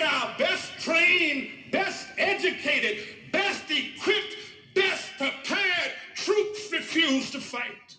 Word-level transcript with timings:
our 0.00 0.34
best 0.38 0.72
trained, 0.80 1.48
best 1.70 2.08
educated, 2.18 3.04
best 3.32 3.64
equipped, 3.70 4.36
best 4.74 5.12
prepared 5.18 5.92
troops 6.16 6.72
refuse 6.72 7.30
to 7.30 7.40
fight. 7.40 7.96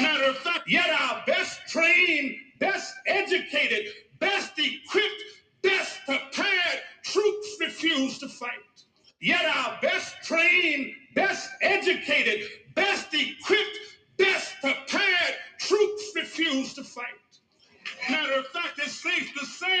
Matter 0.00 0.24
of 0.24 0.38
fact, 0.38 0.64
yet 0.68 0.88
our 0.88 1.22
best 1.26 1.60
trained, 1.68 2.34
best 2.60 2.94
educated, 3.06 3.92
best 4.20 4.52
equipped, 4.58 5.22
best 5.62 5.98
prepared 6.06 6.80
troops 7.04 7.56
refuse 7.60 8.18
to 8.18 8.28
fight. 8.28 8.50
Yet 9.20 9.44
our 9.44 9.78
best 9.82 10.14
trained, 10.22 10.92
best 11.14 11.50
educated, 11.60 12.48
best 12.74 13.08
equipped, 13.12 13.78
best 14.16 14.54
prepared 14.60 15.34
troops 15.58 16.12
refuse 16.14 16.74
to 16.74 16.84
fight. 16.84 17.04
Matter 18.08 18.34
of 18.34 18.46
fact, 18.48 18.78
it's 18.78 19.02
safe 19.02 19.32
to 19.38 19.44
say 19.44 19.80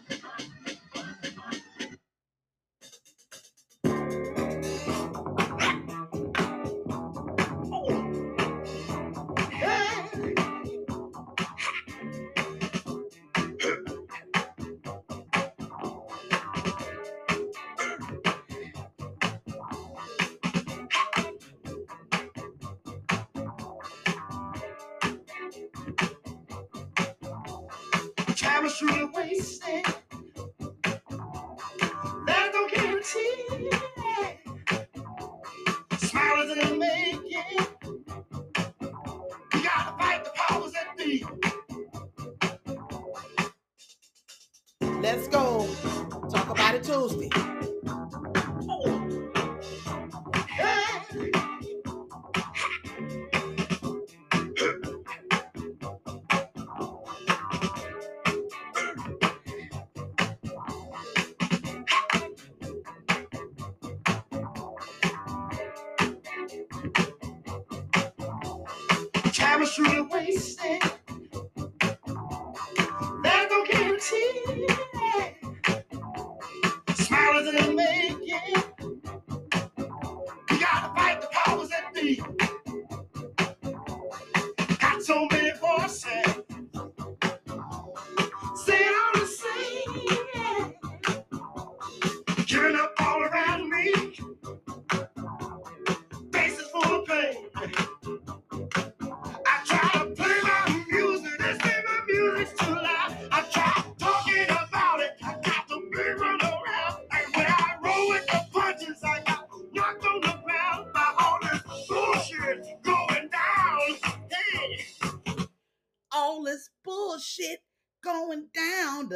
Chemistry 28.81 29.05
wasted. 29.13 29.85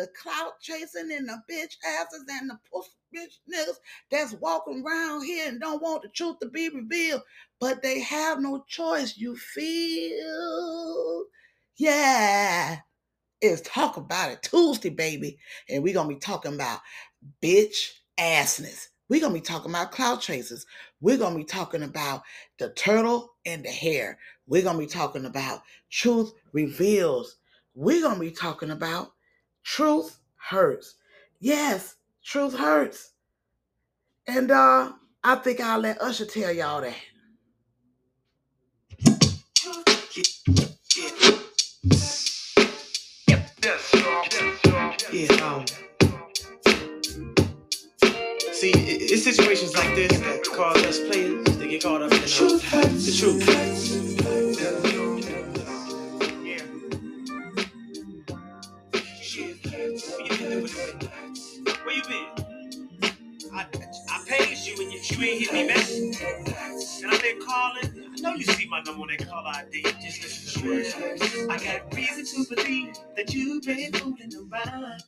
The 0.06 0.12
clout 0.22 0.60
chasing 0.62 1.12
and 1.12 1.28
the 1.28 1.42
bitch 1.52 1.78
asses 1.84 2.26
and 2.30 2.48
the 2.48 2.60
puss 2.72 2.96
bitch 3.12 3.40
niggas 3.52 3.78
that's 4.12 4.34
walking 4.34 4.86
around 4.86 5.26
here 5.26 5.50
and 5.50 5.60
don't 5.60 5.82
want 5.82 6.04
the 6.04 6.10
truth 6.10 6.38
to 6.42 6.48
be 6.48 6.70
revealed, 6.70 7.24
but 7.60 7.82
they 7.82 8.02
have 8.02 8.40
no 8.40 8.64
choice. 8.68 9.18
You 9.18 9.36
feel? 9.36 11.26
Yeah. 11.78 12.82
It's 13.42 13.64
talk 13.68 13.98
about 13.98 14.32
it 14.32 14.44
Tuesday, 14.44 14.92
baby. 14.92 15.40
And 15.70 15.84
we're 15.84 15.96
gonna 15.96 16.10
be 16.10 16.18
talking 16.18 16.54
about 16.54 16.82
bitch 17.42 17.94
assness. 18.20 18.90
We're 19.10 19.22
gonna 19.22 19.34
be 19.34 19.42
talking 19.42 19.72
about 19.72 19.92
cloud 19.92 20.22
chasers. 20.22 20.68
We're 21.02 21.18
gonna 21.18 21.36
be 21.36 21.46
talking 21.46 21.82
about 21.82 22.22
the 22.60 22.70
turtle 22.70 23.34
and 23.48 23.66
the 23.66 23.72
hare. 23.72 24.20
We're 24.46 24.62
gonna 24.62 24.78
be 24.78 24.86
talking 24.86 25.26
about 25.26 25.64
truth 25.90 26.32
reveals. 26.54 27.38
We're 27.74 28.04
gonna 28.04 28.20
be 28.20 28.32
talking 28.32 28.70
about 28.70 29.15
truth 29.66 30.20
hurts. 30.38 30.96
Yes, 31.42 31.96
truth 32.24 32.56
hurts. 32.56 33.12
And 34.28 34.52
uh 34.52 34.94
I 35.24 35.36
think 35.36 35.60
I'll 35.60 35.80
let 35.80 36.02
Usher 36.02 36.26
tell 36.26 36.52
y'all 36.52 36.82
that. 36.82 36.96
Yeah, 45.12 45.34
um. 45.46 45.66
See, 48.54 48.72
it's 48.72 49.24
situations 49.24 49.76
like 49.76 49.96
this 49.96 50.20
that 50.20 50.44
cause 50.44 50.84
us 50.86 51.00
players 51.00 51.46
to 51.58 51.68
get 51.68 51.84
caught 51.84 52.02
up 52.02 52.12
in 52.12 52.18
uh, 52.18 52.22
the 52.22 53.12
truth. 53.12 54.95
I, 63.56 63.66
I 64.10 64.26
paged 64.28 64.68
you 64.68 64.84
and 64.84 64.92
you, 64.92 65.00
you 65.02 65.24
ain't 65.24 65.42
hit 65.42 65.54
me 65.54 65.68
back. 65.68 65.88
And 65.90 67.12
I've 67.12 67.22
been 67.22 67.40
calling. 67.40 68.12
I 68.14 68.22
know 68.22 68.36
you 68.36 68.44
see 68.44 68.68
my 68.68 68.82
number 68.82 69.02
on 69.04 69.08
that 69.08 69.28
call 69.30 69.48
ID. 69.48 69.82
Just 69.82 70.22
listen 70.22 70.62
to 70.62 70.70
the. 70.70 71.48
I 71.50 71.58
got 71.58 71.96
reason 71.96 72.26
to 72.26 72.56
believe 72.56 72.96
that 73.16 73.34
you've 73.34 73.64
been 73.64 73.94
fooling 73.94 74.50
around. 74.52 75.04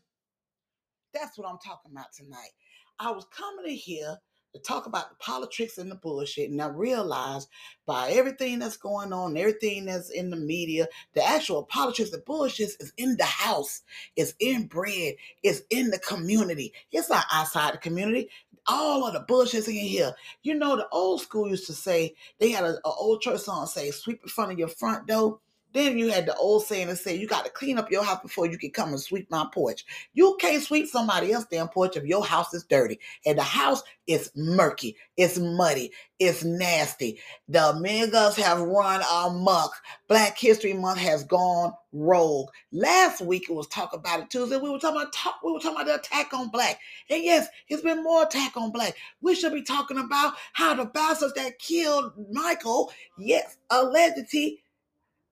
That's 1.14 1.38
what 1.38 1.50
I'm 1.50 1.58
talking 1.66 1.92
about 1.92 2.14
tonight. 2.16 2.52
I 3.00 3.12
was 3.12 3.26
coming 3.38 3.66
to 3.66 3.76
here 3.76 4.18
to 4.58 4.64
talk 4.64 4.86
about 4.86 5.10
the 5.10 5.16
politics 5.16 5.78
and 5.78 5.90
the 5.92 5.96
bullshit, 5.96 6.50
and 6.50 6.62
I 6.62 6.68
realized 6.68 7.50
by 7.86 8.12
everything 8.12 8.60
that's 8.60 8.78
going 8.78 9.14
on, 9.14 9.38
everything 9.38 9.86
that's 9.86 10.10
in 10.10 10.30
the 10.30 10.38
media, 10.38 10.88
the 11.14 11.26
actual 11.26 11.64
politics 11.64 12.12
and 12.12 12.26
bullshit 12.26 12.72
is 12.80 12.94
in 12.98 13.18
the 13.18 13.26
house, 13.26 13.82
it's 14.16 14.34
inbred, 14.40 15.16
it's 15.44 15.62
in 15.70 15.90
the 15.90 16.00
community. 16.00 16.74
It's 16.92 17.10
not 17.10 17.26
outside 17.32 17.74
the 17.74 17.80
community. 17.80 18.30
All 18.70 19.08
of 19.08 19.14
the 19.14 19.22
bullshit's 19.22 19.68
in 19.68 19.76
here. 19.76 20.14
You 20.44 20.56
know, 20.56 20.76
the 20.76 20.90
old 20.90 21.22
school 21.22 21.50
used 21.50 21.68
to 21.68 21.74
say 21.74 22.16
they 22.40 22.52
had 22.52 22.66
a, 22.66 22.78
a 22.84 22.90
old 22.90 23.22
church 23.22 23.40
song 23.40 23.66
say, 23.66 23.92
"Sweep 23.92 24.22
in 24.24 24.30
front 24.30 24.52
of 24.52 24.60
your 24.60 24.68
front 24.68 25.08
door." 25.08 25.40
Then 25.74 25.98
you 25.98 26.10
had 26.10 26.26
the 26.26 26.36
old 26.36 26.64
saying 26.64 26.88
that 26.88 26.98
said 26.98 27.20
you 27.20 27.28
got 27.28 27.46
to 27.46 27.52
clean 27.52 27.78
up 27.78 27.92
your 27.92 28.04
house 28.04 28.22
before 28.22 28.48
you 28.48 28.58
can 28.58 28.72
come 28.72 28.90
and 28.90 29.00
sweep 29.00 29.30
my 29.30 29.46
porch. 29.54 29.86
You 30.14 30.38
can't 30.40 30.64
sweep 30.64 30.88
somebody 30.88 31.32
else's 31.32 31.50
damn 31.52 31.68
porch 31.68 31.98
if 31.98 32.06
your 32.06 32.26
house 32.26 32.54
is 32.54 32.64
dirty. 32.64 33.00
And 33.26 33.38
the 33.38 33.44
house 33.44 33.84
is 34.08 34.32
murky, 34.36 34.96
it's 35.18 35.38
muddy, 35.38 35.92
it's 36.20 36.44
nasty. 36.44 37.20
The 37.50 37.74
niggas 37.74 38.38
have 38.42 38.60
run 38.62 39.02
amok. 39.12 39.72
Black 40.08 40.38
History 40.38 40.74
Month 40.74 41.00
has 41.00 41.24
gone 41.26 41.74
rogue. 41.92 42.50
Last 42.72 43.22
week 43.22 43.50
it 43.50 43.54
was 43.54 43.68
talk 43.68 43.94
about 43.94 44.22
it 44.22 44.30
Tuesday. 44.30 44.58
We 44.58 44.70
were 44.70 44.80
talking 44.80 45.02
about 45.02 45.14
talk, 45.14 45.36
we 45.44 45.52
were 45.52 45.60
talking 45.60 45.82
about 45.82 45.88
the 45.88 45.96
attack 45.96 46.34
on 46.34 46.50
black. 46.50 46.80
And 47.10 47.24
yes, 47.24 47.48
it's 47.68 47.82
been 47.82 48.04
more 48.04 48.24
attack 48.24 48.56
on 48.56 48.72
black. 48.72 48.96
We 49.22 49.36
should 49.36 49.54
be 49.54 49.64
talking 49.64 49.98
about 49.98 50.34
how 50.54 50.76
the 50.76 50.86
bastards 50.86 51.34
that 51.34 51.60
killed 51.60 52.14
Michael, 52.32 52.92
yes, 53.18 53.58
allegedly 53.70 54.62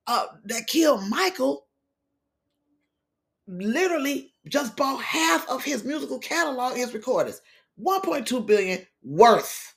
uh, 0.08 0.28
that 0.46 0.68
killed 0.68 1.08
Michael 1.10 1.66
literally 3.48 4.34
just 4.48 4.76
bought 4.76 5.02
half 5.02 5.48
of 5.50 5.64
his 5.64 5.84
musical 5.84 6.20
catalog, 6.20 6.76
his 6.76 6.94
recordings. 6.94 7.42
1.2 7.82 8.46
billion 8.46 8.80
worth. 9.04 9.74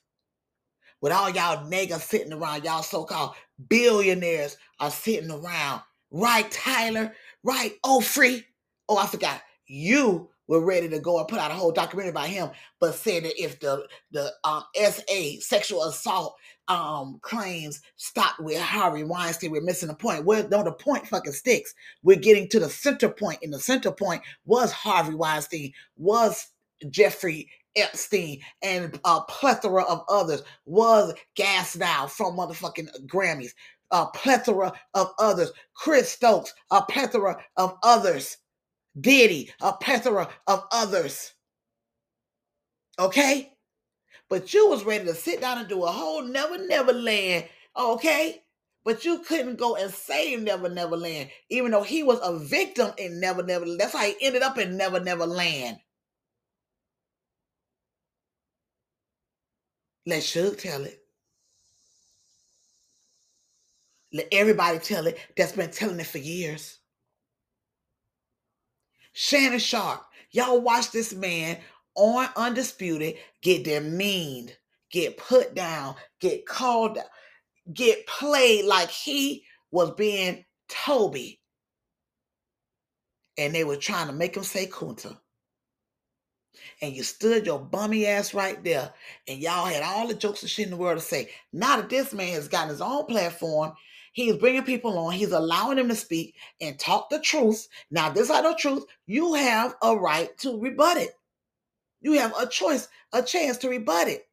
With 1.00 1.12
all 1.12 1.30
y'all 1.30 1.68
niggas 1.70 2.00
sitting 2.00 2.32
around, 2.32 2.64
y'all 2.64 2.82
so-called 2.82 3.34
billionaires 3.68 4.56
are 4.80 4.90
sitting 4.90 5.30
around. 5.30 5.82
Right, 6.10 6.50
Tyler? 6.50 7.14
Right, 7.42 7.74
oh 7.84 8.00
free. 8.00 8.44
Oh, 8.88 8.96
I 8.96 9.06
forgot. 9.06 9.42
You 9.66 10.30
were 10.48 10.64
ready 10.64 10.88
to 10.88 10.98
go 10.98 11.18
and 11.18 11.28
put 11.28 11.38
out 11.38 11.50
a 11.50 11.54
whole 11.54 11.70
documentary 11.70 12.10
about 12.10 12.26
him, 12.26 12.50
but 12.80 12.94
said 12.94 13.24
that 13.24 13.40
if 13.40 13.60
the 13.60 13.86
the 14.10 14.32
um, 14.42 14.64
SA 14.74 15.40
sexual 15.40 15.84
assault 15.84 16.36
um, 16.66 17.18
claims 17.22 17.80
stopped 17.96 18.40
with 18.40 18.60
Harvey 18.60 19.04
Weinstein, 19.04 19.50
we're 19.50 19.60
missing 19.60 19.88
the 19.88 19.94
point. 19.94 20.24
Well, 20.24 20.48
no, 20.48 20.64
the 20.64 20.72
point 20.72 21.06
fucking 21.06 21.32
sticks. 21.32 21.74
We're 22.02 22.16
getting 22.16 22.48
to 22.48 22.60
the 22.60 22.68
center 22.68 23.08
point, 23.08 23.38
and 23.42 23.52
the 23.52 23.60
center 23.60 23.92
point 23.92 24.22
was 24.44 24.72
Harvey 24.72 25.14
Weinstein, 25.14 25.72
was 25.96 26.48
Jeffrey 26.90 27.48
Epstein, 27.76 28.40
and 28.62 28.98
a 29.04 29.20
plethora 29.22 29.84
of 29.84 30.02
others, 30.08 30.42
was 30.64 31.14
Gas 31.36 31.76
Now 31.76 32.06
from 32.06 32.36
motherfucking 32.36 33.06
Grammys, 33.06 33.52
a 33.90 34.06
plethora 34.06 34.72
of 34.94 35.12
others, 35.18 35.52
Chris 35.74 36.10
Stokes, 36.10 36.52
a 36.70 36.82
plethora 36.82 37.38
of 37.56 37.74
others 37.82 38.38
Diddy, 39.00 39.52
a 39.60 39.72
plethora 39.74 40.28
of 40.46 40.64
others. 40.72 41.32
Okay? 42.98 43.52
But 44.30 44.54
you 44.54 44.68
was 44.68 44.84
ready 44.84 45.06
to 45.06 45.14
sit 45.14 45.40
down 45.42 45.60
and 45.60 45.68
do 45.68 45.84
a 45.84 45.92
whole 45.92 46.24
Never 46.24 46.58
Never 46.66 46.92
Land, 46.94 47.46
okay? 47.78 48.42
But 48.84 49.06
you 49.06 49.20
couldn't 49.20 49.58
go 49.58 49.76
and 49.76 49.92
save 49.92 50.42
Never 50.42 50.68
Never 50.68 50.98
Land, 50.98 51.30
even 51.50 51.72
though 51.72 51.84
he 51.84 52.02
was 52.02 52.20
a 52.24 52.38
victim 52.38 52.92
in 52.98 53.20
Never 53.20 53.44
Never 53.44 53.66
Land. 53.66 53.80
That's 53.80 53.94
how 53.94 54.04
he 54.04 54.16
ended 54.22 54.42
up 54.42 54.58
in 54.58 54.76
Never 54.78 55.00
Never 55.00 55.26
Land. 55.26 55.78
Let 60.06 60.22
Suge 60.22 60.58
tell 60.58 60.84
it. 60.84 61.00
Let 64.12 64.28
everybody 64.32 64.78
tell 64.78 65.06
it 65.06 65.18
that's 65.36 65.52
been 65.52 65.70
telling 65.70 66.00
it 66.00 66.06
for 66.06 66.18
years. 66.18 66.77
Shannon 69.20 69.58
Sharpe. 69.58 70.06
Y'all 70.30 70.60
watch 70.60 70.92
this 70.92 71.12
man 71.12 71.58
on 71.96 72.28
Undisputed 72.36 73.16
get 73.42 73.64
demeaned, 73.64 74.56
get 74.92 75.16
put 75.16 75.56
down, 75.56 75.96
get 76.20 76.46
called, 76.46 76.98
get 77.74 78.06
played 78.06 78.64
like 78.64 78.90
he 78.90 79.42
was 79.72 79.90
being 79.96 80.44
Toby. 80.68 81.40
And 83.36 83.52
they 83.52 83.64
were 83.64 83.74
trying 83.74 84.06
to 84.06 84.12
make 84.12 84.36
him 84.36 84.44
say 84.44 84.68
Kunta. 84.68 85.18
And 86.80 86.94
you 86.94 87.02
stood 87.02 87.44
your 87.44 87.58
bummy 87.58 88.06
ass 88.06 88.34
right 88.34 88.62
there, 88.62 88.94
and 89.26 89.40
y'all 89.40 89.66
had 89.66 89.82
all 89.82 90.06
the 90.06 90.14
jokes 90.14 90.42
and 90.42 90.50
shit 90.50 90.66
in 90.66 90.70
the 90.70 90.76
world 90.76 90.96
to 90.96 91.04
say. 91.04 91.30
Now 91.52 91.78
that 91.78 91.88
this 91.88 92.12
man 92.12 92.34
has 92.34 92.46
gotten 92.46 92.68
his 92.68 92.80
own 92.80 93.06
platform 93.06 93.72
He's 94.18 94.34
bringing 94.34 94.64
people 94.64 94.98
on. 94.98 95.12
He's 95.12 95.30
allowing 95.30 95.76
them 95.76 95.86
to 95.90 95.94
speak 95.94 96.34
and 96.60 96.76
talk 96.76 97.08
the 97.08 97.20
truth. 97.20 97.68
Now, 97.88 98.10
this 98.10 98.28
is 98.28 98.28
the 98.28 98.56
truth. 98.58 98.84
You 99.06 99.34
have 99.34 99.76
a 99.80 99.94
right 99.96 100.36
to 100.38 100.60
rebut 100.60 100.96
it. 100.96 101.12
You 102.00 102.14
have 102.14 102.34
a 102.36 102.48
choice, 102.48 102.88
a 103.12 103.22
chance 103.22 103.58
to 103.58 103.68
rebut 103.68 104.08
it. 104.08 104.26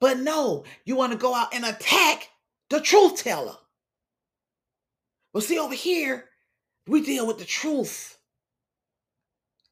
But 0.00 0.18
no, 0.18 0.64
you 0.84 0.96
want 0.96 1.12
to 1.12 1.18
go 1.18 1.34
out 1.34 1.54
and 1.54 1.64
attack 1.64 2.28
the 2.68 2.82
truth 2.82 3.24
teller. 3.24 3.56
But 5.32 5.44
see, 5.44 5.58
over 5.58 5.74
here, 5.74 6.26
we 6.86 7.00
deal 7.00 7.26
with 7.26 7.38
the 7.38 7.46
truth. 7.46 8.18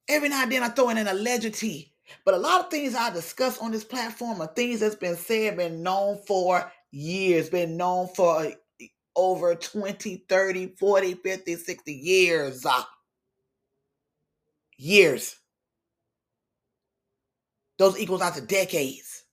Every 0.08 0.30
now 0.30 0.44
and 0.44 0.52
then 0.52 0.62
I 0.62 0.70
throw 0.70 0.88
in 0.88 0.96
an 0.96 1.08
allegedly 1.08 1.91
but 2.24 2.34
a 2.34 2.38
lot 2.38 2.60
of 2.60 2.70
things 2.70 2.94
I 2.94 3.10
discuss 3.10 3.58
on 3.58 3.70
this 3.70 3.84
platform 3.84 4.40
are 4.40 4.46
things 4.46 4.80
that's 4.80 4.94
been 4.94 5.16
said, 5.16 5.56
been 5.56 5.82
known 5.82 6.18
for 6.26 6.70
years, 6.90 7.50
been 7.50 7.76
known 7.76 8.08
for 8.08 8.46
over 9.14 9.54
20, 9.54 10.24
30, 10.28 10.74
40, 10.78 11.14
50, 11.14 11.54
60 11.56 11.92
years. 11.92 12.66
Uh, 12.66 12.82
years. 14.82 15.36
Those 17.78 17.98
equals 17.98 18.20
out 18.22 18.34
to 18.34 18.40
decades. 18.40 19.24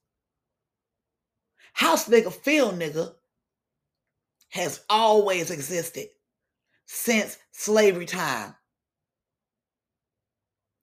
House 1.74 2.08
nigga, 2.08 2.32
field 2.32 2.80
nigga 2.80 3.14
has 4.50 4.84
always 4.90 5.52
existed 5.52 6.08
since 6.86 7.38
slavery 7.52 8.06
time. 8.06 8.56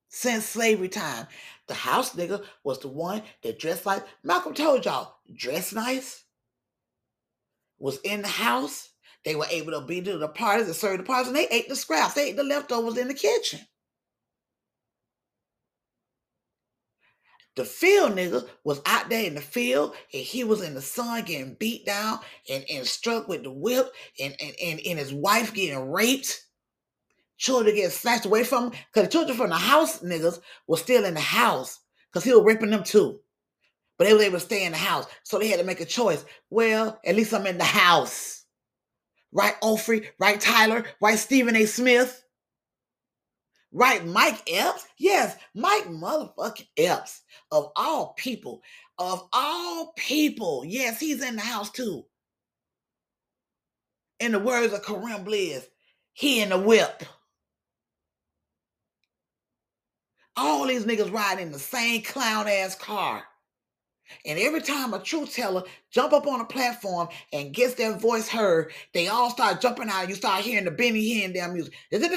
Since 0.09 0.47
slavery 0.47 0.89
time. 0.89 1.27
The 1.69 1.75
house 1.75 2.15
nigga 2.15 2.45
was 2.65 2.79
the 2.79 2.89
one 2.89 3.23
that 3.43 3.59
dressed 3.59 3.87
like 3.87 4.05
Malcolm 4.23 4.55
told 4.55 4.85
y'all, 4.85 5.17
dress 5.35 5.73
nice, 5.73 6.25
was 7.79 7.99
in 8.05 8.23
the 8.23 8.29
house. 8.29 8.91
They 9.25 9.35
were 9.35 9.47
able 9.51 9.73
to 9.73 9.81
be 9.85 10.01
to 10.03 10.19
the 10.19 10.29
parties 10.29 10.67
and 10.67 10.77
serve 10.77 10.99
the 10.99 11.05
parties, 11.05 11.29
and 11.29 11.37
they 11.37 11.49
ate 11.49 11.69
the 11.69 11.75
scraps. 11.75 12.15
They 12.15 12.29
ate 12.29 12.37
the 12.37 12.45
leftovers 12.45 12.97
in 12.97 13.09
the 13.09 13.15
kitchen. 13.15 13.61
The 17.57 17.65
field 17.65 18.13
nigga 18.13 18.47
was 18.65 18.83
out 18.85 19.09
there 19.09 19.25
in 19.25 19.35
the 19.35 19.41
field 19.41 19.95
and 20.13 20.23
he 20.23 20.45
was 20.45 20.61
in 20.61 20.75
the 20.75 20.83
sun 20.83 21.25
getting 21.25 21.55
beat 21.55 21.87
down 21.87 22.19
and, 22.51 22.65
and 22.71 22.87
struck 22.87 23.29
with 23.29 23.45
the 23.45 23.51
whip 23.51 23.91
and, 24.21 24.37
and, 24.41 24.55
and, 24.63 24.81
and 24.87 24.99
his 24.99 25.15
wife 25.15 25.55
getting 25.55 25.91
raped 25.91 26.46
children 27.37 27.77
get 27.77 27.93
snatched 27.93 28.27
away 28.27 28.45
from 28.45 28.71
because 28.71 29.05
the 29.05 29.09
children 29.09 29.37
from 29.37 29.51
the 29.51 29.57
house 29.57 30.01
niggas 30.01 30.41
were 30.67 30.77
still 30.77 31.05
in 31.05 31.15
the 31.15 31.21
house 31.21 31.81
because 32.13 32.25
he 32.25 32.33
was 32.33 32.45
raping 32.45 32.71
them 32.71 32.85
too. 32.85 33.21
But 33.99 34.07
they 34.07 34.15
were 34.15 34.23
able 34.23 34.39
to 34.39 34.45
stay 34.45 34.65
in 34.65 34.73
the 34.73 34.79
house. 34.79 35.07
So 35.23 35.39
they 35.39 35.49
had 35.49 35.61
to 35.61 35.65
make 35.65 35.81
a 35.81 35.87
choice. 35.87 36.25
Well, 36.51 37.01
at 37.05 37.17
least 37.17 37.33
I'm 37.33 37.47
in 37.47 37.59
the 37.59 37.65
house. 37.65 38.45
Right, 39.33 39.55
Ofrey? 39.63 40.07
Right, 40.19 40.41
Tyler? 40.41 40.85
Right, 41.01 41.19
Stephen 41.19 41.57
A. 41.57 41.67
Smith? 41.67 42.23
Right, 43.73 44.05
Mike 44.07 44.43
Epps? 44.51 44.87
Yes, 44.99 45.37
Mike 45.55 45.87
motherfucking 45.89 46.69
Epps. 46.79 47.23
Of 47.51 47.73
all 47.77 48.15
people, 48.17 48.63
of 48.99 49.29
all 49.33 49.93
people, 49.97 50.65
yes, 50.67 50.99
he's 50.99 51.23
in 51.23 51.37
the 51.37 51.43
house 51.43 51.71
too. 51.71 52.05
In 54.21 54.33
the 54.33 54.39
words 54.39 54.73
of 54.73 54.83
Kareem 54.83 55.25
Bliss, 55.25 55.67
he 56.15 56.41
in 56.41 56.49
the 56.49 56.59
whip. 56.59 57.03
All 60.37 60.67
these 60.67 60.85
niggas 60.85 61.13
riding 61.13 61.47
in 61.47 61.53
the 61.53 61.59
same 61.59 62.03
clown 62.03 62.47
ass 62.47 62.75
car. 62.75 63.25
And 64.25 64.39
every 64.39 64.61
time 64.61 64.95
a 64.95 65.01
truth 65.01 65.35
teller 65.35 65.65
jump 65.91 66.13
up 66.13 66.27
on 66.27 66.41
a 66.41 66.45
platform 66.45 67.09
and 67.33 67.55
gets 67.55 67.75
their 67.75 67.97
voice 67.97 68.29
heard, 68.29 68.71
they 68.95 69.09
all 69.09 69.31
start 69.31 69.61
jumping 69.61 69.89
out. 69.89 70.09
You 70.09 70.15
start 70.15 70.45
hearing 70.45 70.65
the 70.65 70.71
Benny 70.71 71.03
Hinn 71.15 71.35
damn 71.35 71.55
music. 71.55 71.75
Because 71.91 72.11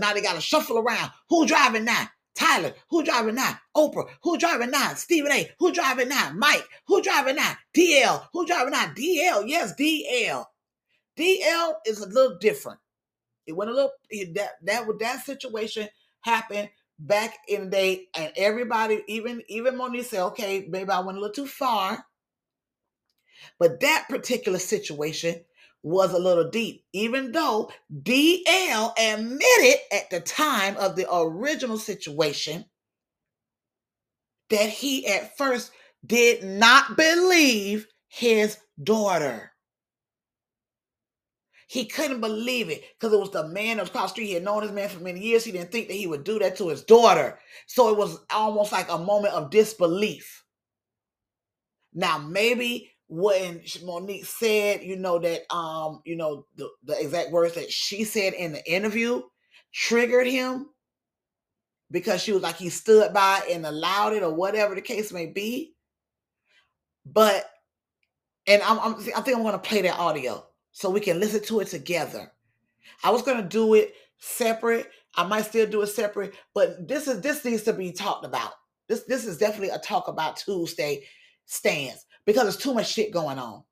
now 0.00 0.14
they 0.14 0.22
got 0.22 0.34
to 0.34 0.40
shuffle 0.40 0.78
around. 0.78 1.10
Who 1.28 1.46
driving 1.46 1.84
now? 1.84 2.08
Tyler, 2.34 2.72
who 2.88 3.02
driving 3.02 3.34
now? 3.34 3.58
Oprah, 3.76 4.08
who 4.22 4.38
driving 4.38 4.70
now? 4.70 4.94
Stephen 4.94 5.32
A, 5.32 5.50
who 5.58 5.72
driving 5.72 6.08
now? 6.08 6.30
Mike, 6.36 6.62
who 6.86 7.02
driving 7.02 7.34
now? 7.34 7.54
DL, 7.76 8.26
who 8.32 8.46
driving 8.46 8.70
now? 8.70 8.86
DL, 8.96 9.42
yes, 9.48 9.74
DL. 9.74 10.44
DL 11.18 11.74
is 11.84 11.98
a 12.00 12.06
little 12.06 12.38
different. 12.38 12.78
It 13.48 13.56
went 13.56 13.70
a 13.70 13.74
little 13.74 13.92
that 14.34 14.52
that 14.62 14.86
that 15.00 15.24
situation 15.24 15.88
happened 16.20 16.70
back 17.00 17.38
in 17.48 17.64
the 17.64 17.70
day, 17.70 18.08
and 18.14 18.32
everybody, 18.36 19.02
even 19.08 19.42
even 19.48 19.76
Monique 19.76 20.06
said, 20.06 20.22
"Okay, 20.26 20.66
maybe 20.68 20.90
I 20.90 21.00
went 21.00 21.18
a 21.18 21.20
little 21.20 21.34
too 21.34 21.48
far." 21.48 22.04
But 23.58 23.80
that 23.80 24.06
particular 24.10 24.58
situation 24.58 25.44
was 25.82 26.12
a 26.12 26.18
little 26.18 26.50
deep, 26.50 26.84
even 26.92 27.32
though 27.32 27.72
DL 28.02 28.92
admitted 28.98 29.80
at 29.92 30.10
the 30.10 30.20
time 30.20 30.76
of 30.76 30.96
the 30.96 31.12
original 31.12 31.78
situation 31.78 32.66
that 34.50 34.70
he 34.70 35.06
at 35.06 35.36
first 35.38 35.72
did 36.06 36.44
not 36.44 36.96
believe 36.96 37.86
his 38.08 38.58
daughter. 38.82 39.52
He 41.68 41.84
couldn't 41.84 42.22
believe 42.22 42.70
it 42.70 42.82
because 42.98 43.12
it 43.12 43.20
was 43.20 43.30
the 43.30 43.46
man 43.48 43.78
across 43.78 44.04
the 44.04 44.14
street. 44.14 44.26
He 44.28 44.32
had 44.32 44.42
known 44.42 44.62
this 44.62 44.72
man 44.72 44.88
for 44.88 45.00
many 45.00 45.20
years. 45.20 45.44
He 45.44 45.52
didn't 45.52 45.70
think 45.70 45.88
that 45.88 45.94
he 45.94 46.06
would 46.06 46.24
do 46.24 46.38
that 46.38 46.56
to 46.56 46.68
his 46.68 46.82
daughter. 46.82 47.38
So 47.66 47.90
it 47.90 47.98
was 47.98 48.18
almost 48.30 48.72
like 48.72 48.90
a 48.90 48.96
moment 48.96 49.34
of 49.34 49.50
disbelief. 49.50 50.44
Now, 51.92 52.16
maybe 52.16 52.90
when 53.08 53.62
Monique 53.84 54.24
said, 54.24 54.82
you 54.82 54.96
know, 54.96 55.18
that 55.18 55.42
um, 55.54 56.00
you 56.06 56.16
know, 56.16 56.46
the, 56.56 56.70
the 56.84 56.98
exact 56.98 57.32
words 57.32 57.54
that 57.56 57.70
she 57.70 58.02
said 58.02 58.32
in 58.32 58.52
the 58.52 58.72
interview 58.72 59.20
triggered 59.70 60.26
him 60.26 60.70
because 61.90 62.22
she 62.22 62.32
was 62.32 62.42
like 62.42 62.56
he 62.56 62.70
stood 62.70 63.12
by 63.12 63.42
and 63.50 63.66
allowed 63.66 64.14
it 64.14 64.22
or 64.22 64.32
whatever 64.32 64.74
the 64.74 64.80
case 64.80 65.12
may 65.12 65.26
be. 65.26 65.74
But 67.04 67.44
and 68.46 68.62
I'm, 68.62 68.78
I'm 68.78 68.94
I 68.94 69.20
think 69.20 69.36
I'm 69.36 69.42
gonna 69.42 69.58
play 69.58 69.82
that 69.82 69.98
audio 69.98 70.47
so 70.78 70.88
we 70.90 71.00
can 71.00 71.18
listen 71.18 71.42
to 71.42 71.58
it 71.58 71.66
together. 71.66 72.30
I 73.02 73.10
was 73.10 73.22
gonna 73.22 73.42
do 73.42 73.74
it 73.74 73.94
separate. 74.18 74.88
I 75.16 75.24
might 75.24 75.46
still 75.46 75.66
do 75.66 75.82
it 75.82 75.88
separate, 75.88 76.34
but 76.54 76.86
this 76.86 77.08
is 77.08 77.20
this 77.20 77.44
needs 77.44 77.64
to 77.64 77.72
be 77.72 77.90
talked 77.90 78.24
about. 78.24 78.52
This 78.86 79.02
this 79.02 79.26
is 79.26 79.38
definitely 79.38 79.70
a 79.70 79.78
talk 79.78 80.06
about 80.06 80.36
Tuesday 80.36 81.02
stance 81.46 82.06
because 82.24 82.44
there's 82.44 82.56
too 82.56 82.74
much 82.74 82.92
shit 82.92 83.10
going 83.10 83.40
on. 83.40 83.64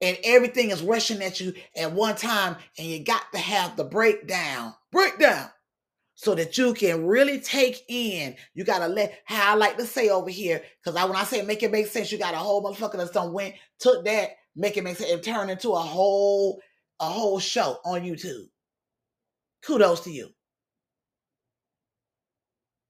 And 0.00 0.18
everything 0.24 0.70
is 0.70 0.82
rushing 0.82 1.22
at 1.22 1.38
you 1.40 1.54
at 1.76 1.92
one 1.92 2.16
time, 2.16 2.56
and 2.76 2.88
you 2.88 3.04
got 3.04 3.22
to 3.32 3.38
have 3.38 3.76
the 3.76 3.84
breakdown. 3.84 4.74
Breakdown 4.90 5.50
so 6.16 6.34
that 6.34 6.58
you 6.58 6.74
can 6.74 7.06
really 7.06 7.38
take 7.38 7.84
in. 7.86 8.34
You 8.54 8.64
gotta 8.64 8.88
let 8.88 9.20
how 9.24 9.52
I 9.52 9.54
like 9.54 9.76
to 9.76 9.86
say 9.86 10.08
over 10.08 10.30
here, 10.30 10.64
because 10.82 10.96
I 10.96 11.04
when 11.04 11.14
I 11.14 11.22
say 11.22 11.42
make 11.42 11.62
it 11.62 11.70
make 11.70 11.86
sense, 11.86 12.10
you 12.10 12.18
got 12.18 12.34
a 12.34 12.38
whole 12.38 12.60
motherfucker 12.60 12.96
that 12.96 13.12
some 13.12 13.32
went, 13.32 13.54
took 13.78 14.04
that, 14.04 14.30
make 14.58 14.76
it 14.76 14.84
make 14.84 15.00
and 15.00 15.22
turned 15.22 15.50
into 15.50 15.70
a 15.70 15.78
whole 15.78 16.60
a 17.00 17.06
whole 17.06 17.38
show 17.38 17.78
on 17.84 18.02
YouTube. 18.02 18.46
Kudos 19.62 20.00
to 20.00 20.10
you. 20.10 20.28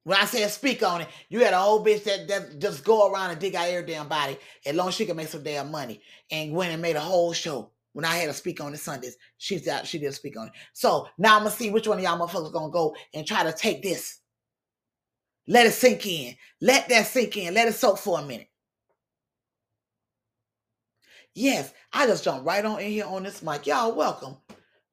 When 0.04 0.16
I 0.16 0.24
said 0.24 0.50
speak 0.50 0.82
on 0.82 1.02
it, 1.02 1.08
you 1.28 1.40
had 1.40 1.52
a 1.52 1.58
whole 1.58 1.84
bitch 1.84 2.04
that, 2.04 2.26
that 2.28 2.58
just 2.58 2.82
go 2.82 3.12
around 3.12 3.30
and 3.30 3.38
dig 3.38 3.54
out 3.54 3.70
your 3.70 3.82
damn 3.82 4.08
body 4.08 4.38
as 4.64 4.74
long 4.74 4.88
as 4.88 4.94
she 4.94 5.04
can 5.04 5.16
make 5.16 5.28
some 5.28 5.42
damn 5.42 5.70
money 5.70 6.00
and 6.30 6.54
went 6.54 6.72
and 6.72 6.80
made 6.80 6.96
a 6.96 7.00
whole 7.00 7.34
show 7.34 7.70
when 7.92 8.04
I 8.04 8.16
had 8.16 8.26
to 8.26 8.32
speak 8.32 8.60
on 8.60 8.72
it 8.72 8.78
Sundays, 8.78 9.16
she's 9.38 9.66
out, 9.68 9.86
she 9.86 9.98
did 9.98 10.14
speak 10.14 10.38
on 10.38 10.46
it. 10.46 10.52
So 10.72 11.08
now 11.18 11.36
I'm 11.36 11.42
gonna 11.42 11.54
see 11.54 11.70
which 11.70 11.88
one 11.88 11.98
of 11.98 12.04
y'all 12.04 12.18
motherfuckers 12.18 12.52
gonna 12.52 12.70
go 12.70 12.94
and 13.12 13.26
try 13.26 13.42
to 13.42 13.52
take 13.52 13.82
this. 13.82 14.20
Let 15.46 15.66
it 15.66 15.72
sink 15.72 16.06
in. 16.06 16.36
Let 16.60 16.88
that 16.90 17.06
sink 17.06 17.36
in. 17.36 17.54
Let 17.54 17.68
it 17.68 17.74
soak 17.74 17.98
for 17.98 18.20
a 18.20 18.22
minute. 18.22 18.48
Yes, 21.40 21.72
I 21.92 22.08
just 22.08 22.24
jumped 22.24 22.44
right 22.44 22.64
on 22.64 22.80
in 22.80 22.90
here 22.90 23.04
on 23.06 23.22
this 23.22 23.44
mic. 23.44 23.64
Y'all, 23.64 23.94
welcome. 23.94 24.38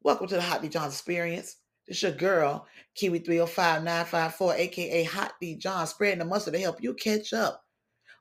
Welcome 0.04 0.28
to 0.28 0.36
the 0.36 0.44
Hot 0.44 0.62
D 0.62 0.70
John 0.70 0.90
Experience. 0.90 1.56
This 1.88 2.04
your 2.04 2.12
girl, 2.12 2.68
Kiwi 2.94 3.18
305954, 3.18 4.54
aka 4.54 5.04
Hot 5.06 5.34
D 5.42 5.56
John, 5.56 5.88
spreading 5.88 6.20
the 6.20 6.26
mustard 6.26 6.54
to 6.54 6.60
help 6.60 6.84
you 6.84 6.94
catch 6.94 7.34
up 7.34 7.64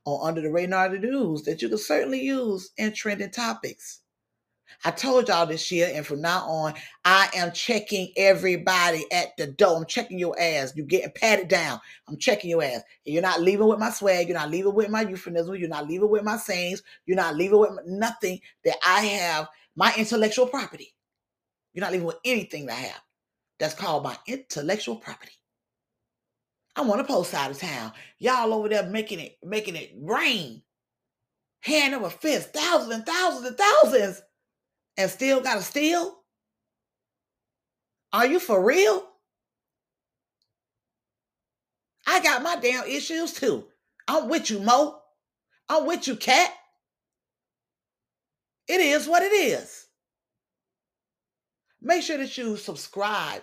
on 0.07 0.27
under 0.27 0.41
the 0.41 0.51
radar 0.51 0.89
the 0.89 1.01
news 1.01 1.43
that 1.43 1.61
you 1.61 1.69
can 1.69 1.77
certainly 1.77 2.23
use 2.23 2.71
in 2.79 2.95
trending 2.95 3.31
topics. 3.31 4.01
I 4.85 4.91
told 4.91 5.29
y'all 5.29 5.47
this 5.47 5.71
year, 5.73 5.91
and 5.95 6.07
from 6.07 6.21
now 6.21 6.41
on, 6.47 6.75
I 7.05 7.29
am 7.35 7.53
checking 7.53 8.13
everybody 8.17 9.05
at 9.13 9.37
the 9.37 9.47
door. 9.47 9.77
I'm 9.77 9.87
checking 9.87 10.19
your 10.19 10.39
ass. 10.39 10.75
You're 10.77 10.87
getting 10.87 11.13
patted 11.13 11.49
down. 11.49 11.81
I'm 12.09 12.19
checking 12.19 12.51
your 12.51 12.63
ass. 12.63 12.83
You're 13.05 13.23
not 13.23 13.41
leaving 13.41 13.67
with 13.67 13.79
my 13.79 13.91
swag. 13.91 14.29
You're 14.29 14.39
not 14.39 14.51
leaving 14.51 14.75
with 14.75 14.91
my 14.91 15.03
euphemism. 15.03 15.57
You're 15.57 15.69
not 15.69 15.89
leaving 15.89 16.11
with 16.11 16.23
my 16.23 16.37
sayings. 16.37 16.83
You're 17.07 17.17
not 17.17 17.37
leaving 17.37 17.59
with 17.59 17.71
nothing 17.87 18.41
that 18.65 18.77
I 18.87 19.01
have, 19.03 19.49
my 19.77 19.93
intellectual 19.97 20.47
property. 20.47 20.95
You're 21.73 21.85
not 21.85 21.93
leaving 21.93 22.07
with 22.07 22.19
anything 22.25 22.67
that 22.67 22.79
I 22.79 22.83
have. 22.83 23.03
That's 23.59 23.75
called 23.75 24.05
my 24.05 24.17
intellectual 24.27 24.97
property. 24.97 25.33
I 26.77 26.83
want 26.83 27.01
to 27.01 27.13
post 27.13 27.33
out 27.35 27.51
of 27.51 27.59
town. 27.59 27.93
Y'all 28.19 28.53
over 28.53 28.69
there 28.69 28.87
making 28.87 29.21
it, 29.21 29.37
making 29.43 29.77
it 29.77 29.93
rain. 30.01 30.63
Hand 31.61 31.95
over 31.95 32.11
fist, 32.11 32.53
thousands 32.53 32.93
and 32.95 33.07
thousands 33.07 33.47
and 33.47 33.57
thousands 33.57 34.23
and 34.97 35.11
still 35.11 35.41
got 35.41 35.57
to 35.57 35.63
steal? 35.63 36.17
Are 38.13 38.27
you 38.27 38.39
for 38.39 38.65
real? 38.65 39.05
I 42.07 42.21
got 42.21 42.43
my 42.43 42.57
damn 42.57 42.87
issues 42.87 43.33
too. 43.33 43.65
I'm 44.07 44.29
with 44.29 44.51
you, 44.51 44.61
Mo. 44.61 44.99
I'm 45.69 45.87
with 45.87 46.07
you, 46.07 46.17
Cat. 46.17 46.51
It 48.69 48.81
is 48.81 49.09
what 49.09 49.23
it 49.23 49.33
is. 49.33 49.87
Make 51.81 52.03
sure 52.03 52.19
that 52.19 52.37
you 52.39 52.57
subscribe, 52.57 53.43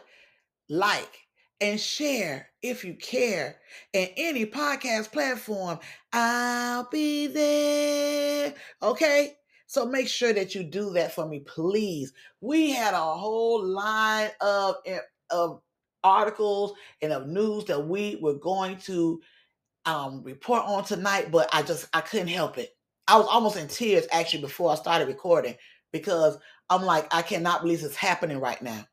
like, 0.70 1.20
and 1.60 1.80
share 1.80 2.48
if 2.64 2.84
you 2.84 2.96
care. 2.96 3.58
And 3.94 4.10
any 4.18 4.46
podcast 4.46 5.12
platform, 5.12 5.80
I'll 6.12 6.88
be 6.92 7.28
there. 7.28 8.54
Okay? 8.82 9.36
So 9.72 9.86
make 9.86 10.10
sure 10.10 10.34
that 10.34 10.54
you 10.54 10.66
do 10.66 10.90
that 10.90 11.16
for 11.16 11.26
me, 11.26 11.40
please. 11.40 12.12
We 12.42 12.72
had 12.72 12.94
a 12.94 12.98
whole 12.98 13.66
line 13.66 14.30
of, 14.42 14.76
eh, 14.86 15.00
of 15.30 15.62
articles 16.04 16.74
and 17.02 17.14
of 17.14 17.28
news 17.28 17.64
that 17.66 17.88
we 17.88 18.18
were 18.22 18.34
going 18.34 18.80
to 18.80 19.22
um, 19.86 20.24
report 20.24 20.64
on 20.66 20.84
tonight, 20.84 21.32
but 21.32 21.48
I 21.54 21.62
just 21.62 21.88
I 21.94 22.02
couldn't 22.02 22.28
help 22.28 22.58
it. 22.58 22.76
I 23.08 23.16
was 23.16 23.28
almost 23.32 23.56
in 23.56 23.70
tears 23.70 24.08
actually 24.12 24.42
before 24.42 24.74
I 24.74 24.76
started 24.76 25.08
recording 25.08 25.56
because 25.94 26.38
I'm 26.70 26.84
like, 26.84 27.08
I 27.16 27.22
cannot 27.22 27.62
believe 27.62 27.82
it's 27.82 27.96
happening 27.96 28.42
right 28.42 28.62
now. 28.62 28.86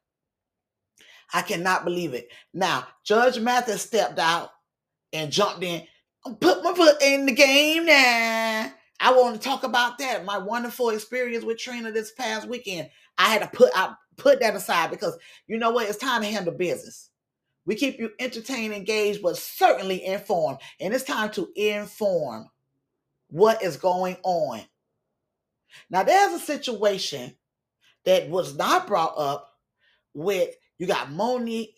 I 1.35 1.43
cannot 1.43 1.85
believe 1.85 2.15
it. 2.15 2.29
Now, 2.55 2.87
Judge 3.03 3.41
Mathis 3.41 3.83
stepped 3.83 4.21
out 4.21 4.51
and 5.13 5.33
jumped 5.33 5.65
in. 5.65 5.83
Put 6.41 6.63
my 6.63 6.73
foot 6.73 7.03
in 7.03 7.27
the 7.27 7.33
game 7.33 7.85
now. 7.85 8.73
I 9.01 9.13
want 9.13 9.37
to 9.37 9.41
talk 9.41 9.63
about 9.63 9.99
that. 9.99 10.25
My 10.25 10.39
wonderful 10.39 10.91
experience 10.91 11.45
with 11.45 11.59
Trina 11.59 11.93
this 11.93 12.13
past 12.13 12.49
weekend. 12.49 12.91
I 13.17 13.29
had 13.29 13.43
to 13.43 13.49
put 13.49 13.71
I 13.75 13.95
put 14.17 14.41
that 14.41 14.57
aside 14.57 14.91
because 14.91 15.17
you 15.47 15.59
know 15.59 15.71
what? 15.71 15.89
It's 15.89 15.99
time 15.99 16.23
to 16.23 16.29
handle 16.29 16.53
business. 16.53 17.11
We 17.65 17.75
keep 17.75 17.99
you 17.99 18.11
entertained, 18.19 18.73
engaged, 18.75 19.23
but 19.23 19.37
certainly 19.37 20.05
informed. 20.05 20.59
And 20.81 20.95
it's 20.95 21.05
time 21.05 21.31
to 21.33 21.51
inform 21.55 22.49
what 23.29 23.63
is 23.63 23.77
going 23.77 24.17
on. 24.25 24.63
Now, 25.91 26.03
there's 26.03 26.33
a 26.33 26.45
situation 26.45 27.37
that 28.05 28.31
was 28.31 28.57
not 28.57 28.87
brought 28.87 29.15
up 29.19 29.53
with 30.15 30.55
you 30.79 30.87
got 30.87 31.13
Monique 31.13 31.78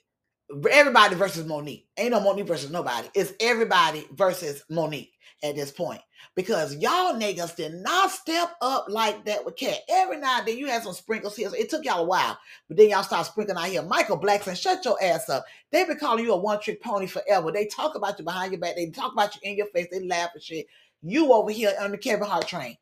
everybody 0.71 1.15
versus 1.15 1.47
Monique. 1.47 1.87
Ain't 1.97 2.13
no 2.13 2.21
Monique 2.21 2.47
versus 2.47 2.71
nobody. 2.71 3.09
It's 3.15 3.33
everybody 3.41 4.07
versus 4.13 4.65
Monique 4.69 5.13
at 5.43 5.55
this 5.55 5.71
point. 5.71 6.01
Because 6.35 6.77
y'all 6.77 7.15
niggas 7.15 7.57
did 7.57 7.75
not 7.75 8.11
step 8.11 8.53
up 8.61 8.87
like 8.89 9.25
that 9.25 9.45
with 9.45 9.57
Cat. 9.57 9.79
Every 9.89 10.19
now 10.19 10.39
and 10.39 10.47
then 10.47 10.59
you 10.59 10.67
had 10.67 10.83
some 10.83 10.93
sprinkles 10.93 11.37
here. 11.37 11.51
it 11.55 11.71
took 11.71 11.85
y'all 11.85 12.03
a 12.03 12.07
while. 12.07 12.39
But 12.69 12.77
then 12.77 12.91
y'all 12.91 13.03
start 13.03 13.27
sprinkling 13.27 13.57
out 13.57 13.69
here. 13.69 13.83
Michael 13.83 14.19
Blackson, 14.19 14.61
shut 14.61 14.85
your 14.85 15.03
ass 15.03 15.29
up. 15.29 15.45
They've 15.73 15.87
been 15.87 15.99
calling 15.99 16.25
you 16.25 16.33
a 16.33 16.37
one-trick 16.37 16.83
pony 16.83 17.07
forever. 17.07 17.51
They 17.51 17.67
talk 17.67 17.95
about 17.95 18.19
you 18.19 18.25
behind 18.25 18.53
your 18.53 18.61
back. 18.61 18.77
They 18.77 18.91
talk 18.91 19.13
about 19.13 19.35
you 19.35 19.41
in 19.45 19.57
your 19.57 19.67
face. 19.69 19.89
They 19.91 20.07
laugh 20.07 20.31
and 20.35 20.43
shit. 20.43 20.67
You 21.03 21.33
over 21.33 21.51
here 21.51 21.73
on 21.81 21.91
the 21.91 21.99
Kevin 21.99 22.29
Hart 22.29 22.47
train. 22.47 22.77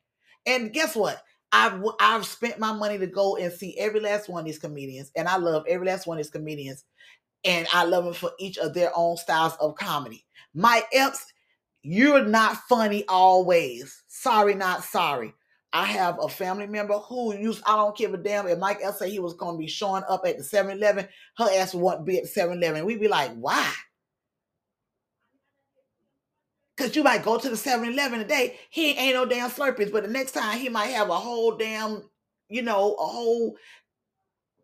And 0.45 0.73
guess 0.73 0.95
what? 0.95 1.23
I've 1.51 1.83
I've 1.99 2.25
spent 2.25 2.59
my 2.59 2.71
money 2.71 2.97
to 2.99 3.07
go 3.07 3.37
and 3.37 3.51
see 3.51 3.75
every 3.79 3.99
last 3.99 4.29
one 4.29 4.41
of 4.41 4.45
these 4.45 4.59
comedians, 4.59 5.11
and 5.15 5.27
I 5.27 5.37
love 5.37 5.63
every 5.67 5.87
last 5.87 6.05
one 6.05 6.17
of 6.17 6.23
these 6.23 6.29
comedians 6.29 6.83
and 7.43 7.67
I 7.73 7.85
love 7.85 8.05
them 8.05 8.13
for 8.13 8.31
each 8.39 8.57
of 8.57 8.73
their 8.73 8.91
own 8.95 9.17
styles 9.17 9.53
of 9.59 9.75
comedy. 9.75 10.25
Mike 10.53 10.87
Epps, 10.93 11.25
you're 11.81 12.25
not 12.25 12.57
funny 12.67 13.05
always. 13.07 14.03
Sorry, 14.07 14.55
not 14.55 14.83
sorry. 14.83 15.33
I 15.71 15.85
have 15.85 16.17
a 16.19 16.27
family 16.27 16.65
member 16.65 16.97
who 16.97 17.35
used, 17.37 17.61
I 17.65 17.75
don't 17.75 17.95
give 17.95 18.13
a 18.13 18.17
damn 18.17 18.47
if 18.47 18.57
Mike 18.57 18.79
Epps 18.83 18.99
said 18.99 19.09
he 19.09 19.19
was 19.19 19.35
going 19.35 19.55
to 19.55 19.59
be 19.59 19.67
showing 19.67 20.03
up 20.09 20.25
at 20.25 20.37
the 20.37 20.43
7 20.43 20.71
Eleven, 20.71 21.07
her 21.37 21.47
ass 21.53 21.71
to 21.71 22.01
be 22.03 22.17
at 22.17 22.23
the 22.23 22.29
7 22.29 22.57
Eleven. 22.57 22.85
We'd 22.85 22.99
be 22.99 23.07
like, 23.07 23.31
why? 23.35 23.71
Because 26.75 26.95
you 26.95 27.03
might 27.03 27.23
go 27.23 27.37
to 27.37 27.49
the 27.49 27.57
7 27.57 27.87
Eleven 27.87 28.19
today, 28.19 28.57
he 28.71 28.91
ain't 28.91 29.13
no 29.13 29.25
damn 29.25 29.51
Slurpees, 29.51 29.91
but 29.91 30.03
the 30.03 30.09
next 30.09 30.31
time 30.31 30.57
he 30.57 30.69
might 30.69 30.87
have 30.87 31.09
a 31.09 31.15
whole 31.15 31.55
damn, 31.55 32.03
you 32.47 32.63
know, 32.63 32.95
a 32.95 33.05
whole 33.05 33.55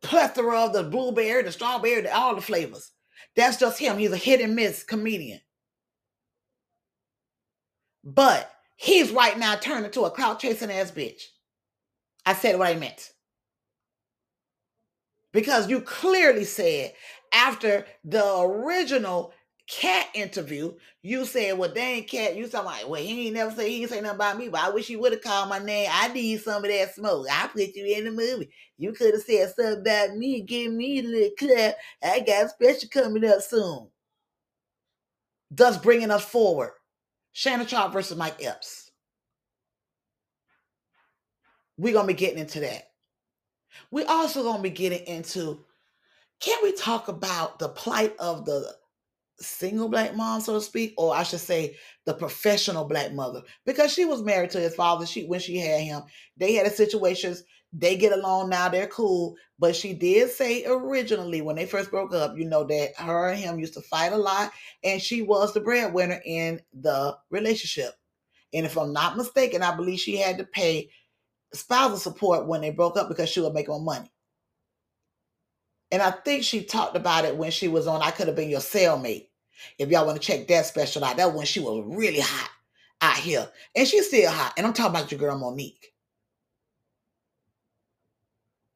plethora 0.01 0.65
of 0.65 0.73
the 0.73 0.83
blueberry, 0.83 1.43
the 1.43 1.51
strawberry, 1.51 2.01
the, 2.01 2.15
all 2.15 2.35
the 2.35 2.41
flavors. 2.41 2.91
That's 3.35 3.57
just 3.57 3.79
him. 3.79 3.97
He's 3.97 4.11
a 4.11 4.17
hit 4.17 4.41
and 4.41 4.55
miss 4.55 4.83
comedian. 4.83 5.41
But 8.03 8.51
he's 8.75 9.11
right 9.11 9.37
now 9.37 9.55
turned 9.55 9.85
into 9.85 10.01
a 10.01 10.11
clout 10.11 10.39
chasing 10.39 10.71
ass 10.71 10.91
bitch. 10.91 11.23
I 12.25 12.33
said 12.33 12.57
what 12.57 12.67
I 12.67 12.75
meant. 12.75 13.11
Because 15.33 15.69
you 15.69 15.81
clearly 15.81 16.45
said 16.45 16.93
after 17.33 17.85
the 18.03 18.39
original 18.39 19.33
cat 19.67 20.07
interview, 20.13 20.73
you 21.01 21.25
said, 21.25 21.57
well, 21.57 21.73
ain't 21.75 22.07
cat. 22.07 22.35
You 22.35 22.47
sound 22.47 22.65
like, 22.65 22.87
well, 22.87 23.01
he 23.01 23.27
ain't 23.27 23.35
never 23.35 23.51
say 23.51 23.69
he 23.69 23.81
ain't 23.81 23.89
say 23.89 24.01
nothing 24.01 24.15
about 24.15 24.37
me, 24.37 24.49
but 24.49 24.61
I 24.61 24.69
wish 24.69 24.87
he 24.87 24.95
would 24.95 25.11
have 25.11 25.21
called 25.21 25.49
my 25.49 25.59
name. 25.59 25.89
I 25.91 26.07
need 26.09 26.41
some 26.41 26.63
of 26.63 26.69
that 26.69 26.93
smoke. 26.93 27.27
I 27.31 27.47
put 27.47 27.75
you 27.75 27.85
in 27.85 28.05
the 28.05 28.11
movie. 28.11 28.49
You 28.77 28.93
could 28.93 29.13
have 29.13 29.23
said 29.23 29.53
something 29.55 29.81
about 29.81 30.15
me 30.15 30.41
give 30.41 30.71
me 30.71 30.99
a 30.99 31.03
little 31.03 31.29
clap. 31.37 31.75
I 32.03 32.19
got 32.19 32.45
a 32.45 32.49
special 32.49 32.89
coming 32.89 33.25
up 33.25 33.41
soon. 33.41 33.87
Thus 35.51 35.77
bringing 35.77 36.11
us 36.11 36.25
forward. 36.25 36.71
Shannon 37.31 37.67
Sharpe 37.67 37.93
versus 37.93 38.17
Mike 38.17 38.43
Epps. 38.43 38.91
We're 41.77 41.93
gonna 41.93 42.07
be 42.07 42.13
getting 42.13 42.39
into 42.39 42.61
that. 42.61 42.91
We're 43.91 44.07
also 44.07 44.43
gonna 44.43 44.63
be 44.63 44.69
getting 44.69 45.05
into 45.05 45.59
can 46.39 46.57
we 46.63 46.73
talk 46.73 47.07
about 47.07 47.59
the 47.59 47.69
plight 47.69 48.15
of 48.19 48.45
the 48.45 48.75
single 49.39 49.89
black 49.89 50.15
mom, 50.15 50.41
so 50.41 50.53
to 50.53 50.61
speak, 50.61 50.93
or 50.97 51.15
I 51.15 51.23
should 51.23 51.39
say 51.39 51.75
the 52.05 52.13
professional 52.13 52.85
black 52.85 53.13
mother, 53.13 53.41
because 53.65 53.93
she 53.93 54.05
was 54.05 54.21
married 54.21 54.51
to 54.51 54.59
his 54.59 54.75
father. 54.75 55.05
She 55.05 55.25
when 55.25 55.39
she 55.39 55.57
had 55.57 55.81
him, 55.81 56.03
they 56.37 56.53
had 56.53 56.67
a 56.67 56.69
situations. 56.69 57.43
They 57.77 57.97
get 57.97 58.13
along 58.13 58.49
now, 58.49 58.69
they're 58.69 58.87
cool. 58.87 59.35
But 59.59 59.75
she 59.75 59.93
did 59.93 60.29
say 60.31 60.63
originally 60.65 61.41
when 61.41 61.57
they 61.57 61.65
first 61.65 61.91
broke 61.91 62.13
up, 62.13 62.37
you 62.37 62.45
know, 62.45 62.63
that 62.63 62.95
her 62.97 63.29
and 63.29 63.39
him 63.39 63.59
used 63.59 63.73
to 63.73 63.81
fight 63.81 64.13
a 64.13 64.17
lot, 64.17 64.51
and 64.83 65.01
she 65.01 65.21
was 65.21 65.53
the 65.53 65.59
breadwinner 65.59 66.21
in 66.25 66.61
the 66.73 67.17
relationship. 67.29 67.93
And 68.53 68.65
if 68.65 68.77
I'm 68.77 68.93
not 68.93 69.17
mistaken, 69.17 69.61
I 69.61 69.75
believe 69.75 69.99
she 69.99 70.15
had 70.15 70.37
to 70.37 70.45
pay 70.45 70.89
spousal 71.53 71.97
support 71.97 72.47
when 72.47 72.61
they 72.61 72.69
broke 72.69 72.97
up 72.97 73.09
because 73.09 73.29
she 73.29 73.41
was 73.41 73.53
making 73.53 73.73
more 73.73 73.81
money. 73.81 74.09
And 75.95 76.03
I 76.03 76.11
think 76.11 76.43
she 76.43 76.61
talked 76.61 76.97
about 76.97 77.23
it 77.23 77.37
when 77.37 77.51
she 77.51 77.69
was 77.69 77.87
on 77.87 78.01
I 78.01 78.11
Could 78.11 78.27
Have 78.27 78.35
Been 78.35 78.49
Your 78.49 78.59
Cellmate. 78.59 79.27
If 79.79 79.87
y'all 79.87 80.05
want 80.05 80.21
to 80.21 80.27
check 80.27 80.45
that 80.49 80.65
special 80.65 81.05
out, 81.05 81.15
that 81.15 81.33
when 81.33 81.45
she 81.45 81.61
was 81.61 81.85
really 81.87 82.19
hot 82.19 82.49
out 82.99 83.15
here. 83.15 83.47
And 83.77 83.87
she's 83.87 84.07
still 84.07 84.29
hot. 84.29 84.51
And 84.57 84.67
I'm 84.67 84.73
talking 84.73 84.93
about 84.93 85.09
your 85.09 85.21
girl 85.21 85.39
Monique. 85.39 85.93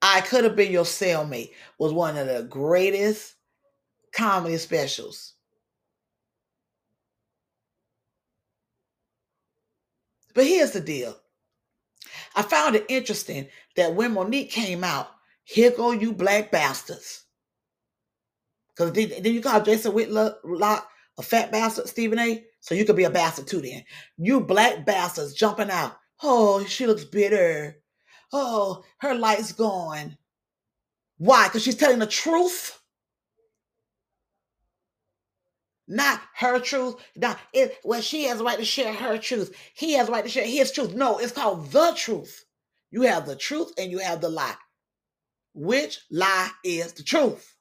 I 0.02 0.22
Could 0.22 0.46
Have 0.46 0.56
Been 0.56 0.72
Your 0.72 0.86
Cellmate 0.86 1.52
was 1.78 1.92
one 1.92 2.16
of 2.16 2.28
the 2.28 2.44
greatest 2.44 3.36
comedy 4.14 4.56
specials. 4.56 5.34
But 10.34 10.46
here's 10.46 10.72
the 10.72 10.80
deal. 10.80 11.18
I 12.38 12.44
found 12.44 12.78
it 12.78 12.86
interesting 12.88 13.50
that 13.76 13.94
when 13.94 14.14
Monique 14.14 14.52
came 14.52 14.86
out, 14.86 15.10
here 15.50 15.72
go 15.72 15.89
you 15.89 16.13
black 16.13 16.51
bastards. 16.51 17.25
Because 18.70 18.94
then, 18.94 19.34
you 19.34 19.41
call 19.41 19.60
Jason 19.63 19.94
Whitlock 19.94 20.88
a 21.18 21.24
fat 21.24 21.51
bastard, 21.51 21.89
Stephen 21.89 22.20
A? 22.20 22.46
So 22.60 22.75
you 22.75 22.86
could 22.86 22.96
be 22.96 23.06
a 23.06 23.10
bastard 23.10 23.48
too 23.48 23.60
then. 23.60 23.84
You 24.18 24.41
black 24.41 24.86
bastards 24.86 25.34
jumping 25.34 25.72
out. 25.72 25.98
Oh, 26.22 26.63
she 26.65 26.86
looks 26.86 27.03
bitter. 27.03 27.77
Oh, 28.32 28.84
her 29.00 29.15
light's 29.15 29.51
gone. 29.51 30.20
Why? 31.18 31.48
Because 31.48 31.63
she's 31.63 31.75
telling 31.75 31.98
the 31.98 32.06
truth? 32.06 32.79
Not 35.88 36.22
her 36.36 36.60
truth. 36.60 36.94
Not 37.15 37.39
it, 37.53 37.79
well, 37.84 38.01
she 38.01 38.25
has 38.25 38.38
the 38.38 38.44
right 38.44 38.60
to 38.60 38.65
share 38.65 38.94
her 38.94 39.18
truth. 39.18 39.58
He 39.74 39.94
has 39.94 40.06
the 40.06 40.13
right 40.13 40.24
to 40.24 40.29
share 40.29 40.46
his 40.46 40.72
truth. 40.72 40.94
No, 40.94 41.18
it's 41.18 41.32
called 41.32 41.72
the 41.72 41.94
truth. 41.98 42.46
You 42.91 43.01
have 43.01 43.25
the 43.25 43.36
truth 43.36 43.74
and 43.79 43.89
you 43.89 43.98
have 43.98 44.22
the 44.22 44.29
lie. 44.29 44.53
Which 45.60 46.00
lie 46.10 46.51
is 46.63 46.94
the 46.94 47.04
truth? 47.04 47.54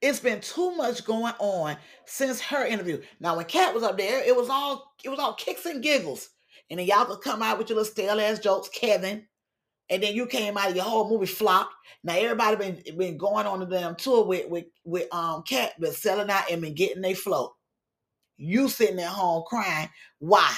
It's 0.00 0.18
been 0.18 0.40
too 0.40 0.74
much 0.76 1.04
going 1.04 1.34
on 1.38 1.76
since 2.06 2.40
her 2.40 2.64
interview. 2.64 3.02
Now, 3.20 3.36
when 3.36 3.44
Cat 3.44 3.74
was 3.74 3.82
up 3.82 3.98
there, 3.98 4.24
it 4.24 4.34
was 4.34 4.48
all 4.48 4.94
it 5.04 5.10
was 5.10 5.18
all 5.18 5.34
kicks 5.34 5.66
and 5.66 5.82
giggles. 5.82 6.30
And 6.70 6.80
then 6.80 6.86
y'all 6.86 7.04
could 7.04 7.20
come 7.20 7.42
out 7.42 7.58
with 7.58 7.68
your 7.68 7.76
little 7.76 7.92
stale 7.92 8.18
ass 8.18 8.38
jokes, 8.38 8.70
Kevin. 8.70 9.26
And 9.90 10.02
then 10.02 10.14
you 10.14 10.24
came 10.24 10.56
out, 10.56 10.70
of 10.70 10.76
your 10.76 10.86
whole 10.86 11.10
movie 11.10 11.26
flopped. 11.26 11.74
Now 12.02 12.14
everybody 12.16 12.56
been 12.56 12.96
been 12.96 13.18
going 13.18 13.46
on 13.46 13.60
the 13.60 13.66
damn 13.66 13.94
tour 13.94 14.24
with 14.24 14.48
with 14.48 14.64
with 14.84 15.12
um 15.12 15.42
Cat, 15.42 15.78
been 15.78 15.92
selling 15.92 16.30
out 16.30 16.50
and 16.50 16.62
been 16.62 16.74
getting 16.74 17.02
their 17.02 17.14
float. 17.14 17.52
You 18.38 18.70
sitting 18.70 19.00
at 19.00 19.08
home 19.08 19.44
crying. 19.46 19.90
Why? 20.18 20.50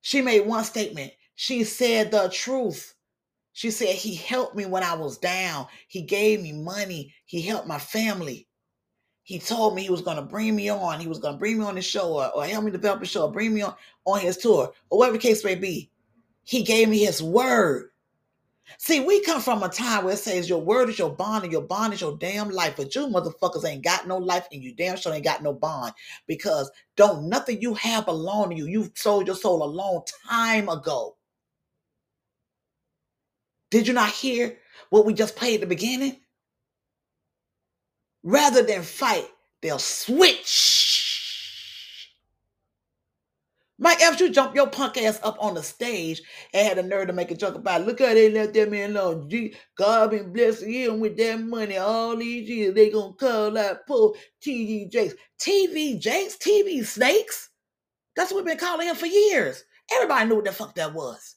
She 0.00 0.20
made 0.20 0.48
one 0.48 0.64
statement. 0.64 1.12
She 1.34 1.64
said 1.64 2.10
the 2.10 2.28
truth. 2.28 2.94
She 3.52 3.70
said, 3.70 3.94
He 3.94 4.14
helped 4.14 4.56
me 4.56 4.66
when 4.66 4.82
I 4.82 4.94
was 4.94 5.18
down. 5.18 5.66
He 5.88 6.02
gave 6.02 6.42
me 6.42 6.52
money. 6.52 7.14
He 7.24 7.42
helped 7.42 7.68
my 7.68 7.78
family. 7.78 8.48
He 9.22 9.38
told 9.38 9.74
me 9.74 9.82
he 9.82 9.90
was 9.90 10.02
going 10.02 10.18
to 10.18 10.22
bring 10.22 10.54
me 10.54 10.68
on. 10.68 11.00
He 11.00 11.08
was 11.08 11.18
going 11.18 11.34
to 11.34 11.38
bring 11.38 11.58
me 11.58 11.64
on 11.64 11.76
the 11.76 11.82
show 11.82 12.18
or, 12.20 12.30
or 12.34 12.44
help 12.44 12.64
me 12.64 12.70
develop 12.70 13.00
a 13.00 13.06
show 13.06 13.22
or 13.22 13.32
bring 13.32 13.54
me 13.54 13.62
on, 13.62 13.74
on 14.04 14.20
his 14.20 14.36
tour 14.36 14.70
or 14.90 14.98
whatever 14.98 15.16
the 15.16 15.22
case 15.22 15.42
may 15.42 15.54
be. 15.54 15.90
He 16.44 16.62
gave 16.62 16.90
me 16.90 16.98
his 16.98 17.22
word. 17.22 17.88
See, 18.78 19.00
we 19.00 19.22
come 19.22 19.40
from 19.40 19.62
a 19.62 19.68
time 19.68 20.04
where 20.04 20.14
it 20.14 20.18
says 20.18 20.48
your 20.48 20.60
word 20.60 20.88
is 20.88 20.98
your 20.98 21.10
bond 21.10 21.44
and 21.44 21.52
your 21.52 21.62
bond 21.62 21.94
is 21.94 22.00
your 22.00 22.16
damn 22.18 22.50
life. 22.50 22.74
But 22.76 22.94
you 22.94 23.06
motherfuckers 23.06 23.64
ain't 23.64 23.84
got 23.84 24.06
no 24.06 24.18
life 24.18 24.46
and 24.52 24.62
you 24.62 24.74
damn 24.74 24.96
sure 24.96 25.14
ain't 25.14 25.24
got 25.24 25.42
no 25.42 25.52
bond 25.52 25.92
because 26.26 26.70
don't 26.96 27.28
nothing 27.28 27.62
you 27.62 27.74
have 27.74 28.06
belong 28.06 28.50
to 28.50 28.56
you. 28.56 28.66
You 28.66 28.90
sold 28.94 29.26
your 29.26 29.36
soul 29.36 29.62
a 29.62 29.64
long 29.64 30.02
time 30.28 30.68
ago. 30.68 31.16
Did 33.74 33.88
you 33.88 33.92
not 33.92 34.10
hear 34.10 34.56
what 34.90 35.04
we 35.04 35.12
just 35.12 35.34
played 35.34 35.54
at 35.54 35.62
the 35.62 35.66
beginning? 35.66 36.20
Rather 38.22 38.62
than 38.62 38.84
fight, 38.84 39.26
they'll 39.62 39.80
switch. 39.80 41.34
Mike, 43.76 44.00
after 44.00 44.26
you 44.26 44.30
jump 44.30 44.54
your 44.54 44.68
punk 44.68 44.96
ass 44.96 45.18
up 45.24 45.36
on 45.40 45.54
the 45.54 45.62
stage 45.64 46.22
and 46.52 46.68
had 46.68 46.78
a 46.78 46.84
nerve 46.84 47.08
to 47.08 47.12
make 47.12 47.32
a 47.32 47.36
joke 47.36 47.56
about, 47.56 47.84
look 47.84 47.98
how 47.98 48.14
they 48.14 48.30
let 48.30 48.54
that 48.54 48.70
man 48.70 48.96
alone. 48.96 49.28
God 49.74 50.12
been 50.12 50.32
blessing 50.32 50.72
him 50.72 51.00
with 51.00 51.16
that 51.16 51.40
money 51.40 51.76
all 51.76 52.16
these 52.16 52.48
years. 52.48 52.76
They 52.76 52.90
gonna 52.90 53.14
call 53.14 53.58
out 53.58 53.88
poor 53.88 54.14
TD 54.40 54.92
Jakes. 54.92 55.14
TD 55.40 55.98
Jakes? 55.98 56.36
TV 56.36 56.86
snakes? 56.86 57.50
That's 58.14 58.30
what 58.30 58.44
we've 58.44 58.56
been 58.56 58.64
calling 58.64 58.86
him 58.86 58.94
for 58.94 59.06
years. 59.06 59.64
Everybody 59.92 60.28
knew 60.28 60.36
what 60.36 60.44
the 60.44 60.52
fuck 60.52 60.76
that 60.76 60.94
was. 60.94 61.34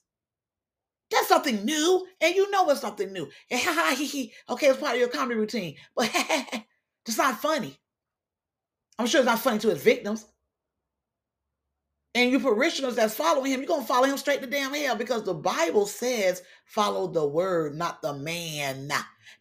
That's 1.11 1.27
something 1.27 1.63
new, 1.63 2.05
and 2.21 2.35
you 2.35 2.51
know 2.51 2.69
it's 2.69 2.81
something 2.81 3.13
new. 3.13 3.29
Ha 3.51 3.57
ha 3.57 3.95
he 3.97 4.05
he. 4.05 4.33
Okay, 4.49 4.67
it's 4.67 4.79
part 4.79 4.93
of 4.93 4.99
your 4.99 5.09
comedy 5.09 5.39
routine, 5.39 5.75
but 5.95 6.09
it's 7.05 7.17
not 7.17 7.41
funny. 7.41 7.77
I'm 8.99 9.07
sure 9.07 9.21
it's 9.21 9.27
not 9.27 9.39
funny 9.39 9.59
to 9.59 9.69
his 9.69 9.81
victims. 9.81 10.25
And 12.15 12.31
you 12.31 12.39
parishioners 12.39 12.95
that's 12.95 13.13
following 13.13 13.51
him, 13.51 13.59
you're 13.59 13.67
gonna 13.67 13.85
follow 13.85 14.07
him 14.07 14.17
straight 14.17 14.41
to 14.41 14.47
damn 14.47 14.73
hell 14.73 14.95
because 14.95 15.23
the 15.23 15.35
Bible 15.35 15.85
says 15.85 16.41
follow 16.65 17.07
the 17.07 17.25
word, 17.25 17.75
not 17.75 18.01
the 18.01 18.13
man, 18.13 18.87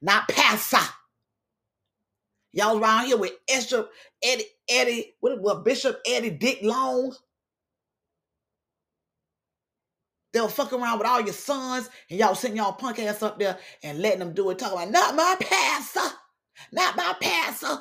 not 0.02 0.28
pastor. 0.28 0.78
Y'all 2.52 2.78
around 2.78 3.06
here 3.06 3.16
with 3.16 3.32
Bishop 3.48 3.90
Eddie, 4.22 4.44
Eddie, 4.68 5.14
what, 5.20 5.40
what 5.40 5.64
Bishop 5.64 6.00
Eddie 6.06 6.30
Dick 6.30 6.60
Long. 6.62 7.14
They'll 10.36 10.48
fuck 10.48 10.74
around 10.74 10.98
with 10.98 11.06
all 11.06 11.22
your 11.22 11.32
sons 11.32 11.88
and 12.10 12.18
y'all 12.18 12.34
sitting 12.34 12.58
y'all 12.58 12.74
punk 12.74 12.98
ass 12.98 13.22
up 13.22 13.38
there 13.38 13.56
and 13.82 14.00
letting 14.00 14.18
them 14.18 14.34
do 14.34 14.50
it. 14.50 14.58
Talking 14.58 14.76
about, 14.76 14.90
not 14.90 15.16
my 15.16 15.34
pastor, 15.40 16.14
not 16.72 16.94
my 16.94 17.14
pastor. 17.22 17.78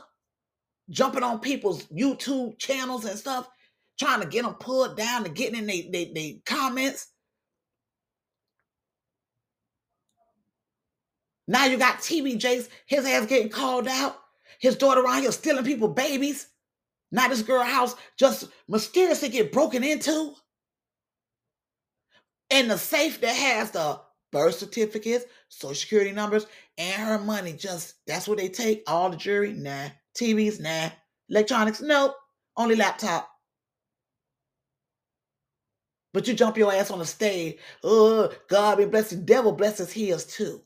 Jumping 0.89 1.21
on 1.21 1.41
people's 1.41 1.83
YouTube 1.87 2.57
channels 2.57 3.03
and 3.03 3.19
stuff, 3.19 3.49
trying 3.99 4.21
to 4.21 4.27
get 4.27 4.43
them 4.45 4.53
pulled 4.53 4.95
down 4.95 5.25
and 5.25 5.35
getting 5.35 5.59
in 5.59 5.65
their 5.65 5.81
they, 5.91 6.13
they 6.15 6.41
comments. 6.45 7.09
Now 11.45 11.65
you 11.65 11.77
got 11.77 12.01
Jakes, 12.01 12.69
his 12.85 13.05
ass 13.05 13.25
getting 13.25 13.49
called 13.49 13.89
out. 13.89 14.15
His 14.61 14.77
daughter 14.77 15.01
around 15.01 15.23
here 15.23 15.33
stealing 15.33 15.65
people 15.65 15.89
babies. 15.89 16.47
Now 17.11 17.27
this 17.27 17.41
girl 17.41 17.63
house 17.63 17.95
just 18.17 18.47
mysteriously 18.69 19.27
get 19.27 19.51
broken 19.51 19.83
into 19.83 20.35
and 22.49 22.69
the 22.69 22.77
safe 22.77 23.21
that 23.21 23.36
has 23.36 23.71
the 23.71 23.99
birth 24.31 24.55
certificates, 24.55 25.25
social 25.49 25.75
security 25.75 26.12
numbers, 26.12 26.45
and 26.77 27.01
her 27.01 27.17
money. 27.19 27.53
Just 27.53 27.95
that's 28.08 28.27
what 28.27 28.38
they 28.38 28.49
take. 28.49 28.84
All 28.88 29.10
the 29.10 29.17
jewelry, 29.17 29.53
nah. 29.53 29.89
TVs, 30.15 30.60
nah. 30.60 30.89
Electronics, 31.29 31.81
nope. 31.81 32.15
Only 32.58 32.75
laptop. 32.75 33.29
But 36.13 36.27
you 36.27 36.34
jump 36.34 36.58
your 36.58 36.73
ass 36.73 36.91
on 36.91 36.99
the 36.99 37.05
stage. 37.05 37.58
Oh, 37.84 38.31
God 38.47 38.77
be 38.77 38.86
blessed. 38.86 39.10
The 39.12 39.15
devil 39.17 39.51
blesses 39.51 39.91
his 39.91 40.25
too. 40.25 40.62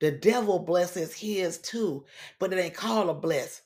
The 0.00 0.10
devil 0.10 0.58
blesses 0.58 1.14
his 1.14 1.58
too. 1.58 2.04
But 2.40 2.52
it 2.52 2.58
ain't 2.58 2.74
called 2.74 3.08
a 3.08 3.14
bless. 3.14 3.62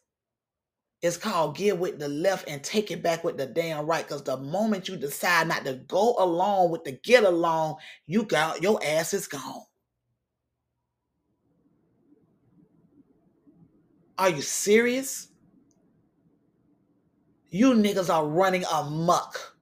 It's 1.03 1.17
called 1.17 1.57
give 1.57 1.79
with 1.79 1.99
the 1.99 2.09
left 2.09 2.47
and 2.49 2.63
take 2.63 2.91
it 2.91 3.03
back 3.03 3.25
with 3.25 3.39
the 3.39 3.47
damn 3.47 3.87
right. 3.87 4.07
Because 4.07 4.23
the 4.23 4.37
moment 4.37 4.87
you 4.87 4.97
decide 4.97 5.49
not 5.49 5.65
to 5.65 5.75
go 5.89 6.15
along 6.19 6.71
with 6.71 6.85
the 6.85 6.93
get 7.03 7.25
along, 7.25 7.77
you 8.07 8.25
got 8.25 8.63
your 8.63 8.79
ass 8.85 9.15
is 9.15 9.27
gone. 9.27 9.65
Are 14.19 14.29
you 14.29 14.43
serious? 14.43 15.29
You 17.49 17.73
niggas 17.73 18.13
are 18.15 18.27
running 18.27 18.65
amok. 18.71 19.57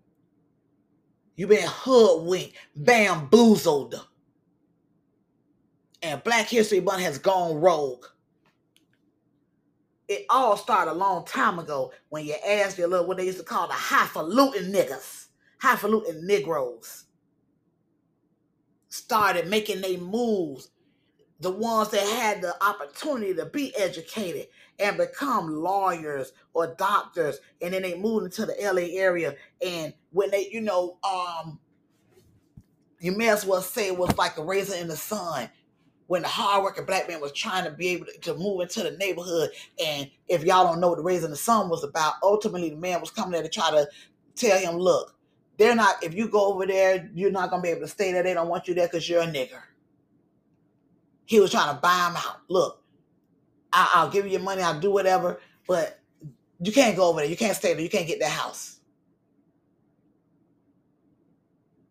You 1.37 1.47
been 1.47 1.69
hoodwinked, 1.69 2.57
bamboozled. 2.75 4.05
And 6.03 6.23
Black 6.25 6.49
History 6.49 6.81
Month 6.81 7.03
has 7.03 7.19
gone 7.19 7.57
rogue. 7.61 8.05
It 10.09 10.25
all 10.31 10.57
started 10.57 10.93
a 10.93 10.95
long 10.95 11.27
time 11.27 11.59
ago 11.59 11.93
when 12.09 12.25
you 12.25 12.35
asked 12.47 12.79
your 12.79 12.89
little 12.89 13.07
what 13.07 13.19
they 13.19 13.27
used 13.27 13.39
to 13.39 13.45
call 13.45 13.69
the 13.69 13.75
highfalutin 13.75 14.73
niggas, 14.73 15.27
highfalutin 15.61 16.27
Negroes. 16.27 17.05
Started 18.89 19.49
making 19.49 19.83
their 19.83 19.99
moves. 19.99 20.71
The 21.41 21.51
ones 21.51 21.91
that 21.91 22.01
had 22.01 22.43
the 22.43 22.55
opportunity 22.65 23.35
to 23.35 23.47
be 23.47 23.77
educated 23.77 24.49
and 24.81 24.97
become 24.97 25.63
lawyers 25.63 26.33
or 26.53 26.75
doctors, 26.79 27.39
and 27.63 27.75
then 27.75 27.83
they 27.83 27.97
moved 27.97 28.25
into 28.25 28.47
the 28.47 28.57
LA 28.61 28.99
area. 28.99 29.37
And 29.65 29.95
when 30.11 30.31
they, 30.31 30.49
you 30.51 30.61
know, 30.63 30.99
um, 31.05 31.61
you 32.99 33.13
may 33.13 33.29
as 33.29 33.45
well 33.45 33.63
say 33.63 33.87
it 33.89 33.99
was 33.99 34.17
like 34.19 34.37
a 34.39 34.43
raisin 34.43 34.81
in 34.81 34.89
the 34.89 34.97
sun 34.97 35.49
when 36.09 36.23
the 36.23 36.29
hardworking 36.29 36.85
black 36.85 37.07
man 37.07 37.21
was 37.21 37.33
trying 37.33 37.65
to 37.65 37.71
be 37.71 37.89
able 37.89 38.07
to, 38.07 38.19
to 38.21 38.35
move 38.35 38.61
into 38.61 38.83
the 38.83 38.91
neighborhood. 38.93 39.51
And 39.85 40.11
if 40.27 40.43
y'all 40.43 40.65
don't 40.65 40.81
know 40.81 40.89
what 40.89 40.97
the 40.97 41.03
raising 41.03 41.31
the 41.31 41.37
sun 41.37 41.69
was 41.69 41.85
about, 41.85 42.15
ultimately 42.23 42.71
the 42.71 42.77
man 42.77 43.01
was 43.01 43.11
coming 43.11 43.33
there 43.33 43.43
to 43.43 43.49
try 43.49 43.71
to 43.71 43.87
tell 44.35 44.59
him, 44.59 44.79
look, 44.79 45.15
they're 45.59 45.75
not, 45.75 46.03
if 46.03 46.15
you 46.15 46.29
go 46.29 46.53
over 46.53 46.67
there, 46.67 47.11
you're 47.15 47.31
not 47.31 47.51
gonna 47.51 47.63
be 47.63 47.69
able 47.69 47.83
to 47.83 47.89
stay 47.89 48.13
there. 48.13 48.23
They 48.23 48.35
don't 48.35 48.49
want 48.49 48.67
you 48.67 48.75
there 48.75 48.87
because 48.87 49.09
you're 49.09 49.23
a 49.23 49.27
nigger. 49.27 49.61
He 51.27 51.41
was 51.41 51.51
trying 51.51 51.75
to 51.75 51.81
buy 51.81 52.09
him 52.09 52.17
out. 52.17 52.41
Look, 52.49 52.83
I, 53.73 53.91
I'll 53.95 54.11
give 54.11 54.25
you 54.25 54.33
your 54.33 54.41
money, 54.41 54.63
I'll 54.63 54.81
do 54.81 54.91
whatever, 54.91 55.41
but 55.67 56.01
you 56.61 56.73
can't 56.73 56.97
go 56.97 57.09
over 57.09 57.21
there. 57.21 57.29
You 57.29 57.37
can't 57.37 57.57
stay 57.57 57.75
there. 57.75 57.83
You 57.83 57.91
can't 57.91 58.07
get 58.07 58.19
that 58.21 58.33
house. 58.33 58.81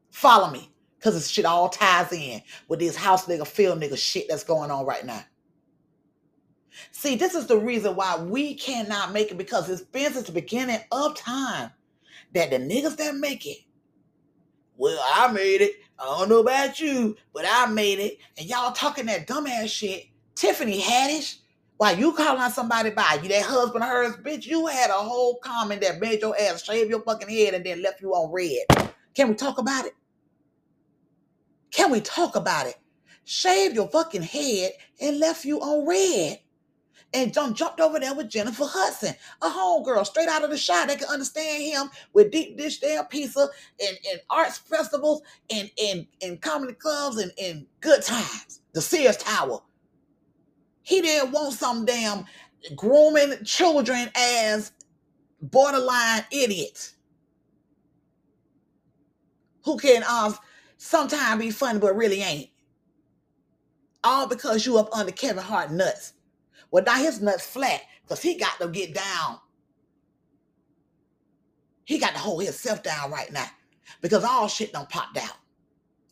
Follow 0.09 0.49
me. 0.49 0.71
Because 0.97 1.13
this 1.13 1.27
shit 1.27 1.45
all 1.45 1.69
ties 1.69 2.11
in 2.11 2.41
with 2.67 2.79
this 2.79 2.95
house 2.95 3.25
nigga, 3.25 3.45
field 3.45 3.79
nigga 3.81 3.97
shit 3.97 4.27
that's 4.27 4.43
going 4.43 4.71
on 4.71 4.85
right 4.85 5.05
now. 5.05 5.23
See, 6.91 7.15
this 7.15 7.35
is 7.35 7.47
the 7.47 7.57
reason 7.57 7.95
why 7.95 8.17
we 8.21 8.53
cannot 8.55 9.11
make 9.11 9.31
it 9.31 9.37
because 9.37 9.69
it's 9.69 9.81
been 9.81 10.13
since 10.13 10.27
the 10.27 10.31
beginning 10.31 10.79
of 10.91 11.15
time 11.15 11.71
that 12.33 12.49
the 12.49 12.57
niggas 12.57 12.97
that 12.97 13.15
make 13.15 13.45
it, 13.45 13.59
well, 14.75 15.03
I 15.15 15.31
made 15.31 15.61
it. 15.61 15.73
I 15.99 16.05
don't 16.05 16.29
know 16.29 16.39
about 16.39 16.79
you, 16.79 17.15
but 17.33 17.45
I 17.47 17.65
made 17.67 17.99
it. 17.99 18.17
And 18.37 18.47
y'all 18.47 18.71
talking 18.71 19.07
that 19.07 19.27
dumbass 19.27 19.69
shit. 19.69 20.05
Tiffany 20.35 20.79
Haddish, 20.79 21.37
why 21.77 21.91
you 21.91 22.11
calling 22.13 22.51
somebody 22.51 22.91
by 22.91 23.19
you, 23.23 23.29
that 23.29 23.41
husband 23.41 23.83
of 23.83 23.89
hers, 23.89 24.17
bitch, 24.17 24.45
you 24.45 24.67
had 24.67 24.91
a 24.91 24.93
whole 24.93 25.39
comment 25.39 25.81
that 25.81 25.99
made 25.99 26.21
your 26.21 26.39
ass 26.39 26.63
shave 26.63 26.89
your 26.89 27.01
fucking 27.01 27.29
head 27.29 27.55
and 27.55 27.65
then 27.65 27.81
left 27.81 28.01
you 28.01 28.11
on 28.13 28.31
red. 28.31 28.91
Can 29.15 29.29
we 29.29 29.33
talk 29.33 29.57
about 29.57 29.85
it? 29.85 29.93
Can 31.77 31.91
we 31.91 32.01
talk 32.01 32.35
about 32.35 32.65
it? 32.65 32.73
Shaved 33.23 33.75
your 33.75 33.87
fucking 33.87 34.23
head 34.23 34.71
and 34.99 35.19
left 35.19 35.45
you 35.45 35.59
on 35.59 35.87
red. 35.87 36.39
And 37.13 37.31
John 37.31 37.53
jumped 37.53 37.79
over 37.79 37.99
there 37.99 38.15
with 38.15 38.31
Jennifer 38.31 38.65
Hudson, 38.65 39.13
a 39.43 39.47
homegirl 39.47 40.07
straight 40.07 40.27
out 40.27 40.43
of 40.43 40.49
the 40.49 40.57
shot 40.57 40.87
that 40.87 40.97
can 40.97 41.07
understand 41.07 41.61
him 41.61 41.91
with 42.13 42.31
deep 42.31 42.57
dish 42.57 42.79
damn 42.79 43.05
pizza 43.05 43.47
and, 43.79 43.97
and 44.09 44.19
arts 44.27 44.57
festivals 44.57 45.21
and, 45.51 45.69
and, 45.79 46.07
and 46.23 46.41
comedy 46.41 46.73
clubs 46.73 47.17
and, 47.17 47.31
and 47.39 47.67
good 47.79 48.01
times. 48.01 48.61
The 48.73 48.81
Sears 48.81 49.17
Tower. 49.17 49.59
He 50.81 51.01
didn't 51.01 51.31
want 51.31 51.53
some 51.53 51.85
damn 51.85 52.25
grooming 52.75 53.43
children 53.45 54.09
as 54.15 54.71
borderline 55.43 56.25
idiots 56.31 56.95
who 59.63 59.77
can 59.77 60.03
uh, 60.07 60.33
sometimes 60.77 61.41
be 61.41 61.51
funny 61.51 61.79
but 61.79 61.95
really 61.95 62.21
ain't. 62.21 62.49
All 64.03 64.27
because 64.27 64.65
you 64.65 64.77
up 64.77 64.89
under 64.93 65.11
Kevin 65.11 65.43
Hart 65.43 65.71
nuts. 65.71 66.13
Well, 66.71 66.83
now 66.83 66.95
his 66.95 67.21
nuts 67.21 67.45
flat 67.45 67.81
because 68.03 68.21
he 68.21 68.37
got 68.37 68.59
to 68.59 68.67
get 68.67 68.93
down. 68.93 69.39
He 71.83 71.99
got 71.99 72.13
to 72.13 72.19
hold 72.19 72.43
himself 72.43 72.83
down 72.83 73.11
right 73.11 73.31
now 73.31 73.47
because 74.01 74.23
all 74.23 74.47
shit 74.47 74.73
don't 74.73 74.89
popped 74.89 75.17
out. 75.17 75.37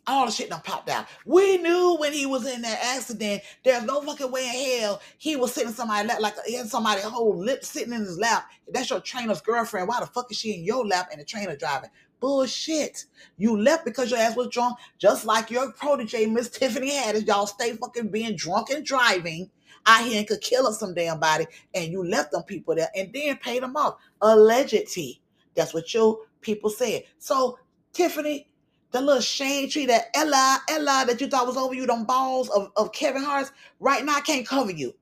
All 0.08 0.28
the 0.28 0.32
shit 0.32 0.52
done 0.52 0.62
popped 0.64 0.90
out. 0.90 1.08
We 1.26 1.58
knew 1.58 1.98
when 2.00 2.14
he 2.14 2.28
was 2.28 2.46
in 2.46 2.62
that 2.62 2.80
accident, 2.96 3.42
there's 3.64 3.84
no 3.84 4.02
fucking 4.02 4.32
way 4.32 4.46
in 4.46 4.82
hell 4.82 5.02
he 5.18 5.36
was 5.36 5.52
sitting 5.52 5.72
somebody 5.72 6.08
lap 6.08 6.20
like 6.20 6.36
he 6.46 6.54
had 6.54 6.68
somebody 6.68 7.02
whole 7.02 7.36
lip 7.36 7.66
sitting 7.66 7.92
in 7.92 8.02
his 8.02 8.20
lap. 8.20 8.46
That's 8.72 8.92
your 8.92 9.00
trainer's 9.00 9.42
girlfriend. 9.42 9.88
Why 9.88 10.00
the 10.00 10.06
fuck 10.06 10.30
is 10.30 10.38
she 10.38 10.54
in 10.54 10.64
your 10.64 10.86
lap 10.86 11.10
and 11.12 11.20
the 11.20 11.26
trainer 11.26 11.56
driving? 11.56 11.90
Bullshit. 12.20 13.06
You 13.38 13.60
left 13.60 13.86
because 13.86 14.12
your 14.12 14.20
ass 14.20 14.36
was 14.36 14.50
drunk, 14.50 14.78
just 14.98 15.26
like 15.26 15.52
your 15.52 15.72
protege, 15.74 16.26
Miss 16.26 16.50
Tiffany 16.50 16.92
Haddish. 16.92 17.28
Y'all 17.28 17.48
stay 17.48 17.74
fucking 17.74 18.10
being 18.10 18.36
drunk 18.36 18.70
and 18.70 18.86
driving 18.86 19.50
out 19.86 20.04
here 20.04 20.20
and 20.20 20.28
could 20.28 20.42
kill 20.42 20.68
us 20.68 20.80
some 20.80 20.94
damn 20.94 21.20
body, 21.20 21.46
and 21.74 21.92
you 21.92 22.04
left 22.04 22.32
them 22.32 22.44
people 22.44 22.76
there 22.76 22.90
and 22.96 23.12
then 23.14 23.38
paid 23.38 23.64
them 23.64 23.76
off. 23.76 23.96
Allegedly. 24.22 25.22
That's 25.56 25.74
what 25.74 25.94
your 25.94 26.20
people 26.42 26.70
said. 26.70 27.04
So, 27.18 27.60
Tiffany, 27.94 28.48
the 28.92 29.02
little 29.02 29.22
shade 29.22 29.72
tree 29.72 29.86
that 29.86 30.06
Ella, 30.16 30.60
Ella 30.70 31.06
that 31.08 31.20
you 31.20 31.28
thought 31.28 31.48
was 31.48 31.58
over 31.58 31.74
you, 31.74 31.86
them 31.86 32.06
balls 32.06 32.50
of, 32.50 32.72
of 32.76 32.92
Kevin 32.92 33.24
Hart's, 33.24 33.52
right 33.80 34.04
now 34.04 34.16
I 34.16 34.22
can't 34.22 34.48
cover 34.48 34.72
you. 34.72 34.94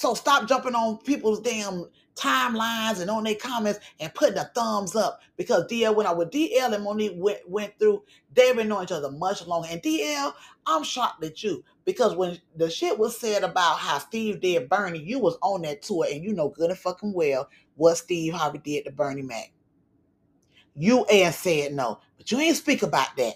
So 0.00 0.14
stop 0.14 0.48
jumping 0.48 0.74
on 0.74 0.96
people's 0.96 1.40
damn 1.40 1.84
timelines 2.14 3.02
and 3.02 3.10
on 3.10 3.22
their 3.22 3.34
comments 3.34 3.80
and 4.00 4.14
putting 4.14 4.38
a 4.38 4.50
thumbs 4.54 4.96
up 4.96 5.20
because 5.36 5.66
DL 5.66 5.94
when 5.94 6.06
I 6.06 6.12
with 6.14 6.30
DL 6.30 6.72
and 6.72 6.82
Monique 6.82 7.12
went, 7.16 7.46
went 7.46 7.78
through. 7.78 8.02
They've 8.32 8.56
been 8.56 8.68
knowing 8.68 8.84
each 8.84 8.92
other 8.92 9.10
much 9.10 9.46
longer. 9.46 9.68
And 9.70 9.82
DL, 9.82 10.32
I'm 10.64 10.84
shocked 10.84 11.22
at 11.22 11.42
you 11.42 11.62
because 11.84 12.16
when 12.16 12.38
the 12.56 12.70
shit 12.70 12.98
was 12.98 13.20
said 13.20 13.44
about 13.44 13.76
how 13.76 13.98
Steve 13.98 14.40
did 14.40 14.70
Bernie, 14.70 15.02
you 15.02 15.18
was 15.18 15.36
on 15.42 15.60
that 15.62 15.82
tour 15.82 16.06
and 16.10 16.24
you 16.24 16.32
know 16.32 16.48
good 16.48 16.70
and 16.70 16.78
fucking 16.78 17.12
well 17.12 17.50
what 17.74 17.98
Steve 17.98 18.32
Harvey 18.32 18.56
did 18.56 18.86
to 18.86 18.92
Bernie 18.92 19.20
Mac. 19.20 19.52
You 20.76 21.04
and 21.12 21.34
said 21.34 21.74
no, 21.74 22.00
but 22.16 22.30
you 22.32 22.38
ain't 22.40 22.56
speak 22.56 22.82
about 22.82 23.14
that. 23.18 23.34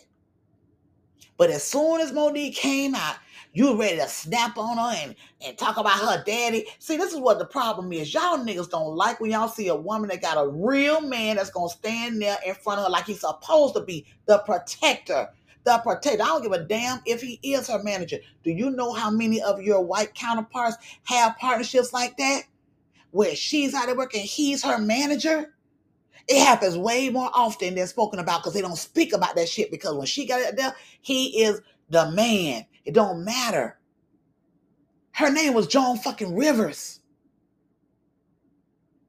But 1.36 1.50
as 1.50 1.62
soon 1.62 2.00
as 2.00 2.10
Monique 2.10 2.54
came 2.54 2.94
out 2.94 3.16
you 3.54 3.78
ready 3.78 3.96
to 3.96 4.08
snap 4.08 4.58
on 4.58 4.76
her 4.76 4.98
and, 5.02 5.14
and 5.46 5.56
talk 5.56 5.76
about 5.76 5.98
her 6.00 6.22
daddy. 6.24 6.66
See, 6.80 6.96
this 6.96 7.12
is 7.12 7.20
what 7.20 7.38
the 7.38 7.46
problem 7.46 7.92
is. 7.92 8.12
Y'all 8.12 8.38
niggas 8.38 8.68
don't 8.68 8.96
like 8.96 9.20
when 9.20 9.30
y'all 9.30 9.48
see 9.48 9.68
a 9.68 9.76
woman 9.76 10.10
that 10.10 10.20
got 10.20 10.44
a 10.44 10.48
real 10.48 11.00
man 11.00 11.36
that's 11.36 11.50
gonna 11.50 11.68
stand 11.68 12.20
there 12.20 12.36
in 12.44 12.54
front 12.56 12.80
of 12.80 12.86
her 12.86 12.90
like 12.90 13.06
he's 13.06 13.20
supposed 13.20 13.74
to 13.76 13.80
be 13.80 14.04
the 14.26 14.38
protector. 14.40 15.28
The 15.62 15.78
protector. 15.82 16.22
I 16.22 16.26
don't 16.26 16.42
give 16.42 16.52
a 16.52 16.64
damn 16.64 17.00
if 17.06 17.22
he 17.22 17.38
is 17.42 17.68
her 17.68 17.82
manager. 17.82 18.18
Do 18.42 18.50
you 18.50 18.70
know 18.70 18.92
how 18.92 19.10
many 19.10 19.40
of 19.40 19.62
your 19.62 19.82
white 19.82 20.14
counterparts 20.14 20.76
have 21.04 21.38
partnerships 21.38 21.92
like 21.92 22.16
that? 22.18 22.42
Where 23.12 23.36
she's 23.36 23.72
out 23.72 23.88
of 23.88 23.96
work 23.96 24.14
and 24.14 24.24
he's 24.24 24.64
her 24.64 24.78
manager? 24.78 25.54
It 26.26 26.44
happens 26.44 26.76
way 26.76 27.08
more 27.10 27.30
often 27.32 27.74
than 27.74 27.86
spoken 27.86 28.18
about 28.18 28.40
because 28.40 28.54
they 28.54 28.62
don't 28.62 28.76
speak 28.76 29.12
about 29.12 29.36
that 29.36 29.48
shit 29.48 29.70
because 29.70 29.94
when 29.94 30.06
she 30.06 30.26
got 30.26 30.40
it 30.40 30.56
there, 30.56 30.74
he 31.02 31.44
is 31.44 31.60
the 31.90 32.10
man. 32.12 32.66
It 32.84 32.94
don't 32.94 33.24
matter. 33.24 33.78
Her 35.12 35.30
name 35.30 35.54
was 35.54 35.66
Joan 35.66 35.98
fucking 35.98 36.36
Rivers. 36.36 37.00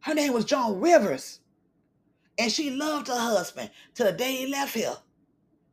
Her 0.02 0.14
name 0.14 0.34
was 0.34 0.46
Joan 0.46 0.80
Rivers. 0.80 1.40
And 2.38 2.52
she 2.52 2.72
loved 2.72 3.08
her 3.08 3.20
husband 3.20 3.72
till 3.94 4.08
the 4.08 4.14
day 4.14 4.36
he 4.36 4.48
left 4.48 4.76
here. 4.76 4.96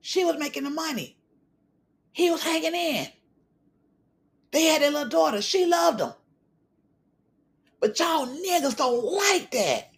She 0.00 0.24
was 0.24 0.38
making 0.38 0.64
the 0.64 0.70
money. 0.70 1.16
He 2.12 2.30
was 2.30 2.42
hanging 2.42 2.74
in. 2.74 3.06
They 4.52 4.64
had 4.64 4.82
their 4.82 4.90
little 4.90 5.08
daughter. 5.08 5.42
She 5.42 5.66
loved 5.66 6.00
him. 6.00 6.12
But 7.80 7.98
y'all 7.98 8.26
niggas 8.26 8.76
don't 8.76 9.04
like 9.04 9.50
that 9.52 9.91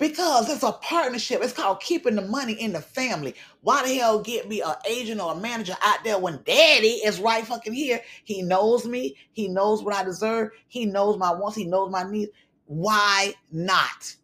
because 0.00 0.50
it's 0.50 0.64
a 0.64 0.72
partnership. 0.72 1.42
It's 1.42 1.52
called 1.52 1.80
keeping 1.80 2.16
the 2.16 2.22
money 2.22 2.54
in 2.54 2.72
the 2.72 2.80
family. 2.80 3.34
Why 3.60 3.86
the 3.86 3.94
hell 3.94 4.20
get 4.20 4.48
me 4.48 4.62
an 4.62 4.74
agent 4.88 5.20
or 5.20 5.34
a 5.34 5.36
manager 5.36 5.76
out 5.84 6.02
there 6.02 6.18
when 6.18 6.40
daddy 6.44 7.02
is 7.04 7.20
right 7.20 7.46
fucking 7.46 7.74
here? 7.74 8.00
He 8.24 8.42
knows 8.42 8.86
me. 8.86 9.16
He 9.32 9.46
knows 9.46 9.84
what 9.84 9.94
I 9.94 10.02
deserve. 10.02 10.50
He 10.68 10.86
knows 10.86 11.18
my 11.18 11.30
wants. 11.30 11.56
He 11.56 11.66
knows 11.66 11.90
my 11.90 12.10
needs. 12.10 12.32
Why 12.64 13.34
not? 13.52 14.16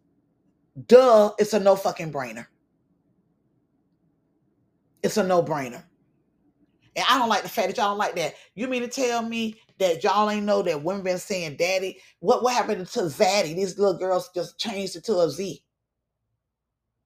Duh, 0.86 1.32
it's 1.38 1.52
a 1.52 1.60
no 1.60 1.76
fucking 1.76 2.12
brainer. 2.12 2.46
It's 5.02 5.18
a 5.18 5.22
no 5.22 5.42
brainer. 5.42 5.84
And 6.96 7.04
I 7.10 7.18
don't 7.18 7.28
like 7.28 7.42
the 7.42 7.50
fact 7.50 7.68
that 7.68 7.76
y'all 7.76 7.90
don't 7.90 7.98
like 7.98 8.16
that. 8.16 8.34
You 8.54 8.66
mean 8.66 8.80
to 8.80 8.88
tell 8.88 9.22
me 9.22 9.56
that 9.78 10.02
y'all 10.02 10.30
ain't 10.30 10.46
know 10.46 10.62
that 10.62 10.82
women 10.82 11.02
been 11.02 11.18
saying 11.18 11.56
daddy? 11.56 12.00
What 12.20 12.42
what 12.42 12.54
happened 12.54 12.86
to 12.86 13.00
Zaddy? 13.00 13.54
These 13.54 13.78
little 13.78 13.98
girls 13.98 14.30
just 14.34 14.58
changed 14.58 14.96
it 14.96 15.04
to 15.04 15.18
a 15.18 15.30
Z. 15.30 15.62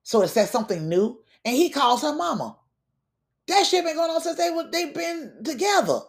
So 0.03 0.23
it 0.23 0.29
says 0.29 0.51
something 0.51 0.89
new, 0.89 1.21
and 1.45 1.55
he 1.55 1.71
calls 1.71 2.03
her 2.03 2.15
mama. 2.15 2.57
That 3.49 3.67
shit 3.67 3.85
been 3.85 3.97
going 3.97 4.11
on 4.11 4.21
since 4.21 4.37
they 4.37 4.51
were 4.51 4.71
they've 4.71 4.95
been 4.95 5.43
together. 5.45 6.01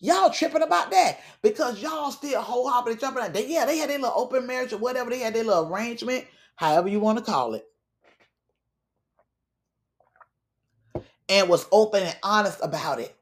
Y'all 0.00 0.30
tripping 0.30 0.62
about 0.62 0.92
that 0.92 1.18
because 1.42 1.82
y'all 1.82 2.12
still 2.12 2.40
wholeheartedly 2.40 3.00
jumping 3.00 3.24
out. 3.24 3.32
They, 3.32 3.48
yeah, 3.48 3.64
they 3.66 3.78
had 3.78 3.90
their 3.90 3.98
little 3.98 4.16
open 4.16 4.46
marriage 4.46 4.72
or 4.72 4.78
whatever. 4.78 5.10
They 5.10 5.18
had 5.18 5.34
their 5.34 5.42
little 5.42 5.72
arrangement, 5.72 6.24
however 6.54 6.88
you 6.88 7.00
want 7.00 7.18
to 7.18 7.24
call 7.24 7.54
it. 7.54 7.66
And 11.28 11.48
was 11.48 11.66
open 11.72 12.04
and 12.04 12.16
honest 12.22 12.60
about 12.62 13.00
it. 13.00 13.17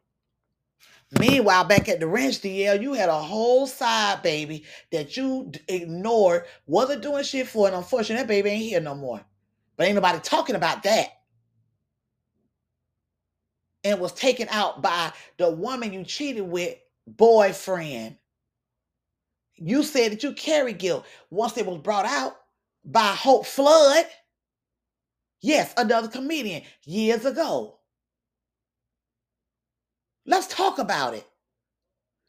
Meanwhile, 1.12 1.64
back 1.64 1.88
at 1.88 2.00
the 2.00 2.06
ranch, 2.06 2.40
DL, 2.40 2.82
you 2.82 2.92
had 2.94 3.08
a 3.08 3.20
whole 3.20 3.66
side 3.66 4.22
baby 4.22 4.64
that 4.90 5.16
you 5.16 5.52
ignored, 5.68 6.44
wasn't 6.66 7.02
doing 7.02 7.22
shit 7.22 7.46
for, 7.46 7.68
and 7.68 7.76
unfortunately, 7.76 8.22
that 8.22 8.28
baby 8.28 8.50
ain't 8.50 8.64
here 8.64 8.80
no 8.80 8.94
more. 8.94 9.20
But 9.76 9.86
ain't 9.86 9.94
nobody 9.94 10.18
talking 10.18 10.56
about 10.56 10.82
that. 10.82 11.08
And 13.84 14.00
was 14.00 14.12
taken 14.12 14.48
out 14.50 14.82
by 14.82 15.12
the 15.36 15.50
woman 15.50 15.92
you 15.92 16.02
cheated 16.02 16.42
with, 16.42 16.76
boyfriend. 17.06 18.16
You 19.54 19.84
said 19.84 20.12
that 20.12 20.22
you 20.24 20.32
carry 20.32 20.72
guilt. 20.72 21.06
Once 21.30 21.56
it 21.56 21.66
was 21.66 21.78
brought 21.78 22.04
out 22.04 22.36
by 22.84 23.14
Hope 23.14 23.46
Flood, 23.46 24.06
yes, 25.40 25.72
another 25.76 26.08
comedian 26.08 26.62
years 26.84 27.24
ago. 27.24 27.75
Let's 30.26 30.48
talk 30.48 30.78
about 30.78 31.14
it. 31.14 31.26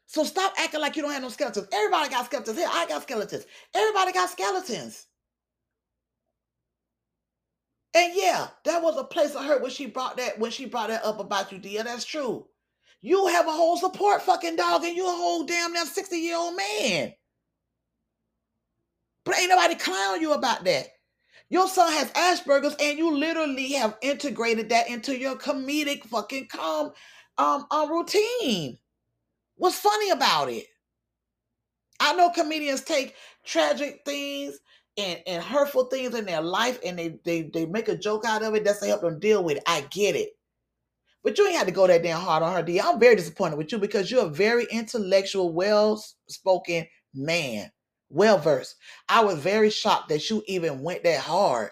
So 0.06 0.24
stop 0.24 0.54
acting 0.58 0.80
like 0.80 0.96
you 0.96 1.02
don't 1.02 1.12
have 1.12 1.22
no 1.22 1.28
skeletons. 1.28 1.68
Everybody 1.72 2.08
got 2.08 2.26
skeletons. 2.26 2.56
Here, 2.56 2.68
I 2.70 2.86
got 2.86 3.02
skeletons. 3.02 3.44
Everybody 3.74 4.12
got 4.12 4.30
skeletons. 4.30 5.06
And 7.94 8.12
yeah, 8.14 8.48
that 8.64 8.82
was 8.82 8.96
a 8.96 9.04
place 9.04 9.34
of 9.34 9.44
hurt 9.44 9.60
when 9.60 9.70
she 9.70 9.86
brought 9.86 10.16
that 10.18 10.38
when 10.38 10.50
she 10.50 10.66
brought 10.66 10.88
that 10.88 11.04
up 11.04 11.20
about 11.20 11.52
you, 11.52 11.58
dear. 11.58 11.82
That's 11.82 12.04
true. 12.04 12.46
You 13.00 13.26
have 13.28 13.46
a 13.46 13.52
whole 13.52 13.76
support 13.76 14.22
fucking 14.22 14.56
dog, 14.56 14.84
and 14.84 14.96
you 14.96 15.06
a 15.06 15.10
whole 15.10 15.44
damn 15.44 15.72
now 15.72 15.84
60 15.84 16.16
year 16.16 16.36
old 16.36 16.56
man. 16.56 17.12
But 19.24 19.38
ain't 19.38 19.50
nobody 19.50 19.74
clown 19.74 20.20
you 20.20 20.32
about 20.32 20.64
that. 20.64 20.88
Your 21.50 21.68
son 21.68 21.92
has 21.92 22.10
Asperger's, 22.12 22.76
and 22.78 22.98
you 22.98 23.16
literally 23.16 23.72
have 23.72 23.96
integrated 24.02 24.68
that 24.68 24.88
into 24.88 25.18
your 25.18 25.36
comedic 25.36 26.04
fucking 26.04 26.48
calm 26.48 26.92
um, 27.38 27.66
um 27.70 27.90
routine. 27.90 28.78
What's 29.56 29.78
funny 29.78 30.10
about 30.10 30.50
it? 30.50 30.66
I 32.00 32.14
know 32.14 32.30
comedians 32.30 32.82
take 32.82 33.14
tragic 33.44 34.02
things 34.04 34.58
and, 34.96 35.20
and 35.26 35.42
hurtful 35.42 35.84
things 35.84 36.14
in 36.14 36.26
their 36.26 36.42
life 36.42 36.78
and 36.84 36.98
they, 36.98 37.18
they 37.24 37.42
they 37.42 37.66
make 37.66 37.88
a 37.88 37.96
joke 37.96 38.24
out 38.24 38.42
of 38.42 38.54
it. 38.54 38.64
That's 38.64 38.80
to 38.80 38.86
help 38.86 39.00
them 39.00 39.18
deal 39.18 39.42
with 39.42 39.56
it. 39.56 39.62
I 39.66 39.82
get 39.90 40.14
it. 40.14 40.30
But 41.24 41.36
you 41.36 41.46
ain't 41.46 41.56
had 41.56 41.66
to 41.66 41.72
go 41.72 41.86
that 41.86 42.02
damn 42.02 42.20
hard 42.20 42.42
on 42.42 42.54
her, 42.54 42.62
D. 42.62 42.80
I'm 42.80 43.00
very 43.00 43.16
disappointed 43.16 43.58
with 43.58 43.72
you 43.72 43.78
because 43.78 44.10
you're 44.10 44.26
a 44.26 44.30
very 44.30 44.66
intellectual, 44.70 45.52
well-spoken 45.52 46.86
man, 47.12 47.70
well-versed. 48.08 48.76
I 49.08 49.24
was 49.24 49.38
very 49.38 49.70
shocked 49.70 50.08
that 50.10 50.30
you 50.30 50.42
even 50.46 50.80
went 50.80 51.02
that 51.02 51.20
hard 51.20 51.70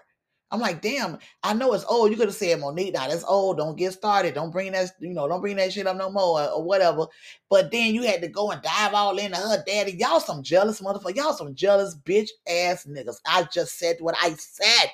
I'm 0.51 0.61
like, 0.61 0.81
damn, 0.81 1.19
I 1.43 1.55
know 1.55 1.73
it's 1.73 1.85
old. 1.89 2.11
You 2.11 2.17
could 2.17 2.29
have 2.29 2.35
said 2.35 2.61
Monique, 2.61 2.95
now 2.95 3.09
that's 3.09 3.25
old. 3.25 3.57
Don't 3.57 3.77
get 3.77 3.93
started. 3.93 4.35
Don't 4.35 4.53
bring 4.53 4.73
that, 4.73 4.93
you 5.01 5.13
know, 5.13 5.27
don't 5.27 5.41
bring 5.41 5.57
that 5.57 5.73
shit 5.73 5.89
up 5.89 5.97
no 5.97 6.09
more 6.09 6.41
or, 6.41 6.49
or, 6.51 6.63
whatever. 6.63 7.07
But 7.51 7.73
then 7.73 7.95
you 7.95 8.03
had 8.03 8.23
to 8.23 8.29
go 8.29 8.53
and 8.53 8.63
dive 8.63 8.95
all 8.95 9.19
into 9.19 9.37
her 9.37 9.65
daddy. 9.67 9.93
Y'all 9.93 10.21
some 10.21 10.45
jealous 10.45 10.81
motherfucker. 10.81 11.17
Y'all 11.17 11.33
some 11.33 11.55
jealous 11.55 11.97
bitch 11.97 12.29
ass 12.49 12.87
niggas. 12.87 13.17
I 13.27 13.43
just 13.53 13.77
said 13.79 13.97
what 13.99 14.15
I 14.23 14.35
said. 14.35 14.91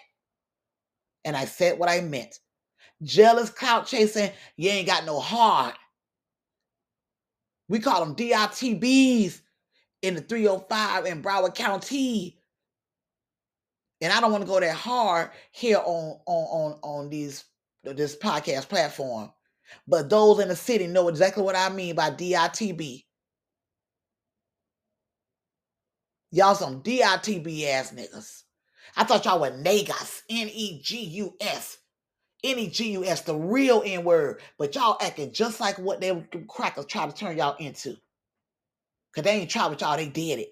And 1.24 1.36
I 1.36 1.44
said 1.44 1.78
what 1.78 1.90
I 1.90 2.00
meant. 2.00 2.38
Jealous, 3.02 3.50
clout 3.50 3.86
chasing, 3.86 4.30
you 4.56 4.70
ain't 4.70 4.86
got 4.86 5.04
no 5.04 5.20
heart. 5.20 5.74
We 7.68 7.78
call 7.78 8.04
them 8.04 8.14
DITBs 8.14 9.40
in 10.02 10.14
the 10.14 10.20
305 10.22 11.06
in 11.06 11.22
Broward 11.22 11.54
County 11.54 12.38
and 14.02 14.12
I 14.12 14.20
don't 14.20 14.32
want 14.32 14.42
to 14.42 14.48
go 14.48 14.60
that 14.60 14.74
hard 14.74 15.30
here 15.52 15.78
on 15.78 16.18
on 16.26 16.72
on 16.72 16.78
on 16.82 17.10
these 17.10 17.44
this 17.84 18.16
podcast 18.16 18.68
platform. 18.68 19.30
But 19.86 20.10
those 20.10 20.40
in 20.40 20.48
the 20.48 20.56
city 20.56 20.86
know 20.86 21.08
exactly 21.08 21.42
what 21.42 21.56
I 21.56 21.68
mean 21.70 21.94
by 21.94 22.10
DITB. 22.10 23.04
Y'all 26.32 26.54
some 26.54 26.82
DITB 26.82 27.66
ass 27.66 27.92
niggas. 27.92 28.42
I 28.96 29.04
thought 29.04 29.24
y'all 29.24 29.40
were 29.40 29.56
negus, 29.56 30.22
N 30.28 30.50
E 30.52 30.80
G 30.82 31.00
U 31.00 31.34
S. 31.40 31.78
N 32.44 32.58
E 32.58 32.68
G 32.68 32.92
U 32.92 33.04
S, 33.04 33.20
the 33.22 33.36
real 33.36 33.82
N 33.86 34.02
word. 34.02 34.40
But 34.58 34.74
y'all 34.74 34.98
acting 35.00 35.32
just 35.32 35.60
like 35.60 35.78
what 35.78 36.00
they 36.00 36.26
crackers 36.48 36.86
try 36.86 37.06
to 37.06 37.12
turn 37.12 37.36
y'all 37.38 37.56
into. 37.56 37.96
Because 39.12 39.24
they 39.24 39.38
ain't 39.38 39.50
try 39.50 39.66
with 39.68 39.80
y'all, 39.80 39.96
they 39.96 40.08
did 40.08 40.40
it. 40.40 40.48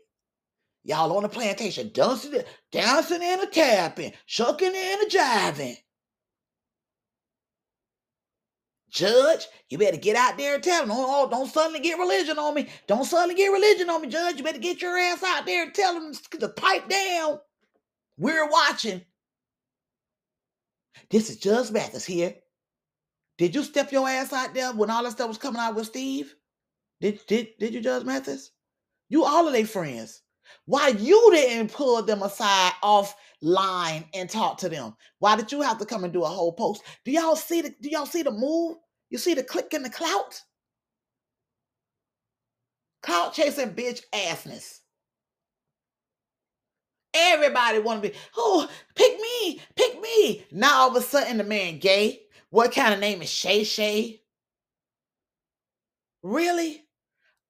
Y'all 0.83 1.14
on 1.16 1.23
the 1.23 1.29
plantation 1.29 1.90
dancing, 1.93 2.43
dancing 2.73 3.23
and 3.23 3.43
a 3.43 3.47
tapping, 3.47 4.12
shucking 4.27 4.75
and 4.75 5.03
a 5.03 5.07
jiving. 5.07 5.77
Judge, 8.90 9.47
you 9.69 9.79
better 9.79 9.97
get 9.97 10.16
out 10.16 10.37
there 10.37 10.55
and 10.55 10.64
tell 10.64 10.81
them. 10.81 10.88
Don't, 10.88 11.07
oh, 11.09 11.31
don't 11.31 11.49
suddenly 11.49 11.79
get 11.81 11.99
religion 11.99 12.38
on 12.38 12.55
me. 12.55 12.69
Don't 12.88 13.05
suddenly 13.05 13.37
get 13.37 13.49
religion 13.49 13.88
on 13.88 14.03
me, 14.03 14.09
Judge. 14.09 14.38
You 14.38 14.45
better 14.45 14.59
get 14.59 14.83
your 14.83 14.99
ass 14.99 15.23
out 15.23 15.47
there 15.47 15.62
and 15.62 15.75
tell 15.75 15.95
them 15.95 16.12
to 16.40 16.49
pipe 16.49 16.88
down. 16.88 17.38
We're 18.19 18.49
watching. 18.51 19.03
This 21.09 21.31
is 21.31 21.37
Judge 21.37 21.71
Mathis 21.71 22.05
here. 22.05 22.35
Did 23.38 23.55
you 23.55 23.62
step 23.62 23.93
your 23.93 24.09
ass 24.09 24.33
out 24.33 24.55
there 24.55 24.73
when 24.73 24.90
all 24.90 25.05
that 25.05 25.12
stuff 25.12 25.29
was 25.29 25.38
coming 25.38 25.61
out 25.61 25.77
with 25.77 25.87
Steve? 25.87 26.35
Did 27.01 27.21
did 27.27 27.49
did 27.59 27.75
you, 27.75 27.81
Judge 27.81 28.05
Mathis? 28.05 28.51
You 29.09 29.25
all 29.25 29.47
of 29.47 29.53
their 29.53 29.66
friends. 29.66 30.23
Why 30.66 30.88
you 30.88 31.31
didn't 31.33 31.73
pull 31.73 32.03
them 32.03 32.23
aside 32.23 32.73
offline 32.83 34.05
and 34.14 34.31
talk 34.31 34.59
to 34.59 34.68
them? 34.68 34.94
Why 35.18 35.37
did 35.37 35.51
you 35.51 35.62
have 35.62 35.79
to 35.79 35.87
come 35.87 36.05
and 36.05 36.12
do 36.12 36.23
a 36.23 36.29
whole 36.29 36.53
post? 36.53 36.83
Do 37.05 37.11
y'all 37.11 37.37
see 37.37 37.61
the 37.62 37.75
do 37.81 37.88
y'all 37.88 38.07
see 38.07 38.23
the 38.23 38.31
move? 38.31 38.77
You 39.11 39.18
see 39.18 39.35
the 39.35 39.42
click 39.42 39.73
and 39.75 39.85
the 39.85 39.90
clout? 39.90 40.40
Clout 43.03 43.35
chasing 43.35 43.75
bitch 43.75 44.03
assness. 44.14 44.81
Everybody 47.12 47.81
want 47.81 48.03
to 48.03 48.09
be, 48.09 48.14
oh, 48.37 48.68
pick 48.94 49.18
me, 49.18 49.61
pick 49.75 50.01
me. 50.01 50.44
Now 50.53 50.83
all 50.83 50.90
of 50.90 50.96
a 50.96 51.01
sudden 51.01 51.38
the 51.38 51.44
man 51.44 51.79
gay. 51.79 52.20
What 52.51 52.73
kind 52.73 52.94
of 52.94 53.01
name 53.01 53.23
is 53.23 53.31
Shay 53.31 53.64
Shay? 53.64 54.23
Really? 56.23 56.85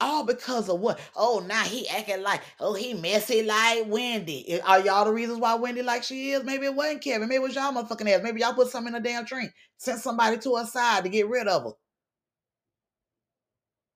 All 0.00 0.24
because 0.24 0.68
of 0.70 0.80
what? 0.80 0.98
Oh, 1.14 1.44
now 1.46 1.62
he 1.62 1.86
acting 1.88 2.22
like, 2.22 2.40
oh, 2.58 2.74
he 2.74 2.94
messy 2.94 3.42
like 3.42 3.84
Wendy. 3.86 4.60
Are 4.62 4.80
y'all 4.80 5.04
the 5.04 5.12
reasons 5.12 5.38
why 5.38 5.54
Wendy 5.54 5.82
like 5.82 6.02
she 6.02 6.30
is? 6.30 6.42
Maybe 6.42 6.66
it 6.66 6.74
wasn't 6.74 7.02
Kevin. 7.02 7.28
Maybe 7.28 7.36
it 7.36 7.42
was 7.42 7.54
y'all 7.54 7.72
motherfucking 7.72 8.10
ass. 8.10 8.22
Maybe 8.22 8.40
y'all 8.40 8.54
put 8.54 8.68
something 8.68 8.94
in 8.94 9.00
a 9.00 9.04
damn 9.04 9.24
drink. 9.24 9.52
Sent 9.76 10.00
somebody 10.00 10.38
to 10.38 10.56
her 10.56 10.66
side 10.66 11.04
to 11.04 11.10
get 11.10 11.28
rid 11.28 11.48
of 11.48 11.64
her. 11.64 11.72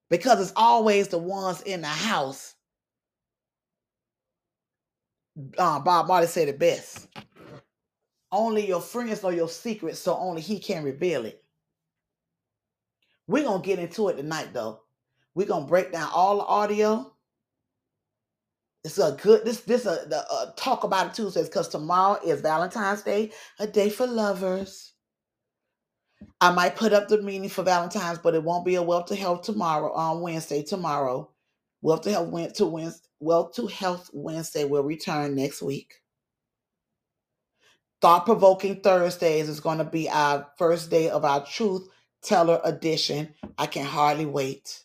Because 0.09 0.39
it's 0.39 0.53
always 0.55 1.07
the 1.07 1.17
ones 1.17 1.61
in 1.61 1.81
the 1.81 1.87
house. 1.87 2.53
Uh, 5.57 5.79
Bob 5.79 6.07
Marley 6.07 6.27
said 6.27 6.47
it 6.47 6.59
best. 6.59 7.07
Only 8.31 8.67
your 8.67 8.81
friends 8.81 9.23
know 9.23 9.29
your 9.29 9.49
secrets, 9.49 9.99
so 9.99 10.15
only 10.15 10.41
he 10.41 10.59
can 10.59 10.83
reveal 10.83 11.25
it. 11.25 11.43
We're 13.27 13.43
going 13.43 13.61
to 13.61 13.65
get 13.65 13.79
into 13.79 14.09
it 14.09 14.17
tonight, 14.17 14.49
though. 14.53 14.84
We're 15.35 15.47
gonna 15.47 15.67
break 15.67 15.91
down 15.91 16.09
all 16.13 16.37
the 16.37 16.45
audio. 16.45 17.13
It's 18.83 18.99
a 18.99 19.17
good 19.21 19.45
this 19.45 19.61
this 19.61 19.85
a, 19.85 20.05
the, 20.07 20.25
uh, 20.31 20.51
talk 20.55 20.83
about 20.83 21.07
it 21.07 21.13
Tuesdays 21.15 21.49
because 21.49 21.69
tomorrow 21.69 22.19
is 22.25 22.41
Valentine's 22.41 23.03
Day, 23.03 23.31
a 23.59 23.67
day 23.67 23.89
for 23.89 24.07
lovers. 24.07 24.93
I 26.41 26.51
might 26.51 26.75
put 26.75 26.93
up 26.93 27.07
the 27.07 27.21
meaning 27.21 27.49
for 27.49 27.63
Valentine's, 27.63 28.19
but 28.19 28.35
it 28.35 28.43
won't 28.43 28.65
be 28.65 28.75
a 28.75 28.83
Wealth 28.83 29.07
to 29.07 29.15
Health 29.15 29.43
tomorrow 29.43 29.91
on 29.93 30.21
Wednesday. 30.21 30.63
Tomorrow, 30.63 31.31
Wealth 31.81 32.01
to 32.03 32.11
Health 32.11 32.29
went 32.29 32.55
to 32.55 32.65
Wednesday. 32.67 33.07
Wealth 33.19 33.53
to 33.55 33.67
Health 33.67 34.09
Wednesday 34.13 34.65
will 34.65 34.83
return 34.83 35.35
next 35.35 35.61
week. 35.63 35.95
Thought 38.01 38.25
provoking 38.25 38.81
Thursdays 38.81 39.49
is 39.49 39.59
going 39.61 39.79
to 39.79 39.85
be 39.85 40.09
our 40.09 40.47
first 40.57 40.91
day 40.91 41.09
of 41.09 41.25
our 41.25 41.45
Truth 41.45 41.87
Teller 42.23 42.61
edition. 42.63 43.33
I 43.57 43.67
can 43.67 43.85
hardly 43.85 44.27
wait 44.27 44.84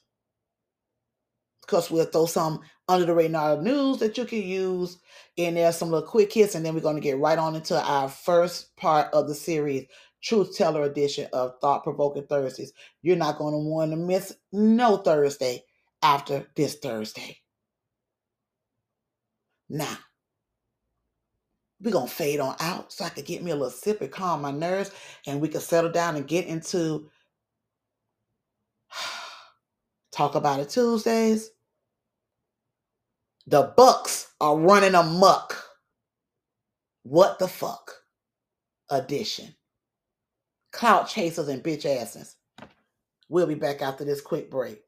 because 1.70 1.88
we'll 1.90 2.04
throw 2.04 2.26
some 2.26 2.61
under 2.88 3.06
the 3.06 3.14
radar 3.14 3.62
news 3.62 3.98
that 3.98 4.18
you 4.18 4.24
can 4.24 4.42
use. 4.42 4.98
And 5.38 5.56
there's 5.56 5.76
some 5.76 5.90
little 5.90 6.09
quick 6.09 6.33
hits, 6.33 6.56
and 6.56 6.66
then 6.66 6.74
we're 6.74 6.80
going 6.80 6.96
to 6.96 7.00
get 7.00 7.18
right 7.18 7.38
on 7.38 7.54
into 7.54 7.80
our 7.80 8.09
first 8.09 8.76
part 8.76 9.06
of 9.14 9.28
the 9.28 9.35
series, 9.35 9.87
Truth 10.20 10.56
Teller 10.56 10.83
edition 10.83 11.28
of 11.33 11.52
Thought 11.61 11.85
Provoking 11.85 12.26
Thursdays. 12.26 12.72
You're 13.02 13.16
not 13.16 13.38
going 13.38 13.54
to 13.54 13.59
want 13.59 13.92
to 13.92 13.96
miss 13.96 14.35
no 14.52 14.96
Thursday 14.96 15.62
after 16.02 16.46
this 16.56 16.74
Thursday. 16.74 17.38
Now, 19.68 19.96
we're 21.80 21.92
going 21.92 22.09
to 22.09 22.12
fade 22.12 22.40
on 22.40 22.56
out 22.59 22.92
so 22.92 23.04
I 23.04 23.11
could 23.11 23.24
get 23.24 23.42
me 23.44 23.52
a 23.52 23.54
little 23.54 23.70
sip 23.70 24.00
and 24.00 24.11
calm 24.11 24.42
my 24.42 24.50
nerves, 24.50 24.90
and 25.28 25.40
we 25.40 25.48
can 25.48 25.61
settle 25.61 25.92
down 25.92 26.16
and 26.16 26.26
get 26.26 26.46
into 26.46 27.09
Talk 30.11 30.35
about 30.35 30.59
it 30.59 30.68
Tuesdays. 30.68 31.50
The 33.50 33.74
Bucks 33.76 34.32
are 34.40 34.56
running 34.56 34.94
amok. 34.94 35.64
What 37.02 37.40
the 37.40 37.48
fuck? 37.48 37.92
Edition. 38.90 39.56
Clout 40.72 41.08
chasers 41.08 41.48
and 41.48 41.62
bitch 41.62 41.84
asses. 41.84 42.36
We'll 43.28 43.48
be 43.48 43.56
back 43.56 43.82
after 43.82 44.04
this 44.04 44.20
quick 44.20 44.50
break. 44.50 44.82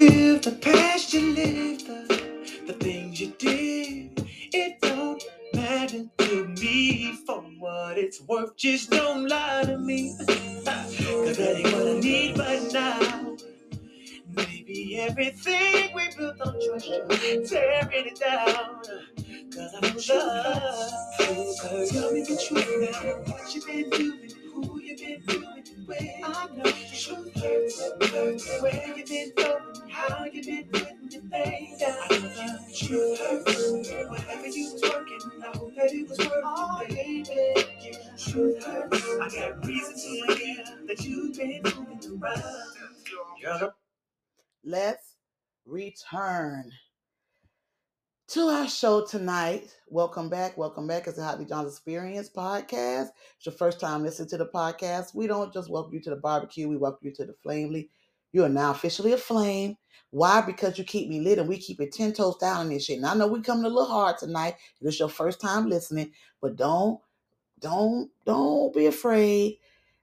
Live 0.00 0.42
the 0.42 0.52
past 0.52 1.14
you 1.14 1.34
lived, 1.34 1.86
the, 1.86 2.37
the 2.68 2.74
things 2.74 3.18
you 3.18 3.28
did. 3.38 4.28
It 4.52 4.80
don't 4.82 5.24
matter 5.54 6.04
to 6.18 6.48
me 6.60 7.14
for 7.26 7.40
what 7.58 7.96
it's 7.96 8.20
worth. 8.22 8.56
Just 8.56 8.90
don't 8.90 9.26
lie 9.26 9.64
to 9.64 9.78
me. 9.78 10.14
Cause 10.28 11.38
that 11.38 11.56
ain't 11.56 11.72
what 11.72 11.88
I 11.88 12.00
need 12.00 12.38
right 12.38 12.72
now. 12.72 13.36
Maybe 14.36 14.98
everything 15.00 15.94
we 15.94 16.08
built 16.16 16.40
on 16.42 16.60
trust, 16.60 17.50
tearing 17.50 18.06
it 18.06 18.20
down. 18.20 18.82
Cause 19.54 19.74
I 19.74 19.80
know 19.80 20.24
love. 20.24 20.92
Tell 21.88 22.12
me 22.12 22.20
the 22.22 22.46
truth 22.48 22.92
now. 22.92 23.32
What 23.32 23.54
you 23.54 23.66
been 23.66 23.90
doing, 23.90 24.30
who 24.62 24.80
you 24.80 24.96
been 24.96 25.22
doing, 25.26 25.64
where 25.86 25.98
I 26.24 26.48
know 26.54 26.64
truth 26.64 27.34
hurts. 27.40 28.62
Where 28.62 28.96
you 28.96 29.04
been 29.06 29.32
going, 29.36 29.90
how 29.90 30.24
you 30.24 30.44
been 30.44 30.68
putting 30.72 31.10
your 31.10 31.22
things 31.22 31.80
down. 31.80 31.96
I 32.10 32.18
know 32.18 32.58
truth 32.76 33.20
hurts. 33.20 33.90
Whatever 34.10 34.46
you 34.48 34.72
was 34.72 34.82
working, 34.82 35.18
I 35.42 35.56
hope 35.56 35.74
that 35.76 35.92
it 35.92 36.08
was 36.08 36.18
working, 36.18 36.42
oh, 36.44 36.82
baby. 36.88 37.96
Truth 38.18 38.64
hurts. 38.64 39.04
I 39.22 39.28
got 39.28 39.66
reason 39.66 39.94
to 39.94 40.26
believe 40.26 40.86
that 40.88 41.04
you've 41.04 41.36
been 41.36 41.62
moving 41.62 42.22
around. 42.22 42.42
Girl, 43.42 43.74
Let's 44.64 45.16
return 45.66 46.70
to 48.28 48.40
our 48.40 48.68
show 48.68 49.06
tonight. 49.06 49.77
Welcome 49.90 50.28
back. 50.28 50.58
Welcome 50.58 50.86
back. 50.86 51.06
It's 51.06 51.16
the 51.16 51.24
Happy 51.24 51.46
John's 51.46 51.70
Experience 51.70 52.28
podcast. 52.28 53.08
It's 53.36 53.46
your 53.46 53.54
first 53.54 53.80
time 53.80 54.02
listening 54.02 54.28
to 54.28 54.36
the 54.36 54.44
podcast. 54.44 55.14
We 55.14 55.26
don't 55.26 55.50
just 55.50 55.70
welcome 55.70 55.94
you 55.94 56.00
to 56.00 56.10
the 56.10 56.16
barbecue, 56.16 56.68
we 56.68 56.76
welcome 56.76 57.06
you 57.06 57.14
to 57.14 57.24
the 57.24 57.32
Flamely. 57.42 57.88
You 58.32 58.44
are 58.44 58.50
now 58.50 58.70
officially 58.70 59.12
a 59.12 59.16
flame. 59.16 59.78
Why? 60.10 60.42
Because 60.42 60.76
you 60.76 60.84
keep 60.84 61.08
me 61.08 61.20
lit 61.20 61.38
and 61.38 61.48
we 61.48 61.56
keep 61.56 61.80
it 61.80 61.92
10 61.92 62.12
toes 62.12 62.36
down 62.36 62.66
in 62.66 62.72
this 62.74 62.84
shit. 62.84 62.98
And 62.98 63.06
I 63.06 63.14
know 63.14 63.28
we 63.28 63.40
coming 63.40 63.64
a 63.64 63.68
little 63.68 63.86
hard 63.86 64.18
tonight. 64.18 64.56
It's 64.82 64.98
your 64.98 65.08
first 65.08 65.40
time 65.40 65.70
listening, 65.70 66.12
but 66.42 66.56
don't, 66.56 67.00
don't, 67.58 68.10
don't 68.26 68.74
be 68.74 68.86
afraid. 68.86 69.58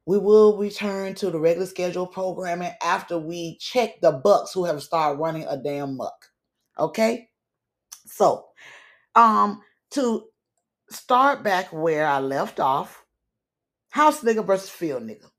We 0.08 0.18
will 0.18 0.58
return 0.58 1.14
to 1.16 1.30
the 1.30 1.40
regular 1.40 1.68
schedule 1.68 2.08
programming 2.08 2.72
after 2.82 3.20
we 3.20 3.58
check 3.58 4.02
the 4.02 4.14
bucks 4.14 4.52
who 4.52 4.66
have 4.66 4.82
started 4.82 5.20
running 5.20 5.46
a 5.48 5.58
damn 5.58 5.96
muck. 5.96 6.32
Okay? 6.80 7.30
So, 8.08 8.46
um, 9.14 9.62
to 9.96 10.26
start 10.90 11.44
back 11.44 11.74
where 11.74 12.06
I 12.06 12.20
left 12.20 12.60
off, 12.60 13.04
house 13.90 14.22
nigga 14.22 14.46
versus 14.46 14.70
field 14.70 15.04
nigga. 15.04 15.30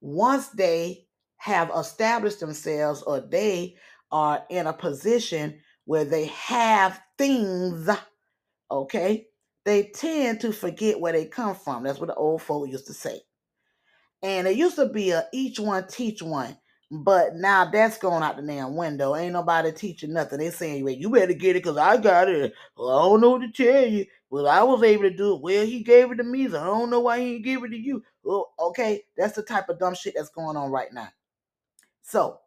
Once 0.00 0.48
they 0.48 1.06
have 1.38 1.70
established 1.76 2.40
themselves 2.40 3.02
or 3.02 3.20
they 3.20 3.76
are 4.10 4.44
in 4.50 4.66
a 4.66 4.72
position 4.72 5.60
where 5.84 6.04
they 6.04 6.26
have 6.26 7.00
things, 7.16 7.88
okay, 8.70 9.26
they 9.64 9.84
tend 9.94 10.40
to 10.40 10.52
forget 10.52 11.00
where 11.00 11.12
they 11.12 11.26
come 11.26 11.54
from. 11.54 11.84
That's 11.84 11.98
what 11.98 12.08
the 12.08 12.14
old 12.14 12.42
folk 12.42 12.68
used 12.68 12.86
to 12.86 12.94
say. 12.94 13.20
And 14.22 14.46
it 14.46 14.56
used 14.56 14.76
to 14.76 14.88
be 14.88 15.10
a 15.10 15.26
each 15.32 15.60
one 15.60 15.86
teach 15.86 16.22
one. 16.22 16.56
But 16.90 17.36
now 17.36 17.66
that's 17.66 17.98
going 17.98 18.22
out 18.22 18.36
the 18.36 18.42
damn 18.42 18.74
window. 18.74 19.14
Ain't 19.14 19.34
nobody 19.34 19.72
teaching 19.72 20.14
nothing. 20.14 20.38
They 20.38 20.50
saying, 20.50 20.84
well, 20.84 20.94
you 20.94 21.10
better 21.10 21.34
get 21.34 21.56
it 21.56 21.62
because 21.62 21.76
I 21.76 21.98
got 21.98 22.28
it. 22.28 22.54
Well, 22.76 22.88
I 22.88 23.02
don't 23.02 23.20
know 23.20 23.30
what 23.32 23.42
to 23.42 23.52
tell 23.52 23.86
you. 23.86 24.06
But 24.30 24.46
I 24.46 24.62
was 24.62 24.82
able 24.82 25.02
to 25.04 25.10
do 25.10 25.34
it. 25.34 25.42
Well, 25.42 25.66
he 25.66 25.82
gave 25.82 26.10
it 26.10 26.16
to 26.16 26.24
me, 26.24 26.48
so 26.48 26.60
I 26.60 26.64
don't 26.64 26.90
know 26.90 27.00
why 27.00 27.20
he 27.20 27.32
didn't 27.32 27.44
give 27.44 27.64
it 27.64 27.68
to 27.70 27.78
you. 27.78 28.02
Well, 28.22 28.52
okay, 28.58 29.02
that's 29.16 29.34
the 29.34 29.42
type 29.42 29.68
of 29.68 29.78
dumb 29.78 29.94
shit 29.94 30.14
that's 30.16 30.30
going 30.30 30.56
on 30.56 30.70
right 30.70 30.92
now. 30.92 31.08
So, 32.02 32.40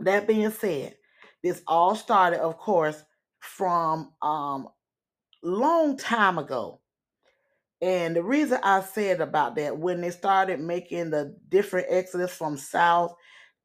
that 0.00 0.26
being 0.26 0.50
said, 0.50 0.96
this 1.42 1.62
all 1.66 1.94
started, 1.94 2.40
of 2.40 2.58
course, 2.58 3.02
from 3.40 4.12
um 4.22 4.68
long 5.42 5.96
time 5.96 6.38
ago. 6.38 6.80
And 7.82 8.16
the 8.16 8.22
reason 8.22 8.58
I 8.62 8.80
said 8.80 9.20
about 9.20 9.54
that, 9.56 9.76
when 9.76 10.00
they 10.00 10.10
started 10.10 10.60
making 10.60 11.10
the 11.10 11.36
different 11.50 11.86
exodus 11.90 12.32
from 12.32 12.56
South 12.56 13.14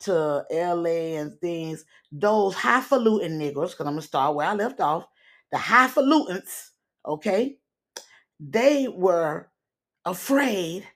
to 0.02 0.46
LA 0.52 1.18
and 1.20 1.40
things, 1.40 1.86
those 2.12 2.56
highfalutin 2.56 3.40
niggers, 3.40 3.72
because 3.72 3.88
I'm 3.88 3.94
gonna 3.94 4.02
start 4.02 4.36
where 4.36 4.48
I 4.48 4.54
left 4.54 4.80
off, 4.80 5.06
the 5.52 5.58
highfalutins, 5.58 6.70
okay, 7.06 7.58
they 8.40 8.88
were 8.88 9.50
afraid 10.06 10.88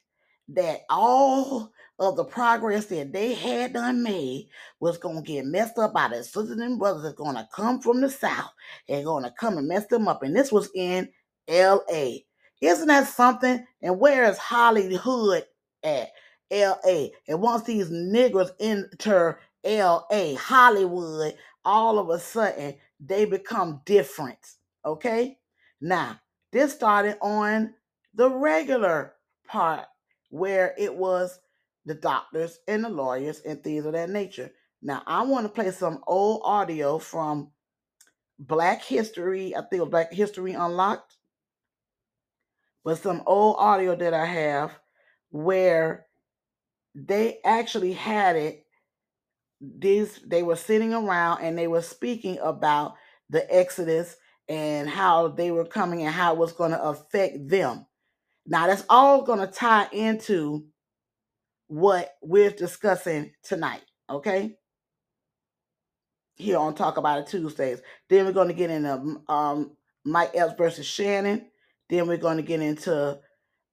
that 0.50 0.82
all 0.90 1.72
of 2.00 2.16
the 2.18 2.24
progress 2.24 2.88
that 2.88 3.14
they 3.14 3.34
had 3.34 3.74
done 3.74 4.04
made 4.04 4.48
was 4.80 4.98
gonna 4.98 5.22
get 5.22 5.46
messed 5.46 5.78
up 5.78 5.94
by 5.94 6.08
their 6.08 6.24
sisters 6.24 6.52
and 6.52 6.80
brothers 6.80 7.04
that's 7.04 7.16
gonna 7.16 7.48
come 7.54 7.80
from 7.82 8.02
the 8.02 8.10
South 8.10 8.52
and 8.90 9.06
gonna 9.06 9.34
come 9.40 9.58
and 9.58 9.68
mess 9.68 9.86
them 9.88 10.08
up. 10.08 10.24
And 10.24 10.36
this 10.36 10.52
was 10.52 10.70
in 10.76 11.10
LA. 11.48 12.18
Isn't 12.62 12.88
that 12.88 13.08
something? 13.08 13.66
And 13.82 14.00
where 14.00 14.30
is 14.30 14.38
Hollywood 14.38 15.46
at? 15.84 16.10
LA. 16.52 17.08
And 17.28 17.42
once 17.42 17.64
these 17.64 17.90
niggers 17.90 18.52
enter 18.60 19.40
LA, 19.64 20.36
Hollywood, 20.36 21.36
all 21.64 22.00
of 22.00 22.10
a 22.10 22.20
sudden 22.20 22.76
they 23.00 23.26
become 23.26 23.82
different. 23.86 24.40
Okay? 24.86 25.38
Now, 25.82 26.20
this 26.52 26.74
started 26.74 27.18
on 27.22 27.74
the 28.14 28.30
regular 28.30 29.14
part 29.48 29.86
where 30.30 30.74
it 30.78 30.94
was 30.94 31.40
the 31.86 31.96
doctors 31.96 32.60
and 32.68 32.84
the 32.84 32.90
lawyers 32.90 33.42
and 33.42 33.64
things 33.64 33.86
of 33.86 33.94
that 33.94 34.10
nature. 34.10 34.52
Now, 34.82 35.04
I 35.06 35.24
want 35.24 35.46
to 35.46 35.50
play 35.50 35.72
some 35.72 36.04
old 36.08 36.42
audio 36.44 36.98
from 36.98 37.52
Black 38.40 38.84
History. 38.84 39.56
I 39.56 39.62
think 39.62 39.74
it 39.74 39.82
was 39.82 39.90
Black 39.90 40.14
History 40.14 40.54
Unlocked 40.54 41.18
but 42.86 43.00
some 43.00 43.24
old 43.26 43.56
audio 43.58 43.96
that 43.96 44.14
I 44.14 44.26
have 44.26 44.80
where 45.32 46.06
they 46.96 47.40
actually 47.44 47.94
had 47.94 48.38
it. 48.38 48.66
These 49.62 50.22
they 50.26 50.44
were 50.44 50.56
sitting 50.56 50.94
around 50.94 51.42
and 51.42 51.58
they 51.58 51.68
were 51.68 51.82
speaking 51.82 52.40
about 52.42 52.96
the 53.30 53.46
Exodus 53.54 54.16
and 54.48 54.90
how 54.90 55.30
they 55.30 55.52
were 55.52 55.66
coming 55.66 56.04
and 56.04 56.14
how 56.14 56.34
it 56.34 56.40
was 56.40 56.54
going 56.54 56.72
to 56.72 56.82
affect 56.82 57.50
them. 57.50 57.86
Now 58.46 58.68
that's 58.68 58.86
all 58.90 59.24
going 59.24 59.40
to 59.40 59.48
tie 59.48 59.88
into 59.92 60.66
what 61.68 62.16
we're 62.22 62.52
discussing 62.52 63.32
tonight, 63.44 63.82
okay? 64.10 64.58
Here 66.36 66.58
on 66.58 66.76
Talk 66.76 66.98
About 66.98 67.20
It 67.20 67.28
Tuesdays. 67.28 67.82
Then 68.10 68.26
we're 68.26 68.34
going 68.34 68.50
to 68.50 68.54
get 68.54 68.70
into 68.70 69.22
um, 69.28 69.76
Mike 70.04 70.32
Epps 70.36 70.54
versus 70.58 70.86
Shannon. 70.86 71.48
Then 71.90 72.08
we're 72.08 72.18
going 72.18 72.38
to 72.38 72.44
get 72.44 72.62
into 72.62 73.20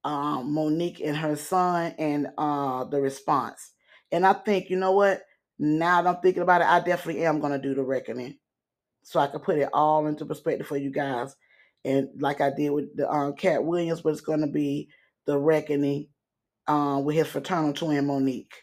um, 0.04 0.52
Monique 0.52 1.00
and 1.00 1.16
her 1.16 1.36
son 1.36 1.94
and 1.98 2.28
uh, 2.38 2.84
the 2.84 3.00
response. 3.00 3.72
And 4.10 4.26
I 4.26 4.32
think, 4.32 4.70
you 4.70 4.76
know 4.76 4.92
what? 4.92 5.22
Now 5.58 6.02
that 6.02 6.16
I'm 6.16 6.22
thinking 6.22 6.42
about 6.42 6.62
it, 6.62 6.68
I 6.68 6.80
definitely 6.80 7.24
am 7.24 7.40
going 7.40 7.52
to 7.52 7.58
do 7.58 7.74
the 7.74 7.82
reckoning 7.82 8.38
so 9.04 9.20
I 9.20 9.28
can 9.28 9.40
put 9.40 9.58
it 9.58 9.68
all 9.72 10.06
into 10.06 10.26
perspective 10.26 10.66
for 10.66 10.76
you 10.76 10.90
guys. 10.90 11.34
And 11.84 12.08
like 12.20 12.40
I 12.40 12.50
did 12.50 12.70
with 12.70 12.96
the 12.96 13.10
um, 13.10 13.34
Katt 13.34 13.64
Williams, 13.64 14.02
but 14.02 14.10
it's 14.10 14.20
going 14.20 14.40
to 14.40 14.46
be 14.46 14.88
the 15.26 15.38
reckoning 15.38 16.08
uh, 16.66 17.00
with 17.04 17.16
his 17.16 17.28
fraternal 17.28 17.72
twin 17.72 18.06
Monique. 18.06 18.54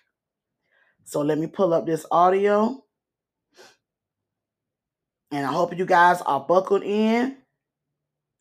So 1.06 1.22
let 1.22 1.38
me 1.38 1.48
pull 1.48 1.74
up 1.74 1.86
this 1.86 2.06
audio. 2.12 2.84
And 5.32 5.46
I 5.46 5.52
hope 5.52 5.78
you 5.78 5.86
guys 5.86 6.22
are 6.22 6.40
buckled 6.40 6.84
in 6.84 7.38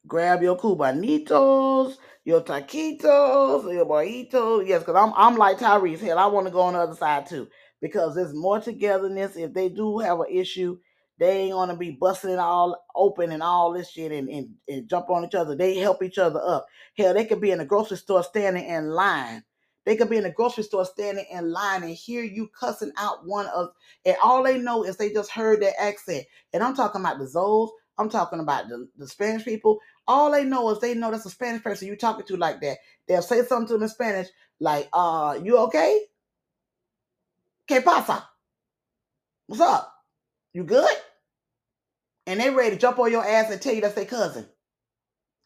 grab 0.08 0.42
your 0.42 0.56
cubanitos, 0.56 1.96
your 2.28 2.42
taquitos, 2.42 3.72
your 3.72 3.86
burritos. 3.86 4.68
Yes, 4.68 4.82
because 4.84 4.96
I'm 4.96 5.14
I'm 5.16 5.38
like 5.38 5.58
Tyrese. 5.58 6.00
Hell, 6.00 6.18
I 6.18 6.26
want 6.26 6.46
to 6.46 6.52
go 6.52 6.60
on 6.60 6.74
the 6.74 6.80
other 6.80 6.94
side 6.94 7.26
too. 7.26 7.48
Because 7.80 8.14
there's 8.14 8.34
more 8.34 8.60
togetherness. 8.60 9.36
If 9.36 9.54
they 9.54 9.70
do 9.70 9.98
have 10.00 10.20
an 10.20 10.26
issue, 10.30 10.78
they 11.18 11.38
ain't 11.38 11.54
gonna 11.54 11.76
be 11.76 11.92
busting 11.92 12.32
it 12.32 12.38
all 12.38 12.84
open 12.94 13.32
and 13.32 13.42
all 13.42 13.72
this 13.72 13.90
shit 13.90 14.12
and, 14.12 14.28
and, 14.28 14.50
and 14.68 14.90
jump 14.90 15.08
on 15.08 15.24
each 15.24 15.34
other. 15.34 15.56
They 15.56 15.78
help 15.78 16.02
each 16.02 16.18
other 16.18 16.40
up. 16.44 16.66
Hell, 16.98 17.14
they 17.14 17.24
could 17.24 17.40
be 17.40 17.50
in 17.50 17.60
a 17.60 17.64
grocery 17.66 17.96
store 17.96 18.22
standing 18.22 18.66
in 18.66 18.90
line. 18.90 19.42
They 19.86 19.96
could 19.96 20.10
be 20.10 20.18
in 20.18 20.24
the 20.24 20.30
grocery 20.30 20.64
store 20.64 20.84
standing 20.84 21.26
in 21.32 21.50
line 21.50 21.82
and 21.82 21.94
hear 21.94 22.22
you 22.22 22.50
cussing 22.60 22.92
out 22.98 23.26
one 23.26 23.46
of, 23.46 23.70
and 24.04 24.16
all 24.22 24.44
they 24.44 24.58
know 24.58 24.84
is 24.84 24.98
they 24.98 25.10
just 25.10 25.30
heard 25.30 25.62
that 25.62 25.80
accent. 25.80 26.26
And 26.52 26.62
I'm 26.62 26.76
talking 26.76 27.00
about 27.00 27.18
the 27.18 27.24
Zoes. 27.24 27.70
I'm 27.98 28.10
talking 28.10 28.40
about 28.40 28.68
the, 28.68 28.88
the 28.96 29.08
Spanish 29.08 29.44
people. 29.44 29.80
All 30.06 30.32
they 30.32 30.44
know 30.44 30.70
is 30.70 30.80
they 30.80 30.94
know 30.94 31.10
that's 31.10 31.26
a 31.26 31.30
Spanish 31.30 31.62
person 31.62 31.88
you 31.88 31.96
talking 31.96 32.26
to 32.26 32.36
like 32.36 32.60
that. 32.62 32.78
They'll 33.08 33.22
say 33.22 33.42
something 33.44 33.68
to 33.68 33.72
them 33.74 33.82
in 33.84 33.88
Spanish, 33.88 34.28
like, 34.60 34.88
uh, 34.92 35.38
you 35.42 35.58
okay? 35.58 36.00
¿Qué 37.68 37.84
pasa? 37.84 38.28
What's 39.46 39.62
up? 39.62 39.92
You 40.52 40.64
good? 40.64 40.96
And 42.26 42.40
they 42.40 42.50
ready 42.50 42.70
to 42.70 42.76
jump 42.80 42.98
on 42.98 43.10
your 43.10 43.24
ass 43.24 43.50
and 43.50 43.60
tell 43.60 43.74
you 43.74 43.80
that's 43.80 43.94
their 43.94 44.04
cousin. 44.04 44.46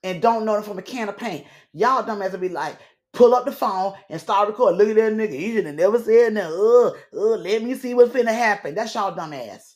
And 0.03 0.23
don't 0.23 0.45
know 0.45 0.55
them 0.55 0.63
from 0.65 0.79
a 0.79 0.83
can 0.83 1.09
of 1.09 1.17
paint. 1.17 1.47
Y'all 1.73 2.03
dumbass 2.05 2.33
will 2.33 2.39
be 2.41 2.49
like, 2.49 2.77
pull 3.13 3.35
up 3.35 3.45
the 3.45 3.53
phone 3.53 3.95
and 4.11 4.21
start 4.21 4.49
recording. 4.49 4.79
Look 4.79 4.89
at 4.89 4.97
that 4.97 5.13
nigga. 5.13 5.39
He 5.39 5.55
should 5.55 5.67
have 5.67 5.75
never 5.77 5.99
said 6.01 6.35
that. 6.37 6.97
Let 7.13 7.63
me 7.63 7.75
see 7.75 7.95
what's 7.95 8.13
finna 8.13 8.35
happen. 8.35 8.75
That's 8.75 8.95
y'all 8.95 9.15
dumbass. 9.15 9.75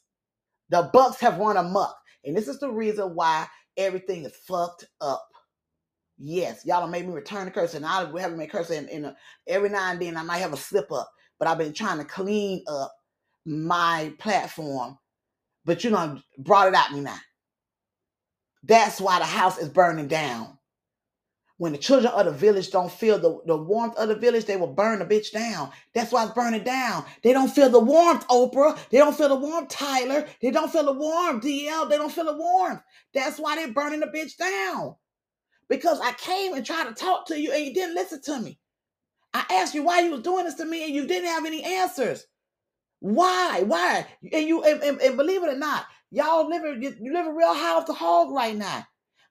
The 0.70 0.90
Bucks 0.92 1.20
have 1.20 1.38
run 1.38 1.56
amok. 1.56 1.96
And 2.26 2.36
this 2.36 2.48
is 2.48 2.60
the 2.60 2.70
reason 2.70 3.14
why 3.14 3.46
everything 3.76 4.24
is 4.24 4.36
fucked 4.36 4.86
up. 5.00 5.26
Yes, 6.18 6.64
y'all 6.66 6.80
don't 6.80 6.90
make 6.90 7.06
me 7.06 7.12
return 7.12 7.46
the 7.46 7.50
curse, 7.50 7.74
and 7.74 7.86
I 7.86 8.00
haven't 8.20 8.38
made 8.38 8.50
curse 8.50 8.70
in, 8.70 8.88
in 8.88 9.04
a, 9.06 9.16
every 9.46 9.68
now 9.68 9.90
and 9.90 10.00
then 10.00 10.16
I 10.16 10.22
might 10.22 10.38
have 10.38 10.52
a 10.52 10.56
slip 10.58 10.90
up, 10.92 11.10
but 11.38 11.48
I've 11.48 11.58
been 11.58 11.74
trying 11.74 11.98
to 11.98 12.04
clean 12.04 12.64
up 12.68 12.92
my 13.44 14.12
platform. 14.18 14.98
But 15.64 15.84
you 15.84 15.90
know, 15.90 16.18
brought 16.38 16.68
it 16.68 16.74
out 16.74 16.92
me 16.92 17.00
now. 17.00 17.18
That's 18.64 19.00
why 19.00 19.18
the 19.18 19.26
house 19.26 19.58
is 19.58 19.68
burning 19.68 20.08
down. 20.08 20.55
When 21.58 21.72
the 21.72 21.78
children 21.78 22.12
of 22.12 22.26
the 22.26 22.32
village 22.32 22.70
don't 22.70 22.92
feel 22.92 23.18
the, 23.18 23.40
the 23.46 23.56
warmth 23.56 23.96
of 23.96 24.08
the 24.08 24.16
village, 24.16 24.44
they 24.44 24.56
will 24.56 24.74
burn 24.74 24.98
the 24.98 25.06
bitch 25.06 25.32
down. 25.32 25.70
That's 25.94 26.12
why 26.12 26.24
it's 26.24 26.34
burning 26.34 26.64
down. 26.64 27.04
They 27.22 27.32
don't 27.32 27.48
feel 27.48 27.70
the 27.70 27.80
warmth, 27.80 28.28
Oprah. 28.28 28.78
They 28.90 28.98
don't 28.98 29.16
feel 29.16 29.30
the 29.30 29.36
warmth, 29.36 29.70
Tyler. 29.70 30.26
They 30.42 30.50
don't 30.50 30.70
feel 30.70 30.84
the 30.84 30.92
warmth, 30.92 31.44
DL. 31.44 31.88
They 31.88 31.96
don't 31.96 32.12
feel 32.12 32.26
the 32.26 32.36
warmth. 32.36 32.82
That's 33.14 33.38
why 33.38 33.56
they're 33.56 33.72
burning 33.72 34.00
the 34.00 34.06
bitch 34.08 34.36
down. 34.36 34.96
Because 35.68 36.00
I 36.00 36.12
came 36.12 36.54
and 36.54 36.64
tried 36.66 36.84
to 36.88 36.94
talk 36.94 37.26
to 37.28 37.40
you 37.40 37.52
and 37.52 37.64
you 37.64 37.74
didn't 37.74 37.94
listen 37.94 38.22
to 38.22 38.40
me. 38.40 38.58
I 39.34 39.44
asked 39.50 39.74
you 39.74 39.82
why 39.84 40.00
you 40.00 40.10
was 40.12 40.22
doing 40.22 40.44
this 40.44 40.54
to 40.56 40.64
me 40.66 40.84
and 40.84 40.94
you 40.94 41.06
didn't 41.06 41.28
have 41.30 41.46
any 41.46 41.62
answers. 41.64 42.26
Why? 43.00 43.62
Why? 43.66 44.06
And 44.32 44.48
you 44.48 44.64
and, 44.64 44.82
and, 44.82 45.00
and 45.00 45.16
believe 45.16 45.42
it 45.44 45.50
or 45.50 45.56
not, 45.58 45.86
y'all 46.10 46.48
live 46.48 46.82
you, 46.82 46.96
a 47.16 47.34
real 47.34 47.54
high 47.54 47.74
off 47.76 47.86
the 47.86 47.94
hog 47.94 48.32
right 48.32 48.56
now. 48.56 48.86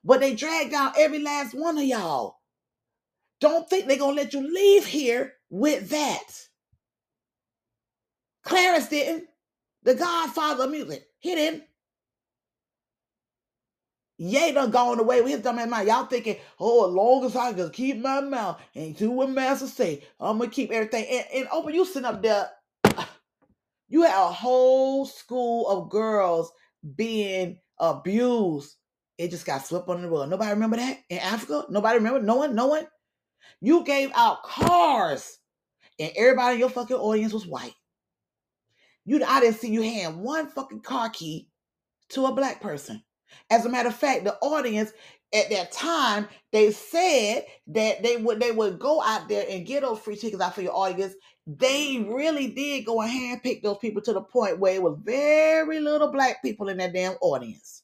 But 0.05 0.19
they 0.19 0.35
drag 0.35 0.71
down 0.71 0.93
every 0.97 1.19
last 1.19 1.55
one 1.55 1.77
of 1.79 1.83
y'all. 1.83 2.37
Don't 3.41 3.69
think 3.69 3.87
they're 3.87 3.97
gonna 3.97 4.15
let 4.15 4.33
you 4.33 4.41
leave 4.41 4.85
here 4.85 5.33
with 5.49 5.89
that. 5.89 6.23
Clarence 8.43 8.87
didn't. 8.87 9.25
The 9.83 9.95
godfather 9.95 10.65
of 10.65 10.71
music. 10.71 11.05
He 11.19 11.35
didn't. 11.35 11.63
Ye 14.17 14.53
done 14.53 14.71
gone 14.71 14.99
away 14.99 15.21
with 15.21 15.31
his 15.31 15.41
dumb 15.41 15.59
ass 15.59 15.67
mind. 15.67 15.87
Y'all 15.87 16.05
thinking, 16.05 16.37
oh, 16.59 16.87
as 16.87 16.93
long 16.93 17.25
as 17.25 17.35
I 17.35 17.51
can 17.53 17.69
keep 17.71 17.97
my 17.97 18.21
mouth 18.21 18.61
and 18.73 18.95
do 18.95 19.11
what 19.11 19.29
master 19.29 19.67
say, 19.67 20.03
I'm 20.19 20.37
gonna 20.37 20.49
keep 20.49 20.71
everything. 20.71 21.05
And, 21.11 21.25
and 21.33 21.47
open, 21.51 21.73
you 21.73 21.83
sitting 21.83 22.05
up 22.05 22.21
there, 22.21 22.49
you 23.89 24.03
had 24.03 24.15
a 24.15 24.31
whole 24.31 25.05
school 25.05 25.67
of 25.67 25.89
girls 25.89 26.51
being 26.95 27.59
abused. 27.79 28.75
It 29.17 29.31
just 29.31 29.45
got 29.45 29.65
swept 29.65 29.87
under 29.89 30.03
the 30.03 30.09
rug. 30.09 30.29
Nobody 30.29 30.51
remember 30.51 30.77
that 30.77 30.99
in 31.09 31.19
Africa? 31.19 31.65
Nobody 31.69 31.97
remember? 31.97 32.21
No 32.21 32.35
one? 32.35 32.55
No 32.55 32.67
one? 32.67 32.87
You 33.61 33.83
gave 33.83 34.11
out 34.15 34.43
cars, 34.43 35.37
and 35.99 36.11
everybody 36.15 36.55
in 36.55 36.59
your 36.59 36.69
fucking 36.69 36.97
audience 36.97 37.33
was 37.33 37.47
white. 37.47 37.75
You, 39.05 39.23
I 39.23 39.39
didn't 39.39 39.57
see 39.57 39.71
you 39.71 39.81
hand 39.81 40.19
one 40.19 40.47
fucking 40.47 40.81
car 40.81 41.09
key 41.09 41.47
to 42.09 42.25
a 42.25 42.33
black 42.33 42.59
person. 42.61 43.03
As 43.49 43.65
a 43.65 43.69
matter 43.69 43.89
of 43.89 43.95
fact, 43.95 44.23
the 44.23 44.35
audience 44.41 44.91
at 45.33 45.49
that 45.49 45.71
time 45.71 46.27
they 46.51 46.71
said 46.71 47.43
that 47.67 48.01
they 48.03 48.17
would 48.17 48.39
they 48.39 48.51
would 48.51 48.79
go 48.79 49.01
out 49.01 49.27
there 49.27 49.45
and 49.49 49.65
get 49.65 49.81
those 49.81 49.99
free 49.99 50.15
tickets 50.15 50.41
out 50.41 50.55
for 50.55 50.61
your 50.61 50.75
audience. 50.75 51.13
They 51.47 52.05
really 52.07 52.47
did 52.47 52.85
go 52.85 53.01
and 53.01 53.11
handpick 53.11 53.61
those 53.61 53.77
people 53.77 54.01
to 54.03 54.13
the 54.13 54.21
point 54.21 54.59
where 54.59 54.75
it 54.75 54.81
was 54.81 54.97
very 55.03 55.79
little 55.79 56.11
black 56.11 56.41
people 56.41 56.69
in 56.69 56.77
that 56.77 56.93
damn 56.93 57.13
audience. 57.21 57.83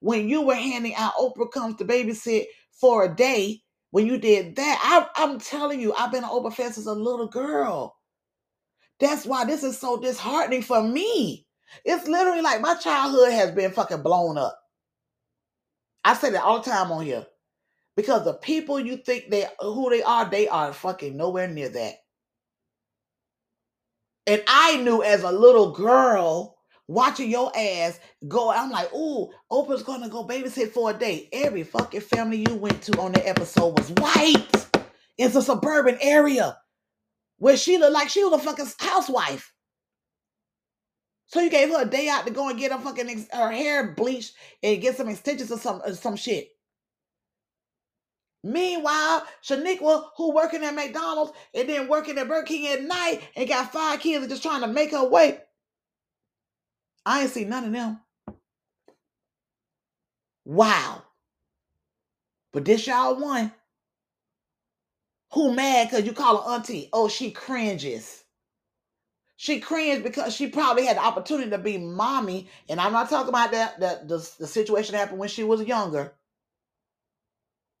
When 0.00 0.28
you 0.28 0.42
were 0.42 0.54
handing 0.54 0.94
out 0.94 1.14
Oprah 1.14 1.50
comes 1.50 1.76
to 1.76 1.84
babysit 1.84 2.46
for 2.72 3.04
a 3.04 3.14
day, 3.14 3.62
when 3.90 4.06
you 4.06 4.18
did 4.18 4.56
that, 4.56 4.80
I, 5.16 5.22
I'm 5.22 5.40
telling 5.40 5.80
you, 5.80 5.94
I've 5.94 6.12
been 6.12 6.24
an 6.24 6.30
Oprah 6.30 6.52
fan 6.52 6.72
since 6.72 6.86
a 6.86 6.92
little 6.92 7.26
girl. 7.26 7.96
That's 9.00 9.24
why 9.24 9.44
this 9.44 9.62
is 9.62 9.78
so 9.78 9.98
disheartening 9.98 10.62
for 10.62 10.82
me. 10.82 11.46
It's 11.84 12.08
literally 12.08 12.42
like 12.42 12.60
my 12.60 12.74
childhood 12.74 13.32
has 13.32 13.52
been 13.52 13.70
fucking 13.72 14.02
blown 14.02 14.38
up. 14.38 14.58
I 16.04 16.14
say 16.14 16.30
that 16.30 16.42
all 16.42 16.60
the 16.60 16.70
time 16.70 16.90
on 16.92 17.04
here. 17.04 17.26
Because 17.96 18.24
the 18.24 18.34
people 18.34 18.78
you 18.78 18.96
think 18.96 19.28
they 19.28 19.46
who 19.58 19.90
they 19.90 20.02
are, 20.02 20.28
they 20.28 20.46
are 20.48 20.72
fucking 20.72 21.16
nowhere 21.16 21.48
near 21.48 21.68
that. 21.68 21.94
And 24.26 24.42
I 24.46 24.76
knew 24.76 25.02
as 25.02 25.22
a 25.22 25.32
little 25.32 25.72
girl 25.72 26.57
watching 26.88 27.30
your 27.30 27.52
ass 27.56 28.00
go, 28.26 28.50
I'm 28.50 28.70
like, 28.70 28.92
ooh, 28.92 29.30
Oprah's 29.52 29.82
gonna 29.84 30.08
go 30.08 30.26
babysit 30.26 30.70
for 30.70 30.90
a 30.90 30.94
day. 30.94 31.28
Every 31.32 31.62
fucking 31.62 32.00
family 32.00 32.44
you 32.48 32.56
went 32.56 32.82
to 32.82 32.98
on 32.98 33.12
the 33.12 33.28
episode 33.28 33.78
was 33.78 33.90
white. 33.90 34.66
It's 35.16 35.36
a 35.36 35.42
suburban 35.42 35.98
area 36.00 36.56
where 37.38 37.56
she 37.56 37.78
looked 37.78 37.92
like 37.92 38.08
she 38.08 38.24
was 38.24 38.40
a 38.40 38.44
fucking 38.44 38.66
housewife. 38.80 39.52
So 41.26 41.40
you 41.40 41.50
gave 41.50 41.68
her 41.68 41.82
a 41.82 41.84
day 41.84 42.08
out 42.08 42.26
to 42.26 42.32
go 42.32 42.48
and 42.48 42.58
get 42.58 42.72
her 42.72 42.78
fucking 42.78 43.08
ex- 43.08 43.28
her 43.32 43.52
hair 43.52 43.92
bleached 43.92 44.34
and 44.62 44.80
get 44.80 44.96
some 44.96 45.08
extensions 45.08 45.52
or 45.52 45.58
some 45.58 45.82
or 45.84 45.92
some 45.94 46.16
shit. 46.16 46.48
Meanwhile, 48.42 49.26
Shaniqua, 49.44 50.10
who 50.16 50.32
working 50.32 50.64
at 50.64 50.74
McDonald's 50.74 51.32
and 51.52 51.68
then 51.68 51.88
working 51.88 52.16
at 52.16 52.28
Burger 52.28 52.46
King 52.46 52.68
at 52.68 52.82
night 52.82 53.20
and 53.36 53.48
got 53.48 53.72
five 53.72 54.00
kids 54.00 54.22
and 54.22 54.30
just 54.30 54.42
trying 54.42 54.62
to 54.62 54.68
make 54.68 54.92
her 54.92 55.06
way. 55.06 55.40
I 57.08 57.22
ain't 57.22 57.30
seen 57.30 57.48
none 57.48 57.64
of 57.64 57.72
them. 57.72 58.00
Wow. 60.44 61.02
But 62.52 62.66
this 62.66 62.86
y'all 62.86 63.18
one. 63.18 63.50
Who 65.32 65.54
mad 65.54 65.88
because 65.88 66.04
you 66.04 66.12
call 66.12 66.42
her 66.42 66.50
auntie? 66.50 66.90
Oh, 66.92 67.08
she 67.08 67.30
cringes. 67.30 68.24
She 69.38 69.58
cringed 69.58 70.04
because 70.04 70.34
she 70.34 70.48
probably 70.48 70.84
had 70.84 70.98
the 70.98 71.02
opportunity 71.02 71.48
to 71.48 71.56
be 71.56 71.78
mommy. 71.78 72.50
And 72.68 72.78
I'm 72.78 72.92
not 72.92 73.08
talking 73.08 73.30
about 73.30 73.52
that, 73.52 73.80
that 73.80 74.06
the, 74.06 74.18
the 74.38 74.46
situation 74.46 74.94
happened 74.94 75.18
when 75.18 75.30
she 75.30 75.44
was 75.44 75.62
younger. 75.62 76.12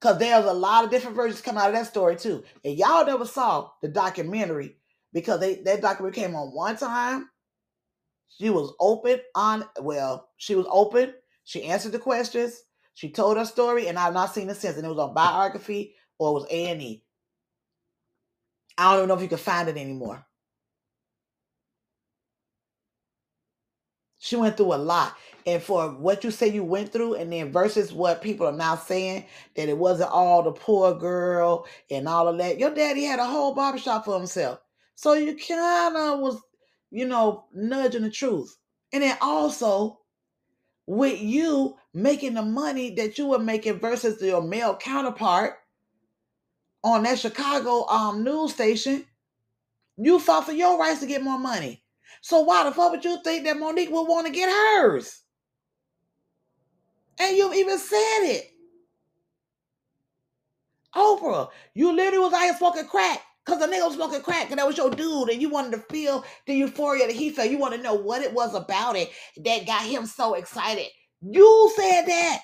Because 0.00 0.18
there's 0.18 0.46
a 0.46 0.54
lot 0.54 0.84
of 0.84 0.90
different 0.90 1.16
versions 1.16 1.42
coming 1.42 1.60
out 1.60 1.68
of 1.68 1.74
that 1.74 1.86
story 1.86 2.16
too. 2.16 2.44
And 2.64 2.78
y'all 2.78 3.04
never 3.04 3.26
saw 3.26 3.72
the 3.82 3.88
documentary 3.88 4.76
because 5.12 5.40
they 5.40 5.56
that 5.56 5.82
documentary 5.82 6.22
came 6.22 6.34
on 6.34 6.54
one 6.54 6.78
time. 6.78 7.28
She 8.28 8.50
was 8.50 8.74
open 8.78 9.20
on 9.34 9.64
well, 9.80 10.28
she 10.36 10.54
was 10.54 10.66
open. 10.70 11.14
She 11.44 11.64
answered 11.64 11.92
the 11.92 11.98
questions. 11.98 12.62
She 12.94 13.10
told 13.10 13.36
her 13.36 13.44
story, 13.44 13.88
and 13.88 13.98
I've 13.98 14.12
not 14.12 14.34
seen 14.34 14.50
it 14.50 14.56
since. 14.56 14.76
And 14.76 14.84
it 14.84 14.88
was 14.88 14.98
on 14.98 15.14
biography 15.14 15.94
or 16.18 16.30
it 16.30 16.34
was 16.34 16.46
A 16.50 16.66
and 16.70 16.82
E. 16.82 17.04
I 18.76 18.90
don't 18.90 18.98
even 18.98 19.08
know 19.08 19.14
if 19.14 19.22
you 19.22 19.28
can 19.28 19.38
find 19.38 19.68
it 19.68 19.76
anymore. 19.76 20.24
She 24.18 24.36
went 24.36 24.56
through 24.56 24.74
a 24.74 24.76
lot. 24.76 25.16
And 25.46 25.62
for 25.62 25.88
what 25.90 26.22
you 26.24 26.30
say 26.30 26.48
you 26.48 26.62
went 26.62 26.92
through, 26.92 27.14
and 27.14 27.32
then 27.32 27.52
versus 27.52 27.92
what 27.92 28.20
people 28.20 28.46
are 28.46 28.52
now 28.52 28.76
saying, 28.76 29.24
that 29.56 29.68
it 29.68 29.78
wasn't 29.78 30.10
all 30.10 30.42
the 30.42 30.52
poor 30.52 30.94
girl 30.94 31.66
and 31.90 32.06
all 32.06 32.28
of 32.28 32.36
that. 32.38 32.58
Your 32.58 32.74
daddy 32.74 33.04
had 33.04 33.20
a 33.20 33.24
whole 33.24 33.54
barbershop 33.54 34.04
for 34.04 34.18
himself. 34.18 34.60
So 34.96 35.14
you 35.14 35.36
kind 35.36 35.96
of 35.96 36.20
was, 36.20 36.40
you 36.90 37.06
know, 37.06 37.44
nudging 37.52 38.02
the 38.02 38.10
truth. 38.10 38.56
And 38.92 39.02
then 39.02 39.16
also, 39.20 40.00
with 40.86 41.20
you 41.20 41.76
making 41.92 42.34
the 42.34 42.42
money 42.42 42.94
that 42.94 43.18
you 43.18 43.26
were 43.26 43.38
making 43.38 43.78
versus 43.78 44.22
your 44.22 44.42
male 44.42 44.76
counterpart 44.76 45.54
on 46.82 47.02
that 47.02 47.18
Chicago 47.18 47.86
um 47.88 48.24
news 48.24 48.54
station, 48.54 49.04
you 49.98 50.18
fought 50.18 50.46
for 50.46 50.52
your 50.52 50.78
rights 50.78 51.00
to 51.00 51.06
get 51.06 51.22
more 51.22 51.38
money. 51.38 51.82
So 52.22 52.40
why 52.40 52.64
the 52.64 52.72
fuck 52.72 52.92
would 52.92 53.04
you 53.04 53.22
think 53.22 53.44
that 53.44 53.58
Monique 53.58 53.90
would 53.90 54.04
want 54.04 54.26
to 54.26 54.32
get 54.32 54.48
hers? 54.48 55.22
And 57.20 57.36
you 57.36 57.52
even 57.52 57.78
said 57.78 58.20
it. 58.22 58.50
Oprah, 60.94 61.50
you 61.74 61.92
literally 61.92 62.18
was 62.18 62.32
out 62.32 62.42
here 62.42 62.56
smoking 62.56 62.86
crack. 62.86 63.20
Cause 63.48 63.60
the 63.60 63.66
nigga 63.66 63.86
was 63.86 63.94
smoking 63.94 64.20
crack 64.20 64.50
and 64.50 64.58
that 64.58 64.66
was 64.66 64.76
your 64.76 64.90
dude, 64.90 65.30
and 65.30 65.40
you 65.40 65.48
wanted 65.48 65.72
to 65.72 65.78
feel 65.90 66.22
the 66.46 66.54
euphoria 66.54 67.06
that 67.06 67.16
he 67.16 67.30
felt. 67.30 67.50
You 67.50 67.56
want 67.56 67.74
to 67.74 67.80
know 67.80 67.94
what 67.94 68.20
it 68.20 68.34
was 68.34 68.54
about 68.54 68.94
it 68.94 69.10
that 69.42 69.66
got 69.66 69.82
him 69.82 70.04
so 70.04 70.34
excited. 70.34 70.86
You 71.22 71.72
said 71.74 72.02
that. 72.06 72.42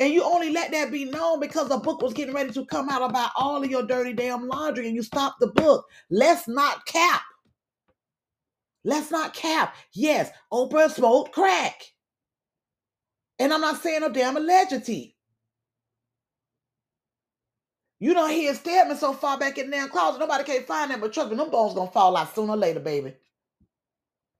And 0.00 0.12
you 0.12 0.22
only 0.22 0.50
let 0.50 0.70
that 0.70 0.92
be 0.92 1.06
known 1.06 1.40
because 1.40 1.68
the 1.70 1.78
book 1.78 2.02
was 2.02 2.12
getting 2.12 2.34
ready 2.34 2.52
to 2.52 2.66
come 2.66 2.88
out 2.88 3.08
about 3.08 3.30
all 3.36 3.64
of 3.64 3.70
your 3.70 3.82
dirty 3.82 4.12
damn 4.12 4.46
laundry 4.46 4.86
and 4.86 4.94
you 4.94 5.02
stopped 5.02 5.40
the 5.40 5.48
book. 5.48 5.86
Let's 6.10 6.46
not 6.46 6.84
cap. 6.86 7.22
Let's 8.84 9.10
not 9.10 9.34
cap. 9.34 9.74
Yes, 9.92 10.30
Oprah 10.52 10.90
smoked 10.90 11.32
crack. 11.32 11.82
And 13.40 13.52
I'm 13.52 13.60
not 13.60 13.82
saying 13.82 14.02
a 14.04 14.10
damn 14.10 14.36
allegedly. 14.36 15.16
You 18.00 18.14
don't 18.14 18.30
hear 18.30 18.54
Stedman 18.54 18.96
so 18.96 19.12
far 19.12 19.38
back 19.38 19.58
in 19.58 19.70
their 19.70 19.88
closet, 19.88 20.20
nobody 20.20 20.44
can't 20.44 20.66
find 20.66 20.90
them, 20.90 21.00
but 21.00 21.12
trust 21.12 21.30
me, 21.30 21.36
them 21.36 21.50
bones 21.50 21.74
gonna 21.74 21.90
fall 21.90 22.16
out 22.16 22.34
sooner 22.34 22.52
or 22.52 22.56
later, 22.56 22.80
baby. 22.80 23.14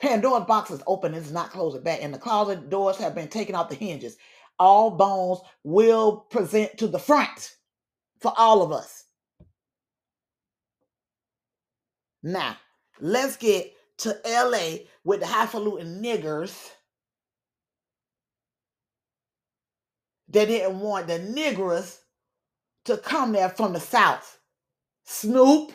Pandora's 0.00 0.46
box 0.46 0.70
is 0.70 0.82
open, 0.86 1.14
it's 1.14 1.30
not 1.30 1.50
closing 1.50 1.82
back, 1.82 1.98
and 2.02 2.14
the 2.14 2.18
closet 2.18 2.70
doors 2.70 2.96
have 2.98 3.16
been 3.16 3.28
taken 3.28 3.56
off 3.56 3.68
the 3.68 3.74
hinges. 3.74 4.16
All 4.60 4.92
bones 4.92 5.40
will 5.64 6.18
present 6.30 6.78
to 6.78 6.86
the 6.86 6.98
front 7.00 7.56
for 8.20 8.32
all 8.36 8.62
of 8.62 8.70
us. 8.70 9.04
Now, 12.22 12.56
let's 13.00 13.36
get 13.36 13.72
to 13.98 14.16
LA 14.24 14.84
with 15.04 15.20
the 15.20 15.26
highfalutin 15.26 16.00
niggers 16.00 16.70
that 20.28 20.46
didn't 20.46 20.78
want 20.78 21.08
the 21.08 21.18
niggers 21.18 21.98
to 22.88 22.98
come 22.98 23.32
there 23.32 23.48
from 23.48 23.72
the 23.72 23.80
South. 23.80 24.38
Snoop 25.04 25.72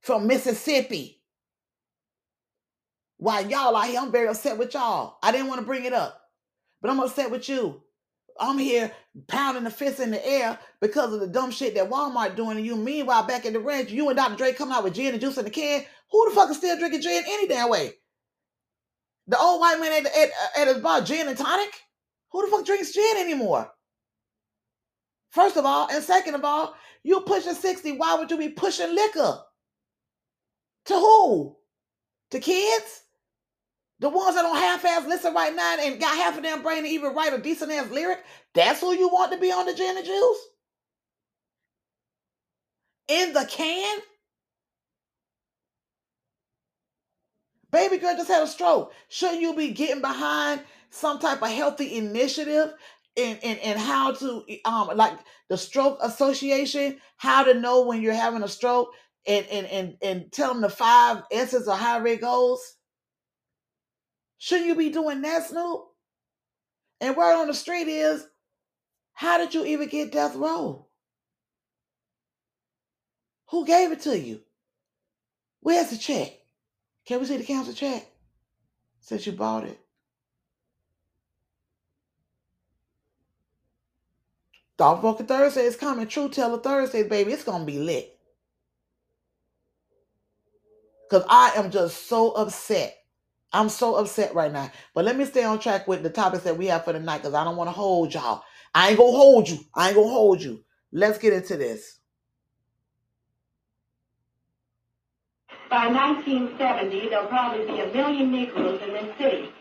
from 0.00 0.26
Mississippi. 0.26 1.20
While 3.16 3.48
y'all 3.48 3.80
here, 3.82 4.00
I'm 4.00 4.12
very 4.12 4.28
upset 4.28 4.58
with 4.58 4.74
y'all. 4.74 5.16
I 5.22 5.32
didn't 5.32 5.48
want 5.48 5.60
to 5.60 5.66
bring 5.66 5.84
it 5.84 5.92
up, 5.92 6.20
but 6.80 6.90
I'm 6.90 7.00
upset 7.00 7.30
with 7.30 7.48
you. 7.48 7.82
I'm 8.38 8.58
here 8.58 8.90
pounding 9.28 9.64
the 9.64 9.70
fist 9.70 10.00
in 10.00 10.10
the 10.10 10.26
air 10.26 10.58
because 10.80 11.12
of 11.12 11.20
the 11.20 11.26
dumb 11.26 11.50
shit 11.50 11.74
that 11.76 11.88
Walmart 11.88 12.36
doing 12.36 12.56
to 12.56 12.62
you. 12.62 12.76
Meanwhile, 12.76 13.26
back 13.26 13.46
in 13.46 13.52
the 13.52 13.60
ranch, 13.60 13.90
you 13.90 14.08
and 14.08 14.16
Dr. 14.16 14.36
Dre 14.36 14.52
coming 14.52 14.74
out 14.74 14.84
with 14.84 14.94
gin 14.94 15.12
and 15.12 15.20
juice 15.20 15.38
in 15.38 15.44
the 15.44 15.50
can. 15.50 15.84
Who 16.10 16.28
the 16.28 16.34
fuck 16.34 16.50
is 16.50 16.56
still 16.56 16.78
drinking 16.78 17.02
gin 17.02 17.22
any 17.26 17.46
damn 17.46 17.70
way? 17.70 17.92
The 19.28 19.38
old 19.38 19.60
white 19.60 19.80
man 19.80 20.04
at, 20.04 20.06
at, 20.06 20.30
at 20.58 20.68
his 20.68 20.82
bar, 20.82 21.00
gin 21.00 21.28
and 21.28 21.38
tonic? 21.38 21.72
Who 22.32 22.44
the 22.44 22.50
fuck 22.50 22.66
drinks 22.66 22.92
gin 22.92 23.16
anymore? 23.18 23.70
First 25.34 25.56
of 25.56 25.66
all, 25.66 25.88
and 25.90 26.02
second 26.02 26.36
of 26.36 26.44
all, 26.44 26.76
you 27.02 27.20
pushing 27.22 27.54
60. 27.54 27.96
Why 27.96 28.14
would 28.14 28.30
you 28.30 28.38
be 28.38 28.50
pushing 28.50 28.94
liquor? 28.94 29.40
To 30.84 30.94
who? 30.94 31.56
To 32.30 32.38
kids? 32.38 33.02
The 33.98 34.10
ones 34.10 34.36
that 34.36 34.42
don't 34.42 34.56
half-ass 34.56 35.08
listen 35.08 35.34
right 35.34 35.54
now 35.54 35.76
and 35.80 35.98
got 35.98 36.14
half 36.16 36.36
of 36.36 36.44
them 36.44 36.62
brain 36.62 36.84
to 36.84 36.88
even 36.88 37.16
write 37.16 37.32
a 37.32 37.38
decent 37.38 37.72
ass 37.72 37.90
lyric. 37.90 38.22
That's 38.54 38.80
who 38.80 38.94
you 38.94 39.08
want 39.08 39.32
to 39.32 39.38
be 39.38 39.50
on 39.50 39.66
the 39.66 39.72
and 39.72 40.06
juice? 40.06 40.38
In 43.08 43.32
the 43.32 43.44
can? 43.50 43.98
Baby 47.72 47.98
girl 47.98 48.14
just 48.14 48.28
had 48.28 48.44
a 48.44 48.46
stroke. 48.46 48.92
Shouldn't 49.08 49.40
you 49.40 49.56
be 49.56 49.72
getting 49.72 50.00
behind 50.00 50.60
some 50.90 51.18
type 51.18 51.42
of 51.42 51.48
healthy 51.48 51.96
initiative 51.96 52.72
and 53.16 53.38
and, 53.42 53.58
and 53.60 53.78
how 53.78 54.12
to 54.12 54.44
um 54.64 54.90
like 54.94 55.18
the 55.48 55.56
stroke 55.56 55.98
association 56.02 56.98
how 57.16 57.44
to 57.44 57.54
know 57.54 57.82
when 57.86 58.02
you're 58.02 58.12
having 58.14 58.42
a 58.42 58.48
stroke 58.48 58.88
and 59.26 59.46
and 59.46 59.66
and, 59.66 59.96
and 60.02 60.32
tell 60.32 60.52
them 60.52 60.62
the 60.62 60.68
five 60.68 61.22
s's 61.30 61.68
of 61.68 61.78
how 61.78 62.04
it 62.04 62.20
goes. 62.20 62.60
Shouldn't 64.38 64.66
you 64.66 64.74
be 64.74 64.90
doing 64.90 65.22
that 65.22 65.46
snoop? 65.46 65.84
And 67.00 67.16
word 67.16 67.40
on 67.40 67.46
the 67.46 67.54
street 67.54 67.88
is 67.88 68.26
how 69.12 69.38
did 69.38 69.54
you 69.54 69.64
even 69.64 69.88
get 69.88 70.12
death 70.12 70.34
row? 70.34 70.86
Who 73.50 73.64
gave 73.64 73.92
it 73.92 74.00
to 74.02 74.18
you? 74.18 74.40
Where's 75.60 75.90
the 75.90 75.98
check? 75.98 76.32
Can 77.06 77.20
we 77.20 77.26
see 77.26 77.36
the 77.36 77.44
council 77.44 77.72
check? 77.72 78.06
Since 79.00 79.26
you 79.26 79.32
bought 79.32 79.64
it 79.64 79.78
Thought 84.76 85.02
Fucking 85.02 85.26
Thursday 85.26 85.62
is 85.62 85.76
coming. 85.76 86.06
True 86.06 86.28
Teller 86.28 86.58
Thursday, 86.58 87.04
baby. 87.04 87.32
It's 87.32 87.44
gonna 87.44 87.64
be 87.64 87.78
lit. 87.78 88.18
Cause 91.10 91.24
I 91.28 91.52
am 91.56 91.70
just 91.70 92.08
so 92.08 92.32
upset. 92.32 92.96
I'm 93.52 93.68
so 93.68 93.94
upset 93.96 94.34
right 94.34 94.52
now. 94.52 94.70
But 94.94 95.04
let 95.04 95.16
me 95.16 95.24
stay 95.24 95.44
on 95.44 95.60
track 95.60 95.86
with 95.86 96.02
the 96.02 96.10
topics 96.10 96.42
that 96.44 96.58
we 96.58 96.66
have 96.66 96.84
for 96.84 96.92
the 96.92 96.98
night 96.98 97.18
because 97.18 97.34
I 97.34 97.44
don't 97.44 97.56
want 97.56 97.68
to 97.68 97.72
hold 97.72 98.12
y'all. 98.12 98.42
I 98.74 98.88
ain't 98.88 98.98
gonna 98.98 99.12
hold 99.16 99.48
you. 99.48 99.58
I 99.76 99.88
ain't 99.88 99.96
gonna 99.96 100.08
hold 100.08 100.42
you. 100.42 100.64
Let's 100.92 101.18
get 101.18 101.32
into 101.32 101.56
this. 101.56 102.00
By 105.70 105.86
1970, 105.88 107.08
there'll 107.10 107.26
probably 107.28 107.66
be 107.66 107.80
a 107.80 107.86
million 107.92 108.32
Negroes 108.32 108.80
in 108.82 108.92
this 108.92 109.16
city. 109.18 109.52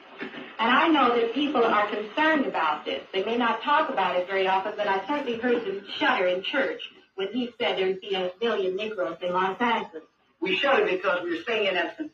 And 0.63 0.71
I 0.71 0.87
know 0.87 1.13
that 1.13 1.33
people 1.33 1.61
are 1.61 1.89
concerned 1.89 2.45
about 2.45 2.85
this. 2.85 3.01
They 3.11 3.21
may 3.25 3.35
not 3.35 3.61
talk 3.63 3.89
about 3.89 4.15
it 4.15 4.27
very 4.27 4.47
often, 4.47 4.71
but 4.77 4.87
I 4.87 5.05
certainly 5.05 5.37
heard 5.37 5.65
them 5.65 5.85
shudder 5.99 6.27
in 6.27 6.41
church 6.41 6.79
when 7.15 7.27
he 7.33 7.49
said 7.59 7.77
there'd 7.77 7.99
be 7.99 8.15
a 8.15 8.31
million 8.41 8.77
Negroes 8.77 9.17
in 9.21 9.33
Los 9.33 9.59
Angeles. 9.59 10.03
We 10.39 10.55
shudder 10.55 10.85
because 10.85 11.19
we're 11.23 11.43
saying, 11.45 11.67
in 11.67 11.75
essence, 11.75 12.13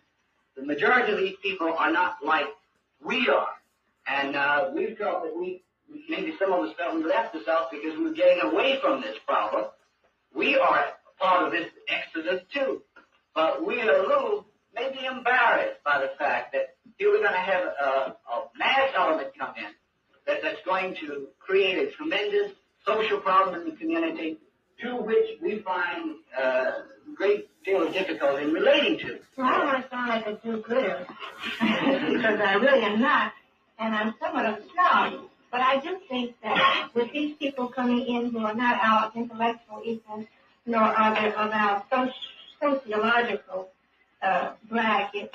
the 0.56 0.66
majority 0.66 1.14
of 1.14 1.20
these 1.20 1.36
people 1.44 1.72
are 1.78 1.92
not 1.92 2.26
like 2.26 2.48
we 3.06 3.30
are. 3.30 3.54
And 4.08 4.36
uh, 4.36 4.72
we 4.74 4.96
felt 4.96 5.26
that 5.26 5.38
we, 5.38 5.62
maybe 6.10 6.34
some 6.40 6.52
of 6.52 6.64
us 6.64 6.74
felt 6.76 6.96
we 6.96 7.04
left 7.04 7.36
us 7.36 7.48
out 7.48 7.70
because 7.70 8.00
we 8.00 8.06
were 8.06 8.16
getting 8.16 8.42
away 8.42 8.80
from 8.82 9.02
this 9.02 9.16
problem. 9.28 9.66
We 10.34 10.58
are 10.58 10.86
part 11.20 11.46
of 11.46 11.52
this 11.52 11.70
exodus 11.88 12.42
too. 12.52 12.82
But 13.36 13.64
we 13.64 13.80
are 13.82 13.96
a 13.96 14.08
little 14.08 14.48
maybe 14.80 15.06
embarrassed 15.06 15.84
by 15.84 16.00
the 16.00 16.12
fact 16.18 16.54
that 16.54 16.76
here 16.98 17.10
we're 17.10 17.22
going 17.22 17.34
to 17.34 17.40
have 17.40 17.64
a, 17.64 18.16
a 18.32 18.50
mass 18.58 18.90
element 18.96 19.30
come 19.38 19.54
in 19.58 19.72
that, 20.28 20.42
that's 20.42 20.62
going 20.66 20.96
to 21.02 21.28
create 21.40 21.78
a 21.78 21.92
tremendous 21.92 22.52
social 22.86 23.20
problem 23.20 23.62
in 23.62 23.70
the 23.70 23.76
community 23.76 24.38
to 24.82 24.96
which 24.96 25.40
we 25.42 25.60
find 25.60 26.16
a 26.38 26.44
uh, 26.44 26.72
great 27.16 27.50
deal 27.66 27.86
of 27.86 27.94
difficulty 27.94 28.44
in 28.44 28.54
relating 28.54 28.98
to. 29.00 29.20
Well, 29.38 29.48
I 29.48 29.58
don't 29.58 29.66
want 29.68 29.84
to 29.84 29.90
sound 29.90 30.10
like 30.10 30.28
a 30.28 30.34
do-gooder 30.36 31.06
because 31.60 32.40
I 32.40 32.54
really 32.54 32.84
am 32.84 33.02
not, 33.02 33.34
and 33.78 33.94
I'm 33.94 34.14
somewhat 34.22 34.46
of 34.46 34.60
a 34.60 34.64
snob. 34.72 35.30
But 35.52 35.62
I 35.62 35.80
do 35.80 36.00
think 36.08 36.36
that 36.44 36.90
with 36.94 37.12
these 37.12 37.36
people 37.38 37.68
coming 37.68 38.06
in 38.06 38.32
who 38.32 38.40
are 38.40 38.54
not 38.54 38.80
our 38.82 39.12
intellectual 39.16 39.82
equals, 39.84 40.26
nor 40.66 40.82
are 40.82 41.16
they 41.16 41.34
of 41.34 41.52
our 41.52 41.84
soci- 41.92 42.14
sociological 42.62 43.70
uh, 44.22 44.52
bracket, 44.70 45.34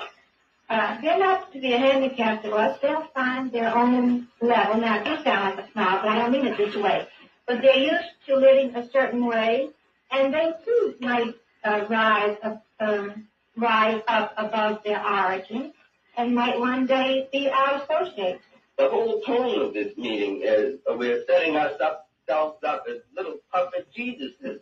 uh, 0.69 0.99
they're 1.01 1.19
not 1.19 1.51
to 1.53 1.59
be 1.59 1.73
a 1.73 1.77
handicap 1.77 2.41
to 2.41 2.51
us. 2.51 2.79
They'll 2.81 3.07
find 3.13 3.51
their 3.51 3.75
own 3.75 4.27
level. 4.41 4.81
Now, 4.81 5.01
it 5.01 5.23
sound 5.23 5.55
like 5.57 5.65
a 5.67 5.71
snob, 5.71 6.01
but 6.01 6.09
I 6.09 6.19
don't 6.19 6.31
mean 6.31 6.47
it 6.47 6.57
this 6.57 6.75
way. 6.75 7.07
But 7.45 7.61
they're 7.61 7.77
used 7.77 8.09
to 8.27 8.35
living 8.35 8.75
a 8.75 8.89
certain 8.89 9.25
way, 9.25 9.69
and 10.11 10.33
they 10.33 10.53
too 10.65 10.95
might 10.99 11.35
uh, 11.63 11.85
rise 11.87 12.37
up, 12.43 12.65
um, 12.79 13.27
rise 13.55 14.01
up 14.07 14.33
above 14.37 14.81
their 14.83 15.05
origin, 15.05 15.71
and 16.17 16.33
might 16.33 16.59
one 16.59 16.87
day 16.87 17.27
be 17.31 17.49
our 17.49 17.83
associates. 17.83 18.43
The 18.77 18.89
whole 18.89 19.21
tone 19.21 19.61
of 19.61 19.73
this 19.73 19.95
meeting 19.97 20.41
is 20.43 20.79
we're 20.87 21.23
setting 21.27 21.55
ourselves 21.55 22.03
up 22.27 22.85
as 22.89 22.97
little 23.15 23.37
puppet 23.51 23.87
Jesuses. 23.95 24.59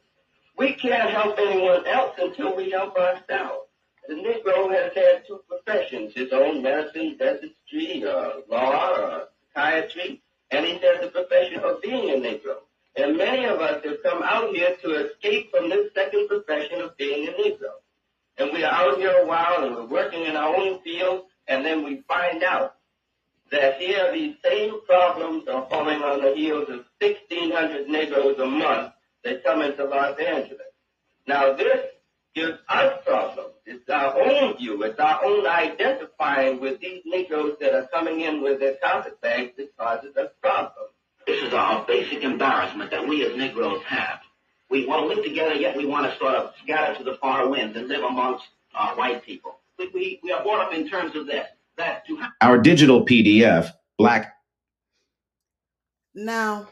We 0.57 0.73
can't 0.73 1.09
help 1.09 1.39
anyone 1.39 1.87
else 1.87 2.13
until 2.19 2.55
we 2.55 2.69
help 2.69 2.95
ourselves. 2.95 3.67
The 4.07 4.15
Negro 4.15 4.69
has 4.73 4.93
had 4.93 5.25
two 5.25 5.41
professions, 5.47 6.13
his 6.13 6.31
own 6.33 6.61
medicine, 6.61 7.15
dentistry, 7.17 8.03
uh, 8.03 8.41
law, 8.49 8.93
uh, 8.93 9.25
psychiatry, 9.53 10.21
and 10.51 10.65
he 10.65 10.73
has 10.73 11.01
the 11.01 11.07
profession 11.07 11.59
of 11.63 11.81
being 11.81 12.09
a 12.09 12.13
Negro. 12.15 12.57
And 12.95 13.17
many 13.17 13.45
of 13.45 13.59
us 13.61 13.83
have 13.83 14.03
come 14.03 14.21
out 14.21 14.53
here 14.53 14.75
to 14.83 15.07
escape 15.07 15.51
from 15.51 15.69
this 15.69 15.93
second 15.93 16.27
profession 16.27 16.81
of 16.81 16.97
being 16.97 17.27
a 17.27 17.31
Negro. 17.31 17.71
And 18.37 18.51
we 18.51 18.63
are 18.63 18.73
out 18.73 18.97
here 18.97 19.15
a 19.21 19.25
while 19.25 19.63
and 19.63 19.75
we're 19.75 19.85
working 19.85 20.25
in 20.25 20.35
our 20.35 20.55
own 20.55 20.81
field, 20.81 21.23
and 21.47 21.65
then 21.65 21.83
we 21.83 22.03
find 22.07 22.43
out 22.43 22.75
that 23.51 23.79
here 23.79 24.11
these 24.11 24.35
same 24.43 24.81
problems 24.85 25.47
are 25.47 25.67
falling 25.69 26.01
on 26.01 26.21
the 26.21 26.33
heels 26.35 26.67
of 26.69 26.85
1,600 26.99 27.87
Negroes 27.87 28.37
a 28.39 28.45
month 28.45 28.93
that 29.23 29.43
come 29.43 29.61
into 29.61 29.85
Los 29.85 30.19
Angeles. 30.19 30.59
Now 31.25 31.53
this 31.53 31.79
gives 32.35 32.57
us 32.67 32.99
problems. 33.05 33.53
It's 33.65 33.89
our 33.89 34.19
own 34.19 34.57
view. 34.57 34.81
It's 34.83 34.99
our 34.99 35.23
own 35.23 35.45
identifying 35.45 36.59
with 36.59 36.79
these 36.79 37.01
Negroes 37.05 37.57
that 37.59 37.73
are 37.73 37.87
coming 37.93 38.21
in 38.21 38.41
with 38.41 38.59
their 38.59 38.75
carpet 38.83 39.19
bags 39.21 39.51
that 39.57 39.75
causes 39.77 40.15
us 40.17 40.31
problems. 40.41 40.91
This 41.27 41.41
is 41.41 41.53
our 41.53 41.85
basic 41.85 42.23
embarrassment 42.23 42.91
that 42.91 43.07
we 43.07 43.25
as 43.25 43.37
Negroes 43.37 43.81
have. 43.85 44.19
We 44.69 44.85
want 44.85 45.03
to 45.03 45.15
live 45.15 45.23
together, 45.23 45.53
yet 45.53 45.77
we 45.77 45.85
want 45.85 46.11
to 46.11 46.17
sort 46.17 46.35
of 46.35 46.53
scatter 46.63 46.97
to 46.97 47.03
the 47.03 47.15
far 47.21 47.47
winds 47.47 47.77
and 47.77 47.87
live 47.87 48.03
amongst 48.03 48.45
uh, 48.75 48.93
white 48.95 49.23
people. 49.23 49.59
We, 49.77 49.89
we, 49.93 50.19
we 50.23 50.31
are 50.31 50.43
brought 50.43 50.67
up 50.67 50.73
in 50.73 50.89
terms 50.89 51.15
of 51.15 51.27
this, 51.27 51.45
that 51.77 52.05
to 52.07 52.19
Our 52.41 52.57
digital 52.57 53.05
PDF, 53.05 53.71
Black 53.97 54.33
Now, 56.15 56.67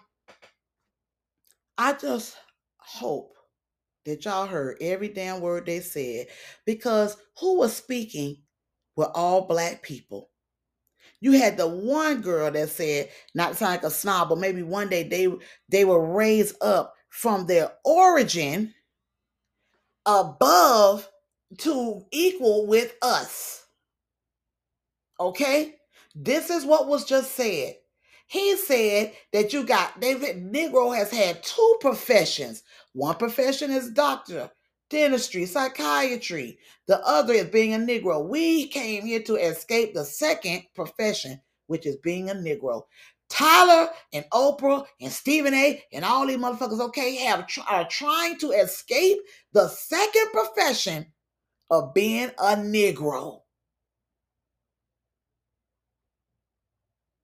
I 1.78 1.94
just 1.94 2.36
hope 2.78 3.36
that 4.06 4.26
y'all 4.26 4.48
heard 4.48 4.78
every 4.82 5.10
damn 5.10 5.42
word 5.42 5.66
they 5.66 5.80
said 5.80 6.28
because 6.66 7.18
who 7.40 7.58
was 7.58 7.76
speaking 7.76 8.38
were 8.96 9.12
all 9.16 9.48
black 9.48 9.82
people. 9.82 10.30
You 11.20 11.34
had 11.34 11.56
the 11.58 11.68
one 11.68 12.22
girl 12.22 12.50
that 12.52 12.70
said, 12.70 13.10
not 13.36 13.50
to 13.50 13.56
sound 13.56 13.72
like 13.72 13.84
a 13.84 13.92
snob, 13.92 14.30
but 14.30 14.40
maybe 14.40 14.64
one 14.64 14.90
day 14.90 15.04
they 15.04 15.28
they 15.70 15.86
were 15.86 16.14
raised 16.14 16.56
up 16.62 16.96
from 17.10 17.46
their 17.46 17.72
origin 17.86 18.74
above 20.06 21.08
to 21.60 22.06
equal 22.12 22.66
with 22.68 22.96
us. 23.02 23.66
Okay? 25.20 25.76
This 26.16 26.50
is 26.50 26.66
what 26.66 26.88
was 26.88 27.06
just 27.06 27.36
said. 27.36 27.76
He 28.26 28.56
said 28.56 29.14
that 29.34 29.54
you 29.54 29.66
got 29.66 30.00
David 30.00 30.52
Negro 30.52 30.96
has 30.96 31.12
had 31.12 31.44
two 31.44 31.78
professions. 31.82 32.64
One 32.94 33.16
profession 33.16 33.72
is 33.72 33.92
doctor, 33.92 34.50
dentistry, 34.90 35.46
psychiatry. 35.46 36.60
The 36.88 37.00
other 37.08 37.34
is 37.34 37.46
being 37.46 37.74
a 37.74 37.78
Negro. 37.78 38.28
We 38.28 38.68
came 38.68 39.06
here 39.06 39.24
to 39.24 39.36
escape 39.36 39.94
the 39.94 40.04
second 40.04 40.64
profession, 40.76 41.40
which 41.68 41.86
is 41.86 41.98
being 41.98 42.30
a 42.30 42.34
Negro. 42.34 42.84
Tyler 43.30 43.90
and 44.12 44.26
Oprah 44.34 44.86
and 45.00 45.12
Stephen 45.12 45.54
A. 45.54 45.82
and 45.94 46.04
all 46.04 46.28
these 46.28 46.38
motherfuckers, 46.38 46.82
okay, 46.82 47.16
have 47.16 47.48
are 47.70 47.88
trying 47.88 48.38
to 48.40 48.52
escape 48.52 49.20
the 49.54 49.70
second 49.70 50.28
profession 50.34 51.06
of 51.70 51.94
being 51.94 52.30
a 52.38 52.58
Negro. 52.58 53.40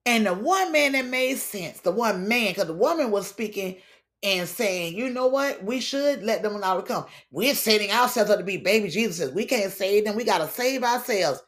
And 0.06 0.24
the 0.24 0.32
one 0.32 0.72
man 0.72 0.92
that 0.92 1.04
made 1.04 1.36
sense, 1.36 1.80
the 1.80 1.90
one 1.90 2.26
man, 2.26 2.52
because 2.52 2.68
the 2.68 2.72
woman 2.72 3.10
was 3.10 3.26
speaking 3.26 3.76
and 4.22 4.48
saying, 4.48 4.96
you 4.96 5.10
know 5.10 5.26
what, 5.26 5.62
we 5.62 5.80
should 5.80 6.22
let 6.22 6.42
them 6.42 6.62
all 6.62 6.82
come. 6.82 7.04
We're 7.30 7.54
setting 7.54 7.90
ourselves 7.90 8.30
up 8.30 8.38
to 8.38 8.44
be 8.44 8.56
baby 8.56 8.88
Jesus. 8.88 9.32
We 9.32 9.44
can't 9.44 9.72
save 9.72 10.04
them. 10.04 10.16
We 10.16 10.24
got 10.24 10.38
to 10.38 10.48
save 10.48 10.82
ourselves. 10.82 11.42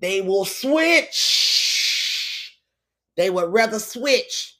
They 0.00 0.20
will 0.20 0.44
switch. 0.44 2.58
They 3.16 3.30
would 3.30 3.52
rather 3.52 3.78
switch 3.78 4.58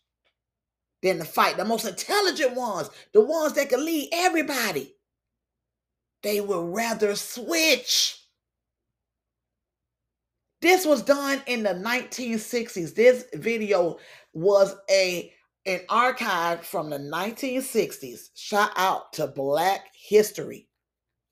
than 1.03 1.19
to 1.19 1.25
fight. 1.25 1.59
The 1.59 1.65
most 1.65 1.87
intelligent 1.87 2.55
ones, 2.55 2.89
the 3.13 3.21
ones 3.21 3.53
that 3.55 3.69
can 3.69 3.85
lead 3.85 4.09
everybody, 4.13 4.95
they 6.23 6.41
would 6.41 6.75
rather 6.75 7.15
switch. 7.17 8.19
This 10.63 10.87
was 10.87 11.03
done 11.03 11.43
in 11.47 11.63
the 11.63 11.75
1960s. 11.75 12.95
This 12.95 13.27
video 13.35 13.99
was 14.33 14.75
a 14.91 15.33
an 15.67 15.81
archive 15.89 16.65
from 16.65 16.91
the 16.91 16.99
1960s. 16.99 18.31
Shout 18.35 18.71
out 18.77 19.13
to 19.15 19.27
Black 19.27 19.89
History 19.95 20.69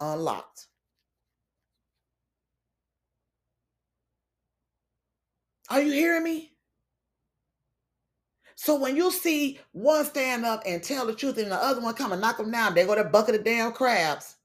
Unlocked. 0.00 0.66
Are 5.70 5.80
you 5.80 5.92
hearing 5.92 6.24
me? 6.24 6.50
So 8.56 8.76
when 8.76 8.96
you 8.96 9.10
see 9.10 9.58
one 9.72 10.04
stand 10.04 10.44
up 10.44 10.62
and 10.66 10.82
tell 10.82 11.06
the 11.06 11.14
truth 11.14 11.38
and 11.38 11.50
the 11.50 11.56
other 11.56 11.80
one 11.80 11.94
come 11.94 12.12
and 12.12 12.20
knock 12.20 12.38
them 12.38 12.50
down, 12.50 12.74
they 12.74 12.86
go 12.86 12.94
to 12.94 13.04
bucket 13.04 13.34
of 13.34 13.44
damn 13.44 13.72
crabs. 13.72 14.36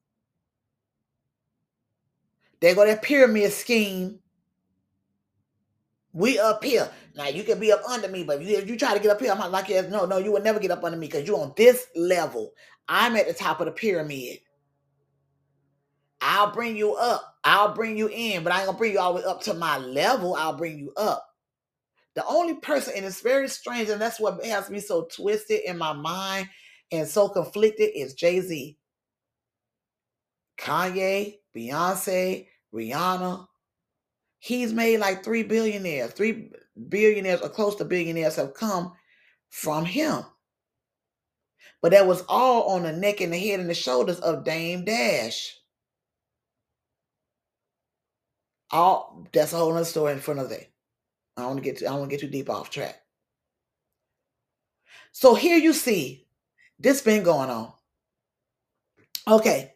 They 2.59 2.75
go 2.75 2.85
to 2.85 2.95
pyramid 2.97 3.51
scheme. 3.53 4.19
We 6.19 6.37
up 6.37 6.61
here. 6.61 6.89
Now 7.15 7.29
you 7.29 7.45
can 7.45 7.61
be 7.61 7.71
up 7.71 7.81
under 7.85 8.09
me, 8.09 8.25
but 8.25 8.41
if 8.41 8.47
you, 8.49 8.57
if 8.57 8.69
you 8.69 8.77
try 8.77 8.93
to 8.93 8.99
get 8.99 9.09
up 9.09 9.21
here, 9.21 9.31
I'm 9.31 9.37
not 9.37 9.51
like 9.51 9.69
you. 9.69 9.81
No, 9.83 10.05
no, 10.05 10.17
you 10.17 10.33
will 10.33 10.41
never 10.41 10.59
get 10.59 10.69
up 10.69 10.83
under 10.83 10.97
me 10.97 11.07
because 11.07 11.25
you're 11.25 11.39
on 11.39 11.53
this 11.55 11.87
level. 11.95 12.51
I'm 12.89 13.15
at 13.15 13.25
the 13.25 13.33
top 13.33 13.61
of 13.61 13.67
the 13.67 13.71
pyramid. 13.71 14.39
I'll 16.19 16.51
bring 16.51 16.75
you 16.75 16.95
up. 16.95 17.37
I'll 17.45 17.73
bring 17.73 17.97
you 17.97 18.09
in, 18.09 18.43
but 18.43 18.51
I 18.51 18.57
ain't 18.57 18.65
gonna 18.65 18.77
bring 18.77 18.91
you 18.91 18.99
all 18.99 19.13
the 19.13 19.21
way 19.21 19.25
up 19.25 19.41
to 19.43 19.53
my 19.53 19.77
level. 19.77 20.35
I'll 20.35 20.57
bring 20.57 20.77
you 20.77 20.91
up. 20.97 21.25
The 22.15 22.25
only 22.25 22.55
person, 22.55 22.95
and 22.97 23.05
it's 23.05 23.21
very 23.21 23.47
strange, 23.47 23.87
and 23.87 24.01
that's 24.01 24.19
what 24.19 24.43
has 24.43 24.69
me 24.69 24.81
so 24.81 25.05
twisted 25.05 25.61
in 25.65 25.77
my 25.77 25.93
mind 25.93 26.49
and 26.91 27.07
so 27.07 27.29
conflicted, 27.29 27.91
is 27.95 28.13
Jay 28.13 28.41
Z. 28.41 28.77
Kanye, 30.57 31.37
Beyonce, 31.55 32.47
Rihanna, 32.73 33.47
He's 34.39 34.73
made 34.73 34.99
like 34.99 35.23
three 35.23 35.43
billionaires, 35.43 36.11
three 36.13 36.51
billionaires 36.87 37.41
or 37.41 37.49
close 37.49 37.75
to 37.75 37.85
billionaires 37.85 38.37
have 38.37 38.53
come 38.53 38.93
from 39.49 39.85
him. 39.85 40.23
But 41.81 41.91
that 41.91 42.07
was 42.07 42.23
all 42.27 42.75
on 42.75 42.83
the 42.83 42.91
neck 42.91 43.21
and 43.21 43.31
the 43.33 43.37
head 43.37 43.59
and 43.59 43.69
the 43.69 43.73
shoulders 43.73 44.19
of 44.19 44.43
Dame 44.43 44.85
Dash. 44.85 45.55
All 48.71 49.27
that's 49.33 49.53
a 49.53 49.57
whole 49.57 49.73
other 49.73 49.85
story 49.85 50.13
in 50.13 50.19
front 50.19 50.39
of 50.39 50.49
that. 50.49 50.71
I 51.35 51.41
don't 51.41 51.51
want 51.51 51.57
to 51.57 51.63
get 51.63 51.79
too, 51.79 51.85
I 51.85 51.89
don't 51.89 51.99
want 51.99 52.11
to 52.11 52.17
get 52.17 52.21
too 52.21 52.31
deep 52.31 52.49
off 52.49 52.69
track. 52.69 52.95
So 55.11 55.35
here 55.35 55.57
you 55.57 55.73
see 55.73 56.27
this 56.77 57.01
been 57.01 57.23
going 57.23 57.49
on. 57.49 57.73
Okay, 59.27 59.73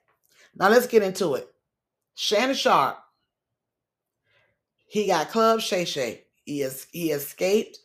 now 0.55 0.69
let's 0.69 0.87
get 0.87 1.03
into 1.03 1.35
it. 1.35 1.47
Shannon 2.15 2.55
Sharpe 2.55 3.02
he 4.93 5.07
got 5.07 5.31
Club 5.31 5.59
Shay 5.59 5.85
Shay. 5.85 6.25
He 6.45 6.61
is 6.61 6.85
he 6.91 7.09
escaped. 7.09 7.79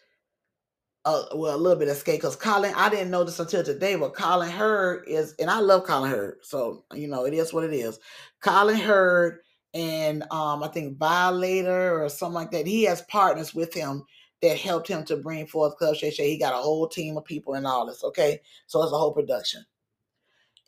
Uh, 1.07 1.25
well, 1.35 1.57
a 1.57 1.59
little 1.59 1.79
bit 1.79 1.89
escaped 1.89 2.21
because 2.21 2.37
Colin. 2.37 2.75
I 2.77 2.91
didn't 2.91 3.11
know 3.11 3.25
this 3.25 3.41
until 3.41 3.65
today, 3.65 3.95
but 3.97 4.13
Colin 4.15 4.51
Cowherd 4.51 5.05
is, 5.09 5.35
and 5.39 5.51
I 5.51 5.59
love 5.61 5.85
Colin 5.85 6.11
Cowherd, 6.11 6.41
so 6.43 6.85
you 6.93 7.09
know 7.09 7.25
it 7.25 7.33
is 7.33 7.51
what 7.55 7.65
it 7.65 7.73
is. 7.73 7.99
Colin 8.43 8.77
Cowherd 8.77 9.39
and 9.73 10.23
um, 10.31 10.63
I 10.63 10.69
think 10.69 10.99
Violator 10.99 12.05
or 12.05 12.11
something 12.11 12.35
like 12.35 12.51
that. 12.51 12.67
He 12.67 12.83
has 12.83 13.01
partners 13.03 13.55
with 13.55 13.73
him 13.73 14.05
that 14.43 14.59
helped 14.59 14.87
him 14.89 15.03
to 15.07 15.17
bring 15.17 15.47
forth 15.47 15.79
Club 15.79 15.97
Shay 15.97 16.11
Shay. 16.11 16.29
He 16.29 16.39
got 16.39 16.53
a 16.53 16.59
whole 16.59 16.87
team 16.87 17.17
of 17.17 17.25
people 17.25 17.55
and 17.55 17.67
all 17.67 17.87
this. 17.87 18.05
Okay, 18.05 18.43
so 18.67 18.83
it's 18.83 18.93
a 18.93 18.99
whole 18.99 19.15
production, 19.15 19.65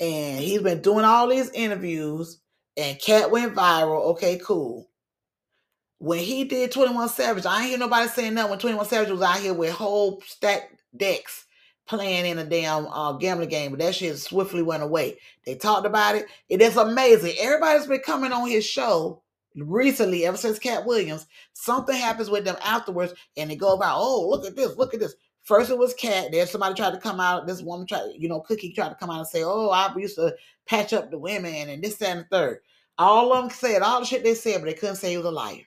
and 0.01 0.41
he's 0.41 0.63
been 0.63 0.81
doing 0.81 1.05
all 1.05 1.29
these 1.29 1.51
interviews. 1.51 2.41
And 2.79 2.99
Katt 2.99 3.31
went 3.31 3.55
viral. 3.55 4.05
Okay, 4.13 4.41
cool 4.43 4.90
when 6.01 6.19
he 6.19 6.45
did 6.45 6.73
21 6.73 7.11
Savage, 7.11 7.45
I 7.45 7.61
ain't 7.61 7.69
hear 7.69 7.79
nobody 7.79 8.09
saying 8.09 8.33
nothing 8.33 8.51
when 8.51 8.59
21 8.59 8.87
Savage 8.87 9.11
was 9.11 9.21
out 9.21 9.39
here 9.39 9.53
with 9.53 9.71
whole 9.71 10.23
stack 10.27 10.73
decks 10.97 11.45
playing 11.87 12.25
in 12.25 12.39
a 12.39 12.45
damn 12.45 12.87
uh, 12.87 13.13
gambling 13.13 13.51
game, 13.51 13.71
but 13.71 13.81
that 13.81 13.95
shit 13.95 14.17
swiftly 14.17 14.63
went 14.63 14.83
away. 14.83 15.19
They 15.45 15.57
talked 15.57 15.87
about 15.87 16.15
it. 16.17 16.25
It 16.49 16.63
is 16.63 16.79
amazing. 16.79 17.35
Everybody's 17.39 17.87
been 17.87 18.01
coming 18.01 18.33
on 18.33 18.49
his 18.49 18.65
show 18.65 19.23
recently, 19.55 20.25
ever 20.25 20.39
since 20.39 20.59
Katt 20.59 20.87
Williams. 20.87 21.27
Something 21.53 21.97
happens 21.97 22.31
with 22.31 22.47
them 22.47 22.57
afterwards, 22.65 23.13
and 23.37 23.51
they 23.51 23.57
go 23.57 23.75
about, 23.75 23.99
oh, 24.01 24.27
look 24.27 24.47
at 24.47 24.57
this, 24.57 24.79
look 24.79 24.95
at 24.95 25.01
this. 25.01 25.15
First 25.43 25.71
it 25.71 25.77
was 25.77 25.93
Katt. 25.93 26.33
Then 26.33 26.47
somebody 26.47 26.77
tried 26.77 26.93
to 26.93 27.01
come 27.01 27.21
out. 27.21 27.47
This 27.47 27.61
woman 27.61 27.87
tried, 27.87 28.13
you 28.17 28.29
know, 28.29 28.41
Cookie 28.41 28.73
tried 28.73 28.89
to 28.89 28.95
come 28.95 29.11
out 29.11 29.19
and 29.19 29.29
say, 29.29 29.43
"Oh, 29.43 29.69
I 29.69 29.95
used 29.97 30.17
to 30.17 30.35
patch 30.67 30.95
up 30.95 31.11
the 31.11 31.19
women 31.19 31.69
and 31.69 31.83
this, 31.83 31.97
that, 31.97 32.11
and 32.11 32.21
the 32.21 32.25
third. 32.31 32.61
All 32.97 33.33
of 33.35 33.43
them 33.43 33.51
said 33.51 33.83
all 33.83 34.01
the 34.01 34.07
shit 34.07 34.23
they 34.23 34.35
said, 34.35 34.61
but 34.61 34.67
they 34.67 34.75
couldn't 34.75 34.97
say 34.97 35.11
he 35.11 35.17
was 35.17 35.27
a 35.27 35.31
liar. 35.31 35.67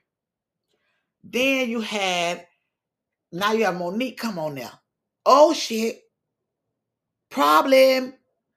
Then 1.23 1.69
you 1.69 1.81
had, 1.81 2.45
now 3.31 3.53
you 3.53 3.65
have 3.65 3.77
Monique 3.77 4.17
come 4.17 4.37
on 4.37 4.55
now. 4.55 4.71
Oh 5.25 5.53
shit. 5.53 6.01
Problem. 7.29 8.13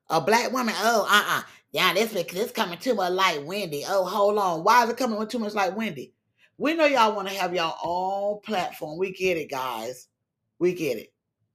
A 0.09 0.21
black 0.21 0.53
woman. 0.53 0.75
Oh, 0.79 1.07
uh-uh. 1.09 1.43
Yeah, 1.73 1.93
this 1.95 2.13
this 2.13 2.53
coming 2.53 2.79
too 2.79 2.95
much 2.95 3.13
like 3.13 3.45
Wendy. 3.45 3.85
Oh, 3.87 4.05
hold 4.05 4.39
on. 4.39 4.65
Why 4.65 4.85
is 4.85 4.91
it 4.91 4.97
coming 4.97 5.19
with 5.19 5.29
too 5.29 5.39
much 5.39 5.55
like 5.55 5.77
Wendy? 5.77 6.15
We 6.59 6.75
know 6.75 6.87
y'all 6.87 7.15
want 7.15 7.29
to 7.29 7.35
have 7.35 7.55
y'all 7.55 7.77
own 7.85 8.41
platform. 8.41 8.99
We 8.99 9.13
get 9.13 9.37
it, 9.37 9.51
guys. 9.51 10.09
We 10.59 10.73
get 10.73 10.97
it. 10.97 11.13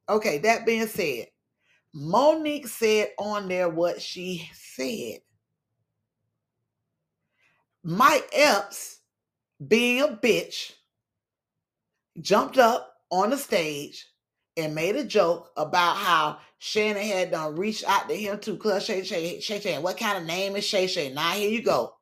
Okay, 0.07 0.37
that 0.39 0.65
being 0.65 0.87
said, 0.87 1.27
Monique 1.93 2.67
said 2.67 3.09
on 3.17 3.47
there 3.47 3.69
what 3.69 4.01
she 4.01 4.49
said. 4.53 5.19
Mike 7.83 8.29
Epps, 8.33 8.99
being 9.67 10.01
a 10.01 10.07
bitch, 10.09 10.73
jumped 12.19 12.57
up 12.57 12.93
on 13.09 13.29
the 13.29 13.37
stage 13.37 14.07
and 14.57 14.75
made 14.75 14.95
a 14.95 15.03
joke 15.03 15.49
about 15.57 15.95
how 15.95 16.37
Shannon 16.59 17.03
had 17.03 17.31
done 17.31 17.55
reached 17.55 17.85
out 17.87 18.09
to 18.09 18.15
him 18.15 18.39
to 18.39 18.57
Cuz 18.57 18.85
Shay 18.85 19.03
Shay 19.03 19.39
Shay 19.39 19.59
Shay. 19.59 19.77
What 19.79 19.97
kind 19.97 20.17
of 20.17 20.25
name 20.25 20.55
is 20.55 20.65
Shay 20.65 20.87
Shay? 20.87 21.13
Now 21.13 21.31
here 21.31 21.49
you 21.49 21.63
go. 21.63 21.93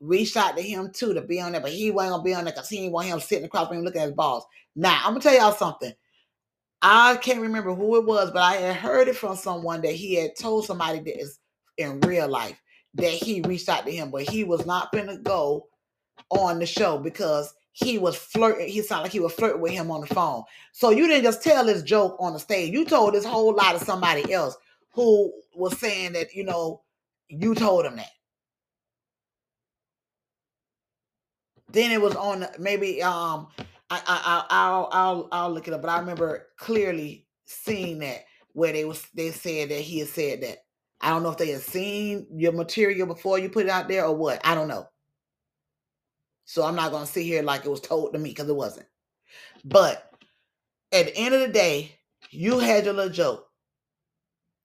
Reached 0.00 0.36
out 0.36 0.56
to 0.56 0.62
him 0.62 0.90
too 0.92 1.14
to 1.14 1.22
be 1.22 1.40
on 1.40 1.52
there, 1.52 1.60
but 1.60 1.70
he 1.72 1.90
wasn't 1.90 2.14
gonna 2.14 2.22
be 2.24 2.34
on 2.34 2.44
there 2.44 2.52
because 2.52 2.68
he 2.68 2.78
didn't 2.78 2.92
want 2.92 3.06
him 3.06 3.20
sitting 3.20 3.44
across 3.44 3.68
from 3.68 3.78
him 3.78 3.84
looking 3.84 4.00
at 4.00 4.08
his 4.08 4.16
balls. 4.16 4.44
Now 4.74 5.00
I'm 5.04 5.12
gonna 5.12 5.20
tell 5.20 5.34
y'all 5.34 5.52
something. 5.52 5.92
I 6.82 7.16
can't 7.16 7.40
remember 7.40 7.74
who 7.74 7.96
it 7.96 8.06
was, 8.06 8.32
but 8.32 8.42
I 8.42 8.54
had 8.54 8.76
heard 8.76 9.06
it 9.06 9.16
from 9.16 9.36
someone 9.36 9.82
that 9.82 9.94
he 9.94 10.14
had 10.16 10.32
told 10.36 10.64
somebody 10.66 10.98
that 10.98 11.20
is 11.20 11.38
in 11.78 12.00
real 12.00 12.28
life 12.28 12.60
that 12.94 13.12
he 13.12 13.40
reached 13.42 13.68
out 13.68 13.86
to 13.86 13.92
him, 13.92 14.10
but 14.10 14.28
he 14.28 14.42
was 14.44 14.66
not 14.66 14.90
gonna 14.92 15.18
go 15.18 15.68
on 16.30 16.58
the 16.58 16.66
show 16.66 16.98
because 16.98 17.54
he 17.72 17.98
was 17.98 18.16
flirting. 18.16 18.68
He 18.68 18.82
sounded 18.82 19.04
like 19.04 19.12
he 19.12 19.20
was 19.20 19.32
flirting 19.32 19.60
with 19.60 19.72
him 19.72 19.90
on 19.90 20.02
the 20.02 20.06
phone. 20.14 20.44
So 20.72 20.90
you 20.90 21.06
didn't 21.06 21.24
just 21.24 21.42
tell 21.42 21.64
this 21.64 21.82
joke 21.82 22.16
on 22.20 22.34
the 22.34 22.38
stage. 22.38 22.72
You 22.72 22.84
told 22.84 23.14
this 23.14 23.24
whole 23.24 23.54
lot 23.54 23.74
of 23.74 23.82
somebody 23.82 24.32
else 24.32 24.56
who 24.92 25.32
was 25.54 25.78
saying 25.78 26.12
that 26.12 26.34
you 26.34 26.44
know 26.44 26.82
you 27.28 27.54
told 27.54 27.86
him 27.86 27.96
that. 27.96 28.10
Then 31.70 31.90
it 31.90 32.00
was 32.00 32.14
on 32.14 32.46
maybe 32.58 33.02
um 33.02 33.48
I 33.90 34.00
I 34.06 34.44
I'll 34.50 34.88
I'll 34.92 35.28
I'll 35.32 35.50
look 35.50 35.66
it 35.68 35.74
up, 35.74 35.80
but 35.82 35.90
I 35.90 35.98
remember 35.98 36.48
clearly 36.58 37.26
seeing 37.46 37.98
that 38.00 38.24
where 38.52 38.72
they 38.72 38.84
was 38.84 39.06
they 39.14 39.30
said 39.30 39.70
that 39.70 39.80
he 39.80 40.00
had 40.00 40.08
said 40.08 40.42
that. 40.42 40.58
I 41.00 41.10
don't 41.10 41.22
know 41.24 41.30
if 41.30 41.38
they 41.38 41.50
had 41.50 41.62
seen 41.62 42.26
your 42.32 42.52
material 42.52 43.06
before 43.06 43.38
you 43.38 43.48
put 43.48 43.64
it 43.66 43.70
out 43.70 43.88
there 43.88 44.04
or 44.04 44.14
what. 44.14 44.40
I 44.44 44.54
don't 44.54 44.68
know. 44.68 44.86
So 46.44 46.64
I'm 46.64 46.76
not 46.76 46.92
gonna 46.92 47.06
sit 47.06 47.24
here 47.24 47.42
like 47.42 47.64
it 47.64 47.70
was 47.70 47.80
told 47.80 48.12
to 48.12 48.18
me 48.18 48.30
because 48.30 48.48
it 48.48 48.56
wasn't. 48.56 48.86
But 49.64 50.10
at 50.92 51.06
the 51.06 51.16
end 51.16 51.34
of 51.34 51.40
the 51.40 51.48
day, 51.48 51.98
you 52.30 52.58
had 52.58 52.84
your 52.84 52.94
little 52.94 53.12
joke. 53.12 53.46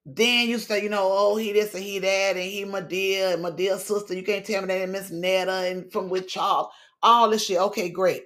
Then 0.06 0.48
you 0.48 0.58
say, 0.58 0.84
you 0.84 0.90
know, 0.90 1.10
oh, 1.12 1.36
he 1.36 1.52
this 1.52 1.74
and 1.74 1.84
he 1.84 2.00
that, 2.00 2.36
and 2.36 2.46
he 2.46 2.64
my 2.64 2.80
dear, 2.82 3.34
and 3.34 3.42
my 3.42 3.52
dear 3.52 3.78
sister. 3.78 4.14
You 4.14 4.24
can't 4.24 4.46
tell 4.46 4.62
me 4.62 4.68
that 4.68 4.90
Miss 4.90 5.12
Netta 5.12 5.52
and 5.52 5.92
from 5.92 6.10
with 6.10 6.28
Charles, 6.28 6.68
all 7.04 7.30
this 7.30 7.46
shit. 7.46 7.60
Okay, 7.60 7.90
great. 7.90 8.24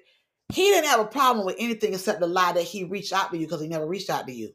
He 0.54 0.64
didn't 0.64 0.90
have 0.90 1.00
a 1.00 1.06
problem 1.06 1.46
with 1.46 1.56
anything 1.58 1.94
except 1.94 2.20
the 2.20 2.28
lie 2.28 2.52
that 2.54 2.64
he 2.64 2.84
reached 2.84 3.14
out 3.14 3.32
to 3.32 3.38
you 3.38 3.48
because 3.48 3.62
he 3.62 3.68
never 3.68 3.88
reached 3.88 4.10
out 4.10 4.28
to 4.28 4.34
you. 4.34 4.54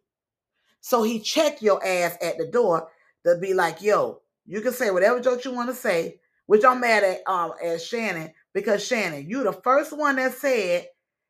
So 0.81 1.03
he 1.03 1.19
checked 1.19 1.63
your 1.63 1.85
ass 1.85 2.17
at 2.23 2.39
the 2.39 2.47
door 2.47 2.89
to 3.25 3.37
be 3.39 3.55
like, 3.55 3.83
yo, 3.83 4.21
you 4.45 4.61
can 4.61 4.73
say 4.73 4.91
whatever 4.91 5.21
joke 5.21 5.45
you 5.45 5.53
want 5.53 5.69
to 5.69 5.75
say, 5.75 6.21
which 6.47 6.65
I'm 6.65 6.81
mad 6.81 7.03
at 7.03 7.27
um 7.27 7.53
as 7.63 7.85
Shannon, 7.85 8.33
because 8.57 8.83
Shannon, 8.83 9.29
you 9.29 9.45
the 9.45 9.53
first 9.53 9.95
one 9.95 10.17
that 10.17 10.33
said, 10.33 10.87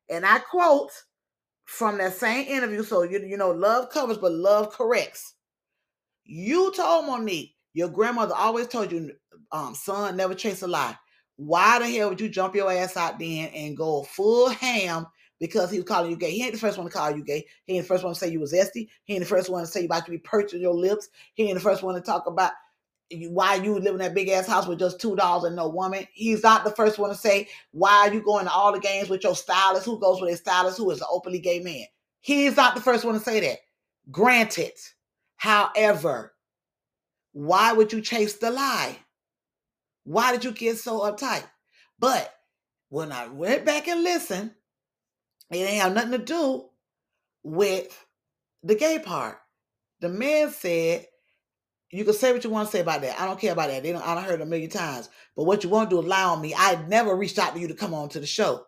and 0.09 0.25
I 0.25 0.39
quote 0.39 0.91
from 1.65 1.97
that 1.97 2.13
same 2.13 2.47
interview. 2.47 2.83
So 2.83 3.03
you 3.03 3.19
you 3.19 3.35
know, 3.35 3.51
love 3.51 3.89
covers, 3.89 4.17
but 4.17 4.31
love 4.31 4.71
corrects. 4.71 5.35
You 6.23 6.71
told 6.73 7.05
Monique, 7.05 7.53
your 7.73 7.89
grandmother 7.89 8.33
always 8.33 8.67
told 8.69 8.93
you, 8.93 9.11
um, 9.51 9.75
son, 9.75 10.15
never 10.15 10.35
chase 10.35 10.61
a 10.61 10.67
lie. 10.67 10.95
Why 11.35 11.79
the 11.79 11.89
hell 11.89 12.09
would 12.09 12.21
you 12.21 12.29
jump 12.29 12.55
your 12.55 12.71
ass 12.71 12.95
out 12.95 13.19
then 13.19 13.49
and 13.49 13.75
go 13.75 14.03
full 14.03 14.47
ham 14.47 15.05
because 15.41 15.69
he 15.69 15.79
was 15.79 15.85
calling 15.85 16.11
you 16.11 16.17
gay? 16.17 16.31
He 16.31 16.43
ain't 16.43 16.53
the 16.53 16.59
first 16.59 16.77
one 16.77 16.87
to 16.87 16.93
call 16.93 17.11
you 17.11 17.25
gay. 17.25 17.45
He 17.65 17.73
ain't 17.73 17.83
the 17.83 17.89
first 17.89 18.05
one 18.05 18.13
to 18.13 18.19
say 18.19 18.29
you 18.29 18.39
was 18.39 18.53
zesty. 18.53 18.87
He 19.03 19.15
ain't 19.15 19.23
the 19.23 19.29
first 19.29 19.49
one 19.49 19.65
to 19.65 19.67
say 19.67 19.81
you 19.81 19.87
about 19.87 20.05
to 20.05 20.11
be 20.11 20.17
perching 20.19 20.61
your 20.61 20.73
lips. 20.73 21.09
He 21.33 21.43
ain't 21.43 21.55
the 21.55 21.59
first 21.59 21.83
one 21.83 21.95
to 21.95 22.01
talk 22.01 22.25
about 22.25 22.53
why 23.29 23.55
you 23.55 23.79
live 23.79 23.93
in 23.93 23.99
that 23.99 24.13
big 24.13 24.29
ass 24.29 24.47
house 24.47 24.67
with 24.67 24.79
just 24.79 24.99
two 24.99 25.15
dollars 25.15 25.45
and 25.45 25.55
no 25.55 25.67
woman. 25.67 26.05
He's 26.13 26.43
not 26.43 26.63
the 26.63 26.71
first 26.71 26.99
one 26.99 27.09
to 27.09 27.15
say 27.15 27.47
why 27.71 28.07
are 28.07 28.13
you 28.13 28.21
going 28.21 28.45
to 28.45 28.51
all 28.51 28.73
the 28.73 28.79
games 28.79 29.09
with 29.09 29.23
your 29.23 29.35
stylist 29.35 29.85
who 29.85 29.99
goes 29.99 30.21
with 30.21 30.33
a 30.33 30.37
stylist 30.37 30.77
who 30.77 30.91
is 30.91 30.99
an 30.99 31.07
openly 31.09 31.39
gay 31.39 31.59
man. 31.59 31.85
He's 32.21 32.57
not 32.57 32.75
the 32.75 32.81
first 32.81 33.05
one 33.05 33.13
to 33.13 33.19
say 33.19 33.39
that. 33.39 33.59
Granted, 34.11 34.73
however, 35.37 36.33
why 37.31 37.71
would 37.73 37.93
you 37.93 38.01
chase 38.01 38.33
the 38.33 38.51
lie? 38.51 38.97
Why 40.03 40.31
did 40.31 40.43
you 40.43 40.51
get 40.51 40.77
so 40.77 41.01
uptight? 41.01 41.43
But 41.99 42.33
when 42.89 43.11
I 43.11 43.27
went 43.27 43.65
back 43.65 43.87
and 43.87 44.03
listened, 44.03 44.51
it 45.51 45.57
ain't 45.57 45.81
have 45.81 45.93
nothing 45.93 46.11
to 46.11 46.17
do 46.17 46.65
with 47.43 48.05
the 48.63 48.75
gay 48.75 48.99
part. 48.99 49.37
The 49.99 50.09
man 50.09 50.51
said, 50.51 51.05
you 51.91 52.03
can 52.03 52.13
say 52.13 52.33
what 52.33 52.43
you 52.43 52.49
want 52.49 52.67
to 52.67 52.71
say 52.71 52.81
about 52.81 53.01
that. 53.01 53.19
I 53.19 53.25
don't 53.25 53.39
care 53.39 53.53
about 53.53 53.69
that. 53.69 53.83
They 53.83 53.91
don't 53.91 54.05
I 54.05 54.13
don't 54.13 54.23
heard 54.23 54.41
it 54.41 54.43
a 54.43 54.45
million 54.45 54.69
times. 54.69 55.09
But 55.35 55.45
what 55.45 55.63
you 55.63 55.69
want 55.69 55.89
to 55.89 56.01
do 56.01 56.07
lie 56.07 56.23
on 56.23 56.41
me. 56.41 56.53
I 56.55 56.83
never 56.87 57.15
reached 57.15 57.39
out 57.39 57.53
to 57.53 57.59
you 57.59 57.67
to 57.67 57.73
come 57.73 57.93
on 57.93 58.09
to 58.09 58.19
the 58.19 58.27
show. 58.27 58.65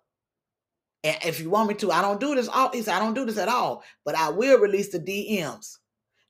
And 1.04 1.18
if 1.26 1.40
you 1.40 1.50
want 1.50 1.70
me 1.70 1.76
to, 1.76 1.92
I 1.92 2.02
don't 2.02 2.20
do 2.20 2.36
this 2.36 2.48
all 2.48 2.72
he 2.72 2.82
said, 2.82 2.96
I 2.96 3.00
don't 3.00 3.14
do 3.14 3.26
this 3.26 3.38
at 3.38 3.48
all. 3.48 3.84
But 4.06 4.16
I 4.16 4.30
will 4.30 4.60
release 4.60 4.92
the 4.92 5.00
DMs. 5.00 5.78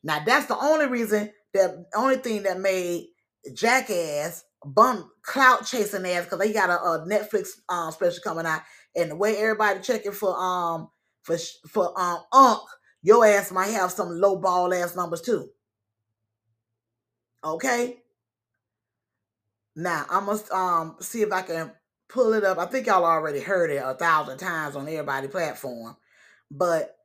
Now 0.03 0.23
that's 0.25 0.47
the 0.47 0.57
only 0.57 0.87
reason 0.87 1.31
that 1.53 1.85
only 1.95 2.17
thing 2.17 2.43
that 2.43 2.59
made 2.59 3.07
Jackass 3.53 4.43
bum 4.65 5.09
clout 5.23 5.65
chasing 5.65 6.05
ass 6.05 6.25
because 6.25 6.39
they 6.39 6.51
got 6.53 6.69
a, 6.69 6.79
a 6.81 7.07
Netflix 7.07 7.49
um, 7.69 7.91
special 7.91 8.19
coming 8.23 8.45
out, 8.45 8.61
and 8.95 9.11
the 9.11 9.15
way 9.15 9.37
everybody 9.37 9.79
checking 9.79 10.11
for 10.11 10.35
um 10.37 10.89
for 11.23 11.37
for 11.67 11.99
um 11.99 12.19
Unk, 12.33 12.61
your 13.01 13.25
ass 13.25 13.51
might 13.51 13.67
have 13.67 13.91
some 13.91 14.09
low 14.09 14.37
ball 14.37 14.73
ass 14.73 14.95
numbers 14.95 15.21
too. 15.21 15.49
Okay. 17.43 17.97
Now 19.75 20.05
I 20.09 20.19
must 20.19 20.51
um 20.51 20.97
see 20.99 21.21
if 21.21 21.31
I 21.31 21.41
can 21.41 21.71
pull 22.09 22.33
it 22.33 22.43
up. 22.43 22.57
I 22.57 22.65
think 22.65 22.87
y'all 22.87 23.05
already 23.05 23.39
heard 23.39 23.71
it 23.71 23.81
a 23.83 23.93
thousand 23.93 24.37
times 24.39 24.75
on 24.75 24.87
everybody 24.87 25.27
platform, 25.27 25.95
but 26.51 26.95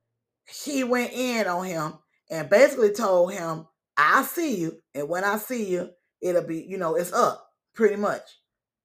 he 0.46 0.84
went 0.84 1.12
in 1.12 1.46
on 1.46 1.64
him 1.66 1.94
and 2.30 2.50
basically 2.50 2.90
told 2.92 3.32
him, 3.32 3.66
"I 3.96 4.24
see 4.24 4.56
you, 4.56 4.82
and 4.94 5.08
when 5.08 5.24
I 5.24 5.38
see 5.38 5.66
you, 5.66 5.90
it'll 6.20 6.42
be 6.46 6.62
you 6.62 6.78
know 6.78 6.96
it's 6.96 7.12
up 7.12 7.48
pretty 7.74 7.96
much. 7.96 8.22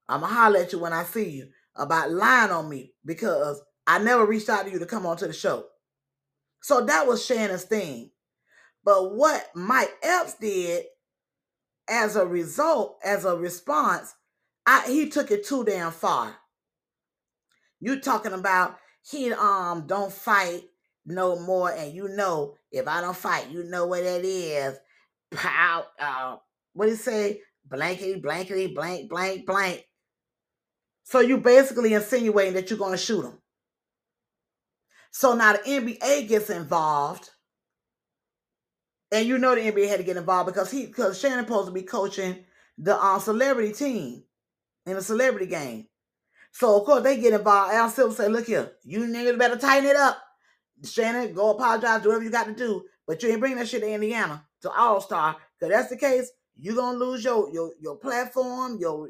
I'ma 0.08 0.28
holler 0.28 0.60
at 0.60 0.74
you 0.74 0.80
when 0.80 0.94
I 0.94 1.04
see 1.04 1.30
you 1.30 1.50
about 1.76 2.12
lying 2.12 2.52
on 2.52 2.70
me 2.70 2.94
because 3.06 3.62
I 3.88 4.00
never 4.00 4.26
reached 4.26 4.50
out 4.50 4.66
to 4.66 4.72
you 4.72 4.80
to 4.80 4.86
come 4.86 5.06
onto 5.06 5.26
the 5.26 5.34
show." 5.34 5.66
So 6.62 6.86
that 6.86 7.08
was 7.08 7.26
Shannon's 7.26 7.64
thing. 7.64 8.12
But 8.84 9.16
what 9.16 9.50
Mike 9.56 9.94
Epps 10.04 10.36
did 10.36 10.86
as 11.90 12.16
a 12.16 12.26
result, 12.26 13.00
as 13.04 13.26
a 13.26 13.36
response, 13.36 14.14
I, 14.66 14.84
he 14.88 15.10
took 15.10 15.32
it 15.32 15.46
too 15.46 15.64
damn 15.64 15.92
far. 15.92 16.36
You 17.80 18.00
talking 18.00 18.34
about 18.34 18.78
he 19.02 19.34
um 19.34 19.88
don't 19.88 20.12
fight 20.12 20.64
no 21.06 21.40
more, 21.40 21.72
and 21.72 21.94
you 21.94 22.08
know 22.10 22.56
if 22.72 22.88
I 22.88 23.02
don't 23.02 23.16
fight, 23.16 23.50
you 23.50 23.64
know 23.64 23.88
what 23.88 24.04
that 24.04 24.24
is. 24.24 24.78
Pow, 25.32 25.86
uh, 26.00 26.36
what 26.74 26.86
do 26.86 26.92
you 26.92 26.98
say? 26.98 27.42
Blankety, 27.68 28.20
blankety, 28.20 28.68
blank, 28.68 29.10
blank, 29.10 29.46
blank. 29.46 29.86
So 31.04 31.22
you 31.22 31.38
basically 31.38 31.94
insinuating 31.94 32.54
that 32.54 32.70
you're 32.70 32.80
gonna 32.80 32.98
shoot 32.98 33.26
him. 33.26 33.40
So 35.12 35.34
now 35.36 35.54
the 35.54 35.60
NBA 35.60 36.28
gets 36.28 36.50
involved 36.50 37.30
and 39.12 39.28
you 39.28 39.38
know 39.38 39.56
the 39.56 39.62
NBA 39.62 39.88
had 39.90 39.98
to 39.98 40.04
get 40.04 40.18
involved 40.18 40.48
because 40.48 40.72
he 40.72 40.86
because 40.86 41.20
Shannon 41.20 41.46
supposed 41.46 41.68
to 41.68 41.74
be 41.74 41.82
coaching 41.84 42.46
the 42.78 42.96
uh, 42.96 43.20
celebrity 43.20 43.74
team 43.74 44.24
in 44.86 44.98
a 44.98 45.02
celebrity 45.02 45.48
game. 45.48 45.88
So 46.52 46.80
of 46.80 46.86
course 46.86 47.04
they 47.04 47.20
get 47.20 47.34
involved. 47.34 47.74
Al 47.74 47.90
Silver 47.90 48.14
say, 48.14 48.28
look 48.28 48.48
here, 48.48 48.72
you 48.84 49.00
niggas 49.02 49.38
better 49.38 49.58
tighten 49.58 49.90
it 49.90 49.96
up. 49.96 50.18
Shannon, 50.84 51.34
go 51.34 51.52
apologize, 51.52 52.02
do 52.02 52.10
whatever 52.10 52.24
you 52.24 52.32
got 52.32 52.48
to 52.48 52.56
do, 52.56 52.84
but 53.06 53.22
you 53.22 53.30
ain't 53.30 53.40
bring 53.40 53.56
that 53.58 53.68
shit 53.68 53.82
to 53.82 53.92
Indiana 53.92 54.46
to 54.62 54.72
All 54.72 55.02
Star. 55.02 55.36
Cause 55.60 55.70
that's 55.70 55.90
the 55.90 55.98
case, 55.98 56.32
you're 56.56 56.76
gonna 56.76 56.98
lose 56.98 57.24
your 57.24 57.52
your 57.52 57.72
your 57.80 57.98
platform, 57.98 58.78
your 58.80 59.10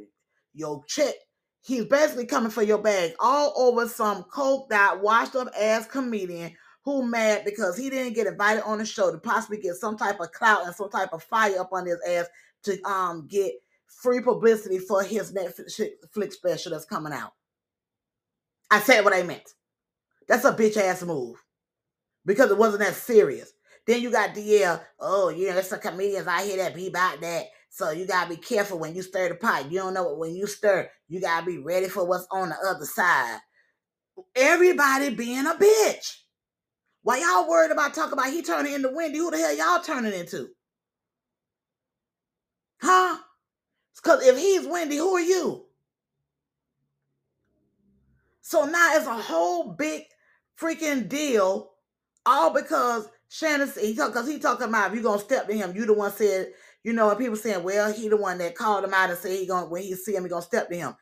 your 0.54 0.84
check. 0.88 1.14
He's 1.62 1.86
basically 1.86 2.26
coming 2.26 2.52
for 2.52 2.64
your 2.64 2.78
bag 2.78 3.12
all 3.20 3.54
over 3.58 3.88
some 3.88 4.24
coked 4.24 4.72
out, 4.72 5.02
washed 5.02 5.36
up 5.36 5.50
ass 5.60 5.86
comedian 5.86 6.54
who 6.84 7.06
mad 7.06 7.44
because 7.46 7.78
he 7.78 7.90
didn't 7.90 8.14
get 8.14 8.28
invited 8.28 8.64
on 8.64 8.78
the 8.78 8.86
show 8.86 9.12
to 9.12 9.18
possibly 9.18 9.58
get 9.58 9.76
some 9.76 9.98
type 9.98 10.20
of 10.20 10.32
clout 10.32 10.66
and 10.66 10.76
some 10.76 10.90
type 10.90 11.14
of 11.14 11.24
fire 11.24 11.60
up 11.60 11.70
on 11.72 11.86
his 11.86 12.00
ass 12.08 12.28
to 12.64 12.82
um 12.84 13.28
get 13.28 13.54
free 13.88 14.22
publicity 14.22 14.80
for 14.80 15.04
his 15.04 15.32
Netflix 15.34 15.82
flick 16.12 16.32
special 16.32 16.72
that's 16.72 16.86
coming 16.86 17.14
out. 17.14 17.34
I 18.72 18.80
said 18.80 19.04
what 19.04 19.14
I 19.14 19.24
meant. 19.24 19.54
That's 20.28 20.46
a 20.46 20.54
bitch 20.54 20.78
ass 20.78 21.04
move 21.04 21.44
because 22.26 22.52
it 22.52 22.58
wasn't 22.58 22.84
that 22.84 22.96
serious. 22.96 23.52
Then 23.88 24.02
you 24.02 24.12
got 24.12 24.36
DL. 24.36 24.80
Oh, 25.00 25.30
you 25.30 25.48
know, 25.48 25.54
there's 25.54 25.70
some 25.70 25.80
comedians 25.80 26.28
I 26.28 26.44
hear 26.46 26.58
that 26.58 26.76
be 26.76 26.88
about 26.88 27.20
that. 27.22 27.46
So 27.70 27.92
you 27.92 28.06
gotta 28.06 28.30
be 28.30 28.38
careful 28.38 28.80
when 28.80 28.96
you 28.96 29.02
stir 29.02 29.30
the 29.30 29.36
pot. 29.36 29.72
You 29.72 29.80
don't 29.80 29.94
know 29.94 30.14
when 30.14 30.36
you 30.36 30.48
stir. 30.48 30.90
You 31.08 31.20
gotta 31.22 31.46
be 31.46 31.58
ready 31.58 31.88
for 31.88 32.06
what's 32.06 32.28
on 32.32 32.50
the 32.50 32.56
other 32.68 32.86
side. 32.86 33.40
Everybody 34.36 35.16
being 35.16 35.46
a 35.46 35.54
bitch. 35.54 36.18
Why 37.04 37.20
y'all 37.20 37.50
worried 37.50 37.72
about 37.72 37.94
talking 37.94 38.14
about 38.14 38.32
he 38.32 38.42
turning 38.42 38.74
into 38.74 38.90
Wendy? 38.90 39.20
Who 39.20 39.32
the 39.32 39.38
hell 39.38 39.56
y'all 39.56 39.84
turning 39.84 40.14
into? 40.14 40.50
Huh? 42.82 43.18
Because 43.96 44.26
if 44.26 44.38
he's 44.38 44.68
Wendy, 44.68 44.98
who 44.98 45.16
are 45.16 45.22
you? 45.22 45.66
So 48.42 48.66
now 48.66 48.96
it's 48.96 49.06
a 49.06 49.14
whole 49.14 49.74
big 49.74 50.04
freaking 50.60 51.08
deal, 51.08 51.72
all 52.26 52.52
because 52.54 53.08
Shannon 53.30 53.70
he 53.80 53.96
talk 53.96 54.12
because 54.12 54.28
he 54.28 54.40
talking 54.40 54.70
about 54.70 54.90
if 54.92 54.98
you 54.98 55.04
gonna 55.04 55.20
step 55.20 55.48
to 55.48 55.54
him, 55.54 55.76
you 55.76 55.86
the 55.86 55.94
one 55.94 56.12
said, 56.12 56.54
you 56.84 56.94
know, 56.94 57.10
and 57.10 57.20
people 57.20 57.36
saying, 57.36 57.64
well, 57.64 57.94
he 57.94 58.10
the 58.10 58.18
one 58.18 58.40
that 58.40 58.56
called 58.56 58.84
him 58.84 58.94
out 58.94 59.10
and 59.10 59.20
said 59.20 59.38
he 59.38 59.46
gonna 59.46 59.68
when 59.68 59.84
he 59.84 59.94
see 59.96 60.16
him, 60.16 60.24
he 60.24 60.30
gonna 60.30 60.42
step 60.42 60.70
to 60.70 60.76
him. 60.76 60.96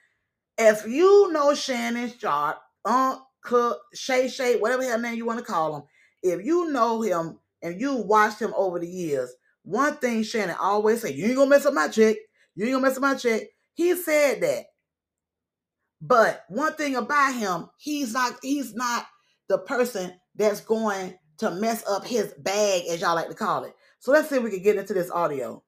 If 0.57 0.85
you 0.87 1.31
know 1.31 1.53
Shannon 1.53 2.11
Sharpe, 2.19 2.57
Unc, 2.83 3.19
uh, 3.19 3.23
Cook, 3.41 3.79
Shay 3.93 4.27
Shay, 4.27 4.57
whatever 4.57 4.83
hell 4.83 4.99
name 4.99 5.15
you 5.15 5.25
want 5.25 5.39
to 5.39 5.45
call 5.45 5.75
him, 5.75 5.83
if 6.23 6.45
you 6.45 6.71
know 6.71 7.01
him 7.01 7.39
and 7.61 7.79
you 7.79 7.95
watched 7.95 8.41
him 8.41 8.53
over 8.55 8.79
the 8.79 8.87
years, 8.87 9.33
one 9.63 9.95
thing 9.97 10.23
Shannon 10.23 10.55
always 10.59 11.01
say, 11.01 11.13
you 11.13 11.27
ain't 11.27 11.35
gonna 11.35 11.49
mess 11.49 11.65
up 11.65 11.73
my 11.73 11.87
check. 11.87 12.17
You 12.55 12.65
ain't 12.65 12.73
gonna 12.73 12.87
mess 12.87 12.97
up 12.97 13.01
my 13.01 13.15
check. 13.15 13.43
He 13.73 13.95
said 13.95 14.41
that. 14.41 14.65
But 16.01 16.45
one 16.49 16.73
thing 16.73 16.95
about 16.95 17.33
him, 17.33 17.69
he's 17.77 18.13
not 18.13 18.37
he's 18.41 18.73
not 18.75 19.05
the 19.49 19.57
person 19.59 20.13
that's 20.35 20.61
going 20.61 21.15
to 21.39 21.51
mess 21.51 21.83
up 21.87 22.05
his 22.05 22.33
bag, 22.39 22.83
as 22.89 23.01
y'all 23.01 23.15
like 23.15 23.29
to 23.29 23.35
call 23.35 23.63
it. 23.63 23.73
So 23.99 24.11
let's 24.11 24.29
see 24.29 24.37
if 24.37 24.43
we 24.43 24.51
can 24.51 24.61
get 24.61 24.77
into 24.77 24.93
this 24.93 25.11
audio. 25.11 25.63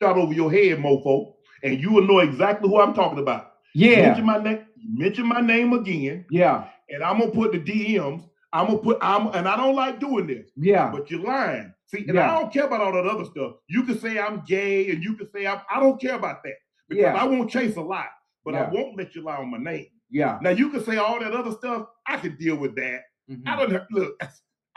shot 0.00 0.16
over 0.16 0.32
your 0.32 0.50
head, 0.50 0.78
mofo, 0.78 1.34
and 1.62 1.80
you 1.80 1.92
will 1.92 2.06
know 2.06 2.20
exactly 2.20 2.68
who 2.68 2.80
I'm 2.80 2.94
talking 2.94 3.18
about. 3.18 3.52
Yeah, 3.78 4.02
Mention 4.08 4.26
my 4.26 4.38
name. 4.42 4.64
Mention 5.04 5.26
my 5.26 5.40
name 5.40 5.72
again, 5.72 6.24
yeah, 6.30 6.68
and 6.90 7.02
I'm 7.02 7.18
gonna 7.20 7.30
put 7.30 7.52
the 7.52 7.58
DMs. 7.60 8.22
I'm 8.52 8.66
gonna 8.66 8.78
put. 8.78 8.98
I'm 9.00 9.28
and 9.28 9.46
I 9.48 9.56
don't 9.56 9.74
like 9.76 10.00
doing 10.00 10.26
this, 10.26 10.50
yeah, 10.56 10.90
but 10.90 11.10
you're 11.10 11.20
lying. 11.20 11.72
See, 11.86 11.98
and 12.06 12.14
Yeah. 12.14 12.30
I 12.34 12.40
don't 12.40 12.52
care 12.52 12.64
about 12.66 12.80
all 12.80 12.92
that 12.92 13.06
other 13.06 13.24
stuff. 13.24 13.52
You 13.68 13.82
can 13.84 13.98
say 13.98 14.18
I'm 14.18 14.42
gay, 14.46 14.90
and 14.90 15.02
you 15.02 15.14
can 15.14 15.28
say 15.30 15.46
I'm. 15.46 15.60
I 15.70 15.80
don't 15.80 16.00
care 16.00 16.14
about 16.16 16.42
that 16.44 16.54
because 16.88 17.02
Yeah. 17.02 17.14
I 17.14 17.24
won't 17.24 17.50
chase 17.50 17.76
a 17.76 17.80
lie, 17.82 18.08
but 18.44 18.54
I 18.54 18.68
won't 18.70 18.96
let 18.96 19.14
you 19.14 19.22
lie 19.22 19.36
on 19.36 19.50
my 19.50 19.58
name. 19.58 19.86
yeah. 20.10 20.38
Now 20.42 20.50
you 20.50 20.70
can 20.70 20.82
say 20.82 20.96
all 20.96 21.20
that 21.20 21.32
other 21.32 21.52
stuff. 21.52 21.86
I 22.06 22.16
can 22.16 22.36
deal 22.36 22.56
with 22.56 22.74
that. 22.76 23.02
mhm. 23.30 23.42
I 23.46 23.56
don't 23.56 23.82
look. 23.92 24.20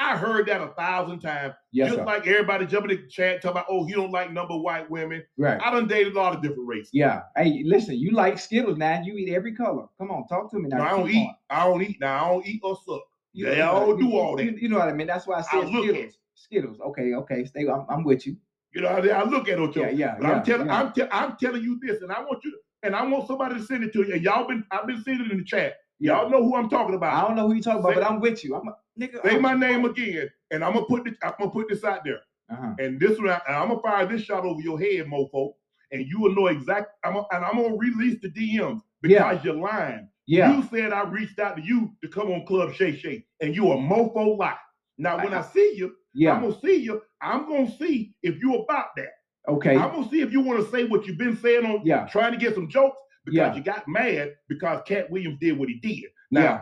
I 0.01 0.17
heard 0.17 0.47
that 0.47 0.61
a 0.61 0.67
thousand 0.69 1.19
times. 1.19 1.53
Yes, 1.71 1.89
just 1.89 1.99
sir. 1.99 2.05
like 2.05 2.25
everybody 2.25 2.65
jumping 2.65 2.91
in 2.91 3.03
the 3.03 3.07
chat 3.07 3.41
talking 3.41 3.51
about, 3.51 3.65
oh, 3.69 3.85
he 3.85 3.93
don't 3.93 4.11
like 4.11 4.31
number 4.31 4.57
white 4.57 4.89
women. 4.89 5.23
Right. 5.37 5.59
I 5.63 5.69
done 5.71 5.87
dated 5.87 6.13
a 6.13 6.19
lot 6.19 6.35
of 6.35 6.41
different 6.41 6.67
races. 6.67 6.89
Yeah. 6.93 7.21
Hey, 7.37 7.61
listen, 7.65 7.95
you 7.97 8.11
like 8.11 8.39
Skittles 8.39 8.77
now. 8.77 9.01
You 9.03 9.15
eat 9.17 9.33
every 9.33 9.53
color. 9.53 9.85
Come 9.99 10.09
on, 10.11 10.27
talk 10.27 10.49
to 10.51 10.57
me 10.59 10.69
now. 10.69 10.77
No, 10.77 10.83
I 10.83 10.89
don't 10.91 11.05
Keep 11.07 11.15
eat. 11.15 11.27
on. 11.27 11.35
I 11.51 11.65
don't 11.65 11.81
eat. 11.83 11.97
Now 12.01 12.25
I 12.25 12.29
don't 12.29 12.45
eat 12.47 12.61
or 12.63 12.77
suck. 12.85 13.01
You 13.33 13.45
They 13.45 13.57
know, 13.57 13.71
all 13.71 13.87
you- 13.89 14.09
do 14.09 14.17
all 14.17 14.35
that. 14.37 14.43
You, 14.43 14.57
you 14.59 14.69
know 14.69 14.79
what 14.79 14.89
I 14.89 14.93
mean? 14.93 15.07
That's 15.07 15.27
why 15.27 15.37
I 15.37 15.41
said 15.41 15.63
at 15.63 15.69
Skittles. 15.69 16.17
Skittles. 16.35 16.79
Okay, 16.79 17.13
okay. 17.13 17.45
Stay. 17.45 17.67
I'm, 17.67 17.85
I'm 17.87 18.03
with 18.03 18.25
you. 18.25 18.35
You 18.73 18.81
know, 18.81 18.87
I, 18.87 19.05
I 19.07 19.23
look 19.25 19.49
at 19.49 19.59
it. 19.59 19.75
Yeah, 19.75 19.89
yeah, 19.89 20.15
But 20.19 20.27
yeah. 20.27 20.33
I'm 20.33 20.43
telling, 20.43 20.67
yeah. 20.67 20.79
I'm, 20.81 20.93
te- 20.93 21.07
I'm 21.11 21.37
telling 21.37 21.61
you 21.61 21.79
this, 21.81 22.01
and 22.01 22.11
I 22.11 22.21
want 22.21 22.43
you, 22.43 22.57
and 22.83 22.95
I 22.95 23.05
want 23.05 23.27
somebody 23.27 23.55
to 23.55 23.63
send 23.63 23.83
it 23.83 23.93
to 23.93 23.99
you. 24.07 24.13
And 24.13 24.23
y'all 24.23 24.47
been, 24.47 24.65
I've 24.71 24.87
been 24.87 25.03
seeing 25.03 25.21
it 25.21 25.31
in 25.31 25.37
the 25.37 25.43
chat. 25.43 25.75
Y'all 25.99 26.29
know 26.29 26.43
who 26.43 26.55
I'm 26.55 26.67
talking 26.69 26.95
about. 26.95 27.13
I 27.13 27.27
don't 27.27 27.35
know 27.35 27.47
who 27.47 27.53
you 27.53 27.61
talking 27.61 27.81
about, 27.81 27.93
but 27.93 28.03
I'm 28.03 28.19
with 28.19 28.43
you. 28.43 28.55
I'm 28.55 28.69
nigga. 28.99 29.21
Say 29.23 29.37
my 29.39 29.53
name 29.53 29.85
again, 29.85 30.29
and 30.51 30.63
I'm 30.63 30.73
gonna 30.73 30.85
put 30.85 31.05
this, 31.05 31.15
I'm 31.23 31.33
gonna 31.39 31.51
put 31.51 31.69
this 31.69 31.83
out 31.83 32.03
there. 32.03 32.21
Uh-huh. 32.51 32.73
And 32.79 32.99
this 32.99 33.17
one, 33.17 33.29
I- 33.29 33.41
I'm 33.47 33.69
gonna 33.69 33.81
fire 33.81 34.05
this 34.05 34.23
shot 34.23 34.43
over 34.45 34.61
your 34.61 34.79
head, 34.79 35.05
mofo, 35.07 35.53
and 35.91 36.05
you 36.05 36.19
will 36.19 36.35
know 36.35 36.47
exact. 36.47 36.91
I'm 37.03 37.13
gonna, 37.13 37.25
and 37.31 37.45
I'm 37.45 37.55
gonna 37.61 37.75
release 37.75 38.19
the 38.21 38.29
DMs 38.29 38.81
because 39.01 39.37
Yeah. 39.37 39.43
you're 39.43 39.61
lying. 39.61 40.07
Yeah. 40.27 40.55
You 40.55 40.63
said 40.63 40.93
I 40.93 41.03
reached 41.03 41.39
out 41.39 41.57
to 41.57 41.63
you 41.63 41.91
to 42.01 42.07
come 42.09 42.31
on 42.31 42.45
Club 42.45 42.73
Shay 42.73 42.95
Shay, 42.95 43.25
and 43.41 43.55
you 43.55 43.71
a 43.71 43.75
mofo 43.77 44.37
lie. 44.37 44.57
Now, 44.97 45.17
when 45.17 45.33
I 45.33 45.41
see 45.41 45.73
you, 45.75 45.95
yeah. 46.13 46.33
I'm 46.33 46.41
gonna 46.41 46.59
see 46.61 46.75
you. 46.75 47.01
I'm 47.21 47.47
gonna 47.47 47.71
see 47.71 48.13
if 48.21 48.39
you 48.41 48.55
about 48.55 48.87
that. 48.97 49.09
Okay. 49.47 49.75
I'm 49.75 49.91
gonna 49.91 50.09
see 50.09 50.21
if 50.21 50.31
you 50.31 50.41
want 50.41 50.63
to 50.63 50.69
say 50.71 50.83
what 50.85 51.07
you've 51.07 51.17
been 51.17 51.35
saying 51.37 51.65
on 51.65 51.81
Yeah. 51.85 52.05
trying 52.07 52.31
to 52.33 52.37
get 52.37 52.53
some 52.53 52.69
jokes 52.69 52.97
because 53.25 53.37
Yeah. 53.37 53.55
you 53.55 53.63
got 53.63 53.87
mad 53.87 54.35
because 54.47 54.81
Katt 54.85 55.09
Williams 55.09 55.37
did 55.39 55.57
what 55.57 55.69
he 55.69 55.75
did. 55.79 56.11
Now, 56.29 56.41
Yeah. 56.41 56.61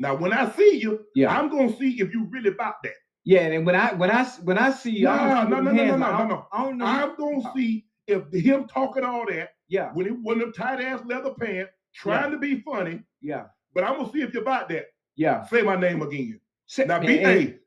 Now 0.00 0.16
when 0.16 0.32
I 0.32 0.50
see 0.50 0.76
you, 0.78 1.04
Yeah. 1.14 1.36
I'm 1.36 1.48
gonna 1.48 1.76
see 1.76 2.00
if 2.00 2.12
you 2.12 2.26
really 2.30 2.48
about 2.50 2.82
that. 2.82 2.94
Yeah. 3.24 3.42
And 3.42 3.64
when 3.66 3.76
I 3.76 3.92
when 3.94 4.10
I 4.10 4.24
when 4.42 4.58
I 4.58 4.72
see 4.72 4.90
you, 4.90 5.04
No, 5.04 5.16
no, 5.16 5.44
see 5.44 5.50
no, 5.50 5.60
no, 5.60 5.72
no, 5.72 5.96
no, 5.96 6.26
no. 6.26 6.46
I 6.52 6.64
don't 6.64 6.78
know. 6.78 6.86
I'm 6.86 7.16
gonna 7.16 7.52
see 7.54 7.86
if 8.08 8.32
him 8.32 8.66
talking 8.66 9.04
all 9.04 9.26
that 9.26 9.50
yeah. 9.68 9.90
when 9.92 10.06
he 10.06 10.12
when 10.12 10.38
them 10.40 10.52
tight 10.52 10.80
ass 10.80 11.02
leather 11.06 11.34
pants 11.38 11.70
trying 11.94 12.30
to 12.32 12.38
be 12.38 12.60
funny, 12.62 13.02
Yeah. 13.20 13.44
but 13.74 13.84
I'm 13.84 13.96
gonna 13.98 14.10
see 14.10 14.22
if 14.22 14.32
you're 14.34 14.42
about 14.42 14.68
that. 14.70 14.86
Yeah. 15.16 15.44
Say 15.46 15.62
my 15.62 15.76
name 15.76 16.02
again. 16.02 16.40
Say- 16.66 16.86
Now 16.86 16.98
be 17.00 17.18
and- 17.18 17.26
hey, 17.26 17.58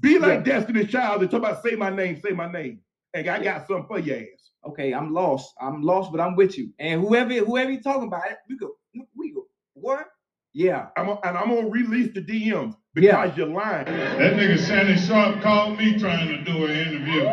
be 0.00 0.18
like 0.18 0.46
yeah. 0.46 0.60
Destiny 0.60 0.86
Child 0.86 1.22
and 1.22 1.30
talk 1.30 1.40
about 1.40 1.62
say 1.62 1.76
my 1.76 1.90
name, 1.90 2.20
say 2.20 2.30
my 2.32 2.50
name. 2.50 2.80
And 3.12 3.28
I 3.28 3.42
got 3.42 3.66
something 3.66 3.86
for 3.86 3.98
your 3.98 4.16
ass. 4.18 4.50
okay, 4.66 4.94
I'm 4.94 5.12
lost. 5.12 5.52
I'm 5.60 5.82
lost, 5.82 6.10
but 6.12 6.20
I'm 6.20 6.34
with 6.34 6.56
you. 6.58 6.72
And 6.78 7.00
whoever 7.02 7.34
whoever 7.34 7.70
you 7.70 7.82
talking 7.82 8.08
about, 8.08 8.22
we 8.48 8.56
go 8.56 8.70
we 9.14 9.32
go 9.32 9.46
what? 9.74 10.06
Yeah. 10.54 10.88
I'm 10.96 11.08
a, 11.10 11.18
and 11.24 11.38
I'm 11.38 11.50
gonna 11.50 11.68
release 11.68 12.12
the 12.14 12.22
DMs 12.22 12.76
because 12.94 13.30
Yeah. 13.30 13.36
you're 13.36 13.48
lying. 13.48 13.86
That 13.86 14.34
nigga 14.34 14.58
Shannon 14.66 14.98
Sharpe 14.98 15.42
called 15.42 15.78
me 15.78 15.98
trying 15.98 16.28
to 16.28 16.44
do 16.44 16.66
an 16.66 16.72
interview. 16.72 17.28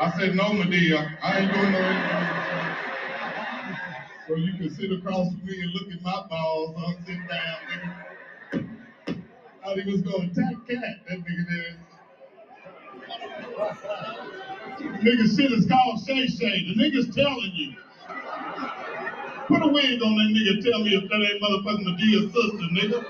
I 0.00 0.12
said, 0.18 0.34
no, 0.36 0.44
Madea, 0.44 1.18
I 1.22 1.40
ain't 1.40 1.52
doing 1.54 1.72
no 1.72 1.78
interview. 1.78 2.34
So 4.28 4.36
you 4.36 4.52
can 4.54 4.70
sit 4.74 4.92
across 4.92 5.28
from 5.28 5.44
me 5.46 5.60
and 5.62 5.72
look 5.72 5.92
at 5.92 6.02
my 6.02 6.26
balls. 6.28 6.76
I'm 6.78 7.04
sitting 7.04 7.26
down, 7.28 7.58
nigga. 7.70 7.94
I 9.64 9.66
Thought 9.68 9.78
he 9.80 9.92
was 9.92 10.02
gonna 10.02 10.30
attack 10.30 10.54
Katt, 10.68 11.06
that 11.08 11.18
nigga 11.20 11.46
there. 11.48 11.76
Nigga 15.02 15.36
shit 15.36 15.52
is 15.52 15.66
called 15.66 16.04
Shay 16.06 16.26
Shay. 16.28 16.74
The 16.74 16.82
nigga's 16.82 17.14
telling 17.14 17.52
you. 17.54 17.74
Put 19.46 19.62
a 19.62 19.68
wig 19.68 20.02
on 20.02 20.16
that 20.16 20.30
nigga. 20.34 20.64
Tell 20.64 20.82
me 20.82 20.90
if 20.94 21.08
that 21.08 21.16
ain't 21.16 21.42
motherfucking 21.42 21.84
Madea's 21.86 22.32
sister, 22.32 22.66
nigga. 22.74 23.04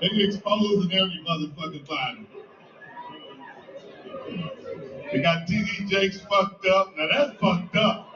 They 0.00 0.24
exposing 0.24 0.92
every 0.92 1.24
motherfucking 1.28 1.88
body. 1.88 2.26
They 5.12 5.22
got 5.22 5.48
TD 5.48 5.88
Jakes 5.88 6.20
fucked 6.20 6.66
up. 6.66 6.94
Now 6.96 7.08
that's 7.10 7.38
fucked 7.40 7.76
up. 7.76 8.08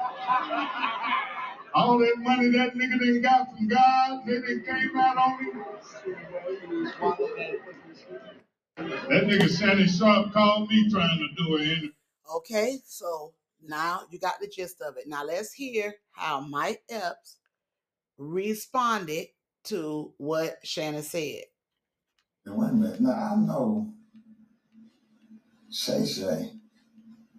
All 1.75 1.99
that 1.99 2.17
money 2.19 2.51
that 2.51 2.75
nigga 2.75 3.01
done 3.01 3.23
got 3.23 3.57
from 3.57 3.69
God, 3.69 4.27
nigga 4.27 4.65
came 4.65 4.97
out 4.97 5.17
on 5.17 5.45
him. 5.45 5.65
That 9.09 9.25
nigga 9.25 9.59
Shannon 9.59 9.89
Sharpe 9.89 10.33
called 10.33 10.69
me 10.69 10.91
trying 10.91 11.19
to 11.19 11.45
do 11.45 11.57
it. 11.57 11.93
Okay, 12.37 12.79
so 12.87 13.33
now 13.67 14.03
you 14.11 14.19
got 14.19 14.41
the 14.41 14.49
gist 14.49 14.81
of 14.81 14.97
it. 14.97 15.05
Now 15.07 15.25
let's 15.25 15.53
hear 15.53 15.95
how 16.13 16.41
Mike 16.41 16.83
Epps 16.91 17.39
responded 18.19 19.27
to 19.65 20.13
what 20.19 20.59
Shannon 20.65 21.03
said. 21.03 21.45
Now, 22.45 22.55
wait 22.57 22.71
a 22.71 22.73
minute. 22.73 23.01
Now 23.01 23.11
I 23.11 23.37
know 23.37 23.93
Shay 25.71 26.05
Shay. 26.05 26.53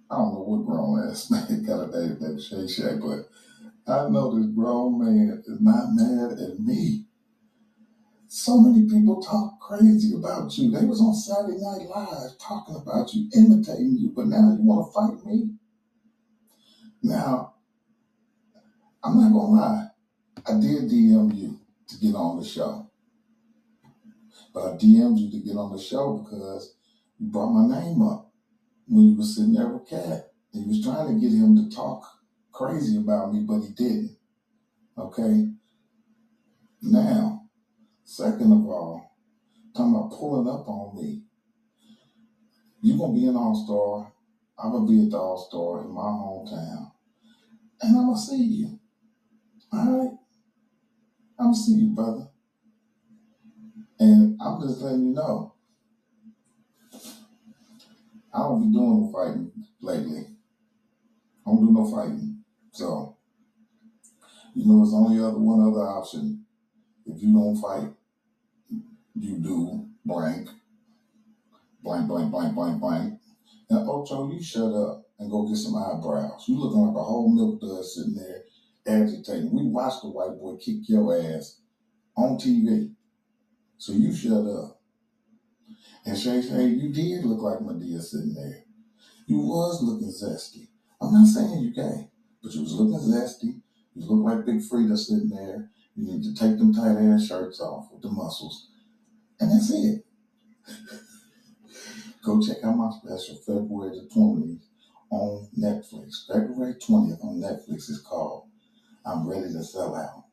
I 0.09 0.15
don't 0.15 0.33
know 0.33 0.45
what 0.45 0.65
grown 0.65 1.09
ass 1.09 1.29
man 1.31 1.63
got 1.65 1.89
a 1.93 1.99
name 1.99 2.17
named 2.19 2.41
Shay 2.41 2.67
Shay, 2.67 2.97
but 3.01 3.29
I 3.91 4.09
know 4.09 4.37
this 4.37 4.51
grown 4.55 4.99
man 4.99 5.43
is 5.45 5.59
not 5.59 5.87
mad 5.91 6.37
at 6.39 6.59
me. 6.59 7.05
So 8.27 8.57
many 8.59 8.87
people 8.89 9.21
talk 9.21 9.59
crazy 9.59 10.15
about 10.15 10.57
you. 10.57 10.71
They 10.71 10.85
was 10.85 10.99
on 11.01 11.13
Saturday 11.13 11.59
Night 11.59 11.87
Live 11.87 12.37
talking 12.39 12.75
about 12.75 13.13
you, 13.13 13.29
imitating 13.35 13.97
you, 13.99 14.11
but 14.15 14.27
now 14.27 14.57
you 14.57 14.63
want 14.63 14.87
to 14.87 14.91
fight 14.91 15.25
me? 15.25 15.51
Now, 17.03 17.55
I'm 19.03 19.19
not 19.19 19.33
gonna 19.33 19.51
lie. 19.51 19.87
I 20.45 20.59
did 20.59 20.89
DM 20.89 21.35
you 21.35 21.59
to 21.89 21.97
get 21.97 22.15
on 22.15 22.39
the 22.39 22.45
show. 22.45 22.89
But 24.53 24.73
I 24.73 24.77
DM'd 24.77 25.19
you 25.19 25.31
to 25.31 25.45
get 25.45 25.57
on 25.57 25.75
the 25.75 25.81
show 25.81 26.17
because 26.17 26.75
you 27.19 27.27
brought 27.27 27.51
my 27.51 27.81
name 27.81 28.01
up 28.01 28.31
when 28.87 29.07
you 29.09 29.15
was 29.17 29.35
sitting 29.35 29.53
there 29.53 29.67
with 29.67 29.89
Katt. 29.89 30.31
And 30.53 30.63
you 30.63 30.69
was 30.69 30.83
trying 30.83 31.13
to 31.13 31.19
get 31.19 31.35
him 31.35 31.55
to 31.57 31.75
talk 31.75 32.05
crazy 32.51 32.97
about 32.97 33.33
me, 33.33 33.41
but 33.41 33.61
he 33.61 33.69
didn't. 33.69 34.15
Okay? 34.97 35.49
Now, 36.81 37.49
second 38.05 38.51
of 38.51 38.65
all, 38.67 39.17
talking 39.75 39.95
about 39.95 40.11
pulling 40.11 40.47
up 40.47 40.67
on 40.69 40.95
me. 40.95 41.23
You're 42.81 42.97
gonna 42.97 43.13
be 43.13 43.27
an 43.27 43.35
all-star. 43.35 44.13
I'm 44.57 44.71
gonna 44.71 44.85
be 44.85 45.03
at 45.03 45.11
the 45.11 45.17
all-star 45.17 45.81
in 45.81 45.91
my 45.91 46.01
hometown. 46.01 46.92
And 47.81 47.97
I'm 47.97 48.05
gonna 48.07 48.17
see 48.17 48.43
you. 48.43 48.79
Alright? 49.73 50.11
I'm 51.39 51.45
gonna 51.47 51.55
see 51.55 51.73
you, 51.73 51.87
brother. 51.87 52.27
And 53.99 54.39
I'm 54.41 54.61
just 54.61 54.81
letting 54.81 55.07
you 55.07 55.13
know, 55.13 55.53
I 58.33 58.39
don't 58.39 58.61
be 58.61 58.73
doing 58.73 59.01
no 59.01 59.11
fighting 59.13 59.51
lately. 59.81 60.27
I 61.45 61.49
don't 61.49 61.65
do 61.65 61.71
no 61.71 61.89
fighting. 61.89 62.43
So, 62.71 63.17
you 64.55 64.65
know, 64.65 64.83
it's 64.83 64.93
only 64.93 65.19
other 65.23 65.37
one 65.37 65.61
other 65.61 65.87
option. 65.87 66.45
If 67.05 67.21
you 67.21 67.33
don't 67.33 67.61
fight, 67.61 67.93
you 69.15 69.37
do 69.37 69.87
blank, 70.05 70.49
blank, 71.83 72.07
blank, 72.07 72.31
blank, 72.31 72.55
blank, 72.55 72.79
blank. 72.79 73.19
And 73.69 73.89
Ocho, 73.89 74.31
you 74.31 74.41
shut 74.41 74.73
up 74.73 75.02
and 75.19 75.31
go 75.31 75.47
get 75.47 75.57
some 75.57 75.75
eyebrows. 75.75 76.45
You 76.47 76.59
looking 76.59 76.79
like 76.79 76.95
a 76.95 77.03
whole 77.03 77.33
milk 77.33 77.61
dud 77.61 77.85
sitting 77.85 78.15
there 78.15 78.43
agitating. 78.85 79.51
We 79.53 79.63
watched 79.67 80.01
the 80.01 80.09
white 80.09 80.39
boy 80.39 80.55
kick 80.57 80.89
your 80.89 81.15
ass 81.15 81.61
on 82.15 82.37
TV. 82.37 82.93
So 83.77 83.93
you 83.93 84.13
shut 84.13 84.45
up. 84.45 84.79
And 86.05 86.17
Shay 86.17 86.41
Shay, 86.41 86.65
you 86.67 86.91
did 86.91 87.25
look 87.25 87.41
like 87.41 87.59
Madea 87.59 88.01
sitting 88.01 88.33
there. 88.33 88.63
You 89.25 89.39
was 89.39 89.81
looking 89.81 90.09
zesty. 90.09 90.67
I'm 91.01 91.13
not 91.13 91.27
saying 91.27 91.61
you 91.61 91.73
gay, 91.73 92.09
but 92.41 92.53
you 92.53 92.61
was 92.61 92.73
looking 92.73 92.99
zesty. 92.99 93.61
You 93.95 94.05
look 94.05 94.25
like 94.25 94.45
Big 94.45 94.61
Frida 94.61 94.97
sitting 94.97 95.29
there. 95.29 95.69
You 95.95 96.07
need 96.07 96.23
to 96.23 96.33
take 96.33 96.57
them 96.57 96.73
tight 96.73 96.97
ass 96.97 97.27
shirts 97.27 97.61
off 97.61 97.89
with 97.91 98.01
the 98.01 98.09
muscles. 98.09 98.69
And 99.39 99.51
that's 99.51 99.71
it. 99.71 100.05
Go 102.23 102.41
check 102.41 102.57
out 102.63 102.75
my 102.75 102.89
special 102.89 103.35
February 103.45 103.99
the 103.99 104.09
20th 104.13 104.59
on 105.13 105.47
Netflix. 105.57 106.27
February 106.27 106.73
20th 106.75 107.23
on 107.23 107.41
Netflix 107.41 107.89
is 107.89 108.03
called 108.07 108.47
I'm 109.05 109.27
Ready 109.27 109.51
to 109.53 109.63
Sell 109.63 109.95
Out. 109.95 110.23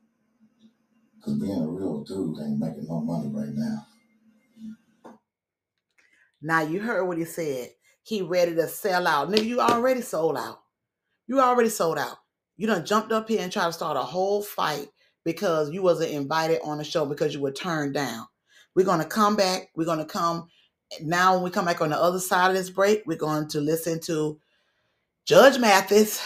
Because 1.17 1.39
being 1.39 1.63
a 1.63 1.67
real 1.67 2.03
dude 2.03 2.39
ain't 2.41 2.59
making 2.59 2.87
no 2.89 3.01
money 3.01 3.29
right 3.29 3.53
now. 3.53 3.87
Now 6.41 6.63
you 6.63 6.81
heard 6.81 7.05
what 7.05 7.19
he 7.19 7.25
said. 7.25 7.71
He 8.03 8.23
ready 8.23 8.55
to 8.55 8.67
sell 8.67 9.07
out. 9.07 9.29
Nigga, 9.29 9.45
you 9.45 9.61
already 9.61 10.01
sold 10.01 10.39
out. 10.39 10.61
You 11.27 11.41
already 11.41 11.69
sold 11.69 11.99
out. 11.99 12.17
You 12.57 12.67
done 12.67 12.87
jumped 12.87 13.13
up 13.13 13.29
here 13.29 13.41
and 13.41 13.53
tried 13.53 13.67
to 13.67 13.73
start 13.73 13.99
a 13.99 14.03
whole 14.03 14.43
fight 14.43 14.89
because 15.25 15.71
you 15.71 15.83
wasn't 15.83 16.13
invited 16.13 16.61
on 16.65 16.79
the 16.79 16.85
show 16.85 17.05
because 17.05 17.35
you 17.35 17.41
were 17.41 17.53
turned 17.53 17.93
down. 17.93 18.27
We're 18.75 18.87
gonna 18.87 19.05
come 19.05 19.37
back. 19.37 19.69
We're 19.75 19.85
gonna 19.85 20.07
come 20.07 20.49
now 21.03 21.35
when 21.35 21.45
we 21.45 21.51
come 21.51 21.67
back 21.67 21.81
on 21.81 21.91
the 21.91 22.01
other 22.01 22.19
side 22.19 22.51
of 22.51 22.57
this 22.57 22.71
break, 22.71 23.03
we're 23.07 23.17
going 23.17 23.49
to 23.49 23.61
listen 23.61 24.01
to 24.01 24.41
Judge 25.31 25.61
Mathis, 25.61 26.21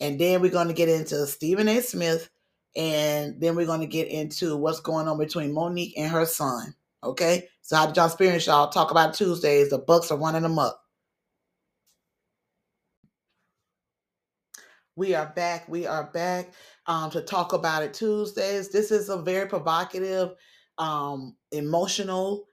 and 0.00 0.18
then 0.18 0.40
we're 0.40 0.50
going 0.50 0.66
to 0.66 0.74
get 0.74 0.88
into 0.88 1.24
Stephen 1.28 1.68
A. 1.68 1.80
Smith, 1.80 2.28
and 2.74 3.40
then 3.40 3.54
we're 3.54 3.66
going 3.66 3.82
to 3.82 3.86
get 3.86 4.08
into 4.08 4.56
what's 4.56 4.80
going 4.80 5.06
on 5.06 5.16
between 5.16 5.54
Monique 5.54 5.94
and 5.96 6.10
her 6.10 6.26
son. 6.26 6.74
Okay, 7.04 7.46
so 7.62 7.76
how 7.76 7.86
did 7.86 7.96
y'all 7.96 8.06
experience 8.06 8.48
y'all 8.48 8.68
talk 8.68 8.90
about 8.90 9.14
Tuesdays? 9.14 9.70
The 9.70 9.78
Bucks 9.78 10.10
are 10.10 10.18
running 10.18 10.42
them 10.42 10.58
up. 10.58 10.82
We 14.96 15.14
are 15.14 15.32
back. 15.36 15.68
We 15.68 15.86
are 15.86 16.10
back 16.12 16.52
um, 16.86 17.12
to 17.12 17.20
talk 17.20 17.52
about 17.52 17.84
it 17.84 17.94
Tuesdays. 17.94 18.70
This 18.70 18.90
is 18.90 19.08
a 19.08 19.18
very 19.18 19.48
provocative, 19.48 20.30
um, 20.78 21.36
emotional 21.52 22.48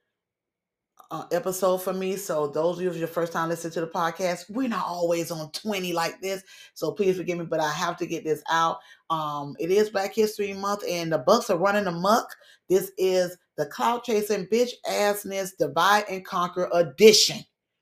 uh, 1.12 1.26
episode 1.32 1.80
for 1.80 1.94
me. 1.94 2.16
So 2.16 2.48
those 2.48 2.78
of 2.78 2.84
you, 2.84 2.92
your 2.94 3.08
first 3.08 3.34
time 3.34 3.50
listening 3.50 3.74
to 3.74 3.82
the 3.82 3.88
podcast, 3.88 4.50
we're 4.50 4.70
not 4.70 4.86
always 4.86 5.30
on 5.30 5.52
20 5.52 5.92
like 5.92 6.22
this. 6.22 6.42
So 6.74 6.92
please 6.94 7.18
forgive 7.18 7.38
me, 7.38 7.46
but 7.46 7.60
I 7.60 7.70
have 7.70 7.98
to 7.98 8.08
get 8.08 8.24
this 8.24 8.42
out. 8.50 8.80
Um, 9.10 9.56
it 9.60 9.70
is 9.70 9.90
Black 9.90 10.16
History 10.16 10.54
Month 10.54 10.84
and 10.90 11.12
the 11.12 11.18
Bucks 11.18 11.50
are 11.50 11.58
running 11.58 11.86
amok. 11.86 12.34
This 12.70 12.92
is 12.98 13.38
the 13.58 13.66
cloud 13.66 14.04
chasing 14.04 14.48
bitch 14.48 14.72
assness 14.90 15.50
divide 15.60 16.06
and 16.10 16.26
conquer 16.26 16.70
edition. 16.74 17.40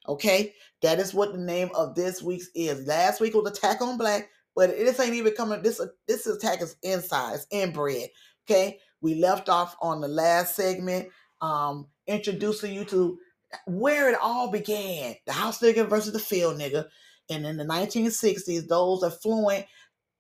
Okay, 0.08 0.56
that 0.82 1.00
is 1.00 1.14
what 1.14 1.32
the 1.32 1.38
name 1.38 1.70
of 1.76 1.94
this 1.94 2.24
week's 2.24 2.50
is. 2.56 2.88
Last 2.88 3.22
week 3.22 3.36
was 3.36 3.52
attack 3.52 3.80
on 3.80 3.98
black, 3.98 4.30
but 4.56 4.72
this 4.72 5.00
ain't 5.00 5.14
even 5.14 5.34
coming. 5.34 5.62
This 5.62 5.80
this 6.08 6.26
attack 6.26 6.64
is 6.64 6.78
inside, 6.82 7.36
it's 7.36 7.46
inbred. 7.52 8.10
Okay, 8.50 8.80
we 9.02 9.16
left 9.16 9.50
off 9.50 9.76
on 9.82 10.02
the 10.02 10.08
last 10.08 10.56
segment, 10.56 11.10
um, 11.42 11.88
introducing 12.10 12.74
you 12.74 12.86
to 12.86 13.20
where 13.68 14.10
it 14.10 14.18
all 14.22 14.52
began: 14.52 15.16
the 15.26 15.34
house 15.34 15.60
nigga 15.62 15.88
versus 15.88 16.14
the 16.14 16.20
field 16.20 16.60
nigga. 16.60 16.86
And 17.32 17.46
in 17.46 17.58
the 17.58 17.66
1960s, 17.66 18.68
those 18.68 19.04
affluent 19.04 19.66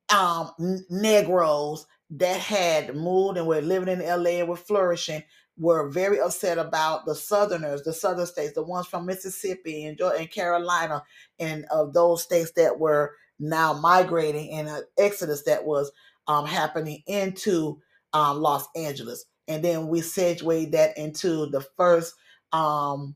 um, 0.10 0.52
Negroes 0.90 1.86
that 2.12 2.40
had 2.40 2.96
moved 2.96 3.38
and 3.38 3.48
were 3.48 3.62
living 3.62 3.90
in 3.90 4.00
LA 4.06 4.40
and 4.40 4.48
were 4.50 4.56
flourishing 4.56 5.24
were 5.58 5.90
very 5.90 6.20
upset 6.20 6.58
about 6.58 7.06
the 7.06 7.14
Southerners, 7.14 7.84
the 7.84 7.94
Southern 7.94 8.26
states, 8.26 8.54
the 8.54 8.64
ones 8.64 8.88
from 8.88 9.06
Mississippi 9.06 9.86
and, 9.86 9.98
Georgia 9.98 10.20
and 10.20 10.32
Carolina, 10.32 11.04
and 11.40 11.66
of 11.72 11.94
those 11.94 12.24
states 12.24 12.52
that 12.56 12.80
were 12.80 13.16
now 13.40 13.74
migrating 13.74 14.48
in 14.50 14.68
an 14.68 14.84
exodus 14.98 15.44
that 15.44 15.66
was 15.66 15.92
um, 16.28 16.46
happening 16.46 17.04
into 17.08 17.82
um, 18.14 18.40
Los 18.40 18.68
Angeles. 18.76 19.26
And 19.50 19.64
then 19.64 19.88
we 19.88 20.00
segued 20.02 20.72
that 20.72 20.98
into 20.98 21.48
the 21.48 21.62
first 21.76 22.16
um, 22.54 23.16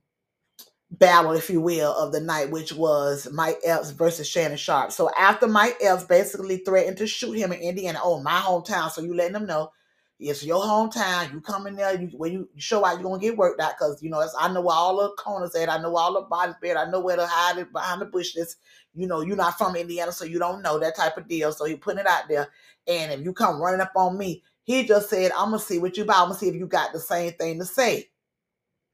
battle, 0.91 1.31
if 1.31 1.49
you 1.49 1.61
will, 1.61 1.93
of 1.93 2.11
the 2.11 2.19
night, 2.19 2.51
which 2.51 2.73
was 2.73 3.29
Mike 3.31 3.59
Epps 3.63 3.91
versus 3.91 4.27
Shannon 4.27 4.57
Sharpe. 4.57 4.91
So 4.91 5.09
after 5.17 5.47
Mike 5.47 5.77
Epps 5.81 6.03
basically 6.03 6.57
threatened 6.57 6.97
to 6.97 7.07
shoot 7.07 7.33
him 7.33 7.53
in 7.53 7.61
Indiana, 7.61 7.99
oh, 8.03 8.21
my 8.21 8.39
hometown, 8.39 8.91
so 8.91 9.01
you 9.01 9.13
letting 9.15 9.33
them 9.33 9.45
know 9.45 9.71
it's 10.19 10.43
your 10.43 10.63
hometown. 10.63 11.33
You 11.33 11.41
come 11.41 11.67
in 11.67 11.75
there, 11.75 11.99
you 11.99 12.07
when 12.15 12.31
you 12.31 12.49
show 12.57 12.85
out, 12.85 12.93
you're 12.93 13.03
gonna 13.03 13.19
get 13.19 13.35
worked 13.35 13.59
out 13.59 13.73
because 13.77 14.01
you 14.01 14.09
know 14.09 14.25
I 14.39 14.51
know 14.51 14.61
where 14.61 14.75
all 14.75 14.97
the 14.97 15.09
corners 15.17 15.55
at, 15.55 15.69
I 15.69 15.81
know 15.81 15.95
all 15.95 16.13
the 16.13 16.21
bodies 16.21 16.55
bed, 16.61 16.77
I 16.77 16.89
know 16.89 17.01
where 17.01 17.17
to 17.17 17.27
hide 17.27 17.57
it 17.57 17.73
behind 17.73 18.01
the 18.01 18.05
bushes. 18.05 18.57
You 18.93 19.07
know, 19.07 19.21
you're 19.21 19.35
not 19.35 19.57
from 19.57 19.75
Indiana, 19.75 20.11
so 20.11 20.23
you 20.23 20.39
don't 20.39 20.61
know 20.61 20.79
that 20.79 20.95
type 20.95 21.17
of 21.17 21.27
deal. 21.27 21.51
So 21.51 21.65
he 21.65 21.75
putting 21.75 21.99
it 21.99 22.07
out 22.07 22.29
there. 22.29 22.47
And 22.87 23.11
if 23.11 23.21
you 23.21 23.33
come 23.33 23.61
running 23.61 23.81
up 23.81 23.91
on 23.95 24.17
me, 24.17 24.43
he 24.63 24.85
just 24.85 25.09
said, 25.09 25.31
I'm 25.31 25.51
gonna 25.51 25.59
see 25.59 25.79
what 25.79 25.97
you 25.97 26.05
buy. 26.05 26.15
I'm 26.15 26.27
gonna 26.27 26.35
see 26.35 26.49
if 26.49 26.55
you 26.55 26.67
got 26.67 26.93
the 26.93 26.99
same 26.99 27.33
thing 27.33 27.59
to 27.59 27.65
say. 27.65 28.09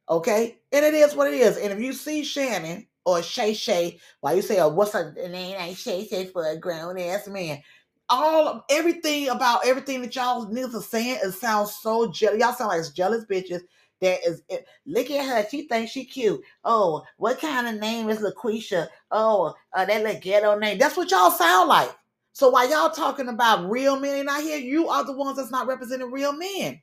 Okay? 0.09 0.57
And 0.71 0.85
it 0.85 0.93
is 0.93 1.15
what 1.15 1.31
it 1.31 1.35
is. 1.35 1.57
And 1.57 1.71
if 1.71 1.79
you 1.79 1.93
see 1.93 2.23
Shannon 2.23 2.87
or 3.05 3.21
Shay 3.21 3.53
Shay, 3.53 3.99
why 4.21 4.33
you 4.33 4.41
say, 4.41 4.59
oh, 4.59 4.69
what's 4.69 4.93
her 4.93 5.13
name? 5.13 5.55
Ain't 5.59 5.77
Shay 5.77 6.05
Shay 6.07 6.25
for 6.25 6.47
a 6.47 6.57
grown 6.57 6.97
ass 6.97 7.27
man. 7.27 7.61
All 8.09 8.65
everything 8.71 9.29
about 9.29 9.67
everything 9.67 10.01
that 10.01 10.15
y'all 10.15 10.47
niggas 10.47 10.73
are 10.73 10.81
saying, 10.81 11.19
it 11.23 11.31
sounds 11.33 11.75
so 11.75 12.11
jealous. 12.11 12.39
Y'all 12.39 12.53
sound 12.53 12.69
like 12.69 12.93
jealous 12.95 13.25
bitches. 13.25 13.61
That 14.01 14.19
is, 14.25 14.41
it, 14.49 14.65
look 14.87 15.11
at 15.11 15.25
her. 15.25 15.47
She 15.49 15.67
thinks 15.67 15.91
she 15.91 16.05
cute. 16.05 16.41
Oh, 16.63 17.03
what 17.17 17.39
kind 17.39 17.67
of 17.67 17.79
name 17.79 18.09
is 18.09 18.19
LaQuisha? 18.19 18.87
Oh, 19.11 19.53
uh, 19.73 19.85
that 19.85 20.03
little 20.03 20.19
ghetto 20.21 20.57
name. 20.57 20.79
That's 20.79 20.97
what 20.97 21.11
y'all 21.11 21.29
sound 21.29 21.69
like. 21.69 21.93
So 22.33 22.49
while 22.49 22.69
y'all 22.69 22.91
talking 22.91 23.27
about 23.27 23.69
real 23.69 23.99
men 23.99 24.29
out 24.29 24.41
here, 24.41 24.57
you 24.57 24.89
are 24.89 25.03
the 25.03 25.13
ones 25.13 25.37
that's 25.37 25.51
not 25.51 25.67
representing 25.67 26.11
real 26.11 26.33
men. 26.33 26.81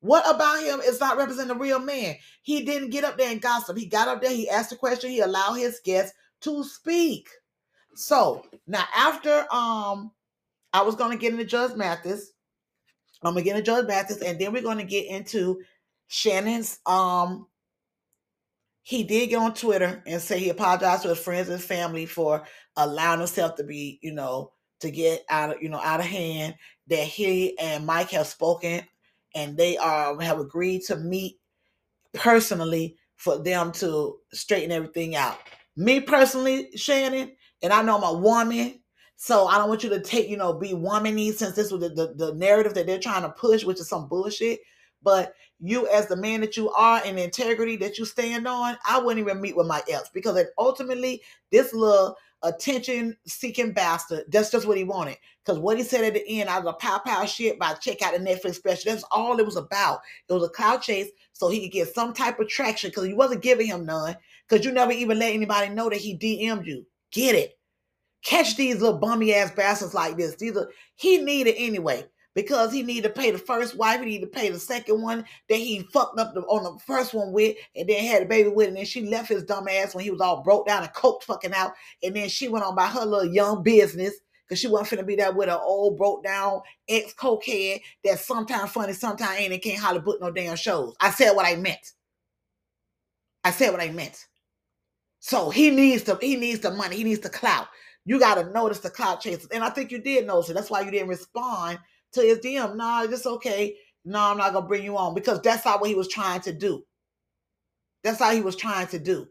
What 0.00 0.24
about 0.32 0.62
him 0.62 0.80
is 0.80 1.00
not 1.00 1.16
representing 1.16 1.56
a 1.56 1.58
real 1.58 1.80
man? 1.80 2.16
He 2.42 2.64
didn't 2.64 2.90
get 2.90 3.04
up 3.04 3.18
there 3.18 3.30
and 3.30 3.40
gossip. 3.42 3.76
He 3.76 3.86
got 3.86 4.08
up 4.08 4.22
there, 4.22 4.30
he 4.30 4.48
asked 4.48 4.72
a 4.72 4.76
question, 4.76 5.10
he 5.10 5.20
allowed 5.20 5.54
his 5.54 5.80
guests 5.84 6.14
to 6.42 6.62
speak. 6.64 7.28
So 7.94 8.44
now 8.66 8.84
after 8.94 9.46
um 9.52 10.12
I 10.72 10.82
was 10.82 10.94
gonna 10.94 11.16
get 11.16 11.32
into 11.32 11.44
Judge 11.44 11.74
Mathis. 11.76 12.32
I'm 13.22 13.32
gonna 13.32 13.42
get 13.42 13.56
into 13.56 13.64
Judge 13.64 13.86
Mathis, 13.86 14.20
and 14.20 14.38
then 14.38 14.52
we're 14.52 14.62
gonna 14.62 14.84
get 14.84 15.06
into 15.06 15.60
Shannon's 16.08 16.78
um 16.86 17.46
he 18.82 19.02
did 19.02 19.30
get 19.30 19.38
on 19.40 19.52
Twitter 19.52 20.00
and 20.06 20.22
say 20.22 20.38
he 20.38 20.50
apologized 20.50 21.02
to 21.02 21.08
his 21.08 21.18
friends 21.18 21.48
and 21.48 21.60
family 21.60 22.06
for 22.06 22.44
allowing 22.76 23.20
himself 23.20 23.56
to 23.56 23.64
be, 23.64 23.98
you 24.02 24.12
know, 24.12 24.52
to 24.80 24.90
get 24.90 25.24
out 25.28 25.56
of, 25.56 25.62
you 25.62 25.68
know, 25.68 25.80
out 25.80 26.00
of 26.00 26.06
hand. 26.06 26.54
That 26.88 27.04
he 27.04 27.58
and 27.58 27.84
Mike 27.84 28.10
have 28.10 28.28
spoken 28.28 28.82
and 29.34 29.56
they 29.56 29.76
are 29.76 30.18
have 30.20 30.40
agreed 30.40 30.82
to 30.84 30.96
meet 30.96 31.38
personally 32.14 32.96
for 33.16 33.38
them 33.38 33.70
to 33.72 34.16
straighten 34.32 34.72
everything 34.72 35.14
out. 35.14 35.38
Me 35.76 36.00
personally, 36.00 36.70
Shannon, 36.74 37.32
and 37.62 37.72
I 37.72 37.82
know 37.82 37.98
I'm 37.98 38.16
a 38.16 38.18
woman, 38.18 38.80
so 39.16 39.46
I 39.46 39.58
don't 39.58 39.68
want 39.68 39.84
you 39.84 39.90
to 39.90 40.00
take, 40.00 40.28
you 40.28 40.36
know, 40.36 40.54
be 40.54 40.72
womany 40.72 41.32
since 41.32 41.54
this 41.54 41.70
was 41.70 41.82
the, 41.82 41.90
the, 41.90 42.14
the 42.14 42.34
narrative 42.34 42.74
that 42.74 42.86
they're 42.86 42.98
trying 42.98 43.22
to 43.22 43.30
push, 43.30 43.64
which 43.64 43.80
is 43.80 43.88
some 43.88 44.08
bullshit. 44.08 44.60
But 45.02 45.34
you, 45.60 45.86
as 45.88 46.06
the 46.06 46.16
man 46.16 46.40
that 46.40 46.56
you 46.56 46.70
are 46.70 47.02
and 47.04 47.18
the 47.18 47.24
integrity 47.24 47.76
that 47.76 47.98
you 47.98 48.04
stand 48.06 48.48
on, 48.48 48.76
I 48.88 48.98
wouldn't 48.98 49.20
even 49.20 49.40
meet 49.40 49.56
with 49.56 49.66
my 49.66 49.82
ex 49.88 50.08
because 50.12 50.42
ultimately, 50.58 51.22
this 51.52 51.74
little 51.74 52.16
attention 52.46 53.16
seeking 53.26 53.72
bastard, 53.72 54.24
that's 54.28 54.50
just 54.50 54.66
what 54.66 54.76
he 54.76 54.84
wanted. 54.84 55.16
Because 55.44 55.58
what 55.58 55.76
he 55.76 55.84
said 55.84 56.04
at 56.04 56.14
the 56.14 56.40
end, 56.40 56.48
I 56.48 56.58
was 56.58 56.72
a 56.72 56.76
pow 56.76 56.98
pow 56.98 57.24
shit 57.24 57.58
by 57.58 57.74
check 57.74 58.02
out 58.02 58.14
the 58.14 58.18
Netflix 58.18 58.56
special. 58.56 58.90
That's 58.90 59.04
all 59.10 59.38
it 59.38 59.46
was 59.46 59.56
about. 59.56 60.00
It 60.28 60.32
was 60.32 60.44
a 60.44 60.48
cloud 60.48 60.82
chase 60.82 61.10
so 61.32 61.48
he 61.48 61.60
could 61.60 61.72
get 61.72 61.94
some 61.94 62.12
type 62.12 62.40
of 62.40 62.48
traction 62.48 62.90
because 62.90 63.08
you 63.08 63.16
wasn't 63.16 63.42
giving 63.42 63.66
him 63.66 63.86
none 63.86 64.16
because 64.48 64.64
you 64.64 64.72
never 64.72 64.92
even 64.92 65.18
let 65.18 65.34
anybody 65.34 65.72
know 65.72 65.88
that 65.88 65.98
he 65.98 66.16
DM'd 66.16 66.66
you. 66.66 66.86
Get 67.12 67.34
it? 67.34 67.58
Catch 68.24 68.56
these 68.56 68.80
little 68.80 68.98
bummy 68.98 69.34
ass 69.34 69.52
bastards 69.52 69.94
like 69.94 70.16
this. 70.16 70.34
These 70.36 70.56
are 70.56 70.70
he 70.96 71.18
needed 71.18 71.54
anyway 71.56 72.04
because 72.36 72.70
he 72.70 72.82
needed 72.82 73.02
to 73.02 73.20
pay 73.20 73.30
the 73.30 73.38
first 73.38 73.76
wife, 73.76 73.98
he 74.00 74.06
needed 74.06 74.30
to 74.30 74.38
pay 74.38 74.50
the 74.50 74.60
second 74.60 75.00
one 75.00 75.24
that 75.48 75.56
he 75.56 75.80
fucked 75.90 76.20
up 76.20 76.34
the, 76.34 76.42
on 76.42 76.62
the 76.62 76.78
first 76.80 77.14
one 77.14 77.32
with, 77.32 77.56
and 77.74 77.88
then 77.88 78.04
had 78.04 78.22
a 78.22 78.26
baby 78.26 78.50
with, 78.50 78.68
and 78.68 78.76
then 78.76 78.84
she 78.84 79.06
left 79.06 79.30
his 79.30 79.42
dumb 79.42 79.66
ass 79.66 79.94
when 79.94 80.04
he 80.04 80.10
was 80.10 80.20
all 80.20 80.42
broke 80.42 80.66
down 80.66 80.82
and 80.82 80.92
coked 80.92 81.22
fucking 81.22 81.54
out, 81.54 81.72
and 82.02 82.14
then 82.14 82.28
she 82.28 82.46
went 82.46 82.64
on 82.64 82.76
by 82.76 82.86
her 82.86 83.06
little 83.06 83.32
young 83.32 83.62
business 83.62 84.12
because 84.46 84.60
she 84.60 84.68
wasn't 84.68 85.00
finna 85.00 85.06
be 85.06 85.16
there 85.16 85.32
with 85.32 85.48
an 85.48 85.58
old 85.60 85.96
broke 85.96 86.22
down 86.22 86.60
ex 86.88 87.14
cokehead 87.14 87.80
that's 88.04 88.26
sometimes 88.26 88.70
funny, 88.70 88.92
sometimes 88.92 89.40
ain't, 89.40 89.54
and 89.54 89.62
can't 89.62 89.80
hardly 89.80 90.02
book 90.02 90.20
no 90.20 90.30
damn 90.30 90.56
shows. 90.56 90.94
I 91.00 91.10
said 91.10 91.32
what 91.32 91.46
I 91.46 91.56
meant. 91.56 91.94
I 93.44 93.50
said 93.50 93.70
what 93.70 93.80
I 93.80 93.90
meant. 93.90 94.26
So 95.20 95.48
he 95.48 95.70
needs 95.70 96.02
the 96.02 96.16
he 96.20 96.36
needs 96.36 96.60
the 96.60 96.70
money, 96.70 96.96
he 96.96 97.04
needs 97.04 97.20
the 97.20 97.30
clout. 97.30 97.68
You 98.04 98.20
gotta 98.20 98.50
notice 98.50 98.80
the 98.80 98.90
clout 98.90 99.22
chasers, 99.22 99.48
and 99.50 99.64
I 99.64 99.70
think 99.70 99.90
you 99.90 100.02
did 100.02 100.26
notice 100.26 100.50
it. 100.50 100.54
That's 100.54 100.70
why 100.70 100.82
you 100.82 100.90
didn't 100.90 101.08
respond 101.08 101.78
to 102.16 102.22
his 102.22 102.38
DM. 102.40 102.76
No, 102.76 103.04
it's 103.04 103.26
okay. 103.26 103.76
No, 104.04 104.20
I'm 104.20 104.38
not 104.38 104.52
gonna 104.52 104.66
bring 104.66 104.84
you 104.84 104.96
on 104.96 105.14
because 105.14 105.40
that's 105.42 105.64
not 105.64 105.80
what 105.80 105.90
he 105.90 105.96
was 105.96 106.08
trying 106.08 106.40
to 106.42 106.52
do. 106.52 106.84
That's 108.04 108.20
how 108.20 108.32
he 108.32 108.40
was 108.40 108.56
trying 108.56 108.86
to 108.88 108.98
do. 108.98 109.26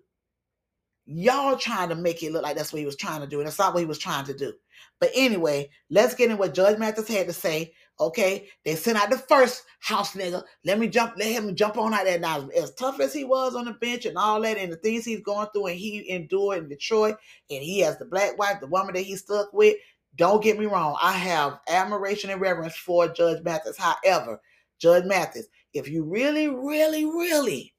Y'all 1.05 1.55
trying 1.55 1.89
to 1.89 1.95
make 1.95 2.23
it 2.23 2.31
look 2.31 2.43
like 2.43 2.57
that's 2.57 2.73
what 2.73 2.79
he 2.79 2.85
was 2.85 2.97
trying 2.97 3.21
to 3.21 3.27
do, 3.27 3.39
and 3.39 3.47
that's 3.47 3.59
not 3.59 3.73
what 3.73 3.79
he 3.79 3.85
was 3.85 3.99
trying 3.99 4.25
to 4.25 4.33
do. 4.33 4.53
But 4.99 5.11
anyway, 5.15 5.69
let's 5.89 6.15
get 6.15 6.31
in 6.31 6.37
what 6.37 6.53
Judge 6.53 6.77
Mathis 6.77 7.07
had 7.07 7.27
to 7.27 7.33
say. 7.33 7.73
Okay, 7.97 8.49
they 8.65 8.75
sent 8.75 8.97
out 8.97 9.09
the 9.09 9.17
first 9.17 9.63
house 9.79 10.15
nigga. 10.15 10.43
Let 10.65 10.79
me 10.79 10.87
jump, 10.87 11.13
let 11.17 11.31
him 11.31 11.55
jump 11.55 11.77
on 11.77 11.93
out 11.93 12.03
there. 12.03 12.19
Now, 12.19 12.49
as 12.49 12.73
tough 12.73 12.99
as 12.99 13.13
he 13.13 13.23
was 13.23 13.55
on 13.55 13.65
the 13.65 13.73
bench 13.73 14.05
and 14.05 14.17
all 14.17 14.41
that, 14.41 14.57
and 14.57 14.71
the 14.71 14.77
things 14.77 15.05
he's 15.05 15.21
going 15.21 15.47
through, 15.53 15.67
and 15.67 15.77
he 15.77 16.09
endured 16.09 16.57
in 16.57 16.69
Detroit, 16.69 17.15
and 17.49 17.63
he 17.63 17.79
has 17.79 17.97
the 17.97 18.05
black 18.05 18.37
wife, 18.37 18.59
the 18.59 18.67
woman 18.67 18.95
that 18.95 19.01
he 19.03 19.15
stuck 19.15 19.53
with. 19.53 19.77
Don't 20.15 20.43
get 20.43 20.57
me 20.57 20.65
wrong. 20.65 20.97
I 21.01 21.11
have 21.13 21.59
admiration 21.67 22.29
and 22.29 22.39
reverence 22.39 22.75
for 22.75 23.07
Judge 23.07 23.43
Mathis. 23.43 23.77
However, 23.77 24.39
Judge 24.79 25.05
Mathis, 25.05 25.47
if 25.73 25.89
you 25.89 26.03
really, 26.03 26.47
really, 26.47 27.05
really, 27.05 27.73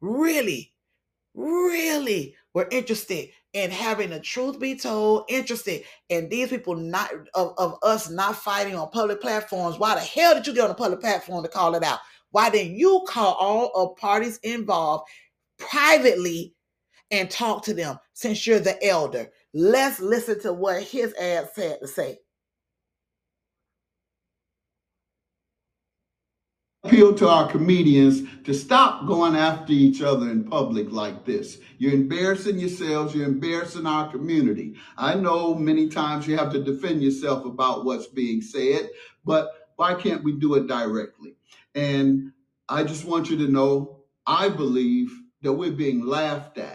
really, 0.00 0.72
really 1.34 2.34
were 2.54 2.68
interested 2.70 3.30
in 3.52 3.70
having 3.70 4.10
the 4.10 4.20
truth 4.20 4.60
be 4.60 4.76
told, 4.76 5.24
interested 5.28 5.82
in 6.08 6.28
these 6.28 6.48
people 6.48 6.74
not 6.74 7.10
of, 7.34 7.54
of 7.58 7.76
us 7.82 8.08
not 8.10 8.36
fighting 8.36 8.74
on 8.74 8.90
public 8.90 9.20
platforms, 9.20 9.78
why 9.78 9.94
the 9.94 10.00
hell 10.00 10.34
did 10.34 10.46
you 10.46 10.54
get 10.54 10.64
on 10.64 10.70
a 10.70 10.74
public 10.74 11.00
platform 11.00 11.42
to 11.42 11.48
call 11.48 11.74
it 11.74 11.82
out? 11.82 11.98
Why 12.30 12.48
didn't 12.48 12.76
you 12.76 13.04
call 13.08 13.34
all 13.34 13.70
of 13.74 13.96
parties 13.96 14.38
involved 14.38 15.08
privately 15.58 16.54
and 17.10 17.30
talk 17.30 17.62
to 17.64 17.74
them 17.74 17.98
since 18.14 18.46
you're 18.46 18.58
the 18.58 18.82
elder? 18.86 19.30
Let's 19.54 20.00
listen 20.00 20.40
to 20.40 20.52
what 20.52 20.82
his 20.82 21.12
ass 21.14 21.50
had 21.56 21.80
to 21.80 21.88
say. 21.88 22.18
appeal 26.84 27.14
to 27.14 27.28
our 27.28 27.48
comedians 27.48 28.22
to 28.44 28.52
stop 28.52 29.06
going 29.06 29.36
after 29.36 29.72
each 29.72 30.02
other 30.02 30.30
in 30.30 30.42
public 30.42 30.90
like 30.90 31.24
this. 31.24 31.58
You're 31.78 31.92
embarrassing 31.92 32.58
yourselves, 32.58 33.14
you're 33.14 33.26
embarrassing 33.26 33.86
our 33.86 34.10
community. 34.10 34.74
I 34.96 35.14
know 35.14 35.54
many 35.54 35.88
times 35.88 36.26
you 36.26 36.36
have 36.36 36.52
to 36.52 36.62
defend 36.62 37.02
yourself 37.02 37.44
about 37.44 37.84
what's 37.84 38.08
being 38.08 38.42
said, 38.42 38.90
but 39.24 39.70
why 39.76 39.94
can't 39.94 40.24
we 40.24 40.32
do 40.32 40.54
it 40.56 40.66
directly? 40.66 41.36
And 41.76 42.32
I 42.68 42.82
just 42.82 43.04
want 43.04 43.30
you 43.30 43.38
to 43.38 43.48
know 43.50 44.00
I 44.26 44.48
believe 44.48 45.12
that 45.42 45.52
we're 45.52 45.72
being 45.72 46.04
laughed 46.04 46.58
at 46.58 46.71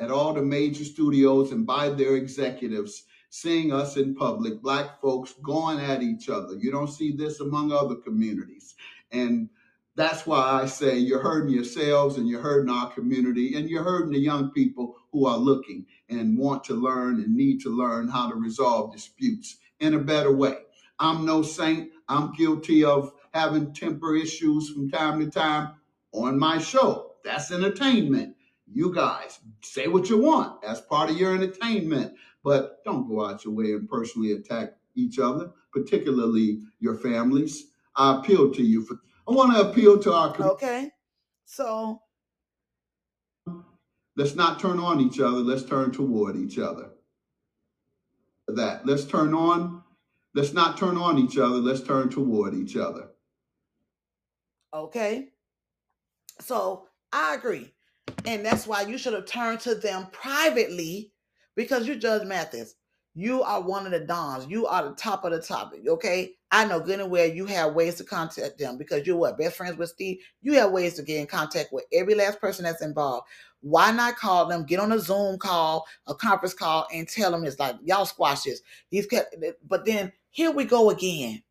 at 0.00 0.10
all 0.10 0.32
the 0.32 0.42
major 0.42 0.84
studios 0.84 1.52
and 1.52 1.66
by 1.66 1.90
their 1.90 2.16
executives 2.16 3.04
seeing 3.28 3.72
us 3.72 3.96
in 3.96 4.14
public, 4.14 4.60
black 4.60 5.00
folks 5.00 5.34
going 5.42 5.78
at 5.78 6.02
each 6.02 6.28
other. 6.28 6.54
You 6.56 6.72
don't 6.72 6.90
see 6.90 7.12
this 7.12 7.38
among 7.40 7.70
other 7.70 7.94
communities. 7.94 8.74
And 9.12 9.48
that's 9.94 10.26
why 10.26 10.62
I 10.62 10.66
say 10.66 10.98
you're 10.98 11.22
hurting 11.22 11.54
yourselves 11.54 12.16
and 12.16 12.28
you're 12.28 12.40
hurting 12.40 12.72
our 12.72 12.90
community 12.90 13.54
and 13.54 13.68
you're 13.68 13.84
hurting 13.84 14.12
the 14.12 14.18
young 14.18 14.50
people 14.50 14.96
who 15.12 15.26
are 15.26 15.36
looking 15.36 15.86
and 16.08 16.38
want 16.38 16.64
to 16.64 16.74
learn 16.74 17.20
and 17.20 17.34
need 17.36 17.60
to 17.60 17.68
learn 17.68 18.08
how 18.08 18.30
to 18.30 18.36
resolve 18.36 18.92
disputes 18.92 19.58
in 19.80 19.94
a 19.94 19.98
better 19.98 20.34
way. 20.34 20.56
I'm 20.98 21.24
no 21.24 21.42
saint. 21.42 21.90
I'm 22.08 22.32
guilty 22.32 22.84
of 22.84 23.12
having 23.32 23.72
temper 23.72 24.16
issues 24.16 24.70
from 24.70 24.90
time 24.90 25.20
to 25.20 25.30
time 25.30 25.74
on 26.12 26.38
my 26.38 26.58
show. 26.58 27.12
That's 27.24 27.52
entertainment. 27.52 28.34
You 28.72 28.94
guys 28.94 29.40
say 29.62 29.88
what 29.88 30.08
you 30.08 30.18
want 30.18 30.64
as 30.64 30.80
part 30.80 31.10
of 31.10 31.16
your 31.16 31.34
entertainment, 31.34 32.14
but 32.44 32.84
don't 32.84 33.08
go 33.08 33.24
out 33.26 33.44
your 33.44 33.54
way 33.54 33.72
and 33.72 33.88
personally 33.88 34.32
attack 34.32 34.74
each 34.94 35.18
other, 35.18 35.50
particularly 35.72 36.62
your 36.78 36.96
families. 36.96 37.66
I 37.96 38.18
appeal 38.18 38.52
to 38.52 38.62
you 38.62 38.84
for 38.84 38.96
I 39.28 39.32
want 39.32 39.54
to 39.54 39.70
appeal 39.70 39.98
to 39.98 40.12
our 40.12 40.32
community. 40.32 40.64
Okay. 40.64 40.90
So 41.44 42.02
Let's 44.20 44.34
not 44.34 44.60
turn 44.60 44.78
on 44.78 45.00
each 45.00 45.18
other. 45.18 45.38
Let's 45.38 45.62
turn 45.62 45.92
toward 45.92 46.36
each 46.36 46.58
other. 46.58 46.90
That 48.48 48.84
let's 48.84 49.04
turn 49.04 49.32
on. 49.32 49.82
Let's 50.34 50.52
not 50.52 50.76
turn 50.76 50.96
on 50.96 51.18
each 51.18 51.38
other. 51.38 51.56
Let's 51.56 51.80
turn 51.80 52.10
toward 52.10 52.54
each 52.54 52.76
other. 52.76 53.08
Okay. 54.74 55.28
So 56.40 56.88
I 57.12 57.34
agree. 57.34 57.72
And 58.26 58.44
that's 58.44 58.66
why 58.66 58.82
you 58.82 58.98
should 58.98 59.14
have 59.14 59.26
turned 59.26 59.60
to 59.60 59.74
them 59.74 60.06
privately 60.12 61.12
because 61.56 61.86
you 61.86 61.96
Judge 61.96 62.26
Mathis. 62.26 62.74
You 63.14 63.42
are 63.42 63.60
one 63.60 63.86
of 63.86 63.92
the 63.92 64.00
dons. 64.00 64.46
You 64.48 64.66
are 64.66 64.88
the 64.88 64.94
top 64.94 65.24
of 65.24 65.32
the 65.32 65.40
topic. 65.40 65.80
Okay. 65.86 66.32
I 66.52 66.64
know 66.64 66.80
good 66.80 67.00
and 67.00 67.10
well 67.10 67.26
you 67.26 67.46
have 67.46 67.74
ways 67.74 67.96
to 67.96 68.04
contact 68.04 68.58
them 68.58 68.76
because 68.78 69.06
you're 69.06 69.16
what 69.16 69.38
best 69.38 69.56
friends 69.56 69.76
with 69.76 69.90
Steve. 69.90 70.18
You 70.42 70.54
have 70.54 70.70
ways 70.72 70.94
to 70.94 71.02
get 71.02 71.20
in 71.20 71.26
contact 71.26 71.72
with 71.72 71.84
every 71.92 72.14
last 72.14 72.40
person 72.40 72.64
that's 72.64 72.82
involved. 72.82 73.26
Why 73.62 73.90
not 73.90 74.16
call 74.16 74.46
them, 74.46 74.64
get 74.64 74.80
on 74.80 74.92
a 74.92 74.98
Zoom 74.98 75.38
call, 75.38 75.86
a 76.06 76.14
conference 76.14 76.54
call, 76.54 76.86
and 76.92 77.06
tell 77.06 77.30
them 77.30 77.44
it's 77.44 77.58
like 77.58 77.76
y'all 77.84 78.06
squash 78.06 78.42
this. 78.42 78.62
These, 78.90 79.06
but 79.68 79.84
then 79.84 80.12
here 80.30 80.50
we 80.50 80.64
go 80.64 80.90
again 80.90 81.42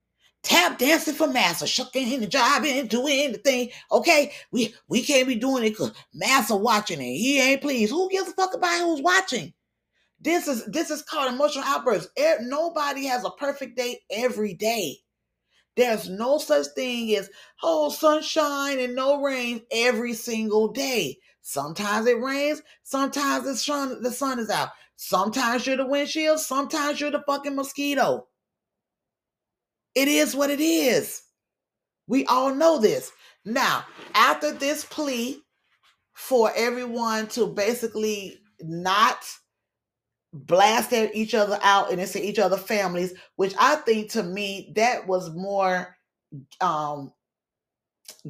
tap 0.44 0.78
dancing 0.78 1.14
for 1.14 1.28
Massa, 1.28 1.68
shucking 1.68 2.12
in 2.12 2.22
the 2.22 2.28
job 2.28 2.64
and 2.66 2.90
doing 2.90 3.20
anything. 3.20 3.70
Okay, 3.92 4.32
we 4.52 4.74
we 4.88 5.04
can't 5.04 5.28
be 5.28 5.36
doing 5.36 5.64
it 5.64 5.72
because 5.72 5.92
Massa 6.14 6.56
watching 6.56 7.02
it. 7.02 7.18
He 7.18 7.40
ain't 7.40 7.62
pleased. 7.62 7.92
Who 7.92 8.10
gives 8.10 8.30
a 8.30 8.34
fuck 8.34 8.54
about 8.54 8.80
who's 8.80 9.02
watching? 9.02 9.54
This 10.20 10.48
is 10.48 10.66
this 10.66 10.90
is 10.90 11.02
called 11.02 11.34
emotional 11.34 11.64
outbursts. 11.66 12.12
Nobody 12.42 13.06
has 13.06 13.24
a 13.24 13.32
perfect 13.32 13.78
day 13.78 14.00
every 14.12 14.54
day. 14.54 14.98
There's 15.76 16.10
no 16.10 16.40
such 16.40 16.68
thing 16.76 17.16
as 17.16 17.30
oh 17.64 17.90
sunshine 17.90 18.80
and 18.80 18.96
no 18.96 19.22
rain 19.22 19.62
every 19.72 20.14
single 20.14 20.68
day. 20.68 21.20
Sometimes 21.42 22.06
it 22.06 22.20
rains, 22.20 22.62
sometimes 22.84 23.46
the 23.46 23.56
sun 23.56 24.02
the 24.04 24.12
sun 24.12 24.40
is 24.40 24.50
out. 24.50 24.70
Sometimes 24.98 25.66
you're 25.66 25.78
the 25.78 25.88
windshield, 25.88 26.42
sometimes 26.42 27.00
you're 27.00 27.12
the 27.12 27.24
fucking 27.26 27.56
mosquito. 27.56 28.28
It 30.00 30.08
is 30.08 30.34
what 30.34 30.50
it 30.50 30.62
is. 30.62 31.24
We 32.08 32.26
all 32.28 32.56
know 32.56 32.80
this. 32.80 33.12
Now, 33.44 33.84
after 34.16 34.54
this 34.54 34.86
plea 34.86 35.42
for 36.14 36.54
everyone 36.56 37.28
to 37.28 37.48
basically 37.48 38.40
not 38.62 39.18
blast 40.32 40.94
at 40.94 41.14
each 41.14 41.34
other 41.34 41.60
out 41.64 41.92
and 41.92 42.00
into 42.00 42.26
each 42.26 42.40
other 42.40 42.56
families, 42.56 43.14
which 43.36 43.54
I 43.60 43.76
think 43.76 44.10
to 44.12 44.24
me 44.24 44.72
that 44.78 45.06
was 45.06 45.36
more 45.36 45.98
um 46.62 47.12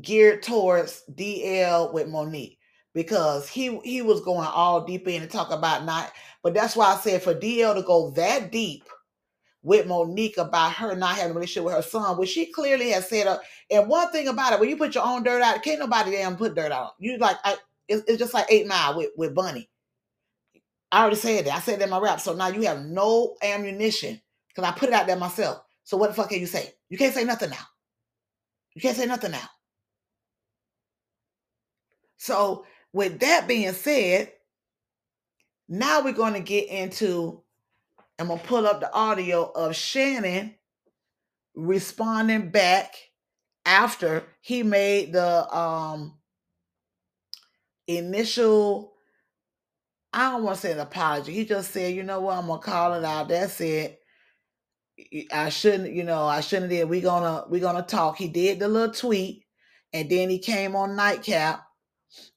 geared 0.01 0.41
towards 0.41 1.03
DL 1.13 1.93
with 1.93 2.07
Monique 2.07 2.57
because 2.95 3.47
he 3.47 3.79
he 3.83 4.01
was 4.01 4.21
going 4.21 4.47
all 4.47 4.85
deep 4.85 5.07
in 5.07 5.21
and 5.21 5.29
talk 5.29 5.51
about 5.51 5.85
not 5.85 6.11
but 6.41 6.55
that's 6.55 6.75
why 6.75 6.93
I 6.93 6.97
said 6.97 7.21
for 7.21 7.35
DL 7.35 7.75
to 7.75 7.83
go 7.83 8.09
that 8.11 8.51
deep 8.51 8.85
with 9.61 9.87
Monique 9.87 10.37
about 10.37 10.73
her 10.73 10.95
not 10.95 11.15
having 11.15 11.31
a 11.31 11.33
relationship 11.33 11.65
with 11.65 11.75
her 11.75 11.81
son, 11.81 12.17
which 12.17 12.29
she 12.29 12.45
clearly 12.51 12.91
has 12.91 13.09
said. 13.09 13.27
Uh, 13.27 13.39
and 13.69 13.89
one 13.89 14.11
thing 14.11 14.27
about 14.27 14.53
it, 14.53 14.59
when 14.59 14.69
you 14.69 14.77
put 14.77 14.95
your 14.95 15.05
own 15.05 15.23
dirt 15.23 15.41
out, 15.41 15.61
can't 15.63 15.79
nobody 15.79 16.11
damn 16.11 16.37
put 16.37 16.55
dirt 16.55 16.71
out. 16.71 16.93
You 16.99 17.17
like, 17.17 17.37
I, 17.43 17.57
it's, 17.87 18.03
it's 18.07 18.19
just 18.19 18.33
like 18.33 18.45
Eight 18.49 18.67
Mile 18.67 18.97
with 18.97 19.09
with 19.17 19.35
Bunny. 19.35 19.69
I 20.91 21.01
already 21.01 21.17
said 21.17 21.45
that. 21.45 21.55
I 21.55 21.59
said 21.59 21.79
that 21.79 21.85
in 21.85 21.89
my 21.89 21.99
rap. 21.99 22.19
So 22.19 22.33
now 22.33 22.47
you 22.47 22.63
have 22.63 22.81
no 22.81 23.35
ammunition 23.43 24.19
because 24.47 24.67
I 24.67 24.71
put 24.77 24.89
it 24.89 24.95
out 24.95 25.07
there 25.07 25.17
myself. 25.17 25.61
So 25.83 25.97
what 25.97 26.09
the 26.09 26.15
fuck 26.15 26.29
can 26.29 26.39
you 26.39 26.47
say? 26.47 26.73
You 26.89 26.97
can't 26.97 27.13
say 27.13 27.23
nothing 27.23 27.51
now. 27.51 27.65
You 28.73 28.81
can't 28.81 28.97
say 28.97 29.05
nothing 29.05 29.31
now. 29.31 29.49
So 32.17 32.65
with 32.93 33.19
that 33.19 33.47
being 33.47 33.73
said, 33.73 34.31
now 35.67 36.03
we're 36.03 36.13
going 36.13 36.33
to 36.33 36.39
get 36.39 36.67
into. 36.69 37.43
I'm 38.19 38.27
gonna 38.27 38.41
pull 38.41 38.67
up 38.67 38.81
the 38.81 38.93
audio 38.93 39.45
of 39.45 39.75
Shannon 39.75 40.55
responding 41.55 42.49
back 42.51 42.93
after 43.65 44.23
he 44.41 44.63
made 44.63 45.13
the 45.13 45.55
um 45.55 46.17
initial 47.87 48.93
I 50.11 50.31
don't 50.31 50.43
want 50.43 50.55
to 50.55 50.61
say 50.61 50.71
an 50.71 50.79
apology. 50.79 51.33
He 51.33 51.45
just 51.45 51.71
said, 51.71 51.93
you 51.95 52.03
know 52.03 52.19
what, 52.21 52.37
I'm 52.37 52.47
gonna 52.47 52.61
call 52.61 52.93
it 52.95 53.05
out. 53.05 53.29
That's 53.29 53.61
it. 53.61 53.99
I 55.31 55.49
shouldn't, 55.49 55.93
you 55.93 56.03
know, 56.03 56.23
I 56.25 56.41
shouldn't 56.41 56.71
have 56.71 56.81
did. 56.81 56.89
We 56.89 57.01
gonna 57.01 57.45
we 57.49 57.59
gonna 57.59 57.83
talk. 57.83 58.17
He 58.17 58.27
did 58.27 58.59
the 58.59 58.67
little 58.67 58.93
tweet, 58.93 59.43
and 59.93 60.09
then 60.09 60.29
he 60.29 60.39
came 60.39 60.75
on 60.75 60.95
nightcap. 60.95 61.63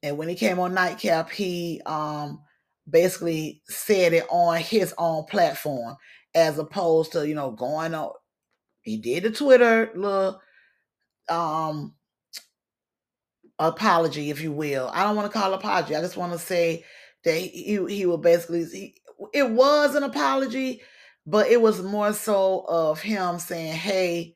And 0.03 0.19
when 0.19 0.29
he 0.29 0.35
came 0.35 0.61
on 0.61 0.75
nightcap, 0.75 1.31
he 1.31 1.81
um 1.87 2.43
basically 2.89 3.63
said 3.69 4.13
it 4.13 4.27
on 4.31 4.59
his 4.59 4.95
own 4.99 5.25
platform, 5.25 5.97
as 6.35 6.59
opposed 6.59 7.13
to, 7.13 7.27
you 7.27 7.35
know, 7.35 7.51
going 7.51 7.95
on. 7.95 8.13
He 8.83 8.97
did 8.97 9.25
the 9.25 9.31
Twitter 9.31 9.91
little 9.95 10.41
um 11.29 11.95
apology, 13.59 14.31
if 14.31 14.41
you 14.41 14.53
will. 14.53 14.91
I 14.93 15.05
don't 15.05 15.17
want 15.17 15.31
to 15.33 15.39
call 15.39 15.55
apology. 15.55 15.95
I 15.95 16.01
just 16.01 16.17
want 16.17 16.33
to 16.33 16.39
say 16.39 16.85
that 17.25 17.35
he 17.37 17.49
he, 17.49 17.87
he 17.97 18.07
will 18.07 18.19
basically 18.19 18.65
he, 18.65 18.95
it 19.33 19.49
was 19.51 19.95
an 19.95 20.03
apology, 20.03 20.83
but 21.27 21.49
it 21.49 21.61
was 21.61 21.83
more 21.83 22.13
so 22.13 22.65
of 22.69 23.01
him 23.01 23.39
saying, 23.39 23.75
"Hey, 23.75 24.35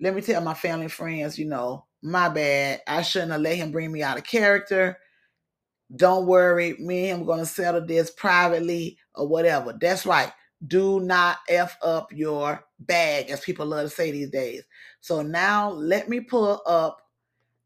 let 0.00 0.14
me 0.14 0.22
tell 0.22 0.40
my 0.40 0.54
family 0.54 0.84
and 0.84 0.92
friends, 0.92 1.38
you 1.38 1.46
know, 1.46 1.86
my 2.02 2.28
bad. 2.28 2.80
I 2.86 3.02
shouldn't 3.02 3.32
have 3.32 3.40
let 3.42 3.56
him 3.56 3.70
bring 3.72 3.92
me 3.92 4.02
out 4.02 4.18
of 4.18 4.24
character. 4.24 4.98
Don't 5.96 6.26
worry, 6.26 6.74
me 6.78 7.10
and 7.10 7.20
him 7.20 7.26
gonna 7.26 7.46
settle 7.46 7.84
this 7.84 8.10
privately 8.10 8.98
or 9.14 9.26
whatever. 9.26 9.72
That's 9.80 10.06
right. 10.06 10.32
Do 10.66 11.00
not 11.00 11.38
f 11.48 11.76
up 11.82 12.12
your 12.12 12.64
bag, 12.80 13.30
as 13.30 13.40
people 13.40 13.66
love 13.66 13.84
to 13.84 13.90
say 13.90 14.10
these 14.10 14.30
days. 14.30 14.62
So 15.00 15.22
now 15.22 15.70
let 15.70 16.08
me 16.08 16.20
pull 16.20 16.62
up 16.66 16.98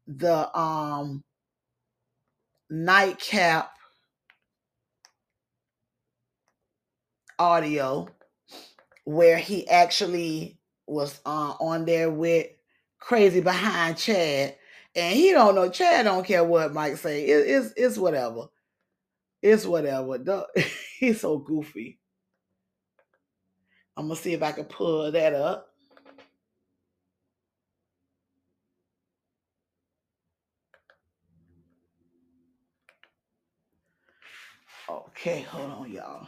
the 0.07 0.57
um 0.57 1.23
nightcap 2.69 3.71
audio 7.37 8.07
where 9.05 9.37
he 9.37 9.67
actually 9.69 10.57
was 10.87 11.19
uh, 11.25 11.53
on 11.59 11.85
there 11.85 12.09
with 12.09 12.47
crazy 12.99 13.41
behind 13.41 13.97
Chad, 13.97 14.55
and 14.95 15.15
he 15.17 15.31
don't 15.31 15.55
know 15.55 15.69
Chad 15.69 16.05
don't 16.05 16.25
care 16.25 16.43
what 16.43 16.73
Mike 16.73 16.97
say. 16.97 17.25
It, 17.25 17.47
it's 17.49 17.73
it's 17.77 17.97
whatever. 17.97 18.47
It's 19.41 19.65
whatever. 19.65 20.17
Don't- 20.19 20.47
He's 20.99 21.21
so 21.21 21.39
goofy. 21.39 21.99
I'm 23.97 24.07
gonna 24.07 24.19
see 24.19 24.33
if 24.33 24.43
I 24.43 24.51
can 24.53 24.65
pull 24.65 25.11
that 25.11 25.33
up. 25.33 25.67
Okay, 34.89 35.41
hold 35.43 35.71
on, 35.71 35.91
y'all. 35.91 36.27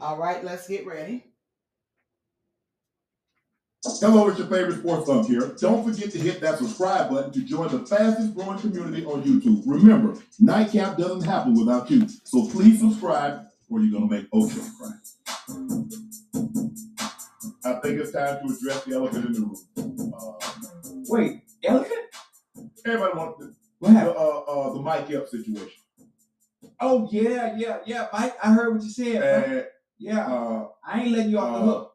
All 0.00 0.18
right, 0.18 0.44
let's 0.44 0.68
get 0.68 0.86
ready. 0.86 1.24
Hello, 4.00 4.28
it's 4.28 4.38
your 4.38 4.48
favorite 4.48 4.78
sports 4.80 5.06
thump 5.06 5.28
here. 5.28 5.54
Don't 5.60 5.84
forget 5.84 6.10
to 6.10 6.18
hit 6.18 6.40
that 6.40 6.58
subscribe 6.58 7.08
button 7.08 7.32
to 7.32 7.40
join 7.44 7.68
the 7.68 7.86
fastest 7.86 8.34
growing 8.34 8.58
community 8.58 9.04
on 9.06 9.22
YouTube. 9.22 9.62
Remember, 9.64 10.20
Nightcap 10.40 10.98
doesn't 10.98 11.22
happen 11.22 11.54
without 11.54 11.90
you. 11.90 12.06
So 12.24 12.48
please 12.48 12.80
subscribe 12.80 13.46
or 13.70 13.80
you're 13.80 13.98
gonna 13.98 14.10
make 14.10 14.26
Ocho 14.32 14.60
cry. 14.78 14.90
I 17.64 17.74
think 17.80 18.00
it's 18.00 18.12
time 18.12 18.46
to 18.46 18.54
address 18.54 18.84
the 18.84 18.94
elephant 18.96 19.26
in 19.26 19.32
the 19.32 19.40
room. 19.40 20.12
Uh, 20.14 20.32
Wait, 21.08 21.42
elephant? 21.64 22.00
everybody 22.84 23.16
wants 23.18 23.38
the, 23.38 23.54
What 23.78 23.92
the, 23.92 24.10
uh, 24.14 24.14
uh, 24.14 24.72
the 24.74 24.80
Mike 24.80 25.10
Epps 25.10 25.30
situation. 25.30 25.82
Oh 26.80 27.08
yeah, 27.10 27.54
yeah, 27.56 27.78
yeah, 27.86 28.08
Mike. 28.12 28.34
I 28.42 28.52
heard 28.52 28.74
what 28.74 28.82
you 28.82 28.90
said. 28.90 29.20
bro. 29.20 29.56
And 29.58 29.66
yeah, 29.98 30.26
uh, 30.26 30.68
I 30.84 31.02
ain't 31.02 31.12
letting 31.12 31.30
you 31.30 31.38
off 31.38 31.52
the 31.52 31.58
uh, 31.58 31.64
hook. 31.64 31.92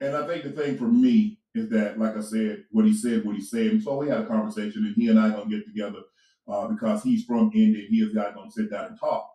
And 0.00 0.16
I 0.16 0.26
think 0.26 0.44
the 0.44 0.50
thing 0.50 0.76
for 0.78 0.84
me 0.88 1.38
is 1.54 1.68
that, 1.70 1.98
like 1.98 2.16
I 2.16 2.20
said, 2.20 2.64
what 2.70 2.84
he 2.84 2.92
said, 2.94 3.24
what 3.24 3.34
he 3.36 3.40
said. 3.42 3.66
And 3.66 3.82
so 3.82 3.96
we 3.96 4.08
had 4.08 4.20
a 4.20 4.26
conversation, 4.26 4.84
and 4.86 4.94
he 4.94 5.08
and 5.08 5.18
I 5.18 5.30
gonna 5.30 5.50
get 5.50 5.66
together 5.66 6.00
uh, 6.46 6.68
because 6.68 7.02
he's 7.02 7.24
from 7.24 7.50
Indy, 7.54 7.80
and 7.86 7.88
he 7.94 8.02
and 8.02 8.18
I 8.20 8.32
gonna 8.32 8.50
sit 8.50 8.70
down 8.70 8.86
and 8.86 8.98
talk. 9.00 9.28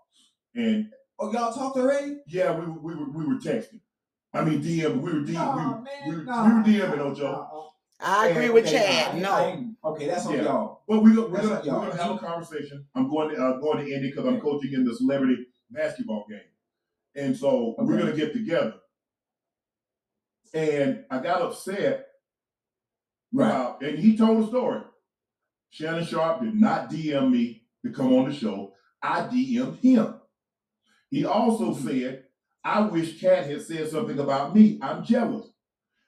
And 0.55 0.89
Oh, 1.19 1.31
y'all 1.31 1.53
talked 1.53 1.77
already? 1.77 2.17
yeah, 2.27 2.57
we 2.57 2.65
were 2.65 2.79
we 2.79 2.95
were 2.95 3.09
we 3.11 3.25
were 3.25 3.39
texting. 3.39 3.79
I 4.33 4.43
mean, 4.43 4.61
DM. 4.63 4.99
We 5.01 5.13
were 5.13 5.19
DM. 5.19 5.33
Nah, 5.33 5.55
we, 5.55 5.61
were, 5.63 5.81
man, 5.81 5.85
we, 6.09 6.15
were, 6.15 6.23
nah, 6.23 6.47
we 6.47 6.53
were 6.53 6.63
DMing 6.87 6.97
nah, 6.97 7.03
Ocho. 7.03 7.23
nah. 7.31 7.47
I 8.05 8.27
agree 8.29 8.43
Okay, 8.45 8.49
with 8.49 8.65
okay, 8.65 8.77
Chad. 8.77 9.15
I- 9.15 9.17
I 9.17 9.19
No, 9.19 9.75
okay, 9.91 10.07
that's 10.07 10.25
on 10.25 10.33
Yeah. 10.35 10.41
y'all. 10.43 10.81
But 10.87 11.03
we, 11.03 11.15
we're 11.17 11.29
That's 11.29 11.47
gonna 11.47 11.63
y'all- 11.65 11.81
we're 11.81 11.89
gonna 11.91 12.01
have 12.03 12.15
a 12.15 12.17
conversation. 12.19 12.85
I'm 12.95 13.09
going 13.09 13.29
to 13.35 13.41
uh, 13.41 13.57
going 13.59 13.85
to 13.85 13.93
Indy 13.93 14.09
because 14.09 14.25
I'm 14.25 14.41
coaching 14.41 14.73
in 14.73 14.83
the 14.83 14.95
celebrity 14.95 15.45
basketball 15.69 16.25
game, 16.27 16.39
and 17.15 17.35
so 17.35 17.75
we're 17.77 17.99
gonna 17.99 18.15
get 18.15 18.33
together. 18.33 18.75
And 20.53 21.05
I 21.09 21.19
got 21.19 21.41
upset 21.41 22.07
Right. 23.33 23.75
And 23.81 23.97
he 23.97 24.15
told 24.15 24.43
a 24.43 24.47
story. 24.47 24.81
Shannon 25.71 26.05
Sharpe 26.05 26.41
did 26.43 26.53
not 26.53 26.91
DM 26.91 27.31
me 27.31 27.63
to 27.83 27.91
come 27.91 28.13
on 28.13 28.29
the 28.29 28.35
show. 28.35 28.73
I 29.01 29.21
DM'd 29.21 29.79
him. 29.79 30.13
He 31.09 31.25
also 31.25 31.71
mm-hmm. 31.71 31.87
said, 31.87 32.23
I 32.63 32.81
wish 32.81 33.19
Katt 33.19 33.47
had 33.47 33.61
said 33.63 33.89
something 33.89 34.19
about 34.19 34.55
me. 34.55 34.79
I'm 34.81 35.03
jealous. 35.03 35.47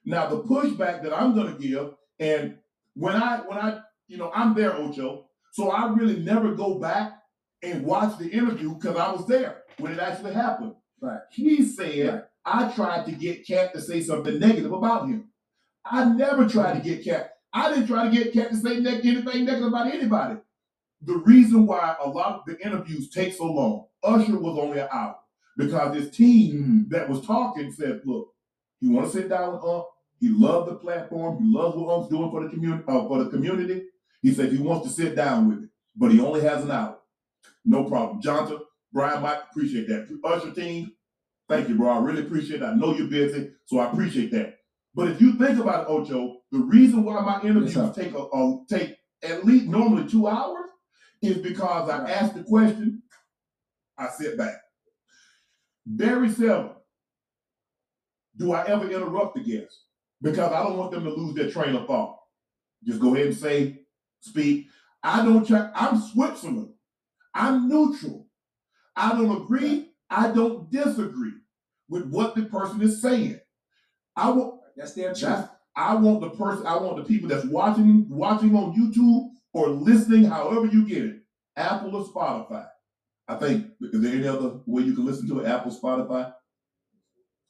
Now 0.06 0.27
the 0.27 0.44
pushback 0.44 1.02
that 1.03 1.14
I'm 1.14 1.36
gonna 1.36 1.57
give, 1.57 1.95
and 2.19 2.57
when 2.94 3.15
I 3.15 3.38
when 3.40 3.57
I, 3.57 3.80
you 4.07 4.18
know, 4.18 4.32
I'm 4.34 4.53
there, 4.53 4.76
Ocho. 4.76 5.26
So 5.52 5.72
I 5.72 5.91
really 5.94 6.19
never 6.19 6.53
go 6.53 6.80
back 6.80 7.14
and 7.64 7.84
watch 7.84 8.18
the 8.19 8.30
interview 8.30 8.76
because 8.76 8.95
I 8.95 9.11
was 9.11 9.26
there 9.26 9.64
when 9.80 9.91
it 9.91 9.99
actually 9.99 10.34
happened. 10.34 10.76
Right. 11.01 11.19
He 11.31 11.63
said, 11.63 12.26
I 12.45 12.72
tried 12.72 13.05
to 13.05 13.11
get 13.11 13.45
Katt 13.45 13.73
to 13.73 13.81
say 13.81 14.01
something 14.01 14.39
negative 14.39 14.72
about 14.72 15.07
him. 15.07 15.30
I 15.84 16.05
never 16.05 16.47
tried 16.47 16.73
to 16.73 16.80
get 16.80 17.03
Katt. 17.03 17.34
I 17.53 17.69
didn't 17.69 17.88
try 17.88 18.09
to 18.09 18.15
get 18.15 18.34
Katt 18.34 18.49
to 18.51 18.57
say 18.57 18.80
neg- 18.80 19.05
anything 19.05 19.45
negative 19.45 19.67
about 19.67 19.93
anybody. 19.93 20.39
The 21.01 21.17
reason 21.17 21.67
why 21.67 21.95
a 22.03 22.09
lot 22.09 22.39
of 22.39 22.45
the 22.45 22.59
interviews 22.65 23.09
take 23.09 23.34
so 23.34 23.45
long, 23.45 23.85
Usher 24.03 24.39
was 24.39 24.57
only 24.57 24.80
an 24.80 24.88
hour 24.91 25.17
because 25.57 25.95
his 25.95 26.09
team 26.09 26.88
that 26.89 27.07
was 27.09 27.26
talking 27.26 27.72
said, 27.72 28.01
"Look, 28.05 28.34
he 28.80 28.89
want 28.89 29.07
to 29.07 29.11
sit 29.11 29.30
down 29.30 29.53
with 29.53 29.63
Unc. 29.63 29.85
He 30.19 30.30
loved 30.30 30.69
the 30.69 30.76
platform. 30.76 31.43
He 31.43 31.53
loves 31.53 31.76
what 31.76 31.93
Unc's 31.93 32.09
doing 32.09 32.31
for 32.31 32.43
the 32.43 32.49
community. 32.49 32.84
Uh, 32.88 33.07
for 33.07 33.23
the 33.23 33.30
community, 33.30 33.85
he 34.22 34.34
said 34.34 34.51
he 34.51 34.57
wants 34.57 34.88
to 34.88 34.93
sit 34.93 35.15
down 35.15 35.49
with 35.49 35.63
it, 35.63 35.69
but 35.95 36.11
he 36.11 36.19
only 36.19 36.41
has 36.41 36.63
an 36.63 36.72
hour. 36.72 36.97
No 37.63 37.84
problem, 37.84 38.22
Johnson, 38.22 38.59
Brian, 38.95 39.22
Mike, 39.22 39.39
appreciate 39.51 39.89
that. 39.89 40.07
Usher 40.23 40.51
team, 40.53 40.93
thank 41.49 41.67
you, 41.67 41.76
bro. 41.76 41.89
I 41.89 41.99
really 41.99 42.22
appreciate 42.22 42.61
it. 42.61 42.65
I 42.65 42.76
know 42.76 42.95
you're 42.95 43.09
busy, 43.09 43.51
so 43.65 43.80
I 43.80 43.91
appreciate 43.91 44.31
that. 44.31 44.59
But 44.95 45.09
if 45.09 45.19
you 45.19 45.34
think 45.34 45.59
about 45.59 45.81
it, 45.81 45.91
Ocho, 45.91 46.38
the 46.49 46.59
reason 46.59 47.03
why 47.03 47.19
my 47.19 47.41
interviews 47.41 47.73
sir. 47.73 47.91
take 47.93 48.13
a, 48.13 48.19
a 48.19 48.63
take 48.69 48.95
at 49.22 49.43
least 49.43 49.65
normally 49.65 50.09
two 50.09 50.30
hours 50.30 50.69
is 51.22 51.39
because 51.39 51.89
I 51.89 52.09
ask 52.09 52.35
the 52.35 52.43
question, 52.43 53.03
I 53.97 54.07
sit 54.07 54.38
back. 54.38 54.61
Very 55.85 56.30
seldom 56.30 56.72
do 58.38 58.53
I 58.53 58.65
ever 58.65 58.89
interrupt 58.89 59.35
the 59.35 59.41
guest 59.41 59.77
because 60.22 60.53
I 60.53 60.63
don't 60.63 60.77
want 60.77 60.91
them 60.91 61.03
to 61.03 61.09
lose 61.09 61.35
their 61.35 61.51
train 61.51 61.76
of 61.76 61.85
thought. 61.85 62.17
Just 62.85 63.01
go 63.01 63.13
ahead 63.13 63.27
and 63.27 63.35
say, 63.35 63.80
speak. 64.22 64.67
I 65.03 65.23
don't 65.26 65.45
try, 65.45 65.69
I'm 65.76 65.99
Switzerland. 65.99 66.69
I'm 67.34 67.67
neutral. 67.67 68.24
I 68.95 69.11
don't 69.11 69.41
agree. 69.43 69.91
I 70.09 70.31
don't 70.31 70.72
disagree 70.72 71.34
with 71.89 72.05
what 72.09 72.35
the 72.35 72.43
person 72.43 72.81
is 72.81 73.01
saying. 73.01 73.39
I 74.15 74.30
want 74.30 74.61
That's 74.76 74.93
their 74.93 75.09
truth. 75.09 75.22
that's, 75.22 75.49
I 75.76 75.95
want 75.95 76.22
the 76.22 76.30
person, 76.30 76.65
I 76.65 76.77
want 76.77 76.97
the 76.97 77.03
people 77.03 77.27
that's 77.27 77.45
watching, 77.45 78.07
watching 78.09 78.55
on 78.55 78.73
YouTube 78.73 79.30
or 79.53 79.67
listening, 79.69 80.23
however 80.23 80.67
you 80.67 80.88
get 80.88 81.03
it, 81.03 81.15
Apple 81.57 81.95
or 81.95 82.05
Spotify. 82.05 82.67
I 83.27 83.35
think, 83.35 83.67
is 83.81 84.01
there 84.01 84.13
any 84.13 84.27
other 84.27 84.59
way 84.65 84.84
you 84.84 84.93
can 84.93 85.05
listen 85.05 85.27
to 85.27 85.39
it? 85.39 85.47
Apple, 85.47 85.72
Spotify? 85.72 86.31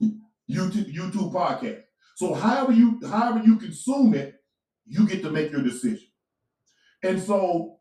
YouTube, 0.02 0.94
YouTube 0.94 1.34
podcast. 1.34 1.82
So 2.16 2.34
however 2.34 2.72
you, 2.72 3.00
however 3.08 3.44
you 3.44 3.58
consume 3.58 4.14
it, 4.14 4.36
you 4.86 5.08
get 5.08 5.22
to 5.24 5.32
make 5.32 5.52
your 5.52 5.64
decision. 5.64 6.08
And 7.04 7.22
so 7.22 7.78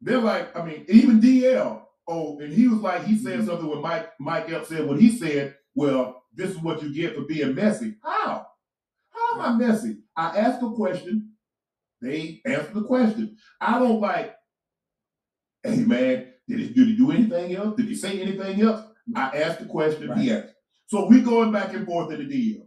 they're 0.00 0.18
like, 0.18 0.56
I 0.56 0.64
mean, 0.64 0.84
even 0.88 1.20
DL, 1.20 1.83
oh, 2.08 2.38
and 2.40 2.52
he 2.52 2.68
was 2.68 2.80
like, 2.80 3.04
he 3.04 3.16
said 3.18 3.38
mm-hmm. 3.38 3.46
something 3.46 3.68
when 3.68 3.82
Mike, 3.82 4.10
Mike 4.18 4.50
Epps 4.50 4.68
said 4.68 4.86
what 4.86 5.00
he 5.00 5.16
said, 5.16 5.56
well, 5.74 6.22
this 6.34 6.50
is 6.50 6.58
what 6.58 6.82
you 6.82 6.94
get 6.94 7.14
for 7.14 7.22
being 7.22 7.54
messy. 7.54 7.96
How? 8.02 8.46
How 9.10 9.34
am 9.34 9.40
I 9.40 9.66
messy? 9.66 9.98
I 10.16 10.38
ask 10.38 10.62
a 10.62 10.70
question, 10.70 11.32
they 12.00 12.40
answer 12.44 12.72
the 12.74 12.84
question. 12.84 13.36
I 13.60 13.78
don't 13.78 14.00
like, 14.00 14.34
hey 15.62 15.76
man, 15.76 16.32
did 16.48 16.60
he, 16.60 16.68
did 16.68 16.88
he 16.88 16.96
do 16.96 17.10
anything 17.10 17.56
else? 17.56 17.76
Did 17.76 17.86
he 17.86 17.94
say 17.94 18.20
anything 18.20 18.60
else? 18.60 18.84
I 19.14 19.38
asked 19.38 19.60
the 19.60 19.66
question, 19.66 20.16
he 20.18 20.30
answered. 20.30 20.54
So 20.86 21.06
we 21.06 21.22
going 21.22 21.52
back 21.52 21.72
and 21.72 21.86
forth 21.86 22.12
in 22.12 22.18
the 22.18 22.26
deal. 22.26 22.66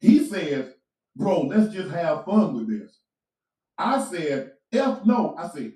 He 0.00 0.26
says, 0.26 0.72
bro, 1.14 1.42
let's 1.42 1.72
just 1.72 1.90
have 1.90 2.24
fun 2.24 2.54
with 2.54 2.68
this. 2.68 2.98
I 3.78 4.02
said, 4.02 4.52
F 4.72 5.00
no. 5.04 5.34
I 5.38 5.48
said, 5.48 5.72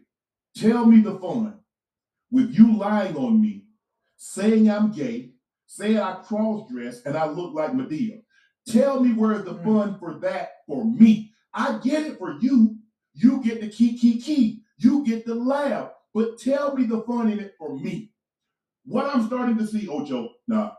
tell 0.57 0.87
me 0.87 1.01
the 1.01 1.19
fun 1.19 1.59
with 2.31 2.53
you 2.53 2.77
lying 2.77 3.17
on 3.17 3.41
me, 3.41 3.65
saying 4.17 4.71
I'm 4.71 4.93
gay, 4.93 5.33
saying 5.67 5.99
I 5.99 6.15
cross 6.17 6.71
dress 6.71 7.03
and 7.05 7.17
I 7.17 7.27
look 7.27 7.55
like 7.55 7.73
Madea. 7.73 8.23
Tell 8.67 9.01
me 9.01 9.13
where's 9.13 9.45
the 9.45 9.55
mm. 9.55 9.65
fun 9.65 9.99
for 9.99 10.19
that 10.21 10.51
for 10.67 10.85
me. 10.85 11.33
I 11.55 11.79
get 11.83 12.07
it 12.07 12.19
for 12.19 12.39
you. 12.41 12.77
You 13.15 13.43
get 13.43 13.61
the 13.61 13.69
key, 13.69 13.99
key, 13.99 14.21
key. 14.21 14.63
You 14.77 15.05
get 15.05 15.25
the 15.27 15.35
laugh. 15.35 15.91
But 16.15 16.39
tell 16.39 16.75
me 16.75 16.85
the 16.85 17.03
fun 17.03 17.31
in 17.31 17.41
it 17.41 17.55
for 17.59 17.79
me. 17.79 18.13
What 18.85 19.15
I'm 19.15 19.27
starting 19.27 19.59
to 19.59 19.67
see, 19.67 19.89
Ocho, 19.89 20.31
now, 20.47 20.77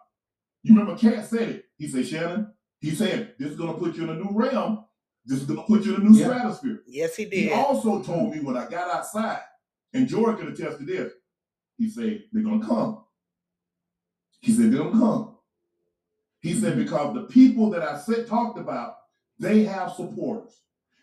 you 0.64 0.76
remember 0.76 1.00
Katt 1.00 1.26
said 1.28 1.50
it. 1.50 1.66
He 1.78 1.88
said, 1.88 2.08
Shannon, 2.08 2.54
he 2.80 2.92
said, 2.92 3.36
this 3.40 3.52
is 3.52 3.58
going 3.58 3.74
to 3.74 3.80
put 3.80 3.96
you 3.96 4.04
in 4.04 4.10
a 4.10 4.16
new 4.16 4.32
realm. 4.32 4.86
This 5.26 5.40
is 5.42 5.46
going 5.46 5.60
to 5.60 5.66
put 5.66 5.86
you 5.86 5.96
in 5.96 6.02
a 6.02 6.04
new 6.04 6.18
Yeah. 6.18 6.26
stratosphere. 6.26 6.82
yes, 6.88 7.16
he 7.16 7.26
did. 7.26 7.34
He 7.34 7.52
also 7.52 8.02
told 8.02 8.34
me 8.34 8.42
when 8.42 8.58
I 8.58 8.68
got 8.68 8.90
outside, 8.94 9.42
and 9.94 10.08
Jordan 10.08 10.38
can 10.38 10.48
attest 10.54 10.80
to 10.80 10.86
this, 10.86 11.14
he 11.80 11.90
said, 11.90 12.24
they're 12.32 12.44
going 12.44 12.62
to 12.62 12.68
come. 12.68 13.04
He 14.42 14.52
said, 14.52 14.72
they're 14.72 14.80
going 14.84 14.94
to 14.94 15.00
come. 15.00 15.36
He 16.42 16.54
said, 16.54 16.74
Mm-hmm. 16.74 16.84
because 16.84 17.14
the 17.16 17.24
people 17.24 17.72
that 17.72 17.82
I 17.82 17.98
said 17.98 18.28
talked 18.28 18.60
about, 18.60 18.98
they 19.40 19.64
have 19.64 19.94
supporters. 19.94 20.62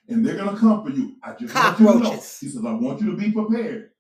And 0.09 0.25
they're 0.25 0.37
going 0.37 0.55
to 0.55 0.61
come 0.61 0.85
for 0.85 0.91
you. 0.91 1.17
I 1.25 1.33
just 1.35 1.53
want 1.55 1.81
you 1.81 1.87
to 1.93 1.99
know. 1.99 2.11
He 2.13 2.19
says, 2.49 2.65
I 2.65 2.73
want 2.73 3.01
you 3.01 3.11
to 3.11 3.17
be 3.17 3.33
prepared. 3.33 3.91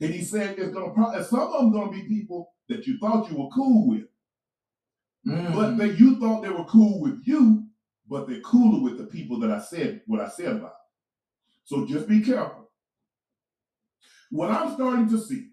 And 0.00 0.12
he 0.14 0.22
said 0.22 0.58
it's 0.58 0.72
gonna 0.72 0.92
pro- 0.92 1.20
some 1.24 1.40
of 1.40 1.52
them 1.60 1.72
gonna 1.72 1.90
be 1.90 2.02
people 2.02 2.52
that 2.68 2.86
you 2.86 2.98
thought 2.98 3.28
you 3.30 3.36
were 3.36 3.48
cool 3.48 3.88
with, 3.88 4.04
Mm. 5.26 5.52
but 5.56 5.76
that 5.78 5.98
you 5.98 6.20
thought 6.20 6.42
they 6.42 6.50
were 6.50 6.64
cool 6.66 7.00
with 7.00 7.20
you, 7.26 7.64
but 8.08 8.28
they're 8.28 8.40
cooler 8.42 8.80
with 8.80 8.96
the 8.96 9.06
people 9.06 9.40
that 9.40 9.50
I 9.50 9.58
said 9.60 10.02
what 10.06 10.20
I 10.20 10.28
said 10.28 10.52
about. 10.56 10.76
So 11.64 11.84
just 11.84 12.06
be 12.08 12.20
careful. 12.20 12.70
What 14.30 14.52
I'm 14.52 14.72
starting 14.74 15.08
to 15.08 15.18
see 15.18 15.48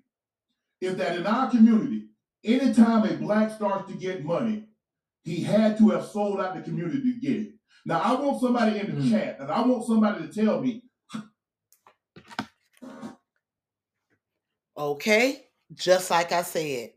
is 0.81 0.95
that 0.95 1.17
in 1.17 1.25
our 1.25 1.49
community, 1.49 2.07
anytime 2.43 3.03
a 3.05 3.15
black 3.17 3.51
starts 3.51 3.91
to 3.91 3.97
get 3.97 4.23
money, 4.23 4.67
he 5.23 5.41
had 5.43 5.77
to 5.79 5.89
have 5.89 6.05
sold 6.05 6.39
out 6.39 6.55
the 6.55 6.61
community 6.61 7.01
to 7.13 7.19
get 7.19 7.37
it. 7.37 7.53
Now 7.85 7.99
I 7.99 8.13
want 8.19 8.41
somebody 8.41 8.79
in 8.79 8.87
the 8.95 9.01
Mm. 9.01 9.09
chat, 9.11 9.37
and 9.39 9.51
I 9.51 9.65
want 9.65 9.85
somebody 9.85 10.27
to 10.27 10.33
tell 10.33 10.61
me 10.61 10.81
Okay, 14.77 15.45
just 15.73 16.11
like 16.11 16.33
I 16.33 16.41
said, 16.41 16.91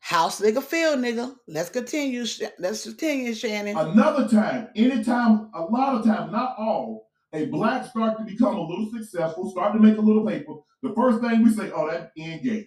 house 0.00 0.40
nigga, 0.40 0.60
field 0.60 0.98
nigga. 0.98 1.32
Let's 1.46 1.70
continue. 1.70 2.24
Let's 2.58 2.82
continue, 2.84 3.34
Shannon. 3.34 3.76
Another 3.78 4.28
time, 4.28 4.68
anytime, 4.74 5.48
a 5.54 5.62
lot 5.62 5.94
of 5.94 6.04
times, 6.04 6.32
not 6.32 6.56
all, 6.58 7.08
a 7.32 7.46
black 7.46 7.86
start 7.86 8.18
to 8.18 8.24
become 8.24 8.56
a 8.56 8.60
little 8.62 8.90
successful, 8.90 9.48
start 9.50 9.74
to 9.74 9.78
make 9.78 9.96
a 9.96 10.00
little 10.00 10.26
paper, 10.26 10.54
the 10.82 10.92
first 10.94 11.20
thing 11.20 11.44
we 11.44 11.50
say, 11.50 11.70
oh, 11.72 11.88
that 11.88 12.10
end 12.16 12.42
game. 12.42 12.66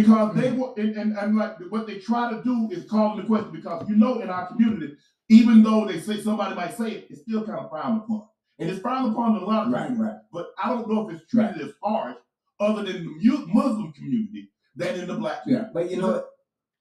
Because 0.00 0.32
hmm. 0.32 0.40
they 0.40 0.52
were, 0.52 0.72
and, 0.76 0.96
and, 0.96 1.16
and 1.16 1.36
like 1.36 1.58
what 1.70 1.86
they 1.86 1.98
try 1.98 2.30
to 2.30 2.42
do 2.42 2.68
is 2.70 2.84
call 2.90 3.12
into 3.16 3.26
question 3.26 3.50
because 3.52 3.88
you 3.88 3.96
know 3.96 4.20
in 4.20 4.28
our 4.30 4.46
community, 4.48 4.94
even 5.28 5.62
though 5.62 5.86
they 5.86 6.00
say 6.00 6.20
somebody 6.20 6.54
might 6.54 6.76
say 6.76 6.90
it, 6.92 7.06
it's 7.10 7.22
still 7.22 7.44
kind 7.44 7.58
of 7.60 7.70
frowned 7.70 8.02
upon. 8.02 8.22
And 8.58 8.70
it's 8.70 8.80
frowned 8.80 9.12
upon 9.12 9.36
in 9.36 9.42
a 9.42 9.46
lot 9.46 9.66
of 9.66 9.72
Right, 9.72 9.90
right. 9.96 10.16
but 10.32 10.48
I 10.62 10.68
don't 10.70 10.88
know 10.90 11.08
if 11.08 11.14
it's 11.16 11.30
treated 11.30 11.60
as 11.60 11.72
harsh 11.82 12.16
other 12.60 12.82
than 12.84 13.04
the 13.04 13.46
Muslim 13.48 13.92
community 13.92 14.50
than 14.74 15.00
in 15.00 15.06
the 15.06 15.14
black 15.14 15.42
community. 15.42 15.66
Yeah, 15.68 15.72
but 15.74 15.90
you 15.90 15.98
know 15.98 16.12
what? 16.12 16.28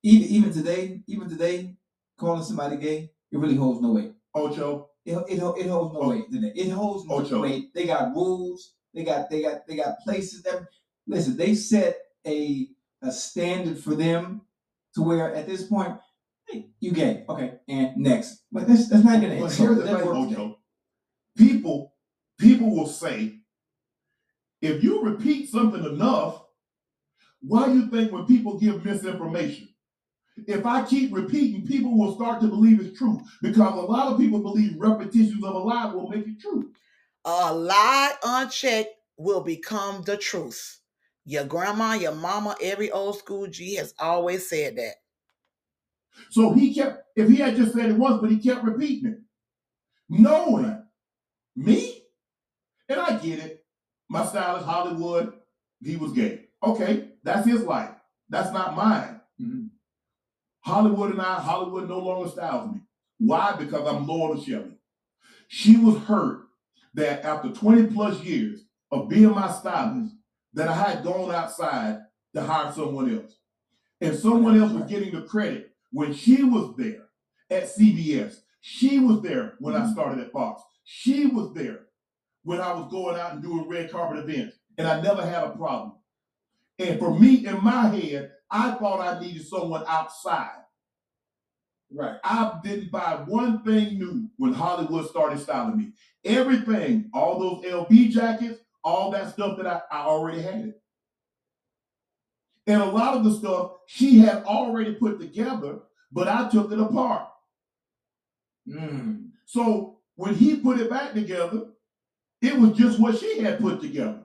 Even 0.04 0.28
even 0.30 0.54
today, 0.54 1.02
even 1.08 1.30
today, 1.30 1.76
calling 2.18 2.44
somebody 2.44 2.78
gay, 2.78 3.12
it 3.32 3.38
really 3.38 3.56
holds 3.56 3.82
no 3.82 3.92
weight. 3.94 4.14
Ocho, 4.34 4.90
It 5.06 5.14
it, 5.30 5.40
it 5.40 5.68
holds 5.70 5.94
no 5.94 6.00
Oh. 6.02 6.10
weight 6.10 6.32
today. 6.32 6.52
It 6.56 6.70
holds 6.70 7.06
no 7.06 7.16
Ocho. 7.16 7.42
weight. 7.42 7.74
They 7.74 7.86
got 7.86 8.14
rules. 8.14 8.74
They 8.94 9.04
got 9.04 9.30
they 9.30 9.42
got 9.42 9.66
they 9.68 9.76
got 9.76 10.00
places 10.00 10.44
that 10.44 10.68
listen. 11.08 11.36
They 11.38 11.56
set 11.56 11.98
a 12.26 12.68
a 13.06 13.12
standard 13.12 13.78
for 13.80 13.96
them 13.96 14.42
to 14.96 15.02
where 15.02 15.34
at 15.34 15.48
this 15.48 15.64
point, 15.68 15.98
hey, 16.50 16.70
you 16.80 16.92
gay, 16.92 17.26
okay, 17.30 17.56
and 17.68 17.98
next. 17.98 18.44
But 18.52 18.68
that's 18.68 18.90
that's 18.90 19.04
not 19.04 19.22
gonna 19.22 19.40
But 19.40 19.52
insult. 19.52 19.70
here's 19.70 19.78
the 19.78 19.84
That 19.84 19.98
thing, 20.00 20.08
works 20.08 20.30
today. 20.30 20.42
Ocho. 20.42 20.60
People, 21.38 21.94
people 22.40 22.76
will 22.76 22.88
say, 22.88 23.40
if 24.62 24.84
you 24.84 25.04
repeat 25.04 25.50
something 25.50 25.84
enough, 25.84 26.44
why 27.42 27.68
do 27.68 27.76
you 27.76 27.88
think 27.88 28.12
when 28.12 28.26
people 28.26 28.58
give 28.60 28.84
misinformation? 28.86 29.70
If 30.48 30.66
I 30.66 30.84
keep 30.86 31.14
repeating, 31.14 31.66
people 31.66 31.98
will 31.98 32.16
start 32.16 32.42
to 32.42 32.48
believe 32.48 32.80
it's 32.82 32.98
true 32.98 33.22
because 33.42 33.74
a 33.74 33.82
lot 33.92 34.12
of 34.12 34.18
people 34.20 34.40
believe 34.42 34.76
repetitions 34.78 35.44
of 35.44 35.56
a 35.56 35.60
lie 35.60 35.94
will 35.94 36.10
make 36.10 36.28
it 36.28 36.40
true. 36.42 36.72
A 37.26 37.54
lie 37.54 38.14
unchecked 38.24 38.90
will 39.18 39.42
become 39.42 40.02
the 40.04 40.18
truth. 40.18 40.80
Your 41.26 41.46
grandma, 41.46 41.94
your 41.94 42.14
mama, 42.16 42.56
every 42.62 42.92
old 42.92 43.18
school 43.18 43.48
G 43.48 43.76
has 43.76 43.94
always 44.00 44.48
said 44.48 44.78
that. 44.78 44.96
So 46.30 46.54
he 46.54 46.74
kept, 46.74 47.04
if 47.16 47.28
he 47.30 47.38
had 47.38 47.56
just 47.56 47.74
said 47.74 47.90
it 47.90 47.98
once, 47.98 48.22
but 48.22 48.32
he 48.32 48.38
kept 48.38 48.64
repeating 48.64 49.12
it, 49.12 49.20
knowing 50.10 50.84
me, 51.56 52.04
and 52.88 53.00
I 53.00 53.18
get 53.18 53.40
it. 53.40 53.66
My 54.08 54.26
style 54.26 54.58
is 54.58 54.66
Hollywood. 54.66 55.34
He 55.84 55.96
was 55.96 56.14
gay. 56.14 56.46
Okay, 56.64 57.14
that's 57.24 57.48
his 57.48 57.64
life. 57.64 57.92
That's 58.30 58.52
not 58.54 58.76
mine. 58.76 59.22
Mhm. 59.42 59.70
Hollywood 60.62 61.12
and 61.12 61.22
I, 61.22 61.36
Hollywood 61.42 61.90
no 61.90 62.00
longer 62.00 62.30
styles 62.30 62.74
me. 62.74 62.82
Why? 63.20 63.56
Because 63.56 63.88
I'm 63.88 64.08
loyal 64.08 64.36
to 64.36 64.44
Shelly. 64.44 64.78
She 65.48 65.78
was 65.78 65.98
hurt 66.04 66.48
that 66.94 67.24
after 67.24 67.52
20 67.52 67.88
plus 67.88 68.22
years 68.24 68.62
of 68.92 69.10
being 69.10 69.32
my 69.32 69.52
stylist, 69.52 70.15
that 70.56 70.68
I 70.68 70.74
had 70.74 71.04
gone 71.04 71.34
outside 71.34 72.00
to 72.34 72.42
hire 72.42 72.72
someone 72.72 73.14
else. 73.14 73.38
And 74.02 74.18
someone 74.18 74.60
else 74.60 74.72
was 74.72 74.90
getting 74.90 75.14
the 75.14 75.22
credit 75.22 75.72
when 75.92 76.14
she 76.14 76.44
was 76.44 76.76
there 76.78 77.04
at 77.50 77.64
CBS. 77.64 78.38
She 78.62 79.00
was 79.00 79.22
there 79.22 79.56
when 79.60 79.76
I 79.76 79.82
mm-hmm. 79.82 79.94
started 79.94 80.24
at 80.24 80.32
Fox. 80.32 80.62
She 80.84 81.28
was 81.28 81.54
there 81.54 81.82
when 82.44 82.60
I 82.60 82.74
was 82.74 82.92
going 82.92 83.20
out 83.20 83.34
and 83.34 83.44
doing 83.44 83.68
red 83.68 83.92
carpet 83.92 84.28
events. 84.28 84.58
And 84.78 84.88
I 84.88 85.02
never 85.02 85.26
had 85.26 85.44
a 85.44 85.52
problem. 85.52 85.94
And 86.80 87.00
for 87.00 87.18
me, 87.18 87.46
in 87.46 87.64
my 87.64 87.88
head, 87.88 88.32
I 88.50 88.72
thought 88.72 89.00
I 89.00 89.20
needed 89.20 89.46
someone 89.46 89.84
outside. 89.88 90.62
Right. 91.94 92.18
I 92.24 92.60
didn't 92.64 92.92
buy 92.92 93.24
one 93.26 93.64
thing 93.64 94.00
new 94.00 94.30
when 94.38 94.54
Hollywood 94.54 95.10
started 95.10 95.40
styling 95.40 95.78
me. 95.78 95.92
Everything, 96.26 97.10
all 97.14 97.40
those 97.40 97.66
LB 97.66 98.10
jackets, 98.10 98.60
all 98.86 99.12
that 99.12 99.34
stuff 99.34 99.58
that 99.58 99.66
I, 99.68 99.82
I 99.92 100.06
already 100.06 100.42
had. 100.42 100.76
And 102.68 102.82
a 102.82 102.86
lot 102.86 103.16
of 103.16 103.24
the 103.24 103.32
stuff 103.32 103.72
she 103.88 104.20
had 104.20 104.44
already 104.44 104.94
put 104.94 105.20
together, 105.20 105.80
but 106.12 106.28
I 106.28 106.48
took 106.50 106.72
it 106.72 106.80
apart. 106.80 107.28
Mm. 108.68 109.30
So 109.46 110.00
when 110.16 110.36
he 110.36 110.58
put 110.58 110.80
it 110.80 110.90
back 110.90 111.14
together, 111.14 111.64
it 112.42 112.58
was 112.58 112.72
just 112.78 113.00
what 113.00 113.18
she 113.18 113.40
had 113.40 113.60
put 113.60 113.82
together. 113.82 114.22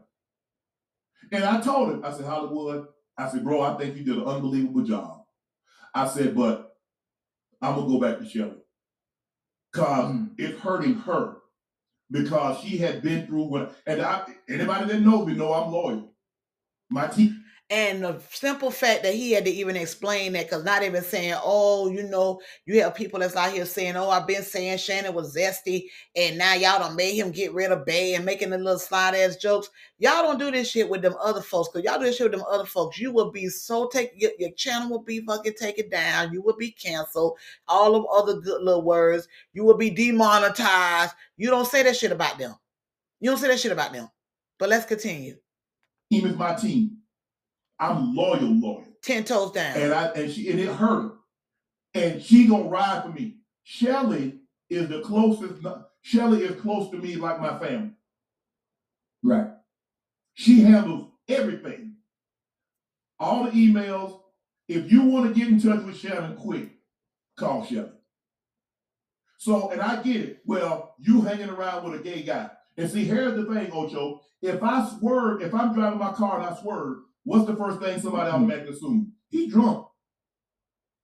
And 1.32 1.45
I 1.45 1.61
told 1.61 1.91
him, 1.91 2.05
I 2.05 2.12
said, 2.12 2.27
Hollywood, 2.27 2.89
I 3.16 3.28
said, 3.28 3.45
bro, 3.45 3.62
I 3.62 3.77
think 3.77 3.97
you 3.97 4.05
did 4.05 4.16
an 4.16 4.24
unbelievable 4.24 4.82
job. 4.82 5.23
I 5.95 6.07
said, 6.07 6.35
but 6.35 6.77
I'm 7.61 7.74
gonna 7.74 7.89
go 7.89 8.01
back 8.01 8.19
to 8.19 8.28
Shelly. 8.28 8.57
Cause 9.73 10.12
Mm. 10.12 10.31
it's 10.39 10.59
hurting 10.61 10.95
her 10.95 11.37
because 12.11 12.61
she 12.61 12.78
had 12.78 13.03
been 13.03 13.27
through 13.27 13.45
what 13.45 13.77
and 13.87 14.03
I 14.03 14.27
anybody 14.49 14.87
that 14.87 15.01
knows 15.01 15.27
me 15.27 15.35
know 15.35 15.53
I'm 15.53 15.73
loyal. 15.73 16.12
My 16.91 17.07
teeth 17.07 17.35
And 17.72 18.02
the 18.02 18.20
simple 18.30 18.72
fact 18.72 19.05
that 19.05 19.14
he 19.14 19.30
had 19.30 19.44
to 19.44 19.51
even 19.51 19.76
explain 19.76 20.32
that, 20.32 20.47
because 20.47 20.64
not 20.64 20.82
even 20.82 21.05
saying, 21.05 21.36
oh, 21.44 21.88
you 21.88 22.02
know, 22.02 22.40
you 22.66 22.82
have 22.82 22.97
people 22.97 23.20
that's 23.20 23.36
out 23.36 23.52
here 23.52 23.64
saying, 23.64 23.94
oh, 23.94 24.10
I've 24.10 24.26
been 24.26 24.42
saying 24.42 24.78
Shannon 24.78 25.14
was 25.14 25.36
zesty, 25.36 25.84
and 26.16 26.36
now 26.36 26.55
y'all 26.55 26.80
done 26.80 26.97
made 26.97 27.14
him 27.14 27.30
get 27.30 27.55
rid 27.55 27.70
of 27.70 27.86
Bay 27.86 28.14
and 28.14 28.24
making 28.24 28.51
the 28.51 28.59
little 28.59 28.76
slide 28.76 29.14
ass 29.14 29.36
jokes. 29.36 29.70
Y'all 29.98 30.22
don't 30.22 30.40
do 30.40 30.51
this 30.51 30.68
shit 30.68 30.90
with 30.90 31.01
them 31.01 31.14
other 31.22 31.42
folks, 31.42 31.68
because 31.68 31.84
y'all 31.84 32.01
do 32.01 32.06
this 32.06 32.16
shit 32.16 32.24
with 32.28 32.32
them 32.32 32.48
other 32.51 32.66
folks. 32.66 32.98
You 32.98 33.12
will 33.12 33.30
be 33.30 33.48
so 33.48 33.86
take 33.86 34.10
your, 34.16 34.32
your 34.40 34.51
channel 34.52 34.90
will 34.90 35.05
be 35.05 35.20
fucking 35.20 35.55
taken 35.55 35.88
down. 35.88 36.32
You 36.32 36.42
will 36.42 36.56
be 36.56 36.72
canceled. 36.72 37.38
All 37.68 37.94
of 37.94 38.05
other 38.12 38.40
good 38.40 38.62
little 38.62 38.82
words. 38.82 39.28
You 39.52 39.62
will 39.62 39.76
be 39.76 39.90
demonetized. 39.90 41.14
You 41.36 41.51
don't 41.51 41.68
say 41.68 41.84
that 41.84 41.97
shit 41.97 42.10
about 42.10 42.36
them. 42.36 42.56
You 43.20 43.30
don't 43.30 43.38
say 43.38 43.47
that 43.47 43.60
shit 43.60 43.70
about 43.70 43.92
them. 43.92 44.09
But 44.59 44.70
let's 44.70 44.86
continue. 44.86 45.36
team 46.10 46.26
is 46.26 46.36
my 46.36 46.55
team. 46.56 46.99
I'm 47.81 48.15
loyal, 48.15 48.43
loyal. 48.43 48.85
Ten 49.02 49.24
toes 49.24 49.52
down. 49.52 49.77
And 49.77 49.93
I 49.93 50.09
and 50.09 50.31
she 50.31 50.51
and 50.51 50.61
it 50.61 50.69
hurt. 50.69 51.15
And 51.94 52.23
she 52.23 52.47
gonna 52.47 52.69
ride 52.69 53.02
for 53.02 53.09
me. 53.09 53.39
Shelly 53.65 54.40
is 54.69 54.89
the 54.89 55.01
closest. 55.01 55.55
Shelly 56.02 56.44
is 56.44 56.61
close 56.61 56.90
to 56.90 56.98
me 56.98 57.16
like 57.16 57.40
my 57.40 57.59
family. 57.59 57.93
Right. 59.23 59.48
She 60.35 60.61
handles 60.61 61.09
everything. 61.28 61.94
All 63.19 63.44
the 63.44 63.51
emails. 63.51 64.20
If 64.69 64.93
you 64.93 65.02
want 65.02 65.35
to 65.35 65.39
get 65.39 65.48
in 65.48 65.61
touch 65.61 65.85
with 65.85 65.97
Shannon 65.98 66.36
quick, 66.36 66.70
call 67.36 67.65
Shelly. 67.65 67.90
So, 69.39 69.70
and 69.70 69.81
I 69.81 70.02
get 70.02 70.16
it. 70.16 70.43
Well, 70.44 70.94
you 70.98 71.23
hanging 71.23 71.48
around 71.48 71.85
with 71.85 71.98
a 71.98 72.05
gay 72.05 72.23
guy. 72.23 72.51
And 72.77 72.89
see, 72.89 73.05
here's 73.05 73.35
the 73.35 73.52
thing, 73.52 73.70
Ocho. 73.73 74.20
If 74.43 74.62
I 74.62 74.89
swerve, 74.98 75.43
if 75.43 75.55
I'm 75.55 75.74
driving 75.74 75.98
my 75.98 76.12
car 76.12 76.40
and 76.40 76.47
I 76.47 76.61
swerve, 76.61 76.98
what's 77.24 77.47
the 77.47 77.56
first 77.56 77.80
thing 77.80 78.01
somebody 78.01 78.30
automatically 78.30 78.74
assume? 78.74 79.12
He 79.28 79.48
drunk. 79.48 79.86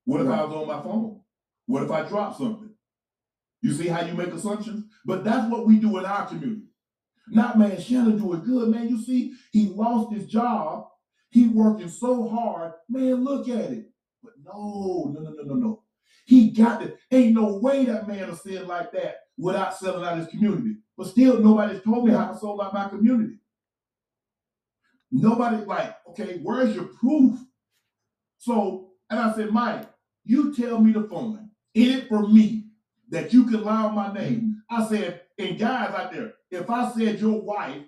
What 0.05 0.21
if 0.21 0.29
I 0.29 0.45
was 0.45 0.55
on 0.55 0.69
my 0.69 0.83
phone? 0.83 1.21
What 1.67 1.83
if 1.83 1.91
I 1.91 2.09
dropped 2.09 2.39
something? 2.39 2.71
You 3.63 3.73
see 3.73 3.89
how 3.89 4.05
you 4.05 4.15
make 4.15 4.29
assumptions? 4.29 4.85
But 5.05 5.25
that's 5.25 5.51
what 5.51 5.67
we 5.67 5.79
do 5.79 5.99
in 5.99 6.07
our 6.07 6.27
community. 6.27 6.63
Not 7.29 7.59
man, 7.59 7.81
Shannon 7.81 8.19
doing 8.19 8.45
good, 8.45 8.69
man. 8.69 8.89
You 8.89 9.03
see, 9.03 9.35
he 9.51 9.67
lost 9.67 10.13
his 10.13 10.27
job. 10.27 10.87
He 11.31 11.49
working 11.49 11.89
so 11.89 12.29
hard. 12.29 12.75
Man, 12.89 13.25
look 13.25 13.49
at 13.49 13.73
it. 13.73 13.91
But 14.23 14.35
no, 14.45 15.13
no, 15.13 15.21
no, 15.21 15.31
no, 15.31 15.43
no, 15.43 15.55
no. 15.55 15.83
He 16.25 16.51
got 16.51 16.83
it. 16.83 16.97
Ain't 17.11 17.35
no 17.35 17.59
way 17.59 17.85
that 17.85 18.07
man 18.07 18.29
will 18.29 18.37
sin 18.37 18.67
like 18.67 18.93
that 18.93 19.17
without 19.37 19.77
selling 19.77 20.05
out 20.05 20.19
his 20.19 20.29
community. 20.29 20.77
But 20.97 21.09
still, 21.09 21.41
nobody's 21.41 21.83
told 21.83 22.07
me 22.07 22.13
how 22.13 22.29
to 22.29 22.39
sell 22.39 22.61
out 22.63 22.75
my 22.75 22.89
community. 22.89 23.35
Nobody 25.11 25.65
like, 25.65 25.97
okay, 26.11 26.41
where's 26.43 26.75
your 26.75 26.87
proof? 26.87 27.39
So, 28.39 28.91
and 29.11 29.21
I 29.21 29.35
said, 29.35 29.51
Mike, 29.51 29.89
you 30.25 30.55
tell 30.55 30.81
me 30.81 30.93
the 30.93 31.05
fund 31.05 31.49
in 31.75 31.99
it 31.99 32.09
for 32.09 32.27
me 32.27 32.65
that 33.11 33.33
you 33.33 33.45
can 33.45 33.63
lie 33.63 33.85
on 33.85 33.95
my 33.95 34.13
name. 34.13 34.63
I 34.71 34.87
said, 34.89 35.23
and 35.39 35.59
guys 35.59 35.95
out 35.95 36.13
there, 36.13 36.35
if 36.51 36.69
I 36.69 36.91
said 36.93 37.21
your 37.21 37.41
wife 37.41 37.83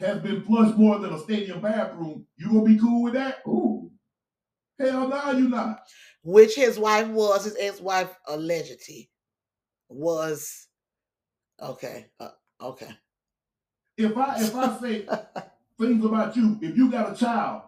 has 0.00 0.20
been 0.20 0.42
flushed 0.42 0.76
more 0.76 0.98
than 0.98 1.12
a 1.12 1.18
stadium 1.18 1.60
bathroom, 1.60 2.26
you 2.36 2.48
gonna 2.48 2.64
be 2.64 2.78
cool 2.78 3.02
with 3.02 3.14
that? 3.14 3.38
Ooh. 3.46 3.90
Hell 4.78 5.08
no, 5.08 5.30
you 5.32 5.48
not. 5.48 5.80
Which 6.24 6.54
his 6.56 6.78
wife 6.78 7.08
was, 7.08 7.44
his 7.44 7.56
ex-wife 7.58 8.14
allegedly 8.26 9.10
was. 9.88 10.68
Okay, 11.60 12.06
uh, 12.18 12.30
okay. 12.60 12.88
If 13.96 14.16
I 14.16 14.42
if 14.42 14.54
I 14.54 14.78
say 14.80 15.06
things 15.82 16.04
about 16.04 16.36
you, 16.36 16.58
if 16.62 16.76
you 16.76 16.90
got 16.90 17.12
a 17.12 17.16
child 17.16 17.62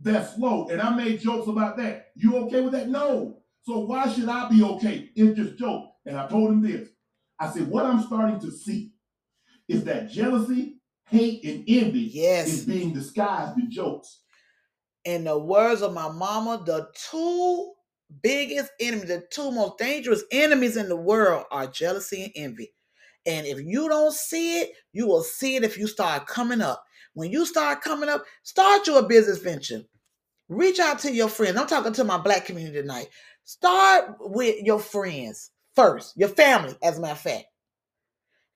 that's 0.00 0.36
slow, 0.36 0.68
and 0.68 0.80
I 0.80 0.94
made 0.94 1.20
jokes 1.20 1.48
about 1.48 1.76
that, 1.78 2.12
you 2.14 2.36
okay 2.38 2.60
with 2.60 2.72
that? 2.72 2.88
No. 2.88 3.42
So 3.62 3.80
why 3.80 4.12
should 4.12 4.28
I 4.28 4.48
be 4.48 4.62
okay? 4.62 5.10
It's 5.14 5.38
just 5.38 5.58
joke. 5.58 5.90
And 6.06 6.16
I 6.16 6.26
told 6.28 6.50
him 6.50 6.62
this. 6.62 6.88
I 7.38 7.50
said, 7.50 7.68
what 7.68 7.86
I'm 7.86 8.02
starting 8.02 8.38
to 8.40 8.50
see 8.50 8.92
is 9.68 9.84
that 9.84 10.10
jealousy, 10.10 10.80
hate, 11.06 11.42
and 11.44 11.64
envy 11.66 12.10
Yes. 12.12 12.48
is 12.48 12.64
being 12.66 12.92
disguised 12.92 13.58
in 13.58 13.70
jokes. 13.70 14.20
In 15.04 15.24
the 15.24 15.38
words 15.38 15.82
of 15.82 15.92
my 15.92 16.10
mama, 16.10 16.62
the 16.64 16.88
two 17.10 17.72
biggest 18.22 18.70
enemies, 18.80 19.08
the 19.08 19.24
two 19.30 19.50
most 19.50 19.78
dangerous 19.78 20.22
enemies 20.30 20.76
in 20.76 20.88
the 20.88 20.96
world 20.96 21.46
are 21.50 21.66
jealousy 21.66 22.24
and 22.24 22.32
envy. 22.36 22.72
And 23.26 23.46
if 23.46 23.58
you 23.60 23.88
don't 23.88 24.12
see 24.12 24.60
it, 24.60 24.72
you 24.92 25.06
will 25.06 25.22
see 25.22 25.56
it 25.56 25.64
if 25.64 25.78
you 25.78 25.86
start 25.86 26.26
coming 26.26 26.60
up. 26.60 26.84
When 27.14 27.30
you 27.30 27.46
start 27.46 27.80
coming 27.80 28.08
up, 28.08 28.24
start 28.42 28.86
your 28.86 29.06
business 29.06 29.38
venture. 29.38 29.82
Reach 30.48 30.78
out 30.78 30.98
to 31.00 31.12
your 31.12 31.28
friends. 31.28 31.56
I'm 31.56 31.66
talking 31.66 31.92
to 31.94 32.04
my 32.04 32.18
black 32.18 32.44
community 32.44 32.80
tonight. 32.80 33.08
Start 33.44 34.16
with 34.20 34.62
your 34.62 34.78
friends 34.78 35.50
first, 35.74 36.14
your 36.16 36.28
family, 36.28 36.76
as 36.82 36.98
a 36.98 37.00
matter 37.00 37.12
of 37.12 37.20
fact. 37.20 37.44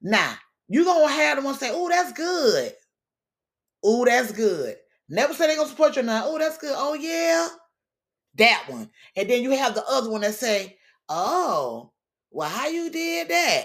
Now, 0.02 0.34
you're 0.68 0.84
gonna 0.84 1.08
have 1.10 1.36
them 1.36 1.44
one 1.44 1.54
say, 1.54 1.70
oh, 1.72 1.88
that's 1.88 2.12
good. 2.12 2.72
Oh, 3.82 4.04
that's 4.04 4.32
good. 4.32 4.76
Never 5.08 5.32
say 5.32 5.46
they're 5.46 5.56
gonna 5.56 5.68
support 5.68 5.96
you 5.96 6.02
now. 6.02 6.24
Oh, 6.26 6.38
that's 6.38 6.58
good. 6.58 6.74
Oh, 6.76 6.94
yeah. 6.94 7.48
That 8.34 8.64
one. 8.68 8.90
And 9.16 9.30
then 9.30 9.42
you 9.42 9.50
have 9.52 9.74
the 9.74 9.84
other 9.88 10.10
one 10.10 10.20
that 10.20 10.34
say, 10.34 10.76
oh, 11.08 11.92
well, 12.30 12.48
how 12.48 12.68
you 12.68 12.90
did 12.90 13.28
that? 13.28 13.64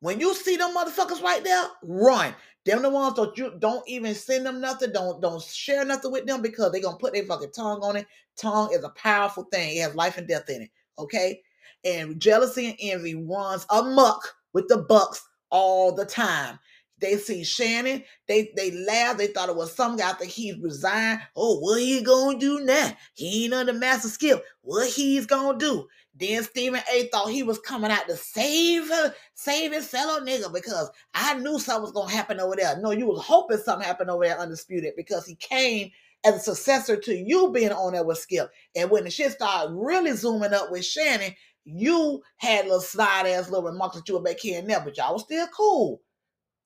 When 0.00 0.20
you 0.20 0.34
see 0.34 0.56
them 0.56 0.74
motherfuckers 0.76 1.22
right 1.22 1.42
there, 1.42 1.64
run. 1.82 2.34
Them 2.64 2.82
the 2.82 2.90
ones 2.90 3.16
that 3.16 3.36
you 3.38 3.54
don't 3.58 3.86
even 3.88 4.14
send 4.14 4.46
them 4.46 4.60
nothing. 4.60 4.92
Don't 4.92 5.20
don't 5.22 5.42
share 5.42 5.84
nothing 5.84 6.12
with 6.12 6.26
them 6.26 6.42
because 6.42 6.70
they 6.72 6.80
gonna 6.80 6.98
put 6.98 7.14
their 7.14 7.24
fucking 7.24 7.52
tongue 7.52 7.80
on 7.82 7.96
it. 7.96 8.06
Tongue 8.36 8.72
is 8.72 8.84
a 8.84 8.90
powerful 8.90 9.44
thing. 9.52 9.76
It 9.76 9.80
has 9.80 9.94
life 9.94 10.18
and 10.18 10.28
death 10.28 10.48
in 10.50 10.62
it. 10.62 10.70
Okay. 10.98 11.40
And 11.84 12.20
jealousy 12.20 12.66
and 12.66 12.76
envy 12.80 13.14
runs 13.14 13.66
amok 13.70 14.34
with 14.52 14.68
the 14.68 14.78
bucks 14.78 15.22
all 15.50 15.94
the 15.94 16.04
time. 16.04 16.58
They 17.00 17.16
see 17.16 17.44
Shannon, 17.44 18.02
they 18.26 18.52
they 18.56 18.72
laughed. 18.72 19.18
They 19.18 19.28
thought 19.28 19.48
it 19.48 19.56
was 19.56 19.74
some 19.74 19.96
guy. 19.96 20.10
I 20.10 20.14
think 20.14 20.32
he 20.32 20.52
resigned. 20.60 21.20
Oh, 21.36 21.58
what 21.60 21.80
he 21.80 22.02
gonna 22.02 22.38
do 22.38 22.60
now? 22.60 22.92
He 23.14 23.44
ain't 23.44 23.54
under 23.54 23.72
master 23.72 24.08
skill. 24.08 24.42
What 24.62 24.88
he's 24.88 25.26
gonna 25.26 25.58
do? 25.58 25.88
Then 26.18 26.44
Stephen 26.44 26.82
A. 26.92 27.08
thought 27.08 27.30
he 27.30 27.42
was 27.44 27.58
coming 27.60 27.90
out 27.92 28.08
to 28.08 28.16
save 28.16 28.90
save 29.34 29.72
his 29.72 29.88
fellow 29.88 30.20
nigga 30.20 30.52
because 30.52 30.90
I 31.14 31.34
knew 31.36 31.58
something 31.60 31.82
was 31.82 31.92
gonna 31.92 32.12
happen 32.12 32.40
over 32.40 32.56
there. 32.56 32.78
No, 32.80 32.92
you 32.92 33.06
was 33.06 33.24
hoping 33.24 33.58
something 33.58 33.86
happened 33.86 34.10
over 34.10 34.24
there, 34.24 34.38
undisputed, 34.38 34.94
because 34.96 35.26
he 35.26 35.36
came 35.36 35.90
as 36.24 36.36
a 36.36 36.40
successor 36.40 36.96
to 36.96 37.14
you 37.16 37.52
being 37.52 37.72
on 37.72 37.94
there 37.94 38.04
with 38.04 38.18
Skip. 38.18 38.50
And 38.76 38.90
when 38.90 39.04
the 39.04 39.10
shit 39.10 39.32
started 39.32 39.74
really 39.74 40.12
zooming 40.12 40.54
up 40.54 40.70
with 40.72 40.84
Shannon, 40.84 41.34
you 41.64 42.22
had 42.38 42.66
little 42.66 42.80
slide 42.80 43.26
ass 43.26 43.50
little 43.50 43.70
remarks 43.70 43.96
that 43.96 44.08
you 44.08 44.14
were 44.16 44.22
back 44.22 44.40
here 44.40 44.58
and 44.60 44.70
there, 44.70 44.80
but 44.80 44.96
y'all 44.96 45.14
was 45.14 45.24
still 45.24 45.48
cool. 45.48 46.02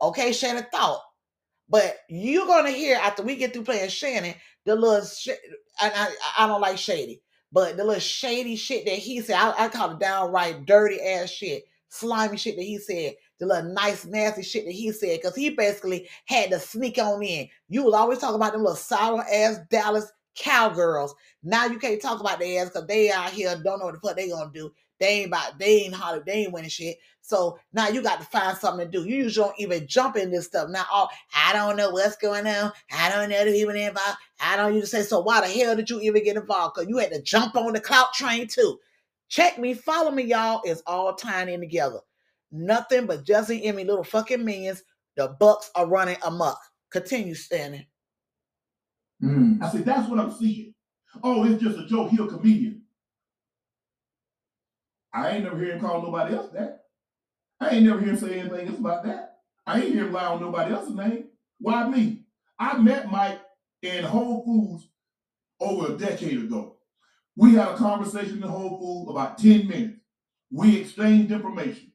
Okay, 0.03 0.33
Shannon 0.33 0.67
thought. 0.73 1.01
But 1.69 1.99
you're 2.09 2.47
gonna 2.47 2.71
hear 2.71 2.99
after 2.99 3.23
we 3.23 3.37
get 3.37 3.53
through 3.53 3.65
playing 3.65 3.91
Shannon, 3.91 4.35
the 4.67 4.77
little 4.77 5.07
sh- 5.07 5.29
and 5.83 5.93
I, 5.95 6.15
I 6.39 6.47
don't 6.47 6.61
like 6.61 6.79
shady, 6.79 7.23
but 7.53 7.77
the 7.77 7.85
little 7.85 8.01
shady 8.01 8.57
shit 8.57 8.87
that 8.87 8.95
he 8.95 9.21
said, 9.21 9.37
I, 9.37 9.65
I 9.65 9.69
call 9.69 9.93
it 9.93 10.01
downright 10.01 10.67
dirty 10.67 11.01
ass 11.01 11.31
shit, 11.31 11.65
slimy 11.89 12.37
shit 12.37 12.57
that 12.57 12.63
he 12.63 12.79
said, 12.79 13.15
the 13.39 13.47
little 13.47 13.73
nice 13.73 14.05
nasty 14.05 14.43
shit 14.43 14.65
that 14.65 14.73
he 14.73 14.91
said, 14.93 15.21
because 15.21 15.37
he 15.37 15.51
basically 15.51 16.09
had 16.27 16.51
to 16.51 16.59
sneak 16.59 16.99
on 16.99 17.23
in. 17.23 17.49
You 17.69 17.85
was 17.85 17.95
always 17.95 18.19
talking 18.19 18.37
about 18.37 18.53
them 18.53 18.63
little 18.63 18.77
sour 18.77 19.25
ass 19.31 19.59
Dallas 19.71 20.13
cowgirls. 20.35 21.15
Now 21.43 21.67
you 21.67 21.79
can't 21.79 22.01
talk 22.01 22.21
about 22.21 22.39
their 22.39 22.63
ass 22.63 22.71
because 22.71 22.87
they 22.87 23.11
out 23.11 23.31
here 23.31 23.61
don't 23.63 23.81
know 23.81 23.87
what 23.87 23.95
the 23.95 24.01
fuck 24.01 24.17
they 24.17 24.31
gonna 24.31 24.51
do. 24.53 24.73
They 25.03 25.09
ain't 25.09 25.27
about 25.27 25.59
they 25.59 25.83
ain't 25.83 25.95
holly, 25.95 26.21
they 26.25 26.33
ain't 26.33 26.53
winning 26.53 26.71
shit. 26.71 26.99
So 27.23 27.59
now 27.73 27.89
you 27.89 28.05
got 28.05 28.21
to 28.21 28.27
find 28.27 28.57
something 28.57 28.87
to 28.87 28.99
do. 28.99 29.05
You 29.05 29.25
usually 29.25 29.47
don't 29.49 29.59
even 29.59 29.89
jump 29.89 30.17
in 30.17 30.31
this 30.31 30.47
stuff. 30.47 30.69
Now, 30.71 30.85
oh, 30.93 31.09
I 31.35 31.53
don't 31.53 31.77
know 31.77 31.91
what's 31.91 32.15
going 32.15 32.47
on. 32.47 32.71
I 32.93 33.11
don't 33.11 33.29
know 33.29 33.45
the 33.45 33.51
people 33.51 33.75
involved. 33.75 34.19
I 34.41 34.57
don't 34.57 34.75
even 34.75 34.87
say, 34.87 35.03
so 35.03 35.19
why 35.19 35.41
the 35.41 35.49
hell 35.49 35.75
did 35.75 35.91
you 35.91 36.01
even 36.03 36.23
get 36.23 36.37
involved? 36.37 36.77
Because 36.77 36.89
you 36.89 36.99
had 36.99 37.11
to 37.11 37.21
jump 37.21 37.57
on 37.57 37.73
the 37.73 37.81
clout 37.81 38.13
train 38.15 38.47
too. 38.47 38.79
Check 39.29 39.59
me, 39.59 39.75
follow 39.75 40.13
me, 40.13 40.23
y'all. 40.23 40.61
It's 40.63 40.83
all 40.87 41.17
tying 41.17 41.49
in 41.49 41.59
together. 41.59 41.99
Nothing 42.53 43.07
but 43.07 43.25
Jesse 43.25 43.67
and 43.67 43.77
me 43.77 43.83
little 43.83 44.05
fucking 44.05 44.45
minions. 44.45 44.85
The 45.17 45.35
Bucks 45.41 45.69
are 45.75 45.89
running 45.89 46.19
amok. 46.23 46.61
Continue 46.93 47.35
standing. 47.35 47.87
Mm. 49.21 49.61
I 49.61 49.69
said, 49.69 49.85
that's 49.85 50.09
what 50.09 50.21
I'm 50.21 50.31
seeing. 50.31 50.75
Oh, 51.25 51.45
it's 51.45 51.61
just 51.61 51.79
a 51.79 51.87
joke. 51.87 52.11
He 52.11 52.23
a 52.23 52.27
comedian. 52.29 52.82
I 55.15 55.31
ain't 55.31 55.45
never 55.45 55.59
hear 55.59 55.75
him 55.75 55.81
call 55.81 56.03
nobody 56.03 56.35
else 56.35 56.51
that. 56.53 56.85
I 57.61 57.71
ain't 57.71 57.87
never 57.87 58.01
hear 58.01 58.11
him 58.11 58.19
say 58.19 58.41
anything 58.41 58.69
else 58.69 58.79
about 58.79 59.05
that. 59.05 59.37
I 59.67 59.81
ain't 59.81 59.95
hear 59.95 60.07
him 60.07 60.13
lie 60.13 60.27
on 60.27 60.41
nobody 60.41 60.75
else's 60.75 60.95
name. 60.95 61.27
Why 61.61 61.89
me? 61.89 62.25
I 62.59 62.79
met 62.79 63.11
Mike 63.11 63.41
in 63.83 64.05
Whole 64.05 64.45
Foods 64.45 64.89
over 65.61 65.95
a 65.95 65.97
decade 65.99 66.39
ago. 66.39 66.77
We 67.37 67.55
had 67.55 67.69
a 67.69 67.77
conversation 67.77 68.43
in 68.43 68.49
Whole 68.49 68.79
Foods 68.79 69.11
about 69.11 69.39
10 69.39 69.69
minutes. 69.69 69.99
We 70.51 70.81
exchanged 70.81 71.33
information. 71.33 71.93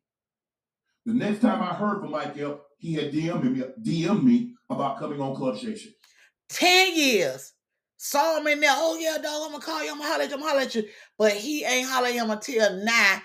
The 1.06 1.14
next 1.14 1.41
time 1.41 1.61
I 1.61 1.73
heard 1.73 2.02
from 2.02 2.11
Mike 2.11 2.35
he 2.80 2.94
had 2.94 3.11
DM'd 3.11 3.44
me, 3.44 3.64
DM'd 3.81 4.23
me 4.23 4.56
about 4.69 4.99
coming 4.99 5.22
on 5.22 5.35
Club 5.35 5.57
Shay 5.57 5.76
Shay. 5.76 5.94
10 6.49 6.95
years. 6.95 7.53
Saw 7.98 8.40
him 8.40 8.48
in 8.48 8.60
there. 8.60 8.74
Oh, 8.74 8.98
yeah, 8.99 9.18
dog, 9.18 9.44
I'm 9.45 9.52
gonna 9.52 9.64
call 9.64 9.84
you. 9.84 9.91
I'm 9.91 9.98
gonna 9.98 10.10
holler 10.10 10.24
at 10.24 10.30
you. 10.30 10.36
I'm 10.36 10.41
gonna 10.41 10.52
holler 10.52 10.64
at 10.64 10.76
you. 10.76 10.84
But 11.18 11.34
he 11.34 11.64
ain't 11.64 11.90
holler 11.90 12.07
at 12.07 12.14
him 12.14 12.30
until 12.30 12.84
now. 12.84 13.22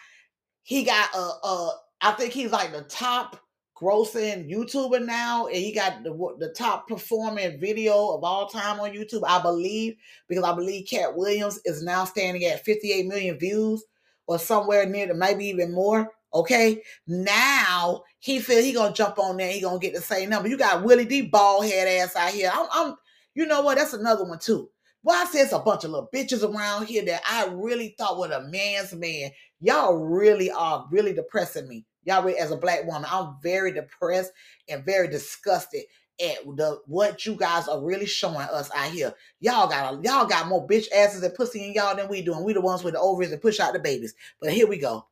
He 0.62 0.84
got 0.84 1.14
a, 1.14 1.70
I 2.00 2.12
think 2.12 2.32
he's 2.32 2.52
like 2.52 2.72
the 2.72 2.82
top 2.82 3.38
grossing 3.76 4.50
YouTuber 4.50 5.04
now, 5.04 5.46
and 5.46 5.56
he 5.56 5.72
got 5.72 6.02
the 6.04 6.12
the 6.38 6.54
top 6.56 6.88
performing 6.88 7.60
video 7.60 8.10
of 8.10 8.24
all 8.24 8.46
time 8.46 8.80
on 8.80 8.92
YouTube, 8.92 9.22
I 9.26 9.42
believe, 9.42 9.96
because 10.28 10.44
I 10.44 10.54
believe 10.54 10.86
Katt 10.88 11.16
Williams 11.16 11.60
is 11.64 11.82
now 11.82 12.04
standing 12.04 12.44
at 12.44 12.64
58 12.64 13.06
million 13.06 13.38
views 13.38 13.84
or 14.26 14.38
somewhere 14.38 14.86
near 14.86 15.08
to 15.08 15.14
maybe 15.14 15.46
even 15.46 15.72
more. 15.72 16.10
Okay, 16.34 16.82
now 17.06 18.02
he 18.20 18.38
feel 18.38 18.62
he 18.62 18.72
gonna 18.72 18.94
jump 18.94 19.18
on 19.18 19.36
there, 19.36 19.52
he 19.52 19.60
gonna 19.60 19.78
get 19.78 19.94
the 19.94 20.00
same 20.00 20.30
number. 20.30 20.48
You 20.48 20.56
got 20.56 20.84
Willie 20.84 21.04
D 21.04 21.22
bald 21.22 21.66
head 21.66 21.88
ass 21.88 22.16
out 22.16 22.30
here. 22.30 22.50
I'm, 22.54 22.66
I'm 22.72 22.94
you 23.34 23.46
know 23.46 23.62
what? 23.62 23.78
That's 23.78 23.92
another 23.92 24.24
one 24.24 24.38
too. 24.38 24.70
Well, 25.02 25.20
I 25.20 25.28
said 25.28 25.42
it's 25.42 25.52
a 25.52 25.58
bunch 25.58 25.84
of 25.84 25.90
little 25.90 26.08
bitches 26.14 26.44
around 26.44 26.86
here 26.86 27.04
that 27.06 27.22
I 27.28 27.46
really 27.52 27.94
thought 27.98 28.18
were 28.18 28.30
a 28.30 28.40
man's 28.40 28.94
man. 28.94 29.30
Y'all 29.60 29.96
really 29.96 30.50
are 30.50 30.86
really 30.90 31.12
depressing 31.12 31.68
me. 31.68 31.84
Y'all 32.04 32.22
really, 32.22 32.38
as 32.38 32.50
a 32.50 32.56
black 32.56 32.86
woman, 32.86 33.08
I'm 33.10 33.36
very 33.42 33.72
depressed 33.72 34.32
and 34.68 34.84
very 34.84 35.08
disgusted 35.08 35.82
at 36.20 36.44
the 36.44 36.80
what 36.86 37.26
you 37.26 37.34
guys 37.34 37.66
are 37.66 37.80
really 37.80 38.06
showing 38.06 38.36
us 38.36 38.70
out 38.74 38.90
here. 38.92 39.12
Y'all 39.40 39.68
got 39.68 39.94
a, 39.94 40.02
y'all 40.02 40.26
got 40.26 40.46
more 40.46 40.66
bitch 40.66 40.86
asses 40.94 41.22
and 41.22 41.34
pussy 41.34 41.64
in 41.64 41.72
y'all 41.72 41.96
than 41.96 42.08
we 42.08 42.22
do, 42.22 42.34
and 42.34 42.44
we 42.44 42.52
the 42.52 42.60
ones 42.60 42.84
with 42.84 42.94
the 42.94 43.00
ovaries 43.00 43.30
that 43.30 43.42
push 43.42 43.58
out 43.58 43.72
the 43.72 43.80
babies. 43.80 44.14
But 44.40 44.52
here 44.52 44.68
we 44.68 44.78
go. 44.78 45.06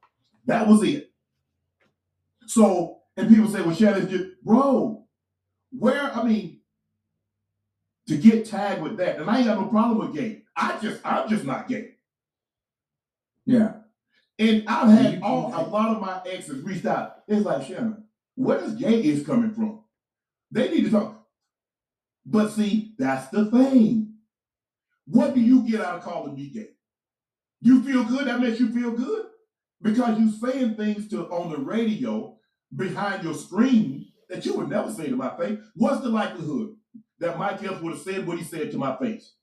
That 0.47 0.69
was 0.69 0.83
it. 0.85 1.11
So, 2.47 2.99
and 3.17 3.29
people 3.29 3.49
say, 3.49 3.63
well, 3.63 3.75
Shannon's 3.75 4.11
just, 4.11 4.25
bro, 4.45 5.05
where, 5.71 6.13
I 6.13 6.25
mean, 6.25 6.60
to 8.11 8.17
get 8.17 8.45
tagged 8.45 8.83
with 8.83 8.97
that, 8.97 9.21
and 9.21 9.31
I 9.31 9.39
ain't 9.39 9.47
got 9.47 9.61
no 9.61 9.69
problem 9.69 9.99
with 9.99 10.17
gay. 10.17 10.43
I 10.57 10.77
just, 10.83 11.01
I'm 11.05 11.29
just 11.29 11.45
not 11.45 11.69
gay. 11.69 11.93
Yeah. 13.47 13.75
And 14.37 14.65
I've 14.67 14.89
had 14.99 15.23
all, 15.23 15.55
a 15.55 15.63
lot 15.63 15.95
of 15.95 16.03
my 16.03 16.21
exes 16.27 16.61
reached 16.65 16.87
out. 16.87 17.19
It's 17.29 17.47
like, 17.47 17.65
Shannon, 17.65 18.03
where 18.35 18.59
does 18.59 18.75
gay 18.75 19.01
is 19.01 19.25
coming 19.25 19.55
from? 19.55 19.85
They 20.51 20.69
need 20.71 20.87
to 20.87 20.91
talk. 20.91 21.25
But 22.27 22.51
see, 22.51 22.95
that's 22.99 23.29
the 23.29 23.49
thing. 23.49 24.15
What 25.07 25.37
do 25.37 25.41
you 25.41 25.63
get 25.63 25.81
out 25.81 25.99
of 25.99 26.03
calling 26.03 26.35
me 26.35 26.49
gay? 26.49 26.71
You 27.61 27.81
feel 27.85 28.03
good? 28.03 28.27
That 28.27 28.41
makes 28.41 28.59
you 28.59 28.73
feel 28.73 28.91
good? 28.91 29.27
Because 29.81 30.19
you 30.19 30.33
saying 30.33 30.75
things 30.75 31.07
to 31.11 31.29
on 31.29 31.53
the 31.53 31.59
radio 31.59 32.37
behind 32.75 33.23
your 33.23 33.35
screen 33.35 34.07
that 34.29 34.45
you 34.45 34.55
would 34.55 34.69
never 34.69 34.91
say 34.91 35.09
to 35.09 35.15
my 35.15 35.37
face. 35.37 35.61
What's 35.77 36.01
the 36.01 36.09
likelihood 36.09 36.75
that 37.21 37.39
Mike 37.39 37.63
Epps 37.63 37.81
would 37.81 37.93
have 37.95 38.03
said 38.03 38.27
what 38.27 38.39
he 38.39 38.45
said 38.45 38.71
to 38.73 38.79
my 38.79 38.97
face? 38.97 39.35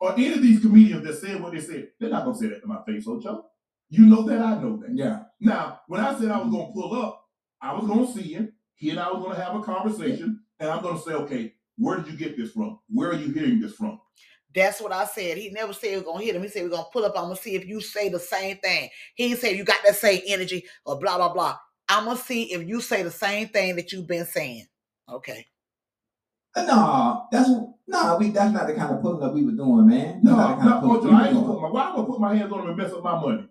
Or 0.00 0.12
any 0.12 0.32
of 0.32 0.42
these 0.42 0.60
comedians 0.60 1.04
that 1.04 1.16
said 1.16 1.42
what 1.42 1.52
they 1.52 1.60
said, 1.60 1.88
they're 1.98 2.10
not 2.10 2.24
gonna 2.24 2.38
say 2.38 2.46
that 2.48 2.62
to 2.62 2.68
my 2.68 2.82
face, 2.86 3.06
Ocho. 3.06 3.46
You 3.90 4.06
know 4.06 4.22
that, 4.22 4.40
I 4.40 4.60
know 4.60 4.76
that. 4.76 4.94
Yeah. 4.94 5.24
Now, 5.40 5.80
when 5.88 6.00
I 6.00 6.18
said 6.18 6.30
I 6.30 6.38
was 6.38 6.50
gonna 6.50 6.72
pull 6.72 6.94
up, 6.94 7.26
I 7.60 7.74
was 7.74 7.86
gonna 7.86 8.12
see 8.12 8.34
him. 8.34 8.52
He 8.74 8.90
and 8.90 9.00
I 9.00 9.10
was 9.10 9.22
gonna 9.22 9.40
have 9.42 9.56
a 9.56 9.62
conversation. 9.62 10.40
and 10.60 10.70
I'm 10.70 10.82
gonna 10.82 11.00
say, 11.00 11.12
okay, 11.12 11.54
where 11.76 11.96
did 11.98 12.08
you 12.08 12.16
get 12.16 12.36
this 12.36 12.52
from? 12.52 12.78
Where 12.88 13.10
are 13.10 13.14
you 13.14 13.32
hearing 13.32 13.60
this 13.60 13.74
from? 13.74 14.00
That's 14.54 14.80
what 14.80 14.92
I 14.92 15.04
said. 15.04 15.36
He 15.36 15.50
never 15.50 15.72
said 15.72 15.96
we're 15.96 16.04
gonna 16.04 16.24
hit 16.24 16.36
him. 16.36 16.42
He 16.42 16.48
said 16.48 16.62
we're 16.62 16.70
gonna 16.70 16.88
pull 16.92 17.04
up. 17.04 17.14
I'm 17.16 17.24
gonna 17.24 17.36
see 17.36 17.54
if 17.54 17.66
you 17.66 17.80
say 17.80 18.08
the 18.08 18.18
same 18.18 18.56
thing. 18.58 18.88
He 19.14 19.34
said 19.34 19.56
you 19.56 19.64
got 19.64 19.78
that 19.84 19.96
same 19.96 20.20
energy 20.26 20.64
or 20.84 20.98
blah 20.98 21.16
blah 21.16 21.32
blah. 21.32 21.56
I'm 21.88 22.04
gonna 22.04 22.18
see 22.18 22.52
if 22.52 22.66
you 22.66 22.80
say 22.80 23.02
the 23.02 23.10
same 23.10 23.48
thing 23.48 23.76
that 23.76 23.92
you've 23.92 24.06
been 24.06 24.26
saying. 24.26 24.66
Okay. 25.08 25.46
Nah, 26.66 27.26
that's 27.30 27.50
nah. 27.86 28.16
We 28.18 28.30
that's 28.30 28.52
not 28.52 28.66
the 28.66 28.74
kind 28.74 28.94
of 28.94 29.02
pulling 29.02 29.22
up 29.22 29.34
we 29.34 29.44
were 29.44 29.52
doing, 29.52 29.86
man. 29.86 30.20
That's 30.22 30.24
No, 30.24 30.36
not 30.36 30.56
the 30.58 30.62
kind 30.62 30.74
of 30.74 30.82
no, 30.84 30.98
pulling 31.00 31.14
I 31.14 31.24
ain't 31.26 31.34
doing. 31.34 31.46
Put 31.46 31.60
my, 31.62 31.68
why 31.68 31.82
I'm 31.82 31.92
I 31.92 31.96
gonna 31.96 32.06
put 32.06 32.20
my 32.20 32.34
hands 32.34 32.52
on 32.52 32.60
him 32.60 32.68
and 32.68 32.76
mess 32.76 32.92
up 32.92 33.02
my 33.04 33.20
money? 33.20 33.48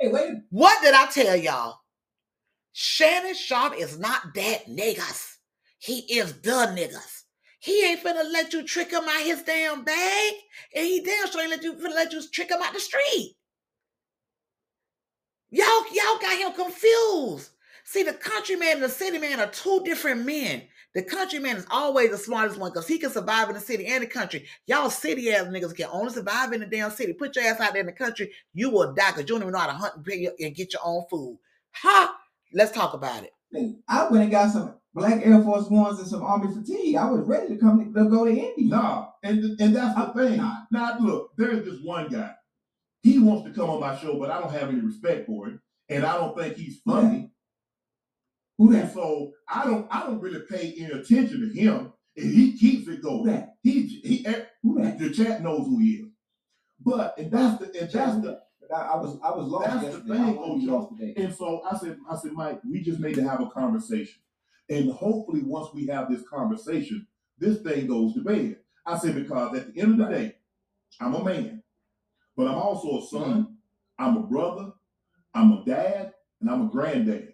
Hey, 0.00 0.08
wait. 0.08 0.30
What 0.50 0.82
did 0.82 0.94
I 0.94 1.06
tell 1.06 1.36
y'all? 1.36 1.78
Shannon 2.72 3.34
Sharpe 3.34 3.74
is 3.78 3.98
not 3.98 4.34
that 4.34 4.66
niggas. 4.66 5.36
He 5.78 6.00
is 6.18 6.32
the 6.40 6.50
niggas. 6.50 7.22
He 7.60 7.84
ain't 7.84 8.02
finna 8.02 8.30
let 8.32 8.52
you 8.52 8.64
trick 8.64 8.90
him 8.90 9.04
out 9.04 9.22
his 9.22 9.42
damn 9.42 9.84
bag, 9.84 10.32
and 10.74 10.84
he 10.84 11.00
damn 11.02 11.30
sure 11.30 11.42
ain't 11.42 11.50
let 11.50 11.62
you 11.62 11.74
finna 11.74 11.94
let 11.94 12.12
you 12.12 12.22
trick 12.32 12.50
him 12.50 12.60
out 12.62 12.72
the 12.72 12.80
street. 12.80 13.36
Y'all, 15.50 15.84
y'all 15.92 16.18
got 16.20 16.38
him 16.38 16.52
confused. 16.52 17.50
See, 17.84 18.02
the 18.02 18.14
countryman 18.14 18.74
and 18.74 18.82
the 18.82 18.88
city 18.88 19.18
man 19.18 19.38
are 19.38 19.50
two 19.50 19.82
different 19.84 20.24
men. 20.24 20.62
The 20.94 21.02
countryman 21.02 21.56
is 21.56 21.66
always 21.70 22.10
the 22.10 22.18
smartest 22.18 22.58
one 22.58 22.70
because 22.70 22.86
he 22.86 22.98
can 22.98 23.10
survive 23.10 23.48
in 23.48 23.54
the 23.54 23.60
city 23.60 23.86
and 23.86 24.02
the 24.02 24.06
country. 24.06 24.46
Y'all 24.66 24.90
city 24.90 25.32
ass 25.32 25.46
niggas 25.46 25.74
can 25.74 25.88
only 25.90 26.12
survive 26.12 26.52
in 26.52 26.60
the 26.60 26.66
damn 26.66 26.90
city. 26.90 27.14
Put 27.14 27.34
your 27.34 27.46
ass 27.46 27.60
out 27.60 27.72
there 27.72 27.80
in 27.80 27.86
the 27.86 27.92
country, 27.92 28.30
you 28.52 28.70
will 28.70 28.92
die 28.92 29.10
because 29.10 29.22
you 29.22 29.28
don't 29.28 29.42
even 29.42 29.52
know 29.52 29.58
how 29.58 29.66
to 29.68 29.72
hunt 29.72 29.94
and, 30.06 30.54
get 30.54 30.72
your 30.72 30.82
own 30.84 31.04
food. 31.08 31.38
Ha! 31.76 32.18
Let's 32.52 32.72
talk 32.72 32.92
about 32.92 33.24
it. 33.24 33.32
I 33.88 34.08
went 34.08 34.24
and 34.24 34.30
got 34.30 34.50
some 34.50 34.74
black 34.94 35.24
Air 35.24 35.42
Force 35.42 35.68
Ones 35.68 35.98
and 35.98 36.08
some 36.08 36.22
Army 36.22 36.54
fatigue. 36.54 36.96
I 36.96 37.10
was 37.10 37.26
ready 37.26 37.48
to 37.54 37.56
come 37.56 37.92
to 37.92 38.04
go 38.04 38.24
to 38.24 38.30
Indy. 38.30 38.64
Nah, 38.64 39.08
and 39.22 39.42
and 39.60 39.74
that's 39.74 39.94
the 39.94 40.12
thing. 40.14 40.36
Now 40.70 40.96
look, 41.00 41.32
there's 41.36 41.64
this 41.64 41.80
one 41.82 42.08
guy. 42.08 42.34
He 43.02 43.18
wants 43.18 43.48
to 43.48 43.54
come 43.54 43.70
on 43.70 43.80
my 43.80 43.96
show, 43.98 44.18
but 44.18 44.30
I 44.30 44.40
don't 44.40 44.52
have 44.52 44.68
any 44.68 44.80
respect 44.80 45.26
for 45.26 45.48
him, 45.48 45.60
and 45.88 46.04
I 46.04 46.16
don't 46.16 46.38
think 46.38 46.56
he's 46.56 46.80
funny. 46.86 47.31
Who 48.58 48.74
And 48.74 48.90
so 48.92 49.32
I 49.48 49.64
don't 49.64 49.86
I 49.90 50.06
don't 50.06 50.20
really 50.20 50.42
pay 50.48 50.74
any 50.78 50.92
attention 50.92 51.40
to 51.40 51.60
him, 51.60 51.92
and 52.16 52.32
he 52.32 52.56
keeps 52.56 52.88
it 52.88 53.02
going. 53.02 53.48
He 53.62 53.86
he 53.86 54.26
eh, 54.26 54.44
the 54.62 55.12
chat 55.14 55.42
knows 55.42 55.66
who 55.66 55.78
he 55.78 55.90
is. 55.92 56.08
But 56.84 57.18
and 57.18 57.30
that's 57.30 57.58
the 57.58 57.66
and 57.80 57.90
that's 57.90 58.16
the 58.20 58.40
I, 58.74 58.96
was 58.96 59.18
I 59.22 59.30
was 59.30 59.46
lost 59.46 59.66
that's 59.66 59.84
yesterday. 59.84 60.14
I 60.14 60.24
thing, 60.24 60.36
was 60.36 60.64
lost 60.64 60.96
today. 60.96 61.14
And 61.16 61.34
so 61.34 61.62
I 61.70 61.76
said, 61.76 61.98
I 62.10 62.16
said, 62.16 62.32
Mike, 62.32 62.60
we 62.68 62.80
just 62.80 63.00
need 63.00 63.14
to 63.16 63.28
have 63.28 63.40
a 63.40 63.50
conversation. 63.50 64.20
And 64.70 64.90
hopefully 64.90 65.42
once 65.42 65.68
we 65.74 65.86
have 65.88 66.10
this 66.10 66.22
conversation, 66.22 67.06
this 67.38 67.60
thing 67.60 67.86
goes 67.86 68.14
to 68.14 68.22
bed. 68.22 68.56
I 68.86 68.98
said, 68.98 69.14
because 69.14 69.56
at 69.56 69.74
the 69.74 69.80
end 69.80 70.00
of 70.00 70.08
the 70.08 70.14
day, 70.14 70.36
I'm 71.00 71.14
a 71.14 71.24
man, 71.24 71.62
but 72.36 72.46
I'm 72.46 72.54
also 72.54 73.00
a 73.00 73.06
son, 73.06 73.56
I'm 73.98 74.16
a 74.16 74.22
brother, 74.22 74.72
I'm 75.34 75.52
a 75.52 75.64
dad, 75.64 76.12
and 76.40 76.50
I'm 76.50 76.62
a 76.66 76.70
granddad. 76.70 77.31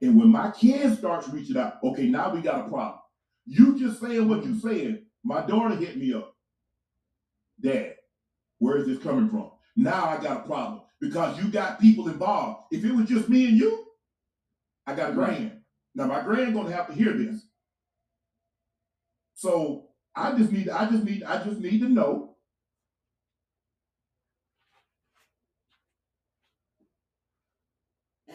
And 0.00 0.18
when 0.18 0.28
my 0.28 0.50
kid 0.50 0.96
starts 0.96 1.28
reaching 1.28 1.56
out, 1.56 1.74
okay, 1.82 2.06
now 2.06 2.34
we 2.34 2.40
got 2.40 2.66
a 2.66 2.68
problem. 2.68 3.00
You 3.46 3.78
just 3.78 4.00
saying 4.00 4.28
what 4.28 4.44
you 4.44 4.58
saying. 4.58 5.04
My 5.22 5.44
daughter 5.44 5.76
hit 5.76 5.96
me 5.96 6.14
up. 6.14 6.34
Dad, 7.60 7.94
where 8.58 8.78
is 8.78 8.86
this 8.86 8.98
coming 8.98 9.28
from? 9.28 9.50
Now 9.76 10.06
I 10.06 10.22
got 10.22 10.44
a 10.44 10.48
problem 10.48 10.82
because 11.00 11.38
you 11.38 11.50
got 11.50 11.80
people 11.80 12.08
involved. 12.08 12.64
If 12.70 12.84
it 12.84 12.92
was 12.92 13.08
just 13.08 13.28
me 13.28 13.46
and 13.46 13.58
you, 13.58 13.86
I 14.86 14.94
got 14.94 15.10
a 15.10 15.14
grand. 15.14 15.60
Now 15.94 16.06
my 16.06 16.22
grand 16.22 16.54
gonna 16.54 16.72
have 16.72 16.86
to 16.86 16.94
hear 16.94 17.12
this. 17.12 17.42
So 19.34 19.88
I 20.14 20.36
just 20.36 20.52
need, 20.52 20.68
I 20.68 20.88
just 20.90 21.04
need, 21.04 21.22
I 21.22 21.42
just 21.42 21.60
need 21.60 21.80
to 21.80 21.88
know. 21.88 22.36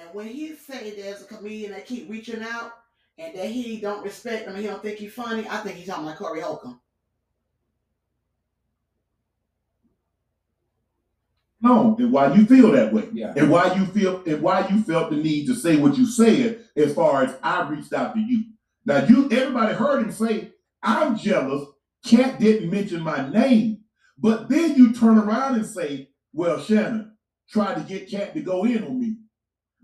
And 0.05 0.13
when 0.13 0.27
he 0.27 0.55
say 0.55 0.91
there's 0.91 1.21
a 1.21 1.25
comedian 1.25 1.71
that 1.71 1.87
keep 1.87 2.09
reaching 2.09 2.43
out 2.43 2.73
and 3.17 3.35
that 3.35 3.47
he 3.47 3.79
don't 3.79 4.03
respect 4.03 4.47
him 4.47 4.53
and 4.53 4.61
he 4.61 4.67
don't 4.67 4.81
think 4.81 4.99
he's 4.99 5.13
funny, 5.13 5.47
I 5.49 5.57
think 5.57 5.77
he's 5.77 5.87
talking 5.87 6.05
about 6.05 6.17
Corey 6.17 6.41
Holcomb. 6.41 6.79
No, 11.61 11.95
and 11.97 12.11
why 12.11 12.31
you 12.35 12.45
feel 12.45 12.71
that 12.73 12.93
way. 12.93 13.09
Yeah. 13.13 13.33
And 13.35 13.49
why 13.49 13.73
you 13.73 13.85
feel 13.87 14.21
and 14.27 14.41
why 14.41 14.67
you 14.67 14.83
felt 14.83 15.09
the 15.09 15.15
need 15.15 15.47
to 15.47 15.55
say 15.55 15.77
what 15.77 15.97
you 15.97 16.05
said 16.05 16.63
as 16.75 16.93
far 16.93 17.23
as 17.23 17.35
I 17.41 17.67
reached 17.67 17.93
out 17.93 18.13
to 18.13 18.19
you. 18.19 18.43
Now 18.85 19.03
you 19.05 19.27
everybody 19.31 19.73
heard 19.73 20.03
him 20.03 20.11
say, 20.11 20.51
I'm 20.83 21.17
jealous. 21.17 21.67
Katt 22.05 22.39
didn't 22.39 22.69
mention 22.69 23.01
my 23.01 23.27
name. 23.29 23.79
But 24.19 24.47
then 24.49 24.75
you 24.75 24.93
turn 24.93 25.17
around 25.17 25.55
and 25.55 25.65
say, 25.65 26.09
Well, 26.31 26.61
Shannon 26.61 27.13
tried 27.49 27.75
to 27.75 27.81
get 27.81 28.09
Katt 28.11 28.35
to 28.35 28.41
go 28.41 28.65
in 28.65 28.83
on 28.83 28.99
me, 28.99 29.04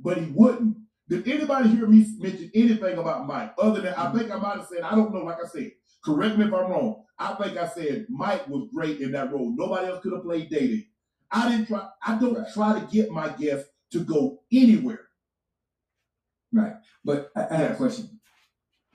but 0.01 0.17
he 0.17 0.25
wouldn't. 0.25 0.77
Did 1.09 1.27
anybody 1.27 1.69
hear 1.69 1.87
me 1.87 2.05
mention 2.19 2.51
anything 2.55 2.97
about 2.97 3.27
Mike? 3.27 3.53
Other 3.57 3.81
than 3.81 3.93
I 3.95 4.11
think 4.13 4.31
I 4.31 4.37
might 4.37 4.57
have 4.57 4.67
said, 4.67 4.81
I 4.81 4.95
don't 4.95 5.13
know, 5.13 5.23
like 5.23 5.37
I 5.43 5.47
said, 5.47 5.71
correct 6.03 6.37
me 6.37 6.45
if 6.45 6.53
I'm 6.53 6.71
wrong. 6.71 7.03
I 7.19 7.33
think 7.35 7.57
I 7.57 7.67
said 7.67 8.05
Mike 8.09 8.47
was 8.47 8.69
great 8.73 9.01
in 9.01 9.11
that 9.11 9.31
role. 9.31 9.53
Nobody 9.55 9.87
else 9.87 10.01
could 10.01 10.13
have 10.13 10.23
played 10.23 10.49
Day 10.49 10.87
I 11.31 11.49
didn't 11.49 11.67
try. 11.67 11.87
I 12.05 12.19
don't 12.19 12.45
try 12.53 12.79
to 12.79 12.85
get 12.87 13.09
my 13.09 13.29
guests 13.29 13.69
to 13.91 14.03
go 14.03 14.41
anywhere. 14.51 15.07
Right. 16.51 16.73
But 17.05 17.31
I, 17.35 17.47
I 17.49 17.55
have 17.55 17.71
a 17.71 17.75
question. 17.75 18.19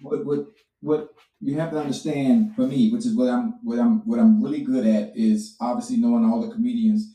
What 0.01 0.25
what 0.27 0.47
what 0.81 1.09
you 1.41 1.59
have 1.59 1.71
to 1.71 1.79
understand 1.79 2.55
for 2.55 2.67
me, 2.67 2.93
which 2.93 3.07
is 3.07 3.15
what 3.15 3.31
I'm 3.31 3.55
what 3.65 3.79
I'm 3.79 4.07
what 4.07 4.19
I'm 4.19 4.43
really 4.43 4.61
good 4.61 4.87
at 4.87 5.17
is 5.17 5.57
obviously 5.61 5.97
knowing 5.97 6.25
all 6.25 6.47
the 6.47 6.55
comedians 6.55 7.15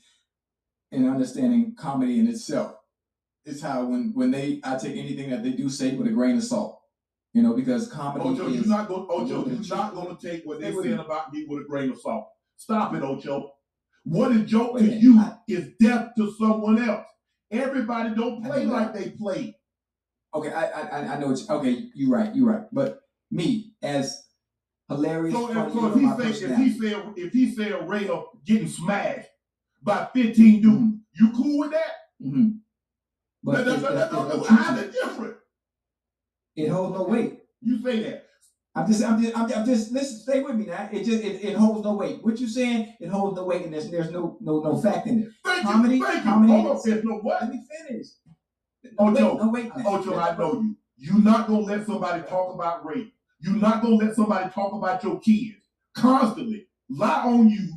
and 0.92 1.08
understanding 1.08 1.76
comedy 1.78 2.20
in 2.20 2.28
itself. 2.28 2.76
It's 3.46 3.62
how 3.62 3.86
when 3.86 4.12
when 4.14 4.32
they 4.32 4.60
I 4.64 4.78
take 4.78 4.96
anything 4.98 5.30
that 5.32 5.44
they 5.44 5.52
do 5.52 5.70
say 5.70 5.96
with 5.96 6.08
a 6.08 6.12
grain 6.12 6.38
of 6.38 6.44
salt. 6.44 6.80
You 7.34 7.42
know, 7.42 7.54
because 7.54 7.88
comedy 7.88 8.26
Ocho, 8.28 8.48
is 8.48 8.56
you're 8.58 8.66
not 8.66 8.88
going. 8.90 9.04
a 9.10 9.14
Ocho, 9.14 9.48
you're 9.50 9.76
not 9.76 10.20
to 10.20 10.28
take 10.30 10.46
what 10.46 10.60
they're 10.60 10.74
saying 10.74 11.00
about 11.00 11.32
me 11.32 11.46
with 11.48 11.62
a 11.64 11.66
grain 11.66 11.90
of 11.90 12.00
salt. 12.00 12.28
Stop 12.58 12.94
it, 12.94 13.04
Ocho. 13.04 13.54
What 14.04 14.32
is 14.34 14.50
joke 14.50 14.78
to 14.80 14.86
you 14.86 15.18
I- 15.18 15.38
is 15.48 15.70
death 15.80 16.10
to 16.18 16.32
someone 16.34 16.78
else. 16.82 17.08
Everybody 17.50 18.16
don't 18.16 18.44
play 18.44 18.66
like 18.66 18.94
they 18.94 19.10
play. 19.12 19.58
Okay, 20.34 20.52
I 20.52 20.66
I 20.66 20.82
I- 20.82 21.16
I 21.16 21.20
know 21.20 21.32
it's 21.32 21.50
okay. 21.50 21.90
You're 21.96 22.12
right. 22.12 22.36
You're 22.36 22.48
right. 22.50 22.66
But 22.72 23.02
me 23.32 23.74
as 23.82 24.24
hilarious, 24.90 25.34
So, 25.34 25.48
funny, 25.48 25.68
if, 25.68 25.74
so 25.74 25.88
if 25.88 25.96
he 25.96 26.34
say 26.34 26.46
if 26.52 26.58
he 26.58 26.80
say 26.80 27.04
if 27.16 27.34
he 27.34 27.56
say 27.56 27.70
a 27.72 27.82
rail 27.82 28.28
getting 28.46 28.68
smashed 28.68 29.30
by 29.82 30.10
15 30.14 30.62
dudes, 30.62 30.96
you 31.14 31.32
cool 31.32 31.60
with 31.60 31.72
that? 31.72 31.92
hmm 32.22 32.34
That- 32.42 32.54
But 33.44 33.66
that- 33.66 33.66
that- 33.66 33.74
it's, 33.74 34.12
that- 34.12 34.36
it's 34.36 34.48
how's 34.48 34.80
it 34.80 34.92
different? 34.92 35.36
it 36.56 36.68
holds 36.70 36.96
no 36.98 37.04
weight. 37.04 37.40
You 37.62 37.82
say 37.82 38.04
that. 38.04 38.26
I'm 38.74 38.88
just, 38.88 39.04
I'm 39.04 39.22
just, 39.22 39.38
I'm, 39.38 39.52
I'm 39.54 39.66
just. 39.66 39.92
Listen, 39.92 40.20
stay 40.20 40.42
with 40.42 40.56
me 40.56 40.66
now. 40.66 40.88
It 40.92 41.04
just, 41.04 41.22
it, 41.24 41.44
it 41.44 41.56
holds 41.58 41.84
no 41.84 41.94
weight. 41.96 42.24
What 42.24 42.40
you 42.40 42.48
saying? 42.48 42.94
It 43.02 43.10
holds 43.10 43.36
no 43.36 43.44
weight, 43.44 43.64
and 43.66 43.74
there's, 43.74 43.90
there's 43.92 44.12
no, 44.12 44.38
no, 44.40 44.62
no 44.62 44.82
fact 44.82 45.08
in 45.08 45.24
it. 45.24 45.30
Thank 45.44 45.64
Comedy, 45.64 45.98
you. 45.98 46.06
Thank 46.06 46.24
you. 46.24 46.32
Hold 46.32 46.50
on. 46.88 47.02
No 47.06 47.18
what? 47.18 47.42
Let 47.42 47.52
me 47.52 47.66
finish. 47.88 48.08
No 48.98 49.08
Ocho, 49.10 49.14
weight, 49.14 49.42
no 49.44 49.50
weight. 49.50 49.66
in. 49.76 49.86
Ocho, 49.86 50.18
I 50.18 50.38
know 50.38 50.54
you. 50.62 50.76
You're 50.98 51.20
not 51.20 51.48
gonna 51.48 51.60
let 51.62 51.86
somebody 51.86 52.24
talk 52.24 52.54
about 52.56 52.86
rape. 52.86 53.14
You're 53.42 53.56
not 53.56 53.82
gonna 53.82 53.96
let 53.96 54.16
somebody 54.16 54.50
talk 54.52 54.74
about 54.74 55.04
your 55.04 55.20
kids 55.20 55.58
constantly. 55.96 56.68
Lie 56.90 57.24
on 57.26 57.50
you. 57.50 57.74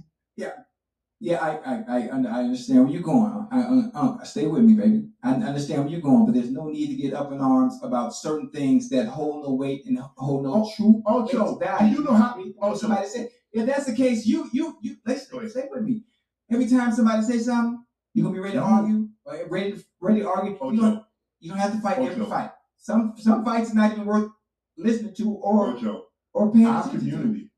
Yeah, 1.24 1.42
I, 1.42 1.72
I, 1.72 1.84
I, 1.88 2.00
I 2.10 2.40
understand 2.42 2.84
where 2.84 2.92
you're 2.92 3.00
going. 3.02 3.48
I, 3.50 3.60
I, 3.62 3.98
uh, 3.98 4.24
stay 4.24 4.46
with 4.46 4.62
me, 4.62 4.74
baby. 4.74 5.08
I 5.22 5.32
understand 5.32 5.84
where 5.84 5.90
you're 5.92 6.02
going, 6.02 6.26
but 6.26 6.34
there's 6.34 6.50
no 6.50 6.66
need 6.66 6.88
to 6.88 6.96
get 6.96 7.14
up 7.14 7.32
in 7.32 7.40
arms 7.40 7.78
about 7.82 8.14
certain 8.14 8.50
things 8.50 8.90
that 8.90 9.06
hold 9.06 9.42
no 9.42 9.54
weight 9.54 9.86
and 9.86 9.98
hold 10.18 10.44
no 10.44 10.70
truth. 10.76 11.02
Oh, 11.06 11.26
true 11.26 11.58
face 11.58 11.78
do 11.80 11.86
you 11.96 12.04
know 12.04 12.12
how? 12.12 12.38
Ocho, 12.60 12.76
somebody 12.76 13.08
said 13.08 13.30
If 13.54 13.64
that's 13.64 13.86
the 13.86 13.94
case, 13.96 14.26
you, 14.26 14.50
you, 14.52 14.76
you. 14.82 14.98
Listen, 15.06 15.48
stay 15.48 15.66
with 15.70 15.82
me. 15.82 16.04
Every 16.50 16.68
time 16.68 16.92
somebody 16.92 17.22
say 17.22 17.38
something, 17.38 17.82
you're 18.12 18.24
gonna 18.24 18.34
be 18.34 18.40
ready 18.40 18.56
to 18.56 18.62
Mhm. 18.62 18.70
argue, 18.70 19.08
ready, 19.48 19.72
to, 19.72 19.84
ready 20.02 20.20
to 20.20 20.28
argue. 20.30 20.58
You 20.72 20.80
don't, 20.80 21.04
you 21.40 21.48
don't 21.48 21.58
have 21.58 21.72
to 21.72 21.80
fight 21.80 21.98
every 22.00 22.20
Ocho. 22.20 22.26
fight. 22.26 22.50
Some, 22.76 23.14
some 23.16 23.42
fights 23.46 23.70
are 23.72 23.76
not 23.76 23.92
even 23.92 24.04
worth 24.04 24.30
listening 24.76 25.14
to 25.14 25.30
or, 25.32 25.68
Ocho. 25.70 26.04
or 26.34 26.52
paying 26.52 26.66
Our 26.66 26.80
attention 26.82 27.06
to. 27.06 27.10
community 27.12 27.50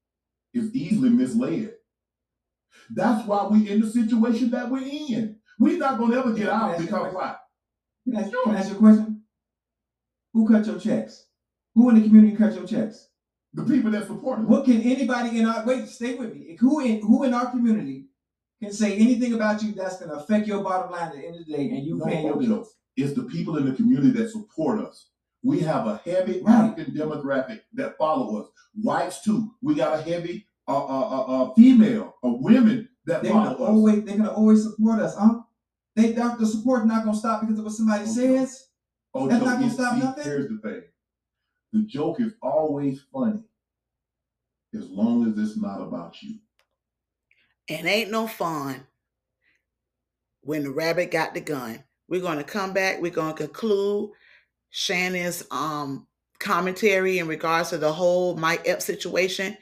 is 0.55 0.72
easily 0.72 1.10
misled. 1.10 1.72
That's 2.90 3.27
why 3.27 3.47
we 3.47 3.69
in 3.70 3.81
the 3.81 3.90
situation 3.90 4.51
that 4.51 4.70
we're 4.70 4.86
in. 4.86 5.36
We're 5.59 5.78
not 5.78 5.98
gonna 5.98 6.19
ever 6.19 6.32
get 6.32 6.48
out 6.48 6.78
because 6.78 7.15
why? 7.15 7.36
Can 8.05 8.16
I, 8.16 8.20
ask, 8.20 8.31
can 8.44 8.55
I 8.55 8.59
ask 8.59 8.69
you 8.70 8.77
a 8.77 8.78
question? 8.78 9.23
Who 10.32 10.48
cut 10.48 10.66
your 10.66 10.78
checks? 10.78 11.27
Who 11.74 11.89
in 11.90 11.97
the 11.97 12.03
community 12.03 12.36
cut 12.36 12.55
your 12.55 12.66
checks? 12.66 13.09
The 13.55 13.65
people 13.65 13.90
that 13.93 14.07
support 14.07 14.40
us. 14.40 14.47
What 14.47 14.65
can 14.66 14.82
anybody 14.82 15.39
in 15.39 15.47
our 15.47 15.65
wait? 15.65 15.89
Stay 15.89 16.15
with 16.15 16.35
me. 16.35 16.57
Who 16.61 16.81
in 16.81 17.01
who 17.01 17.24
in 17.24 17.32
our 17.35 17.51
community 17.51 18.07
can 18.62 18.73
say 18.73 18.97
anything 18.97 19.32
about 19.32 19.62
you 19.62 19.73
that's 19.73 19.98
going 19.98 20.11
to 20.11 20.16
affect 20.16 20.47
your 20.47 20.62
bottom 20.62 20.90
line 20.93 21.09
at 21.09 21.12
the 21.15 21.27
end 21.27 21.36
of 21.40 21.47
the 21.47 21.53
day, 21.53 21.69
and 21.70 21.85
you 21.86 21.97
No, 21.98 22.05
paying 22.07 22.27
your 22.27 22.36
bills? 22.36 22.74
It's 22.97 23.12
the 23.15 23.24
people 23.24 23.57
in 23.59 23.66
the 23.66 23.74
community 23.74 24.11
that 24.12 24.31
support 24.31 24.81
us. 24.81 25.11
We 25.43 25.61
have 25.61 25.86
a 25.86 26.01
heavy 26.05 26.40
Right. 26.43 26.70
African 26.70 26.94
demographic 26.94 27.61
that 27.74 27.98
follow 27.98 28.43
us. 28.43 28.48
Whites 28.74 29.23
too. 29.23 29.53
We 29.62 29.74
got 29.74 29.98
a 29.98 30.03
heavy 30.03 30.47
uh, 30.68 30.72
uh, 30.84 31.09
uh, 31.10 31.22
uh, 31.51 31.55
female 31.55 32.16
or 32.22 32.38
women 32.40 32.88
that 33.06 33.22
They're 33.22 33.32
gonna 33.32 33.51
us. 33.52 33.60
always 33.60 34.05
they're 34.05 34.16
gonna 34.16 34.32
always 34.32 34.62
support 34.64 35.01
us, 35.01 35.14
huh? 35.16 35.40
They 35.94 36.12
the 36.12 36.36
the 36.38 36.47
support 36.47 36.86
not 36.86 37.05
gonna 37.05 37.16
stop 37.16 37.40
because 37.43 37.59
of 37.59 37.64
what 37.64 37.74
somebody 37.74 38.02
Okay. 38.05 38.12
says. 38.12 38.64
Oh, 39.14 39.28
That's 39.28 39.38
joke 39.40 39.47
not 39.48 39.55
gonna 39.55 39.66
is- 39.66 39.72
stop 39.74 39.94
see, 39.94 40.01
nothing? 40.01 40.24
Here's 40.24 40.48
the 40.48 40.59
thing. 40.59 40.82
The 41.72 41.82
joke 41.82 42.20
is 42.20 42.32
always 42.43 43.01
funny 43.12 43.40
as 44.74 44.88
long 44.90 45.26
as 45.30 45.38
it's 45.38 45.56
not 45.60 45.80
about 45.80 46.22
you. 46.22 46.38
and 47.68 47.86
ain't 47.86 48.10
no 48.10 48.26
fun 48.28 48.86
when 50.43 50.62
the 50.62 50.70
rabbit 50.70 51.10
got 51.10 51.34
the 51.34 51.40
gun. 51.40 51.82
We're 52.09 52.20
going 52.20 52.38
to 52.38 52.44
come 52.44 52.72
back. 52.72 53.01
We're 53.01 53.10
going 53.10 53.34
to 53.34 53.43
conclude 53.47 54.10
Shannon's 54.70 55.43
um 55.51 56.06
commentary 56.38 57.18
in 57.18 57.26
regards 57.26 57.70
to 57.70 57.78
the 57.78 57.93
whole 57.93 58.36
Mike 58.36 58.62
Epps 58.66 58.84
situation. 58.84 59.56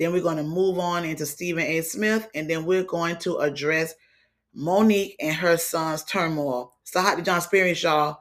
Then 0.00 0.12
we're 0.12 0.22
going 0.22 0.38
to 0.38 0.42
move 0.42 0.78
on 0.78 1.04
into 1.04 1.26
Stephen 1.26 1.62
A. 1.62 1.82
Smith, 1.82 2.26
and 2.34 2.48
then 2.48 2.64
we're 2.64 2.84
going 2.84 3.18
to 3.18 3.36
address 3.36 3.94
Monique 4.54 5.14
and 5.20 5.36
her 5.36 5.58
son's 5.58 6.02
turmoil. 6.04 6.72
So, 6.84 7.02
Hot 7.02 7.18
to 7.18 7.22
John 7.22 7.36
Experience, 7.36 7.82
y'all. 7.82 8.18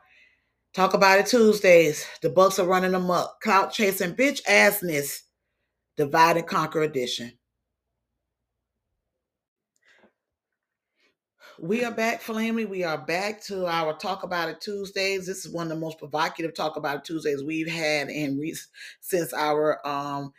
Talk 0.73 0.93
about 0.93 1.19
it 1.19 1.27
Tuesdays. 1.27 2.05
The 2.21 2.29
Bucks 2.29 2.59
are 2.59 2.67
running 2.67 2.93
amok. 2.93 3.39
Clout 3.39 3.71
chasing 3.71 4.13
bitch 4.13 4.43
assness. 4.43 5.21
Divide 5.95 6.35
and 6.35 6.45
conquer 6.45 6.81
edition. 6.81 7.31
We 11.61 11.85
are 11.85 11.91
back, 11.91 12.21
family. 12.21 12.65
We 12.65 12.83
are 12.83 12.97
back 12.97 13.41
to 13.45 13.67
our 13.67 13.97
Talk 13.97 14.23
About 14.23 14.49
It 14.49 14.59
Tuesdays. 14.59 15.25
This 15.25 15.45
is 15.45 15.53
one 15.53 15.67
of 15.67 15.69
the 15.69 15.79
most 15.79 15.97
provocative 15.97 16.53
Talk 16.53 16.75
About 16.75 16.97
It 16.97 17.03
Tuesdays 17.05 17.41
we've 17.41 17.69
had 17.69 18.09
in 18.09 18.37
re- 18.37 18.55
since 18.99 19.33
our 19.33 19.85
um 19.87 20.33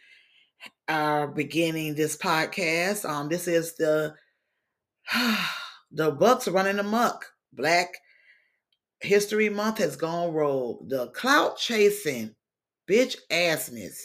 our 0.88 1.28
beginning 1.28 1.94
this 1.94 2.16
podcast. 2.16 3.08
Um, 3.08 3.28
this 3.28 3.46
is 3.48 3.76
the 3.76 4.14
the 5.92 6.10
Bucks 6.12 6.48
are 6.48 6.52
running 6.52 6.78
amok. 6.78 7.26
Black 7.52 7.94
History 9.00 9.48
Month 9.48 9.78
has 9.78 9.96
gone 9.96 10.32
rogue. 10.32 10.88
The 10.88 11.08
clout 11.08 11.56
chasing, 11.56 12.34
bitch 12.88 13.16
assness, 13.30 13.96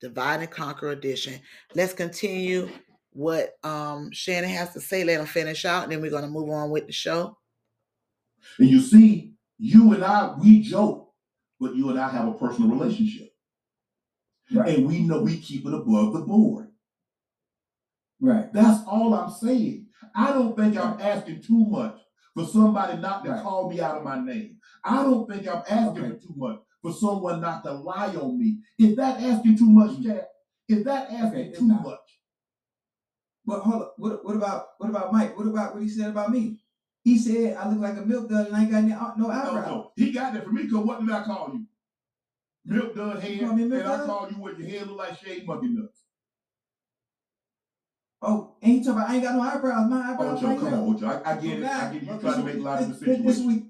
divide 0.00 0.40
and 0.40 0.50
conquer 0.50 0.90
edition. 0.90 1.40
Let's 1.74 1.92
continue 1.92 2.68
what 3.12 3.54
um 3.64 4.10
Shannon 4.12 4.50
has 4.50 4.72
to 4.74 4.80
say. 4.80 5.04
Let 5.04 5.20
him 5.20 5.26
finish 5.26 5.64
out, 5.64 5.84
and 5.84 5.92
then 5.92 6.00
we're 6.00 6.10
gonna 6.10 6.28
move 6.28 6.50
on 6.50 6.70
with 6.70 6.86
the 6.86 6.92
show. 6.92 7.36
And 8.58 8.68
you 8.68 8.80
see, 8.80 9.34
you 9.58 9.92
and 9.92 10.04
I, 10.04 10.34
we 10.40 10.62
joke, 10.62 11.12
but 11.60 11.74
you 11.74 11.90
and 11.90 11.98
I 11.98 12.08
have 12.08 12.28
a 12.28 12.32
personal 12.32 12.70
relationship. 12.70 13.32
Right. 14.52 14.78
And 14.78 14.86
we 14.86 15.00
know 15.00 15.22
we 15.22 15.38
keep 15.38 15.66
it 15.66 15.74
above 15.74 16.14
the 16.14 16.20
board. 16.20 16.68
Right. 18.20 18.52
That's 18.52 18.84
all 18.86 19.14
I'm 19.14 19.30
saying. 19.30 19.86
I 20.14 20.32
don't 20.32 20.56
think 20.56 20.76
I'm 20.76 21.00
asking 21.00 21.42
too 21.42 21.64
much 21.66 21.96
for 22.34 22.44
somebody 22.46 23.00
not 23.00 23.24
to 23.24 23.30
Right. 23.30 23.42
call 23.42 23.70
me 23.70 23.80
out 23.80 23.96
of 23.98 24.04
my 24.04 24.18
name. 24.18 24.56
I 24.84 25.02
don't 25.02 25.28
think 25.30 25.46
I'm 25.46 25.62
asking 25.68 26.04
Okay. 26.04 26.08
for 26.10 26.26
too 26.26 26.34
much 26.36 26.58
for 26.82 26.92
someone 26.92 27.40
not 27.40 27.62
to 27.64 27.72
lie 27.72 28.14
on 28.16 28.38
me. 28.38 28.60
Is 28.78 28.96
that 28.96 29.20
asking 29.20 29.58
too 29.58 29.68
much, 29.70 29.90
mm-hmm. 29.92 30.02
Jack? 30.04 30.28
Is 30.68 30.84
that 30.84 31.10
asking 31.10 31.48
Okay, 31.48 31.52
too 31.52 31.66
not. 31.66 31.82
much? 31.82 31.98
But 33.44 33.60
hold 33.60 33.82
up. 33.82 33.94
What, 33.98 34.24
what 34.24 34.36
about 34.36 34.66
what 34.78 34.90
about 34.90 35.12
Mike? 35.12 35.36
What 35.36 35.46
about 35.46 35.74
what 35.74 35.82
he 35.82 35.88
said 35.88 36.10
about 36.10 36.30
me? 36.30 36.60
He 37.02 37.18
said 37.18 37.56
I 37.56 37.68
look 37.68 37.80
like 37.80 37.96
a 37.96 38.04
milk 38.04 38.28
dud 38.28 38.48
and 38.48 38.56
I 38.56 38.62
ain't 38.62 38.70
got 38.70 39.18
no 39.18 39.26
No, 39.26 39.32
eyebrows. 39.32 39.66
no. 39.66 39.92
He 39.96 40.12
got 40.12 40.34
that 40.34 40.44
from 40.44 40.54
me 40.56 40.64
because 40.64 40.84
what 40.84 41.00
did 41.00 41.10
I 41.10 41.24
call 41.24 41.50
you? 41.54 41.64
Milk 42.68 42.94
dud 42.94 43.20
head. 43.22 43.32
You 43.32 43.50
and 43.50 43.74
I 43.74 44.04
called 44.04 44.30
you 44.30 44.36
what 44.36 44.58
your 44.58 44.68
head 44.68 44.86
look 44.88 44.98
like 44.98 45.18
shaved 45.18 45.46
monkey 45.46 45.68
nuts. 45.68 46.02
Oh, 48.20 48.56
and 48.60 48.72
he 48.72 48.78
talking 48.80 48.92
about 48.98 49.08
I 49.10 49.14
ain't 49.14 49.22
got 49.22 49.34
no 49.36 49.40
eyebrows. 49.40 49.88
My 49.90 49.96
oh, 49.96 50.12
eyebrows 50.12 50.38
Ocho, 50.38 50.46
right 50.48 50.56
Oh, 50.56 50.60
come 50.60 50.68
here. 50.68 50.78
on, 50.78 50.96
Ocho. 50.96 51.06
I, 51.24 51.32
I 51.32 51.36
get 51.40 51.58
it. 51.60 51.64
I 51.64 51.92
get 51.92 52.02
it. 52.02 52.08
You 52.08 52.18
trying 52.20 52.34
to 52.34 52.42
make 52.44 52.56
light 52.58 52.82
of 52.82 52.88
the 52.88 53.04
This- 53.06 53.18
this- 53.18 53.36
this 53.36 53.46
week- 53.46 53.64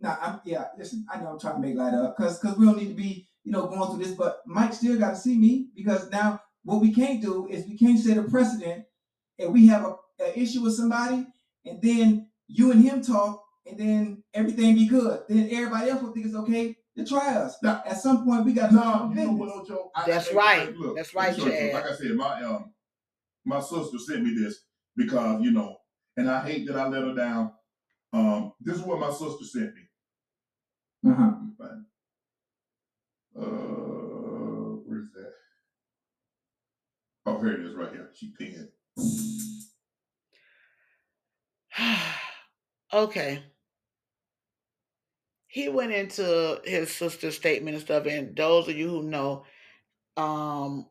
Nah, 0.00 0.16
I'm 0.20 0.40
yeah. 0.44 0.66
Listen, 0.78 1.06
I 1.10 1.20
know 1.20 1.28
I'm 1.28 1.38
trying 1.40 1.54
to 1.54 1.66
make 1.66 1.76
light 1.76 1.94
up 1.94 2.16
because 2.16 2.38
because 2.38 2.56
we 2.58 2.66
don't 2.66 2.76
need 2.76 2.88
to 2.88 2.94
be 2.94 3.26
you 3.42 3.50
know 3.50 3.66
going 3.66 3.90
through 3.90 4.04
this, 4.04 4.14
but 4.14 4.42
Mike 4.46 4.72
still 4.74 4.98
got 4.98 5.10
to 5.10 5.16
see 5.16 5.36
me 5.36 5.70
because 5.74 6.10
now 6.10 6.40
what 6.62 6.80
we 6.80 6.92
can't 6.92 7.20
do 7.22 7.48
is 7.48 7.66
we 7.66 7.76
can't 7.76 7.98
set 7.98 8.18
a 8.18 8.22
precedent 8.22 8.84
and 9.38 9.52
we 9.52 9.66
have 9.66 9.84
a, 9.84 9.96
a 10.22 10.38
issue 10.38 10.62
with 10.62 10.74
somebody 10.74 11.26
and 11.64 11.80
then 11.82 12.28
you 12.46 12.70
and 12.70 12.82
him 12.82 13.02
talk 13.02 13.42
and 13.66 13.78
then 13.78 14.22
everything 14.34 14.74
be 14.74 14.86
good. 14.86 15.22
Then 15.28 15.48
everybody 15.50 15.90
else 15.90 16.02
will 16.02 16.12
think 16.12 16.26
it's 16.26 16.34
okay 16.36 16.76
to 16.96 17.04
try 17.04 17.34
us. 17.34 17.56
Now- 17.62 17.82
At 17.86 17.98
some 18.00 18.24
point, 18.24 18.44
we 18.44 18.52
got 18.52 18.68
to 18.70 18.74
No, 18.76 19.08
you 19.14 19.14
know 19.26 19.32
what, 19.32 19.48
Ocho? 19.50 19.90
I- 19.94 20.06
That's 20.06 20.30
I- 20.30 20.34
right. 20.34 20.76
look, 20.76 20.96
That's 20.96 21.14
right, 21.14 21.34
show. 21.36 21.48
Chad. 21.48 21.74
Like 21.74 21.86
I 21.86 21.94
said, 21.94 22.12
my 22.14 22.42
um, 22.42 22.72
my 23.44 23.60
sister 23.60 23.98
sent 23.98 24.22
me 24.22 24.34
this 24.34 24.60
because 24.96 25.42
you 25.42 25.50
know, 25.50 25.76
and 26.16 26.30
I 26.30 26.44
hate 26.46 26.66
that 26.66 26.76
I 26.76 26.86
let 26.88 27.02
her 27.02 27.14
down. 27.14 27.52
Um, 28.12 28.52
this 28.60 28.76
is 28.76 28.82
what 28.82 29.00
my 29.00 29.10
sister 29.10 29.44
sent 29.44 29.74
me. 29.74 31.10
Uh-huh. 31.10 31.22
Let 31.22 31.42
me 31.42 31.52
find 31.58 31.84
it. 31.84 31.86
Uh, 33.36 34.78
where's 34.86 35.10
that? 35.14 35.32
Oh, 37.26 37.38
here 37.40 37.54
it 37.54 37.66
is, 37.66 37.74
right 37.74 37.90
here. 37.90 38.10
She 38.14 38.32
pinned. 38.38 38.68
okay. 42.92 43.42
He 45.54 45.68
went 45.68 45.92
into 45.92 46.60
his 46.64 46.90
sister's 46.92 47.36
statement 47.36 47.76
and 47.76 47.84
stuff, 47.84 48.06
and 48.06 48.34
those 48.34 48.66
of 48.66 48.76
you 48.76 48.88
who 48.88 49.02
know, 49.04 49.44
um, 50.16 50.88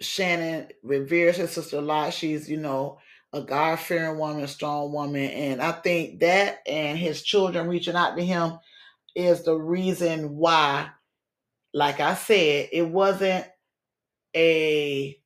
Shannon 0.00 0.66
reveres 0.82 1.36
his 1.36 1.52
sister 1.52 1.76
a 1.76 1.80
lot. 1.80 2.12
She's, 2.12 2.50
you 2.50 2.56
know, 2.56 2.98
a 3.32 3.40
God 3.40 3.78
fearing 3.78 4.18
woman, 4.18 4.42
a 4.42 4.48
strong 4.48 4.92
woman, 4.92 5.30
and 5.30 5.62
I 5.62 5.70
think 5.70 6.18
that 6.18 6.58
and 6.66 6.98
his 6.98 7.22
children 7.22 7.68
reaching 7.68 7.94
out 7.94 8.16
to 8.16 8.24
him 8.24 8.58
is 9.14 9.44
the 9.44 9.54
reason 9.54 10.38
why, 10.38 10.88
like 11.72 12.00
I 12.00 12.14
said, 12.16 12.68
it 12.72 12.88
wasn't 12.88 13.46
a 14.34 15.16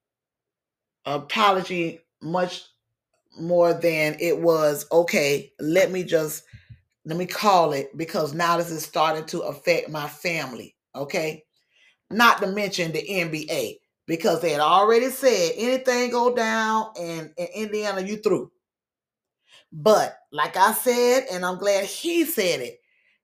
apology 1.06 2.00
much 2.20 2.66
more 3.38 3.72
than 3.72 4.16
it 4.20 4.38
was 4.38 4.86
okay 4.92 5.52
let 5.58 5.90
me 5.90 6.02
just 6.02 6.42
let 7.06 7.16
me 7.16 7.26
call 7.26 7.72
it 7.72 7.96
because 7.96 8.34
now 8.34 8.58
this 8.58 8.70
is 8.70 8.84
starting 8.84 9.24
to 9.26 9.40
affect 9.42 9.88
my 9.88 10.08
family 10.08 10.74
okay? 10.96 11.44
Not 12.10 12.38
to 12.40 12.48
mention 12.48 12.92
the 12.92 13.02
nba 13.08 13.78
because 14.06 14.40
they 14.42 14.50
had 14.50 14.60
already 14.60 15.10
said 15.10 15.52
anything 15.56 16.10
go 16.10 16.34
down 16.34 16.88
in, 16.98 17.32
in 17.36 17.46
indiana 17.54 18.00
you 18.02 18.18
through. 18.18 18.50
But 19.72 20.18
like 20.32 20.56
i 20.56 20.72
said 20.72 21.26
and 21.30 21.44
i'm 21.44 21.58
glad 21.58 21.84
he 21.84 22.24
said 22.24 22.60
it 22.60 22.80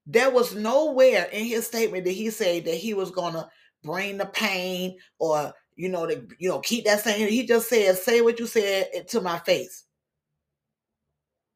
there 0.06 0.30
was 0.30 0.54
nowhere 0.54 1.28
in 1.32 1.44
his 1.46 1.66
statement 1.66 2.04
that 2.04 2.12
he 2.12 2.30
said 2.30 2.64
that 2.64 2.74
he 2.74 2.94
was 2.94 3.10
gonna 3.10 3.48
bring 3.84 4.18
the 4.18 4.26
pain 4.26 4.96
or 5.18 5.52
you 5.76 5.88
know 5.88 6.06
to 6.06 6.26
you 6.38 6.48
know 6.48 6.60
keep 6.60 6.84
that 6.84 7.00
saying 7.00 7.28
he 7.28 7.46
just 7.46 7.68
said 7.68 7.96
say 7.96 8.20
what 8.20 8.38
you 8.38 8.46
said 8.46 8.88
eh, 8.94 9.02
to 9.02 9.20
my 9.20 9.38
face. 9.40 9.84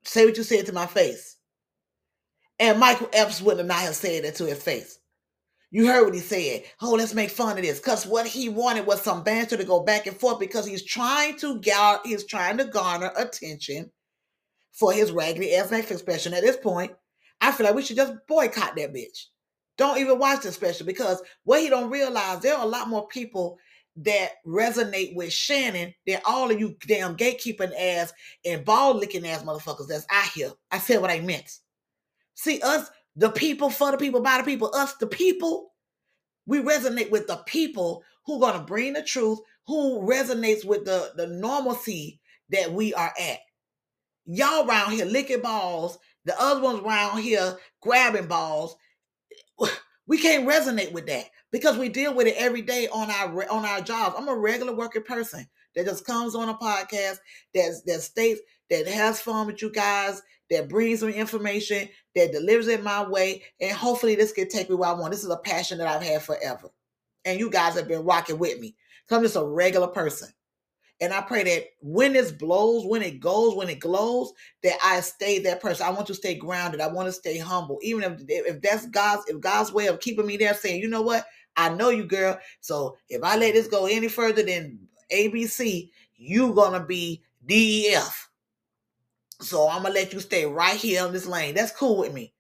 Say 0.05 0.25
what 0.27 0.37
you 0.37 0.45
said 0.45 0.67
to 0.67 0.73
my 0.73 0.87
face 0.87 1.36
and 2.59 2.79
michael 2.79 3.09
epps 3.13 3.43
would 3.43 3.65
not 3.65 3.79
have 3.79 3.95
said 3.95 4.25
that 4.25 4.35
to 4.35 4.47
his 4.47 4.63
face 4.63 4.99
you 5.71 5.87
heard 5.87 6.05
what 6.05 6.15
he 6.15 6.21
said 6.21 6.63
oh 6.83 6.93
let's 6.93 7.15
make 7.15 7.31
fun 7.31 7.57
of 7.57 7.65
this 7.65 7.79
because 7.79 8.07
what 8.07 8.27
he 8.27 8.49
wanted 8.49 8.87
was 8.87 9.03
some 9.03 9.23
banter 9.23 9.57
to 9.57 9.65
go 9.65 9.81
back 9.81 10.07
and 10.07 10.17
forth 10.17 10.39
because 10.39 10.67
he's 10.67 10.85
trying 10.85 11.37
to 11.37 11.61
gar- 11.61 12.01
he's 12.05 12.25
trying 12.27 12.57
to 12.57 12.65
garner 12.65 13.11
attention 13.17 13.91
for 14.77 14.93
his 14.93 15.11
raggedy 15.11 15.55
ass 15.55 15.71
Netflix 15.71 15.99
special. 16.01 16.35
At 16.35 16.43
this 16.43 16.59
point, 16.59 16.93
I 17.41 17.51
feel 17.51 17.67
like 17.67 17.75
we 17.75 17.83
should 17.83 17.97
just 17.97 18.15
boycott 18.29 18.77
that 18.77 18.95
bitch. 18.95 19.25
Don't 19.79 19.99
even 19.99 20.19
watch 20.19 20.43
the 20.43 20.53
special 20.53 20.87
because 20.87 21.23
what 21.45 21.61
he 21.61 21.69
don't 21.69 21.91
realize, 21.91 22.41
there 22.41 22.55
are 22.57 22.65
a 22.65 22.69
lot 22.69 22.89
more 22.89 23.09
people 23.09 23.59
that 23.97 24.33
resonate 24.47 25.15
with 25.17 25.33
Shannon 25.33 25.95
than 26.07 26.21
all 26.27 26.51
of 26.51 26.61
you 26.61 26.77
damn 26.87 27.17
gatekeeping 27.17 27.73
ass 27.79 28.13
and 28.45 28.65
ball 28.65 28.95
licking 28.95 29.27
ass 29.27 29.43
motherfuckers 29.43 29.89
that's 29.89 30.07
out 30.11 30.29
here. 30.29 30.51
I 30.71 30.79
said 30.79 31.01
what 31.01 31.11
I 31.11 31.21
meant. 31.21 31.51
See, 32.37 32.61
us, 32.61 32.89
the 33.17 33.31
people, 33.31 33.71
for 33.71 33.91
the 33.91 33.99
people, 33.99 34.21
by 34.21 34.39
the 34.39 34.45
people, 34.45 34.71
us, 34.75 34.95
the 34.95 35.07
people, 35.07 35.73
we 36.47 36.63
resonate 36.63 37.11
with 37.11 37.27
the 37.27 37.39
people 37.47 38.05
who 38.27 38.39
gonna 38.39 38.63
bring 38.63 38.93
the 38.93 39.03
truth, 39.03 39.41
who 39.67 40.03
resonates 40.03 40.65
with 40.65 40.85
the, 40.85 41.13
the 41.17 41.27
normalcy 41.27 42.21
that 42.51 42.71
we 42.73 42.95
are 42.95 43.13
at. 43.19 43.39
Y'all 44.27 44.69
around 44.69 44.93
here 44.93 45.07
licking 45.07 45.41
balls, 45.41 45.99
the 46.25 46.41
other 46.41 46.61
ones 46.61 46.81
around 46.81 47.21
here 47.21 47.57
grabbing 47.81 48.29
balls. 48.29 48.77
We 50.09 50.19
can't 50.19 50.47
resonate 50.47 50.93
with 50.93 51.07
that 51.07 51.25
because 51.51 51.77
we 51.77 51.89
deal 51.89 52.15
with 52.15 52.29
it 52.29 52.37
every 52.39 52.63
day 52.63 52.87
on 52.87 53.11
our 53.11 53.51
on 53.51 53.65
our 53.65 53.81
jobs. 53.81 54.15
I'm 54.17 54.29
a 54.29 54.37
regular 54.37 54.73
working 54.73 55.03
person 55.03 55.45
that 55.75 55.85
just 55.85 56.07
comes 56.07 56.37
on 56.37 56.49
a 56.49 56.55
podcast 56.55 57.19
that 57.55 57.83
that 57.87 58.01
states 58.03 58.41
that 58.71 58.87
has 58.87 59.21
fun 59.21 59.49
with 59.49 59.61
you 59.61 59.73
guys, 59.73 60.23
that 60.51 60.69
brings 60.69 61.03
me 61.03 61.13
information, 61.13 61.89
that 62.15 62.33
delivers 62.33 62.69
it 62.69 62.83
my 62.83 63.07
way, 63.07 63.43
and 63.61 63.77
hopefully 63.77 64.15
this 64.15 64.33
can 64.33 64.49
take 64.49 64.71
me 64.71 64.77
where 64.77 64.91
I 64.91 64.93
want. 64.93 65.13
This 65.13 65.25
is 65.25 65.31
a 65.31 65.37
passion 65.39 65.79
that 65.79 65.89
I've 65.89 66.03
had 66.03 66.23
forever, 66.23 66.69
and 67.25 67.39
you 67.39 67.51
guys 67.51 67.75
have 67.75 67.89
been 67.89 68.05
rocking 68.05 68.39
with 68.39 68.61
me. 68.61 68.75
So 69.09 69.17
I'm 69.17 69.23
just 69.23 69.37
a 69.37 69.45
regular 69.45 69.89
person. 69.89 70.29
And 71.01 71.13
I 71.13 71.21
pray 71.21 71.45
that 71.45 71.65
when 71.81 72.15
this 72.15 72.33
blows, 72.33 72.87
when 72.87 73.03
it 73.03 73.21
goes, 73.21 73.55
when 73.55 73.69
it 73.69 73.81
glows, 73.81 74.33
that 74.63 74.79
I 74.83 75.01
stay 75.01 75.39
that 75.41 75.61
person. 75.61 75.87
I 75.87 75.91
want 75.91 76.07
to 76.07 76.15
stay 76.15 76.35
grounded. 76.35 76.81
I 76.81 76.89
want 76.89 77.07
to 77.07 77.13
stay 77.13 77.39
humble. 77.39 77.79
Even 77.83 78.03
if 78.03 78.23
if 78.29 78.63
that's 78.63 78.87
God's 78.87 79.29
if 79.29 79.39
God's 79.41 79.73
way 79.73 79.89
of 79.89 80.01
keeping 80.01 80.27
me 80.27 80.39
there, 80.39 80.55
saying, 80.55 80.81
you 80.81 80.89
know 80.89 81.03
what, 81.03 81.27
I 81.57 81.69
know 81.69 81.91
you, 81.91 82.05
girl. 82.05 82.39
So 82.61 82.97
if 83.11 83.23
I 83.23 83.37
let 83.37 83.53
this 83.53 83.69
go 83.69 83.87
any 83.87 84.09
further 84.09 84.43
than 84.43 84.79
ABC, 85.13 85.91
you 86.17 86.55
gonna 86.55 86.85
be 86.85 87.23
DEF. 87.47 88.26
So 89.41 89.69
I'm 89.69 89.83
gonna 89.83 89.95
let 89.95 90.13
you 90.13 90.21
stay 90.21 90.47
right 90.47 90.77
here 90.77 91.05
on 91.05 91.13
this 91.13 91.27
lane. 91.27 91.55
That's 91.55 91.73
cool 91.73 91.99
with 91.99 92.13
me. 92.13 92.33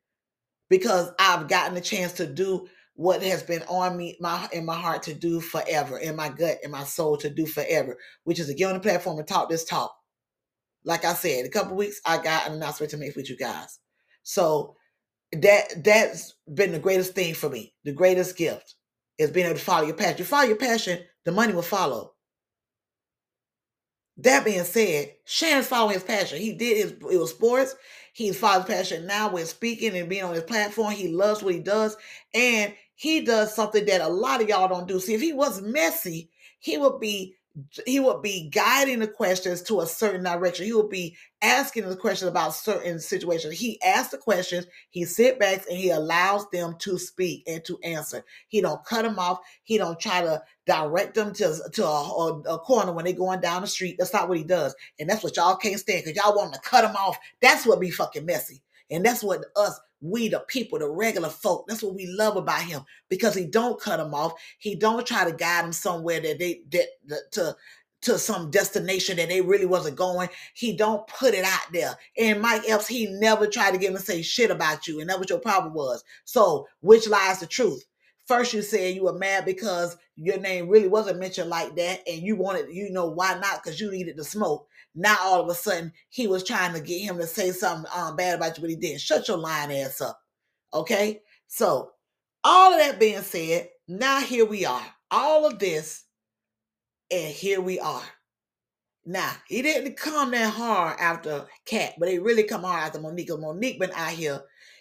Because 0.68 1.10
I've 1.18 1.48
gotten 1.48 1.77
a 1.77 1.81
chance 1.81 2.12
to 2.14 2.27
do 2.27 2.68
what 2.94 3.23
has 3.23 3.43
been 3.43 3.62
on 3.68 3.97
me 3.97 4.16
my 4.20 4.48
in 4.52 4.64
my 4.64 4.74
heart 4.74 5.02
to 5.02 5.14
do 5.14 5.40
forever 5.40 5.98
in 5.98 6.16
my 6.16 6.31
gut 6.31 6.56
in 6.62 6.70
my 6.70 6.82
soul 6.82 7.16
to 7.18 7.28
do 7.28 7.44
forever 7.44 7.98
which 8.24 8.40
is 8.40 8.47
to 8.47 8.55
get 8.55 8.68
on 8.68 8.73
the 8.73 8.81
platform 8.81 9.18
and 9.18 9.28
talk 9.28 9.51
this 9.51 9.64
talk. 9.64 9.94
Like 10.85 11.05
i 11.05 11.12
said 11.12 11.44
a 11.44 11.51
couple 11.51 11.77
weeks 11.77 12.01
i 12.06 12.16
got 12.16 12.47
an 12.47 12.55
announcement 12.55 12.90
to 12.93 12.97
make 12.97 13.14
with 13.14 13.28
you 13.28 13.36
guys. 13.36 13.78
So 14.23 14.77
that 15.32 15.85
that's 15.85 16.35
been 16.55 16.73
the 16.73 16.78
greatest 16.78 17.14
thing 17.14 17.35
for 17.35 17.51
me 17.51 17.74
the 17.85 17.93
greatest 17.93 18.36
gift. 18.36 18.74
Is 19.18 19.31
being 19.31 19.47
able 19.47 19.59
to 19.59 19.64
follow 19.64 19.86
your 19.86 19.97
passion. 19.97 20.18
You 20.18 20.24
follow 20.24 20.48
your 20.48 20.56
passion 20.56 21.01
the 21.24 21.32
money 21.32 21.52
will 21.52 21.62
follow 21.62 22.12
that 24.18 24.44
being 24.44 24.64
said, 24.64 25.14
Shannon's 25.24 25.66
following 25.66 25.94
his 25.94 26.02
passion. 26.02 26.38
He 26.38 26.52
did 26.52 26.76
his 26.76 26.93
it 27.12 27.18
was 27.18 27.30
sports. 27.30 27.74
He's 28.12 28.38
following 28.38 28.66
his 28.66 28.74
passion 28.74 29.06
now 29.06 29.30
with 29.30 29.48
speaking 29.48 29.97
and 29.97 30.09
being 30.09 30.24
on 30.24 30.34
his 30.34 30.44
platform. 30.44 30.93
He 30.93 31.09
loves 31.09 31.43
what 31.43 31.55
he 31.55 31.60
does. 31.60 31.97
And 32.34 32.74
he 32.94 33.20
does 33.20 33.55
something 33.55 33.84
that 33.84 34.01
a 34.01 34.09
lot 34.09 34.40
of 34.40 34.48
y'all 34.48 34.68
don't 34.68 34.88
do. 34.88 35.01
See, 35.01 35.14
if 35.14 35.20
he 35.20 35.34
was 35.34 35.60
messy, 35.60 36.30
he 36.59 36.78
would 36.78 36.98
be 36.98 37.35
he 37.87 38.01
would 38.01 38.20
be 38.20 38.51
guiding 38.51 38.99
the 38.99 39.09
questions 39.09 39.62
to 39.62 39.81
a 39.81 39.87
certain 39.87 40.23
direction. 40.23 40.66
He 40.66 40.73
would 40.74 40.91
be 40.91 41.16
asking 41.41 41.89
the 41.89 41.97
questions 41.97 42.28
about 42.28 42.55
certain 42.55 43.01
situations. 43.01 43.59
He 43.59 43.81
asks 43.83 44.11
the 44.11 44.19
questions, 44.19 44.66
he 44.91 45.05
sit 45.05 45.39
back 45.39 45.65
and 45.69 45.78
he 45.78 45.91
allows 45.91 46.49
them 46.51 46.77
to 46.81 46.99
speak 46.99 47.45
and 47.47 47.65
to 47.65 47.78
answer. 47.83 48.24
He 48.49 48.61
don't 48.61 48.85
cut 48.85 49.03
them 49.03 49.19
off. 49.19 49.39
He 49.62 49.78
don't 49.78 49.99
try 49.99 50.20
to 50.20 50.43
direct 50.66 51.15
them 51.15 51.33
to, 51.35 51.59
to 51.73 51.87
a, 51.87 52.41
a 52.41 52.59
corner 52.59 52.93
when 52.93 53.05
they're 53.05 53.15
going 53.15 53.41
down 53.41 53.62
the 53.62 53.69
street. 53.69 53.97
That's 53.99 54.12
not 54.12 54.28
what 54.28 54.39
he 54.39 54.45
does. 54.45 54.74
And 54.99 55.09
that's 55.09 55.24
what 55.24 55.37
y'all 55.37 55.57
can't 55.57 55.81
stand 55.81 56.05
because 56.05 56.23
y'all 56.23 56.37
want 56.37 56.53
to 56.53 56.61
cut 56.61 56.83
them 56.83 56.97
off. 56.97 57.16
That's 57.41 57.66
what 57.66 57.81
be 57.81 57.91
fucking 57.91 58.27
messy. 58.27 58.62
And 58.91 59.05
that's 59.05 59.23
what 59.23 59.45
us, 59.57 59.81
we 60.01 60.28
the 60.28 60.40
people, 60.48 60.78
the 60.78 60.89
regular 60.89 61.28
folk, 61.28 61.66
that's 61.66 61.82
what 61.82 61.94
we 61.94 62.06
love 62.06 62.36
about 62.36 62.62
him 62.62 62.82
because 63.09 63.35
he 63.35 63.47
don't 63.47 63.81
cut 63.81 63.98
them 63.98 64.14
off. 64.14 64.35
He 64.59 64.74
don't 64.74 65.06
try 65.06 65.24
to 65.24 65.36
guide 65.36 65.64
them 65.64 65.73
somewhere 65.73 66.20
that 66.20 66.39
they 66.39 66.62
that, 66.70 66.86
that 67.06 67.32
to 67.32 67.56
to 68.02 68.18
some 68.18 68.51
destination 68.51 69.16
that 69.16 69.28
they 69.28 69.40
really 69.40 69.64
wasn't 69.66 69.97
going. 69.97 70.28
He 70.55 70.77
don't 70.77 71.06
put 71.09 71.35
it 71.35 71.44
out 71.44 71.73
there. 71.73 71.97
And 72.16 72.40
Mike 72.40 72.62
Epps, 72.68 72.86
he 72.86 73.06
never 73.06 73.47
tried 73.47 73.73
to 73.73 73.78
get 73.78 73.90
him 73.90 73.97
to 73.97 74.02
say 74.02 74.23
shit 74.23 74.51
about 74.51 74.86
you, 74.86 75.01
and 75.01 75.09
that 75.10 75.18
what 75.18 75.31
your 75.31 75.40
problem 75.40 75.74
was. 75.74 76.05
So, 76.24 76.68
which 76.81 77.09
lies 77.09 77.40
the 77.40 77.47
truth? 77.47 77.85
First, 78.27 78.52
you 78.52 78.62
said 78.62 78.94
you 78.94 79.05
were 79.05 79.18
mad 79.18 79.44
because 79.44 79.97
your 80.16 80.39
name 80.39 80.68
really 80.68 80.89
wasn't 80.89 81.20
mentioned 81.20 81.48
like 81.48 81.74
that, 81.77 82.01
and 82.06 82.23
you 82.23 82.36
wanted, 82.36 82.66
you 82.70 82.90
know, 82.90 83.06
why 83.06 83.39
not? 83.39 83.62
Because 83.62 83.81
you 83.81 83.90
needed 83.90 84.16
the 84.16 84.24
smoke. 84.24 84.68
Now 84.97 85.16
all 85.23 85.43
of 85.43 85.48
a 85.48 85.55
sudden 85.55 85.93
he 86.09 86.27
was 86.27 86.43
trying 86.43 86.74
to 86.74 86.81
get 86.81 87.02
him 87.02 87.18
to 87.18 87.27
say 87.27 87.52
something 87.52 87.90
um, 87.94 88.16
bad 88.16 88.36
about 88.36 88.56
you, 88.56 88.62
but 88.62 88.70
he 88.70 88.77
didn't. 88.77 89.01
Shut 89.01 89.28
your 89.28 89.36
lying 89.36 89.73
ass 89.73 90.01
up. 90.01 90.18
Okay. 90.74 91.20
So 91.47 91.93
all 92.43 92.73
of 92.73 92.81
that 92.81 92.98
being 92.98 93.23
said, 93.23 93.68
now 93.86 94.20
here 94.20 94.44
we 94.44 94.64
are. 94.64 94.86
All 95.10 95.47
of 95.47 95.59
this, 95.59 96.05
and 97.10 97.32
here 97.32 97.60
we 97.60 97.78
are. 97.78 98.02
Now 99.05 99.32
he 99.47 99.62
didn't 99.62 99.97
come 99.97 100.32
that 100.32 100.52
hard 100.52 100.98
after 100.98 101.47
Katt, 101.64 101.94
but 101.98 102.09
he 102.09 102.18
really 102.18 102.43
come 102.43 102.62
hard 102.62 102.85
after 102.85 103.01
Monique. 103.01 103.31
Monique 103.31 103.78
been 103.78 103.93
out 103.94 104.10
here, 104.10 104.40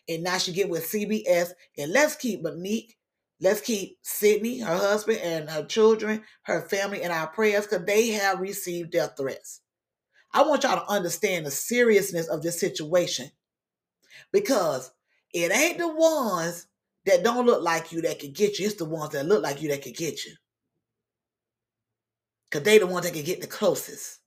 and 0.09 0.23
now 0.23 0.39
she 0.39 0.51
get 0.51 0.69
with 0.69 0.89
CBS. 0.91 1.49
And 1.77 1.91
let's 1.91 2.15
keep 2.15 2.41
Monique 2.41 2.95
Let's 3.41 3.59
keep 3.59 3.97
Sidney, 4.01 4.59
her 4.59 4.77
husband, 4.77 5.19
and 5.19 5.49
her 5.49 5.65
children, 5.65 6.23
her 6.43 6.61
family 6.61 7.01
in 7.01 7.11
our 7.11 7.27
prayers 7.27 7.67
because 7.67 7.85
they 7.85 8.09
have 8.09 8.39
received 8.39 8.91
death 8.91 9.15
threats. 9.17 9.61
I 10.35 10.41
want 10.41 10.63
y'all 10.63 10.85
to 10.85 10.91
understand 10.91 11.45
the 11.45 11.51
seriousness 11.51 12.27
of 12.27 12.43
this 12.43 12.59
situation 12.59 13.31
because 14.33 14.91
it 15.33 15.49
ain't 15.49 15.77
the 15.77 15.87
ones 15.87 16.67
that 17.05 17.23
don't 17.23 17.45
look 17.45 17.63
like 17.63 17.93
you 17.93 18.01
that 18.01 18.19
can 18.19 18.33
get 18.33 18.59
you. 18.59 18.65
It's 18.65 18.75
the 18.75 18.83
ones 18.83 19.13
that 19.13 19.25
look 19.25 19.41
like 19.41 19.61
you 19.61 19.69
that 19.69 19.81
can 19.81 19.93
get 19.93 20.25
you. 20.25 20.33
Because 22.51 22.65
they 22.65 22.79
the 22.79 22.85
ones 22.85 23.05
that 23.05 23.13
can 23.13 23.23
get 23.23 23.39
the 23.39 23.47
closest. 23.47 24.19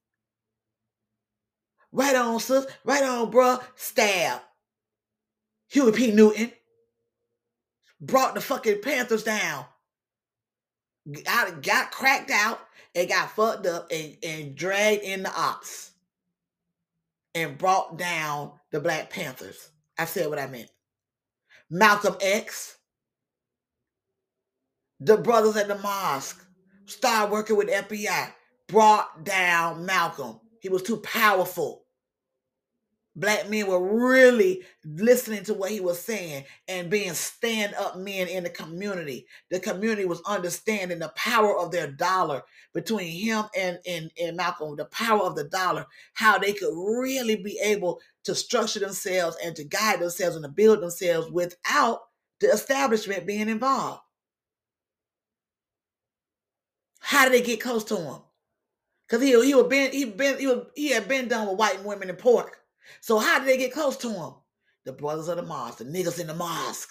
Right 1.93 2.17
on, 2.17 2.41
sis. 2.41 2.67
Right 2.85 3.03
on, 3.03 3.31
bruh. 3.31 3.63
Stab. 3.77 4.41
Huey 5.69 5.93
P. 5.93 6.11
Newton 6.11 6.53
brought 8.01 8.35
the 8.35 8.41
fucking 8.41 8.81
Panthers 8.81 9.25
down. 9.25 9.67
Got, 11.25 11.63
got 11.63 11.91
cracked 11.91 12.31
out 12.31 12.61
and 12.95 13.11
got 13.11 13.31
fucked 13.33 13.67
up 13.67 13.89
and, 13.91 14.17
and 14.23 14.57
dragged 14.57 15.03
in 15.03 15.23
the 15.23 15.39
ops 15.39 15.93
and 17.35 17.59
brought 17.59 17.99
down 17.99 18.53
the 18.73 18.81
Black 18.81 19.11
Panthers. 19.11 19.71
I 19.99 20.05
said 20.05 20.29
what 20.29 20.39
I 20.39 20.47
meant. 20.47 20.71
Malcolm 21.71 22.17
X, 22.21 22.77
the 25.01 25.17
brothers 25.17 25.57
at 25.57 25.69
the 25.69 25.79
mosque, 25.79 26.45
started 26.87 27.31
working 27.33 27.57
with 27.57 27.69
FBI, 27.69 28.33
brought 28.69 29.25
down 29.25 29.85
Malcolm. 29.85 30.41
He 30.61 30.69
was 30.69 30.83
too 30.83 30.99
powerful 30.99 31.85
black 33.19 33.49
men 33.49 33.67
were 33.67 34.09
really 34.09 34.63
listening 34.85 35.45
to 35.45 35.55
what 35.55 35.71
he 35.71 35.81
was 35.81 36.01
saying 36.01 36.45
and 36.69 36.91
being 36.91 37.13
stand 37.15 37.75
up 37.75 37.97
men 37.97 38.29
in 38.29 38.45
the 38.45 38.51
community. 38.51 39.27
The 39.51 39.61
community 39.61 40.05
was 40.05 40.23
understanding 40.27 40.99
the 40.99 41.13
power 41.17 41.59
of 41.59 41.71
their 41.71 41.91
dollar 41.91 42.43
between 42.73 43.11
him 43.11 43.45
and, 43.57 43.79
and, 43.87 44.11
and 44.21 44.37
Malcolm, 44.37 44.77
the 44.77 44.85
power 44.87 45.23
of 45.23 45.37
the 45.37 45.45
dollar, 45.45 45.87
how 46.15 46.39
they 46.39 46.53
could 46.53 46.75
really 46.75 47.37
be 47.37 47.59
able 47.63 48.01
to 48.25 48.35
structure 48.35 48.81
themselves 48.81 49.37
and 49.43 49.57
to 49.57 49.65
guide 49.65 50.01
themselves 50.01 50.37
and 50.37 50.45
to 50.45 50.51
build 50.51 50.81
themselves 50.81 51.31
without 51.31 52.01
the 52.41 52.49
establishment 52.49 53.27
being 53.27 53.49
involved. 53.49 54.01
How 57.01 57.25
did 57.25 57.33
they 57.33 57.47
get 57.47 57.61
close 57.61 57.85
to 57.85 57.97
him? 57.97 58.19
Because 59.09 59.23
he, 59.23 59.31
he, 59.31 59.63
been, 59.63 59.93
he, 59.93 60.05
been, 60.05 60.39
he, 60.39 60.63
he 60.77 60.91
had 60.91 61.09
been 61.09 61.29
done 61.29 61.49
with 61.49 61.59
white 61.59 61.83
women 61.83 62.11
and 62.11 62.19
pork. 62.19 62.58
So 63.01 63.19
how 63.19 63.39
did 63.39 63.49
they 63.49 63.57
get 63.57 63.73
close 63.73 63.97
to 63.99 64.11
him? 64.11 64.33
The 64.85 64.93
brothers 64.93 65.29
of 65.29 65.37
the 65.37 65.43
mosque, 65.43 65.79
the 65.79 65.85
niggas 65.85 66.21
in 66.21 66.27
the 66.27 66.35
mosque. 66.35 66.91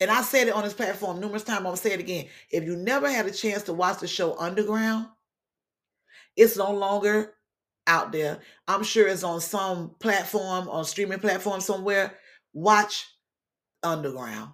And 0.00 0.10
I 0.10 0.22
said 0.22 0.46
it 0.46 0.54
on 0.54 0.62
this 0.62 0.74
platform 0.74 1.18
numerous 1.18 1.42
times. 1.42 1.58
I'm 1.58 1.64
gonna 1.64 1.76
say 1.76 1.92
it 1.92 2.00
again. 2.00 2.26
If 2.50 2.64
you 2.64 2.76
never 2.76 3.10
had 3.10 3.26
a 3.26 3.32
chance 3.32 3.64
to 3.64 3.72
watch 3.72 3.98
the 3.98 4.06
show 4.06 4.38
Underground, 4.38 5.08
it's 6.36 6.56
no 6.56 6.72
longer 6.72 7.34
out 7.88 8.12
there. 8.12 8.38
I'm 8.68 8.84
sure 8.84 9.08
it's 9.08 9.24
on 9.24 9.40
some 9.40 9.96
platform, 9.98 10.68
on 10.68 10.84
streaming 10.84 11.18
platform 11.18 11.60
somewhere. 11.60 12.16
Watch 12.52 13.06
Underground. 13.82 14.50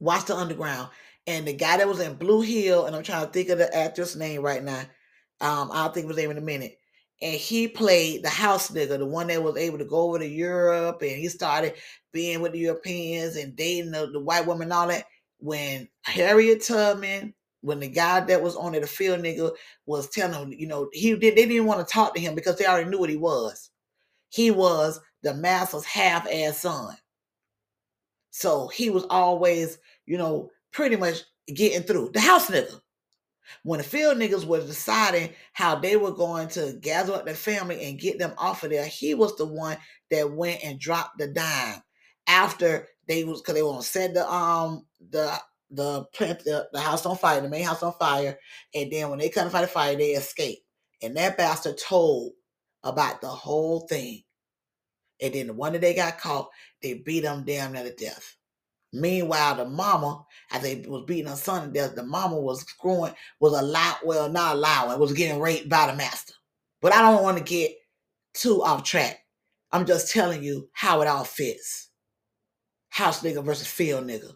Watch 0.00 0.24
the 0.24 0.34
Underground. 0.34 0.88
And 1.26 1.46
the 1.46 1.52
guy 1.52 1.76
that 1.76 1.86
was 1.86 2.00
in 2.00 2.14
Blue 2.14 2.40
Hill, 2.40 2.86
and 2.86 2.96
I'm 2.96 3.04
trying 3.04 3.26
to 3.26 3.32
think 3.32 3.50
of 3.50 3.58
the 3.58 3.72
actress 3.76 4.16
name 4.16 4.42
right 4.42 4.64
now. 4.64 4.82
Um, 5.40 5.70
I'll 5.72 5.90
think 5.90 6.06
his 6.08 6.16
name 6.16 6.30
in 6.30 6.38
a 6.38 6.42
minute. 6.42 6.78
And 7.22 7.34
he 7.34 7.68
played 7.68 8.22
the 8.22 8.30
house 8.30 8.70
nigga, 8.70 8.98
the 8.98 9.06
one 9.06 9.26
that 9.26 9.42
was 9.42 9.56
able 9.56 9.78
to 9.78 9.84
go 9.84 10.08
over 10.08 10.18
to 10.18 10.26
Europe 10.26 11.02
and 11.02 11.10
he 11.10 11.28
started 11.28 11.74
being 12.12 12.40
with 12.40 12.52
the 12.52 12.58
Europeans 12.58 13.36
and 13.36 13.54
dating 13.54 13.90
the, 13.90 14.10
the 14.10 14.20
white 14.20 14.46
woman 14.46 14.64
and 14.64 14.72
all 14.72 14.88
that. 14.88 15.04
When 15.38 15.88
Harriet 16.02 16.62
Tubman, 16.62 17.34
when 17.62 17.80
the 17.80 17.88
guy 17.88 18.20
that 18.20 18.42
was 18.42 18.56
on 18.56 18.74
it, 18.74 18.80
the 18.80 18.86
field 18.86 19.20
nigga, 19.20 19.52
was 19.86 20.08
telling 20.08 20.34
him, 20.34 20.52
you 20.58 20.66
know, 20.66 20.88
he 20.92 21.14
did 21.16 21.36
they 21.36 21.46
didn't 21.46 21.66
want 21.66 21.86
to 21.86 21.92
talk 21.92 22.14
to 22.14 22.20
him 22.20 22.34
because 22.34 22.56
they 22.56 22.66
already 22.66 22.88
knew 22.88 22.98
what 22.98 23.10
he 23.10 23.16
was. 23.16 23.70
He 24.30 24.50
was 24.50 25.00
the 25.22 25.34
master's 25.34 25.84
half-ass 25.84 26.58
son. 26.58 26.96
So 28.30 28.68
he 28.68 28.90
was 28.90 29.04
always, 29.10 29.78
you 30.06 30.16
know, 30.16 30.50
pretty 30.72 30.96
much 30.96 31.22
getting 31.52 31.82
through. 31.82 32.10
The 32.14 32.20
house 32.20 32.50
nigga. 32.50 32.80
When 33.62 33.78
the 33.78 33.84
field 33.84 34.18
niggas 34.18 34.44
were 34.44 34.60
deciding 34.60 35.34
how 35.52 35.76
they 35.76 35.96
were 35.96 36.12
going 36.12 36.48
to 36.48 36.78
gather 36.80 37.14
up 37.14 37.24
their 37.24 37.34
family 37.34 37.84
and 37.84 37.98
get 37.98 38.18
them 38.18 38.34
off 38.38 38.62
of 38.62 38.70
there, 38.70 38.86
he 38.86 39.14
was 39.14 39.36
the 39.36 39.46
one 39.46 39.76
that 40.10 40.30
went 40.30 40.64
and 40.64 40.78
dropped 40.78 41.18
the 41.18 41.28
dime 41.28 41.82
after 42.26 42.88
they 43.08 43.24
was 43.24 43.40
because 43.40 43.54
they 43.54 43.62
were 43.62 43.70
gonna 43.70 43.82
set 43.82 44.14
the 44.14 44.30
um 44.30 44.86
the 45.10 45.36
the 45.70 46.04
plant 46.14 46.42
the, 46.44 46.68
the 46.72 46.80
house 46.80 47.06
on 47.06 47.16
fire, 47.16 47.40
the 47.40 47.48
main 47.48 47.64
house 47.64 47.82
on 47.82 47.92
fire, 47.94 48.38
and 48.74 48.90
then 48.90 49.10
when 49.10 49.18
they 49.18 49.28
couldn't 49.28 49.50
fight 49.50 49.62
the 49.62 49.66
fire, 49.66 49.96
they 49.96 50.10
escaped. 50.10 50.62
And 51.02 51.16
that 51.16 51.36
bastard 51.36 51.78
told 51.78 52.32
about 52.82 53.20
the 53.20 53.28
whole 53.28 53.80
thing. 53.80 54.22
And 55.22 55.34
then 55.34 55.48
the 55.48 55.54
one 55.54 55.72
that 55.72 55.80
they 55.80 55.94
got 55.94 56.18
caught, 56.18 56.50
they 56.82 56.94
beat 56.94 57.20
them 57.20 57.44
damn 57.44 57.72
near 57.72 57.84
to 57.84 57.94
death. 57.94 58.36
Meanwhile, 58.92 59.56
the 59.56 59.66
mama, 59.66 60.24
as 60.52 60.62
they 60.62 60.84
was 60.86 61.04
beating 61.06 61.28
her 61.28 61.36
son 61.36 61.72
death, 61.72 61.94
the 61.94 62.02
mama 62.02 62.38
was 62.38 62.62
screwing, 62.62 63.14
was 63.38 63.52
allowed, 63.52 63.98
well, 64.04 64.28
not 64.28 64.56
allowing, 64.56 64.98
was 64.98 65.12
getting 65.12 65.40
raped 65.40 65.68
by 65.68 65.86
the 65.86 65.96
master. 65.96 66.34
But 66.80 66.92
I 66.92 67.02
don't 67.02 67.22
want 67.22 67.38
to 67.38 67.44
get 67.44 67.72
too 68.34 68.62
off 68.62 68.82
track. 68.82 69.18
I'm 69.72 69.86
just 69.86 70.12
telling 70.12 70.42
you 70.42 70.68
how 70.72 71.00
it 71.02 71.08
all 71.08 71.24
fits. 71.24 71.90
House 72.88 73.22
nigga 73.22 73.44
versus 73.44 73.68
field 73.68 74.06
nigga. 74.06 74.32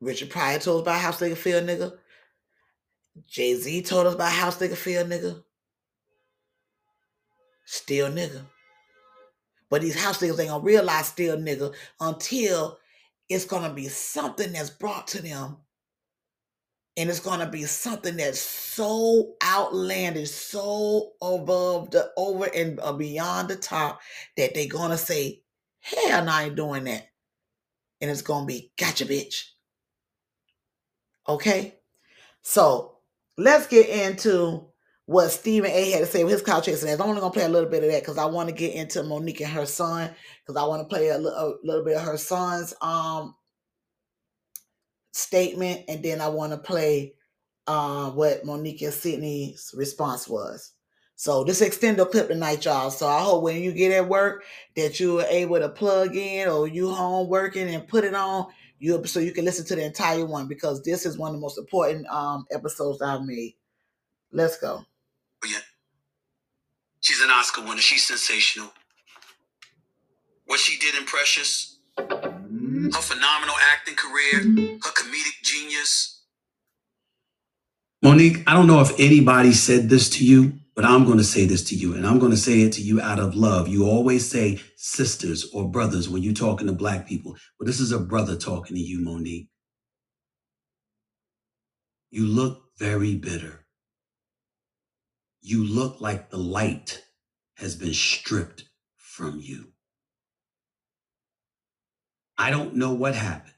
Richard 0.00 0.30
Pryor 0.30 0.58
told 0.58 0.78
us 0.78 0.82
about 0.82 1.00
house 1.00 1.20
nigga 1.20 1.36
field 1.36 1.64
nigga. 1.64 1.96
Jay 3.26 3.54
Z 3.54 3.82
told 3.82 4.06
us 4.06 4.14
about 4.14 4.32
house 4.32 4.58
nigga 4.58 4.76
field 4.76 5.08
nigga. 5.08 5.42
Still 7.64 8.10
nigga. 8.10 8.42
But 9.70 9.82
these 9.82 10.00
house 10.00 10.18
niggas 10.18 10.38
ain't 10.40 10.50
gonna 10.50 10.62
realize 10.62 11.08
still 11.08 11.36
nigga 11.36 11.74
until 12.00 12.78
it's 13.28 13.44
gonna 13.44 13.72
be 13.72 13.88
something 13.88 14.52
that's 14.52 14.70
brought 14.70 15.08
to 15.08 15.22
them. 15.22 15.56
And 16.96 17.10
it's 17.10 17.20
gonna 17.20 17.48
be 17.48 17.64
something 17.64 18.16
that's 18.16 18.40
so 18.40 19.34
outlandish, 19.44 20.30
so 20.30 21.12
above 21.20 21.90
the 21.90 22.10
over 22.16 22.48
and 22.54 22.80
uh, 22.80 22.92
beyond 22.92 23.48
the 23.48 23.56
top 23.56 24.00
that 24.36 24.54
they're 24.54 24.68
gonna 24.68 24.96
say, 24.96 25.42
Hell, 25.80 26.24
no, 26.24 26.32
I 26.32 26.44
ain't 26.44 26.56
doing 26.56 26.84
that. 26.84 27.08
And 28.00 28.10
it's 28.10 28.22
gonna 28.22 28.46
be 28.46 28.72
gotcha, 28.78 29.04
bitch. 29.04 29.50
Okay? 31.28 31.74
So 32.42 32.98
let's 33.36 33.66
get 33.66 33.88
into 33.88 34.66
what 35.06 35.30
Stephen 35.30 35.70
A 35.70 35.90
had 35.92 36.00
to 36.00 36.06
say 36.06 36.24
with 36.24 36.32
his 36.32 36.42
couch 36.42 36.66
chasing. 36.66 36.92
I'm 36.92 37.00
only 37.00 37.20
gonna 37.20 37.32
play 37.32 37.44
a 37.44 37.48
little 37.48 37.70
bit 37.70 37.84
of 37.84 37.90
that 37.90 38.02
because 38.02 38.18
I 38.18 38.26
want 38.26 38.48
to 38.48 38.54
get 38.54 38.74
into 38.74 39.04
Monique 39.04 39.40
and 39.40 39.50
her 39.50 39.66
son 39.66 40.10
because 40.44 40.60
I 40.60 40.66
want 40.66 40.82
to 40.82 40.94
play 40.94 41.08
a, 41.08 41.18
little 41.18 41.84
bit 41.84 41.96
of 41.96 42.02
her 42.02 42.16
son's 42.16 42.74
um 42.80 43.34
statement 45.12 45.82
and 45.88 46.02
then 46.02 46.20
I 46.20 46.28
want 46.28 46.52
to 46.52 46.58
play 46.58 47.14
uh, 47.68 48.10
what 48.10 48.44
Monique 48.44 48.82
and 48.82 48.92
Sidney's 48.92 49.72
response 49.76 50.28
was. 50.28 50.72
So 51.14 51.44
this 51.44 51.62
extended 51.62 52.04
clip 52.06 52.28
tonight, 52.28 52.64
y'all. 52.64 52.90
So 52.90 53.06
I 53.06 53.20
hope 53.20 53.42
when 53.42 53.62
you 53.62 53.72
get 53.72 53.92
at 53.92 54.08
work 54.08 54.44
that 54.74 55.00
you 55.00 55.20
are 55.20 55.26
able 55.26 55.58
to 55.58 55.68
plug 55.68 56.14
in 56.14 56.48
or 56.48 56.68
you 56.68 56.90
home 56.92 57.28
working 57.28 57.72
and 57.74 57.88
put 57.88 58.04
it 58.04 58.14
on 58.14 58.46
you 58.78 59.02
so 59.06 59.20
you 59.20 59.32
can 59.32 59.44
listen 59.44 59.64
to 59.66 59.76
the 59.76 59.84
entire 59.84 60.26
one 60.26 60.46
because 60.48 60.82
this 60.82 61.06
is 61.06 61.16
one 61.16 61.30
of 61.30 61.36
the 61.36 61.40
most 61.40 61.58
important 61.58 62.06
um 62.08 62.44
episodes 62.50 63.00
I've 63.00 63.22
made. 63.22 63.54
Let's 64.32 64.58
go. 64.58 64.84
Yeah. 65.44 65.58
She's 67.00 67.20
an 67.20 67.30
Oscar 67.30 67.62
winner. 67.62 67.80
She's 67.80 68.06
sensational. 68.06 68.72
What 70.46 70.60
she 70.60 70.78
did 70.78 70.94
in 70.96 71.04
Precious, 71.06 71.78
her 71.98 73.02
phenomenal 73.02 73.54
acting 73.72 73.96
career, 73.96 74.42
her 74.42 74.92
comedic 74.92 75.42
genius. 75.44 76.24
Monique, 78.02 78.44
I 78.46 78.54
don't 78.54 78.68
know 78.68 78.80
if 78.80 78.98
anybody 79.00 79.52
said 79.52 79.88
this 79.88 80.08
to 80.10 80.24
you, 80.24 80.54
but 80.76 80.84
I'm 80.84 81.04
going 81.04 81.18
to 81.18 81.24
say 81.24 81.46
this 81.46 81.64
to 81.64 81.76
you, 81.76 81.94
and 81.94 82.06
I'm 82.06 82.18
going 82.20 82.32
to 82.32 82.36
say 82.36 82.60
it 82.62 82.72
to 82.74 82.82
you 82.82 83.00
out 83.00 83.18
of 83.18 83.34
love. 83.34 83.68
You 83.68 83.86
always 83.86 84.30
say 84.30 84.60
sisters 84.76 85.50
or 85.52 85.68
brothers 85.68 86.08
when 86.08 86.22
you're 86.22 86.34
talking 86.34 86.68
to 86.68 86.72
black 86.74 87.08
people. 87.08 87.36
But 87.58 87.66
this 87.66 87.80
is 87.80 87.92
a 87.92 87.98
brother 87.98 88.36
talking 88.36 88.76
to 88.76 88.82
you, 88.82 89.00
Monique. 89.00 89.48
You 92.10 92.26
look 92.26 92.64
very 92.78 93.16
bitter. 93.16 93.65
You 95.48 95.62
look 95.62 96.00
like 96.00 96.30
the 96.30 96.38
light 96.38 97.04
has 97.58 97.76
been 97.76 97.94
stripped 97.94 98.64
from 98.96 99.38
you. 99.38 99.68
I 102.36 102.50
don't 102.50 102.74
know 102.74 102.92
what 102.92 103.14
happened. 103.14 103.54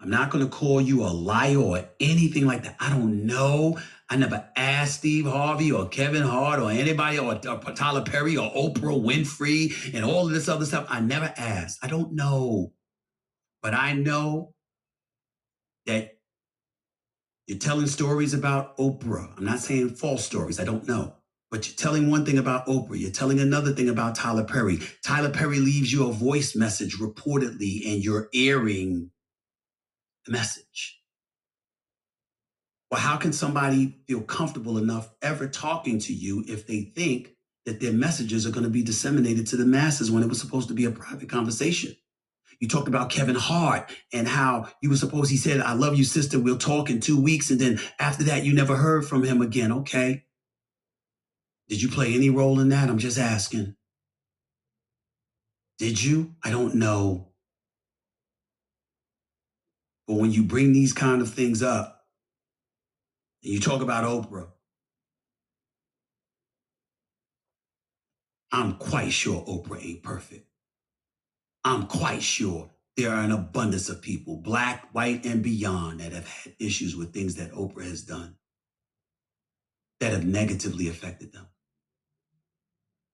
I'm 0.00 0.10
not 0.10 0.30
going 0.30 0.44
to 0.44 0.50
call 0.50 0.80
you 0.80 1.02
a 1.02 1.10
liar 1.10 1.58
or 1.58 1.88
anything 1.98 2.46
like 2.46 2.62
that. 2.62 2.76
I 2.78 2.88
don't 2.88 3.26
know. 3.26 3.80
I 4.08 4.14
never 4.14 4.48
asked 4.54 4.98
Steve 4.98 5.26
Harvey 5.26 5.72
or 5.72 5.88
Kevin 5.88 6.22
Hart 6.22 6.60
or 6.60 6.70
anybody 6.70 7.18
or, 7.18 7.34
or 7.34 7.72
Tyler 7.72 8.02
Perry 8.02 8.36
or 8.36 8.52
Oprah 8.52 9.04
Winfrey 9.04 9.92
and 9.92 10.04
all 10.04 10.28
of 10.28 10.32
this 10.32 10.48
other 10.48 10.64
stuff. 10.64 10.86
I 10.88 11.00
never 11.00 11.34
asked. 11.36 11.80
I 11.82 11.88
don't 11.88 12.12
know. 12.12 12.74
But 13.60 13.74
I 13.74 13.94
know 13.94 14.54
that 15.86 16.16
you're 17.48 17.58
telling 17.58 17.88
stories 17.88 18.34
about 18.34 18.78
Oprah. 18.78 19.36
I'm 19.36 19.44
not 19.44 19.58
saying 19.58 19.96
false 19.96 20.24
stories. 20.24 20.60
I 20.60 20.64
don't 20.64 20.86
know. 20.86 21.16
But 21.54 21.68
you're 21.68 21.76
telling 21.76 22.10
one 22.10 22.26
thing 22.26 22.38
about 22.38 22.66
Oprah. 22.66 22.98
You're 22.98 23.12
telling 23.12 23.38
another 23.38 23.70
thing 23.70 23.88
about 23.88 24.16
Tyler 24.16 24.42
Perry. 24.42 24.80
Tyler 25.04 25.30
Perry 25.30 25.60
leaves 25.60 25.92
you 25.92 26.08
a 26.08 26.12
voice 26.12 26.56
message 26.56 26.98
reportedly, 26.98 27.86
and 27.86 28.02
you're 28.02 28.28
airing 28.34 29.12
the 30.26 30.32
message. 30.32 31.00
Well, 32.90 33.00
how 33.00 33.18
can 33.18 33.32
somebody 33.32 34.00
feel 34.08 34.22
comfortable 34.22 34.78
enough 34.78 35.08
ever 35.22 35.46
talking 35.46 36.00
to 36.00 36.12
you 36.12 36.42
if 36.48 36.66
they 36.66 36.90
think 36.92 37.36
that 37.66 37.78
their 37.78 37.92
messages 37.92 38.48
are 38.48 38.50
going 38.50 38.64
to 38.64 38.68
be 38.68 38.82
disseminated 38.82 39.46
to 39.46 39.56
the 39.56 39.64
masses 39.64 40.10
when 40.10 40.24
it 40.24 40.28
was 40.28 40.40
supposed 40.40 40.66
to 40.66 40.74
be 40.74 40.86
a 40.86 40.90
private 40.90 41.28
conversation? 41.28 41.94
You 42.58 42.66
talked 42.66 42.88
about 42.88 43.10
Kevin 43.10 43.36
Hart 43.36 43.92
and 44.12 44.26
how 44.26 44.70
you 44.82 44.90
were 44.90 44.96
supposed, 44.96 45.30
he 45.30 45.36
said, 45.36 45.60
I 45.60 45.74
love 45.74 45.94
you, 45.94 46.02
sister. 46.02 46.40
We'll 46.40 46.58
talk 46.58 46.90
in 46.90 46.98
two 46.98 47.20
weeks. 47.20 47.52
And 47.52 47.60
then 47.60 47.78
after 48.00 48.24
that, 48.24 48.44
you 48.44 48.52
never 48.52 48.74
heard 48.74 49.06
from 49.06 49.22
him 49.22 49.40
again. 49.40 49.70
Okay. 49.70 50.24
Did 51.68 51.82
you 51.82 51.88
play 51.88 52.14
any 52.14 52.30
role 52.30 52.60
in 52.60 52.68
that? 52.70 52.88
I'm 52.88 52.98
just 52.98 53.18
asking. 53.18 53.74
Did 55.78 56.02
you? 56.02 56.34
I 56.44 56.50
don't 56.50 56.76
know. 56.76 57.28
But 60.06 60.14
when 60.14 60.30
you 60.32 60.42
bring 60.42 60.72
these 60.72 60.92
kind 60.92 61.22
of 61.22 61.32
things 61.32 61.62
up, 61.62 62.04
and 63.42 63.52
you 63.52 63.60
talk 63.60 63.80
about 63.80 64.04
Oprah, 64.04 64.48
I'm 68.52 68.76
quite 68.76 69.12
sure 69.12 69.42
Oprah 69.46 69.84
ain't 69.84 70.02
perfect. 70.02 70.46
I'm 71.64 71.86
quite 71.86 72.22
sure 72.22 72.70
there 72.96 73.10
are 73.10 73.22
an 73.22 73.32
abundance 73.32 73.88
of 73.88 74.02
people, 74.02 74.36
black, 74.36 74.88
white, 74.92 75.24
and 75.24 75.42
beyond, 75.42 76.00
that 76.00 76.12
have 76.12 76.28
had 76.28 76.54
issues 76.60 76.94
with 76.94 77.12
things 77.12 77.36
that 77.36 77.52
Oprah 77.52 77.84
has 77.84 78.02
done 78.02 78.36
that 80.00 80.12
have 80.12 80.24
negatively 80.24 80.88
affected 80.88 81.32
them. 81.32 81.46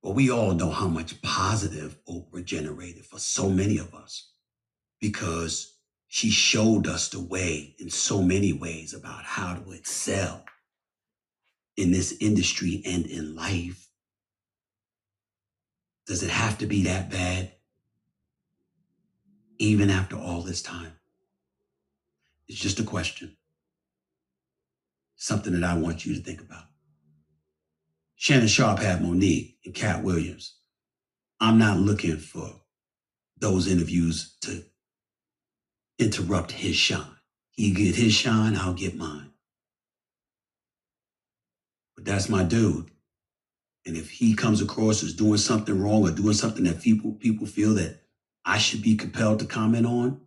But 0.03 0.13
we 0.13 0.31
all 0.31 0.53
know 0.55 0.71
how 0.71 0.89
much 0.89 1.21
positive 1.23 1.99
Oprah 2.09 2.45
generated 2.45 3.05
for 3.05 3.19
so 3.19 3.51
many 3.51 3.79
of 3.79 3.95
us 3.95 4.33
because 5.01 5.77
she 6.09 6.31
showed 6.31 6.87
us 6.87 7.09
the 7.09 7.21
way 7.21 7.75
in 7.79 7.91
so 7.91 8.23
many 8.23 8.53
ways 8.53 8.95
about 8.95 9.25
how 9.25 9.55
to 9.55 9.73
excel 9.73 10.45
in 11.77 11.91
this 11.91 12.17
industry 12.21 12.83
and 12.85 13.07
in 13.07 13.35
life. 13.35 13.89
Does 16.07 16.23
it 16.23 16.31
have 16.31 16.59
to 16.59 16.67
be 16.67 16.83
that 16.85 17.11
bad? 17.11 17.53
Even 19.59 19.91
after 19.91 20.17
all 20.17 20.41
this 20.43 20.63
time? 20.63 20.93
It's 22.49 22.59
just 22.59 22.81
a 22.81 22.85
question. 22.85 23.37
Something 25.17 25.53
that 25.53 25.63
I 25.63 25.79
want 25.79 26.05
you 26.05 26.15
to 26.15 26.21
think 26.21 26.41
about. 26.41 26.65
Shannon 28.21 28.49
Sharpe 28.49 28.81
had 28.81 29.01
Monique 29.01 29.57
and 29.65 29.73
Katt 29.73 30.03
Williams. 30.03 30.57
I'm 31.41 31.59
not 31.59 31.79
looking 31.79 32.19
for 32.19 32.51
those 33.39 33.67
interviews 33.67 34.37
to 34.43 34.63
interrupt 35.99 36.53
his 36.53 36.77
shine. 36.77 37.17
He 37.53 37.71
get 37.71 37.97
his 37.97 38.13
shine, 38.13 38.59
I'll 38.59 38.75
get 38.75 38.95
mine. 38.95 39.31
But 41.97 42.05
that's 42.05 42.29
my 42.29 42.45
dude. 42.45 42.91
And 43.87 43.97
if 43.97 44.11
he 44.11 44.35
comes 44.35 44.61
across 44.61 45.03
as 45.03 45.15
doing 45.15 45.39
something 45.39 45.83
wrong 45.83 46.07
or 46.07 46.11
doing 46.11 46.35
something 46.35 46.65
that 46.65 46.83
people 46.83 47.13
people 47.13 47.47
feel 47.47 47.73
that 47.77 48.03
I 48.45 48.59
should 48.59 48.83
be 48.83 48.97
compelled 48.97 49.39
to 49.39 49.47
comment 49.47 49.87
on, 49.87 50.21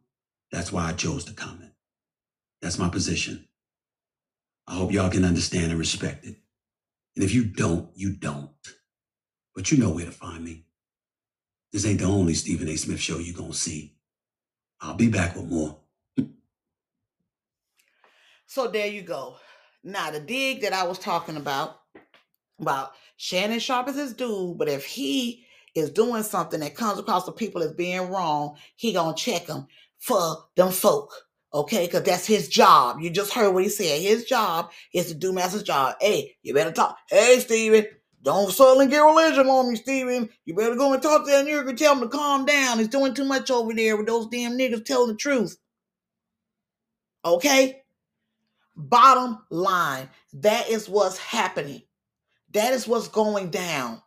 that's 0.52 0.72
why 0.72 0.90
I 0.90 0.94
chose 0.94 1.26
to 1.26 1.34
comment. 1.34 1.74
That's 2.60 2.80
my 2.80 2.90
position. 2.90 3.48
I 4.66 4.74
hope 4.74 4.92
y'all 4.92 5.12
can 5.12 5.26
understand 5.26 5.70
and 5.70 5.78
respect 5.78 6.26
it. 6.26 6.38
And 7.16 7.24
if 7.24 7.34
you 7.34 7.44
don't, 7.46 7.90
you 7.96 8.14
don't. 8.14 8.50
But 9.56 9.72
you 9.72 9.78
know 9.78 9.92
where 9.92 10.06
to 10.06 10.12
find 10.12 10.44
me. 10.44 10.66
This 11.72 11.86
ain't 11.86 12.00
the 12.00 12.06
only 12.06 12.34
Stephen 12.34 12.68
A. 12.68 12.76
Smith 12.76 13.00
show 13.00 13.18
you're 13.18 13.36
going 13.36 13.52
to 13.52 13.58
see. 13.58 13.96
I'll 14.82 14.96
be 14.96 15.08
back 15.08 15.36
with 15.36 15.46
more. 15.46 15.80
So 18.46 18.68
there 18.68 18.88
you 18.88 19.02
go. 19.02 19.38
Now 19.84 20.12
the 20.12 20.20
dig 20.20 20.62
that 20.62 20.74
I 20.74 20.84
was 20.84 21.00
talking 21.00 21.38
about, 21.38 21.80
about 22.60 22.92
Shannon 23.18 23.60
Sharpe 23.60 23.90
is 23.90 23.96
his 23.96 24.14
dude, 24.14 24.58
but 24.58 24.70
if 24.70 24.86
he 24.86 25.46
is 25.76 25.90
doing 25.90 26.24
something 26.24 26.60
that 26.60 26.76
comes 26.76 27.00
across 27.00 27.26
the 27.26 27.32
people 27.32 27.64
as 27.64 27.72
being 27.74 28.10
wrong, 28.10 28.56
he 28.76 28.94
gonna 28.94 29.16
check 29.16 29.48
them 29.48 29.68
for 29.98 30.46
them 30.56 30.72
folk. 30.72 31.12
Okay, 31.54 31.86
because 31.86 32.04
that's 32.04 32.26
his 32.26 32.48
job. 32.48 33.00
You 33.00 33.12
just 33.12 33.32
heard 33.32 33.52
what 33.52 33.64
he 33.64 33.70
said. 33.70 34.02
His 34.02 34.26
job 34.26 34.72
is 34.92 35.08
to 35.08 35.14
do 35.14 35.32
master's 35.32 35.64
job. 35.64 35.96
Hey, 36.02 36.36
you 36.42 36.54
better 36.54 36.72
talk. 36.72 36.98
Hey, 37.10 37.40
Steven, 37.40 37.86
don't 38.24 38.52
suddenly 38.52 38.88
get 38.88 39.00
religion 39.00 39.48
on 39.48 39.70
me, 39.70 39.76
Steven. 39.76 40.30
You 40.46 40.56
better 40.56 40.76
go 40.76 40.94
and 40.94 41.04
talk 41.04 41.26
to 41.26 41.32
that 41.32 41.46
nigga 41.46 41.70
and 41.70 41.78
tell 41.78 41.94
him 41.94 42.02
to 42.02 42.08
calm 42.08 42.46
down. 42.46 42.80
He's 42.80 42.88
doing 42.88 43.14
too 43.14 43.26
much 43.26 43.52
over 43.52 43.74
there 43.74 43.98
with 43.98 44.08
those 44.08 44.28
damn 44.28 44.54
niggas 44.54 44.86
telling 44.86 45.10
the 45.10 45.16
truth. 45.16 45.58
Okay? 47.24 47.84
Bottom 48.76 49.40
line, 49.52 50.10
that 50.34 50.70
is 50.70 50.90
what's 50.90 51.18
happening. 51.18 51.84
That 52.54 52.74
is 52.74 52.88
what's 52.88 53.08
going 53.08 53.50
down. 53.50 54.02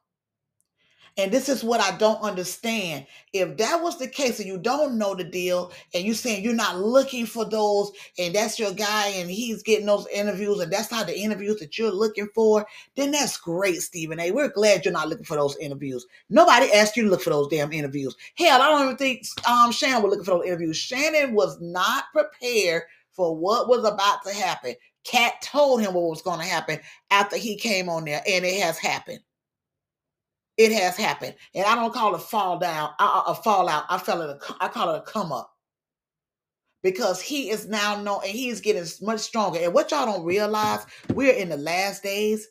And 1.19 1.33
this 1.33 1.49
is 1.49 1.65
what 1.65 1.81
I 1.81 1.97
don't 1.97 2.21
understand. 2.21 3.07
If 3.33 3.57
that 3.57 3.83
was 3.83 3.99
the 3.99 4.07
case 4.07 4.39
and 4.39 4.47
you 4.49 4.59
don't 4.59 4.99
know 4.99 5.15
the 5.15 5.25
deal 5.25 5.73
and 5.95 6.05
you're 6.05 6.15
saying 6.15 6.45
you're 6.45 6.55
not 6.55 6.79
looking 6.79 7.25
for 7.25 7.45
those 7.47 7.91
and 8.19 8.35
that's 8.35 8.59
your 8.59 8.73
guy 8.73 9.09
and 9.09 9.31
he's 9.31 9.63
getting 9.63 9.87
those 9.87 10.07
interviews 10.09 10.61
and 10.61 10.71
that's 10.71 10.91
not 10.91 11.07
the 11.07 11.19
interviews 11.19 11.59
that 11.61 11.79
you're 11.79 11.91
looking 11.91 12.29
for, 12.35 12.67
then 12.97 13.13
that's 13.13 13.39
great, 13.39 13.81
Stephen 13.81 14.21
A. 14.21 14.31
We're 14.31 14.49
glad 14.49 14.85
you're 14.85 14.93
not 14.93 15.09
looking 15.09 15.25
for 15.25 15.37
those 15.37 15.57
interviews. 15.57 16.05
Nobody 16.29 16.71
asked 16.73 16.97
you 16.97 17.05
to 17.05 17.11
look 17.11 17.23
for 17.23 17.31
those 17.31 17.49
damn 17.49 17.73
interviews. 17.73 18.15
Hell, 18.37 18.61
I 18.61 18.69
don't 18.69 18.85
even 18.85 18.97
think 18.97 19.25
um 19.49 19.73
Shannon 19.73 20.03
was 20.03 20.11
looking 20.11 20.25
for 20.25 20.39
those 20.39 20.47
interviews. 20.47 20.77
Shannon 20.77 21.35
was 21.35 21.59
not 21.61 22.05
prepared 22.13 22.83
for 23.13 23.35
what 23.35 23.69
was 23.69 23.85
about 23.85 24.23
to 24.25 24.35
happen. 24.35 24.75
Katt 25.05 25.41
told 25.41 25.81
him 25.81 25.95
what 25.95 26.11
was 26.11 26.23
going 26.23 26.41
to 26.41 26.47
happen 26.47 26.79
after 27.11 27.37
he 27.37 27.57
came 27.57 27.89
on 27.89 28.05
there, 28.05 28.23
and 28.27 28.45
it 28.45 28.61
has 28.61 28.77
happened. 28.77 29.21
It 30.57 30.73
has 30.73 30.97
happened, 30.97 31.35
and 31.55 31.67
I 31.67 31.75
don't 31.75 31.93
call 31.93 32.15
it 32.15 32.23
fall 32.23 32.59
down, 32.59 32.91
a, 32.99 33.05
a 33.29 33.35
fallout. 33.35 33.85
I 33.91 33.99
feel 33.99 34.23
it. 34.23 34.31
A, 34.31 34.57
I 34.61 34.69
call 34.69 34.95
it 34.95 34.99
a 34.99 35.03
come 35.03 35.31
up 35.33 35.53
because 36.83 37.21
he 37.21 37.51
is 37.51 37.69
now 37.69 38.01
known, 38.01 38.21
and 38.25 38.33
he's 38.33 38.61
getting 38.61 38.87
much 39.03 39.21
stronger. 39.21 39.59
And 39.59 39.75
what 39.75 39.91
y'all 39.91 40.07
don't 40.07 40.25
realize, 40.25 40.87
we're 41.13 41.35
in 41.35 41.51
the 41.51 41.59
last 41.59 42.03
days, 42.03 42.49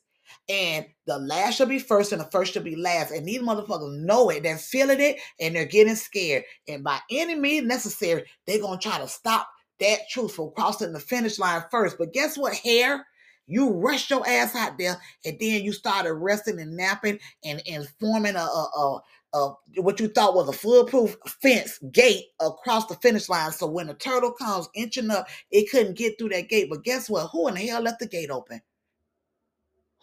and 0.50 0.86
the 1.08 1.18
last 1.18 1.56
shall 1.56 1.66
be 1.66 1.80
first, 1.80 2.12
and 2.12 2.22
the 2.22 2.26
first 2.26 2.54
shall 2.54 2.62
be 2.62 2.76
last. 2.76 3.12
And 3.12 3.28
these 3.28 3.42
motherfuckers 3.42 3.98
know 4.00 4.30
it. 4.30 4.44
They're 4.44 4.58
feeling 4.58 5.00
it, 5.00 5.18
and 5.40 5.56
they're 5.56 5.66
getting 5.66 5.96
scared. 5.96 6.44
And 6.68 6.84
by 6.84 7.00
any 7.10 7.36
means 7.36 7.66
necessary, 7.66 8.26
they're 8.46 8.62
gonna 8.62 8.80
try 8.80 9.00
to 9.00 9.08
stop 9.08 9.48
that 9.80 10.00
truth 10.10 10.36
from 10.36 10.52
crossing 10.56 10.94
the 10.94 11.00
finish 11.00 11.40
line 11.40 11.64
first. 11.72 11.98
But 11.98 12.14
guess 12.14 12.38
what, 12.38 12.54
hare? 12.54 13.06
You 13.48 13.72
rushed 13.72 14.10
your 14.10 14.28
ass 14.28 14.56
out 14.56 14.78
there, 14.78 15.00
and 15.24 15.38
then 15.40 15.64
you 15.64 15.72
started 15.72 16.14
resting 16.14 16.60
and 16.60 16.76
napping 16.76 17.20
and, 17.44 17.62
and 17.70 17.88
forming 18.00 18.36
a, 18.36 18.40
a, 18.40 18.70
a, 18.78 19.38
a 19.38 19.56
what 19.82 20.00
you 20.00 20.08
thought 20.08 20.36
was 20.36 20.50
a 20.50 20.54
foolproof 20.54 21.16
fence 21.42 21.80
gate 21.92 22.26
across 22.40 22.88
the 22.88 22.96
finish 22.96 23.30
line. 23.30 23.52
So 23.52 23.68
when 23.68 23.88
the 23.88 23.94
turtle 23.94 24.32
comes 24.32 24.70
inching 24.74 25.12
up, 25.12 25.28
it 25.52 25.70
couldn't 25.70 25.98
get 25.98 26.18
through 26.18 26.30
that 26.30 26.50
gate. 26.50 26.70
But 26.70 26.84
guess 26.84 27.10
what? 27.10 27.28
Who 27.32 27.48
in 27.48 27.56
the 27.56 27.62
hell 27.62 27.82
left 27.82 28.00
the 28.00 28.08
gate 28.08 28.32
open? 28.32 28.62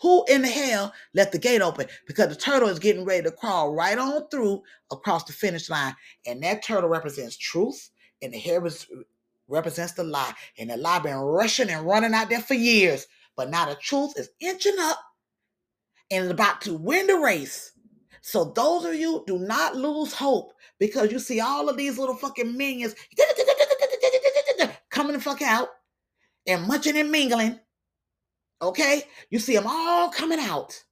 Who 0.01 0.25
in 0.29 0.43
the 0.43 0.49
hell 0.49 0.93
left 1.15 1.33
the 1.33 1.39
gate 1.39 1.63
open? 1.63 1.87
Because 2.07 2.29
the 2.29 2.35
turtle 2.35 2.69
is 2.69 2.81
getting 2.81 3.05
ready 3.05 3.23
to 3.23 3.31
crawl 3.31 3.73
right 3.73 3.97
on 3.97 4.29
through 4.29 4.63
across 4.91 5.25
the 5.25 5.33
finish 5.33 5.71
line. 5.71 5.95
And 6.27 6.43
that 6.43 6.65
turtle 6.65 6.91
represents 6.91 7.37
truth, 7.37 7.91
and 8.21 8.33
the 8.33 8.39
hare 8.39 8.63
represents 9.49 9.93
the 9.93 10.05
lie. 10.05 10.33
And 10.59 10.71
the 10.71 10.77
lie 10.77 10.99
been 10.99 11.17
rushing 11.17 11.71
and 11.71 11.87
running 11.87 12.15
out 12.15 12.31
there 12.31 12.41
for 12.41 12.55
years. 12.55 13.07
But 13.37 13.51
now 13.51 13.67
the 13.67 13.77
truth 13.77 14.13
is 14.17 14.31
inching 14.41 14.77
up 14.79 14.99
and 16.11 16.25
is 16.27 16.31
about 16.31 16.61
to 16.63 16.75
win 16.75 17.07
the 17.07 17.17
race. 17.17 17.73
So 18.21 18.53
those 18.55 18.85
of 18.85 18.95
you 18.95 19.25
do 19.27 19.39
not 19.39 19.77
lose 19.77 20.13
hope 20.13 20.53
because 20.79 21.11
you 21.11 21.19
see 21.19 21.41
all 21.41 21.69
of 21.69 21.77
these 21.77 21.99
little 21.99 22.15
fucking 22.15 22.57
minions 22.57 22.95
coming 24.91 25.15
the 25.15 25.21
fuck 25.21 25.43
out 25.43 25.69
and 26.47 26.67
munching 26.67 26.97
and 26.99 27.11
mingling. 27.11 27.59
Okay? 28.61 29.05
You 29.31 29.39
see 29.39 29.55
them 29.55 29.67
all 29.67 30.11
coming 30.11 30.39
out. 30.39 30.83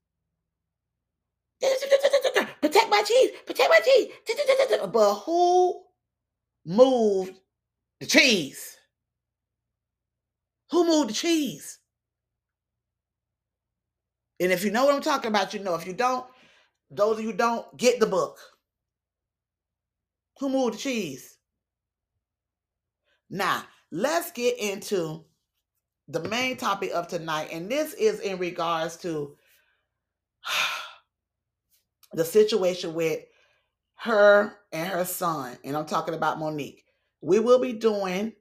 Protect 2.61 2.91
my 2.91 3.03
cheese, 3.03 3.31
protect 3.47 3.69
my 3.69 3.81
cheese. 3.85 4.13
But 4.93 5.15
who 5.17 5.83
moved 6.65 7.35
the 8.01 8.07
cheese? 8.07 8.77
Who 10.71 10.87
moved 10.87 11.11
the 11.11 11.15
cheese? 11.15 11.80
And 14.41 14.51
if 14.51 14.65
you 14.65 14.71
know 14.71 14.87
what 14.87 14.95
I'm 14.95 15.03
talking 15.03 15.29
about, 15.29 15.53
you 15.53 15.61
know. 15.61 15.75
If 15.75 15.87
you 15.87 15.93
don't, 15.93 16.27
those 16.91 17.19
of 17.19 17.25
you 17.25 17.35
don't, 17.35 17.77
get 17.77 18.01
the 18.01 18.07
book. 18.07 18.39
Who 20.39 20.49
moved 20.49 20.75
the 20.75 20.79
cheese? 20.79 21.37
Now, 23.29 23.65
let's 23.93 24.33
get 24.33 24.59
into 24.59 25.25
the 26.09 26.27
main 26.29 26.57
topic 26.57 26.91
of 26.93 27.07
tonight. 27.07 27.51
And 27.53 27.71
this 27.71 27.93
is 27.95 28.21
in 28.21 28.39
regards 28.39 28.97
to 28.99 29.37
the 32.15 32.25
situation 32.25 32.95
with 32.95 33.21
her 33.97 34.55
and 34.73 34.89
her 34.89 35.05
son. 35.05 35.59
And 35.63 35.77
I'm 35.77 35.87
talking 35.87 36.15
about 36.15 36.39
Monique. 36.39 36.83
We 37.21 37.39
will 37.39 37.59
be 37.59 37.75
doing 37.75 38.33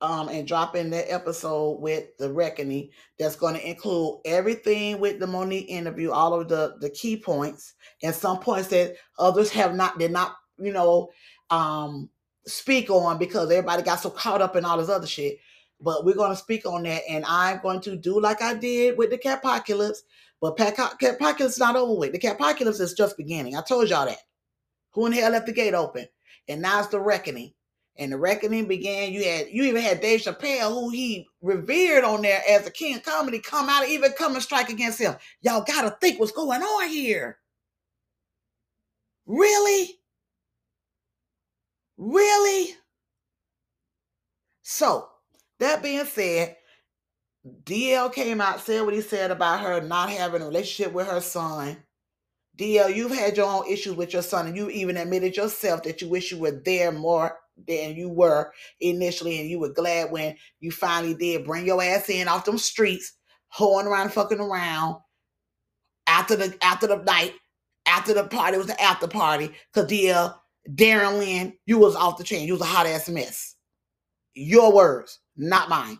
um 0.00 0.28
and 0.28 0.46
dropping 0.46 0.90
that 0.90 1.10
episode 1.10 1.80
with 1.80 2.16
the 2.18 2.30
reckoning 2.30 2.90
that's 3.18 3.36
going 3.36 3.54
to 3.54 3.68
include 3.68 4.18
everything 4.24 5.00
with 5.00 5.18
the 5.18 5.26
Monique 5.26 5.68
interview, 5.68 6.10
all 6.10 6.38
of 6.38 6.48
the 6.48 6.76
the 6.80 6.90
key 6.90 7.16
points, 7.16 7.74
and 8.02 8.14
some 8.14 8.38
points 8.38 8.68
that 8.68 8.96
others 9.18 9.50
have 9.50 9.74
not 9.74 9.98
did 9.98 10.10
not, 10.10 10.36
you 10.58 10.72
know, 10.72 11.08
um 11.50 12.10
speak 12.46 12.90
on 12.90 13.18
because 13.18 13.50
everybody 13.50 13.82
got 13.82 14.00
so 14.00 14.10
caught 14.10 14.42
up 14.42 14.56
in 14.56 14.64
all 14.64 14.78
this 14.78 14.88
other 14.88 15.06
shit. 15.06 15.38
But 15.80 16.04
we're 16.04 16.14
going 16.14 16.30
to 16.30 16.36
speak 16.36 16.64
on 16.64 16.84
that, 16.84 17.02
and 17.08 17.24
I'm 17.26 17.60
going 17.60 17.80
to 17.82 17.96
do 17.96 18.18
like 18.18 18.40
I 18.40 18.54
did 18.54 18.96
with 18.96 19.10
the 19.10 19.18
Catpocalypse. 19.18 19.98
But 20.40 20.56
Catpocalypse 20.56 21.40
is 21.40 21.58
not 21.58 21.76
over 21.76 21.98
with. 21.98 22.12
The 22.12 22.18
Catpocalypse 22.18 22.80
is 22.80 22.94
just 22.94 23.16
beginning. 23.16 23.56
I 23.56 23.62
told 23.62 23.90
y'all 23.90 24.06
that. 24.06 24.18
Who 24.92 25.06
in 25.06 25.12
hell 25.12 25.32
left 25.32 25.46
the 25.46 25.52
gate 25.52 25.74
open? 25.74 26.06
And 26.48 26.62
now 26.62 26.78
it's 26.78 26.88
the 26.88 27.00
reckoning 27.00 27.52
and 27.98 28.12
the 28.12 28.18
reckoning 28.18 28.66
began. 28.66 29.12
You 29.12 29.24
had 29.24 29.48
you 29.50 29.64
even 29.64 29.82
had 29.82 30.00
Dave 30.00 30.20
Chappelle, 30.20 30.70
who 30.70 30.90
he 30.90 31.28
revered 31.40 32.04
on 32.04 32.22
there 32.22 32.42
as 32.48 32.66
a 32.66 32.70
king 32.70 32.96
of 32.96 33.02
comedy, 33.02 33.38
come 33.38 33.68
out 33.68 33.88
even 33.88 34.12
come 34.12 34.34
and 34.34 34.42
strike 34.42 34.68
against 34.68 35.00
him. 35.00 35.14
Y'all 35.40 35.64
gotta 35.66 35.96
think 36.00 36.20
what's 36.20 36.32
going 36.32 36.62
on 36.62 36.88
here. 36.88 37.38
Really? 39.26 39.98
Really? 41.96 42.74
So, 44.62 45.08
that 45.58 45.82
being 45.82 46.04
said, 46.04 46.56
DL 47.64 48.12
came 48.12 48.40
out, 48.40 48.60
said 48.60 48.84
what 48.84 48.94
he 48.94 49.00
said 49.00 49.30
about 49.30 49.60
her 49.60 49.80
not 49.80 50.10
having 50.10 50.42
a 50.42 50.46
relationship 50.46 50.92
with 50.92 51.06
her 51.06 51.20
son. 51.20 51.76
DL, 52.58 52.94
you've 52.94 53.12
had 53.14 53.36
your 53.36 53.46
own 53.46 53.70
issues 53.70 53.94
with 53.94 54.12
your 54.12 54.22
son, 54.22 54.46
and 54.46 54.56
you 54.56 54.68
even 54.70 54.96
admitted 54.96 55.36
yourself 55.36 55.82
that 55.84 56.00
you 56.00 56.08
wish 56.08 56.32
you 56.32 56.38
were 56.38 56.62
there 56.64 56.90
more 56.90 57.36
than 57.66 57.96
you 57.96 58.08
were 58.08 58.52
initially, 58.80 59.40
and 59.40 59.48
you 59.48 59.58
were 59.58 59.72
glad 59.72 60.10
when 60.10 60.36
you 60.60 60.70
finally 60.70 61.14
did 61.14 61.44
bring 61.44 61.66
your 61.66 61.82
ass 61.82 62.08
in 62.08 62.28
off 62.28 62.44
them 62.44 62.58
streets, 62.58 63.14
hoeing 63.48 63.86
around, 63.86 64.12
fucking 64.12 64.40
around 64.40 64.96
after 66.06 66.36
the 66.36 66.56
after 66.62 66.86
the 66.86 66.96
night, 66.96 67.34
after 67.86 68.14
the 68.14 68.24
party 68.24 68.58
was 68.58 68.66
the 68.66 68.80
after 68.80 69.08
party. 69.08 69.50
DL, 69.74 70.34
Darryl 70.70 71.18
Lynn, 71.18 71.54
you 71.66 71.78
was 71.78 71.96
off 71.96 72.18
the 72.18 72.24
chain. 72.24 72.46
You 72.46 72.54
was 72.54 72.62
a 72.62 72.66
hot 72.66 72.86
ass 72.86 73.08
mess. 73.08 73.56
Your 74.34 74.72
words, 74.72 75.20
not 75.36 75.68
mine. 75.68 75.98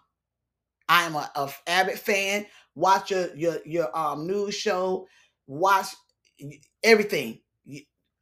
I 0.89 1.05
am 1.05 1.15
a, 1.15 1.31
a 1.35 1.51
avid 1.66 1.99
fan. 1.99 2.47
Watch 2.74 3.11
your 3.11 3.35
your 3.35 3.59
your 3.65 3.97
um 3.97 4.27
news 4.27 4.55
show. 4.55 5.07
Watch 5.47 5.89
everything 6.83 7.41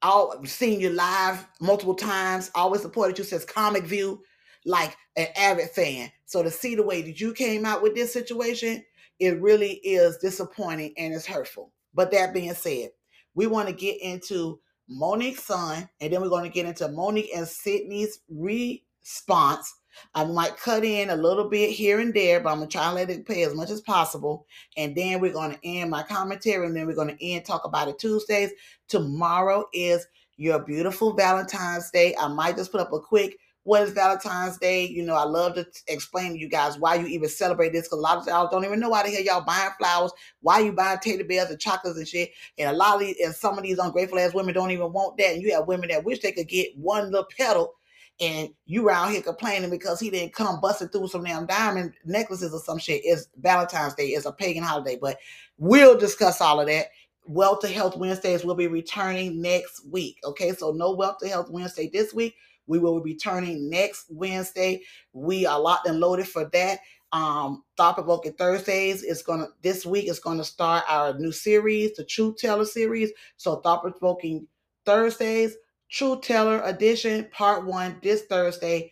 all 0.04 0.44
seen 0.44 0.80
you 0.80 0.90
live 0.90 1.46
multiple 1.60 1.94
times, 1.94 2.50
always 2.54 2.82
supported 2.82 3.18
you 3.18 3.24
since 3.24 3.44
Comic 3.44 3.84
View, 3.84 4.22
like 4.64 4.96
an 5.16 5.26
avid 5.36 5.70
fan. 5.70 6.10
So 6.26 6.42
to 6.42 6.50
see 6.50 6.74
the 6.74 6.82
way 6.82 7.02
that 7.02 7.20
you 7.20 7.32
came 7.32 7.64
out 7.64 7.82
with 7.82 7.94
this 7.94 8.12
situation, 8.12 8.84
it 9.18 9.40
really 9.40 9.74
is 9.82 10.18
disappointing 10.18 10.92
and 10.98 11.14
it's 11.14 11.26
hurtful. 11.26 11.72
But 11.94 12.10
that 12.10 12.34
being 12.34 12.54
said, 12.54 12.90
we 13.34 13.46
want 13.46 13.68
to 13.68 13.74
get 13.74 14.00
into 14.00 14.60
Monique's 14.88 15.44
son, 15.44 15.88
and 16.00 16.12
then 16.12 16.20
we're 16.20 16.28
going 16.28 16.44
to 16.44 16.54
get 16.54 16.66
into 16.66 16.88
Monique 16.88 17.30
and 17.34 17.48
Sidney's 17.48 18.20
response. 18.28 19.72
I 20.14 20.24
might 20.24 20.56
cut 20.56 20.84
in 20.84 21.10
a 21.10 21.16
little 21.16 21.48
bit 21.48 21.70
here 21.70 22.00
and 22.00 22.14
there, 22.14 22.40
but 22.40 22.50
I'm 22.50 22.58
gonna 22.58 22.70
try 22.70 22.86
and 22.86 22.94
let 22.94 23.10
it 23.10 23.26
pay 23.26 23.44
as 23.44 23.54
much 23.54 23.70
as 23.70 23.80
possible. 23.80 24.46
And 24.76 24.94
then 24.94 25.20
we're 25.20 25.32
gonna 25.32 25.58
end 25.64 25.90
my 25.90 26.02
commentary, 26.02 26.66
and 26.66 26.76
then 26.76 26.86
we're 26.86 26.94
gonna 26.94 27.16
end 27.20 27.44
talk 27.44 27.64
about 27.64 27.88
it 27.88 27.98
Tuesdays. 27.98 28.50
Tomorrow 28.88 29.66
is 29.72 30.06
your 30.36 30.58
beautiful 30.58 31.12
Valentine's 31.12 31.90
Day. 31.90 32.14
I 32.18 32.28
might 32.28 32.56
just 32.56 32.72
put 32.72 32.80
up 32.80 32.92
a 32.92 33.00
quick 33.00 33.38
what 33.64 33.82
is 33.82 33.92
Valentine's 33.92 34.58
Day. 34.58 34.86
You 34.86 35.02
know, 35.02 35.14
I 35.14 35.24
love 35.24 35.54
to 35.54 35.66
explain 35.88 36.32
to 36.32 36.38
you 36.38 36.48
guys 36.48 36.78
why 36.78 36.94
you 36.96 37.06
even 37.06 37.28
celebrate 37.28 37.72
this 37.72 37.86
because 37.86 37.98
a 37.98 38.02
lot 38.02 38.18
of 38.18 38.26
y'all 38.26 38.48
don't 38.50 38.64
even 38.64 38.78
know 38.78 38.90
why 38.90 39.02
the 39.02 39.10
hell 39.10 39.22
y'all 39.22 39.44
buying 39.44 39.70
flowers, 39.78 40.12
why 40.40 40.60
you 40.60 40.72
buying 40.72 40.98
teddy 40.98 41.22
bears 41.22 41.50
and 41.50 41.58
chocolates 41.58 41.98
and 41.98 42.06
shit. 42.06 42.30
And 42.58 42.70
a 42.70 42.76
lot 42.76 42.96
of 42.96 43.00
these, 43.00 43.16
and 43.24 43.34
some 43.34 43.56
of 43.58 43.64
these 43.64 43.78
ungrateful 43.78 44.18
ass 44.18 44.34
women 44.34 44.54
don't 44.54 44.70
even 44.70 44.92
want 44.92 45.16
that. 45.16 45.32
And 45.32 45.42
you 45.42 45.54
have 45.54 45.66
women 45.66 45.88
that 45.88 46.04
wish 46.04 46.20
they 46.20 46.32
could 46.32 46.48
get 46.48 46.76
one 46.76 47.10
little 47.10 47.26
petal 47.36 47.74
and 48.20 48.48
you 48.66 48.84
were 48.84 48.92
out 48.92 49.10
here 49.10 49.22
complaining 49.22 49.70
because 49.70 49.98
he 49.98 50.10
didn't 50.10 50.34
come 50.34 50.60
busting 50.60 50.88
through 50.88 51.08
some 51.08 51.24
damn 51.24 51.46
diamond 51.46 51.94
necklaces 52.04 52.54
or 52.54 52.60
some 52.60 52.78
shit. 52.78 53.02
It's 53.04 53.28
Valentine's 53.36 53.94
Day. 53.94 54.08
It's 54.08 54.26
a 54.26 54.32
pagan 54.32 54.62
holiday, 54.62 54.98
but 55.00 55.18
we'll 55.58 55.98
discuss 55.98 56.40
all 56.40 56.60
of 56.60 56.66
that. 56.68 56.86
Wealth 57.26 57.60
to 57.60 57.68
Health 57.68 57.96
Wednesdays 57.96 58.44
will 58.44 58.54
be 58.54 58.66
returning 58.66 59.40
next 59.40 59.86
week. 59.90 60.18
Okay, 60.24 60.52
so 60.52 60.72
no 60.72 60.92
Wealth 60.92 61.18
to 61.18 61.28
Health 61.28 61.50
Wednesday 61.50 61.90
this 61.92 62.14
week. 62.14 62.34
We 62.66 62.78
will 62.78 63.00
be 63.00 63.12
returning 63.12 63.68
next 63.68 64.06
Wednesday. 64.10 64.82
We 65.12 65.46
are 65.46 65.60
locked 65.60 65.86
and 65.88 66.00
loaded 66.00 66.28
for 66.28 66.44
that. 66.52 66.80
Um, 67.12 67.62
Thought 67.76 67.94
Provoking 67.94 68.32
Thursdays 68.32 69.02
is 69.02 69.22
gonna 69.22 69.46
this 69.62 69.86
week 69.86 70.08
is 70.08 70.18
gonna 70.18 70.44
start 70.44 70.84
our 70.88 71.16
new 71.18 71.30
series, 71.30 71.94
the 71.94 72.04
Truth 72.04 72.38
Teller 72.38 72.64
series. 72.64 73.12
So 73.36 73.56
Thought 73.56 73.82
Provoking 73.82 74.48
Thursdays, 74.84 75.56
Truth 75.94 76.22
Teller 76.22 76.60
Edition, 76.64 77.28
Part 77.30 77.66
One, 77.66 78.00
this 78.02 78.22
Thursday. 78.22 78.90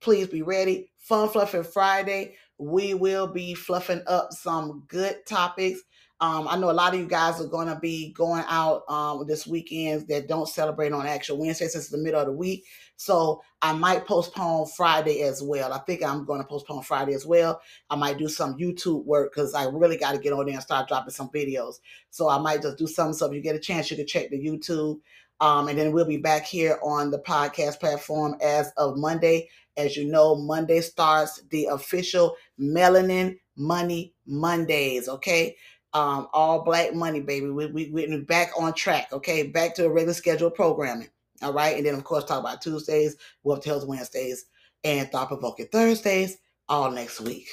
Please 0.00 0.26
be 0.26 0.42
ready. 0.42 0.90
Fun 0.98 1.28
Fluffing 1.28 1.62
Friday. 1.62 2.34
We 2.58 2.92
will 2.92 3.28
be 3.28 3.54
fluffing 3.54 4.02
up 4.08 4.32
some 4.32 4.82
good 4.88 5.24
topics. 5.26 5.80
Um, 6.20 6.48
I 6.48 6.58
know 6.58 6.70
a 6.70 6.72
lot 6.72 6.92
of 6.92 6.98
you 6.98 7.06
guys 7.06 7.40
are 7.40 7.46
going 7.46 7.68
to 7.68 7.78
be 7.78 8.12
going 8.14 8.42
out 8.48 8.82
um, 8.90 9.24
this 9.28 9.46
weekend 9.46 10.08
that 10.08 10.26
don't 10.26 10.48
celebrate 10.48 10.92
on 10.92 11.06
actual 11.06 11.38
Wednesday 11.38 11.68
since 11.68 11.88
the 11.88 11.98
middle 11.98 12.20
of 12.20 12.26
the 12.26 12.32
week. 12.32 12.64
So 12.96 13.42
I 13.62 13.72
might 13.72 14.08
postpone 14.08 14.66
Friday 14.76 15.22
as 15.22 15.44
well. 15.44 15.72
I 15.72 15.78
think 15.78 16.02
I'm 16.02 16.24
going 16.24 16.40
to 16.40 16.46
postpone 16.46 16.82
Friday 16.82 17.14
as 17.14 17.24
well. 17.24 17.60
I 17.88 17.94
might 17.94 18.18
do 18.18 18.28
some 18.28 18.58
YouTube 18.58 19.04
work 19.04 19.32
because 19.32 19.54
I 19.54 19.66
really 19.66 19.96
got 19.96 20.12
to 20.12 20.18
get 20.18 20.32
on 20.32 20.46
there 20.46 20.54
and 20.54 20.62
start 20.62 20.88
dropping 20.88 21.12
some 21.12 21.30
videos. 21.30 21.76
So 22.10 22.28
I 22.28 22.38
might 22.38 22.62
just 22.62 22.76
do 22.76 22.88
something. 22.88 23.14
So 23.14 23.26
if 23.26 23.34
you 23.34 23.40
get 23.40 23.54
a 23.54 23.60
chance, 23.60 23.88
you 23.90 23.96
can 23.96 24.08
check 24.08 24.30
the 24.30 24.44
YouTube. 24.44 24.98
Um, 25.40 25.68
and 25.68 25.78
then 25.78 25.92
we'll 25.92 26.04
be 26.04 26.18
back 26.18 26.44
here 26.44 26.78
on 26.82 27.10
the 27.10 27.18
podcast 27.18 27.80
platform 27.80 28.36
as 28.42 28.72
of 28.76 28.96
Monday. 28.96 29.48
As 29.76 29.96
you 29.96 30.04
know, 30.04 30.34
Monday 30.34 30.80
starts 30.80 31.42
the 31.50 31.66
official 31.66 32.36
Melanin 32.58 33.38
Money 33.56 34.14
Mondays. 34.26 35.08
Okay. 35.08 35.56
Um, 35.92 36.28
all 36.32 36.62
black 36.62 36.94
money, 36.94 37.20
baby. 37.20 37.48
We, 37.48 37.66
we, 37.66 37.90
we're 37.90 38.22
back 38.22 38.50
on 38.58 38.74
track. 38.74 39.08
Okay. 39.12 39.44
Back 39.44 39.74
to 39.76 39.86
a 39.86 39.90
regular 39.90 40.14
scheduled 40.14 40.54
programming. 40.54 41.08
All 41.42 41.52
right. 41.52 41.76
And 41.76 41.86
then, 41.86 41.94
of 41.94 42.04
course, 42.04 42.24
talk 42.24 42.40
about 42.40 42.60
Tuesdays, 42.60 43.16
Wealth 43.42 43.62
Tales 43.62 43.86
Wednesdays, 43.86 44.46
and 44.84 45.10
Thought 45.10 45.28
Provoking 45.28 45.68
Thursdays 45.72 46.36
all 46.68 46.90
next 46.90 47.20
week. 47.20 47.48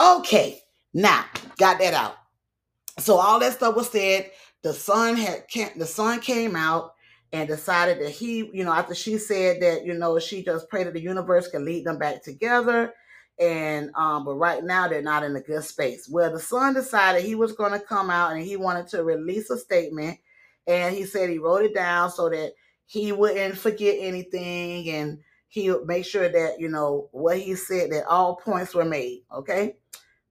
Okay. 0.00 0.60
Now, 0.92 1.24
got 1.56 1.78
that 1.78 1.94
out. 1.94 2.16
So 2.98 3.16
all 3.16 3.38
that 3.38 3.52
stuff 3.52 3.76
was 3.76 3.90
said. 3.90 4.30
The 4.62 4.74
sun 4.74 5.16
had 5.16 5.44
the 5.76 5.86
sun 5.86 6.20
came 6.20 6.56
out 6.56 6.94
and 7.32 7.48
decided 7.48 8.00
that 8.00 8.10
he, 8.10 8.50
you 8.52 8.64
know, 8.64 8.72
after 8.72 8.94
she 8.94 9.18
said 9.18 9.60
that, 9.60 9.84
you 9.84 9.94
know, 9.94 10.18
she 10.18 10.42
just 10.42 10.68
prayed 10.68 10.86
that 10.86 10.94
the 10.94 11.00
universe 11.00 11.48
can 11.48 11.64
lead 11.64 11.84
them 11.84 11.98
back 11.98 12.22
together. 12.22 12.94
And 13.38 13.90
um, 13.94 14.24
but 14.24 14.34
right 14.34 14.64
now 14.64 14.88
they're 14.88 15.02
not 15.02 15.22
in 15.22 15.36
a 15.36 15.40
good 15.40 15.62
space. 15.62 16.08
Well, 16.08 16.32
the 16.32 16.40
son 16.40 16.74
decided 16.74 17.22
he 17.22 17.36
was 17.36 17.52
going 17.52 17.72
to 17.72 17.78
come 17.78 18.10
out 18.10 18.32
and 18.32 18.42
he 18.42 18.56
wanted 18.56 18.88
to 18.88 19.04
release 19.04 19.48
a 19.50 19.56
statement, 19.56 20.18
and 20.66 20.94
he 20.94 21.04
said 21.04 21.30
he 21.30 21.38
wrote 21.38 21.64
it 21.64 21.74
down 21.74 22.10
so 22.10 22.28
that 22.28 22.54
he 22.86 23.12
wouldn't 23.12 23.56
forget 23.56 23.96
anything 24.00 24.88
and 24.90 25.18
he 25.46 25.70
would 25.70 25.86
make 25.86 26.04
sure 26.04 26.28
that 26.28 26.58
you 26.58 26.68
know 26.68 27.08
what 27.12 27.38
he 27.38 27.54
said 27.54 27.92
that 27.92 28.06
all 28.06 28.36
points 28.36 28.74
were 28.74 28.84
made. 28.84 29.22
Okay, 29.32 29.76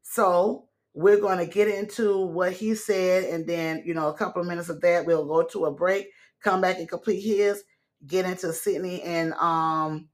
so 0.01 0.65
we're 0.93 1.19
going 1.21 1.37
to 1.37 1.45
get 1.45 1.67
into 1.67 2.25
what 2.25 2.51
he 2.51 2.75
said, 2.75 3.23
and 3.25 3.47
then 3.47 3.83
you 3.85 3.93
know 3.93 4.09
a 4.09 4.13
couple 4.13 4.41
of 4.41 4.47
minutes 4.49 4.67
of 4.67 4.81
that 4.81 5.05
we'll 5.05 5.25
go 5.25 5.43
to 5.43 5.65
a 5.65 5.71
break 5.71 6.07
come 6.43 6.61
back 6.61 6.79
and 6.79 6.89
complete 6.89 7.21
his, 7.21 7.63
get 8.05 8.25
into 8.25 8.53
Sidney 8.53 9.01
and 9.03 9.33
um 9.33 10.09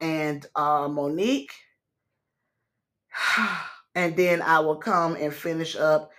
and 0.00 0.46
uh 0.56 0.88
Monique. 0.88 1.52
And 3.96 4.16
then 4.16 4.42
I 4.42 4.60
will 4.60 4.76
come 4.76 5.16
and 5.16 5.32
finish 5.34 5.76
up 5.76 6.10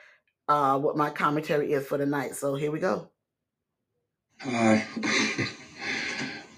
uh 0.47 0.79
what 0.79 0.97
my 0.97 1.09
commentary 1.09 1.73
is 1.73 1.87
for 1.87 1.97
the 1.97 2.05
night. 2.05 2.35
So 2.35 2.55
here 2.55 2.71
we 2.71 2.79
go. 2.79 3.11
Hi. 4.41 4.85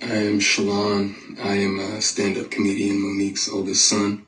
I 0.01 0.15
am 0.15 0.39
Shalon. 0.39 1.15
I 1.43 1.55
am 1.55 1.79
a 1.79 2.01
stand-up 2.01 2.51
comedian, 2.51 3.01
Monique's 3.01 3.49
oldest 3.49 3.87
son. 3.89 4.27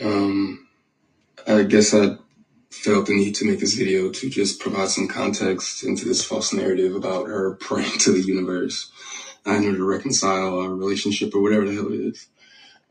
Um, 0.00 0.66
I 1.46 1.64
guess 1.64 1.94
I 1.94 2.16
felt 2.84 3.06
the 3.06 3.14
need 3.16 3.36
to 3.36 3.46
make 3.46 3.60
this 3.60 3.74
video 3.74 4.10
to 4.10 4.30
just 4.30 4.60
provide 4.60 4.88
some 4.90 5.08
context 5.08 5.84
into 5.84 6.06
this 6.06 6.24
false 6.24 6.52
narrative 6.54 6.94
about 6.96 7.28
her 7.28 7.56
praying 7.56 7.98
to 8.00 8.12
the 8.12 8.22
universe 8.22 8.92
and 9.46 9.64
her 9.64 9.76
to 9.76 9.84
reconcile 9.84 10.60
our 10.60 10.70
relationship 10.74 11.34
or 11.34 11.42
whatever 11.42 11.66
the 11.66 11.74
hell 11.74 11.92
it 11.92 12.00
is. 12.00 12.28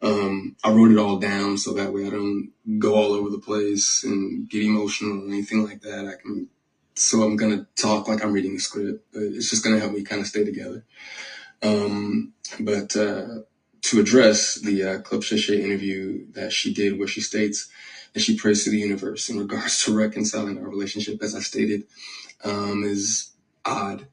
Um, 0.01 0.55
I 0.63 0.71
wrote 0.71 0.91
it 0.91 0.99
all 0.99 1.19
down 1.19 1.57
so 1.57 1.73
that 1.73 1.93
way 1.93 2.07
I 2.07 2.11
don't 2.11 2.51
go 2.79 2.95
all 2.95 3.13
over 3.13 3.29
the 3.29 3.39
place 3.39 4.03
and 4.03 4.49
get 4.49 4.63
emotional 4.63 5.23
or 5.25 5.27
anything 5.29 5.65
like 5.65 5.81
that. 5.81 6.07
I 6.07 6.21
can, 6.21 6.49
so 6.95 7.23
I'm 7.23 7.37
gonna 7.37 7.67
talk 7.77 8.07
like 8.07 8.23
I'm 8.23 8.33
reading 8.33 8.55
a 8.55 8.59
script, 8.59 9.05
but 9.13 9.23
it's 9.23 9.49
just 9.49 9.63
gonna 9.63 9.79
help 9.79 9.93
me 9.93 10.03
kind 10.03 10.21
of 10.21 10.27
stay 10.27 10.45
together. 10.45 10.85
Um, 11.63 12.33
but 12.59 12.95
uh, 12.95 13.41
to 13.83 13.99
address 14.01 14.55
the 14.61 14.83
uh, 14.83 14.99
Club 15.01 15.23
Shay 15.23 15.63
interview 15.63 16.27
that 16.33 16.53
she 16.53 16.73
did, 16.73 16.99
where 16.99 17.07
she 17.09 17.21
states 17.21 17.69
and 18.15 18.23
she 18.23 18.37
prays 18.37 18.65
to 18.65 18.71
the 18.71 18.79
universe 18.79 19.29
in 19.29 19.39
regards 19.39 19.83
to 19.85 19.97
reconciling 19.97 20.59
our 20.59 20.69
relationship, 20.69 21.23
as 21.23 21.35
I 21.35 21.41
stated, 21.41 21.83
um, 22.43 22.83
is 22.85 23.33
odd. 23.65 24.07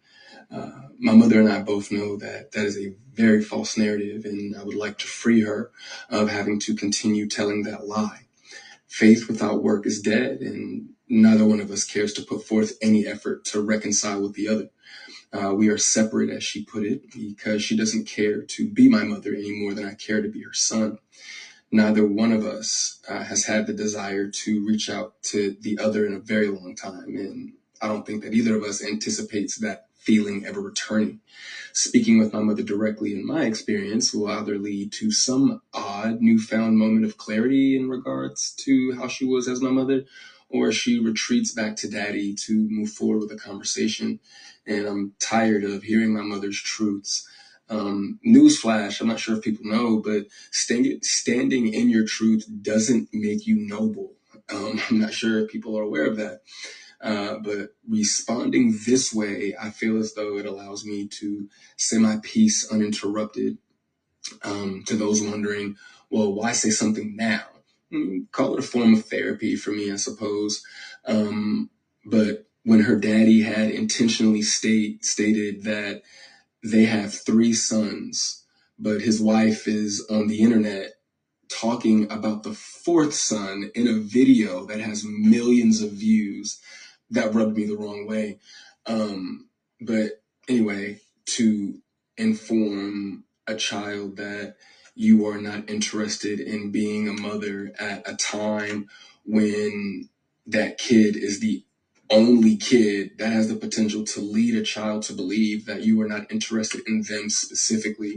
Uh, 0.51 0.73
my 0.99 1.15
mother 1.15 1.41
and 1.41 1.51
I 1.51 1.63
both 1.63 1.93
know 1.93 2.17
that 2.19 2.53
that 2.53 2.67
is 2.67 2.79
a 2.79 2.95
very 3.15 3.43
false 3.43 3.79
narrative, 3.79 4.25
and 4.27 4.57
I 4.57 4.65
would 4.65 4.77
like 4.77 4.99
to 4.99 5.07
free 5.07 5.43
her 5.43 5.73
of 6.11 6.31
having 6.31 6.61
to 6.61 6.77
continue 6.77 7.29
telling 7.29 7.65
that 7.65 7.87
lie. 7.87 8.27
Faith 8.89 9.29
without 9.29 9.63
work 9.63 9.87
is 9.87 10.03
dead, 10.03 10.41
and 10.41 10.91
neither 11.09 11.47
one 11.47 11.61
of 11.61 11.71
us 11.71 11.85
cares 11.85 12.13
to 12.15 12.23
put 12.23 12.45
forth 12.45 12.79
any 12.83 13.07
effort 13.07 13.45
to 13.47 13.63
reconcile 13.63 14.23
with 14.23 14.35
the 14.35 14.49
other. 14.49 14.71
Uh, 15.33 15.55
we 15.55 15.69
are 15.69 15.79
separate, 15.79 16.31
as 16.31 16.45
she 16.45 16.65
put 16.65 16.85
it, 16.85 17.11
because 17.13 17.63
she 17.63 17.77
doesn't 17.77 18.07
care 18.07 18.43
to 18.43 18.71
be 18.71 18.89
my 18.89 19.05
mother 19.05 19.35
any 19.35 19.53
more 19.53 19.75
than 19.75 19.87
I 19.87 19.95
care 19.95 20.23
to 20.23 20.29
be 20.29 20.43
her 20.43 20.55
son 20.55 20.99
neither 21.73 22.07
one 22.07 22.33
of 22.33 22.45
us 22.47 23.01
uh, 23.09 23.25
has 23.25 23.47
had 23.47 23.67
the 23.67 23.75
desire 23.75 24.29
to 24.31 24.67
reach 24.67 24.91
out 24.91 25.15
to 25.25 25.57
the 25.63 25.79
other 25.79 26.07
in 26.07 26.15
a 26.15 26.21
very 26.21 26.49
long 26.49 26.77
time. 26.77 27.17
And 27.17 27.55
I 27.83 27.89
don't 27.89 28.07
think 28.07 28.25
that 28.25 28.35
either 28.35 28.57
of 28.57 28.65
us 28.65 28.85
anticipates 28.85 29.59
that 29.59 29.87
feeling 29.97 30.47
ever 30.47 30.61
returning. 30.61 31.21
Speaking 31.73 32.19
with 32.19 32.35
my 32.35 32.41
mother 32.41 32.65
directly 32.65 33.13
in 33.15 33.27
my 33.27 33.45
experience 33.47 34.15
will 34.15 34.29
either 34.29 34.59
lead 34.59 34.93
to 34.95 35.13
some 35.13 35.63
odd 35.75 36.21
newfound 36.21 36.79
moment 36.79 37.07
of 37.07 37.19
clarity 37.19 37.77
in 37.77 37.89
regards 37.91 38.53
to 38.65 38.95
how 38.95 39.09
she 39.09 39.25
was 39.27 39.49
as 39.49 39.63
my 39.63 39.71
mother, 39.71 40.05
or 40.51 40.73
she 40.73 41.01
retreats 41.01 41.53
back 41.53 41.77
to 41.77 41.91
daddy 41.91 42.35
to 42.35 42.69
move 42.71 42.91
forward 42.91 43.21
with 43.21 43.33
a 43.33 43.37
conversation. 43.37 44.21
And 44.67 44.87
I'm 44.87 45.15
tired 45.21 45.65
of 45.65 45.85
hearing 45.85 46.15
my 46.15 46.23
mother's 46.23 46.61
truths 46.61 47.29
um, 47.71 48.21
newsflash, 48.27 49.01
I'm 49.01 49.09
not 49.09 49.21
sure 49.21 49.37
if 49.37 49.45
people 49.45 49.67
know, 49.67 50.01
but 50.01 50.27
stand, 50.51 51.05
standing 51.05 51.73
in 51.73 51.91
your 51.91 52.07
truth 52.07 52.47
doesn't 52.63 53.09
make 53.13 53.47
you 53.47 53.57
noble. 53.57 54.15
Um, 54.53 54.81
I'm 54.91 55.01
not 55.01 55.15
sure 55.15 55.41
if 55.41 55.51
people 55.51 55.79
are 55.79 55.83
aware 55.83 56.07
of 56.07 56.17
that. 56.19 56.43
Uh, 57.01 57.39
but 57.45 57.75
responding 57.89 58.79
this 58.87 59.13
way, 59.15 59.55
I 59.61 59.71
feel 59.71 59.99
as 59.99 60.15
though 60.15 60.39
it 60.39 60.47
allows 60.47 60.85
me 60.85 61.09
to 61.09 61.49
say 61.77 61.99
my 61.99 62.19
piece 62.23 62.71
uninterrupted. 62.73 63.59
Um, 64.45 64.85
to 64.87 64.97
those 64.97 65.23
wondering, 65.23 65.77
well, 66.11 66.33
why 66.33 66.53
say 66.53 66.71
something 66.71 67.17
now? 67.17 67.43
Mm, 67.93 68.31
call 68.33 68.55
it 68.55 68.61
a 68.61 68.63
form 68.63 68.95
of 68.95 69.07
therapy 69.07 69.57
for 69.57 69.73
me, 69.73 69.93
I 69.93 69.97
suppose. 69.97 70.65
Um, 71.07 71.71
but 72.05 72.47
when 72.65 72.81
her 72.83 72.97
daddy 72.97 73.43
had 73.43 73.71
intentionally 73.71 74.43
state, 74.43 75.05
stated 75.05 75.65
that 75.65 76.03
they 76.65 76.85
have 76.85 77.15
three 77.15 77.53
sons, 77.53 78.45
but 78.79 79.03
his 79.03 79.21
wife 79.21 79.69
is 79.69 80.07
on 80.11 80.29
the 80.29 80.41
internet 80.41 80.93
talking 81.51 82.11
about 82.13 82.45
the 82.45 82.55
fourth 82.55 83.15
son 83.15 83.71
in 83.77 83.89
a 83.89 83.95
video 84.01 84.67
that 84.67 84.81
has 84.81 85.05
millions 85.07 85.83
of 85.83 85.93
views. 85.93 86.61
That 87.11 87.35
rubbed 87.35 87.57
me 87.57 87.67
the 87.67 87.77
wrong 87.77 88.07
way. 88.09 88.41
Um, 88.87 89.49
but 89.81 90.23
anyway, 90.49 91.01
to 91.27 91.77
inform 92.19 93.25
a 93.49 93.57
child 93.57 94.17
that 94.19 94.57
you 94.97 95.27
are 95.29 95.41
not 95.41 95.71
interested 95.71 96.41
in 96.41 96.73
being 96.73 97.09
a 97.09 97.15
mother 97.15 97.73
at 97.79 98.09
a 98.09 98.17
time 98.17 98.89
when 99.27 100.09
that 100.47 100.79
kid 100.79 101.17
is 101.17 101.41
the 101.41 101.65
only 102.13 102.57
kid 102.57 103.19
that 103.19 103.33
has 103.33 103.49
the 103.49 103.57
potential 103.57 104.05
to 104.05 104.21
lead 104.21 104.57
a 104.57 104.65
child 104.65 105.05
to 105.05 105.15
believe 105.15 105.67
that 105.67 105.83
you 105.85 106.01
are 106.03 106.09
not 106.09 106.31
interested 106.33 106.83
in 106.89 107.03
them 107.09 107.31
specifically 107.31 108.15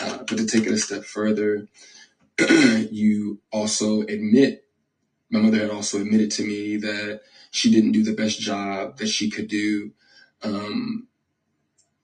Uh, 0.00 0.18
but 0.18 0.38
to 0.38 0.46
take 0.46 0.66
it 0.66 0.72
a 0.72 0.78
step 0.78 1.04
further, 1.04 1.68
you 2.90 3.40
also 3.52 4.02
admit, 4.02 4.64
my 5.30 5.40
mother 5.40 5.58
had 5.60 5.70
also 5.70 6.00
admitted 6.00 6.30
to 6.32 6.44
me 6.46 6.76
that 6.78 7.22
she 7.50 7.70
didn't 7.70 7.92
do 7.92 8.04
the 8.04 8.14
best 8.14 8.40
job 8.40 8.98
that 8.98 9.08
she 9.08 9.30
could 9.30 9.48
do. 9.48 9.92
Um, 10.42 11.08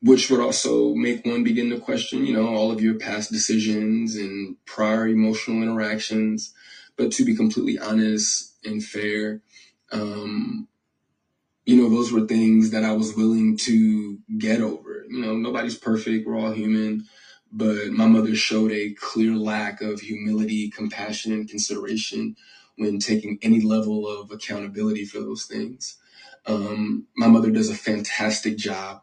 which 0.03 0.31
would 0.31 0.41
also 0.41 0.95
make 0.95 1.27
one 1.27 1.45
begin 1.45 1.71
to 1.71 1.81
question, 1.81 2.27
you 2.27 2.35
know, 2.35 2.49
all 2.55 2.73
of 2.73 2.81
your 2.83 2.97
past 2.97 3.33
decisions 3.33 4.17
and 4.17 4.57
prior 4.67 5.09
emotional 5.09 5.63
interactions. 5.63 6.55
But 6.97 7.13
to 7.15 7.25
be 7.25 7.37
completely 7.37 7.79
honest 7.79 8.57
and 8.65 8.85
fair, 8.85 9.43
um, 9.93 10.69
you 11.65 11.77
know, 11.77 11.89
those 11.89 12.13
were 12.13 12.27
things 12.27 12.71
that 12.71 12.85
I 12.85 12.93
was 12.93 13.17
willing 13.17 13.57
to 13.59 14.19
get 14.39 14.61
over. 14.61 15.05
You 15.09 15.21
know, 15.21 15.37
nobody's 15.37 15.79
perfect, 15.79 16.27
we're 16.27 16.39
all 16.39 16.53
human. 16.53 17.07
But 17.53 17.89
my 17.89 18.07
mother 18.07 18.35
showed 18.35 18.73
a 18.73 18.95
clear 18.95 19.37
lack 19.37 19.83
of 19.83 20.01
humility, 20.01 20.71
compassion, 20.71 21.33
and 21.33 21.49
consideration 21.49 22.37
when 22.77 22.99
taking 22.99 23.39
any 23.43 23.61
level 23.61 24.09
of 24.09 24.31
accountability 24.31 25.05
for 25.05 25.21
those 25.21 25.45
things. 25.45 25.99
Um, 26.47 27.07
my 27.17 27.29
mother 27.29 27.51
does 27.51 27.69
a 27.69 27.75
fantastic 27.75 28.57
job 28.57 29.03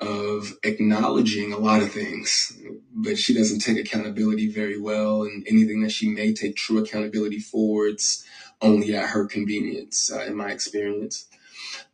of 0.00 0.54
acknowledging 0.64 1.52
a 1.52 1.58
lot 1.58 1.82
of 1.82 1.92
things, 1.92 2.56
but 2.92 3.18
she 3.18 3.34
doesn't 3.34 3.60
take 3.60 3.78
accountability 3.78 4.52
very 4.52 4.80
well. 4.80 5.22
And 5.22 5.46
anything 5.48 5.82
that 5.82 5.92
she 5.92 6.08
may 6.10 6.34
take 6.34 6.56
true 6.56 6.78
accountability 6.78 7.40
for, 7.40 7.88
it's 7.88 8.24
only 8.62 8.94
at 8.94 9.10
her 9.10 9.26
convenience, 9.26 10.12
uh, 10.12 10.24
in 10.24 10.36
my 10.36 10.50
experience. 10.50 11.27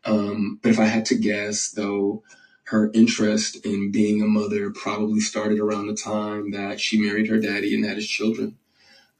Um, 0.04 0.58
but 0.62 0.70
if 0.70 0.78
I 0.78 0.84
had 0.84 1.06
to 1.06 1.16
guess, 1.16 1.70
though, 1.70 2.22
her 2.64 2.90
interest 2.94 3.64
in 3.66 3.90
being 3.90 4.22
a 4.22 4.26
mother 4.26 4.70
probably 4.70 5.20
started 5.20 5.60
around 5.60 5.86
the 5.86 5.96
time 5.96 6.52
that 6.52 6.80
she 6.80 7.00
married 7.00 7.28
her 7.28 7.38
daddy 7.38 7.74
and 7.74 7.84
had 7.84 7.96
his 7.96 8.08
children. 8.08 8.56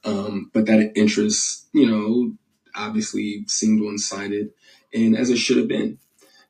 Um, 0.03 0.49
but 0.53 0.65
that 0.65 0.93
interest, 0.95 1.67
you 1.73 1.89
know, 1.89 2.33
obviously 2.75 3.45
seemed 3.47 3.81
one 3.81 3.97
sided, 3.97 4.51
and 4.93 5.15
as 5.15 5.29
it 5.29 5.37
should 5.37 5.57
have 5.57 5.67
been. 5.67 5.99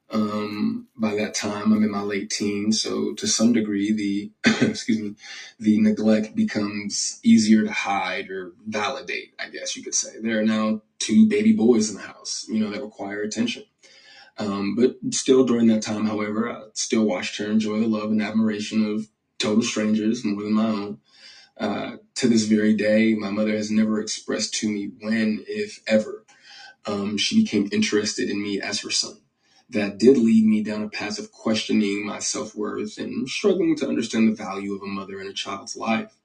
Um, 0.10 0.88
by 0.96 1.16
that 1.16 1.34
time, 1.34 1.74
I'm 1.74 1.84
in 1.84 1.92
my 1.92 2.02
late 2.02 2.30
teens, 2.30 2.82
so 2.82 3.14
to 3.16 3.28
some 3.28 3.54
degree, 3.54 3.92
the 3.92 4.32
excuse 4.66 5.00
me, 5.00 5.16
the 5.60 5.82
neglect 5.82 6.36
becomes 6.36 7.20
easier 7.24 7.64
to 7.64 7.72
hide 7.72 8.30
or 8.30 8.54
validate. 8.68 9.34
I 9.40 9.50
guess 9.50 9.76
you 9.76 9.84
could 9.84 9.96
say 9.96 10.12
there 10.22 10.40
are 10.40 10.46
now 10.46 10.82
two 11.00 11.28
baby 11.28 11.54
boys 11.54 11.90
in 11.90 11.96
the 11.96 12.04
house, 12.04 12.46
you 12.48 12.60
know, 12.60 12.70
that 12.72 12.84
require 12.84 13.22
attention. 13.24 13.64
Um, 14.38 14.76
but 14.76 14.98
still, 15.12 15.46
during 15.46 15.68
that 15.68 15.82
time, 15.82 16.06
however, 16.06 16.50
I 16.50 16.64
still 16.74 17.06
watched 17.06 17.38
her 17.38 17.46
enjoy 17.46 17.80
the 17.80 17.88
love 17.88 18.12
and 18.12 18.22
admiration 18.22 18.86
of 18.86 19.08
total 19.40 19.64
strangers 19.64 20.26
more 20.26 20.44
than 20.44 20.54
my 20.54 20.68
own. 20.68 21.00
Uh, 21.58 21.98
to 22.16 22.28
this 22.28 22.46
very 22.46 22.76
day, 22.76 23.16
my 23.16 23.30
mother 23.30 23.56
has 23.56 23.72
never 23.72 24.02
expressed 24.02 24.54
to 24.56 24.70
me 24.70 24.92
when, 25.02 25.44
if 25.48 25.82
ever, 25.88 26.26
um, 26.86 27.18
she 27.18 27.44
became 27.44 27.70
interested 27.72 28.30
in 28.30 28.42
me 28.42 28.60
as 28.60 28.82
her 28.82 28.92
son 28.92 29.18
that 29.70 29.98
did 29.98 30.18
lead 30.18 30.46
me 30.46 30.62
down 30.64 30.84
a 30.84 30.90
path 30.90 31.18
of 31.18 31.32
questioning 31.32 32.06
my 32.06 32.20
self 32.20 32.56
worth 32.56 32.98
and 32.98 33.28
struggling 33.28 33.76
to 33.78 33.88
understand 33.88 34.30
the 34.30 34.36
value 34.36 34.76
of 34.76 34.82
a 34.82 34.88
mother 34.88 35.20
in 35.20 35.28
a 35.28 35.34
child's 35.34 35.76
life. 35.76 36.16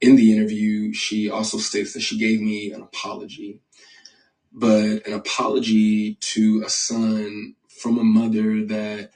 In 0.00 0.16
the 0.16 0.32
interview, 0.32 0.92
she 0.92 1.30
also 1.30 1.58
states 1.58 1.92
that 1.94 2.00
she 2.02 2.18
gave 2.18 2.40
me 2.40 2.72
an 2.72 2.82
apology, 2.82 3.60
but 4.54 5.06
an 5.06 5.14
apology 5.14 6.16
to 6.16 6.64
a 6.66 6.70
son 6.70 7.56
from 7.68 7.98
a 7.98 8.04
mother 8.04 8.64
that 8.66 9.10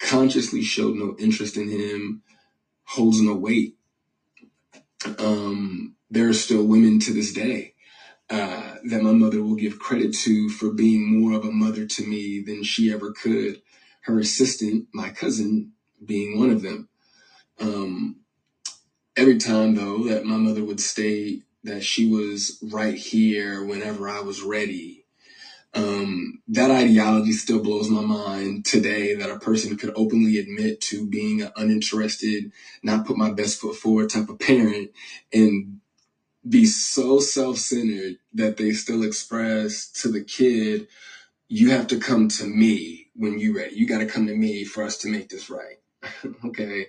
consciously 0.00 0.62
showed 0.62 0.96
no 0.96 1.16
interest 1.18 1.56
in 1.56 1.68
him 1.70 2.22
holds 2.84 3.20
no 3.20 3.34
weight. 3.34 3.76
Um, 5.18 5.96
there 6.10 6.28
are 6.28 6.34
still 6.34 6.64
women 6.66 7.00
to 7.00 7.12
this 7.12 7.32
day 7.32 7.74
uh, 8.30 8.76
that 8.84 9.02
my 9.02 9.12
mother 9.12 9.42
will 9.42 9.56
give 9.56 9.78
credit 9.78 10.14
to 10.14 10.48
for 10.50 10.70
being 10.70 11.20
more 11.20 11.32
of 11.38 11.44
a 11.44 11.52
mother 11.52 11.86
to 11.86 12.06
me 12.06 12.40
than 12.40 12.64
she 12.64 12.92
ever 12.92 13.12
could. 13.12 13.62
Her 14.02 14.18
assistant, 14.18 14.88
my 14.94 15.10
cousin, 15.10 15.72
being 16.04 16.38
one 16.38 16.50
of 16.50 16.62
them. 16.62 16.88
Um, 17.60 18.16
every 19.16 19.38
time, 19.38 19.74
though, 19.74 20.04
that 20.04 20.24
my 20.24 20.36
mother 20.36 20.64
would 20.64 20.80
state 20.80 21.44
that 21.66 21.84
she 21.84 22.08
was 22.10 22.58
right 22.62 22.96
here 22.96 23.64
whenever 23.64 24.08
I 24.08 24.20
was 24.22 24.42
ready, 24.42 25.06
um, 25.74 26.42
that 26.48 26.70
ideology 26.70 27.32
still 27.32 27.62
blows 27.62 27.88
my 27.90 28.02
mind 28.02 28.64
today 28.64 29.14
that 29.14 29.30
a 29.30 29.38
person 29.38 29.76
could 29.76 29.92
openly 29.96 30.38
admit 30.38 30.80
to 30.82 31.06
being 31.06 31.42
an 31.42 31.52
uninterested, 31.56 32.52
not 32.82 33.06
put 33.06 33.16
my 33.18 33.32
best 33.32 33.60
foot 33.60 33.76
forward 33.76 34.10
type 34.10 34.28
of 34.28 34.40
parent 34.40 34.90
and 35.32 35.80
be 36.48 36.66
so 36.66 37.20
self-centered 37.20 38.16
that 38.34 38.56
they 38.58 38.72
still 38.72 39.04
express 39.04 39.90
to 39.90 40.10
the 40.10 40.22
kid, 40.24 40.88
you 41.48 41.70
have 41.70 41.88
to 41.88 41.98
come 41.98 42.28
to 42.28 42.46
me 42.46 43.08
when 43.16 43.38
you're 43.38 43.56
ready. 43.56 43.76
You 43.76 43.86
got 43.88 43.98
to 43.98 44.06
come 44.06 44.26
to 44.28 44.36
me 44.36 44.64
for 44.64 44.84
us 44.84 44.98
to 44.98 45.08
make 45.08 45.30
this 45.30 45.50
right. 45.50 45.78
okay. 46.46 46.86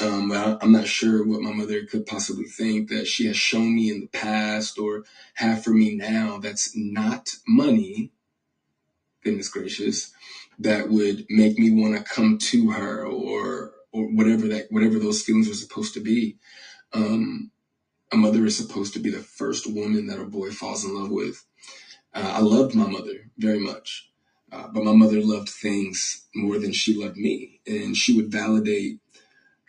Um, 0.00 0.32
I, 0.32 0.58
I'm 0.62 0.72
not 0.72 0.88
sure 0.88 1.26
what 1.26 1.42
my 1.42 1.52
mother 1.52 1.84
could 1.86 2.06
possibly 2.06 2.46
think 2.46 2.90
that 2.90 3.06
she 3.08 3.28
has 3.28 3.36
shown 3.38 3.74
me 3.74 3.90
in 3.90 4.02
the 4.02 4.08
past 4.08 4.78
or 4.78 5.04
have 5.36 5.64
for 5.64 5.70
me 5.70 5.96
now 5.96 6.38
that's 6.38 6.72
not 6.76 7.30
money, 7.48 8.12
goodness 9.24 9.48
gracious, 9.48 10.12
that 10.60 10.90
would 10.90 11.26
make 11.30 11.58
me 11.58 11.70
want 11.72 11.96
to 11.96 12.04
come 12.14 12.38
to 12.38 12.70
her 12.72 13.06
or 13.06 13.72
or 13.92 14.06
whatever 14.12 14.48
that 14.48 14.66
whatever 14.70 14.98
those 14.98 15.22
feelings 15.22 15.48
were 15.48 15.54
supposed 15.54 15.94
to 15.94 16.00
be. 16.00 16.38
Um, 16.94 17.50
a 18.12 18.16
mother 18.16 18.44
is 18.46 18.56
supposed 18.56 18.94
to 18.94 19.00
be 19.00 19.10
the 19.10 19.18
first 19.20 19.66
woman 19.66 20.06
that 20.08 20.20
a 20.20 20.24
boy 20.24 20.50
falls 20.50 20.84
in 20.84 20.94
love 20.94 21.10
with. 21.10 21.44
Uh, 22.14 22.32
I 22.36 22.40
loved 22.40 22.74
my 22.74 22.88
mother 22.88 23.30
very 23.38 23.60
much, 23.60 24.10
uh, 24.52 24.68
but 24.68 24.84
my 24.84 24.92
mother 24.92 25.20
loved 25.22 25.48
things 25.50 26.26
more 26.34 26.58
than 26.58 26.72
she 26.72 26.94
loved 26.94 27.16
me. 27.16 27.60
And 27.66 27.96
she 27.96 28.16
would 28.16 28.32
validate 28.32 29.00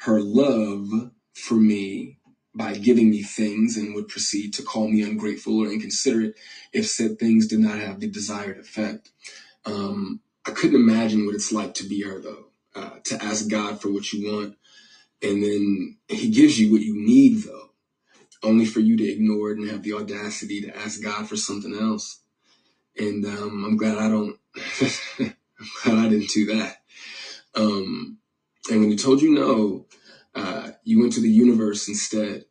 her 0.06 0.22
love 0.22 1.12
for 1.36 1.56
me 1.56 2.20
by 2.56 2.76
giving 2.76 3.10
me 3.12 3.24
things 3.24 3.78
and 3.78 3.96
would 3.96 4.10
proceed 4.10 4.54
to 4.56 4.64
call 4.64 4.90
me 4.90 5.04
ungrateful 5.04 5.60
or 5.64 5.72
inconsiderate 5.72 6.36
if 6.74 6.88
said 6.88 7.20
things 7.20 7.48
did 7.48 7.60
not 7.60 7.80
have 7.80 8.00
the 8.02 8.08
desired 8.10 8.60
effect. 8.60 9.12
Um, 9.66 10.22
I 10.48 10.52
couldn't 10.52 10.78
imagine 10.82 11.26
what 11.26 11.36
it's 11.36 11.52
like 11.52 11.76
to 11.76 11.88
be 11.88 12.04
her, 12.04 12.20
though, 12.22 12.46
uh, 12.76 13.00
to 13.06 13.24
ask 13.24 13.50
God 13.50 13.82
for 13.82 13.92
what 13.92 14.14
you 14.14 14.32
want. 14.32 14.58
And 15.24 15.44
then 15.44 15.98
he 16.10 16.30
gives 16.30 16.60
you 16.60 16.72
what 16.72 16.82
you 16.82 16.96
need, 16.96 17.44
though 17.44 17.62
only 18.44 18.66
for 18.66 18.80
you 18.80 18.98
to 18.98 19.12
ignore 19.12 19.52
it 19.52 19.58
and 19.58 19.70
have 19.70 19.84
the 19.84 19.94
audacity 19.94 20.62
to 20.62 20.78
ask 20.78 21.02
God 21.04 21.28
for 21.28 21.36
something 21.36 21.76
else. 21.76 22.22
And 22.98 23.26
um, 23.26 23.66
I'm 23.66 23.78
glad 23.78 23.98
I 23.98 24.10
don't. 24.10 24.38
I'm 25.20 25.70
glad 25.84 26.06
I 26.06 26.10
didn't 26.10 26.30
do 26.30 26.46
that. 26.58 26.78
Um, 27.56 28.20
and 28.70 28.82
when 28.82 28.92
he 28.92 28.98
told 28.98 29.22
you 29.22 29.32
no, 29.32 29.86
uh, 30.36 30.72
you 30.84 31.00
went 31.00 31.14
to 31.14 31.22
the 31.22 31.30
universe 31.30 31.88
instead. 31.88 32.46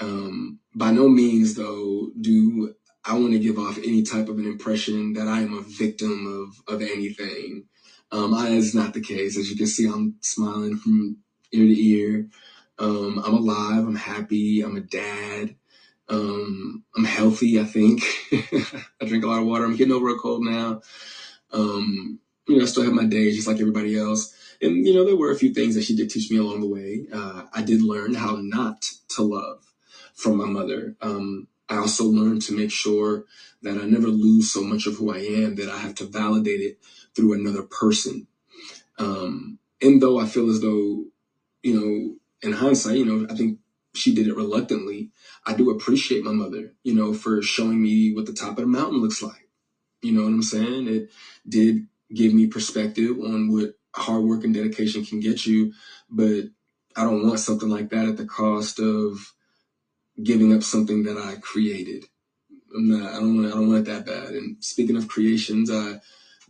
Um, 0.00 0.60
by 0.74 0.90
no 0.90 1.08
means, 1.08 1.54
though, 1.54 2.10
do 2.20 2.74
I 3.04 3.14
want 3.14 3.32
to 3.32 3.38
give 3.38 3.58
off 3.58 3.78
any 3.78 4.02
type 4.02 4.28
of 4.28 4.38
an 4.38 4.46
impression 4.46 5.12
that 5.14 5.28
I 5.28 5.40
am 5.40 5.54
a 5.54 5.62
victim 5.62 6.26
of 6.68 6.74
of 6.74 6.82
anything. 6.82 7.66
Um, 8.12 8.32
that 8.32 8.52
is 8.52 8.74
not 8.74 8.94
the 8.94 9.00
case. 9.00 9.36
As 9.38 9.50
you 9.50 9.56
can 9.56 9.66
see, 9.66 9.86
I'm 9.86 10.16
smiling 10.20 10.76
from 10.76 11.18
ear 11.52 11.66
to 11.66 11.82
ear. 11.88 12.28
Um, 12.78 13.22
I'm 13.24 13.34
alive. 13.34 13.86
I'm 13.86 13.96
happy. 13.96 14.62
I'm 14.62 14.76
a 14.76 14.80
dad. 14.80 15.56
Um, 16.08 16.84
I'm 16.96 17.04
healthy. 17.04 17.60
I 17.60 17.64
think 17.64 18.02
I 18.32 19.04
drink 19.06 19.24
a 19.24 19.28
lot 19.28 19.40
of 19.40 19.46
water. 19.46 19.64
I'm 19.64 19.76
getting 19.76 19.94
over 19.94 20.08
a 20.10 20.18
cold 20.18 20.44
now. 20.44 20.82
Um, 21.52 22.20
you 22.48 22.56
know, 22.56 22.62
I 22.62 22.66
still 22.66 22.84
have 22.84 22.92
my 22.92 23.06
days 23.06 23.36
just 23.36 23.48
like 23.48 23.60
everybody 23.60 23.98
else. 23.98 24.34
And 24.64 24.86
you 24.86 24.94
know, 24.94 25.04
there 25.04 25.16
were 25.16 25.30
a 25.30 25.36
few 25.36 25.52
things 25.52 25.74
that 25.74 25.84
she 25.84 25.94
did 25.94 26.10
teach 26.10 26.30
me 26.30 26.38
along 26.38 26.60
the 26.60 26.68
way. 26.68 27.06
Uh, 27.12 27.44
I 27.52 27.62
did 27.62 27.82
learn 27.82 28.14
how 28.14 28.36
not 28.36 28.90
to 29.10 29.22
love 29.22 29.72
from 30.14 30.38
my 30.38 30.46
mother. 30.46 30.96
Um, 31.02 31.48
I 31.68 31.76
also 31.76 32.04
learned 32.04 32.42
to 32.42 32.56
make 32.56 32.70
sure 32.70 33.24
that 33.62 33.78
I 33.78 33.84
never 33.84 34.08
lose 34.08 34.52
so 34.52 34.62
much 34.62 34.86
of 34.86 34.96
who 34.96 35.12
I 35.12 35.18
am 35.18 35.56
that 35.56 35.68
I 35.68 35.78
have 35.78 35.94
to 35.96 36.04
validate 36.04 36.60
it 36.60 36.78
through 37.14 37.34
another 37.34 37.62
person. 37.62 38.26
Um, 38.98 39.58
and 39.82 40.00
though 40.00 40.18
I 40.18 40.26
feel 40.26 40.48
as 40.48 40.60
though, 40.60 41.04
you 41.62 41.74
know, 41.74 42.16
in 42.42 42.52
hindsight, 42.52 42.96
you 42.96 43.04
know, 43.04 43.26
I 43.30 43.36
think 43.36 43.58
she 43.94 44.14
did 44.14 44.28
it 44.28 44.36
reluctantly. 44.36 45.10
I 45.46 45.54
do 45.54 45.70
appreciate 45.70 46.24
my 46.24 46.32
mother, 46.32 46.74
you 46.82 46.94
know, 46.94 47.12
for 47.14 47.42
showing 47.42 47.82
me 47.82 48.12
what 48.14 48.26
the 48.26 48.32
top 48.32 48.50
of 48.50 48.56
the 48.56 48.66
mountain 48.66 49.00
looks 49.00 49.22
like. 49.22 49.48
You 50.02 50.12
know 50.12 50.22
what 50.22 50.28
I'm 50.28 50.42
saying? 50.42 50.88
It 50.88 51.10
did 51.48 51.86
give 52.14 52.34
me 52.34 52.46
perspective 52.46 53.18
on 53.18 53.50
what 53.50 53.74
hard 53.94 54.24
work 54.24 54.44
and 54.44 54.54
dedication 54.54 55.04
can 55.04 55.20
get 55.20 55.46
you, 55.46 55.72
but 56.10 56.44
I 56.96 57.04
don't 57.04 57.26
want 57.26 57.40
something 57.40 57.70
like 57.70 57.90
that 57.90 58.08
at 58.08 58.16
the 58.18 58.26
cost 58.26 58.80
of 58.80 59.34
giving 60.22 60.54
up 60.54 60.62
something 60.62 61.04
that 61.04 61.18
I 61.18 61.36
created. 61.40 62.06
I'm 62.76 62.88
not, 62.88 63.12
I 63.14 63.20
don't 63.20 63.36
want, 63.36 63.48
I 63.48 63.56
don't 63.56 63.68
want 63.68 63.88
it 63.88 63.90
that 63.90 64.06
bad. 64.06 64.30
And 64.34 64.62
speaking 64.64 64.96
of 64.96 65.08
creations, 65.08 65.70
I 65.70 66.00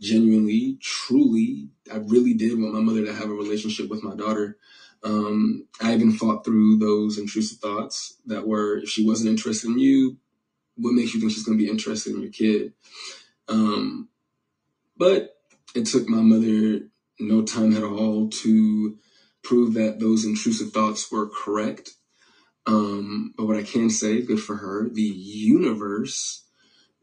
genuinely, 0.01 0.77
truly, 0.81 1.69
I 1.93 1.97
really 1.97 2.33
did 2.33 2.59
want 2.59 2.73
my 2.75 2.81
mother 2.81 3.05
to 3.05 3.13
have 3.13 3.29
a 3.29 3.33
relationship 3.33 3.89
with 3.89 4.03
my 4.03 4.15
daughter 4.15 4.49
Um, 5.03 5.67
I 5.81 5.93
even 5.93 6.11
fought 6.11 6.43
through 6.43 6.79
those 6.79 7.17
intrusive 7.17 7.59
thoughts 7.59 8.17
that 8.25 8.47
were, 8.47 8.79
if 8.79 8.89
she 8.89 9.05
wasn't 9.05 9.29
interested 9.29 9.69
in 9.69 9.79
you, 9.79 10.17
what 10.77 10.93
makes 10.93 11.13
you 11.13 11.19
think 11.19 11.31
she's 11.31 11.43
going 11.43 11.57
to 11.57 11.63
be 11.63 11.69
interested 11.69 12.15
in 12.15 12.21
your 12.21 12.31
kid? 12.31 12.73
Um, 13.47 14.09
but 14.97 15.37
it 15.75 15.85
took 15.85 16.07
my 16.09 16.21
mother 16.21 16.89
no 17.19 17.43
time 17.43 17.75
at 17.75 17.83
all 17.83 18.29
to 18.29 18.97
prove 19.43 19.73
that 19.75 19.99
those 19.99 20.25
intrusive 20.25 20.71
thoughts 20.71 21.11
were 21.11 21.29
correct. 21.29 21.91
Um, 22.67 23.33
but 23.37 23.45
what 23.47 23.57
I 23.57 23.63
can 23.63 23.89
say, 23.89 24.21
good 24.21 24.39
for 24.39 24.57
her, 24.57 24.89
the 24.89 25.01
universe 25.01 26.45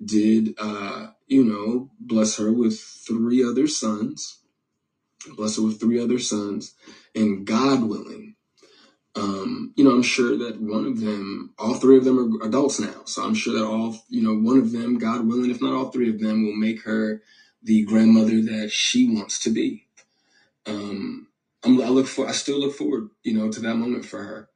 did, 0.04 0.54
uh, 0.58 1.08
you 1.26 1.44
know, 1.44 1.90
bless 2.00 2.36
her 2.38 2.52
with 2.52 2.78
three 2.80 3.44
other 3.44 3.66
sons, 3.68 4.40
bless 5.36 5.56
her 5.56 5.62
with 5.62 5.80
three 5.80 6.02
other 6.02 6.18
sons, 6.18 6.74
and 7.14 7.46
God 7.46 7.84
willing, 7.84 8.32
um, 9.14 9.74
you 9.76 9.84
know, 9.84 9.90
I'm 9.90 10.02
sure 10.02 10.38
that 10.38 10.60
one 10.60 10.86
of 10.86 11.00
them, 11.00 11.54
all 11.58 11.74
three 11.74 11.98
of 11.98 12.04
them 12.04 12.40
are 12.42 12.46
adults 12.46 12.80
now. 12.80 13.04
So 13.04 13.22
I'm 13.22 13.34
sure 13.34 13.54
that 13.58 13.64
all, 13.64 13.96
you 14.08 14.22
know, 14.22 14.34
one 14.34 14.58
of 14.58 14.72
them, 14.72 14.98
God 14.98 15.26
willing, 15.26 15.50
if 15.50 15.60
not 15.60 15.74
all 15.74 15.90
three 15.90 16.08
of 16.08 16.20
them, 16.20 16.44
will 16.44 16.56
make 16.56 16.82
her 16.84 17.22
the 17.62 17.84
grandmother 17.84 18.40
that 18.42 18.70
she 18.72 19.08
wants 19.14 19.38
to 19.40 19.50
be. 19.50 19.86
Um, 20.66 21.28
I'm, 21.64 21.80
I 21.82 21.88
look 21.88 22.06
for, 22.08 22.28
I 22.28 22.32
still 22.32 22.60
look 22.60 22.74
forward, 22.76 23.08
you 23.24 23.34
know, 23.38 23.50
to 23.52 23.60
that 23.60 23.76
moment 23.76 24.04
for 24.06 24.22
her. 24.22 24.48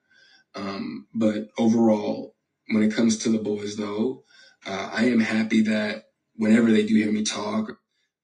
Um, 0.55 1.09
but 1.15 1.51
overall, 1.59 2.37
when 2.71 2.85
it 2.85 2.95
comes 2.95 3.19
to 3.21 3.31
the 3.31 3.39
boys, 3.39 3.77
though, 3.77 4.25
uh, 4.67 4.91
I 4.93 5.07
am 5.07 5.21
happy 5.21 5.63
that 5.63 6.05
whenever 6.37 6.71
they 6.73 6.87
do 6.87 6.97
hear 6.97 7.13
me 7.13 7.25
talk, 7.25 7.79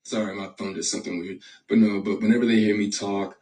sorry, 0.04 0.34
my 0.36 0.50
phone 0.58 0.74
did 0.74 0.84
something 0.84 1.20
weird, 1.20 1.40
but 1.68 1.78
no, 1.78 2.02
but 2.02 2.22
whenever 2.22 2.46
they 2.46 2.56
hear 2.60 2.76
me 2.76 2.90
talk, 2.90 3.36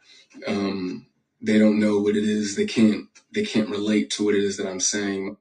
um, 0.47 1.07
they 1.41 1.59
don't 1.59 1.79
know 1.79 1.99
what 1.99 2.17
it 2.17 2.25
is. 2.25 2.55
They 2.57 2.65
can't, 2.67 3.07
they 3.33 3.45
can't 3.45 3.69
relate 3.69 4.11
to 4.11 4.25
what 4.25 4.35
it 4.35 4.43
is 4.43 4.57
that 4.57 4.67
I'm 4.67 4.81
saying. 4.81 5.37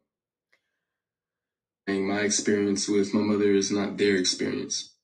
My 1.89 2.23
experience 2.23 2.89
with 2.89 3.15
my 3.15 3.21
mother 3.23 3.53
is 3.53 3.71
not 3.73 3.99
their 3.99 4.17
experience. 4.17 4.95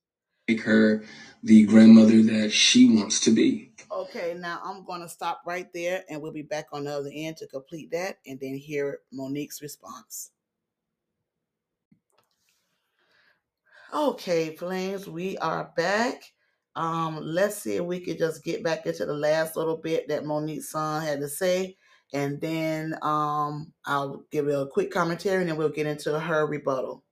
Make 0.48 0.62
her 0.62 1.04
the 1.42 1.64
grandmother 1.64 2.22
that 2.22 2.52
she 2.52 2.88
wants 2.88 3.20
to 3.20 3.32
be. 3.32 3.72
Okay, 3.96 4.36
now 4.38 4.60
I'm 4.62 4.84
going 4.84 5.00
to 5.00 5.08
stop 5.08 5.40
right 5.46 5.72
there 5.72 6.04
and 6.10 6.20
we'll 6.20 6.30
be 6.30 6.42
back 6.42 6.66
on 6.70 6.84
the 6.84 6.92
other 6.92 7.10
end 7.14 7.38
to 7.38 7.46
complete 7.46 7.90
that 7.92 8.18
and 8.26 8.38
then 8.38 8.54
hear 8.54 8.98
Monique's 9.10 9.62
response. 9.62 10.32
Okay, 13.94 14.54
Flames, 14.54 15.08
we 15.08 15.38
are 15.38 15.72
back. 15.78 16.24
Um, 16.74 17.20
let's 17.22 17.56
see 17.56 17.76
if 17.76 17.84
we 17.84 18.00
could 18.00 18.18
just 18.18 18.44
get 18.44 18.62
back 18.62 18.84
into 18.84 19.06
the 19.06 19.14
last 19.14 19.56
little 19.56 19.78
bit 19.78 20.06
that 20.08 20.26
Monique's 20.26 20.68
son 20.68 21.02
had 21.02 21.20
to 21.20 21.28
say, 21.28 21.78
and 22.12 22.38
then 22.38 22.98
um, 23.00 23.72
I'll 23.86 24.24
give 24.30 24.44
you 24.44 24.60
a 24.60 24.68
quick 24.68 24.90
commentary, 24.90 25.40
and 25.40 25.48
then 25.48 25.56
we'll 25.56 25.70
get 25.70 25.86
into 25.86 26.20
her 26.20 26.46
rebuttal. 26.46 27.02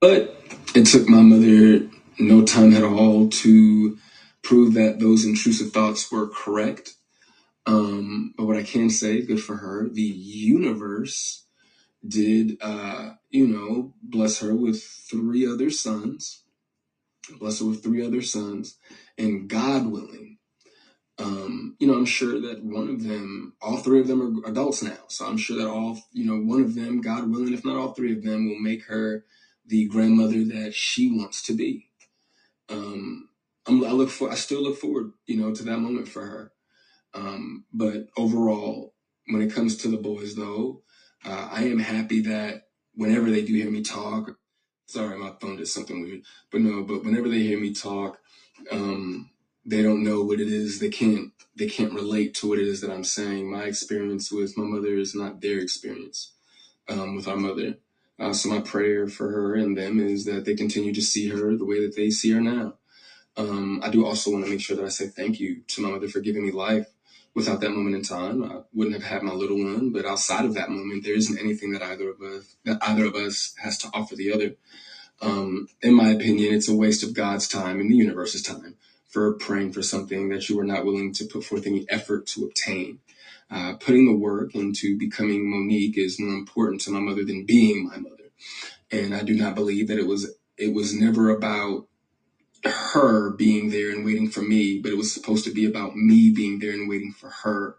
But 0.00 0.34
it 0.74 0.86
took 0.86 1.08
my 1.08 1.20
mother 1.20 1.88
no 2.18 2.44
time 2.44 2.74
at 2.74 2.82
all 2.82 3.28
to 3.28 3.96
prove 4.42 4.74
that 4.74 5.00
those 5.00 5.24
intrusive 5.24 5.72
thoughts 5.72 6.10
were 6.12 6.28
correct. 6.28 6.94
Um, 7.66 8.34
but 8.36 8.46
what 8.46 8.56
I 8.56 8.62
can 8.62 8.90
say, 8.90 9.22
good 9.22 9.40
for 9.42 9.56
her, 9.56 9.88
the 9.88 10.02
universe 10.02 11.46
did, 12.06 12.58
uh, 12.60 13.12
you 13.30 13.46
know, 13.46 13.94
bless 14.02 14.40
her 14.40 14.54
with 14.54 14.82
three 14.82 15.46
other 15.46 15.70
sons, 15.70 16.42
bless 17.38 17.60
her 17.60 17.66
with 17.66 17.82
three 17.82 18.04
other 18.04 18.22
sons, 18.22 18.78
and 19.18 19.48
God 19.48 19.86
willing, 19.86 20.38
um, 21.18 21.76
you 21.78 21.86
know, 21.86 21.94
I'm 21.94 22.04
sure 22.06 22.40
that 22.40 22.64
one 22.64 22.88
of 22.88 23.04
them, 23.04 23.54
all 23.62 23.76
three 23.76 24.00
of 24.00 24.08
them 24.08 24.42
are 24.44 24.50
adults 24.50 24.82
now. 24.82 24.98
So 25.08 25.26
I'm 25.26 25.36
sure 25.36 25.58
that 25.58 25.68
all, 25.68 26.00
you 26.12 26.24
know, 26.24 26.38
one 26.38 26.62
of 26.62 26.74
them, 26.74 27.00
God 27.00 27.30
willing, 27.30 27.54
if 27.54 27.64
not 27.64 27.76
all 27.76 27.92
three 27.92 28.12
of 28.12 28.22
them, 28.24 28.48
will 28.48 28.58
make 28.58 28.84
her 28.86 29.24
the 29.66 29.86
grandmother 29.86 30.44
that 30.44 30.74
she 30.74 31.10
wants 31.16 31.42
to 31.44 31.54
be. 31.54 31.88
Um, 32.68 33.28
I'm, 33.66 33.84
I 33.84 33.92
look 33.92 34.10
for, 34.10 34.30
I 34.30 34.34
still 34.34 34.62
look 34.62 34.78
forward, 34.78 35.12
you 35.26 35.36
know, 35.36 35.54
to 35.54 35.62
that 35.64 35.78
moment 35.78 36.08
for 36.08 36.26
her. 36.26 36.52
Um, 37.14 37.64
but 37.72 38.08
overall, 38.16 38.94
when 39.28 39.42
it 39.42 39.52
comes 39.52 39.76
to 39.78 39.88
the 39.88 39.96
boys, 39.96 40.34
though, 40.34 40.82
uh, 41.24 41.48
I 41.52 41.64
am 41.64 41.78
happy 41.78 42.20
that 42.22 42.64
whenever 42.94 43.30
they 43.30 43.42
do 43.44 43.54
hear 43.54 43.70
me 43.70 43.82
talk, 43.82 44.36
sorry, 44.86 45.18
my 45.18 45.32
phone 45.40 45.56
did 45.56 45.68
something 45.68 46.02
weird, 46.02 46.22
but 46.50 46.60
no, 46.60 46.82
but 46.82 47.04
whenever 47.04 47.28
they 47.28 47.40
hear 47.40 47.60
me 47.60 47.72
talk, 47.74 48.18
um, 48.70 49.30
they 49.64 49.82
don't 49.82 50.04
know 50.04 50.22
what 50.22 50.40
it 50.40 50.48
is. 50.48 50.80
They 50.80 50.88
can't, 50.90 51.32
they 51.56 51.68
can't 51.68 51.92
relate 51.94 52.34
to 52.36 52.48
what 52.48 52.58
it 52.58 52.66
is 52.66 52.80
that 52.80 52.90
I'm 52.90 53.04
saying. 53.04 53.50
My 53.50 53.64
experience 53.64 54.32
with 54.32 54.58
my 54.58 54.64
mother 54.64 54.94
is 54.94 55.14
not 55.14 55.40
their 55.40 55.58
experience 55.60 56.32
um, 56.88 57.16
with 57.16 57.28
our 57.28 57.36
mother. 57.36 57.76
Uh, 58.18 58.32
so 58.32 58.48
my 58.48 58.60
prayer 58.60 59.08
for 59.08 59.30
her 59.30 59.54
and 59.54 59.76
them 59.76 60.00
is 60.00 60.24
that 60.26 60.44
they 60.44 60.54
continue 60.54 60.94
to 60.94 61.02
see 61.02 61.28
her 61.28 61.56
the 61.56 61.64
way 61.64 61.80
that 61.84 61.96
they 61.96 62.10
see 62.10 62.32
her 62.32 62.40
now. 62.40 62.74
Um, 63.36 63.80
I 63.82 63.90
do 63.90 64.04
also 64.06 64.30
want 64.30 64.44
to 64.44 64.50
make 64.50 64.60
sure 64.60 64.76
that 64.76 64.84
I 64.84 64.90
say 64.90 65.06
thank 65.08 65.40
you 65.40 65.62
to 65.68 65.82
my 65.82 65.90
mother 65.90 66.08
for 66.08 66.20
giving 66.20 66.44
me 66.44 66.52
life. 66.52 66.86
Without 67.34 67.62
that 67.62 67.70
moment 67.70 67.96
in 67.96 68.02
time, 68.02 68.44
I 68.44 68.60
wouldn't 68.74 68.94
have 68.94 69.10
had 69.10 69.22
my 69.22 69.32
little 69.32 69.56
one. 69.56 69.90
But 69.90 70.04
outside 70.04 70.44
of 70.44 70.54
that 70.54 70.70
moment, 70.70 71.02
there 71.04 71.14
isn't 71.14 71.38
anything 71.38 71.72
that 71.72 71.82
either 71.82 72.10
of 72.10 72.20
us 72.20 72.56
that 72.64 72.78
either 72.82 73.06
of 73.06 73.14
us 73.14 73.54
has 73.62 73.78
to 73.78 73.88
offer 73.94 74.16
the 74.16 74.32
other. 74.32 74.54
Um, 75.22 75.68
in 75.80 75.94
my 75.94 76.10
opinion, 76.10 76.52
it's 76.52 76.68
a 76.68 76.76
waste 76.76 77.02
of 77.02 77.14
God's 77.14 77.48
time 77.48 77.80
and 77.80 77.90
the 77.90 77.96
universe's 77.96 78.42
time 78.42 78.76
for 79.08 79.34
praying 79.34 79.72
for 79.72 79.82
something 79.82 80.28
that 80.30 80.48
you 80.48 80.58
are 80.58 80.64
not 80.64 80.84
willing 80.84 81.12
to 81.14 81.24
put 81.24 81.44
forth 81.44 81.66
any 81.66 81.86
effort 81.88 82.26
to 82.26 82.44
obtain. 82.44 82.98
Uh, 83.50 83.74
putting 83.74 84.06
the 84.06 84.18
work 84.18 84.54
into 84.54 84.98
becoming 84.98 85.50
Monique 85.50 85.98
is 85.98 86.18
more 86.18 86.34
important 86.34 86.80
to 86.82 86.90
my 86.90 87.00
mother 87.00 87.24
than 87.24 87.44
being 87.44 87.86
my 87.86 87.98
mother. 87.98 88.30
And 88.90 89.14
I 89.14 89.22
do 89.22 89.34
not 89.34 89.54
believe 89.54 89.88
that 89.88 89.98
it 89.98 90.06
was 90.06 90.34
it 90.56 90.74
was 90.74 90.94
never 90.94 91.30
about 91.30 91.86
her 92.64 93.30
being 93.30 93.70
there 93.70 93.90
and 93.90 94.04
waiting 94.04 94.30
for 94.30 94.42
me, 94.42 94.78
but 94.80 94.92
it 94.92 94.98
was 94.98 95.12
supposed 95.12 95.44
to 95.44 95.52
be 95.52 95.64
about 95.64 95.96
me 95.96 96.30
being 96.30 96.58
there 96.58 96.72
and 96.72 96.88
waiting 96.88 97.12
for 97.12 97.30
her. 97.44 97.76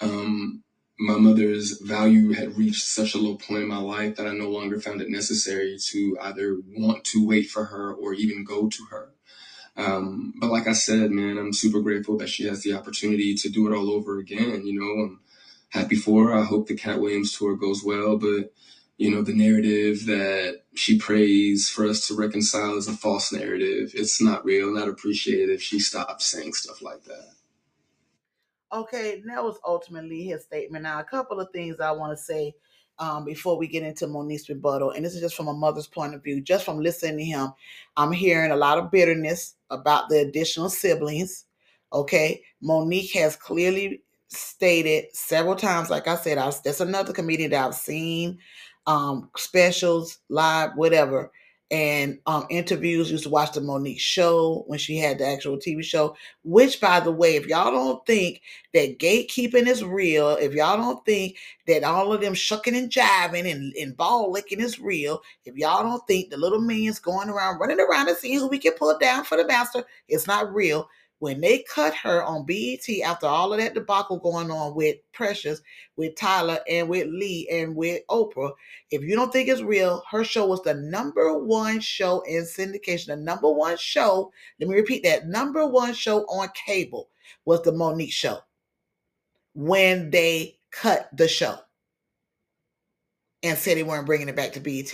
Um, 0.00 0.62
my 0.98 1.16
mother's 1.16 1.80
value 1.80 2.32
had 2.32 2.58
reached 2.58 2.82
such 2.82 3.14
a 3.14 3.18
low 3.18 3.36
point 3.36 3.62
in 3.62 3.68
my 3.68 3.78
life 3.78 4.16
that 4.16 4.26
I 4.26 4.32
no 4.32 4.50
longer 4.50 4.80
found 4.80 5.00
it 5.00 5.10
necessary 5.10 5.78
to 5.88 6.18
either 6.20 6.58
want 6.76 7.04
to 7.06 7.26
wait 7.26 7.48
for 7.48 7.66
her 7.66 7.92
or 7.92 8.14
even 8.14 8.44
go 8.44 8.68
to 8.68 8.84
her. 8.90 9.10
Um, 9.76 10.34
but 10.38 10.50
like 10.50 10.66
I 10.66 10.72
said, 10.72 11.10
man, 11.10 11.38
I'm 11.38 11.52
super 11.52 11.80
grateful 11.80 12.18
that 12.18 12.28
she 12.28 12.44
has 12.46 12.62
the 12.62 12.74
opportunity 12.74 13.34
to 13.36 13.48
do 13.48 13.66
it 13.70 13.76
all 13.76 13.90
over 13.90 14.18
again. 14.18 14.66
You 14.66 14.78
know, 14.80 15.02
I'm 15.04 15.20
happy 15.70 15.96
for 15.96 16.28
her. 16.28 16.34
I 16.34 16.44
hope 16.44 16.68
the 16.68 16.76
Katt 16.76 17.00
Williams 17.00 17.36
tour 17.36 17.56
goes 17.56 17.82
well, 17.84 18.18
but 18.18 18.52
you 19.00 19.10
know, 19.10 19.22
the 19.22 19.32
narrative 19.32 20.04
that 20.04 20.60
she 20.74 20.98
prays 20.98 21.70
for 21.70 21.86
us 21.86 22.06
to 22.06 22.14
reconcile 22.14 22.76
is 22.76 22.86
a 22.86 22.92
false 22.92 23.32
narrative. 23.32 23.92
It's 23.94 24.20
not 24.20 24.44
real, 24.44 24.74
not 24.74 24.90
appreciated 24.90 25.48
if 25.48 25.62
she 25.62 25.78
stops 25.78 26.26
saying 26.26 26.52
stuff 26.52 26.82
like 26.82 27.04
that. 27.04 27.30
Okay, 28.70 29.22
that 29.24 29.42
was 29.42 29.58
ultimately 29.66 30.24
his 30.24 30.42
statement. 30.42 30.82
Now, 30.82 31.00
a 31.00 31.04
couple 31.04 31.40
of 31.40 31.48
things 31.50 31.80
I 31.80 31.92
want 31.92 32.12
to 32.12 32.22
say 32.22 32.52
um, 32.98 33.24
before 33.24 33.56
we 33.56 33.68
get 33.68 33.84
into 33.84 34.06
Monique's 34.06 34.50
rebuttal, 34.50 34.90
and 34.90 35.02
this 35.02 35.14
is 35.14 35.22
just 35.22 35.34
from 35.34 35.48
a 35.48 35.54
mother's 35.54 35.86
point 35.86 36.14
of 36.14 36.22
view. 36.22 36.42
Just 36.42 36.66
from 36.66 36.78
listening 36.78 37.16
to 37.16 37.24
him, 37.24 37.48
I'm 37.96 38.12
hearing 38.12 38.50
a 38.50 38.56
lot 38.56 38.76
of 38.76 38.90
bitterness 38.90 39.54
about 39.70 40.10
the 40.10 40.18
additional 40.18 40.68
siblings. 40.68 41.46
Okay, 41.90 42.42
Monique 42.60 43.14
has 43.14 43.34
clearly 43.34 44.02
stated 44.28 45.06
several 45.14 45.56
times, 45.56 45.88
like 45.88 46.06
I 46.06 46.16
said, 46.16 46.36
I 46.36 46.52
that's 46.62 46.80
another 46.80 47.14
comedian 47.14 47.50
that 47.52 47.66
I've 47.66 47.74
seen 47.74 48.38
um, 48.90 49.30
specials, 49.36 50.18
live, 50.28 50.72
whatever, 50.74 51.30
and 51.70 52.18
um, 52.26 52.44
interviews. 52.50 53.08
Used 53.08 53.22
to 53.22 53.30
watch 53.30 53.52
the 53.52 53.60
Monique 53.60 54.00
show 54.00 54.64
when 54.66 54.80
she 54.80 54.96
had 54.96 55.18
the 55.18 55.26
actual 55.26 55.58
TV 55.58 55.84
show. 55.84 56.16
Which, 56.42 56.80
by 56.80 56.98
the 56.98 57.12
way, 57.12 57.36
if 57.36 57.46
y'all 57.46 57.70
don't 57.70 58.04
think 58.04 58.42
that 58.74 58.98
gatekeeping 58.98 59.68
is 59.68 59.84
real, 59.84 60.30
if 60.30 60.54
y'all 60.54 60.76
don't 60.76 61.04
think 61.06 61.36
that 61.68 61.84
all 61.84 62.12
of 62.12 62.20
them 62.20 62.34
shucking 62.34 62.74
and 62.74 62.90
jiving 62.90 63.48
and, 63.48 63.72
and 63.76 63.96
ball 63.96 64.32
licking 64.32 64.60
is 64.60 64.80
real, 64.80 65.22
if 65.44 65.54
y'all 65.54 65.84
don't 65.84 66.04
think 66.08 66.30
the 66.30 66.36
little 66.36 66.60
minions 66.60 66.98
going 66.98 67.28
around 67.28 67.60
running 67.60 67.78
around 67.78 68.08
and 68.08 68.16
seeing 68.16 68.40
who 68.40 68.48
we 68.48 68.58
can 68.58 68.72
pull 68.72 68.98
down 68.98 69.22
for 69.22 69.36
the 69.36 69.46
master, 69.46 69.84
it's 70.08 70.26
not 70.26 70.52
real 70.52 70.88
when 71.20 71.40
they 71.40 71.64
cut 71.72 71.94
her 71.94 72.24
on 72.24 72.46
BET 72.46 72.84
after 73.04 73.26
all 73.26 73.52
of 73.52 73.60
that 73.60 73.74
debacle 73.74 74.18
going 74.18 74.50
on 74.50 74.74
with 74.74 74.96
Precious, 75.12 75.60
with 75.96 76.16
Tyler, 76.16 76.58
and 76.68 76.88
with 76.88 77.06
Lee, 77.08 77.46
and 77.52 77.76
with 77.76 78.02
Oprah, 78.08 78.50
if 78.90 79.02
you 79.02 79.14
don't 79.14 79.30
think 79.30 79.48
it's 79.48 79.60
real, 79.60 80.02
her 80.10 80.24
show 80.24 80.46
was 80.46 80.62
the 80.62 80.74
number 80.74 81.38
one 81.38 81.78
show 81.78 82.22
in 82.22 82.42
syndication. 82.44 83.08
The 83.08 83.16
number 83.16 83.50
one 83.50 83.76
show, 83.76 84.32
let 84.58 84.68
me 84.68 84.74
repeat 84.74 85.02
that 85.04 85.28
number 85.28 85.66
one 85.66 85.92
show 85.92 86.22
on 86.22 86.48
cable 86.54 87.10
was 87.44 87.62
the 87.62 87.72
Monique 87.72 88.12
show 88.12 88.38
when 89.54 90.10
they 90.10 90.58
cut 90.70 91.10
the 91.14 91.28
show 91.28 91.56
and 93.42 93.58
said 93.58 93.76
they 93.76 93.82
weren't 93.82 94.06
bringing 94.06 94.28
it 94.28 94.36
back 94.36 94.52
to 94.52 94.60
BET. 94.60 94.92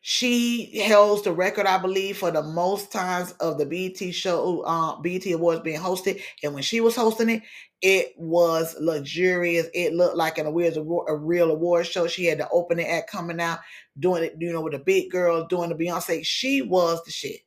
She 0.00 0.84
holds 0.88 1.22
the 1.22 1.32
record, 1.32 1.66
I 1.66 1.78
believe, 1.78 2.18
for 2.18 2.30
the 2.30 2.42
most 2.42 2.90
times 2.90 3.32
of 3.40 3.58
the 3.58 3.66
BET 3.66 4.14
show, 4.14 4.62
uh, 4.62 5.00
BET 5.00 5.26
Awards 5.26 5.62
being 5.62 5.80
hosted. 5.80 6.20
And 6.42 6.54
when 6.54 6.62
she 6.62 6.80
was 6.80 6.96
hosting 6.96 7.28
it, 7.28 7.42
it 7.82 8.14
was 8.16 8.76
luxurious. 8.80 9.68
It 9.74 9.92
looked 9.92 10.16
like 10.16 10.38
an 10.38 10.46
awards 10.46 10.76
a 10.76 11.16
real 11.16 11.50
award 11.50 11.86
show. 11.86 12.06
She 12.06 12.26
had 12.26 12.38
the 12.38 12.48
opening 12.50 12.86
act 12.86 13.10
coming 13.10 13.40
out, 13.40 13.58
doing 13.98 14.24
it, 14.24 14.36
you 14.38 14.52
know, 14.52 14.60
with 14.60 14.72
the 14.72 14.78
big 14.78 15.10
girl, 15.10 15.46
doing 15.46 15.68
the 15.68 15.74
Beyonce. 15.74 16.24
She 16.24 16.62
was 16.62 17.02
the 17.04 17.10
shit. 17.10 17.40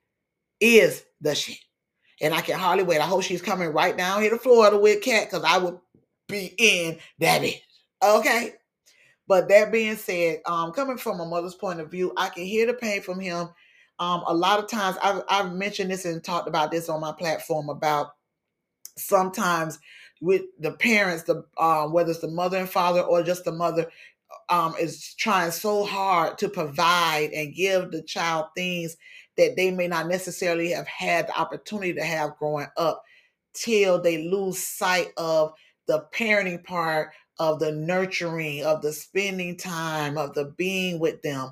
Is 0.60 1.06
the 1.22 1.36
shit. 1.36 1.58
And 2.22 2.34
I 2.34 2.42
can 2.42 2.58
hardly 2.60 2.84
wait. 2.84 3.02
I 3.02 3.06
hope 3.06 3.24
she's 3.24 3.42
coming 3.42 3.70
right 3.70 3.98
down 3.98 4.22
here 4.22 4.30
to 4.30 4.38
Florida 4.38 4.78
with 4.78 5.02
Katt, 5.02 5.30
because 5.30 5.44
I 5.44 5.58
would 5.58 5.78
be 6.28 6.54
in 6.58 6.98
that 7.20 7.42
bitch. 7.42 7.62
Okay. 8.04 8.54
But 9.28 9.50
that 9.50 9.72
being 9.72 9.96
said, 9.96 10.42
um, 10.46 10.72
coming 10.72 10.98
from 10.98 11.20
a 11.20 11.26
mother's 11.26 11.56
point 11.56 11.80
of 11.80 11.90
view, 11.90 12.14
I 12.18 12.30
can 12.30 12.46
hear 12.46 12.68
the 12.68 12.74
pain 12.74 13.02
from 13.02 13.20
him. 13.20 13.50
Um, 13.98 14.24
a 14.28 14.34
lot 14.34 14.60
of 14.60 14.70
times 14.70 14.98
I've, 15.02 15.24
I've 15.30 15.54
mentioned 15.54 15.90
this 15.92 16.06
and 16.06 16.24
talked 16.24 16.48
about 16.48 16.72
this 16.72 16.90
on 16.90 17.00
my 17.02 17.14
platform 17.14 17.70
about 17.70 18.12
sometimes 18.98 19.80
with 20.22 20.44
the 20.60 20.72
parents, 20.72 21.24
the 21.24 21.44
um, 21.58 21.92
whether 21.94 22.12
it's 22.12 22.20
the 22.20 22.28
mother 22.28 22.58
and 22.58 22.70
father 22.70 23.02
or 23.02 23.24
just 23.24 23.46
the 23.46 23.52
mother, 23.52 23.90
um, 24.50 24.76
is 24.80 25.14
trying 25.16 25.52
so 25.52 25.86
hard 25.86 26.38
to 26.40 26.50
provide 26.50 27.32
and 27.32 27.56
give 27.56 27.92
the 27.92 28.02
child 28.04 28.48
things 28.56 28.98
that 29.38 29.56
they 29.56 29.72
may 29.72 29.88
not 29.88 30.08
necessarily 30.08 30.72
have 30.72 30.88
had 30.88 31.28
the 31.28 31.40
opportunity 31.40 31.94
to 31.94 32.04
have 32.04 32.38
growing 32.38 32.68
up 32.78 33.04
till 33.54 34.02
they 34.02 34.28
lose 34.28 34.60
sight 34.60 35.10
of 35.18 35.52
the 35.88 36.06
parenting 36.14 36.64
part 36.64 37.12
of 37.40 37.60
the 37.60 37.72
nurturing 37.72 38.64
of 38.64 38.82
the 38.82 38.92
spending 38.92 39.58
time 39.58 40.18
of 40.18 40.34
the 40.34 40.46
being 40.58 41.00
with 41.00 41.22
them 41.22 41.52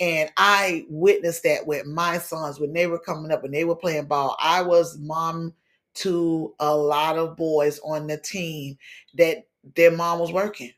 and 0.00 0.30
i 0.36 0.84
witnessed 0.88 1.42
that 1.42 1.66
with 1.66 1.86
my 1.86 2.18
sons 2.18 2.60
when 2.60 2.72
they 2.72 2.86
were 2.86 2.98
coming 2.98 3.30
up 3.30 3.44
and 3.44 3.54
they 3.54 3.64
were 3.64 3.76
playing 3.76 4.04
ball 4.04 4.36
i 4.40 4.62
was 4.62 4.98
mom 4.98 5.52
to 5.94 6.54
a 6.58 6.76
lot 6.76 7.16
of 7.16 7.36
boys 7.36 7.80
on 7.84 8.06
the 8.06 8.18
team 8.18 8.76
that 9.14 9.46
their 9.76 9.90
mom 9.90 10.18
was 10.18 10.32
working. 10.32 10.72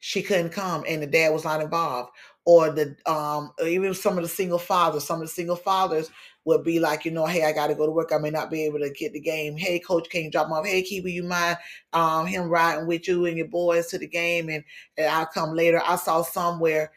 She 0.00 0.22
couldn't 0.22 0.50
come 0.50 0.84
and 0.88 1.02
the 1.02 1.06
dad 1.06 1.32
was 1.32 1.44
not 1.44 1.60
involved. 1.60 2.10
Or 2.44 2.70
the 2.70 2.96
um 3.06 3.52
even 3.64 3.94
some 3.94 4.18
of 4.18 4.22
the 4.22 4.28
single 4.28 4.58
fathers, 4.58 5.04
some 5.04 5.20
of 5.20 5.28
the 5.28 5.32
single 5.32 5.56
fathers 5.56 6.10
would 6.44 6.64
be 6.64 6.80
like, 6.80 7.04
you 7.04 7.10
know, 7.10 7.26
hey, 7.26 7.44
I 7.44 7.52
gotta 7.52 7.74
go 7.74 7.86
to 7.86 7.92
work. 7.92 8.10
I 8.12 8.18
may 8.18 8.30
not 8.30 8.50
be 8.50 8.64
able 8.64 8.80
to 8.80 8.90
get 8.90 9.12
the 9.12 9.20
game. 9.20 9.56
Hey, 9.56 9.78
coach, 9.78 10.08
can 10.10 10.22
you 10.22 10.30
drop 10.30 10.48
me 10.48 10.54
off? 10.54 10.66
Hey, 10.66 10.82
Kiwi, 10.82 11.12
you 11.12 11.22
mind 11.22 11.58
um 11.92 12.26
him 12.26 12.48
riding 12.48 12.86
with 12.86 13.06
you 13.08 13.26
and 13.26 13.36
your 13.36 13.48
boys 13.48 13.88
to 13.88 13.98
the 13.98 14.08
game 14.08 14.48
and, 14.48 14.64
and 14.96 15.08
I'll 15.08 15.26
come 15.26 15.54
later. 15.54 15.80
I 15.84 15.96
saw 15.96 16.22
somewhere 16.22 16.92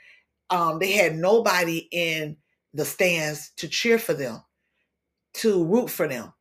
um 0.49 0.79
they 0.79 0.91
had 0.91 1.15
nobody 1.15 1.87
in 1.91 2.37
the 2.73 2.85
stands 2.85 3.51
to 3.57 3.67
cheer 3.67 3.99
for 3.99 4.13
them, 4.13 4.43
to 5.35 5.63
root 5.65 5.89
for 5.89 6.07
them 6.07 6.33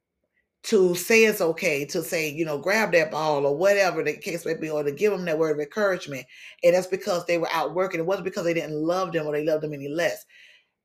to 0.65 0.95
say 0.95 1.25
it's 1.25 1.43
okay, 1.43 1.85
to 1.85 2.03
say, 2.03 2.31
you 2.31 2.45
know, 2.45 2.57
grab 2.57 2.91
that 2.93 3.11
ball 3.11 3.45
or 3.45 3.55
whatever 3.55 4.03
the 4.03 4.17
case 4.17 4.47
may 4.47 4.55
be, 4.55 4.71
or 4.71 4.83
to 4.83 4.91
give 4.91 5.13
them 5.13 5.27
that 5.27 5.39
word 5.39 5.53
of 5.53 5.61
encouragement. 5.61 6.25
And 6.63 6.75
that's 6.75 6.87
because 6.87 7.27
they 7.27 7.37
were 7.37 7.53
out 7.53 7.75
working. 7.75 8.01
It 8.01 8.07
wasn't 8.07 8.25
because 8.25 8.45
they 8.45 8.55
didn't 8.55 8.75
love 8.75 9.13
them 9.13 9.27
or 9.27 9.33
they 9.33 9.45
loved 9.45 9.63
them 9.63 9.75
any 9.75 9.89
less. 9.89 10.25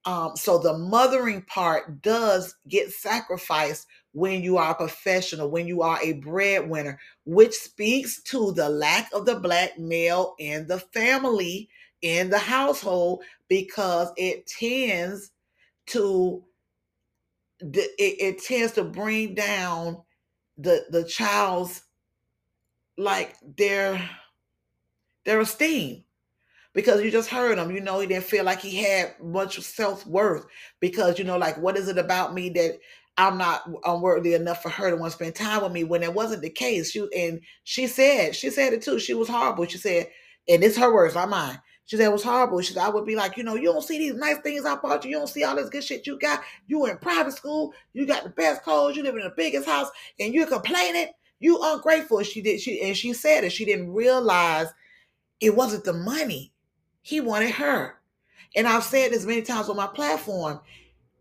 Um, 0.05 0.35
so 0.35 0.57
the 0.57 0.77
mothering 0.77 1.41
part 1.43 2.01
does 2.01 2.55
get 2.67 2.91
sacrificed 2.91 3.87
when 4.13 4.41
you 4.41 4.57
are 4.57 4.71
a 4.71 4.75
professional, 4.75 5.49
when 5.49 5.67
you 5.67 5.81
are 5.81 5.99
a 6.01 6.13
breadwinner, 6.13 6.99
which 7.25 7.53
speaks 7.53 8.21
to 8.23 8.51
the 8.53 8.69
lack 8.69 9.09
of 9.13 9.25
the 9.25 9.39
black 9.39 9.77
male 9.77 10.35
in 10.39 10.67
the 10.67 10.79
family, 10.79 11.69
in 12.01 12.29
the 12.29 12.39
household, 12.39 13.23
because 13.49 14.11
it 14.15 14.47
tends 14.47 15.31
to 15.87 16.43
it, 17.59 17.91
it 17.97 18.41
tends 18.41 18.71
to 18.73 18.83
bring 18.83 19.35
down 19.35 20.01
the 20.57 20.85
the 20.91 21.03
child's 21.03 21.83
like 22.97 23.35
their 23.57 24.09
their 25.25 25.41
esteem 25.41 26.03
because 26.73 27.03
you 27.03 27.11
just 27.11 27.29
heard 27.29 27.57
him 27.57 27.71
you 27.71 27.81
know 27.81 27.99
he 27.99 28.07
didn't 28.07 28.23
feel 28.23 28.43
like 28.43 28.61
he 28.61 28.75
had 28.77 29.13
much 29.21 29.59
self-worth 29.59 30.45
because 30.79 31.17
you 31.17 31.25
know 31.25 31.37
like 31.37 31.57
what 31.57 31.77
is 31.77 31.87
it 31.87 31.97
about 31.97 32.33
me 32.33 32.49
that 32.49 32.77
i'm 33.17 33.37
not 33.37 33.61
unworthy 33.85 34.33
enough 34.33 34.61
for 34.61 34.69
her 34.69 34.89
to 34.89 34.95
want 34.95 35.11
to 35.11 35.15
spend 35.15 35.35
time 35.35 35.63
with 35.63 35.71
me 35.71 35.83
when 35.83 36.03
it 36.03 36.13
wasn't 36.13 36.41
the 36.41 36.49
case 36.49 36.91
she 36.91 37.07
and 37.17 37.41
she 37.63 37.87
said 37.87 38.35
she 38.35 38.49
said 38.49 38.73
it 38.73 38.81
too 38.81 38.99
she 38.99 39.13
was 39.13 39.27
horrible 39.27 39.65
she 39.65 39.77
said 39.77 40.07
and 40.47 40.63
it's 40.63 40.77
her 40.77 40.93
words 40.93 41.15
not 41.15 41.29
mine 41.29 41.59
she 41.89 41.97
said 41.97 42.05
it 42.05 42.13
was 42.13 42.21
horrible. 42.21 42.61
She 42.61 42.75
said, 42.75 42.83
I 42.83 42.89
would 42.89 43.07
be 43.07 43.15
like, 43.15 43.35
you 43.35 43.43
know, 43.43 43.55
you 43.55 43.63
don't 43.63 43.81
see 43.81 43.97
these 43.97 44.13
nice 44.13 44.37
things 44.37 44.63
I 44.63 44.75
bought 44.75 45.03
you. 45.03 45.09
You 45.09 45.17
don't 45.17 45.27
see 45.27 45.43
all 45.43 45.55
this 45.55 45.69
good 45.69 45.83
shit 45.83 46.05
you 46.05 46.19
got. 46.19 46.43
You 46.67 46.85
in 46.85 46.99
private 46.99 47.33
school. 47.33 47.73
You 47.93 48.05
got 48.05 48.21
the 48.21 48.29
best 48.29 48.61
clothes. 48.61 48.95
You 48.95 49.01
live 49.01 49.15
in 49.15 49.23
the 49.23 49.33
biggest 49.35 49.67
house 49.67 49.89
and 50.19 50.31
you're 50.31 50.45
complaining. 50.45 51.07
You 51.39 51.57
ungrateful. 51.59 52.21
She 52.21 52.43
did. 52.43 52.61
She 52.61 52.79
and 52.83 52.95
she 52.95 53.13
said 53.13 53.43
it. 53.43 53.51
She 53.51 53.65
didn't 53.65 53.91
realize 53.91 54.67
it 55.41 55.55
wasn't 55.55 55.83
the 55.83 55.93
money. 55.93 56.53
He 57.09 57.21
wanted 57.21 57.49
her. 57.51 57.95
And 58.55 58.67
I've 58.67 58.83
said 58.83 59.11
this 59.11 59.25
many 59.25 59.41
times 59.41 59.67
on 59.67 59.75
my 59.75 59.87
platform. 59.87 60.59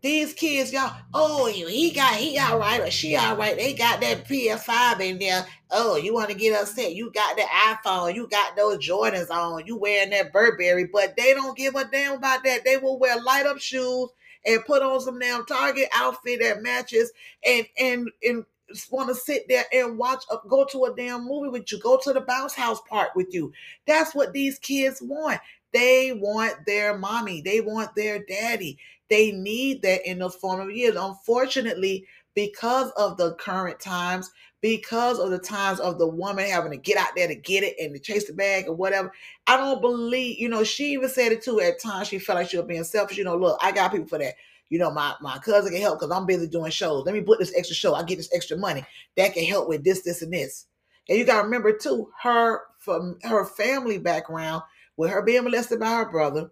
These 0.01 0.33
kids, 0.33 0.71
y'all, 0.71 0.95
oh, 1.15 1.47
he 1.47 1.89
got, 1.89 2.13
he 2.13 2.37
all 2.37 2.59
right, 2.59 2.79
or 2.79 2.91
she 2.91 3.15
all 3.15 3.35
right. 3.35 3.57
They 3.57 3.73
got 3.73 3.99
that 4.01 4.27
PS5 4.27 5.01
in 5.01 5.17
there. 5.17 5.47
Oh, 5.71 5.97
you 5.97 6.13
want 6.13 6.29
to 6.29 6.35
get 6.35 6.61
upset? 6.61 6.93
You 6.93 7.11
got 7.11 7.35
the 7.35 7.41
iPhone. 7.41 8.13
You 8.13 8.27
got 8.27 8.55
those 8.55 8.77
Jordans 8.87 9.31
on. 9.31 9.65
You 9.65 9.77
wearing 9.77 10.11
that 10.11 10.31
Burberry, 10.31 10.85
but 10.85 11.17
they 11.17 11.33
don't 11.33 11.57
give 11.57 11.73
a 11.73 11.85
damn 11.85 12.17
about 12.17 12.43
that. 12.43 12.63
They 12.63 12.77
will 12.77 12.99
wear 12.99 13.19
light 13.19 13.47
up 13.47 13.57
shoes 13.57 14.09
and 14.45 14.63
put 14.65 14.83
on 14.83 15.01
some 15.01 15.17
damn 15.17 15.43
Target 15.47 15.89
outfit 15.91 16.39
that 16.41 16.61
matches 16.61 17.11
and 17.43 17.65
and 17.79 18.09
and 18.23 18.45
want 18.91 19.09
to 19.09 19.15
sit 19.15 19.47
there 19.47 19.65
and 19.73 19.97
watch 19.97 20.23
a, 20.31 20.37
go 20.47 20.65
to 20.65 20.85
a 20.85 20.95
damn 20.95 21.25
movie 21.25 21.49
with 21.49 21.71
you, 21.71 21.79
go 21.79 21.99
to 22.03 22.13
the 22.13 22.21
bounce 22.21 22.53
house 22.53 22.79
park 22.87 23.15
with 23.15 23.33
you. 23.33 23.51
That's 23.85 24.13
what 24.13 24.33
these 24.33 24.59
kids 24.59 25.01
want. 25.01 25.39
They 25.73 26.13
want 26.13 26.65
their 26.65 26.97
mommy. 26.97 27.41
They 27.41 27.61
want 27.61 27.95
their 27.95 28.23
daddy. 28.23 28.77
They 29.09 29.31
need 29.31 29.81
that 29.83 30.07
in 30.09 30.19
those 30.19 30.35
formative 30.35 30.75
years. 30.75 30.95
Unfortunately, 30.95 32.05
because 32.35 32.91
of 32.91 33.17
the 33.17 33.33
current 33.35 33.79
times, 33.79 34.31
because 34.61 35.19
of 35.19 35.29
the 35.29 35.39
times 35.39 35.79
of 35.79 35.97
the 35.97 36.07
woman 36.07 36.45
having 36.45 36.71
to 36.71 36.77
get 36.77 36.97
out 36.97 37.15
there 37.15 37.27
to 37.27 37.35
get 37.35 37.63
it 37.63 37.75
and 37.79 37.93
to 37.93 37.99
chase 37.99 38.27
the 38.27 38.33
bag 38.33 38.67
or 38.67 38.75
whatever. 38.75 39.11
I 39.47 39.57
don't 39.57 39.81
believe, 39.81 40.37
you 40.37 40.49
know, 40.49 40.63
she 40.63 40.93
even 40.93 41.09
said 41.09 41.31
it 41.31 41.41
too 41.41 41.61
at 41.61 41.81
times. 41.81 42.07
She 42.07 42.19
felt 42.19 42.37
like 42.37 42.49
she 42.49 42.57
was 42.57 42.65
being 42.65 42.83
selfish. 42.83 43.17
You 43.17 43.23
know, 43.23 43.37
look, 43.37 43.57
I 43.61 43.71
got 43.71 43.91
people 43.91 44.07
for 44.07 44.19
that. 44.19 44.35
You 44.69 44.77
know, 44.77 44.91
my, 44.91 45.15
my 45.21 45.39
cousin 45.39 45.71
can 45.71 45.81
help 45.81 45.99
because 45.99 46.15
I'm 46.15 46.25
busy 46.27 46.47
doing 46.47 46.71
shows. 46.71 47.05
Let 47.05 47.15
me 47.15 47.21
put 47.21 47.39
this 47.39 47.53
extra 47.55 47.75
show. 47.75 47.95
I 47.95 48.03
get 48.03 48.17
this 48.17 48.29
extra 48.33 48.57
money. 48.57 48.85
That 49.17 49.33
can 49.33 49.43
help 49.45 49.67
with 49.67 49.83
this, 49.83 50.01
this, 50.01 50.21
and 50.21 50.31
this. 50.31 50.67
And 51.07 51.17
you 51.17 51.25
gotta 51.25 51.43
remember 51.43 51.73
too, 51.73 52.11
her 52.21 52.61
from 52.77 53.17
her 53.23 53.45
family 53.45 53.97
background, 53.97 54.61
with 54.99 55.09
her 55.09 55.21
being 55.21 55.45
molested 55.45 55.79
by 55.79 55.91
her 55.91 56.11
brother, 56.11 56.51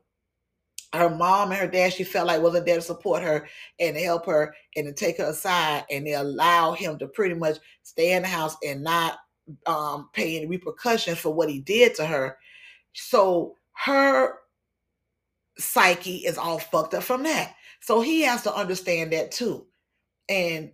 her 0.94 1.10
mom 1.10 1.52
and 1.52 1.60
her 1.60 1.68
dad, 1.68 1.92
she 1.92 2.06
felt 2.06 2.28
like 2.28 2.42
wasn't 2.42 2.66
there 2.66 2.78
to 2.78 2.82
support 2.82 3.22
her 3.22 3.46
and 3.78 3.94
to 3.94 4.02
help 4.02 4.26
her 4.26 4.56
and 4.78 4.88
to 4.88 4.94
take 4.94 5.18
her 5.18 5.26
aside 5.26 5.84
and 5.92 6.08
they 6.08 6.14
allow 6.14 6.72
him 6.72 6.98
to 6.98 7.08
pretty 7.08 7.36
much 7.36 7.58
stay 7.84 8.14
in 8.14 8.22
the 8.22 8.28
house 8.30 8.56
and 8.66 8.82
not 8.82 9.18
um, 9.66 10.10
pay 10.14 10.38
any 10.38 10.46
repercussions 10.46 11.18
for 11.18 11.34
what 11.34 11.50
he 11.50 11.60
did 11.60 11.94
to 11.96 12.06
her. 12.06 12.38
So 12.94 13.58
her 13.74 14.36
psyche 15.58 16.20
is 16.20 16.38
all 16.38 16.58
fucked 16.58 16.94
up 16.94 17.04
from 17.04 17.24
that. 17.24 17.54
So 17.82 18.00
he 18.00 18.22
has 18.22 18.44
to 18.44 18.56
understand 18.56 19.12
that 19.12 19.32
too. 19.32 19.66
And 20.30 20.72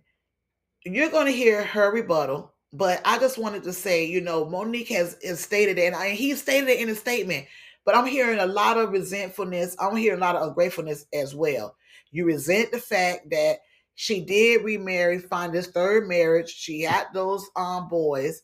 you're 0.84 1.10
going 1.10 1.26
to 1.26 1.32
hear 1.32 1.64
her 1.64 1.90
rebuttal, 1.90 2.54
but 2.72 3.00
I 3.04 3.18
just 3.18 3.38
wanted 3.38 3.64
to 3.64 3.72
say, 3.72 4.04
you 4.04 4.20
know, 4.20 4.44
Monique 4.44 4.88
has, 4.88 5.16
has 5.24 5.40
stated 5.40 5.78
it, 5.78 5.86
and 5.86 5.96
I, 5.96 6.10
he 6.10 6.34
stated 6.34 6.68
it 6.68 6.80
in 6.80 6.88
a 6.88 6.94
statement 6.94 7.46
but 7.84 7.96
I'm 7.96 8.06
hearing 8.06 8.38
a 8.38 8.46
lot 8.46 8.78
of 8.78 8.90
resentfulness. 8.90 9.76
I'm 9.78 9.96
hearing 9.96 10.18
a 10.18 10.24
lot 10.24 10.36
of 10.36 10.48
ungratefulness 10.48 11.06
as 11.12 11.34
well. 11.34 11.76
You 12.10 12.26
resent 12.26 12.72
the 12.72 12.78
fact 12.78 13.30
that 13.30 13.58
she 13.94 14.24
did 14.24 14.64
remarry, 14.64 15.18
find 15.18 15.52
this 15.52 15.68
third 15.68 16.08
marriage. 16.08 16.50
She 16.50 16.82
had 16.82 17.06
those 17.12 17.48
um 17.56 17.88
boys, 17.88 18.42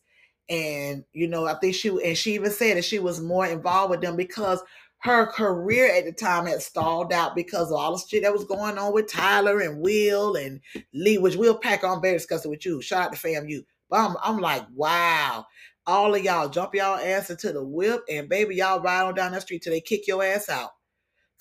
and 0.49 1.03
you 1.13 1.27
know, 1.27 1.45
I 1.45 1.55
think 1.55 1.75
she 1.75 1.89
and 1.89 2.17
she 2.17 2.35
even 2.35 2.51
said 2.51 2.77
that 2.77 2.85
she 2.85 2.99
was 2.99 3.21
more 3.21 3.45
involved 3.45 3.91
with 3.91 4.01
them 4.01 4.15
because 4.15 4.61
her 4.99 5.25
career 5.25 5.91
at 5.91 6.05
the 6.05 6.11
time 6.11 6.45
had 6.45 6.61
stalled 6.61 7.11
out 7.11 7.35
because 7.35 7.71
of 7.71 7.77
all 7.77 7.93
the 7.93 8.03
shit 8.07 8.21
that 8.23 8.33
was 8.33 8.45
going 8.45 8.77
on 8.77 8.93
with 8.93 9.11
Tyler 9.11 9.59
and 9.59 9.81
Will 9.81 10.35
and 10.35 10.61
Lee, 10.93 11.17
which 11.17 11.35
we'll 11.35 11.57
pack 11.57 11.83
I'm 11.83 12.01
very 12.01 12.17
discussing 12.17 12.51
with 12.51 12.65
you. 12.65 12.81
Shout 12.81 13.01
out 13.01 13.11
to 13.13 13.17
FAMU. 13.17 13.63
But 13.89 13.99
I'm, 13.99 14.15
I'm 14.23 14.39
like, 14.39 14.65
wow, 14.73 15.45
all 15.87 16.13
of 16.13 16.23
y'all 16.23 16.49
jump 16.49 16.75
y'all 16.75 16.97
ass 16.97 17.29
into 17.29 17.51
the 17.51 17.63
whip 17.63 18.01
and 18.09 18.29
baby 18.29 18.55
y'all 18.55 18.81
ride 18.81 19.03
on 19.03 19.15
down 19.15 19.31
that 19.31 19.41
street 19.41 19.61
till 19.61 19.73
they 19.73 19.81
kick 19.81 20.07
your 20.07 20.23
ass 20.23 20.49
out. 20.49 20.71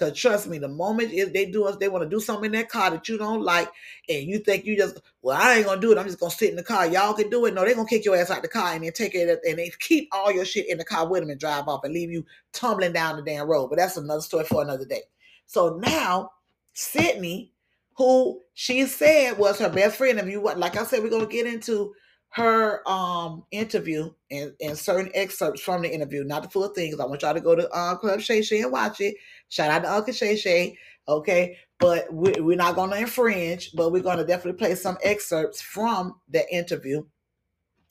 Cause 0.01 0.19
trust 0.19 0.49
me, 0.49 0.57
the 0.57 0.67
moment 0.67 1.13
if 1.13 1.35
they 1.35 1.45
do 1.45 1.65
us, 1.65 1.77
they 1.77 1.91
want 1.91 2.03
to 2.03 2.09
do 2.09 2.21
something 2.21 2.47
in 2.47 2.53
that 2.53 2.71
car 2.71 2.91
that 2.91 3.07
you 3.07 3.19
don't 3.19 3.43
like, 3.43 3.71
and 4.09 4.27
you 4.27 4.39
think 4.39 4.65
you 4.65 4.75
just, 4.75 4.99
well, 5.21 5.39
I 5.39 5.57
ain't 5.57 5.67
gonna 5.67 5.79
do 5.79 5.93
it. 5.93 5.99
I'm 5.99 6.07
just 6.07 6.19
gonna 6.19 6.31
sit 6.31 6.49
in 6.49 6.57
the 6.57 6.63
car. 6.63 6.87
Y'all 6.87 7.13
can 7.13 7.29
do 7.29 7.45
it. 7.45 7.53
No, 7.53 7.67
they 7.67 7.75
gonna 7.75 7.87
kick 7.87 8.07
your 8.07 8.17
ass 8.17 8.31
out 8.31 8.41
the 8.41 8.49
car 8.49 8.73
and 8.73 8.83
then 8.83 8.93
take 8.93 9.15
it 9.15 9.41
and 9.47 9.59
they 9.59 9.71
keep 9.79 10.09
all 10.11 10.33
your 10.33 10.47
shit 10.47 10.71
in 10.71 10.79
the 10.79 10.87
car 10.87 11.07
with 11.07 11.21
them 11.21 11.29
and 11.29 11.39
drive 11.39 11.69
off 11.69 11.85
and 11.85 11.93
leave 11.93 12.11
you 12.11 12.25
tumbling 12.55 12.95
down 12.95 13.17
the 13.17 13.23
damn 13.23 13.47
road. 13.47 13.69
But 13.69 13.77
that's 13.77 13.99
another 13.99 14.23
story 14.23 14.45
for 14.47 14.63
another 14.63 14.87
day. 14.87 15.03
So 15.45 15.77
now 15.77 16.31
Sidney, 16.73 17.53
who 17.95 18.41
she 18.55 18.87
said 18.87 19.37
was 19.37 19.59
her 19.59 19.69
best 19.69 19.97
friend. 19.97 20.19
If 20.19 20.29
you 20.29 20.41
like 20.41 20.79
I 20.79 20.85
said, 20.85 21.03
we're 21.03 21.11
gonna 21.11 21.27
get 21.27 21.47
into 21.47 21.93
her 22.33 22.89
um 22.89 23.45
interview 23.51 24.11
and, 24.31 24.53
and 24.61 24.79
certain 24.79 25.11
excerpts 25.15 25.61
from 25.61 25.83
the 25.83 25.93
interview, 25.93 26.25
not 26.25 26.43
the 26.45 26.49
full 26.51 26.69
thing, 26.69 26.91
because 26.91 27.01
I 27.05 27.09
want 27.09 27.23
y'all 27.23 27.35
to 27.35 27.41
go 27.41 27.57
to 27.57 27.69
uh, 27.71 27.97
Club 27.97 28.21
Shay 28.21 28.43
Shay 28.43 28.63
and 28.63 28.73
watch 28.73 29.01
it. 29.01 29.17
Shout 29.49 29.71
out 29.71 29.83
to 29.83 29.93
Uncle 29.93 30.15
Shay 30.15 30.37
Shay, 30.37 30.77
okay? 31.09 31.57
But 31.79 32.13
we, 32.13 32.33
we're 32.39 32.57
not 32.57 32.77
gonna 32.77 32.97
infringe, 32.97 33.73
but 33.75 33.91
we're 33.93 34.03
gonna 34.03 34.25
definitely 34.27 34.59
play 34.59 34.75
some 34.75 34.99
excerpts 35.03 35.61
from 35.61 36.21
the 36.29 36.49
interview, 36.55 37.05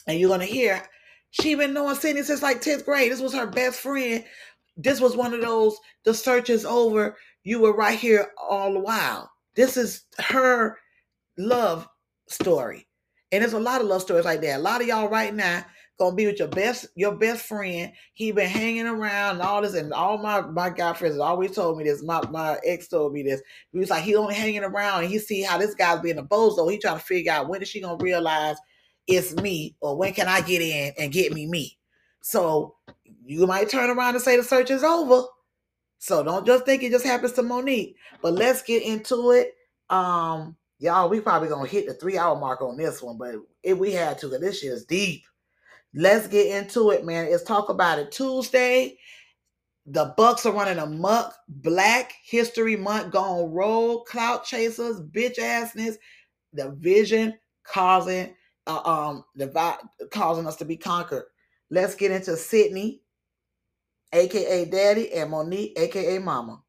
and 0.07 0.19
you're 0.19 0.29
gonna 0.29 0.45
hear 0.45 0.83
she 1.31 1.55
been 1.55 1.73
knowing 1.73 1.95
Sidney 1.95 2.23
since 2.23 2.41
like 2.41 2.61
10th 2.61 2.85
grade. 2.85 3.11
This 3.11 3.21
was 3.21 3.33
her 3.33 3.45
best 3.45 3.79
friend. 3.79 4.23
This 4.77 5.01
was 5.01 5.15
one 5.15 5.33
of 5.33 5.41
those, 5.41 5.77
the 6.05 6.13
search 6.13 6.49
is 6.49 6.65
over. 6.65 7.17
You 7.43 7.59
were 7.59 7.75
right 7.75 7.99
here 7.99 8.31
all 8.41 8.73
the 8.73 8.79
while. 8.79 9.29
This 9.55 9.77
is 9.77 10.05
her 10.19 10.77
love 11.37 11.87
story. 12.27 12.87
And 13.31 13.41
there's 13.41 13.53
a 13.53 13.59
lot 13.59 13.81
of 13.81 13.87
love 13.87 14.01
stories 14.01 14.25
like 14.25 14.41
that. 14.41 14.59
A 14.59 14.63
lot 14.63 14.81
of 14.81 14.87
y'all 14.87 15.09
right 15.09 15.33
now 15.33 15.63
gonna 15.99 16.15
be 16.15 16.25
with 16.25 16.39
your 16.39 16.47
best 16.47 16.87
your 16.95 17.15
best 17.15 17.45
friend. 17.45 17.91
He 18.13 18.31
been 18.31 18.49
hanging 18.49 18.87
around 18.87 19.35
and 19.35 19.41
all 19.41 19.61
this, 19.61 19.75
and 19.75 19.93
all 19.93 20.17
my 20.17 20.41
my 20.41 20.69
guy 20.69 20.93
friends 20.93 21.19
always 21.19 21.51
told 21.51 21.77
me 21.77 21.83
this. 21.83 22.01
My 22.01 22.21
my 22.31 22.57
ex 22.65 22.87
told 22.87 23.13
me 23.13 23.21
this. 23.21 23.41
He 23.71 23.77
was 23.79 23.89
like 23.89 24.03
he 24.03 24.15
only 24.15 24.33
hanging 24.35 24.63
around 24.63 25.03
and 25.03 25.11
he 25.11 25.19
see 25.19 25.43
how 25.43 25.57
this 25.57 25.75
guy's 25.75 25.99
being 25.99 26.17
a 26.17 26.23
bozo. 26.23 26.71
He 26.71 26.79
trying 26.79 26.97
to 26.97 27.03
figure 27.03 27.33
out 27.33 27.49
when 27.49 27.61
is 27.61 27.67
she 27.67 27.81
gonna 27.81 28.01
realize 28.01 28.57
it's 29.07 29.33
me 29.35 29.75
or 29.81 29.97
when 29.97 30.13
can 30.13 30.27
I 30.27 30.41
get 30.41 30.61
in 30.61 30.93
and 30.97 31.11
get 31.11 31.33
me 31.33 31.45
me. 31.47 31.77
So 32.21 32.75
you 33.25 33.45
might 33.45 33.69
turn 33.69 33.89
around 33.89 34.15
and 34.15 34.23
say 34.23 34.37
the 34.37 34.43
search 34.43 34.71
is 34.71 34.83
over. 34.83 35.27
So 35.97 36.23
don't 36.23 36.45
just 36.45 36.65
think 36.65 36.81
it 36.83 36.91
just 36.91 37.05
happens 37.05 37.33
to 37.33 37.43
Monique. 37.43 37.95
But 38.21 38.33
let's 38.33 38.61
get 38.61 38.83
into 38.83 39.31
it. 39.31 39.53
Um, 39.89 40.55
y'all, 40.79 41.09
we 41.09 41.19
probably 41.19 41.49
gonna 41.49 41.67
hit 41.67 41.85
the 41.87 41.93
three 41.93 42.17
hour 42.17 42.39
mark 42.39 42.61
on 42.61 42.77
this 42.77 43.01
one, 43.01 43.17
but 43.17 43.35
if 43.63 43.77
we 43.77 43.91
had 43.91 44.17
to, 44.19 44.29
cause 44.29 44.39
this 44.39 44.59
shit 44.59 44.71
is 44.71 44.85
deep. 44.85 45.23
Let's 45.93 46.27
get 46.27 46.47
into 46.47 46.91
it, 46.91 47.05
man. 47.05 47.27
It's 47.29 47.43
talk 47.43 47.69
about 47.69 47.99
it 47.99 48.11
Tuesday. 48.11 48.97
The 49.85 50.13
Bucks 50.17 50.45
are 50.45 50.53
running 50.53 50.77
amok. 50.77 51.33
Black 51.47 52.13
History 52.23 52.75
Month 52.75 53.11
gone 53.11 53.51
roll. 53.51 54.03
Clout 54.03 54.45
chasers, 54.45 55.01
bitch 55.01 55.37
assness. 55.37 55.95
The 56.53 56.71
vision 56.71 57.37
causing 57.63 58.35
uh, 58.67 58.81
um 58.85 59.23
the 59.35 59.77
causing 60.11 60.47
us 60.47 60.55
to 60.57 60.65
be 60.65 60.77
conquered. 60.77 61.25
Let's 61.71 61.95
get 61.95 62.11
into 62.11 62.37
Sidney, 62.37 63.01
aka 64.13 64.65
Daddy, 64.65 65.11
and 65.13 65.31
Monique, 65.31 65.77
aka 65.77 66.19
Mama. 66.19 66.61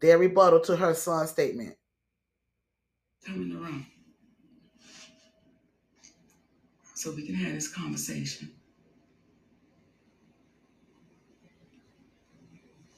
Their 0.00 0.18
rebuttal 0.18 0.60
to 0.60 0.76
her 0.76 0.94
son's 0.94 1.30
statement. 1.30 1.76
Come 3.26 3.42
in 3.42 3.48
the 3.48 3.56
room 3.56 3.84
so 6.94 7.10
we 7.10 7.26
can 7.26 7.34
have 7.34 7.54
this 7.54 7.66
conversation. 7.66 8.52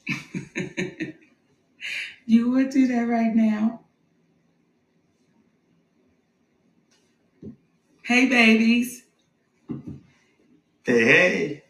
you 2.27 2.51
would 2.51 2.69
do 2.69 2.85
that 2.87 3.07
right 3.07 3.35
now? 3.35 3.81
Hey, 8.03 8.27
babies. 8.29 9.03
Hey, 10.83 11.05
hey. 11.05 11.63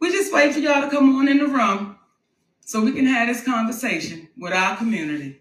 We 0.00 0.10
just 0.10 0.32
wait 0.32 0.52
for 0.52 0.58
y'all 0.58 0.82
to 0.82 0.90
come 0.90 1.16
on 1.16 1.28
in 1.28 1.38
the 1.38 1.46
room 1.46 1.96
so 2.60 2.82
we 2.84 2.92
can 2.92 3.06
have 3.06 3.28
this 3.28 3.44
conversation 3.44 4.28
with 4.36 4.52
our 4.52 4.76
community. 4.76 5.40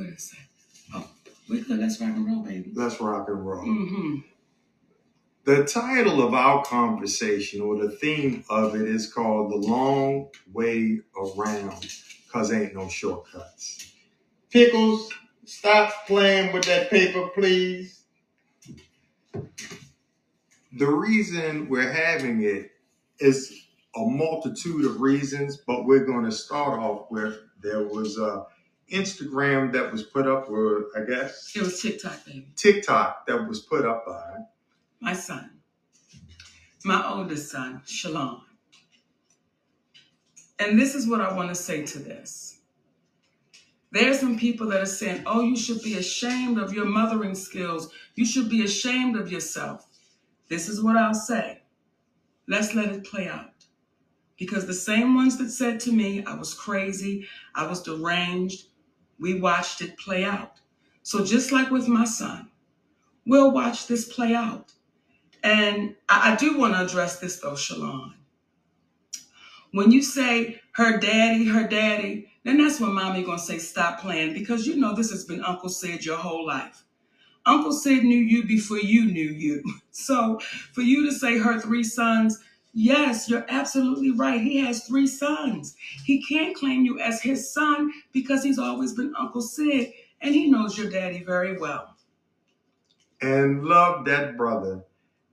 What 0.00 0.08
is 0.08 0.30
that? 0.30 0.94
Oh, 0.94 1.10
we 1.50 1.60
good. 1.60 1.78
Let's 1.78 2.00
rock 2.00 2.16
and 2.16 2.26
roll, 2.26 2.42
baby. 2.42 2.72
Let's 2.74 2.98
rock 3.02 3.28
and 3.28 3.46
roll. 3.46 3.66
Mm-hmm. 3.66 4.16
The 5.44 5.64
title 5.64 6.26
of 6.26 6.32
our 6.32 6.64
conversation 6.64 7.60
or 7.60 7.76
the 7.76 7.90
theme 7.90 8.42
of 8.48 8.74
it 8.74 8.88
is 8.88 9.12
called 9.12 9.52
The 9.52 9.56
Long 9.56 10.28
Way 10.54 11.00
Around, 11.14 11.86
because 12.24 12.50
ain't 12.50 12.74
no 12.74 12.88
shortcuts. 12.88 13.92
Pickles, 14.48 15.12
stop 15.44 15.92
playing 16.06 16.54
with 16.54 16.64
that 16.64 16.88
paper, 16.88 17.28
please. 17.34 18.02
The 19.34 20.86
reason 20.86 21.68
we're 21.68 21.92
having 21.92 22.42
it 22.42 22.70
is 23.18 23.54
a 23.94 24.00
multitude 24.00 24.86
of 24.86 25.02
reasons, 25.02 25.58
but 25.58 25.84
we're 25.84 26.06
going 26.06 26.24
to 26.24 26.32
start 26.32 26.78
off 26.78 27.10
with 27.10 27.36
there 27.62 27.86
was 27.86 28.16
a 28.16 28.46
Instagram 28.90 29.72
that 29.72 29.92
was 29.92 30.02
put 30.02 30.26
up, 30.26 30.48
or 30.50 30.86
I 30.96 31.04
guess 31.04 31.52
It 31.54 31.62
was 31.62 31.80
TikTok, 31.80 32.24
baby. 32.24 32.48
TikTok 32.56 33.26
that 33.26 33.48
was 33.48 33.60
put 33.60 33.84
up 33.84 34.06
by 34.06 34.38
My 35.00 35.12
son, 35.12 35.50
my 36.84 37.08
oldest 37.08 37.50
son, 37.50 37.82
Shalon. 37.86 38.40
And 40.58 40.78
this 40.78 40.94
is 40.94 41.08
what 41.08 41.20
I 41.20 41.34
want 41.34 41.48
to 41.48 41.54
say 41.54 41.84
to 41.86 41.98
this. 41.98 42.60
There 43.92 44.10
are 44.10 44.14
some 44.14 44.38
people 44.38 44.68
that 44.68 44.80
are 44.80 44.86
saying, 44.86 45.22
oh, 45.26 45.40
you 45.40 45.56
should 45.56 45.82
be 45.82 45.96
ashamed 45.96 46.58
of 46.58 46.72
your 46.72 46.84
mothering 46.84 47.34
skills. 47.34 47.92
You 48.14 48.24
should 48.24 48.48
be 48.48 48.64
ashamed 48.64 49.16
of 49.16 49.32
yourself. 49.32 49.86
This 50.48 50.68
is 50.68 50.82
what 50.82 50.96
I'll 50.96 51.14
say. 51.14 51.62
Let's 52.46 52.74
let 52.74 52.90
it 52.90 53.04
play 53.04 53.28
out. 53.28 53.46
Because 54.38 54.66
the 54.66 54.74
same 54.74 55.14
ones 55.16 55.38
that 55.38 55.50
said 55.50 55.80
to 55.80 55.92
me, 55.92 56.24
I 56.24 56.34
was 56.34 56.54
crazy, 56.54 57.26
I 57.54 57.66
was 57.66 57.82
deranged, 57.82 58.66
we 59.20 59.38
watched 59.40 59.80
it 59.82 59.98
play 59.98 60.24
out. 60.24 60.60
So 61.02 61.24
just 61.24 61.52
like 61.52 61.70
with 61.70 61.88
my 61.88 62.04
son, 62.04 62.50
we'll 63.26 63.50
watch 63.52 63.86
this 63.86 64.12
play 64.12 64.34
out. 64.34 64.72
And 65.42 65.94
I, 66.08 66.32
I 66.32 66.36
do 66.36 66.58
want 66.58 66.74
to 66.74 66.84
address 66.84 67.18
this 67.20 67.40
though, 67.40 67.52
Shalon. 67.52 68.14
When 69.72 69.92
you 69.92 70.02
say 70.02 70.60
her 70.72 70.98
daddy, 70.98 71.46
her 71.46 71.66
daddy, 71.66 72.28
then 72.44 72.58
that's 72.58 72.80
when 72.80 72.92
mommy 72.92 73.22
gonna 73.22 73.38
say 73.38 73.58
stop 73.58 74.00
playing 74.00 74.34
because 74.34 74.66
you 74.66 74.76
know 74.76 74.94
this 74.94 75.10
has 75.10 75.24
been 75.24 75.44
Uncle 75.44 75.68
Sid 75.68 76.04
your 76.04 76.16
whole 76.16 76.46
life. 76.46 76.84
Uncle 77.46 77.72
Sid 77.72 78.04
knew 78.04 78.18
you 78.18 78.44
before 78.44 78.78
you 78.78 79.06
knew 79.06 79.30
you. 79.30 79.62
So 79.92 80.38
for 80.72 80.80
you 80.80 81.04
to 81.04 81.12
say 81.12 81.36
her 81.38 81.60
three 81.60 81.84
sons, 81.84 82.38
yes, 82.72 83.28
you're 83.28 83.46
absolutely 83.48 84.10
right. 84.12 84.40
He 84.40 84.58
has 84.58 84.84
three 84.86 85.06
sons. 85.06 85.74
He 86.04 86.22
can't 86.24 86.56
claim 86.56 86.84
you 86.84 86.98
as 87.00 87.20
his 87.22 87.52
son 87.52 87.90
because 88.12 88.42
he's 88.44 88.58
always 88.58 88.92
been 88.94 89.14
Uncle 89.18 89.42
Sid 89.42 89.92
and 90.20 90.34
he 90.34 90.50
knows 90.50 90.76
your 90.78 90.90
daddy 90.90 91.22
very 91.24 91.58
well. 91.58 91.96
and 93.20 93.64
love 93.64 94.04
that 94.06 94.36
brother. 94.36 94.84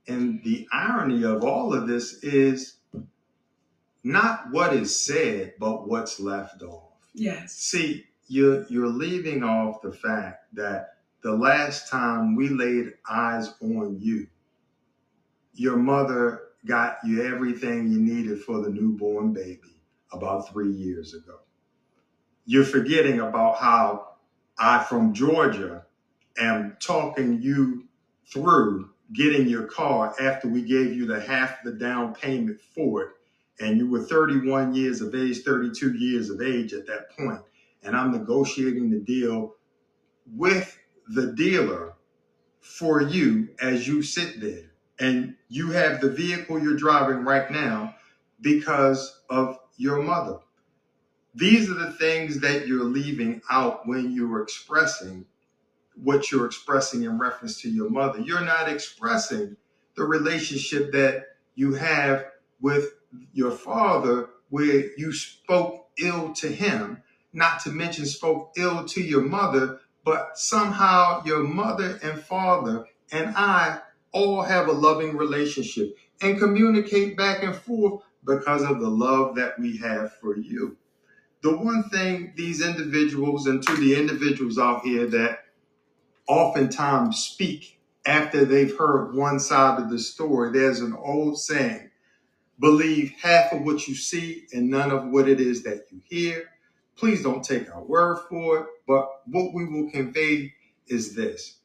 And 0.06 0.42
the 0.44 0.66
irony 0.72 1.24
of 1.24 1.44
all 1.44 1.74
of 1.74 1.86
this 1.86 2.14
is 2.22 2.74
not 4.04 4.50
what 4.50 4.72
is 4.74 5.04
said, 5.04 5.54
but 5.58 5.88
what's 5.88 6.20
left 6.20 6.62
off. 6.62 6.92
Yes. 7.14 7.54
See, 7.54 8.06
you're 8.28 8.66
you're 8.68 8.88
leaving 8.88 9.42
off 9.42 9.82
the 9.82 9.92
fact 9.92 10.54
that 10.54 10.96
the 11.22 11.32
last 11.32 11.88
time 11.88 12.36
we 12.36 12.48
laid 12.48 12.94
eyes 13.08 13.54
on 13.60 13.98
you, 14.00 14.28
your 15.54 15.76
mother 15.76 16.42
got 16.66 16.98
you 17.04 17.24
everything 17.24 17.90
you 17.90 18.00
needed 18.00 18.42
for 18.42 18.60
the 18.60 18.70
newborn 18.70 19.32
baby 19.32 19.80
about 20.12 20.50
three 20.50 20.72
years 20.72 21.14
ago. 21.14 21.40
You're 22.46 22.64
forgetting 22.64 23.20
about 23.20 23.56
how 23.58 24.14
I 24.58 24.82
from 24.82 25.14
Georgia 25.14 25.84
am 26.38 26.76
talking 26.80 27.40
you 27.40 27.84
through 28.32 28.90
getting 29.12 29.48
your 29.48 29.64
car 29.64 30.14
after 30.20 30.48
we 30.48 30.62
gave 30.62 30.94
you 30.94 31.06
the 31.06 31.20
half 31.20 31.62
the 31.62 31.72
down 31.72 32.14
payment 32.14 32.60
for 32.74 33.02
it. 33.02 33.08
And 33.60 33.78
you 33.78 33.90
were 33.90 34.02
31 34.02 34.74
years 34.74 35.00
of 35.00 35.14
age 35.14 35.42
32 35.42 35.94
years 35.94 36.30
of 36.30 36.42
age 36.42 36.72
at 36.72 36.86
that 36.86 37.16
point. 37.16 37.40
And 37.82 37.96
i'm 37.96 38.12
negotiating 38.12 38.90
the 38.90 38.98
deal 38.98 39.54
with 40.34 40.78
the 41.08 41.32
dealer 41.32 41.94
for 42.60 43.00
you 43.00 43.48
as 43.60 43.86
you 43.86 44.02
sit 44.02 44.40
there 44.40 44.67
and 45.00 45.34
you 45.48 45.70
have 45.70 46.00
the 46.00 46.10
vehicle 46.10 46.60
you're 46.60 46.76
driving 46.76 47.24
right 47.24 47.50
now 47.50 47.94
because 48.40 49.20
of 49.30 49.58
your 49.76 50.02
mother 50.02 50.38
these 51.34 51.70
are 51.70 51.74
the 51.74 51.92
things 51.92 52.40
that 52.40 52.66
you're 52.66 52.84
leaving 52.84 53.40
out 53.50 53.86
when 53.86 54.12
you're 54.12 54.42
expressing 54.42 55.24
what 56.02 56.30
you're 56.30 56.46
expressing 56.46 57.02
in 57.02 57.18
reference 57.18 57.60
to 57.62 57.70
your 57.70 57.90
mother. 57.90 58.20
You're 58.20 58.44
not 58.44 58.68
expressing 58.68 59.56
the 59.96 60.04
relationship 60.04 60.92
that 60.92 61.26
you 61.54 61.74
have 61.74 62.26
with 62.60 62.94
your 63.32 63.50
father, 63.50 64.30
where 64.50 64.90
you 64.96 65.12
spoke 65.12 65.88
ill 66.02 66.32
to 66.34 66.48
him, 66.48 67.02
not 67.32 67.60
to 67.60 67.70
mention 67.70 68.06
spoke 68.06 68.52
ill 68.56 68.84
to 68.86 69.02
your 69.02 69.22
mother, 69.22 69.80
but 70.04 70.38
somehow 70.38 71.22
your 71.24 71.42
mother 71.42 71.98
and 72.02 72.20
father 72.20 72.86
and 73.12 73.34
I 73.36 73.80
all 74.12 74.42
have 74.42 74.68
a 74.68 74.72
loving 74.72 75.16
relationship 75.16 75.96
and 76.22 76.38
communicate 76.38 77.16
back 77.16 77.42
and 77.42 77.54
forth 77.56 78.02
because 78.26 78.62
of 78.62 78.80
the 78.80 78.88
love 78.88 79.36
that 79.36 79.58
we 79.58 79.78
have 79.78 80.12
for 80.20 80.36
you. 80.38 80.76
the 81.42 81.56
one 81.56 81.84
thing 81.90 82.32
these 82.36 82.66
individuals 82.66 83.46
and 83.46 83.62
to 83.62 83.76
the 83.76 83.96
individuals 83.98 84.58
out 84.58 84.82
here 84.84 85.06
that 85.06 85.40
oftentimes 86.28 87.18
speak 87.18 87.80
after 88.06 88.44
they've 88.44 88.76
heard 88.78 89.14
one 89.14 89.40
side 89.40 89.80
of 89.80 89.90
the 89.90 89.98
story, 89.98 90.52
there's 90.52 90.80
an 90.80 90.94
old 90.94 91.38
saying 91.38 91.90
believe 92.60 93.12
half 93.22 93.52
of 93.52 93.62
what 93.62 93.88
you 93.88 93.94
see 93.94 94.46
and 94.52 94.70
none 94.70 94.90
of 94.92 95.06
what 95.08 95.28
it 95.28 95.40
is 95.40 95.64
that 95.64 95.86
you 95.92 96.00
hear. 96.08 96.50
Please 96.96 97.22
don't 97.22 97.44
take 97.44 97.74
our 97.74 97.84
word 97.84 98.18
for 98.30 98.60
it, 98.60 98.66
but 98.88 99.08
what 99.26 99.54
we 99.54 99.66
will 99.66 99.90
convey 99.90 100.54
is 100.88 101.14
this. 101.16 101.57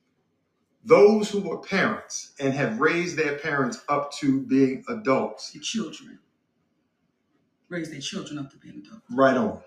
Those 0.86 1.30
who 1.30 1.52
are 1.52 1.58
parents 1.60 2.34
and 2.40 2.54
have 2.54 2.80
raised 2.80 3.18
their 3.18 3.38
parents 3.38 3.82
up 3.88 4.12
to 4.16 4.42
being 4.42 4.84
adults, 4.90 5.52
The 5.52 5.60
children 5.60 6.20
raise 7.70 7.90
their 7.90 8.02
children 8.02 8.38
up 8.40 8.52
to 8.52 8.58
be 8.58 8.70
an 8.70 8.84
adult. 8.86 9.02
right 9.12 9.38
on. 9.38 9.62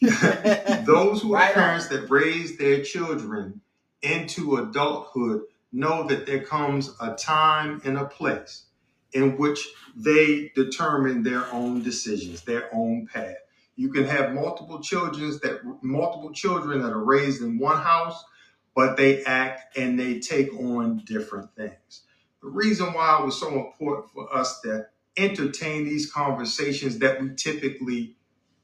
Those 0.86 1.22
who 1.22 1.34
are 1.34 1.38
Right 1.40 1.48
on. 1.48 1.54
parents 1.54 1.88
that 1.88 2.10
raise 2.10 2.56
their 2.58 2.82
children 2.82 3.60
into 4.02 4.56
adulthood 4.56 5.42
know 5.72 6.06
that 6.08 6.26
there 6.26 6.42
comes 6.44 6.94
a 7.00 7.14
time 7.14 7.80
and 7.84 7.98
a 7.98 8.04
place 8.06 8.64
in 9.12 9.36
which 9.38 9.66
they 9.96 10.50
determine 10.54 11.22
their 11.22 11.50
own 11.52 11.82
decisions, 11.82 12.42
their 12.42 12.68
own 12.74 13.06
path. 13.06 13.36
You 13.76 13.90
can 13.90 14.04
have 14.04 14.32
multiple 14.34 14.80
children 14.80 15.30
that 15.42 15.60
multiple 15.82 16.32
children 16.32 16.82
that 16.82 16.90
are 16.92 17.04
raised 17.04 17.42
in 17.42 17.58
one 17.58 17.78
house, 17.78 18.22
but 18.78 18.96
they 18.96 19.24
act 19.24 19.76
and 19.76 19.98
they 19.98 20.20
take 20.20 20.54
on 20.54 20.98
different 21.04 21.52
things. 21.56 22.04
The 22.44 22.48
reason 22.48 22.94
why 22.94 23.18
it 23.20 23.26
was 23.26 23.40
so 23.40 23.48
important 23.48 24.12
for 24.14 24.32
us 24.32 24.60
to 24.60 24.86
entertain 25.18 25.84
these 25.84 26.12
conversations 26.12 27.00
that 27.00 27.20
we 27.20 27.34
typically 27.34 28.16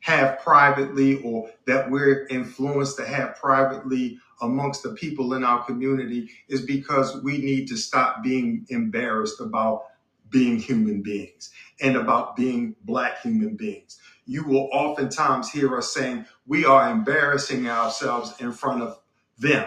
have 0.02 0.38
privately 0.38 1.20
or 1.24 1.50
that 1.66 1.90
we're 1.90 2.28
influenced 2.28 2.96
to 2.98 3.04
have 3.04 3.34
privately 3.34 4.20
amongst 4.40 4.84
the 4.84 4.90
people 4.90 5.34
in 5.34 5.42
our 5.42 5.64
community 5.64 6.30
is 6.48 6.62
because 6.62 7.20
we 7.24 7.38
need 7.38 7.66
to 7.66 7.76
stop 7.76 8.22
being 8.22 8.64
embarrassed 8.70 9.40
about 9.40 9.86
being 10.30 10.58
human 10.60 11.02
beings 11.02 11.50
and 11.82 11.96
about 11.96 12.36
being 12.36 12.76
black 12.84 13.20
human 13.22 13.56
beings. 13.56 14.00
You 14.26 14.46
will 14.46 14.70
oftentimes 14.72 15.50
hear 15.50 15.76
us 15.76 15.92
saying 15.92 16.26
we 16.46 16.66
are 16.66 16.90
embarrassing 16.92 17.68
ourselves 17.68 18.34
in 18.40 18.52
front 18.52 18.82
of 18.82 19.00
them. 19.38 19.66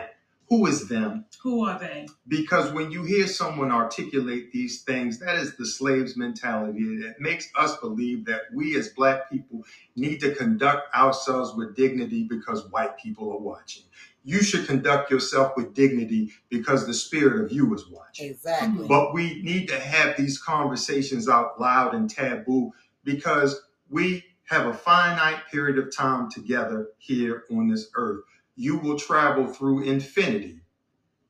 Who 0.49 0.65
is 0.65 0.87
them? 0.87 1.25
Who 1.43 1.65
are 1.65 1.77
they? 1.77 2.07
Because 2.27 2.71
when 2.71 2.89
you 2.89 3.03
hear 3.03 3.27
someone 3.27 3.71
articulate 3.71 4.51
these 4.53 4.83
things, 4.83 5.19
that 5.19 5.35
is 5.35 5.57
the 5.57 5.65
slave's 5.65 6.15
mentality. 6.15 6.79
It 6.79 7.19
makes 7.19 7.49
us 7.57 7.75
believe 7.77 8.25
that 8.25 8.43
we 8.53 8.77
as 8.77 8.89
black 8.89 9.29
people 9.29 9.63
need 9.95 10.21
to 10.21 10.33
conduct 10.33 10.93
ourselves 10.95 11.53
with 11.55 11.75
dignity 11.75 12.23
because 12.23 12.69
white 12.71 12.97
people 12.97 13.31
are 13.31 13.39
watching. 13.39 13.83
You 14.23 14.41
should 14.41 14.67
conduct 14.67 15.11
yourself 15.11 15.53
with 15.57 15.73
dignity 15.73 16.31
because 16.49 16.85
the 16.85 16.93
spirit 16.93 17.43
of 17.43 17.51
you 17.51 17.73
is 17.73 17.89
watching. 17.89 18.29
Exactly. 18.29 18.87
But 18.87 19.13
we 19.13 19.41
need 19.41 19.67
to 19.69 19.79
have 19.79 20.15
these 20.17 20.37
conversations 20.37 21.27
out 21.27 21.59
loud 21.59 21.93
and 21.93 22.09
taboo 22.09 22.71
because 23.03 23.61
we 23.89 24.23
have 24.45 24.65
a 24.65 24.73
finite 24.73 25.47
period 25.51 25.77
of 25.77 25.93
time 25.95 26.29
together 26.29 26.89
here 26.99 27.43
on 27.51 27.67
this 27.67 27.89
earth. 27.95 28.23
You 28.57 28.79
will 28.79 28.99
travel 28.99 29.47
through 29.47 29.85
infinity 29.85 30.61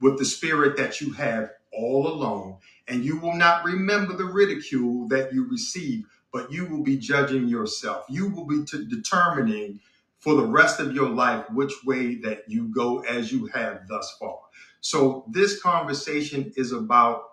with 0.02 0.20
the 0.20 0.26
spirit 0.26 0.78
that 0.78 1.02
you 1.02 1.14
have 1.14 1.52
all 1.74 2.08
alone, 2.08 2.58
and 2.88 3.06
you 3.06 3.20
will 3.20 3.36
not 3.36 3.66
remember 3.66 4.16
the 4.16 4.26
ridicule 4.26 5.08
that 5.10 5.34
you 5.34 5.48
receive, 5.49 6.06
but 6.34 6.52
you 6.52 6.68
will 6.68 6.84
be 6.84 6.98
judging 6.98 7.48
yourself. 7.49 8.06
You 8.10 8.30
will 8.30 8.45
be 8.48 8.66
t- 8.66 8.88
determining 8.90 9.82
for 10.20 10.36
the 10.36 10.48
rest 10.48 10.80
of 10.82 10.95
your 10.95 11.10
life 11.10 11.45
which 11.52 11.74
way 11.86 12.16
that 12.18 12.45
you 12.49 12.70
go 12.70 13.02
as 13.02 13.32
you 13.34 13.48
have 13.48 13.88
thus 13.90 14.18
far. 14.20 14.40
So, 14.82 15.26
this 15.30 15.62
conversation 15.62 16.54
is 16.58 16.74
about 16.74 17.24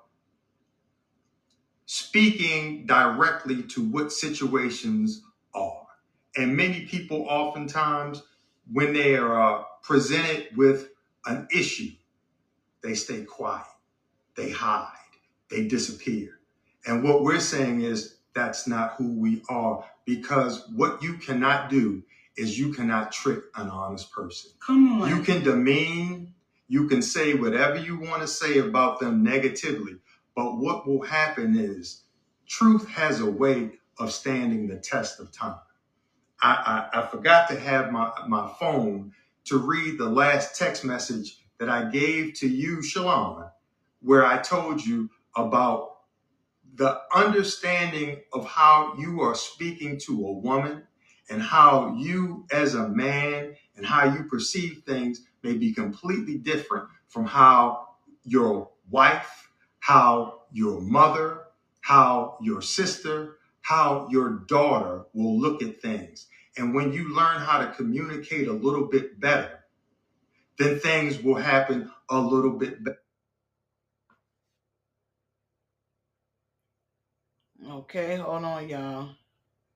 speaking 1.86 2.86
directly 2.86 3.62
to 3.64 3.82
what 3.82 4.12
situations 4.12 5.22
are. 5.54 5.86
And 6.36 6.56
many 6.56 6.86
people, 6.86 7.26
oftentimes, 7.28 8.22
when 8.72 8.92
they 8.92 9.16
are 9.16 9.60
uh, 9.60 9.64
presented 9.84 10.48
with 10.56 10.90
an 11.26 11.46
issue, 11.54 11.92
they 12.82 12.94
stay 12.94 13.22
quiet, 13.24 13.66
they 14.34 14.50
hide, 14.50 14.88
they 15.50 15.68
disappear. 15.68 16.40
And 16.86 17.04
what 17.04 17.22
we're 17.22 17.40
saying 17.40 17.82
is 17.82 18.16
that's 18.34 18.66
not 18.66 18.94
who 18.94 19.18
we 19.18 19.42
are 19.48 19.84
because 20.04 20.68
what 20.74 21.02
you 21.02 21.14
cannot 21.18 21.70
do 21.70 22.02
is 22.36 22.58
you 22.58 22.72
cannot 22.72 23.12
trick 23.12 23.44
an 23.56 23.68
honest 23.68 24.10
person. 24.10 24.50
Come 24.58 25.02
on. 25.02 25.08
You 25.08 25.22
can 25.22 25.44
demean, 25.44 26.34
you 26.66 26.88
can 26.88 27.00
say 27.00 27.34
whatever 27.34 27.78
you 27.78 27.98
want 27.98 28.22
to 28.22 28.28
say 28.28 28.58
about 28.58 29.00
them 29.00 29.22
negatively, 29.22 29.96
but 30.34 30.56
what 30.56 30.86
will 30.86 31.02
happen 31.02 31.56
is 31.56 32.02
truth 32.46 32.88
has 32.88 33.20
a 33.20 33.30
way 33.30 33.72
of 33.98 34.12
standing 34.12 34.66
the 34.66 34.76
test 34.76 35.20
of 35.20 35.30
time. 35.30 35.58
I, 36.42 36.88
I, 36.92 37.00
I 37.00 37.06
forgot 37.06 37.48
to 37.48 37.58
have 37.58 37.92
my, 37.92 38.10
my 38.26 38.52
phone 38.58 39.12
to 39.44 39.58
read 39.58 39.98
the 39.98 40.08
last 40.08 40.58
text 40.58 40.84
message 40.84 41.38
that 41.58 41.68
I 41.68 41.90
gave 41.90 42.34
to 42.34 42.48
you, 42.48 42.78
Shalon, 42.78 43.50
where 44.00 44.24
I 44.24 44.38
told 44.38 44.84
you 44.84 45.10
about 45.36 45.90
the 46.74 47.00
understanding 47.14 48.20
of 48.32 48.46
how 48.46 48.94
you 48.98 49.20
are 49.20 49.34
speaking 49.34 49.98
to 50.06 50.26
a 50.26 50.32
woman 50.32 50.82
and 51.30 51.42
how 51.42 51.94
you 51.96 52.46
as 52.52 52.74
a 52.74 52.88
man 52.88 53.54
and 53.76 53.86
how 53.86 54.12
you 54.12 54.24
perceive 54.24 54.82
things 54.86 55.22
may 55.42 55.54
be 55.54 55.72
completely 55.72 56.38
different 56.38 56.86
from 57.08 57.24
how 57.26 57.88
your 58.24 58.70
wife, 58.90 59.50
how 59.80 60.42
your 60.52 60.80
mother, 60.80 61.42
how 61.80 62.38
your 62.42 62.62
sister, 62.62 63.38
how 63.62 64.08
your 64.10 64.30
daughter 64.48 65.04
will 65.14 65.38
look 65.38 65.62
at 65.62 65.80
things. 65.80 66.26
And 66.56 66.74
when 66.74 66.92
you 66.92 67.14
learn 67.14 67.40
how 67.40 67.58
to 67.58 67.72
communicate 67.72 68.48
a 68.48 68.52
little 68.52 68.86
bit 68.86 69.18
better, 69.20 69.64
then 70.58 70.78
things 70.78 71.22
will 71.22 71.34
happen 71.34 71.90
a 72.08 72.18
little 72.18 72.52
bit 72.52 72.82
better. 72.84 72.98
Okay, 77.68 78.16
hold 78.16 78.44
on, 78.44 78.68
y'all. 78.68 79.08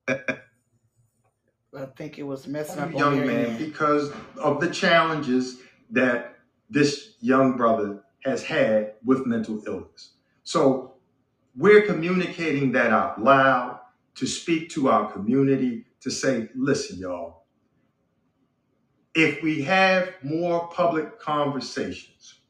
I 0.09 1.85
think 1.97 2.19
it 2.19 2.23
was 2.23 2.47
messing 2.47 2.81
up 2.81 2.93
young 2.93 3.27
man 3.27 3.47
end. 3.47 3.59
because 3.59 4.11
of 4.37 4.61
the 4.61 4.71
challenges 4.71 5.59
that 5.91 6.39
this 6.71 7.15
young 7.21 7.57
brother 7.57 8.03
has 8.25 8.43
had 8.43 8.95
with 9.05 9.27
mental 9.27 9.63
illness. 9.67 10.13
So 10.45 10.95
we're 11.57 11.83
communicating 11.83 12.73
that 12.73 12.93
out 12.93 13.23
loud 13.23 13.81
to 14.17 14.27
speak 14.27 14.71
to 14.71 14.89
our 14.89 15.11
community 15.11 15.85
to 16.01 16.11
say, 16.11 16.49
listen, 16.55 16.99
y'all, 16.99 17.45
if 19.15 19.43
we 19.43 19.63
have 19.63 20.13
more 20.23 20.69
public 20.69 21.19
conversations, 21.19 22.41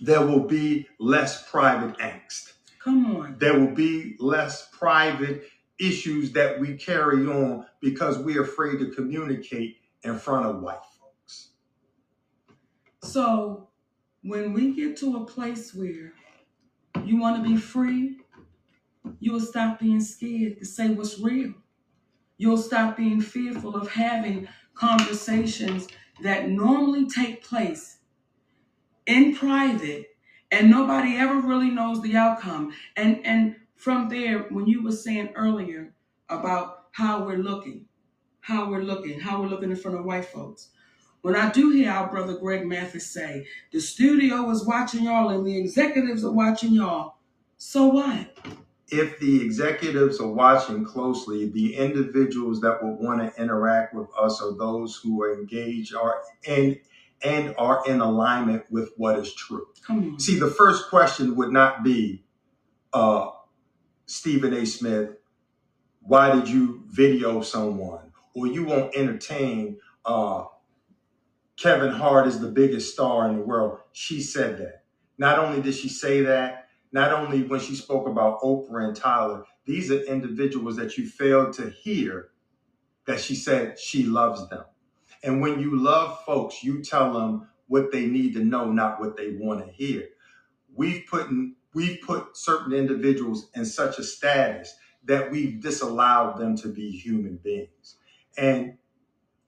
there 0.00 0.24
will 0.24 0.46
be 0.46 0.86
less 1.00 1.48
private 1.50 1.96
angst. 1.98 2.52
Come 2.78 3.16
on. 3.16 3.36
There 3.38 3.58
will 3.58 3.74
be 3.74 4.16
less 4.18 4.68
private 4.70 5.44
issues 5.80 6.32
that 6.32 6.58
we 6.60 6.74
carry 6.74 7.26
on 7.26 7.66
because 7.80 8.18
we're 8.18 8.42
afraid 8.42 8.78
to 8.80 8.90
communicate 8.90 9.76
in 10.02 10.18
front 10.18 10.46
of 10.46 10.60
white 10.60 10.82
folks. 11.00 11.50
So 13.02 13.68
when 14.22 14.52
we 14.52 14.74
get 14.74 14.96
to 14.98 15.16
a 15.16 15.24
place 15.24 15.74
where 15.74 16.12
you 17.04 17.18
want 17.18 17.42
to 17.42 17.48
be 17.48 17.56
free, 17.56 18.18
you 19.20 19.32
will 19.32 19.40
stop 19.40 19.78
being 19.78 20.00
scared 20.00 20.58
to 20.58 20.64
say 20.64 20.88
what's 20.88 21.18
real. 21.18 21.54
You'll 22.38 22.56
stop 22.56 22.96
being 22.96 23.20
fearful 23.20 23.76
of 23.76 23.90
having 23.90 24.48
conversations 24.74 25.88
that 26.22 26.48
normally 26.48 27.06
take 27.06 27.44
place 27.44 27.98
in 29.06 29.34
private 29.34 30.06
and 30.50 30.70
nobody 30.70 31.16
ever 31.16 31.40
really 31.40 31.70
knows 31.70 32.00
the 32.02 32.16
outcome. 32.16 32.72
And 32.96 33.24
and 33.26 33.56
from 33.76 34.08
there, 34.08 34.40
when 34.50 34.66
you 34.66 34.82
were 34.82 34.92
saying 34.92 35.30
earlier 35.34 35.94
about 36.28 36.86
how 36.92 37.24
we're 37.24 37.38
looking, 37.38 37.86
how 38.40 38.70
we're 38.70 38.82
looking, 38.82 39.20
how 39.20 39.40
we're 39.40 39.48
looking 39.48 39.70
in 39.70 39.76
front 39.76 39.98
of 39.98 40.04
white 40.04 40.24
folks. 40.24 40.70
When 41.22 41.34
I 41.34 41.50
do 41.50 41.70
hear 41.70 41.90
our 41.90 42.08
brother 42.08 42.36
Greg 42.38 42.64
Mathis 42.66 43.10
say, 43.10 43.46
the 43.72 43.80
studio 43.80 44.48
is 44.50 44.64
watching 44.64 45.04
y'all 45.04 45.30
and 45.30 45.46
the 45.46 45.58
executives 45.58 46.24
are 46.24 46.32
watching 46.32 46.72
y'all, 46.72 47.16
so 47.56 47.86
what? 47.86 48.36
If 48.90 49.18
the 49.20 49.44
executives 49.44 50.20
are 50.20 50.28
watching 50.32 50.84
closely, 50.84 51.48
the 51.50 51.76
individuals 51.76 52.60
that 52.62 52.82
will 52.82 52.96
want 52.96 53.20
to 53.20 53.42
interact 53.42 53.94
with 53.94 54.08
us 54.18 54.40
are 54.40 54.56
those 54.56 54.96
who 54.96 55.22
are 55.22 55.34
engaged 55.38 55.94
are 55.94 56.22
and 56.46 56.78
and 57.22 57.54
are 57.58 57.82
in 57.86 58.00
alignment 58.00 58.64
with 58.70 58.90
what 58.96 59.18
is 59.18 59.34
true. 59.34 59.66
Come 59.86 60.12
on. 60.14 60.20
See, 60.20 60.38
the 60.38 60.50
first 60.50 60.88
question 60.88 61.34
would 61.36 61.52
not 61.52 61.82
be, 61.82 62.24
uh, 62.92 63.30
Stephen 64.06 64.54
A. 64.54 64.64
Smith, 64.64 65.10
why 66.00 66.32
did 66.32 66.48
you 66.48 66.84
video 66.86 67.40
someone? 67.42 68.08
or 68.38 68.46
you 68.46 68.64
won't 68.64 68.94
entertain 68.94 69.78
uh, 70.04 70.44
Kevin 71.56 71.90
Hart 71.92 72.26
is 72.28 72.40
the 72.40 72.48
biggest 72.48 72.92
star 72.92 73.28
in 73.28 73.36
the 73.36 73.42
world. 73.42 73.78
She 73.92 74.22
said 74.22 74.58
that. 74.58 74.84
Not 75.18 75.38
only 75.40 75.60
did 75.60 75.74
she 75.74 75.88
say 75.88 76.20
that, 76.22 76.67
not 76.92 77.12
only 77.12 77.42
when 77.42 77.60
she 77.60 77.74
spoke 77.74 78.06
about 78.06 78.40
Oprah 78.40 78.86
and 78.86 78.96
Tyler, 78.96 79.44
these 79.64 79.90
are 79.90 80.02
individuals 80.04 80.76
that 80.76 80.96
you 80.96 81.06
failed 81.06 81.52
to 81.54 81.70
hear 81.70 82.30
that 83.06 83.20
she 83.20 83.34
said 83.34 83.78
she 83.78 84.04
loves 84.04 84.48
them. 84.48 84.64
And 85.22 85.40
when 85.40 85.60
you 85.60 85.76
love 85.76 86.24
folks, 86.24 86.62
you 86.62 86.82
tell 86.82 87.12
them 87.12 87.48
what 87.66 87.92
they 87.92 88.06
need 88.06 88.34
to 88.34 88.44
know, 88.44 88.70
not 88.70 89.00
what 89.00 89.16
they 89.16 89.32
want 89.32 89.64
to 89.66 89.72
hear. 89.72 90.08
We've 90.74 91.04
put 91.10 91.28
in, 91.28 91.56
we've 91.74 92.00
put 92.02 92.36
certain 92.36 92.72
individuals 92.72 93.50
in 93.54 93.64
such 93.64 93.98
a 93.98 94.02
status 94.04 94.74
that 95.04 95.30
we've 95.30 95.60
disallowed 95.60 96.38
them 96.38 96.56
to 96.58 96.68
be 96.68 96.90
human 96.90 97.36
beings. 97.36 97.96
And 98.36 98.78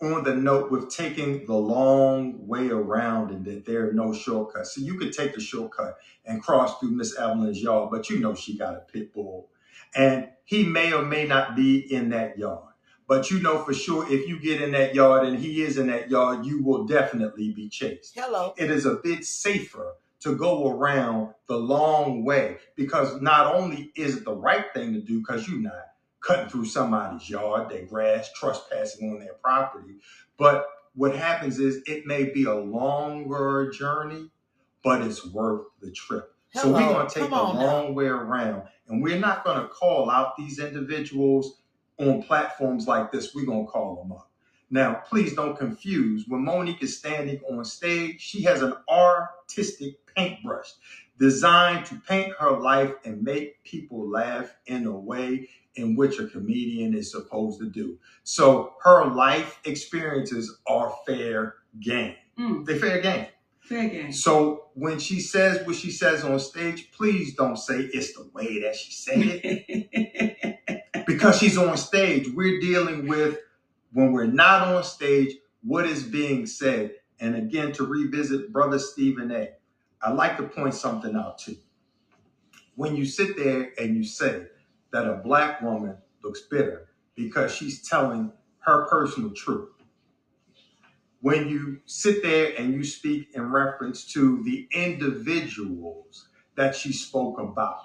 on 0.02 0.24
the 0.24 0.34
note 0.34 0.70
with 0.70 0.90
taking 0.90 1.44
the 1.44 1.54
long 1.54 2.46
way 2.46 2.68
around 2.68 3.30
and 3.30 3.44
that 3.44 3.66
there 3.66 3.88
are 3.88 3.92
no 3.92 4.14
shortcuts. 4.14 4.74
So 4.74 4.80
you 4.80 4.94
could 4.94 5.12
take 5.12 5.34
the 5.34 5.40
shortcut 5.40 5.98
and 6.24 6.42
cross 6.42 6.78
through 6.78 6.92
Miss 6.92 7.18
Evelyn's 7.18 7.60
yard, 7.62 7.90
but 7.90 8.08
you 8.08 8.18
know 8.18 8.34
she 8.34 8.56
got 8.56 8.74
a 8.74 8.80
pit 8.80 9.12
bull. 9.12 9.50
And 9.94 10.28
he 10.44 10.64
may 10.64 10.92
or 10.92 11.02
may 11.02 11.26
not 11.26 11.54
be 11.54 11.92
in 11.92 12.10
that 12.10 12.38
yard. 12.38 12.64
But 13.06 13.30
you 13.30 13.40
know 13.40 13.58
for 13.64 13.74
sure 13.74 14.10
if 14.10 14.28
you 14.28 14.38
get 14.40 14.62
in 14.62 14.72
that 14.72 14.94
yard 14.94 15.26
and 15.26 15.38
he 15.38 15.62
is 15.62 15.76
in 15.76 15.88
that 15.88 16.08
yard, 16.08 16.46
you 16.46 16.62
will 16.62 16.86
definitely 16.86 17.52
be 17.52 17.68
chased. 17.68 18.14
Hello. 18.14 18.54
It 18.56 18.70
is 18.70 18.86
a 18.86 18.94
bit 18.94 19.24
safer 19.24 19.94
to 20.20 20.36
go 20.36 20.70
around 20.70 21.34
the 21.48 21.56
long 21.56 22.24
way 22.24 22.58
because 22.76 23.20
not 23.20 23.54
only 23.54 23.90
is 23.96 24.18
it 24.18 24.24
the 24.24 24.34
right 24.34 24.66
thing 24.72 24.94
to 24.94 25.00
do 25.00 25.18
because 25.18 25.48
you're 25.48 25.60
not 25.60 25.89
cutting 26.20 26.48
through 26.48 26.66
somebody's 26.66 27.28
yard, 27.28 27.68
their 27.70 27.84
grass, 27.84 28.30
trespassing 28.32 29.10
on 29.10 29.20
their 29.20 29.34
property, 29.34 29.96
but 30.38 30.66
what 30.94 31.14
happens 31.14 31.58
is 31.58 31.82
it 31.86 32.06
may 32.06 32.24
be 32.24 32.44
a 32.44 32.54
longer 32.54 33.70
journey, 33.70 34.30
but 34.82 35.02
it's 35.02 35.24
worth 35.26 35.66
the 35.80 35.90
trip. 35.92 36.34
So 36.52 36.72
we're 36.72 36.80
going 36.80 37.06
to 37.06 37.14
take 37.14 37.28
Come 37.28 37.32
a 37.32 37.42
on 37.42 37.56
now. 37.56 37.64
long 37.64 37.94
way 37.94 38.06
around 38.06 38.64
and 38.88 39.02
we're 39.02 39.18
not 39.18 39.44
going 39.44 39.62
to 39.62 39.68
call 39.68 40.10
out 40.10 40.36
these 40.36 40.58
individuals 40.58 41.62
on 41.98 42.22
platforms 42.24 42.88
like 42.88 43.12
this. 43.12 43.34
We're 43.34 43.46
going 43.46 43.66
to 43.66 43.70
call 43.70 43.96
them 44.02 44.12
up. 44.12 44.28
Now, 44.68 44.94
please 45.08 45.34
don't 45.34 45.56
confuse. 45.56 46.24
When 46.26 46.44
Monique 46.44 46.82
is 46.82 46.98
standing 46.98 47.40
on 47.48 47.64
stage, 47.64 48.20
she 48.20 48.42
has 48.42 48.62
an 48.62 48.74
artistic 48.88 50.04
paintbrush 50.14 50.72
designed 51.18 51.86
to 51.86 51.96
paint 52.08 52.32
her 52.38 52.58
life 52.58 52.94
and 53.04 53.22
make 53.22 53.62
people 53.62 54.08
laugh 54.08 54.54
in 54.66 54.86
a 54.86 54.96
way 54.96 55.48
in 55.76 55.96
which 55.96 56.18
a 56.18 56.26
comedian 56.26 56.94
is 56.94 57.10
supposed 57.10 57.60
to 57.60 57.66
do. 57.68 57.98
So 58.24 58.74
her 58.82 59.06
life 59.06 59.60
experiences 59.64 60.58
are 60.66 60.94
fair 61.06 61.56
game. 61.80 62.14
Mm, 62.38 62.64
They're 62.66 62.76
fair 62.78 63.00
game. 63.00 63.26
fair 63.60 63.88
game. 63.88 64.12
So 64.12 64.66
when 64.74 64.98
she 64.98 65.20
says 65.20 65.64
what 65.66 65.76
she 65.76 65.90
says 65.90 66.24
on 66.24 66.38
stage, 66.40 66.90
please 66.92 67.34
don't 67.34 67.56
say 67.56 67.80
it's 67.92 68.14
the 68.14 68.28
way 68.34 68.60
that 68.62 68.74
she 68.76 68.92
said 68.92 69.18
it. 69.20 70.80
because 71.06 71.38
she's 71.38 71.56
on 71.58 71.76
stage. 71.76 72.28
We're 72.34 72.60
dealing 72.60 73.06
with 73.08 73.38
when 73.92 74.12
we're 74.12 74.26
not 74.26 74.68
on 74.68 74.82
stage, 74.84 75.36
what 75.62 75.86
is 75.86 76.02
being 76.02 76.46
said. 76.46 76.92
And 77.20 77.36
again, 77.36 77.72
to 77.72 77.84
revisit 77.84 78.52
Brother 78.52 78.78
Stephen 78.78 79.30
A., 79.30 79.50
I'd 80.02 80.14
like 80.14 80.36
to 80.38 80.44
point 80.44 80.74
something 80.74 81.14
out 81.14 81.38
too. 81.38 81.56
When 82.76 82.96
you 82.96 83.04
sit 83.04 83.36
there 83.36 83.72
and 83.78 83.94
you 83.96 84.04
say 84.04 84.46
that 84.92 85.06
a 85.06 85.16
black 85.16 85.62
woman 85.62 85.96
looks 86.24 86.42
bitter 86.42 86.88
because 87.16 87.54
she's 87.54 87.88
telling 87.88 88.32
her 88.60 88.86
personal 88.88 89.30
truth, 89.32 89.70
when 91.20 91.48
you 91.48 91.80
sit 91.86 92.22
there 92.22 92.54
and 92.58 92.74
you 92.74 92.84
speak 92.84 93.28
in 93.34 93.50
reference 93.50 94.04
to 94.12 94.42
the 94.44 94.68
individuals 94.72 96.28
that 96.56 96.74
she 96.74 96.92
spoke 96.92 97.38
about, 97.38 97.78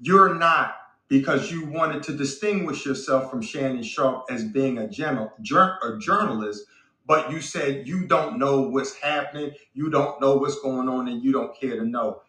you're 0.00 0.34
not 0.34 0.76
because 1.08 1.52
you 1.52 1.66
wanted 1.66 2.02
to 2.04 2.12
distinguish 2.16 2.84
yourself 2.84 3.30
from 3.30 3.42
Shannon 3.42 3.82
Sharpe 3.82 4.24
as 4.30 4.44
being 4.44 4.78
a, 4.78 4.88
general, 4.88 5.32
jour- 5.42 5.78
a 5.82 5.98
journalist, 5.98 6.66
but 7.06 7.30
you 7.30 7.40
said 7.40 7.86
you 7.86 8.06
don't 8.06 8.38
know 8.38 8.62
what's 8.62 8.96
happening, 8.96 9.52
you 9.74 9.90
don't 9.90 10.20
know 10.20 10.36
what's 10.36 10.60
going 10.60 10.88
on, 10.88 11.08
and 11.08 11.22
you 11.22 11.32
don't 11.32 11.58
care 11.58 11.76
to 11.76 11.86
know. 11.86 12.22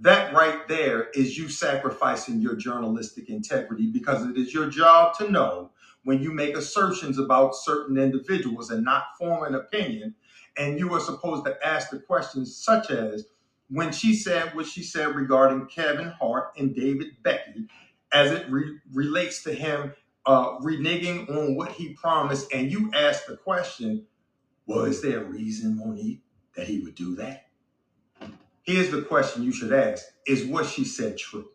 That 0.00 0.32
right 0.34 0.66
there 0.68 1.08
is 1.14 1.36
you 1.36 1.48
sacrificing 1.48 2.40
your 2.40 2.54
journalistic 2.56 3.28
integrity 3.28 3.90
because 3.90 4.24
it 4.26 4.36
is 4.36 4.54
your 4.54 4.70
job 4.70 5.14
to 5.18 5.30
know 5.30 5.70
when 6.04 6.22
you 6.22 6.32
make 6.32 6.56
assertions 6.56 7.18
about 7.18 7.56
certain 7.56 7.98
individuals 7.98 8.70
and 8.70 8.84
not 8.84 9.16
form 9.18 9.44
an 9.44 9.54
opinion. 9.54 10.14
And 10.56 10.78
you 10.78 10.94
are 10.94 11.00
supposed 11.00 11.44
to 11.46 11.56
ask 11.66 11.90
the 11.90 11.98
questions 11.98 12.56
such 12.56 12.90
as 12.90 13.26
when 13.70 13.92
she 13.92 14.14
said 14.14 14.54
what 14.54 14.66
she 14.66 14.82
said 14.82 15.14
regarding 15.16 15.66
Kevin 15.66 16.08
Hart 16.20 16.52
and 16.56 16.74
David 16.74 17.22
Becky, 17.22 17.68
as 18.12 18.32
it 18.32 18.50
re- 18.50 18.78
relates 18.92 19.42
to 19.44 19.52
him 19.54 19.94
uh, 20.26 20.58
reneging 20.58 21.28
on 21.30 21.56
what 21.56 21.72
he 21.72 21.94
promised, 21.94 22.52
and 22.52 22.70
you 22.70 22.90
ask 22.94 23.26
the 23.26 23.36
question, 23.36 24.06
was 24.66 25.02
there 25.02 25.22
a 25.22 25.24
reason, 25.24 25.78
Monique, 25.78 26.22
that 26.56 26.68
he 26.68 26.80
would 26.80 26.94
do 26.94 27.16
that? 27.16 27.47
Here's 28.68 28.90
the 28.90 29.00
question 29.00 29.44
you 29.44 29.52
should 29.52 29.72
ask 29.72 30.04
Is 30.26 30.44
what 30.44 30.66
she 30.66 30.84
said 30.84 31.16
true? 31.16 31.48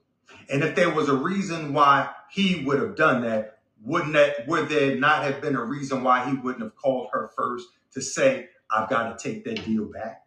And 0.49 0.63
if 0.63 0.75
there 0.75 0.89
was 0.89 1.09
a 1.09 1.15
reason 1.15 1.71
why 1.71 2.09
he 2.31 2.65
would 2.65 2.79
have 2.79 2.95
done 2.95 3.21
that, 3.21 3.59
wouldn't 3.83 4.13
that 4.13 4.47
would 4.47 4.67
there 4.67 4.95
not 4.97 5.23
have 5.23 5.39
been 5.39 5.55
a 5.55 5.63
reason 5.63 6.03
why 6.03 6.27
he 6.27 6.35
wouldn't 6.35 6.63
have 6.63 6.75
called 6.75 7.09
her 7.13 7.29
first 7.37 7.67
to 7.91 8.01
say, 8.01 8.47
I've 8.71 8.89
got 8.89 9.15
to 9.15 9.23
take 9.29 9.45
that 9.45 9.63
deal 9.63 9.85
back? 9.85 10.23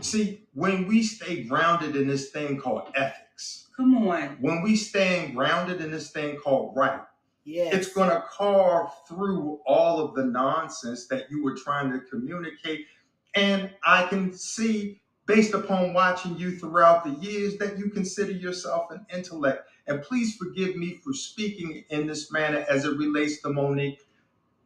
See, 0.00 0.46
when 0.54 0.86
we 0.86 1.02
stay 1.02 1.42
grounded 1.42 1.96
in 1.96 2.06
this 2.06 2.30
thing 2.30 2.60
called 2.60 2.92
ethics, 2.94 3.68
Come 3.76 4.08
on. 4.08 4.38
when 4.40 4.62
we 4.62 4.76
stand 4.76 5.34
grounded 5.34 5.80
in 5.80 5.90
this 5.90 6.12
thing 6.12 6.36
called 6.36 6.76
right, 6.76 7.00
Yes. 7.44 7.74
it's 7.74 7.92
going 7.92 8.10
to 8.10 8.22
carve 8.30 8.90
through 9.08 9.58
all 9.66 10.00
of 10.00 10.14
the 10.14 10.24
nonsense 10.24 11.08
that 11.08 11.24
you 11.32 11.42
were 11.42 11.56
trying 11.56 11.90
to 11.90 11.98
communicate. 11.98 12.86
And 13.34 13.72
I 13.84 14.06
can 14.06 14.32
see, 14.32 15.01
based 15.32 15.54
upon 15.54 15.94
watching 15.94 16.36
you 16.36 16.58
throughout 16.58 17.04
the 17.04 17.26
years, 17.26 17.56
that 17.56 17.78
you 17.78 17.88
consider 17.88 18.32
yourself 18.32 18.90
an 18.90 19.06
intellect. 19.14 19.66
And 19.86 20.02
please 20.02 20.36
forgive 20.36 20.76
me 20.76 21.00
for 21.02 21.14
speaking 21.14 21.84
in 21.88 22.06
this 22.06 22.30
manner 22.30 22.66
as 22.68 22.84
it 22.84 22.98
relates 22.98 23.40
to 23.40 23.48
Monique. 23.48 24.00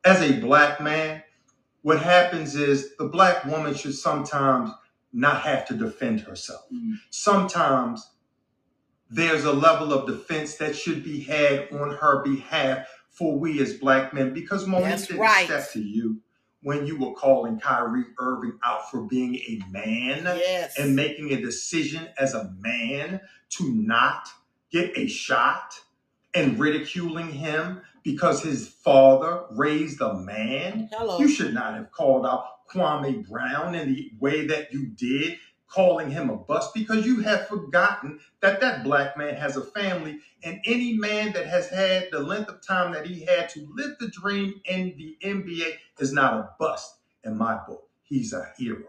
As 0.05 0.20
a 0.20 0.41
black 0.41 0.81
man, 0.81 1.23
what 1.83 2.01
happens 2.01 2.57
is 2.57 2.97
the 2.97 3.05
black 3.05 3.45
woman 3.45 3.75
should 3.75 3.95
sometimes 3.95 4.70
not 5.12 5.43
have 5.43 5.69
to 5.69 5.75
defend 5.75 6.20
herself. 6.23 6.62
Mm. 6.73 6.95
Sometimes 7.11 8.11
there's 9.09 9.45
a 9.45 9.53
level 9.53 9.93
of 9.93 10.09
defense 10.09 10.57
that 10.57 10.75
should 10.75 11.05
be 11.05 11.20
had 11.20 11.69
on 11.70 11.93
her 11.93 12.25
behalf 12.25 12.89
for 13.09 13.39
we 13.39 13.61
as 13.61 13.75
black 13.75 14.12
men 14.12 14.35
because 14.35 14.67
Monique 14.67 14.89
That's 14.89 15.07
didn't 15.07 15.20
right. 15.20 15.45
step 15.47 15.70
to 15.73 15.81
you 15.81 16.20
when 16.67 16.85
you 16.85 16.99
were 16.99 17.15
calling 17.15 17.61
Kyrie 17.61 18.07
Irving 18.19 18.59
out 18.65 18.91
for 18.91 19.03
being 19.03 19.36
a 19.36 19.61
man 19.70 20.25
Yes. 20.25 20.77
and 20.77 20.97
making 20.97 21.33
a 21.33 21.41
decision 21.41 22.09
as 22.19 22.35
a 22.35 22.53
man 22.59 23.20
to 23.51 23.70
not 23.70 24.28
get 24.73 24.91
a 24.99 25.07
shot 25.07 25.81
and 26.35 26.59
ridiculing 26.59 27.31
him 27.31 27.83
because 28.03 28.43
his 28.43 28.67
father 28.67 29.45
raised 29.53 30.01
a 30.01 30.15
man. 30.15 30.89
Hello. 30.93 31.20
You 31.20 31.28
should 31.28 31.55
not 31.55 31.75
have 31.75 31.93
called 31.93 32.27
out 32.27 32.67
Kwame 32.69 33.25
Brown 33.28 33.77
in 33.77 33.95
the 33.95 34.11
way 34.19 34.49
that 34.49 34.73
you 34.73 34.86
did, 34.86 35.39
calling 35.69 36.11
him 36.11 36.31
a 36.31 36.36
bust 36.36 36.73
because 36.75 37.07
you 37.07 37.20
have 37.20 37.49
forgotten 37.49 38.20
that 38.41 38.61
that 38.61 38.85
black 38.85 39.17
man 39.17 39.35
has 39.35 39.57
a 39.57 39.62
family 39.62 40.19
and 40.43 40.61
any 40.65 40.95
man 40.95 41.33
that 41.33 41.47
has 41.47 41.69
had 41.69 42.09
the 42.12 42.20
length 42.20 42.49
of 42.49 42.67
time 42.67 42.93
that 42.93 43.07
he 43.07 43.25
had 43.25 43.49
to 43.51 43.67
live 43.75 43.97
the 43.99 44.09
dream 44.09 44.55
in 44.65 44.95
the 44.97 45.17
NBA 45.25 45.75
is 45.99 46.12
not 46.12 46.35
a 46.35 46.51
bust 46.59 46.97
in 47.25 47.36
my 47.36 47.59
book. 47.67 47.89
He's 48.03 48.33
a 48.33 48.53
hero. 48.57 48.85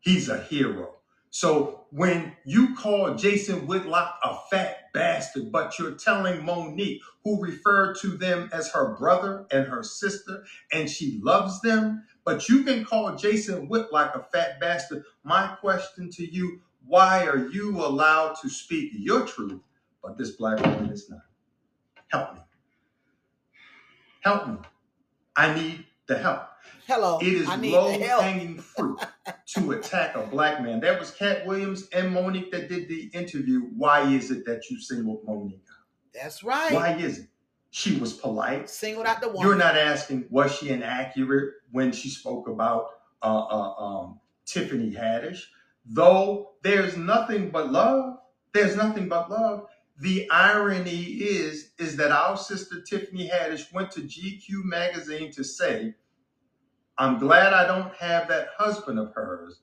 He's 0.00 0.28
a 0.28 0.38
hero. 0.42 0.94
So 1.30 1.86
when 1.90 2.32
you 2.44 2.74
call 2.76 3.14
Jason 3.14 3.66
Whitlock 3.66 4.18
a 4.22 4.38
fat 4.50 4.92
bastard, 4.94 5.52
but 5.52 5.78
you're 5.78 5.92
telling 5.92 6.44
Monique, 6.44 7.02
who 7.24 7.42
referred 7.42 7.96
to 8.00 8.16
them 8.16 8.48
as 8.52 8.70
her 8.72 8.96
brother 8.96 9.46
and 9.50 9.66
her 9.66 9.82
sister, 9.82 10.44
and 10.72 10.88
she 10.88 11.20
loves 11.22 11.60
them, 11.60 12.04
but 12.26 12.48
you 12.48 12.64
can 12.64 12.84
call 12.84 13.14
Jason 13.14 13.68
Whitlock 13.68 14.16
a 14.16 14.22
fat 14.36 14.60
bastard. 14.60 15.04
My 15.22 15.46
question 15.60 16.10
to 16.10 16.30
you, 16.30 16.60
why 16.84 17.24
are 17.24 17.48
you 17.48 17.76
allowed 17.78 18.34
to 18.42 18.50
speak 18.50 18.90
your 18.94 19.24
truth, 19.24 19.60
but 20.02 20.18
this 20.18 20.32
black 20.32 20.60
woman 20.60 20.90
is 20.90 21.08
not? 21.08 21.20
Help 22.08 22.34
me. 22.34 22.40
Help 24.20 24.48
me. 24.48 24.56
I 25.36 25.54
need 25.54 25.86
the 26.08 26.18
help. 26.18 26.42
Hello. 26.88 27.18
It 27.20 27.28
is 27.28 27.46
low 27.46 27.98
hanging 28.20 28.58
fruit 28.58 28.98
to 29.54 29.72
attack 29.72 30.16
a 30.16 30.22
black 30.26 30.60
man. 30.62 30.80
That 30.80 30.98
was 30.98 31.12
Katt 31.12 31.46
Williams 31.46 31.88
and 31.92 32.12
Monique 32.12 32.50
that 32.50 32.68
did 32.68 32.88
the 32.88 33.04
interview. 33.12 33.70
Why 33.76 34.02
is 34.12 34.32
it 34.32 34.44
that 34.46 34.68
you 34.68 34.80
singled 34.80 35.22
Monique 35.24 35.62
out? 35.70 35.86
That's 36.12 36.42
right. 36.42 36.72
Why 36.72 36.96
is 36.96 37.20
it? 37.20 37.28
She 37.76 37.98
was 37.98 38.14
polite. 38.14 38.70
Singled 38.70 39.04
out 39.04 39.20
the 39.20 39.28
woman. 39.28 39.42
You're 39.42 39.54
not 39.54 39.76
asking 39.76 40.24
was 40.30 40.50
she 40.56 40.70
inaccurate 40.70 41.56
when 41.72 41.92
she 41.92 42.08
spoke 42.08 42.48
about 42.48 42.86
uh, 43.22 43.44
uh, 43.50 43.74
um, 43.74 44.20
Tiffany 44.46 44.90
Haddish. 44.92 45.42
Though 45.84 46.52
there's 46.62 46.96
nothing 46.96 47.50
but 47.50 47.70
love, 47.70 48.16
there's 48.54 48.76
nothing 48.76 49.10
but 49.10 49.30
love. 49.30 49.66
The 49.98 50.26
irony 50.30 51.02
is 51.02 51.72
is 51.78 51.96
that 51.96 52.12
our 52.12 52.38
sister 52.38 52.80
Tiffany 52.80 53.28
Haddish 53.28 53.70
went 53.74 53.90
to 53.90 54.00
GQ 54.00 54.64
magazine 54.64 55.30
to 55.32 55.44
say, 55.44 55.94
"I'm 56.96 57.18
glad 57.18 57.52
I 57.52 57.66
don't 57.66 57.94
have 57.96 58.26
that 58.28 58.48
husband 58.56 58.98
of 58.98 59.12
hers." 59.12 59.60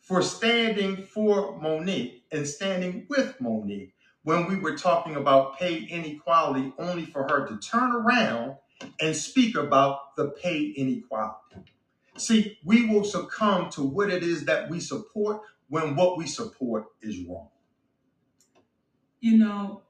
For 0.00 0.22
standing 0.22 0.96
for 0.96 1.56
Monique 1.60 2.24
and 2.32 2.44
standing 2.44 3.06
with 3.08 3.40
Monique 3.40 3.94
when 4.24 4.46
we 4.46 4.56
were 4.56 4.76
talking 4.76 5.16
about 5.16 5.58
pay 5.58 5.78
inequality, 5.78 6.72
only 6.78 7.04
for 7.06 7.24
her 7.24 7.46
to 7.46 7.58
turn 7.58 7.92
around 7.92 8.56
and 9.00 9.16
speak 9.16 9.56
about 9.56 10.16
the 10.16 10.28
pay 10.30 10.66
inequality. 10.76 11.72
See, 12.16 12.58
we 12.64 12.86
will 12.86 13.04
succumb 13.04 13.70
to 13.70 13.82
what 13.82 14.10
it 14.10 14.22
is 14.22 14.44
that 14.44 14.68
we 14.68 14.80
support 14.80 15.40
when 15.68 15.96
what 15.96 16.18
we 16.18 16.26
support 16.26 16.86
is 17.00 17.24
wrong. 17.24 17.48
You 19.20 19.38
know, 19.38 19.82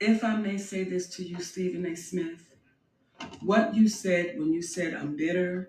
if 0.00 0.24
I 0.24 0.36
may 0.36 0.58
say 0.58 0.84
this 0.84 1.08
to 1.16 1.22
you, 1.22 1.40
Stephen 1.40 1.86
A. 1.86 1.94
Smith, 1.94 2.56
what 3.40 3.74
you 3.74 3.88
said 3.88 4.38
when 4.38 4.52
you 4.52 4.62
said 4.62 4.94
I'm 4.94 5.16
bitter 5.16 5.68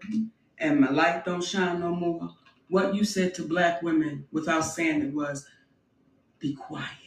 and 0.58 0.80
my 0.80 0.90
light 0.90 1.26
don't 1.26 1.44
shine 1.44 1.82
no 1.82 1.94
more, 1.94 2.30
what 2.70 2.96
you 2.96 3.04
said 3.04 3.34
to 3.36 3.44
black 3.44 3.82
women 3.82 4.26
without 4.32 4.62
saying 4.62 5.02
it 5.02 5.14
was, 5.14 5.46
be 6.40 6.56
quiet. 6.56 7.01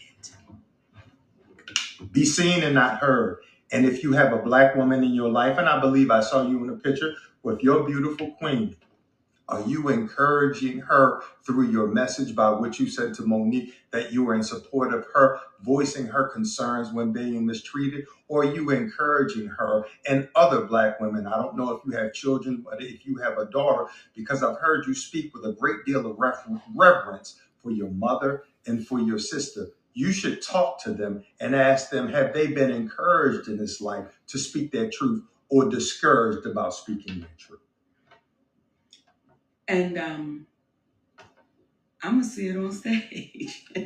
Be 2.13 2.25
seen 2.25 2.63
and 2.63 2.75
not 2.75 2.99
heard. 2.99 3.39
And 3.73 3.87
if 3.87 4.03
you 4.03 4.13
have 4.13 4.33
a 4.33 4.39
black 4.43 4.77
woman 4.77 5.05
in 5.05 5.15
your 5.15 5.31
life, 5.31 5.59
and 5.59 5.69
I 5.69 5.81
believe 5.81 6.11
I 6.11 6.21
saw 6.21 6.47
you 6.47 6.63
in 6.65 6.71
a 6.71 6.77
picture 6.77 7.15
with 7.43 7.63
your 7.63 7.85
beautiful 7.85 8.33
queen, 8.33 8.77
are 9.49 9.63
you 9.67 9.91
encouraging 9.91 10.81
her 10.81 11.23
through 11.47 11.71
your 11.71 11.89
message 11.89 12.35
by 12.35 12.51
what 12.51 12.81
you 12.81 12.89
said 12.89 13.15
to 13.15 13.27
Monique 13.27 13.75
that 13.91 14.13
you 14.13 14.29
are 14.29 14.35
in 14.35 14.43
support 14.43 14.95
of 14.95 15.07
her, 15.15 15.39
voicing 15.63 16.07
her 16.07 16.29
concerns 16.29 16.93
when 16.93 17.13
being 17.13 17.45
mistreated? 17.47 18.07
Or 18.29 18.43
are 18.43 18.55
you 18.55 18.71
encouraging 18.71 19.49
her 19.49 19.85
and 20.09 20.29
other 20.35 20.63
black 20.65 20.99
women? 21.01 21.27
I 21.27 21.37
don't 21.37 21.57
know 21.57 21.71
if 21.73 21.85
you 21.85 21.93
have 21.93 22.15
children, 22.15 22.65
but 22.69 22.83
if 22.83 23.07
you 23.07 23.19
have 23.19 23.39
a 23.39 23.47
daughter, 23.47 23.87
because 24.17 24.43
I've 24.43 24.59
heard 24.59 24.87
you 24.87 24.95
speak 24.95 25.35
with 25.35 25.45
a 25.45 25.53
great 25.53 25.85
deal 25.87 26.07
of 26.11 26.19
refer- 26.19 26.63
reverence 26.75 27.39
for 27.63 27.71
your 27.71 27.91
mother 27.91 28.45
and 28.67 28.87
for 28.87 28.99
your 28.99 29.19
sister. 29.19 29.69
You 29.95 30.13
should 30.13 30.43
talk 30.43 30.83
to 30.85 30.93
them 30.95 31.25
and 31.41 31.55
ask 31.57 31.91
them, 31.91 32.09
have 32.11 32.35
they 32.35 32.49
been 32.49 32.73
encouraged 32.73 33.49
in 33.49 33.59
this 33.59 33.81
life 33.81 34.07
to 34.29 34.39
speak 34.39 34.73
their 34.73 34.91
truth 34.91 35.25
or 35.51 35.71
discouraged 35.71 36.47
about 36.47 36.75
speaking 36.75 37.21
their 37.21 37.31
truth? 37.39 37.61
And 39.69 39.99
um, 39.99 40.47
I'm 42.03 42.13
gonna 42.13 42.25
see 42.25 42.49
it 42.49 42.57
on 42.57 42.73
stage. 42.73 43.65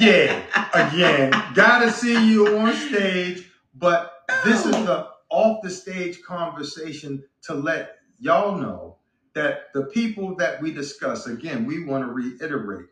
Yeah, 0.00 0.42
again, 0.74 1.32
gotta 1.54 1.90
see 1.90 2.30
you 2.30 2.58
on 2.58 2.74
stage, 2.74 3.50
but 3.74 4.12
this 4.44 4.64
is 4.66 4.72
the 4.72 5.08
off 5.30 5.62
the 5.62 5.70
stage 5.70 6.22
conversation 6.22 7.24
to 7.44 7.54
let 7.54 7.96
y'all 8.18 8.58
know 8.58 8.98
that 9.34 9.72
the 9.74 9.84
people 9.84 10.36
that 10.36 10.62
we 10.62 10.72
discuss, 10.72 11.26
again, 11.26 11.66
we 11.66 11.84
want 11.84 12.04
to 12.04 12.12
reiterate 12.12 12.88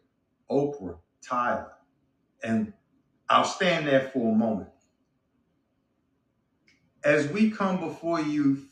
Oprah, 0.51 0.99
Tyler, 1.23 1.74
and 2.45 2.73
I'll 3.29 3.45
stand 3.45 3.87
there 3.87 4.11
for 4.13 4.33
a 4.33 4.37
moment. 4.37 4.71
As 7.05 7.29
we 7.29 7.51
come 7.51 7.81
before 7.81 8.21
you 8.21 8.67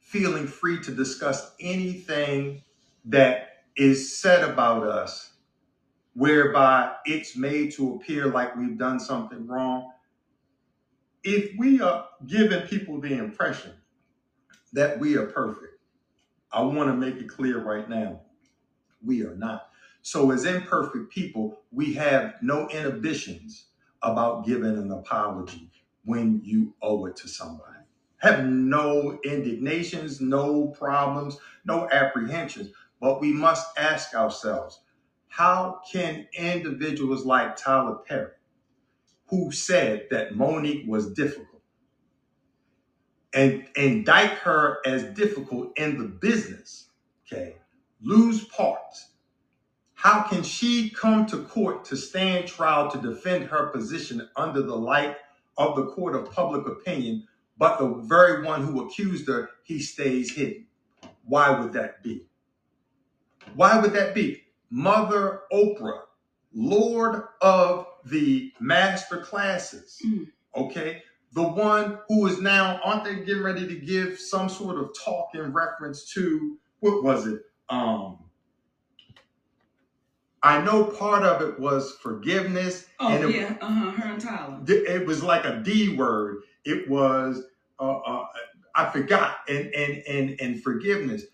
feeling 0.00 0.46
free 0.46 0.82
to 0.82 0.92
discuss 0.92 1.54
anything 1.60 2.62
that 3.06 3.64
is 3.76 4.16
said 4.16 4.48
about 4.48 4.86
us, 4.86 5.34
whereby 6.14 6.94
it's 7.04 7.36
made 7.36 7.72
to 7.72 7.94
appear 7.94 8.26
like 8.26 8.56
we've 8.56 8.78
done 8.78 9.00
something 9.00 9.46
wrong, 9.46 9.92
if 11.22 11.52
we 11.58 11.80
are 11.80 12.08
giving 12.26 12.62
people 12.62 13.00
the 13.00 13.12
impression 13.14 13.72
that 14.72 14.98
we 14.98 15.16
are 15.16 15.26
perfect, 15.26 15.78
I 16.52 16.62
want 16.62 16.88
to 16.90 16.94
make 16.94 17.16
it 17.16 17.28
clear 17.28 17.62
right 17.62 17.88
now 17.88 18.20
we 19.04 19.24
are 19.24 19.36
not. 19.36 19.69
So, 20.02 20.30
as 20.30 20.44
imperfect 20.44 21.10
people, 21.10 21.60
we 21.72 21.94
have 21.94 22.34
no 22.42 22.68
inhibitions 22.68 23.66
about 24.02 24.46
giving 24.46 24.78
an 24.78 24.90
apology 24.92 25.70
when 26.04 26.40
you 26.44 26.74
owe 26.82 27.06
it 27.06 27.16
to 27.16 27.28
somebody. 27.28 27.78
Have 28.18 28.44
no 28.46 29.18
indignations, 29.24 30.20
no 30.20 30.68
problems, 30.68 31.38
no 31.64 31.88
apprehensions. 31.90 32.70
But 33.00 33.20
we 33.20 33.32
must 33.32 33.68
ask 33.78 34.14
ourselves 34.14 34.80
how 35.28 35.80
can 35.90 36.26
individuals 36.34 37.26
like 37.26 37.56
Tyler 37.56 37.96
Perry, 38.06 38.32
who 39.28 39.52
said 39.52 40.08
that 40.10 40.36
Monique 40.36 40.86
was 40.88 41.12
difficult, 41.12 41.62
and 43.34 43.66
indict 43.76 44.30
her 44.40 44.78
as 44.86 45.04
difficult 45.14 45.72
in 45.78 45.98
the 45.98 46.06
business, 46.08 46.90
okay, 47.26 47.56
lose 48.02 48.44
parts? 48.46 49.09
How 50.00 50.22
can 50.22 50.42
she 50.42 50.88
come 50.88 51.26
to 51.26 51.42
court 51.42 51.84
to 51.84 51.94
stand 51.94 52.48
trial 52.48 52.90
to 52.90 52.96
defend 52.96 53.44
her 53.44 53.66
position 53.66 54.26
under 54.34 54.62
the 54.62 54.74
light 54.74 55.18
of 55.58 55.76
the 55.76 55.88
court 55.88 56.16
of 56.16 56.32
public 56.32 56.66
opinion, 56.66 57.28
but 57.58 57.78
the 57.78 57.96
very 58.06 58.42
one 58.42 58.64
who 58.64 58.86
accused 58.86 59.28
her, 59.28 59.50
he 59.62 59.78
stays 59.78 60.34
hidden? 60.34 60.64
Why 61.26 61.50
would 61.50 61.74
that 61.74 62.02
be? 62.02 62.24
Why 63.54 63.78
would 63.78 63.92
that 63.92 64.14
be? 64.14 64.42
Mother 64.70 65.42
Oprah, 65.52 66.04
Lord 66.54 67.24
of 67.42 67.86
the 68.06 68.54
master 68.58 69.18
classes, 69.18 70.00
okay? 70.56 71.02
The 71.34 71.42
one 71.42 71.98
who 72.08 72.26
is 72.26 72.40
now, 72.40 72.80
aren't 72.82 73.04
they 73.04 73.16
getting 73.16 73.42
ready 73.42 73.66
to 73.66 73.74
give 73.74 74.18
some 74.18 74.48
sort 74.48 74.78
of 74.78 74.92
talk 74.98 75.34
in 75.34 75.52
reference 75.52 76.10
to, 76.14 76.56
what 76.78 77.04
was 77.04 77.26
it? 77.26 77.42
Um, 77.68 78.29
I 80.42 80.62
know 80.62 80.84
part 80.84 81.22
of 81.22 81.42
it 81.42 81.58
was 81.60 81.92
forgiveness. 82.02 82.86
Oh 82.98 83.08
and 83.08 83.24
it, 83.24 83.34
yeah, 83.36 83.56
uh-huh, 83.60 83.90
her 83.90 84.12
and 84.12 84.20
Tyler. 84.20 84.60
it 84.66 85.06
was 85.06 85.22
like 85.22 85.44
a 85.44 85.60
D 85.62 85.96
word. 85.96 86.42
It 86.64 86.88
was, 86.88 87.42
uh, 87.78 87.98
uh, 87.98 88.26
I 88.74 88.90
forgot, 88.90 89.38
and, 89.48 89.72
and, 89.74 90.02
and, 90.08 90.40
and 90.40 90.62
forgiveness. 90.62 91.24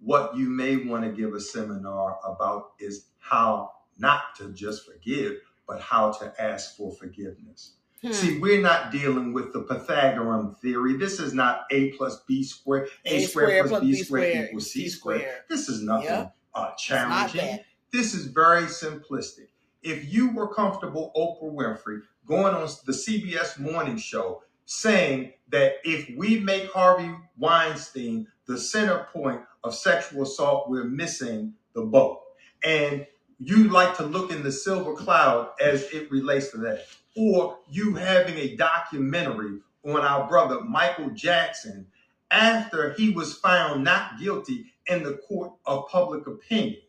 What 0.00 0.36
you 0.36 0.48
may 0.48 0.76
want 0.76 1.04
to 1.04 1.10
give 1.10 1.34
a 1.34 1.40
seminar 1.40 2.18
about 2.24 2.72
is 2.78 3.06
how 3.18 3.72
not 3.98 4.34
to 4.36 4.52
just 4.52 4.86
forgive, 4.86 5.38
but 5.66 5.80
how 5.80 6.12
to 6.12 6.32
ask 6.40 6.76
for 6.76 6.92
forgiveness. 6.92 7.72
Hmm. 8.02 8.12
See, 8.12 8.38
we're 8.38 8.60
not 8.60 8.92
dealing 8.92 9.32
with 9.32 9.52
the 9.52 9.62
Pythagorean 9.62 10.54
theory. 10.54 10.96
This 10.96 11.18
is 11.18 11.32
not 11.32 11.64
a 11.70 11.92
plus 11.92 12.22
b 12.28 12.44
squared, 12.44 12.88
a, 13.06 13.24
squared 13.24 13.68
plus 13.68 13.80
b 13.80 13.94
squared 13.94 14.48
equals 14.48 14.70
c 14.70 14.88
squared. 14.88 15.42
This 15.48 15.68
is 15.68 15.82
nothing 15.82 16.04
Yep. 16.04 16.36
uh, 16.54 16.70
It's 16.74 16.90
not 16.90 17.32
challenging. 17.32 17.58
This 17.96 18.12
is 18.12 18.26
very 18.26 18.64
simplistic. 18.64 19.46
If 19.82 20.12
you 20.12 20.30
were 20.30 20.52
comfortable, 20.52 21.12
Oprah 21.16 21.50
Winfrey, 21.50 22.02
going 22.26 22.54
on 22.54 22.68
the 22.84 22.92
CBS 22.92 23.58
morning 23.58 23.96
show 23.96 24.42
saying 24.66 25.32
that 25.48 25.76
if 25.82 26.14
we 26.14 26.38
make 26.40 26.70
Harvey 26.70 27.10
Weinstein 27.38 28.26
the 28.44 28.58
center 28.58 29.08
point 29.14 29.40
of 29.64 29.74
sexual 29.74 30.24
assault, 30.24 30.68
we're 30.68 30.84
missing 30.84 31.54
the 31.72 31.80
boat. 31.80 32.20
And 32.62 33.06
you 33.38 33.70
like 33.70 33.96
to 33.96 34.04
look 34.04 34.30
in 34.30 34.42
the 34.42 34.52
silver 34.52 34.92
cloud 34.92 35.52
as 35.58 35.84
it 35.84 36.10
relates 36.10 36.50
to 36.50 36.58
that. 36.58 36.84
Or 37.16 37.56
you 37.70 37.94
having 37.94 38.36
a 38.36 38.56
documentary 38.56 39.60
on 39.86 40.02
our 40.02 40.28
brother 40.28 40.60
Michael 40.60 41.08
Jackson 41.14 41.86
after 42.30 42.92
he 42.92 43.12
was 43.12 43.38
found 43.38 43.84
not 43.84 44.20
guilty 44.20 44.66
in 44.86 45.02
the 45.02 45.14
court 45.14 45.52
of 45.64 45.88
public 45.88 46.26
opinion 46.26 46.82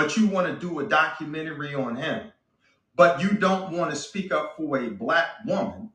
but 0.00 0.16
you 0.16 0.28
want 0.28 0.46
to 0.46 0.66
do 0.66 0.80
a 0.80 0.88
documentary 0.88 1.74
on 1.74 1.94
him, 1.94 2.32
but 2.94 3.20
you 3.20 3.32
don't 3.32 3.70
want 3.70 3.90
to 3.90 3.96
speak 3.96 4.32
up 4.32 4.56
for 4.56 4.78
a 4.78 4.88
black 4.88 5.26
woman 5.44 5.90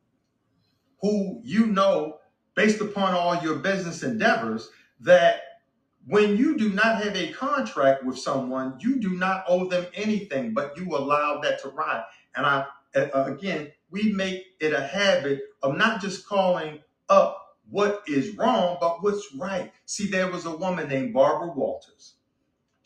who 1.01 1.41
you 1.43 1.65
know, 1.65 2.19
based 2.53 2.81
upon 2.81 3.15
all 3.15 3.41
your 3.41 3.55
business 3.55 4.03
endeavors, 4.03 4.69
that 4.99 5.41
when 6.05 6.37
you 6.37 6.55
do 6.55 6.69
not 6.69 7.01
have 7.01 7.15
a 7.15 7.33
contract 7.33 8.03
with 8.03 8.19
someone, 8.19 8.77
you 8.79 8.99
do 8.99 9.09
not 9.17 9.43
owe 9.47 9.67
them 9.67 9.87
anything, 9.95 10.53
but 10.53 10.77
you 10.77 10.95
allow 10.95 11.41
that 11.41 11.59
to 11.63 11.69
ride. 11.69 12.03
And 12.35 12.45
I, 12.45 12.65
again, 12.93 13.71
we 13.89 14.13
make 14.13 14.43
it 14.59 14.71
a 14.71 14.81
habit 14.81 15.41
of 15.63 15.77
not 15.77 15.99
just 15.99 16.27
calling 16.27 16.77
up 17.09 17.57
what 17.71 18.03
is 18.07 18.37
wrong, 18.37 18.77
but 18.79 19.01
what's 19.01 19.33
right. 19.33 19.73
See, 19.87 20.05
there 20.05 20.29
was 20.29 20.45
a 20.45 20.55
woman 20.55 20.89
named 20.89 21.15
Barbara 21.15 21.51
Walters 21.51 22.14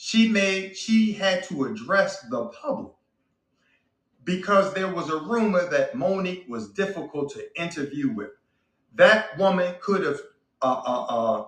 she 0.02 0.30
made 0.30 0.78
she 0.78 1.12
had 1.12 1.44
to 1.44 1.66
address 1.66 2.22
the 2.30 2.46
public 2.46 2.94
because 4.24 4.74
there 4.74 4.88
was 4.88 5.10
a 5.10 5.18
rumor 5.18 5.70
that 5.70 5.94
Monique 5.94 6.46
was 6.48 6.70
difficult 6.70 7.34
to 7.34 7.62
interview 7.62 8.10
with. 8.14 8.30
That 8.96 9.38
woman 9.38 9.76
could 9.82 10.06
have 10.06 10.22
uh, 10.62 10.82
uh, 10.86 11.04
uh, 11.04 11.46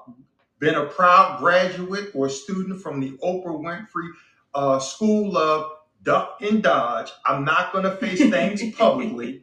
been 0.59 0.75
a 0.75 0.85
proud 0.85 1.39
graduate 1.39 2.11
or 2.13 2.27
student 2.27 2.81
from 2.81 2.99
the 2.99 3.11
Oprah 3.23 3.57
Winfrey 3.57 4.09
uh, 4.53 4.79
School 4.79 5.37
of 5.37 5.71
Duck 6.03 6.37
and 6.41 6.63
Dodge. 6.63 7.11
I'm 7.25 7.45
not 7.45 7.73
going 7.73 7.85
to 7.85 7.95
face 7.97 8.19
things 8.19 8.75
publicly 8.77 9.41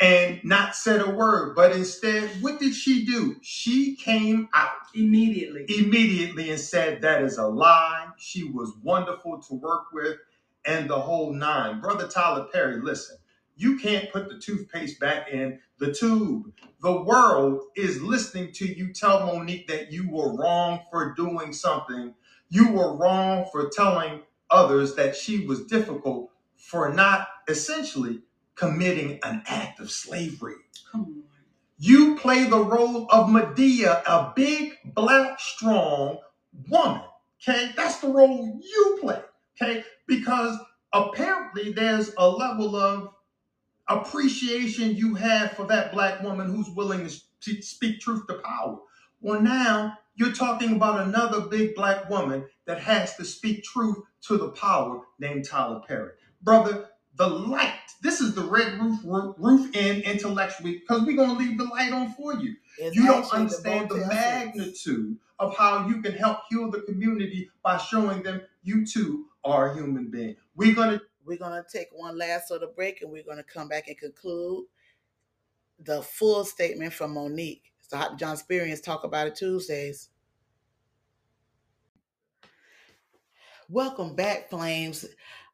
and 0.00 0.40
not 0.44 0.76
said 0.76 1.00
a 1.02 1.10
word. 1.10 1.54
But 1.56 1.72
instead, 1.72 2.30
what 2.42 2.60
did 2.60 2.74
she 2.74 3.04
do? 3.06 3.36
She 3.42 3.96
came 3.96 4.48
out 4.54 4.72
Immediately. 4.94 5.66
immediately 5.68 6.50
and 6.50 6.60
said 6.60 7.02
that 7.02 7.22
is 7.22 7.38
a 7.38 7.46
lie. 7.48 8.08
She 8.18 8.44
was 8.44 8.72
wonderful 8.82 9.42
to 9.42 9.54
work 9.54 9.92
with 9.92 10.18
and 10.66 10.88
the 10.90 11.00
whole 11.00 11.32
nine. 11.32 11.80
Brother 11.80 12.08
Tyler 12.08 12.46
Perry, 12.52 12.80
listen, 12.80 13.18
you 13.56 13.78
can't 13.78 14.12
put 14.12 14.28
the 14.28 14.38
toothpaste 14.38 15.00
back 15.00 15.28
in 15.32 15.60
the 15.78 15.92
tube. 15.92 16.52
The 16.82 17.02
world 17.02 17.62
is 17.76 18.02
listening 18.02 18.52
to 18.54 18.66
you 18.66 18.92
tell 18.92 19.26
Monique 19.26 19.68
that 19.68 19.92
you 19.92 20.10
were 20.10 20.36
wrong 20.36 20.80
for 20.90 21.14
doing 21.14 21.52
something. 21.52 22.14
You 22.50 22.72
were 22.72 22.96
wrong 22.96 23.46
for 23.52 23.70
telling 23.70 24.22
others 24.54 24.94
that 24.94 25.16
she 25.16 25.46
was 25.46 25.66
difficult 25.66 26.30
for 26.56 26.92
not 26.94 27.26
essentially 27.48 28.20
committing 28.54 29.18
an 29.24 29.42
act 29.46 29.80
of 29.80 29.90
slavery. 29.90 30.54
You 31.76 32.16
play 32.16 32.44
the 32.44 32.64
role 32.64 33.08
of 33.10 33.28
Madea, 33.28 34.02
a 34.06 34.32
big, 34.36 34.74
black, 34.84 35.40
strong 35.40 36.18
woman. 36.68 37.02
Okay, 37.42 37.72
that's 37.76 37.98
the 37.98 38.08
role 38.08 38.60
you 38.62 38.98
play. 39.00 39.20
Okay, 39.60 39.84
because 40.06 40.56
apparently 40.92 41.72
there's 41.72 42.12
a 42.16 42.28
level 42.28 42.76
of 42.76 43.10
appreciation 43.88 44.96
you 44.96 45.14
have 45.14 45.52
for 45.52 45.66
that 45.66 45.92
black 45.92 46.22
woman 46.22 46.54
who's 46.54 46.70
willing 46.70 47.06
to 47.06 47.14
to 47.44 47.60
speak 47.62 48.00
truth 48.00 48.26
to 48.28 48.34
power. 48.34 48.78
Well, 49.20 49.40
now 49.40 49.98
you're 50.16 50.32
talking 50.32 50.76
about 50.76 51.06
another 51.06 51.42
big 51.42 51.74
black 51.74 52.08
woman 52.08 52.46
that 52.66 52.80
has 52.80 53.16
to 53.16 53.24
speak 53.24 53.62
truth 53.64 53.98
to 54.22 54.36
the 54.36 54.48
power 54.50 55.02
named 55.18 55.44
Tyler 55.44 55.80
Perry. 55.86 56.12
Brother, 56.42 56.88
the 57.16 57.28
light, 57.28 57.72
this 58.02 58.20
is 58.20 58.34
the 58.34 58.42
red 58.42 58.80
roof 58.80 58.98
roof, 59.04 59.36
roof 59.38 59.74
in 59.76 60.02
intellectually, 60.02 60.78
because 60.78 61.02
we're 61.04 61.16
going 61.16 61.30
to 61.30 61.36
leave 61.36 61.58
the 61.58 61.64
light 61.64 61.92
on 61.92 62.12
for 62.12 62.34
you. 62.34 62.56
It's 62.78 62.96
You 62.96 63.06
don't 63.06 63.32
understand 63.32 63.88
the 63.88 63.98
Six. 64.00 64.08
magnitude 64.08 65.16
of 65.38 65.56
how 65.56 65.86
you 65.88 66.00
can 66.02 66.12
help 66.12 66.38
heal 66.50 66.70
the 66.70 66.80
community 66.82 67.50
by 67.62 67.76
showing 67.76 68.22
them 68.22 68.40
you 68.62 68.86
too 68.86 69.26
are 69.44 69.70
a 69.70 69.74
human 69.74 70.10
being. 70.10 70.36
We're 70.56 70.74
going 70.74 70.98
to 70.98 71.04
We're 71.24 71.38
gonna 71.38 71.64
take 71.70 71.88
one 71.92 72.18
last 72.18 72.48
sort 72.48 72.62
of 72.62 72.74
break, 72.76 73.00
and 73.02 73.10
we're 73.10 73.22
gonna 73.24 73.42
come 73.44 73.68
back 73.68 73.88
and 73.88 73.96
conclude 73.96 74.66
the 75.78 76.02
full 76.02 76.44
statement 76.44 76.92
from 76.92 77.14
Monique. 77.14 77.72
So 77.80 77.96
Hot 77.96 78.18
John 78.18 78.34
Experience 78.34 78.80
talk 78.80 79.04
about 79.04 79.26
it 79.26 79.34
Tuesdays. 79.36 80.08
Welcome 83.70 84.14
back, 84.14 84.50
Flames. 84.50 85.06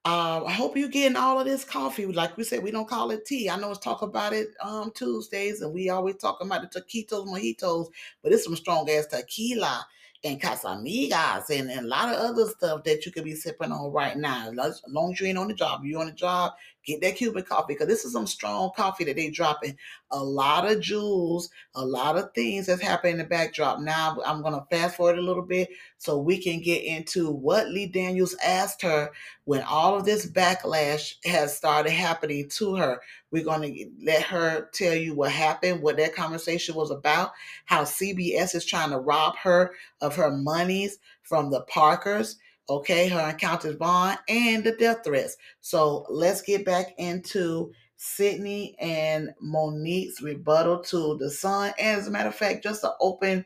Uh, 0.04 0.42
I 0.44 0.52
hope 0.52 0.76
you're 0.76 0.88
getting 0.88 1.16
all 1.16 1.38
of 1.38 1.46
this 1.46 1.64
coffee. 1.64 2.06
Like 2.06 2.36
we 2.36 2.42
said, 2.42 2.62
we 2.62 2.72
don't 2.72 2.88
call 2.88 3.12
it 3.12 3.24
tea. 3.24 3.48
I 3.48 3.56
know 3.56 3.70
it's 3.70 3.78
talk 3.78 4.02
about 4.02 4.32
it 4.32 4.48
um 4.60 4.90
Tuesdays, 4.94 5.60
and 5.60 5.72
we 5.72 5.90
always 5.90 6.16
talking 6.16 6.48
about 6.48 6.62
the 6.62 6.80
taquitos, 6.80 7.28
mojitos, 7.28 7.86
but 8.22 8.32
it's 8.32 8.44
some 8.44 8.56
strong 8.56 8.90
ass 8.90 9.06
tequila 9.06 9.86
and 10.24 10.40
Casamigos 10.40 11.50
and, 11.50 11.70
and 11.70 11.86
a 11.86 11.88
lot 11.88 12.12
of 12.12 12.16
other 12.16 12.46
stuff 12.46 12.82
that 12.84 13.06
you 13.06 13.12
could 13.12 13.24
be 13.24 13.34
sipping 13.34 13.70
on 13.70 13.92
right 13.92 14.16
now. 14.16 14.50
As 14.60 14.82
long 14.88 15.12
as 15.12 15.20
you 15.20 15.28
ain't 15.28 15.38
on 15.38 15.48
the 15.48 15.54
job, 15.54 15.84
you 15.84 15.98
on 16.00 16.06
the 16.06 16.12
job, 16.12 16.54
get 16.90 17.00
that 17.02 17.16
Cuban 17.16 17.42
coffee 17.44 17.74
because 17.74 17.88
this 17.88 18.04
is 18.04 18.12
some 18.12 18.26
strong 18.26 18.70
coffee 18.76 19.04
that 19.04 19.16
they 19.16 19.30
dropping. 19.30 19.76
A 20.10 20.22
lot 20.22 20.70
of 20.70 20.80
jewels, 20.80 21.50
a 21.74 21.84
lot 21.84 22.16
of 22.16 22.32
things 22.34 22.66
that's 22.66 22.82
happening 22.82 23.12
in 23.12 23.18
the 23.18 23.24
backdrop. 23.24 23.80
Now 23.80 24.18
I'm 24.26 24.42
gonna 24.42 24.66
fast 24.70 24.96
forward 24.96 25.18
a 25.18 25.22
little 25.22 25.42
bit 25.42 25.70
so 25.98 26.18
we 26.18 26.38
can 26.38 26.60
get 26.60 26.82
into 26.82 27.30
what 27.30 27.68
Lee 27.68 27.86
Daniels 27.86 28.36
asked 28.44 28.82
her 28.82 29.10
when 29.44 29.62
all 29.62 29.96
of 29.96 30.04
this 30.04 30.26
backlash 30.26 31.14
has 31.24 31.56
started 31.56 31.90
happening 31.90 32.48
to 32.48 32.76
her. 32.76 33.00
We're 33.30 33.44
to 33.44 33.90
let 34.02 34.22
her 34.24 34.68
tell 34.72 34.94
you 34.94 35.14
what 35.14 35.30
happened, 35.30 35.82
what 35.82 35.96
that 35.98 36.14
conversation 36.14 36.74
was 36.74 36.90
about, 36.90 37.32
how 37.64 37.82
CBS 37.82 38.54
is 38.54 38.64
trying 38.64 38.90
to 38.90 38.98
rob 38.98 39.36
her 39.36 39.72
of 40.00 40.16
her 40.16 40.30
monies 40.30 40.98
from 41.22 41.50
the 41.50 41.62
Parkers, 41.62 42.36
okay, 42.70 43.08
her 43.08 43.18
and 43.18 43.38
Countess 43.38 43.76
Vaughn, 43.76 44.16
and 44.28 44.64
the 44.64 44.72
death 44.72 44.98
threats. 45.04 45.36
So 45.60 46.06
let's 46.08 46.40
get 46.40 46.64
back 46.64 46.94
into 46.98 47.72
Sidney 47.96 48.76
and 48.80 49.34
Monique's 49.40 50.22
rebuttal 50.22 50.78
to 50.84 51.16
the 51.18 51.30
son. 51.30 51.72
And 51.78 52.00
as 52.00 52.06
a 52.06 52.10
matter 52.10 52.28
of 52.28 52.34
fact, 52.34 52.62
just 52.62 52.84
an 52.84 52.92
open 53.00 53.44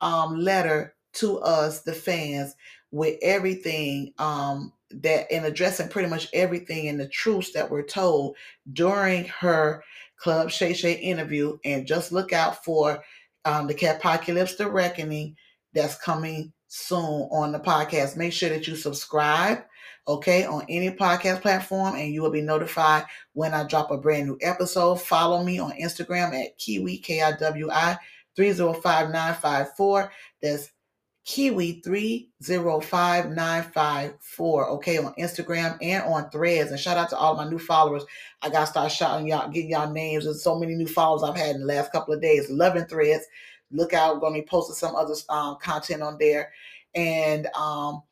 um, 0.00 0.40
letter 0.40 0.94
to 1.14 1.38
us, 1.40 1.82
the 1.82 1.92
fans, 1.92 2.56
with 2.90 3.18
everything 3.22 4.12
um, 4.18 4.72
that 4.90 5.30
in 5.30 5.44
addressing 5.44 5.88
pretty 5.88 6.08
much 6.08 6.28
everything 6.32 6.88
and 6.88 6.98
the 6.98 7.08
truths 7.08 7.52
that 7.52 7.70
were 7.70 7.82
told 7.82 8.36
during 8.72 9.24
her 9.26 9.84
Club 10.16 10.50
Shay 10.50 10.72
Shay 10.72 10.94
interview. 10.94 11.58
And 11.64 11.86
just 11.86 12.10
look 12.10 12.32
out 12.32 12.64
for 12.64 13.04
um, 13.44 13.66
the 13.66 13.74
Capocalypse, 13.74 14.56
The 14.56 14.68
Reckoning, 14.68 15.36
that's 15.74 15.96
coming 15.96 16.52
soon 16.74 17.28
on 17.30 17.52
the 17.52 17.60
podcast. 17.60 18.16
Make 18.16 18.32
sure 18.32 18.48
that 18.48 18.66
you 18.66 18.76
subscribe, 18.76 19.58
okay, 20.08 20.46
on 20.46 20.64
any 20.70 20.90
podcast 20.90 21.42
platform, 21.42 21.96
and 21.96 22.14
you 22.14 22.22
will 22.22 22.30
be 22.30 22.40
notified 22.40 23.04
when 23.34 23.52
I 23.52 23.64
drop 23.64 23.90
a 23.90 23.98
brand 23.98 24.26
new 24.26 24.38
episode. 24.40 24.94
Follow 24.96 25.44
me 25.44 25.58
on 25.58 25.72
Instagram 25.72 26.32
at 26.32 26.56
Kiwi, 26.56 26.96
K 26.96 27.20
I 27.20 27.32
W 27.32 27.68
I 27.70 27.98
305954. 28.36 30.12
That's 30.40 30.70
Kiwi 31.26 31.82
305954. 31.84 34.70
Okay, 34.70 34.96
on 34.96 35.12
Instagram 35.14 35.76
and 35.82 36.02
on 36.04 36.30
threads. 36.30 36.70
And 36.70 36.80
shout 36.80 36.96
out 36.96 37.10
to 37.10 37.18
all 37.18 37.36
my 37.36 37.46
new 37.46 37.58
followers. 37.58 38.06
I 38.40 38.48
gotta 38.48 38.66
start 38.66 38.90
shouting 38.90 39.28
y'all, 39.28 39.50
getting 39.50 39.72
y'all 39.72 39.92
names. 39.92 40.24
There's 40.24 40.42
so 40.42 40.58
many 40.58 40.74
new 40.74 40.88
followers 40.88 41.22
I've 41.22 41.36
had 41.36 41.54
in 41.54 41.60
the 41.60 41.66
last 41.66 41.92
couple 41.92 42.14
of 42.14 42.22
days. 42.22 42.48
Loving 42.48 42.86
threads. 42.86 43.26
Look 43.72 43.92
out, 43.92 44.14
we're 44.14 44.20
gonna 44.20 44.40
be 44.40 44.46
posting 44.46 44.76
some 44.76 44.94
other 44.94 45.14
um, 45.28 45.56
content 45.60 46.02
on 46.02 46.16
there. 46.18 46.52
And 46.94 47.46
um 47.56 48.02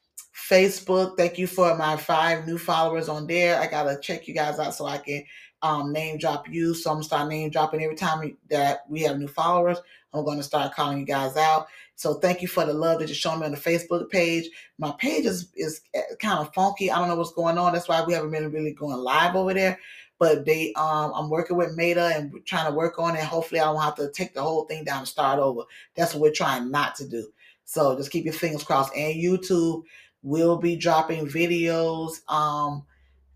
Facebook, 0.48 1.16
thank 1.16 1.38
you 1.38 1.46
for 1.46 1.76
my 1.76 1.96
five 1.96 2.46
new 2.46 2.58
followers 2.58 3.08
on 3.08 3.26
there. 3.26 3.60
I 3.60 3.66
gotta 3.66 3.98
check 4.00 4.26
you 4.26 4.34
guys 4.34 4.58
out 4.58 4.74
so 4.74 4.86
I 4.86 4.98
can 4.98 5.24
um, 5.62 5.92
name 5.92 6.18
drop 6.18 6.48
you. 6.48 6.74
So 6.74 6.90
I'm 6.90 6.96
gonna 6.96 7.04
start 7.04 7.28
name 7.28 7.50
dropping 7.50 7.82
every 7.82 7.96
time 7.96 8.36
that 8.48 8.80
we 8.88 9.02
have 9.02 9.18
new 9.18 9.28
followers. 9.28 9.78
I'm 10.12 10.24
gonna 10.24 10.42
start 10.42 10.74
calling 10.74 10.98
you 10.98 11.04
guys 11.04 11.36
out. 11.36 11.66
So 11.94 12.14
thank 12.14 12.40
you 12.40 12.48
for 12.48 12.64
the 12.64 12.72
love 12.72 12.98
that 12.98 13.08
you're 13.08 13.14
showing 13.14 13.40
me 13.40 13.46
on 13.46 13.52
the 13.52 13.58
Facebook 13.58 14.08
page. 14.10 14.48
My 14.78 14.92
page 14.98 15.26
is 15.26 15.52
is 15.54 15.82
kind 16.18 16.38
of 16.38 16.52
funky. 16.54 16.90
I 16.90 16.98
don't 16.98 17.08
know 17.08 17.16
what's 17.16 17.32
going 17.32 17.58
on. 17.58 17.72
That's 17.72 17.88
why 17.88 18.02
we 18.02 18.14
haven't 18.14 18.30
been 18.30 18.50
really 18.50 18.72
going 18.72 18.96
live 18.96 19.36
over 19.36 19.54
there. 19.54 19.78
But 20.20 20.44
they, 20.44 20.72
um, 20.74 21.12
I'm 21.14 21.30
working 21.30 21.56
with 21.56 21.76
Meta 21.76 22.12
and 22.14 22.32
trying 22.44 22.70
to 22.70 22.76
work 22.76 23.00
on 23.00 23.16
it. 23.16 23.24
Hopefully, 23.24 23.60
I 23.60 23.64
don't 23.64 23.82
have 23.82 23.96
to 23.96 24.12
take 24.12 24.34
the 24.34 24.42
whole 24.42 24.66
thing 24.66 24.84
down 24.84 24.98
and 24.98 25.08
start 25.08 25.40
over. 25.40 25.62
That's 25.96 26.14
what 26.14 26.20
we're 26.20 26.32
trying 26.32 26.70
not 26.70 26.94
to 26.96 27.08
do. 27.08 27.26
So 27.64 27.96
just 27.96 28.12
keep 28.12 28.24
your 28.24 28.34
fingers 28.34 28.62
crossed. 28.62 28.94
And 28.94 29.16
YouTube 29.16 29.82
will 30.22 30.58
be 30.58 30.76
dropping 30.76 31.26
videos. 31.26 32.20
Um, 32.30 32.84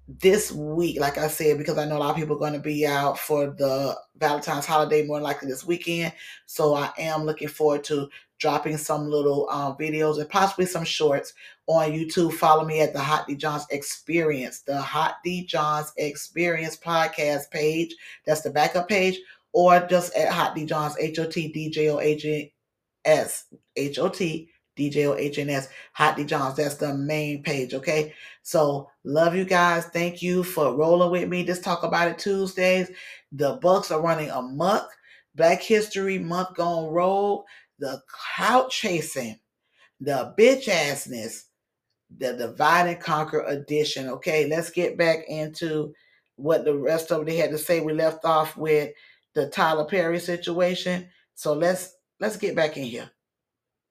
this 0.07 0.53
week, 0.53 1.01
like 1.01 1.17
I 1.17 1.29
said, 1.29 1.57
because 1.57 1.79
I 1.79 1.87
know 1.87 1.97
a 1.97 2.01
lot 2.01 2.11
of 2.11 2.17
people 2.17 2.37
are 2.37 2.39
going 2.39 2.53
to 2.53 2.59
be 2.59 2.87
out 2.87 3.19
for 3.19 3.47
the 3.47 3.97
Valentine's 4.19 4.67
holiday 4.67 5.07
more 5.07 5.21
likely 5.21 5.49
this 5.49 5.65
weekend. 5.65 6.13
So 6.47 6.75
I 6.75 6.91
am 6.99 7.25
looking 7.25 7.49
forward 7.49 7.85
to 7.85 8.09
dropping 8.39 8.77
some 8.77 9.09
little 9.09 9.49
uh, 9.51 9.75
videos 9.75 10.21
and 10.21 10.29
possibly 10.29 10.67
some 10.67 10.85
shorts 10.85 11.33
on 11.67 11.93
YouTube. 11.93 12.33
Follow 12.33 12.65
me 12.65 12.81
at 12.81 12.93
the 12.93 13.01
Hot 13.01 13.27
D 13.27 13.35
Johns 13.35 13.67
Experience, 13.71 14.61
the 14.61 14.81
Hot 14.81 15.17
D 15.25 15.45
Johns 15.47 15.93
Experience 15.97 16.77
podcast 16.77 17.51
page. 17.51 17.95
That's 18.27 18.43
the 18.43 18.51
backup 18.51 18.89
page, 18.89 19.19
or 19.53 19.81
just 19.89 20.15
at 20.15 20.33
Hot 20.33 20.55
D 20.55 20.65
Johns, 20.67 20.97
H 20.99 21.19
O 21.19 21.29
T 21.29 21.53
D 21.53 21.71
J 21.71 21.91
O 21.91 21.99
H 22.01 22.27
S, 23.05 23.45
H 23.77 23.99
O 23.99 24.09
T 24.09 24.49
D 24.77 24.91
J 24.91 25.07
O 25.07 25.15
H 25.15 25.39
N 25.39 25.51
S, 25.51 25.69
Hot 25.93 26.17
D 26.17 26.25
Johns. 26.25 26.57
That's 26.57 26.75
the 26.75 26.95
main 26.95 27.43
page, 27.43 27.75
okay? 27.75 28.13
So 28.43 28.91
love 29.05 29.35
you 29.35 29.45
guys. 29.45 29.87
Thank 29.87 30.21
you 30.23 30.43
for 30.43 30.75
rolling 30.75 31.11
with 31.11 31.29
me. 31.29 31.45
Just 31.45 31.65
talk 31.65 31.83
about 31.83 32.09
it 32.09 32.19
Tuesdays. 32.19 32.91
The 33.33 33.59
Bucks 33.63 33.91
are 33.91 34.03
running 34.03 34.31
amok. 34.31 34.89
Black 35.35 35.63
History 35.63 36.19
Month 36.19 36.55
gone 36.55 36.93
rogue. 36.93 37.45
The 37.81 38.01
clout 38.07 38.71
chasing, 38.71 39.41
the 40.01 40.33
bitch 40.39 40.67
assness, 40.67 41.45
the 42.19 42.33
divide 42.35 42.89
and 42.89 43.01
conquer 43.01 43.41
edition. 43.41 44.09
Okay, 44.09 44.49
let's 44.49 44.71
get 44.71 44.97
back 44.97 45.25
into 45.29 45.95
what 46.37 46.65
the 46.65 46.77
rest 46.77 47.13
of 47.13 47.27
they 47.27 47.37
had 47.37 47.51
to 47.51 47.59
say. 47.59 47.81
We 47.81 47.93
left 47.93 48.25
off 48.25 48.57
with 48.57 48.93
the 49.35 49.49
Tyler 49.49 49.85
Perry 49.85 50.21
situation. 50.21 51.09
So 51.35 51.53
let's 51.53 51.95
let's 52.21 52.37
get 52.37 52.55
back 52.55 52.77
in 52.77 52.85
here. 52.85 53.11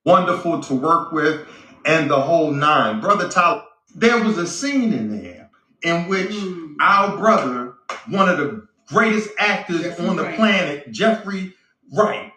wonderful 0.06 0.62
to 0.62 0.76
work 0.76 1.12
with, 1.12 1.48
and 1.86 2.10
the 2.10 2.20
whole 2.22 2.52
nine. 2.52 3.00
Brother 3.00 3.30
Tyler, 3.30 3.64
there 3.96 4.24
was 4.24 4.38
a 4.38 4.48
scene 4.48 4.94
in 4.94 5.22
there 5.22 5.50
in 5.84 6.08
which 6.08 6.34
hmm. 6.34 6.76
our 6.80 7.18
brother, 7.18 7.76
one 8.08 8.30
of 8.30 8.38
the 8.38 8.68
greatest 8.88 9.30
actors 9.38 9.82
Jeffrey 9.82 10.08
on 10.08 10.16
the 10.16 10.24
Wright. 10.24 10.36
planet, 10.36 10.92
Jeffrey 10.92 11.54
Wright, 11.92 12.32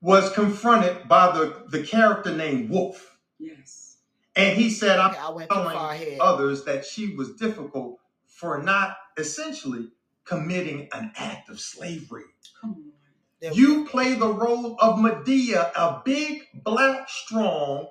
was 0.00 0.32
confronted 0.32 1.06
by 1.08 1.30
the, 1.32 1.64
the 1.68 1.82
character 1.82 2.34
named 2.34 2.70
Wolf. 2.70 3.18
Yes. 3.38 3.79
And 4.36 4.56
he 4.56 4.70
said, 4.70 4.98
I'm 4.98 5.14
I 5.18 5.30
went 5.30 5.50
too 5.50 5.56
far 5.56 5.72
telling 5.72 5.78
ahead. 6.02 6.18
others 6.20 6.64
that 6.64 6.84
she 6.84 7.14
was 7.14 7.36
difficult 7.36 7.98
for 8.26 8.62
not 8.62 8.96
essentially 9.18 9.88
committing 10.24 10.88
an 10.92 11.12
act 11.16 11.48
of 11.50 11.60
slavery. 11.60 12.24
Come 12.60 12.70
on. 12.70 12.92
There 13.40 13.52
we 13.52 13.56
You 13.58 13.84
play 13.86 14.14
the 14.14 14.28
role 14.32 14.76
of 14.80 14.98
Madea, 14.98 15.72
a 15.74 16.02
big, 16.04 16.44
black, 16.64 17.08
strong 17.08 17.88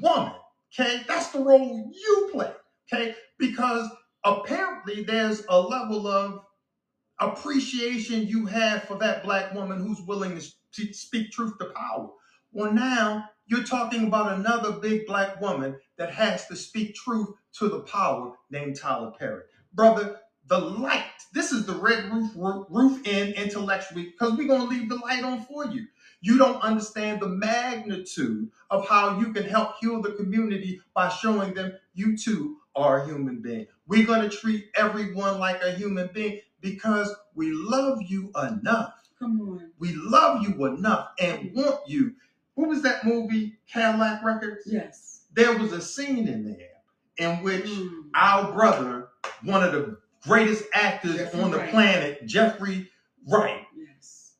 woman. 0.00 0.32
Okay, 0.78 1.02
that's 1.08 1.28
the 1.30 1.40
role 1.40 1.90
you 1.94 2.30
play. 2.32 2.52
Okay, 2.92 3.14
because 3.38 3.88
apparently 4.24 5.02
there's 5.04 5.42
a 5.48 5.60
level 5.60 6.06
of 6.06 6.40
appreciation 7.20 8.26
you 8.26 8.46
have 8.46 8.84
for 8.84 8.96
that 8.98 9.24
black 9.24 9.54
woman 9.54 9.78
who's 9.78 10.00
willing 10.02 10.34
to 10.36 10.40
sp- 10.42 10.94
speak 10.94 11.30
truth 11.32 11.58
to 11.60 11.66
power. 11.66 12.10
Well, 12.52 12.72
now 12.72 13.30
you're 13.46 13.64
talking 13.64 14.06
about 14.06 14.38
another 14.38 14.72
big 14.72 15.06
black 15.06 15.40
woman 15.40 15.76
that 15.96 16.12
has 16.12 16.46
to 16.48 16.56
speak 16.56 16.94
truth 16.94 17.28
to 17.58 17.68
the 17.68 17.80
power 17.80 18.34
named 18.50 18.76
Tyler 18.76 19.12
Perry. 19.18 19.42
Brother, 19.74 20.18
the 20.48 20.58
light, 20.58 21.04
this 21.32 21.52
is 21.52 21.66
the 21.66 21.74
red 21.74 22.12
roof 22.12 22.30
roof, 22.36 22.66
roof 22.68 23.06
in 23.06 23.32
intellectually, 23.34 24.04
because 24.04 24.36
we're 24.36 24.48
going 24.48 24.62
to 24.62 24.68
leave 24.68 24.88
the 24.88 24.96
light 24.96 25.24
on 25.24 25.42
for 25.42 25.66
you. 25.66 25.86
You 26.20 26.38
don't 26.38 26.60
understand 26.62 27.20
the 27.20 27.28
magnitude 27.28 28.50
of 28.70 28.86
how 28.88 29.18
you 29.18 29.32
can 29.32 29.44
help 29.44 29.76
heal 29.80 30.02
the 30.02 30.12
community 30.12 30.80
by 30.94 31.08
showing 31.08 31.54
them 31.54 31.72
you 31.94 32.16
too 32.18 32.58
are 32.76 33.02
a 33.02 33.06
human 33.06 33.40
being. 33.40 33.66
We're 33.86 34.06
going 34.06 34.28
to 34.28 34.36
treat 34.36 34.66
everyone 34.74 35.38
like 35.38 35.62
a 35.62 35.72
human 35.72 36.10
being 36.12 36.40
because 36.60 37.14
we 37.34 37.52
love 37.52 38.02
you 38.02 38.30
enough. 38.36 38.94
Come 39.18 39.40
on. 39.40 39.70
We 39.78 39.94
love 39.94 40.42
you 40.42 40.66
enough 40.66 41.10
and 41.18 41.52
want 41.54 41.88
you. 41.88 42.14
What 42.54 42.68
was 42.68 42.82
that 42.82 43.04
movie, 43.04 43.58
Cadillac 43.72 44.22
Records? 44.22 44.62
Yes. 44.66 45.24
There 45.32 45.56
was 45.58 45.72
a 45.72 45.80
scene 45.80 46.28
in 46.28 46.44
there 46.44 46.68
in 47.16 47.42
which 47.42 47.64
Mm. 47.66 48.10
our 48.14 48.52
brother, 48.52 49.08
one 49.42 49.62
of 49.64 49.72
the 49.72 49.98
greatest 50.26 50.64
actors 50.74 51.16
Jeffrey 51.16 51.40
on 51.40 51.50
the 51.50 51.58
Wright. 51.58 51.70
planet, 51.70 52.26
Jeffrey 52.26 52.90
Wright, 53.26 53.66
Yes. 53.76 54.34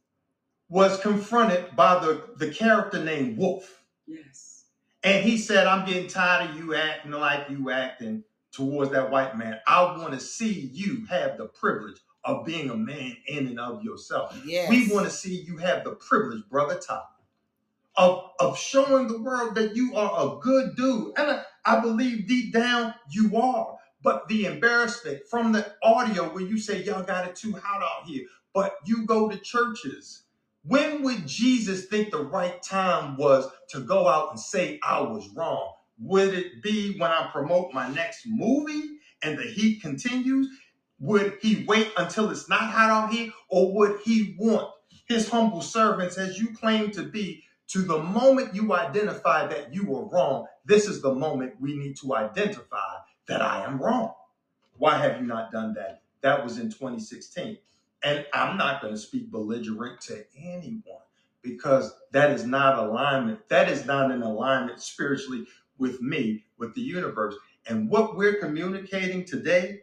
was 0.68 1.00
confronted 1.00 1.74
by 1.74 1.98
the, 1.98 2.28
the 2.36 2.50
character 2.52 3.02
named 3.02 3.38
Wolf. 3.38 3.82
Yes. 4.06 4.64
And 5.02 5.24
he 5.24 5.38
said, 5.38 5.66
I'm 5.66 5.86
getting 5.86 6.08
tired 6.08 6.50
of 6.50 6.56
you 6.56 6.74
acting 6.74 7.12
like 7.12 7.48
you 7.50 7.70
acting 7.70 8.24
towards 8.52 8.90
that 8.92 9.10
white 9.10 9.36
man. 9.36 9.58
I 9.66 9.82
want 9.96 10.12
to 10.12 10.20
see 10.20 10.52
you 10.72 11.06
have 11.06 11.38
the 11.38 11.46
privilege 11.46 11.96
of 12.24 12.44
being 12.44 12.70
a 12.70 12.76
man 12.76 13.16
in 13.26 13.48
and 13.48 13.58
of 13.58 13.82
yourself. 13.82 14.38
Yes. 14.44 14.68
We 14.70 14.92
want 14.92 15.06
to 15.06 15.10
see 15.10 15.34
you 15.42 15.56
have 15.56 15.82
the 15.84 15.92
privilege, 15.92 16.42
brother 16.48 16.78
Tyler, 16.78 17.02
of, 17.96 18.30
of 18.40 18.58
showing 18.58 19.08
the 19.08 19.20
world 19.20 19.54
that 19.56 19.76
you 19.76 19.96
are 19.96 20.12
a 20.36 20.40
good 20.40 20.76
dude. 20.76 21.12
And 21.18 21.30
I, 21.32 21.42
I 21.64 21.80
believe 21.80 22.28
deep 22.28 22.52
down 22.54 22.94
you 23.10 23.36
are. 23.36 23.76
But 24.02 24.28
the 24.28 24.46
embarrassment 24.46 25.22
from 25.30 25.52
the 25.52 25.74
audio 25.82 26.24
where 26.32 26.44
you 26.44 26.58
say, 26.58 26.82
y'all 26.82 27.04
got 27.04 27.28
it 27.28 27.36
too 27.36 27.52
hot 27.52 27.82
out 27.82 28.06
here, 28.08 28.24
but 28.54 28.74
you 28.86 29.06
go 29.06 29.28
to 29.30 29.38
churches. 29.38 30.24
When 30.64 31.02
would 31.04 31.26
Jesus 31.26 31.86
think 31.86 32.10
the 32.10 32.24
right 32.24 32.62
time 32.62 33.16
was 33.16 33.48
to 33.70 33.80
go 33.80 34.08
out 34.08 34.30
and 34.30 34.40
say 34.40 34.80
I 34.82 35.00
was 35.02 35.28
wrong? 35.36 35.72
Would 36.00 36.34
it 36.34 36.62
be 36.62 36.98
when 36.98 37.10
I 37.10 37.28
promote 37.32 37.72
my 37.74 37.88
next 37.88 38.24
movie 38.26 38.98
and 39.22 39.38
the 39.38 39.44
heat 39.44 39.82
continues? 39.82 40.48
Would 41.00 41.38
he 41.42 41.64
wait 41.66 41.92
until 41.96 42.30
it's 42.30 42.48
not 42.48 42.62
hot 42.62 42.90
out 42.90 43.12
here? 43.14 43.30
Or 43.50 43.74
would 43.74 44.00
he 44.04 44.36
want 44.38 44.68
his 45.08 45.28
humble 45.30 45.62
servants, 45.62 46.18
as 46.18 46.38
you 46.40 46.54
claim 46.54 46.90
to 46.92 47.04
be, 47.04 47.44
to 47.72 47.82
the 47.82 47.98
moment 47.98 48.54
you 48.54 48.74
identify 48.74 49.46
that 49.46 49.72
you 49.72 49.86
were 49.86 50.04
wrong? 50.04 50.46
This 50.64 50.86
is 50.86 51.00
the 51.00 51.14
moment 51.14 51.54
we 51.58 51.76
need 51.76 51.96
to 51.98 52.14
identify 52.14 52.96
that 53.28 53.40
I 53.40 53.64
am 53.64 53.80
wrong. 53.80 54.12
Why 54.76 54.98
have 54.98 55.20
you 55.20 55.26
not 55.26 55.50
done 55.50 55.72
that? 55.74 56.02
That 56.20 56.44
was 56.44 56.58
in 56.58 56.70
2016. 56.70 57.56
And 58.04 58.26
I'm 58.34 58.58
not 58.58 58.82
going 58.82 58.92
to 58.92 59.00
speak 59.00 59.30
belligerent 59.30 60.02
to 60.02 60.24
anyone 60.36 61.00
because 61.40 61.94
that 62.10 62.30
is 62.30 62.44
not 62.44 62.78
alignment. 62.78 63.48
That 63.48 63.70
is 63.70 63.86
not 63.86 64.10
in 64.10 64.22
alignment 64.22 64.80
spiritually 64.80 65.46
with 65.78 66.02
me, 66.02 66.44
with 66.58 66.74
the 66.74 66.82
universe. 66.82 67.36
And 67.66 67.88
what 67.88 68.16
we're 68.16 68.34
communicating 68.34 69.24
today, 69.24 69.80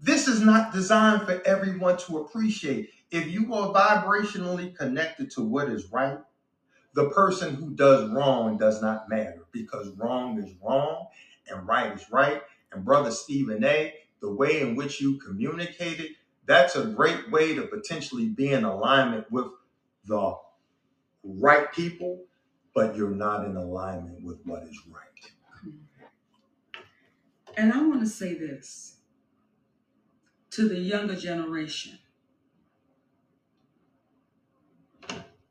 this 0.00 0.28
is 0.28 0.42
not 0.42 0.72
designed 0.72 1.22
for 1.22 1.40
everyone 1.46 1.96
to 1.98 2.18
appreciate. 2.18 2.90
If 3.10 3.28
you 3.28 3.54
are 3.54 3.72
vibrationally 3.72 4.76
connected 4.76 5.30
to 5.32 5.42
what 5.42 5.70
is 5.70 5.90
right, 5.90 6.18
the 6.98 7.10
person 7.10 7.54
who 7.54 7.70
does 7.70 8.10
wrong 8.10 8.58
does 8.58 8.82
not 8.82 9.08
matter 9.08 9.44
because 9.52 9.88
wrong 9.90 10.36
is 10.42 10.52
wrong 10.60 11.06
and 11.48 11.64
right 11.64 11.92
is 11.92 12.10
right. 12.10 12.42
And 12.72 12.84
brother 12.84 13.12
Stephen 13.12 13.62
A, 13.62 13.94
the 14.20 14.32
way 14.32 14.62
in 14.62 14.74
which 14.74 15.00
you 15.00 15.16
communicated, 15.18 16.16
that's 16.44 16.74
a 16.74 16.86
great 16.86 17.30
way 17.30 17.54
to 17.54 17.68
potentially 17.68 18.26
be 18.26 18.50
in 18.50 18.64
alignment 18.64 19.30
with 19.30 19.46
the 20.06 20.34
right 21.22 21.72
people, 21.72 22.24
but 22.74 22.96
you're 22.96 23.10
not 23.10 23.44
in 23.46 23.54
alignment 23.54 24.24
with 24.24 24.40
what 24.44 24.64
is 24.64 24.80
right. 24.90 25.72
And 27.56 27.72
I 27.72 27.80
want 27.86 28.00
to 28.00 28.08
say 28.08 28.34
this 28.34 28.96
to 30.50 30.68
the 30.68 30.80
younger 30.80 31.14
generation. 31.14 32.00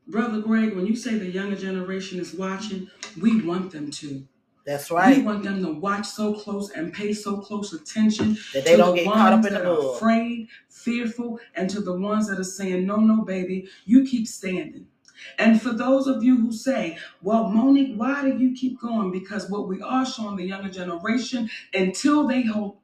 Brother 0.08 0.40
Greg, 0.40 0.74
when 0.74 0.86
you 0.86 0.96
say 0.96 1.18
the 1.18 1.30
younger 1.30 1.56
generation 1.56 2.18
is 2.18 2.32
watching, 2.34 2.90
we 3.20 3.42
want 3.42 3.72
them 3.72 3.90
to. 3.92 4.26
That's 4.64 4.90
right. 4.90 5.16
We 5.18 5.22
want 5.22 5.44
them 5.44 5.62
to 5.64 5.72
watch 5.72 6.06
so 6.06 6.34
close 6.34 6.70
and 6.70 6.92
pay 6.92 7.12
so 7.14 7.38
close 7.38 7.72
attention 7.72 8.36
That 8.52 8.64
they 8.64 8.72
to 8.72 8.76
don't 8.78 8.96
the 8.96 9.04
get 9.04 9.12
caught 9.12 9.32
up 9.32 9.40
ones 9.42 9.46
in 9.46 9.52
the 9.54 9.58
that 9.60 9.66
are 9.68 9.94
afraid, 9.96 10.48
fearful, 10.68 11.40
and 11.54 11.70
to 11.70 11.80
the 11.80 11.94
ones 11.98 12.28
that 12.28 12.38
are 12.38 12.44
saying, 12.44 12.86
No, 12.86 12.96
no, 12.96 13.22
baby, 13.24 13.68
you 13.86 14.04
keep 14.04 14.26
standing. 14.26 14.86
And 15.38 15.60
for 15.60 15.72
those 15.72 16.06
of 16.06 16.22
you 16.22 16.36
who 16.38 16.52
say, 16.52 16.98
Well, 17.22 17.48
Monique, 17.48 17.96
why 17.96 18.22
do 18.22 18.36
you 18.36 18.54
keep 18.54 18.80
going? 18.80 19.10
Because 19.10 19.50
what 19.50 19.68
we 19.68 19.80
are 19.80 20.06
showing 20.06 20.36
the 20.36 20.46
younger 20.46 20.70
generation 20.70 21.50
until 21.74 22.26
they 22.26 22.42
hold, 22.42 22.76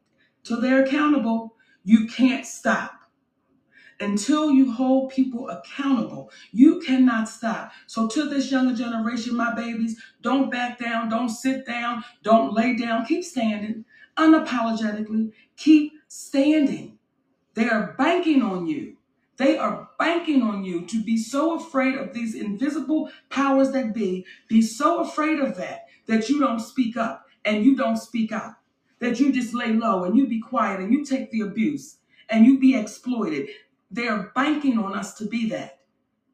till 0.42 0.60
they're 0.60 0.84
accountable, 0.84 1.54
you 1.84 2.06
can't 2.06 2.46
stop. 2.46 3.03
Until 4.04 4.50
you 4.50 4.72
hold 4.72 5.12
people 5.12 5.48
accountable, 5.48 6.30
you 6.52 6.80
cannot 6.80 7.28
stop. 7.28 7.72
So, 7.86 8.06
to 8.08 8.28
this 8.28 8.50
younger 8.50 8.74
generation, 8.74 9.36
my 9.36 9.54
babies, 9.54 10.00
don't 10.22 10.50
back 10.50 10.78
down, 10.78 11.08
don't 11.08 11.30
sit 11.30 11.66
down, 11.66 12.04
don't 12.22 12.52
lay 12.52 12.76
down, 12.76 13.06
keep 13.06 13.24
standing 13.24 13.84
unapologetically. 14.16 15.32
Keep 15.56 15.92
standing. 16.08 16.98
They 17.54 17.68
are 17.68 17.94
banking 17.98 18.42
on 18.42 18.66
you. 18.66 18.96
They 19.36 19.58
are 19.58 19.88
banking 19.98 20.42
on 20.42 20.64
you 20.64 20.86
to 20.86 21.02
be 21.02 21.16
so 21.16 21.56
afraid 21.56 21.96
of 21.96 22.14
these 22.14 22.34
invisible 22.34 23.10
powers 23.30 23.72
that 23.72 23.94
be, 23.94 24.24
be 24.48 24.62
so 24.62 25.00
afraid 25.00 25.40
of 25.40 25.56
that, 25.56 25.86
that 26.06 26.28
you 26.28 26.38
don't 26.38 26.60
speak 26.60 26.96
up 26.96 27.26
and 27.44 27.64
you 27.64 27.76
don't 27.76 27.96
speak 27.96 28.30
out, 28.30 28.54
that 29.00 29.18
you 29.18 29.32
just 29.32 29.52
lay 29.52 29.72
low 29.72 30.04
and 30.04 30.16
you 30.16 30.28
be 30.28 30.40
quiet 30.40 30.80
and 30.80 30.92
you 30.92 31.04
take 31.04 31.30
the 31.32 31.40
abuse 31.40 31.96
and 32.28 32.46
you 32.46 32.58
be 32.60 32.76
exploited. 32.76 33.48
They're 33.94 34.32
banking 34.34 34.76
on 34.78 34.94
us 34.94 35.14
to 35.14 35.26
be 35.26 35.48
that. 35.50 35.78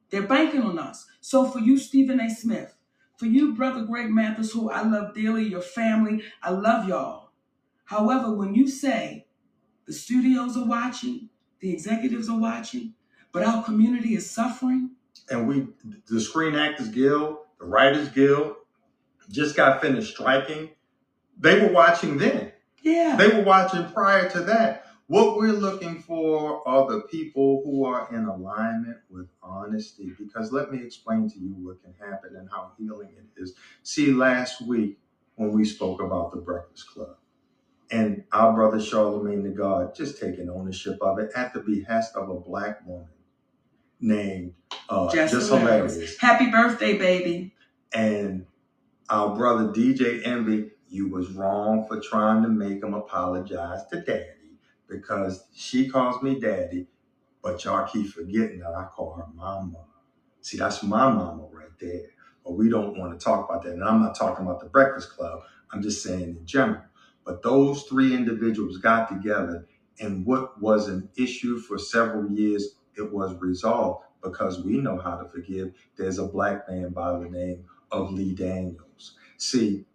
They're 0.09 0.23
banking 0.27 0.63
on 0.63 0.79
us. 0.79 1.07
So 1.21 1.45
for 1.45 1.59
you, 1.59 1.79
Stephen 1.79 2.19
A. 2.19 2.31
Smith, 2.31 2.75
for 3.19 3.27
you, 3.27 3.55
Brother 3.55 3.83
Greg 3.85 4.09
Mathis, 4.11 4.53
who 4.53 4.71
I 4.71 4.81
love 4.83 5.15
dearly, 5.15 5.45
your 5.47 5.61
family, 5.61 6.23
I 6.43 6.51
love 6.51 6.89
y'all. 6.89 7.33
However, 7.85 8.33
when 8.33 8.55
you 8.55 8.67
say 8.67 9.27
the 9.87 9.93
studios 9.93 10.57
are 10.57 10.65
watching, 10.65 11.29
the 11.61 11.71
executives 11.71 12.31
are 12.31 12.39
watching, 12.39 12.95
but 13.31 13.43
our 13.43 13.63
community 13.63 14.15
is 14.15 14.29
suffering, 14.31 14.93
And 15.29 15.47
we, 15.47 15.69
the 16.09 16.21
Screen 16.21 16.55
Actors 16.55 16.89
Guild, 16.89 17.37
the 17.59 17.67
Writers 17.67 18.09
Guild, 18.09 18.55
just 19.29 19.55
got 19.55 19.83
finished 19.83 20.13
striking. 20.15 20.71
They 21.39 21.61
were 21.61 21.73
watching 21.73 22.17
then. 22.17 22.53
yeah, 22.83 23.17
They 23.17 23.29
were 23.29 23.45
watching 23.45 23.85
prior 23.93 24.31
to 24.31 24.41
that. 24.45 24.87
What 25.11 25.39
we're 25.39 25.55
looking 25.55 25.99
for 25.99 26.63
are 26.69 26.89
the 26.89 27.01
people 27.01 27.63
who 27.65 27.85
are 27.85 28.09
in 28.15 28.27
alignment 28.27 28.99
with 29.11 29.27
honesty. 29.43 30.13
Because 30.17 30.53
let 30.53 30.71
me 30.71 30.81
explain 30.85 31.29
to 31.31 31.37
you 31.37 31.49
what 31.49 31.83
can 31.83 31.95
happen 31.99 32.37
and 32.37 32.49
how 32.49 32.71
healing 32.79 33.09
it 33.19 33.43
is. 33.43 33.55
See, 33.83 34.13
last 34.13 34.63
week 34.63 35.01
when 35.35 35.51
we 35.51 35.65
spoke 35.65 36.01
about 36.01 36.31
the 36.31 36.37
Breakfast 36.37 36.87
Club, 36.91 37.17
and 37.91 38.23
our 38.31 38.53
brother 38.53 38.81
Charlemagne 38.81 39.43
the 39.43 39.49
God 39.49 39.97
just 39.97 40.21
taking 40.21 40.49
ownership 40.49 40.97
of 41.03 41.19
it 41.19 41.33
at 41.35 41.53
the 41.55 41.59
behest 41.59 42.15
of 42.15 42.29
a 42.29 42.39
black 42.39 42.87
woman 42.87 43.09
named 43.99 44.55
uh, 44.89 45.11
just, 45.11 45.35
Just 45.35 45.51
hilarious. 45.51 46.19
Happy 46.19 46.53
birthday, 46.53 46.97
baby. 46.97 47.53
And 47.93 48.47
our 49.09 49.35
brother 49.35 49.73
DJ 49.73 50.25
Envy, 50.25 50.71
you 50.89 51.09
was 51.09 51.33
wrong 51.33 51.89
for 51.89 52.01
trying 52.01 52.45
to 52.45 52.49
make 52.49 52.81
him 52.81 52.95
apologize 52.95 53.81
to 53.89 54.03
daddy 54.03 54.40
because 54.91 55.47
she 55.55 55.89
calls 55.91 56.23
me 56.23 56.41
daddy, 56.41 56.89
but 57.43 57.65
y'all 57.65 57.89
keep 57.89 58.09
forgetting 58.09 58.61
that 58.61 58.75
I 58.75 58.85
call 58.87 59.15
her 59.15 59.27
mama. 59.35 59.79
See, 60.43 60.59
that's 60.59 60.85
my 60.85 61.11
mama 61.11 61.49
right 61.53 61.71
there, 61.81 62.09
But 62.45 62.55
we 62.55 62.71
don't 62.71 62.99
want 62.99 63.19
to 63.19 63.25
talk 63.25 63.49
about 63.51 63.65
that. 63.65 63.75
And 63.75 63.85
I'm 63.85 64.03
not 64.03 64.17
talking 64.17 64.47
about 64.47 64.61
the 64.61 64.69
Breakfast 64.71 65.11
Club. 65.13 65.43
I'm 65.73 65.83
just 65.83 66.03
saying 66.05 66.23
in 66.39 66.47
general. 66.47 66.83
But 67.27 67.43
those 67.43 67.85
three 67.85 68.15
individuals 68.17 68.79
got 68.79 69.11
together, 69.11 69.67
and 70.01 70.27
what 70.27 70.61
was 70.63 70.89
an 70.89 71.11
issue 71.17 71.59
for 71.59 71.79
several 71.79 72.31
years, 72.33 72.77
it 72.97 73.13
was 73.13 73.37
resolved 73.41 74.05
because 74.25 74.65
we 74.65 74.79
know 74.79 74.99
how 74.99 75.19
to 75.19 75.29
forgive. 75.31 75.73
There's 75.97 76.19
a 76.19 76.27
black 76.29 76.69
man 76.71 76.91
by 76.91 77.13
the 77.19 77.29
name 77.31 77.67
of 77.93 78.13
Lee 78.13 78.35
Daniels. 78.35 79.17
See, 79.39 79.87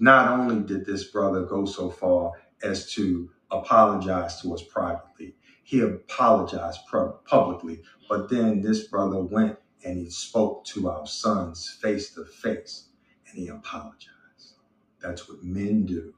not 0.00 0.28
only 0.38 0.62
did 0.66 0.86
this 0.86 1.04
brother 1.04 1.44
go 1.44 1.66
so 1.66 1.90
far 1.90 2.32
as 2.62 2.92
to 2.94 3.30
apologize 3.50 4.40
to 4.42 4.54
us 4.54 4.62
privately, 4.62 5.34
he 5.64 5.80
apologized 5.80 6.80
pu- 6.90 7.14
publicly, 7.24 7.82
but 8.08 8.28
then 8.30 8.62
this 8.62 8.88
brother 8.88 9.20
went 9.20 9.58
and 9.84 9.98
he 9.98 10.10
spoke 10.10 10.64
to 10.66 10.90
our 10.90 11.06
sons 11.06 11.68
face 11.80 12.14
to 12.14 12.24
face 12.24 12.88
and 13.28 13.38
he 13.38 13.48
apologized. 13.48 14.54
That's 15.00 15.28
what 15.28 15.42
men 15.44 15.86
do. 15.86 16.14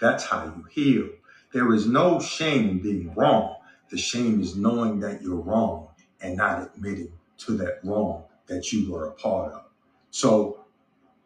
That's 0.00 0.24
how 0.26 0.44
you 0.46 0.64
heal. 0.70 1.10
There 1.52 1.72
is 1.74 1.86
no 1.86 2.20
shame 2.20 2.70
in 2.70 2.80
being 2.80 3.14
wrong. 3.14 3.56
The 3.90 3.98
shame 3.98 4.40
is 4.42 4.56
knowing 4.56 5.00
that 5.00 5.22
you're 5.22 5.36
wrong 5.40 5.88
and 6.20 6.36
not 6.36 6.62
admitting 6.62 7.12
to 7.38 7.56
that 7.58 7.80
wrong 7.84 8.24
that 8.48 8.72
you 8.72 8.92
were 8.92 9.08
a 9.08 9.12
part 9.12 9.54
of. 9.54 9.64
So 10.10 10.66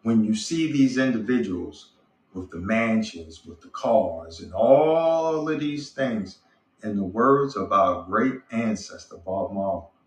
when 0.02 0.24
you 0.24 0.34
see 0.34 0.72
these 0.72 0.98
individuals 0.98 1.92
with 2.34 2.50
the 2.50 2.58
mansions, 2.58 3.44
with 3.46 3.60
the 3.62 3.68
cars, 3.68 4.40
and 4.40 4.52
all 4.54 5.48
of 5.48 5.60
these 5.60 5.90
things, 5.90 6.38
in 6.82 6.96
the 6.96 7.04
words 7.04 7.56
of 7.56 7.72
our 7.72 8.04
great 8.04 8.36
ancestor, 8.50 9.16
Bob 9.18 9.52
Marley, 9.52 10.06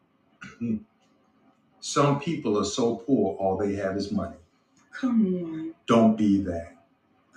some 1.79 2.19
people 2.19 2.59
are 2.59 2.65
so 2.65 2.97
poor, 2.97 3.35
all 3.37 3.57
they 3.57 3.75
have 3.75 3.97
is 3.97 4.11
money. 4.11 4.37
Come 4.91 5.25
on. 5.35 5.75
Don't 5.87 6.17
be 6.17 6.41
that. 6.43 6.77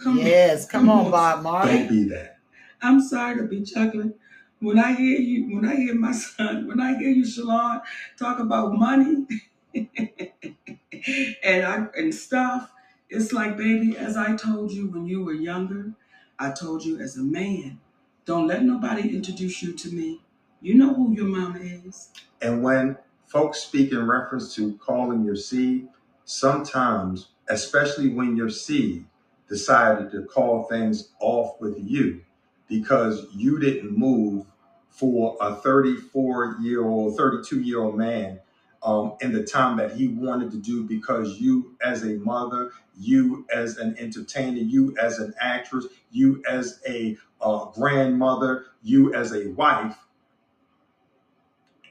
Come 0.03 0.19
Yes, 0.19 0.67
come 0.67 0.89
on, 0.91 1.11
Bob 1.11 1.43
Marley. 1.43 1.71
Don't 1.71 1.89
Marley. 1.89 1.89
be 2.05 2.09
that. 2.11 2.39
I'm 2.83 3.01
sorry 3.01 3.37
to 3.39 3.45
be 3.45 3.63
chuckling. 3.63 4.15
When 4.61 4.79
I 4.79 4.95
hear 4.95 5.19
you, 5.21 5.55
when 5.55 5.67
I 5.67 5.77
hear 5.77 5.95
my 5.95 6.13
son, 6.15 6.67
when 6.69 6.81
I 6.81 6.97
hear 6.99 7.11
you, 7.11 7.25
Shalon, 7.25 7.83
talk 8.19 8.39
about 8.41 8.75
money 8.75 9.27
and 11.45 11.67
I 11.67 11.87
and 11.97 12.15
stuff, 12.15 12.71
it's 13.17 13.33
like, 13.33 13.57
baby, 13.57 13.97
as 13.97 14.17
I 14.17 14.36
told 14.36 14.70
you 14.73 14.89
when 14.89 15.07
you 15.07 15.25
were 15.25 15.33
younger, 15.33 15.93
I 16.39 16.53
told 16.53 16.85
you 16.85 17.01
as 17.01 17.17
a 17.17 17.23
man, 17.23 17.81
don't 18.27 18.47
let 18.47 18.62
nobody 18.62 19.15
introduce 19.15 19.62
you 19.62 19.73
to 19.73 19.91
me. 19.91 20.20
You 20.61 20.75
know 20.75 20.93
who 20.95 21.12
your 21.15 21.27
mama 21.27 21.61
is. 21.61 22.11
And 22.43 22.62
when 22.62 22.99
folks 23.27 23.61
speak 23.61 23.93
in 23.93 24.07
reference 24.07 24.55
to 24.57 24.77
calling 24.77 25.25
your 25.25 25.36
seed, 25.36 25.89
sometimes, 26.25 27.28
especially 27.49 28.11
when 28.11 28.36
your 28.36 28.51
seed 28.51 29.07
decided 29.49 30.11
to 30.11 30.25
call 30.25 30.65
things 30.65 31.12
off 31.20 31.61
with 31.61 31.78
you 31.78 32.23
because 32.69 33.27
you 33.35 33.59
didn't 33.59 33.97
move 33.97 34.45
for 34.91 35.36
a 35.41 35.55
34 35.55 36.57
year 36.61 36.85
old, 36.85 37.17
32 37.17 37.61
year 37.61 37.81
old 37.81 37.97
man 37.97 38.41
um, 38.83 39.17
in 39.21 39.33
the 39.33 39.43
time 39.43 39.77
that 39.79 39.93
he 39.93 40.09
wanted 40.09 40.51
to 40.53 40.59
do 40.59 40.85
because 40.85 41.41
you, 41.41 41.77
as 41.85 42.05
a 42.05 42.15
mother, 42.15 42.73
you 42.99 43.47
as 43.53 43.77
an 43.79 43.97
entertainer, 43.99 44.59
you 44.59 44.97
as 45.01 45.19
an 45.19 45.35
actress, 45.41 45.87
you 46.11 46.43
as 46.49 46.81
a 46.89 47.17
uh, 47.41 47.67
grandmother, 47.67 48.67
you 48.83 49.15
as 49.15 49.33
a 49.33 49.49
wife, 49.51 49.97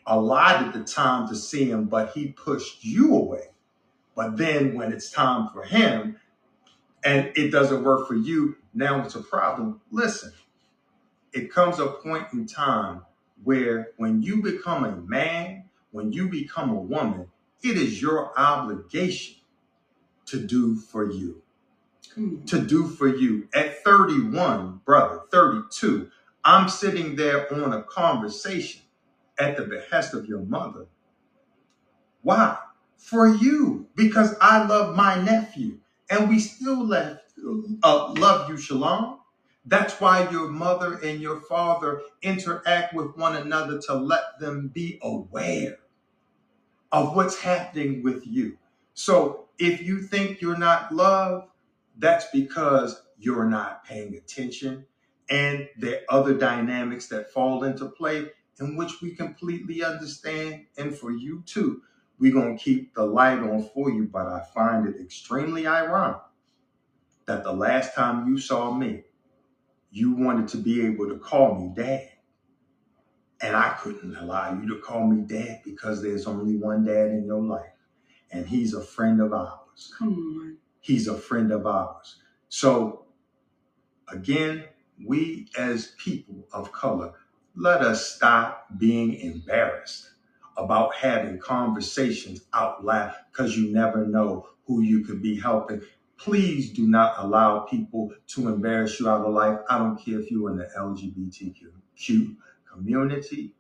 allotted 0.07 0.73
the 0.73 0.83
time 0.85 1.27
to 1.27 1.35
see 1.35 1.65
him, 1.65 1.85
but 1.85 2.11
he 2.13 2.27
pushed 2.27 2.83
you 2.83 3.15
away. 3.15 3.47
But 4.15 4.37
then 4.37 4.75
when 4.75 4.93
it's 4.93 5.11
time 5.11 5.49
for 5.49 5.63
him 5.63 6.17
and 7.03 7.31
it 7.35 7.51
doesn't 7.51 7.83
work 7.83 8.07
for 8.07 8.15
you, 8.15 8.55
now 8.73 9.03
it's 9.03 9.15
a 9.15 9.21
problem. 9.21 9.81
Listen, 9.91 10.31
it 11.33 11.51
comes 11.51 11.79
a 11.79 11.87
point 11.87 12.27
in 12.33 12.45
time 12.45 13.01
where 13.43 13.89
when 13.97 14.21
you 14.21 14.41
become 14.41 14.85
a 14.85 14.95
man, 14.97 15.54
when 15.95 16.13
you 16.13 16.29
become 16.29 16.71
a 16.71 16.75
woman, 16.81 17.29
it 17.63 17.77
is 17.77 18.01
your 18.01 18.37
obligation 18.39 19.37
to 20.27 20.45
do 20.45 20.75
for 20.75 21.11
you. 21.11 21.43
On. 22.17 22.45
To 22.47 22.61
do 22.61 22.87
for 22.87 23.07
you. 23.07 23.49
At 23.55 23.83
31, 23.83 24.81
brother, 24.85 25.21
32, 25.31 26.09
I'm 26.45 26.69
sitting 26.69 27.15
there 27.15 27.53
on 27.53 27.73
a 27.73 27.83
conversation 27.83 28.81
at 29.39 29.57
the 29.57 29.63
behest 29.65 30.13
of 30.13 30.27
your 30.27 30.41
mother. 30.41 30.87
Why? 32.23 32.57
For 32.97 33.27
you, 33.27 33.87
because 33.95 34.35
I 34.41 34.65
love 34.65 34.95
my 34.95 35.21
nephew, 35.21 35.79
and 36.09 36.29
we 36.29 36.39
still 36.39 36.85
left, 36.85 37.23
uh, 37.83 38.13
love 38.13 38.49
you, 38.49 38.55
Shalon. 38.55 39.19
That's 39.65 39.99
why 40.01 40.29
your 40.31 40.49
mother 40.49 40.99
and 41.03 41.21
your 41.21 41.41
father 41.41 42.01
interact 42.21 42.93
with 42.95 43.17
one 43.17 43.35
another 43.35 43.79
to 43.87 43.95
let 43.95 44.39
them 44.39 44.69
be 44.73 44.99
aware 45.03 45.77
of 46.91 47.15
what's 47.15 47.39
happening 47.39 48.03
with 48.03 48.25
you. 48.25 48.57
So 48.93 49.45
if 49.57 49.81
you 49.81 50.01
think 50.01 50.41
you're 50.41 50.57
not 50.57 50.93
loved, 50.93 51.47
that's 51.97 52.25
because 52.31 53.01
you're 53.17 53.45
not 53.49 53.85
paying 53.85 54.15
attention. 54.15 54.85
And 55.29 55.67
there 55.77 56.01
are 56.09 56.19
other 56.19 56.33
dynamics 56.33 57.07
that 57.07 57.31
fall 57.31 57.63
into 57.63 57.87
play 57.89 58.29
in 58.59 58.75
which 58.75 59.01
we 59.01 59.15
completely 59.15 59.83
understand. 59.83 60.65
And 60.77 60.95
for 60.95 61.11
you 61.11 61.43
too, 61.45 61.81
we're 62.19 62.33
going 62.33 62.57
to 62.57 62.63
keep 62.63 62.93
the 62.93 63.05
light 63.05 63.39
on 63.39 63.69
for 63.73 63.89
you. 63.89 64.05
But 64.05 64.27
I 64.27 64.43
find 64.53 64.87
it 64.87 65.01
extremely 65.01 65.67
ironic 65.67 66.21
that 67.25 67.43
the 67.43 67.53
last 67.53 67.95
time 67.95 68.27
you 68.27 68.37
saw 68.37 68.73
me, 68.73 69.03
you 69.91 70.13
wanted 70.13 70.47
to 70.49 70.57
be 70.57 70.85
able 70.85 71.07
to 71.09 71.17
call 71.17 71.55
me 71.55 71.71
dad. 71.75 72.09
And 73.41 73.55
I 73.55 73.77
couldn't 73.81 74.15
allow 74.15 74.53
you 74.53 74.67
to 74.69 74.81
call 74.81 75.07
me 75.07 75.23
dad 75.23 75.61
because 75.63 76.01
there's 76.01 76.25
only 76.25 76.55
one 76.57 76.85
dad 76.85 77.07
in 77.11 77.25
your 77.25 77.41
life. 77.41 77.71
And 78.31 78.47
he's 78.47 78.73
a 78.73 78.81
friend 78.81 79.21
of 79.21 79.33
ours. 79.33 79.93
Come 79.97 80.13
on. 80.13 80.57
He's 80.79 81.07
a 81.07 81.17
friend 81.17 81.51
of 81.51 81.65
ours. 81.65 82.21
So, 82.47 83.05
again, 84.07 84.65
we 85.03 85.47
as 85.57 85.93
people 85.97 86.47
of 86.53 86.71
color, 86.71 87.13
let 87.55 87.81
us 87.81 88.15
stop 88.15 88.67
being 88.77 89.15
embarrassed 89.15 90.09
about 90.57 90.95
having 90.95 91.37
conversations 91.39 92.41
out 92.53 92.85
loud 92.85 93.13
because 93.31 93.57
you 93.57 93.73
never 93.73 94.05
know 94.07 94.47
who 94.65 94.81
you 94.81 95.03
could 95.03 95.21
be 95.21 95.39
helping. 95.39 95.81
Please 96.17 96.71
do 96.71 96.87
not 96.87 97.15
allow 97.17 97.59
people 97.59 98.11
to 98.27 98.47
embarrass 98.47 98.99
you 98.99 99.09
out 99.09 99.25
of 99.25 99.33
life. 99.33 99.59
I 99.69 99.77
don't 99.77 99.97
care 99.97 100.19
if 100.19 100.31
you're 100.31 100.49
in 100.51 100.57
the 100.57 100.69
LGBTQ 100.77 102.35
community. 102.75 103.53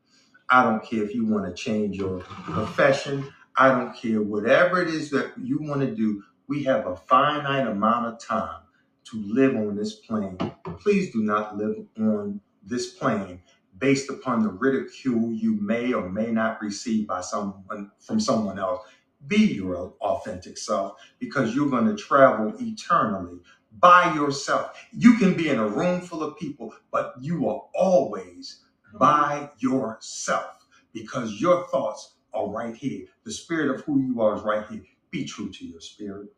I 0.49 0.63
don't 0.63 0.83
care 0.83 1.03
if 1.03 1.15
you 1.15 1.25
want 1.25 1.45
to 1.45 1.53
change 1.61 1.97
your 1.97 2.19
profession. 2.19 3.33
I 3.57 3.69
don't 3.69 3.95
care 3.95 4.21
whatever 4.21 4.81
it 4.81 4.89
is 4.89 5.09
that 5.11 5.33
you 5.41 5.61
want 5.61 5.81
to 5.81 5.95
do. 5.95 6.23
We 6.47 6.63
have 6.65 6.87
a 6.87 6.95
finite 6.95 7.67
amount 7.67 8.07
of 8.07 8.19
time 8.19 8.61
to 9.05 9.23
live 9.25 9.55
on 9.55 9.75
this 9.75 9.95
plane. 9.95 10.37
Please 10.81 11.11
do 11.13 11.23
not 11.23 11.57
live 11.57 11.77
on 11.99 12.41
this 12.63 12.93
plane 12.93 13.41
based 13.79 14.09
upon 14.09 14.43
the 14.43 14.49
ridicule 14.49 15.33
you 15.33 15.59
may 15.61 15.93
or 15.93 16.09
may 16.09 16.31
not 16.31 16.61
receive 16.61 17.07
by 17.07 17.21
someone 17.21 17.91
from 17.99 18.19
someone 18.19 18.59
else. 18.59 18.85
Be 19.27 19.53
your 19.55 19.93
authentic 20.01 20.57
self 20.57 20.93
because 21.19 21.55
you're 21.55 21.69
going 21.71 21.87
to 21.87 21.95
travel 21.97 22.53
eternally 22.59 23.39
by 23.79 24.13
yourself. 24.13 24.87
You 24.93 25.15
can 25.17 25.35
be 25.35 25.49
in 25.49 25.59
a 25.59 25.67
room 25.67 26.01
full 26.01 26.23
of 26.23 26.37
people, 26.37 26.73
but 26.91 27.15
you 27.19 27.49
are 27.49 27.63
always 27.75 28.64
by 28.97 29.49
yourself 29.59 30.67
because 30.93 31.41
your 31.41 31.67
thoughts 31.67 32.15
are 32.33 32.47
right 32.47 32.75
here. 32.75 33.05
The 33.23 33.31
spirit 33.31 33.73
of 33.73 33.81
who 33.85 33.99
you 33.99 34.21
are 34.21 34.35
is 34.35 34.41
right 34.43 34.65
here. 34.69 34.83
Be 35.11 35.25
true 35.25 35.51
to 35.51 35.65
your 35.65 35.79
spirit. 35.81 36.29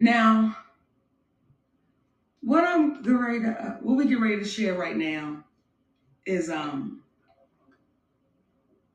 Now, 0.00 0.56
what 2.42 2.64
I'm 2.64 3.02
getting 3.02 3.18
ready 3.18 3.40
to, 3.40 3.50
uh, 3.50 3.76
what 3.80 3.96
we 3.96 4.06
get 4.06 4.20
ready 4.20 4.38
to 4.38 4.44
share 4.44 4.74
right 4.74 4.96
now 4.96 5.44
is 6.26 6.50
um. 6.50 7.02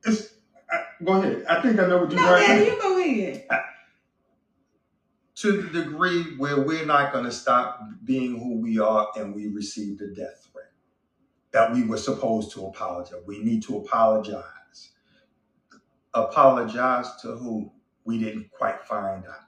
It's, 0.06 0.34
I, 0.72 0.80
go 1.04 1.14
ahead. 1.14 1.46
I 1.48 1.62
think 1.62 1.80
I 1.80 1.88
know 1.88 2.00
what 2.00 2.12
you're 2.12 2.22
No, 2.22 2.36
Daddy, 2.38 2.66
you 2.66 2.82
go 2.82 3.00
ahead. 3.00 3.46
to 5.36 5.62
the 5.64 5.84
degree 5.84 6.38
where 6.38 6.62
we're 6.62 6.86
not 6.86 7.12
going 7.12 7.26
to 7.26 7.32
stop 7.32 7.82
being 8.06 8.38
who 8.40 8.58
we 8.58 8.80
are 8.80 9.10
and 9.16 9.34
we 9.34 9.48
receive 9.48 9.98
the 9.98 10.08
death 10.08 10.50
that 11.52 11.74
we 11.74 11.84
were 11.84 11.98
supposed 11.98 12.52
to 12.54 12.66
apologize. 12.66 13.22
We 13.26 13.44
need 13.44 13.64
to 13.64 13.78
apologize. 13.78 14.92
Apologize 16.14 17.10
to 17.22 17.36
who 17.38 17.72
we 18.06 18.20
didn't 18.20 18.52
quite 18.52 18.84
find 18.84 19.26
out. 19.26 19.46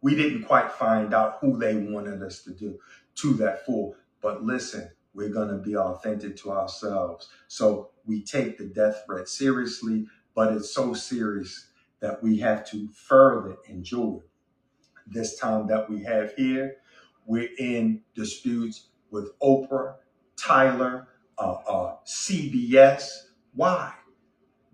We 0.00 0.14
didn't 0.16 0.44
quite 0.44 0.72
find 0.72 1.14
out 1.14 1.38
who 1.40 1.58
they 1.58 1.76
wanted 1.76 2.22
us 2.22 2.42
to 2.44 2.52
do 2.52 2.78
to 3.16 3.34
that 3.34 3.64
full. 3.66 3.96
But 4.20 4.44
listen, 4.44 4.90
we're 5.14 5.28
going 5.30 5.48
to 5.48 5.58
be 5.58 5.76
authentic 5.76 6.36
to 6.38 6.52
ourselves. 6.52 7.28
So 7.48 7.90
we 8.04 8.22
take 8.22 8.58
the 8.58 8.64
death 8.66 9.02
threat 9.06 9.28
seriously, 9.28 10.06
but 10.34 10.52
it's 10.52 10.74
so 10.74 10.94
serious 10.94 11.68
that 12.00 12.22
we 12.22 12.38
have 12.38 12.68
to 12.70 12.88
further 12.88 13.56
enjoy. 13.68 14.20
This 15.06 15.38
time 15.38 15.66
that 15.68 15.90
we 15.90 16.02
have 16.04 16.34
here, 16.36 16.76
we're 17.26 17.50
in 17.58 18.02
disputes 18.14 18.88
with 19.10 19.38
Oprah, 19.40 19.96
Tyler, 20.42 21.08
uh, 21.38 21.52
uh, 21.52 21.96
CBS. 22.04 23.04
Why? 23.54 23.92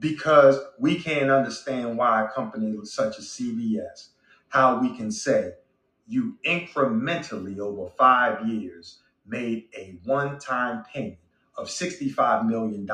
Because 0.00 0.58
we 0.78 1.00
can't 1.00 1.30
understand 1.30 1.98
why 1.98 2.24
a 2.24 2.28
company 2.28 2.76
such 2.84 3.18
as 3.18 3.26
CBS, 3.26 4.08
how 4.48 4.80
we 4.80 4.96
can 4.96 5.10
say 5.10 5.52
you 6.06 6.38
incrementally 6.46 7.58
over 7.58 7.90
five 7.98 8.48
years 8.48 9.00
made 9.26 9.68
a 9.76 9.98
one 10.04 10.38
time 10.38 10.84
payment 10.92 11.18
of 11.56 11.68
$65 11.68 12.46
million. 12.46 12.88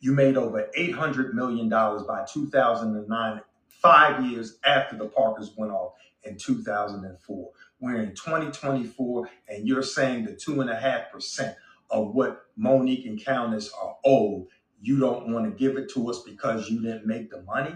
You 0.00 0.12
made 0.12 0.36
over 0.36 0.68
$800 0.76 1.34
million 1.34 1.68
by 1.68 2.24
2009, 2.32 3.40
five 3.68 4.24
years 4.24 4.58
after 4.64 4.96
the 4.96 5.06
Parkers 5.06 5.52
went 5.56 5.72
off 5.72 5.92
in 6.22 6.38
2004. 6.38 7.50
We're 7.80 8.02
in 8.02 8.14
2024, 8.14 9.28
and 9.48 9.68
you're 9.68 9.82
saying 9.82 10.24
the 10.24 10.32
2.5% 10.32 11.54
of 11.90 12.14
what 12.14 12.46
Monique 12.56 13.06
and 13.06 13.22
Countess 13.24 13.72
are 13.80 13.96
owed, 14.04 14.46
you 14.80 14.98
don't 14.98 15.28
want 15.32 15.46
to 15.46 15.50
give 15.52 15.76
it 15.76 15.90
to 15.94 16.10
us 16.10 16.22
because 16.22 16.68
you 16.68 16.82
didn't 16.82 17.06
make 17.06 17.30
the 17.30 17.42
money? 17.42 17.74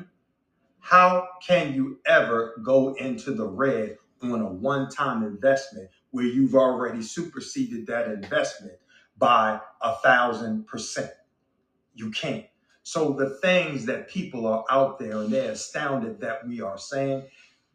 How 0.80 1.28
can 1.46 1.74
you 1.74 2.00
ever 2.06 2.56
go 2.64 2.94
into 2.94 3.32
the 3.32 3.46
red 3.46 3.98
on 4.22 4.40
a 4.40 4.52
one-time 4.52 5.22
investment 5.22 5.90
where 6.10 6.24
you've 6.24 6.54
already 6.54 7.02
superseded 7.02 7.86
that 7.86 8.08
investment 8.08 8.74
by 9.18 9.60
a 9.82 9.96
thousand 9.96 10.66
percent? 10.66 11.10
You 11.94 12.10
can't. 12.10 12.46
So 12.82 13.12
the 13.12 13.38
things 13.40 13.86
that 13.86 14.08
people 14.08 14.46
are 14.46 14.64
out 14.70 14.98
there 14.98 15.18
and 15.18 15.30
they're 15.32 15.52
astounded 15.52 16.20
that 16.20 16.46
we 16.46 16.60
are 16.60 16.78
saying, 16.78 17.24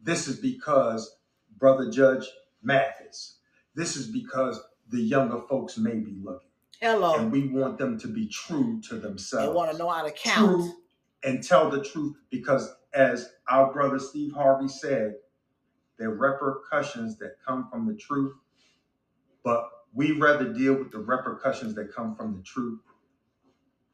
this 0.00 0.26
is 0.26 0.38
because 0.38 1.16
Brother 1.58 1.90
Judge 1.90 2.26
Mathis, 2.62 3.38
this 3.74 3.96
is 3.96 4.08
because 4.08 4.60
the 4.90 5.00
younger 5.00 5.40
folks 5.48 5.78
may 5.78 5.94
be 5.94 6.16
looking. 6.22 6.48
Hello. 6.80 7.14
And 7.16 7.32
we 7.32 7.48
want 7.48 7.78
them 7.78 7.98
to 8.00 8.08
be 8.08 8.28
true 8.28 8.80
to 8.88 8.98
themselves. 8.98 9.48
They 9.48 9.52
want 9.54 9.72
to 9.72 9.78
know 9.78 9.88
how 9.88 10.02
to 10.02 10.10
count. 10.10 10.46
True 10.46 10.74
and 11.24 11.42
tell 11.42 11.70
the 11.70 11.82
truth 11.82 12.16
because 12.30 12.72
as 12.92 13.32
our 13.48 13.72
brother 13.72 13.98
Steve 13.98 14.32
Harvey 14.34 14.68
said, 14.68 15.14
there 15.98 16.10
are 16.10 16.14
repercussions 16.14 17.18
that 17.18 17.36
come 17.44 17.68
from 17.70 17.86
the 17.86 17.94
truth, 17.94 18.34
but 19.42 19.68
we 19.92 20.12
rather 20.12 20.52
deal 20.52 20.74
with 20.74 20.90
the 20.92 20.98
repercussions 20.98 21.74
that 21.74 21.94
come 21.94 22.14
from 22.14 22.36
the 22.36 22.42
truth 22.42 22.80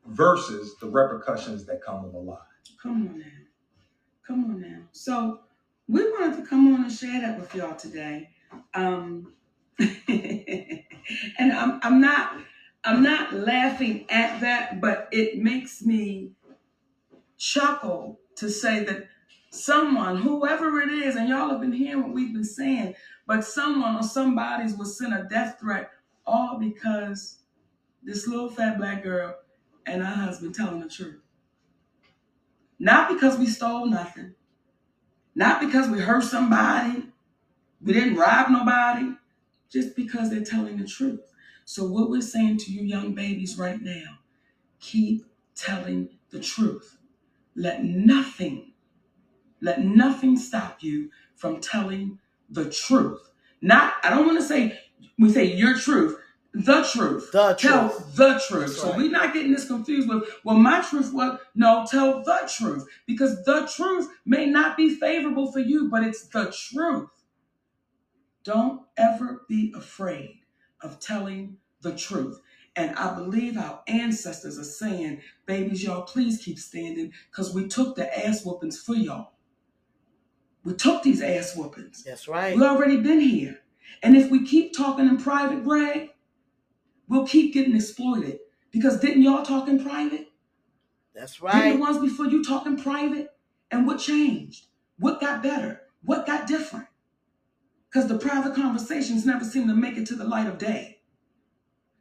versus 0.07 0.77
the 0.81 0.86
repercussions 0.89 1.65
that 1.67 1.83
come 1.83 2.02
with 2.05 2.15
a 2.15 2.19
lie. 2.19 2.39
Come 2.83 3.09
on 3.09 3.19
now. 3.19 3.25
Come 4.27 4.44
on 4.47 4.60
now. 4.60 4.78
So 4.93 5.41
we 5.89 6.02
wanted 6.12 6.36
to 6.43 6.47
come 6.49 6.75
on 6.75 6.85
and 6.85 6.93
share 6.93 7.20
that 7.20 7.39
with 7.39 7.55
y'all 7.55 7.77
today. 7.77 8.31
Um, 8.75 9.35
and 11.39 11.52
I'm 11.52 11.81
I'm 11.83 12.00
not 12.00 12.33
I'm 12.84 13.02
not 13.02 13.34
laughing 13.34 14.07
at 14.10 14.41
that, 14.41 14.81
but 14.81 15.09
it 15.12 15.39
makes 15.39 15.83
me 15.83 16.33
chuckle 17.39 18.20
to 18.36 18.50
say 18.50 18.84
that 18.84 19.09
someone, 19.50 20.18
whoever 20.18 20.81
it 20.81 20.91
is, 20.91 21.17
and 21.17 21.28
y'all 21.28 21.50
have 21.50 21.60
been 21.60 21.73
hearing 21.73 22.02
what 22.02 22.12
we've 22.12 22.33
been 22.33 22.44
saying, 22.44 22.94
but 23.26 23.44
someone 23.44 23.97
or 23.97 24.02
somebody's 24.02 24.76
was 24.76 24.99
sent 24.99 25.15
a 25.15 25.26
death 25.28 25.59
threat 25.60 25.91
all 26.26 26.59
because 26.59 27.39
this 28.02 28.26
little 28.26 28.50
fat 28.50 28.78
black 28.78 29.02
girl 29.02 29.36
and 29.86 30.02
her 30.02 30.15
husband 30.15 30.55
telling 30.55 30.81
the 30.81 30.89
truth. 30.89 31.20
Not 32.78 33.10
because 33.10 33.39
we 33.39 33.47
stole 33.47 33.86
nothing, 33.86 34.34
not 35.34 35.60
because 35.60 35.89
we 35.89 36.00
hurt 36.00 36.25
somebody, 36.25 37.05
we 37.83 37.92
didn't 37.92 38.17
rob 38.17 38.50
nobody, 38.50 39.12
just 39.73 39.97
because 39.97 40.31
they're 40.31 40.44
telling 40.44 40.78
the 40.78 40.86
truth. 40.86 41.20
So, 41.65 41.86
what 41.86 42.10
we're 42.10 42.23
saying 42.23 42.58
to 42.58 42.73
you 42.73 42.82
young 42.82 43.15
babies 43.15 43.58
right 43.58 43.81
now, 43.81 44.18
keep 44.81 45.26
telling 45.57 46.10
the 46.31 46.40
truth. 46.40 46.99
Let 47.57 47.84
nothing, 47.84 48.73
let 49.60 49.84
nothing 49.84 50.36
stop 50.39 50.78
you 50.82 51.10
from 51.36 51.60
telling 51.60 52.18
the 52.50 52.70
truth. 52.70 53.20
Not, 53.62 53.94
I 54.05 54.10
don't 54.10 54.26
want 54.26 54.39
to 54.40 54.44
say, 54.47 54.78
we 55.18 55.31
say 55.31 55.44
your 55.44 55.76
truth, 55.76 56.18
the 56.55 56.89
truth. 56.92 57.31
The 57.32 57.55
Tell 57.55 57.90
truth. 57.90 58.16
the 58.16 58.42
truth. 58.49 58.60
That's 58.68 58.76
So 58.78 58.89
right. 58.90 58.97
we're 58.99 59.10
not 59.10 59.34
getting 59.34 59.52
this 59.52 59.66
confused 59.66 60.08
with, 60.08 60.24
well, 60.44 60.57
my 60.57 60.82
truth 60.82 61.12
was, 61.15 61.39
no, 61.55 61.86
tell 61.90 62.23
the 62.24 62.50
truth. 62.57 62.86
Because 63.07 63.44
the 63.44 63.70
truth 63.74 64.08
may 64.26 64.47
not 64.47 64.76
be 64.76 64.94
favorable 64.97 65.52
for 65.52 65.60
you, 65.60 65.90
but 65.90 66.05
it's 66.05 66.26
the 66.28 66.55
truth. 66.73 67.10
Don't 68.44 68.83
ever 68.97 69.43
be 69.49 69.73
afraid 69.77 70.41
of 70.83 70.99
telling 71.01 71.57
the 71.83 71.94
truth. 71.97 72.41
And 72.77 72.94
I 72.97 73.15
believe 73.15 73.59
our 73.59 73.83
ancestors 73.89 74.59
are 74.59 74.65
saying, 74.65 75.20
babies, 75.47 75.83
y'all, 75.83 76.02
please 76.02 76.43
keep 76.43 76.59
standing 76.59 77.12
because 77.31 77.55
we 77.55 77.69
took 77.69 77.97
the 77.97 78.27
ass 78.27 78.44
whoopings 78.44 78.81
for 78.81 78.94
y'all. 78.94 79.33
We 80.65 80.75
took 80.75 81.02
these 81.02 81.23
ass 81.23 81.57
whoopings. 81.57 82.05
That's 82.05 82.28
right. 82.28 82.57
We 82.57 82.62
already 82.62 82.99
been 82.99 83.20
here. 83.20 83.60
And 84.02 84.17
if 84.17 84.31
we 84.31 84.47
keep 84.47 84.77
talking 84.77 85.09
in 85.09 85.17
private, 85.19 85.65
Greg, 85.65 86.10
we'll 87.09 87.27
keep 87.27 87.55
getting 87.55 87.75
exploited. 87.75 88.39
Because 88.70 89.01
didn't 89.01 89.23
y'all 89.23 89.43
talk 89.43 89.69
in 89.69 89.83
private? 89.83 90.28
That's 91.15 91.39
Didn't 91.41 91.52
right. 91.52 91.73
the 91.75 91.81
ones 91.81 91.99
before 91.99 92.27
you 92.27 92.44
talk 92.44 92.67
in 92.67 92.81
private? 92.81 93.28
And 93.70 93.86
what 93.86 93.99
changed? 93.99 94.67
What 94.99 95.20
got 95.20 95.43
better? 95.43 95.83
What 96.02 96.27
got 96.27 96.47
different? 96.47 96.86
Because 97.91 98.09
the 98.09 98.19
private 98.19 98.55
conversations 98.55 99.27
never 99.27 99.44
seem 99.44 99.67
to 99.69 99.75
make 99.75 99.97
it 99.97 100.07
to 100.09 100.15
the 100.17 100.25
light 100.25 100.47
of 100.47 100.59
day. 100.59 100.99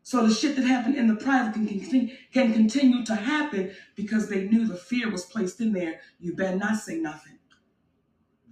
So 0.03 0.25
the 0.25 0.33
shit 0.33 0.55
that 0.55 0.65
happened 0.65 0.95
in 0.95 1.07
the 1.07 1.15
private 1.15 1.53
can 1.53 1.67
continue, 1.67 2.15
can 2.33 2.53
continue 2.53 3.05
to 3.05 3.15
happen 3.15 3.71
because 3.95 4.29
they 4.29 4.43
knew 4.45 4.67
the 4.67 4.75
fear 4.75 5.09
was 5.11 5.25
placed 5.25 5.61
in 5.61 5.73
there. 5.73 5.99
You 6.19 6.35
better 6.35 6.57
not 6.57 6.77
say 6.77 6.97
nothing. 6.97 7.37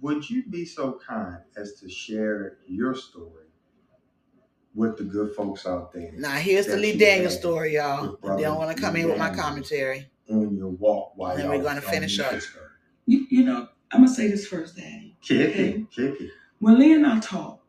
Would 0.00 0.28
you 0.30 0.44
be 0.48 0.64
so 0.64 1.00
kind 1.06 1.38
as 1.56 1.74
to 1.80 1.88
share 1.88 2.58
your 2.68 2.94
story 2.94 3.46
with 4.74 4.96
the 4.96 5.04
good 5.04 5.34
folks 5.34 5.66
out 5.66 5.92
there 5.92 6.12
Now 6.16 6.32
here's 6.36 6.66
the 6.66 6.76
Lee 6.76 6.92
you 6.92 6.98
Daniels 6.98 7.36
story, 7.36 7.74
y'all. 7.74 8.02
with 8.02 8.10
And 8.22 8.38
then 8.38 8.46
I 8.46 8.54
Brother 8.54 8.58
want 8.58 8.76
to 8.76 8.82
come 8.82 8.94
Lee 8.94 9.02
in 9.02 9.08
with 9.08 9.18
my 9.18 9.34
commentary. 9.34 10.08
on 10.30 10.56
your 10.56 10.68
walk 10.70 11.12
while 11.16 11.32
And 11.32 11.40
then 11.40 11.50
y'all 11.50 11.58
we're 11.58 11.64
gonna 11.64 11.80
finish 11.80 12.20
up. 12.20 12.34
You, 13.06 13.26
you 13.30 13.44
know, 13.44 13.68
I'm 13.90 14.00
going 14.04 14.08
to 14.08 14.14
say 14.14 14.28
this 14.28 14.46
first, 14.46 14.76
Daddy. 14.76 15.16
Kick 15.22 15.50
Okay. 15.50 15.68
it, 15.70 15.90
kick 15.90 16.20
it. 16.20 16.30
When 16.60 16.78
Lee 16.78 16.92
and 16.94 17.06
I 17.06 17.20
talk, 17.20 17.60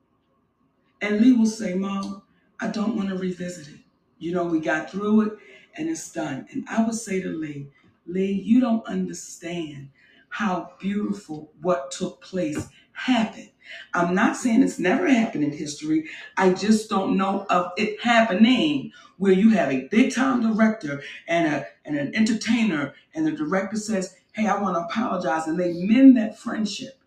and 1.02 1.22
Lee 1.22 1.34
will 1.34 1.46
say, 1.46 1.76
Mom, 1.76 2.24
I 2.60 2.68
don't 2.68 2.96
want 2.96 3.10
to 3.10 3.16
revisit 3.18 3.68
it. 3.68 3.82
You 4.18 4.34
know, 4.34 4.46
we 4.46 4.60
got 4.60 4.92
through 4.92 5.22
it 5.22 5.34
and 5.78 5.90
it's 5.90 6.12
done. 6.12 6.48
And 6.52 6.66
I 6.70 6.84
would 6.84 6.96
say 6.96 7.22
to 7.22 7.30
Lee, 7.30 7.70
Lee, 8.06 8.32
you 8.32 8.60
don't 8.60 8.86
understand 8.88 9.90
how 10.30 10.74
beautiful 10.80 11.52
what 11.62 11.92
took 11.92 12.22
place 12.22 12.68
happened. 12.94 13.52
I'm 13.94 14.16
not 14.16 14.36
saying 14.36 14.64
it's 14.64 14.80
never 14.80 15.08
happened 15.08 15.44
in 15.44 15.52
history. 15.52 16.06
I 16.38 16.54
just 16.54 16.90
don't 16.90 17.18
know 17.18 17.46
of 17.50 17.72
it 17.78 18.02
happening 18.02 18.92
where 19.18 19.32
you 19.34 19.52
have 19.52 19.72
a 19.72 19.88
big 19.90 20.14
time 20.14 20.42
director 20.42 21.04
and 21.28 21.54
a 21.54 21.68
and 21.86 21.98
an 21.98 22.16
entertainer, 22.16 22.94
and 23.14 23.28
the 23.28 23.32
director 23.32 23.78
says, 23.78 24.16
Hey, 24.34 24.48
I 24.48 24.60
want 24.62 24.76
to 24.76 24.82
apologize, 24.82 25.48
and 25.48 25.60
they 25.60 25.74
mend 25.74 26.18
that 26.18 26.40
friendship. 26.40 26.99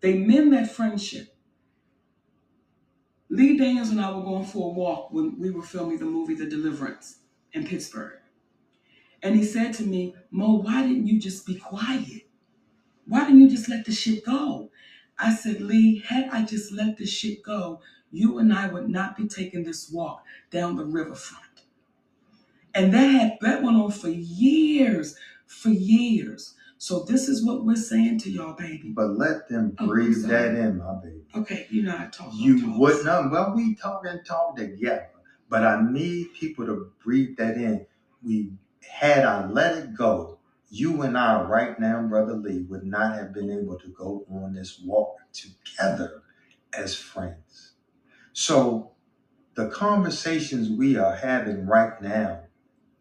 They 0.00 0.18
mend 0.18 0.52
that 0.52 0.70
friendship. 0.70 1.34
Lee 3.30 3.58
Daniels 3.58 3.90
and 3.90 4.00
I 4.00 4.10
were 4.10 4.22
going 4.22 4.46
for 4.46 4.70
a 4.70 4.72
walk 4.72 5.12
when 5.12 5.38
we 5.38 5.50
were 5.50 5.62
filming 5.62 5.98
the 5.98 6.06
movie 6.06 6.34
The 6.34 6.46
Deliverance 6.46 7.20
in 7.52 7.66
Pittsburgh. 7.66 8.18
And 9.22 9.34
he 9.36 9.44
said 9.44 9.74
to 9.74 9.82
me, 9.82 10.14
Mo, 10.30 10.54
why 10.54 10.82
didn't 10.82 11.06
you 11.06 11.20
just 11.20 11.44
be 11.44 11.56
quiet? 11.56 12.28
Why 13.06 13.24
didn't 13.24 13.40
you 13.40 13.50
just 13.50 13.68
let 13.68 13.84
the 13.84 13.92
shit 13.92 14.24
go? 14.24 14.70
I 15.18 15.34
said, 15.34 15.60
Lee, 15.60 16.00
had 16.06 16.28
I 16.30 16.44
just 16.44 16.72
let 16.72 16.96
this 16.96 17.10
shit 17.10 17.42
go, 17.42 17.80
you 18.10 18.38
and 18.38 18.52
I 18.52 18.68
would 18.68 18.88
not 18.88 19.16
be 19.16 19.26
taking 19.26 19.64
this 19.64 19.90
walk 19.90 20.24
down 20.50 20.76
the 20.76 20.84
riverfront. 20.84 21.62
And 22.74 22.94
that 22.94 23.06
had 23.08 23.38
that 23.40 23.62
went 23.62 23.76
on 23.76 23.90
for 23.90 24.08
years, 24.08 25.16
for 25.46 25.70
years. 25.70 26.54
So 26.78 27.00
this 27.04 27.28
is 27.28 27.44
what 27.44 27.64
we're 27.64 27.76
saying 27.76 28.20
to 28.20 28.30
y'all, 28.30 28.54
baby. 28.54 28.90
But 28.90 29.18
let 29.18 29.48
them 29.48 29.74
Oh, 29.78 29.86
breathe 29.88 30.22
that 30.26 30.54
in, 30.54 30.78
my 30.78 30.94
baby. 31.02 31.22
Okay, 31.34 31.66
you 31.70 31.82
know 31.82 31.96
I 31.98 32.06
talk. 32.06 32.32
You 32.34 32.72
would 32.78 33.04
not. 33.04 33.32
Well, 33.32 33.52
we 33.54 33.74
talk 33.74 34.04
and 34.06 34.24
talk 34.24 34.56
together, 34.56 35.10
but 35.48 35.64
I 35.64 35.82
need 35.82 36.34
people 36.34 36.66
to 36.66 36.92
breathe 37.04 37.36
that 37.38 37.56
in. 37.56 37.86
We 38.22 38.52
had 38.88 39.24
I 39.24 39.46
let 39.48 39.76
it 39.76 39.94
go, 39.94 40.38
you 40.70 41.02
and 41.02 41.18
I 41.18 41.42
right 41.42 41.78
now, 41.80 42.00
brother 42.02 42.34
Lee, 42.34 42.62
would 42.68 42.84
not 42.84 43.16
have 43.16 43.32
been 43.34 43.50
able 43.50 43.78
to 43.80 43.88
go 43.88 44.24
on 44.30 44.54
this 44.54 44.80
walk 44.84 45.16
together 45.32 46.22
as 46.72 46.94
friends. 46.94 47.72
So 48.32 48.92
the 49.54 49.68
conversations 49.68 50.70
we 50.70 50.96
are 50.96 51.16
having 51.16 51.66
right 51.66 52.00
now, 52.02 52.42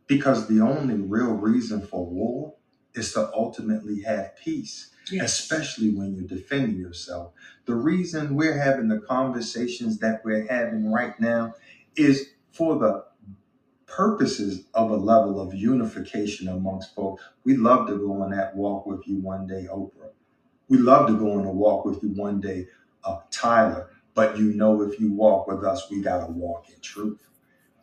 because 0.07 0.47
the 0.47 0.61
only 0.61 0.95
real 0.95 1.33
reason 1.33 1.81
for 1.85 2.05
war 2.05 2.55
is 2.97 3.13
to 3.13 3.31
ultimately 3.33 4.01
have 4.01 4.35
peace, 4.35 4.89
Yes. 5.11 5.39
especially 5.39 5.91
when 5.91 6.13
you're 6.15 6.27
defending 6.27 6.77
yourself. 6.79 7.31
The 7.65 7.75
reason 7.75 8.35
we're 8.35 8.57
having 8.59 8.87
the 8.89 8.99
conversations 8.99 9.99
that 9.99 10.23
we're 10.25 10.47
having 10.47 10.91
right 10.91 11.17
now 11.19 11.53
is 11.95 12.31
for 12.51 12.77
the 12.77 13.05
purposes 13.85 14.65
of 14.73 14.91
a 14.91 14.95
level 14.95 15.39
of 15.39 15.53
unification 15.53 16.47
amongst 16.49 16.93
folks. 16.93 17.23
We 17.45 17.55
love 17.55 17.87
to 17.87 17.97
go 17.97 18.21
on 18.21 18.31
that 18.31 18.55
walk 18.55 18.85
with 18.85 19.07
you 19.07 19.17
one 19.17 19.47
day, 19.47 19.67
Oprah. 19.71 20.11
We 20.67 20.77
love 20.77 21.07
to 21.07 21.17
go 21.17 21.33
on 21.33 21.45
a 21.45 21.51
walk 21.51 21.85
with 21.85 22.03
you 22.03 22.09
one 22.09 22.41
day, 22.41 22.67
uh, 23.03 23.19
Tyler. 23.31 23.89
But 24.13 24.37
you 24.37 24.53
know, 24.53 24.81
if 24.81 24.99
you 24.99 25.13
walk 25.13 25.47
with 25.47 25.63
us, 25.63 25.89
we 25.89 26.01
got 26.01 26.25
to 26.25 26.31
walk 26.31 26.69
in 26.69 26.79
truth. 26.81 27.27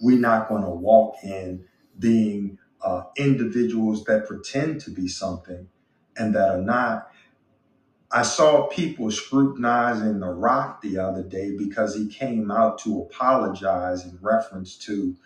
We're 0.00 0.18
not 0.18 0.48
going 0.48 0.62
to 0.62 0.70
walk 0.70 1.16
in 1.22 1.64
being 1.98 2.58
uh, 2.84 3.04
individuals 3.16 4.04
that 4.04 4.26
pretend 4.28 4.80
to 4.82 4.90
be 4.92 5.08
something 5.08 5.68
and 6.16 6.34
that 6.34 6.50
are 6.50 6.62
not. 6.62 7.10
I 8.12 8.22
saw 8.22 8.68
people 8.68 9.10
scrutinizing 9.10 10.20
The 10.20 10.28
Rock 10.28 10.82
the 10.82 10.98
other 10.98 11.22
day 11.22 11.56
because 11.56 11.96
he 11.96 12.08
came 12.08 12.50
out 12.50 12.78
to 12.80 13.02
apologize 13.02 14.04
in 14.04 14.18
reference 14.22 14.76
to 14.78 15.16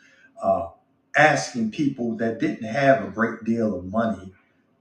uh, 0.42 0.68
asking 1.16 1.72
people 1.72 2.16
that 2.16 2.40
didn't 2.40 2.68
have 2.68 3.04
a 3.04 3.10
great 3.10 3.44
deal 3.44 3.76
of 3.78 3.84
money 3.86 4.32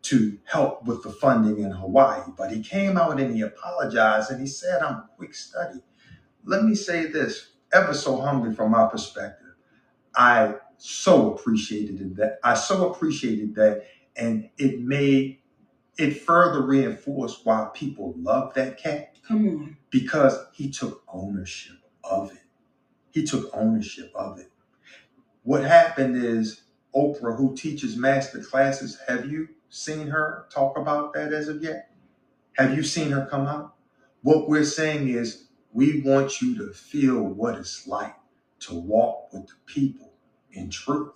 to 0.03 0.39
help 0.45 0.85
with 0.85 1.03
the 1.03 1.11
funding 1.11 1.59
in 1.63 1.71
Hawaii. 1.71 2.23
But 2.37 2.51
he 2.51 2.63
came 2.63 2.97
out 2.97 3.19
and 3.19 3.35
he 3.35 3.41
apologized 3.41 4.31
and 4.31 4.41
he 4.41 4.47
said, 4.47 4.81
I'm 4.81 4.95
a 4.95 5.09
quick 5.17 5.35
study. 5.35 5.81
Let 6.45 6.63
me 6.63 6.75
say 6.75 7.07
this 7.07 7.51
ever 7.73 7.93
so 7.93 8.17
humbly 8.21 8.53
from 8.55 8.71
my 8.71 8.87
perspective. 8.87 9.55
I 10.15 10.55
so 10.77 11.33
appreciated 11.33 12.15
that. 12.17 12.39
I 12.43 12.55
so 12.55 12.91
appreciated 12.91 13.55
that. 13.55 13.85
And 14.15 14.49
it 14.57 14.81
made 14.81 15.39
it 15.97 16.21
further 16.21 16.63
reinforced 16.63 17.45
why 17.45 17.69
people 17.73 18.13
love 18.17 18.53
that 18.55 18.77
cat 18.79 19.15
Come 19.27 19.47
on. 19.49 19.77
because 19.91 20.37
he 20.53 20.71
took 20.71 21.03
ownership 21.13 21.77
of 22.03 22.31
it. 22.31 22.39
He 23.11 23.23
took 23.23 23.49
ownership 23.55 24.11
of 24.15 24.39
it. 24.39 24.51
What 25.43 25.63
happened 25.63 26.17
is 26.17 26.63
Oprah, 26.95 27.37
who 27.37 27.55
teaches 27.55 27.97
master 27.97 28.39
classes, 28.41 28.99
have 29.07 29.27
you 29.29 29.49
seen 29.69 30.07
her 30.07 30.47
talk 30.51 30.77
about 30.77 31.13
that 31.13 31.33
as 31.33 31.47
of 31.49 31.63
yet? 31.63 31.91
Have 32.57 32.75
you 32.75 32.83
seen 32.83 33.11
her 33.11 33.27
come 33.29 33.47
out? 33.47 33.75
What 34.23 34.49
we're 34.49 34.65
saying 34.65 35.09
is 35.09 35.47
we 35.73 36.01
want 36.01 36.41
you 36.41 36.57
to 36.59 36.73
feel 36.73 37.21
what 37.23 37.55
it's 37.57 37.87
like 37.87 38.15
to 38.61 38.75
walk 38.75 39.33
with 39.33 39.47
the 39.47 39.53
people 39.65 40.06
in 40.57 40.69
truth, 40.69 41.11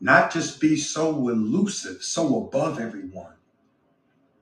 not 0.00 0.32
just 0.32 0.60
be 0.60 0.76
so 0.76 1.28
elusive, 1.28 2.02
so 2.02 2.44
above 2.44 2.80
everyone 2.80 3.34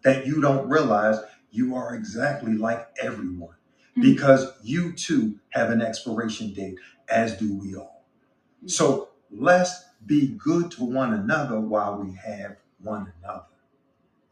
that 0.03 0.27
you 0.27 0.41
don't 0.41 0.69
realize 0.69 1.19
you 1.51 1.75
are 1.75 1.95
exactly 1.95 2.55
like 2.55 2.89
everyone 3.01 3.57
mm-hmm. 3.91 4.03
because 4.03 4.53
you 4.63 4.93
too 4.93 5.39
have 5.51 5.71
an 5.71 5.83
expiration 5.83 6.53
date, 6.53 6.79
as 7.09 7.37
do 7.37 7.55
we 7.55 7.77
all. 7.77 8.05
Mm-hmm. 8.59 8.69
So 8.69 9.11
let's 9.31 9.85
be 10.07 10.29
good 10.29 10.71
to 10.73 10.85
one 10.85 11.13
another 11.13 11.61
while 11.61 11.99
we 11.99 12.15
have 12.15 12.57
one 12.79 13.13
another. 13.23 13.45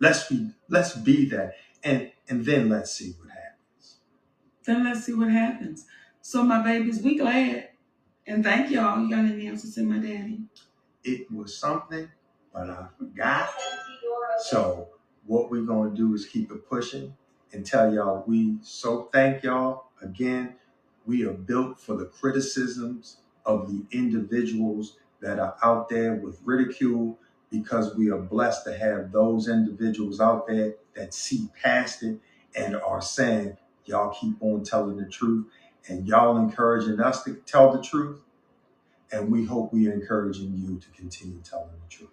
Let's 0.00 0.28
be 0.28 0.50
let's 0.68 0.94
be 0.94 1.28
that, 1.30 1.54
and 1.82 2.10
and 2.28 2.44
then 2.44 2.68
let's 2.68 2.92
see 2.92 3.14
what 3.18 3.30
happens. 3.30 3.96
Then 4.64 4.84
let's 4.84 5.04
see 5.04 5.12
what 5.12 5.30
happens. 5.30 5.86
So 6.22 6.42
my 6.42 6.62
babies, 6.62 7.02
we 7.02 7.18
glad. 7.18 7.70
And 8.28 8.44
thank 8.44 8.70
y'all. 8.70 9.02
You 9.02 9.10
got 9.10 9.24
any 9.24 9.46
answers 9.46 9.74
to 9.76 9.82
my 9.82 9.98
daddy? 9.98 10.42
It 11.02 11.30
was 11.32 11.56
something, 11.56 12.10
but 12.52 12.68
I 12.68 12.88
forgot. 12.98 13.48
So 14.42 14.90
what 15.26 15.50
we're 15.50 15.64
gonna 15.64 15.94
do 15.96 16.12
is 16.12 16.26
keep 16.26 16.52
it 16.52 16.68
pushing 16.68 17.16
and 17.52 17.64
tell 17.64 17.92
y'all 17.92 18.24
we 18.26 18.58
so 18.60 19.08
thank 19.14 19.44
y'all 19.44 19.86
again. 20.02 20.56
We 21.06 21.24
are 21.26 21.32
built 21.32 21.80
for 21.80 21.96
the 21.96 22.04
criticisms 22.04 23.18
of 23.46 23.70
the 23.70 23.86
individuals 23.96 24.98
that 25.20 25.38
are 25.38 25.56
out 25.62 25.88
there 25.88 26.16
with 26.16 26.42
ridicule 26.44 27.18
because 27.50 27.96
we 27.96 28.10
are 28.10 28.18
blessed 28.20 28.64
to 28.66 28.76
have 28.76 29.10
those 29.10 29.48
individuals 29.48 30.20
out 30.20 30.46
there 30.46 30.74
that 30.94 31.14
see 31.14 31.48
past 31.62 32.02
it 32.02 32.20
and 32.54 32.76
are 32.76 33.00
saying, 33.00 33.56
y'all 33.86 34.12
keep 34.12 34.36
on 34.42 34.62
telling 34.64 34.98
the 34.98 35.06
truth 35.06 35.46
and 35.88 36.06
y'all 36.06 36.36
encouraging 36.36 37.00
us 37.00 37.24
to 37.24 37.34
tell 37.46 37.72
the 37.72 37.82
truth. 37.82 38.20
And 39.10 39.32
we 39.32 39.44
hope 39.44 39.72
we 39.72 39.88
are 39.88 39.92
encouraging 39.92 40.54
you 40.54 40.78
to 40.78 40.88
continue 40.90 41.40
telling 41.42 41.70
the 41.82 41.88
truth. 41.88 42.10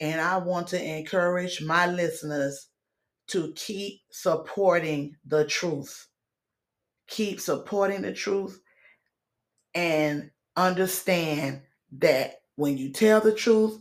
And 0.00 0.20
I 0.20 0.38
want 0.38 0.68
to 0.68 0.82
encourage 0.82 1.62
my 1.62 1.86
listeners 1.86 2.68
to 3.28 3.52
keep 3.54 4.00
supporting 4.10 5.16
the 5.26 5.44
truth. 5.44 6.08
Keep 7.08 7.40
supporting 7.40 8.02
the 8.02 8.12
truth 8.12 8.60
and 9.74 10.30
understand 10.56 11.62
that 11.98 12.40
when 12.56 12.78
you 12.78 12.90
tell 12.90 13.20
the 13.20 13.32
truth, 13.32 13.78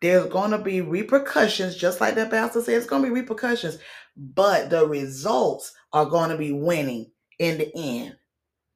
there's 0.00 0.28
going 0.28 0.50
to 0.50 0.58
be 0.58 0.80
repercussions, 0.80 1.76
just 1.76 2.00
like 2.00 2.16
that 2.16 2.30
pastor 2.30 2.60
said, 2.60 2.74
it's 2.74 2.86
going 2.86 3.02
to 3.02 3.08
be 3.08 3.14
repercussions, 3.14 3.78
but 4.16 4.68
the 4.68 4.86
results 4.86 5.72
are 5.92 6.06
going 6.06 6.30
to 6.30 6.36
be 6.36 6.52
winning 6.52 7.10
in 7.38 7.58
the 7.58 7.72
end. 7.76 8.16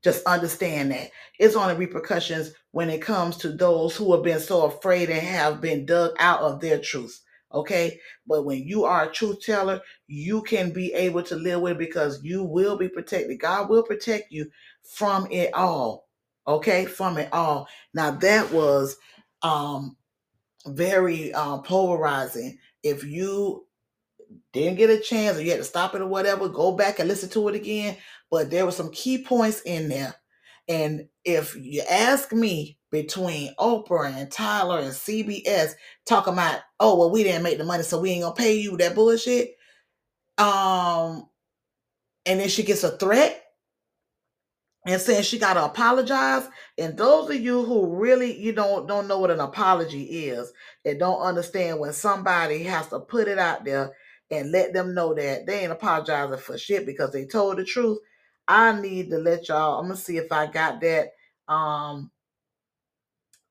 Just 0.07 0.25
understand 0.27 0.93
that 0.93 1.11
it's 1.41 1.57
on 1.57 1.69
the 1.69 1.77
repercussions 1.77 2.53
when 2.71 2.91
it 2.91 3.03
comes 3.03 3.37
to 3.39 3.51
those 3.51 3.97
who 3.97 4.15
have 4.15 4.23
been 4.23 4.39
so 4.41 4.67
afraid 4.67 5.11
and 5.11 5.21
have 5.21 5.61
been 5.61 5.85
dug 5.85 6.13
out 6.21 6.41
of 6.43 6.61
their 6.61 6.79
truth. 6.79 7.21
Okay. 7.53 7.99
But 8.29 8.45
when 8.45 8.63
you 8.63 8.85
are 8.85 9.09
a 9.09 9.13
truth 9.13 9.41
teller, 9.45 9.81
you 10.07 10.43
can 10.43 10.73
be 10.73 10.95
able 10.95 11.25
to 11.25 11.35
live 11.37 11.61
with 11.61 11.73
it 11.73 11.79
because 11.79 12.23
you 12.23 12.45
will 12.45 12.79
be 12.79 12.89
protected. 12.89 13.41
God 13.41 13.69
will 13.69 13.83
protect 13.83 14.31
you 14.31 14.49
from 14.97 15.27
it 15.33 15.53
all. 15.55 16.07
Okay. 16.47 16.87
From 16.87 17.19
it 17.19 17.33
all. 17.33 17.67
Now 17.93 18.13
that 18.13 18.53
was 18.53 18.97
um 19.43 19.97
very 20.69 21.35
uh, 21.35 21.59
polarizing. 21.59 22.59
If 22.85 23.05
you 23.05 23.67
didn't 24.53 24.79
get 24.79 24.91
a 24.91 24.99
chance 25.01 25.39
or 25.39 25.43
you 25.43 25.51
had 25.51 25.59
to 25.59 25.65
stop 25.65 25.95
it 25.95 26.01
or 26.03 26.07
whatever, 26.07 26.49
go 26.49 26.73
back 26.73 26.99
and 26.99 27.09
listen 27.09 27.29
to 27.31 27.49
it 27.49 27.57
again. 27.57 27.97
But 28.31 28.51
there 28.51 28.65
were 28.65 28.73
some 28.73 28.91
key 28.91 29.23
points 29.25 29.63
in 29.65 29.89
there. 29.89 30.15
And 30.69 31.09
if 31.25 31.57
you 31.57 31.83
ask 31.89 32.33
me 32.33 32.79
between 32.91 33.55
Oprah 33.59 34.13
and 34.13 34.31
Tyler 34.31 34.79
and 34.81 34.93
CBS 34.93 35.73
talking 36.07 36.33
about, 36.33 36.61
oh, 36.81 36.99
well, 36.99 37.11
we 37.11 37.23
didn't 37.23 37.43
make 37.45 37.59
the 37.59 37.65
money, 37.65 37.83
so 37.83 38.01
we 38.01 38.11
ain't 38.11 38.23
gonna 38.23 38.35
pay 38.35 38.57
you 38.59 38.77
that 38.79 38.95
bullshit. 38.95 39.57
Um, 40.39 41.29
and 42.27 42.41
then 42.41 42.49
she 42.49 42.63
gets 42.63 42.85
a 42.85 42.97
threat 42.97 43.43
and 44.87 45.01
saying 45.01 45.23
she 45.25 45.39
gotta 45.39 45.65
apologize. 45.65 46.49
And 46.79 46.97
those 46.97 47.31
of 47.31 47.37
you 47.41 47.65
who 47.65 47.97
really 47.97 48.37
you 48.39 48.53
don't 48.53 48.87
don't 48.87 49.09
know 49.09 49.19
what 49.19 49.31
an 49.31 49.41
apology 49.41 50.03
is 50.27 50.53
and 50.85 50.99
don't 50.99 51.21
understand 51.21 51.81
when 51.81 51.93
somebody 51.93 52.63
has 52.65 52.89
to 52.89 53.01
put 53.01 53.29
it 53.29 53.39
out 53.39 53.65
there 53.65 53.93
and 54.31 54.53
let 54.53 54.73
them 54.73 54.95
know 54.95 55.15
that 55.15 55.47
they 55.47 55.61
ain't 55.63 55.73
apologizing 55.73 56.39
for 56.39 56.59
shit 56.59 56.87
because 56.87 57.13
they 57.13 57.27
told 57.27 57.59
the 57.59 57.65
truth. 57.65 57.99
I 58.49 58.81
need 58.81 59.11
to 59.11 59.19
let 59.19 59.49
y'all. 59.49 59.79
I'm 59.81 59.87
gonna 59.87 59.97
see 59.97 60.19
if 60.19 60.31
I 60.33 60.47
got 60.47 60.81
that 60.83 61.13
um 61.49 62.11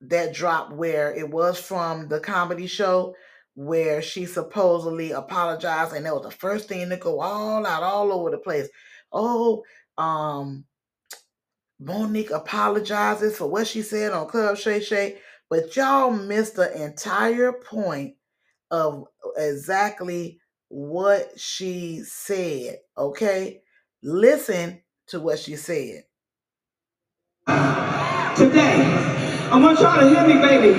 that 0.02 0.34
drop 0.34 0.72
where 0.72 1.14
it 1.14 1.30
was 1.30 1.58
from 1.58 2.08
the 2.08 2.20
comedy 2.20 2.66
show 2.66 3.14
where 3.54 4.02
she 4.02 4.26
supposedly 4.26 5.12
apologized 5.12 5.94
and 5.94 6.04
that 6.06 6.14
was 6.14 6.24
the 6.24 6.30
first 6.30 6.68
thing 6.68 6.88
to 6.90 6.96
go 6.98 7.20
all 7.20 7.66
out 7.66 7.82
all 7.82 8.12
over 8.12 8.30
the 8.30 8.38
place. 8.38 8.68
Oh, 9.12 9.64
um 9.98 10.64
Monique 11.80 12.30
apologizes 12.30 13.36
for 13.36 13.48
what 13.48 13.66
she 13.66 13.82
said 13.82 14.12
on 14.12 14.28
Club 14.28 14.56
Shay 14.56 14.80
Shay, 14.80 15.18
but 15.50 15.76
y'all 15.76 16.10
missed 16.10 16.56
the 16.56 16.82
entire 16.82 17.52
point 17.52 18.14
of 18.70 19.06
exactly 19.36 20.40
what 20.68 21.38
she 21.38 22.02
said. 22.04 22.78
Okay, 22.96 23.62
listen 24.02 24.80
to 25.08 25.20
what 25.20 25.38
she 25.40 25.56
said. 25.56 26.04
today. 28.36 28.82
I 29.52 29.60
want 29.60 29.80
y'all 29.80 30.00
to 30.00 30.08
hear 30.08 30.26
me, 30.26 30.34
baby. 30.42 30.74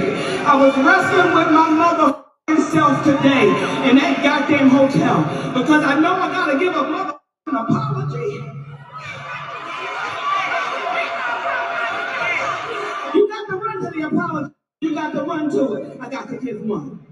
I 0.45 0.55
was 0.55 0.75
wrestling 0.77 1.35
with 1.35 1.51
my 1.51 1.69
mother 1.69 2.23
self 2.71 3.03
today 3.03 3.47
in 3.89 3.97
that 3.97 4.21
goddamn 4.23 4.69
hotel 4.69 5.21
because 5.53 5.83
I 5.83 5.99
know 5.99 6.13
I 6.15 6.31
gotta 6.31 6.59
give 6.59 6.75
a 6.75 6.83
mother 6.83 7.17
an 7.47 7.55
apology. 7.55 8.63
You 13.15 13.29
got 13.29 13.49
to 13.49 13.55
run 13.57 13.81
to 13.83 13.91
the 13.99 14.07
apology. 14.07 14.55
You 14.81 14.95
got 14.95 15.11
to 15.13 15.23
run 15.23 15.49
to 15.51 15.73
it. 15.75 15.97
I 16.01 16.09
got 16.09 16.29
to 16.29 16.37
give 16.37 16.61
one. 16.61 17.05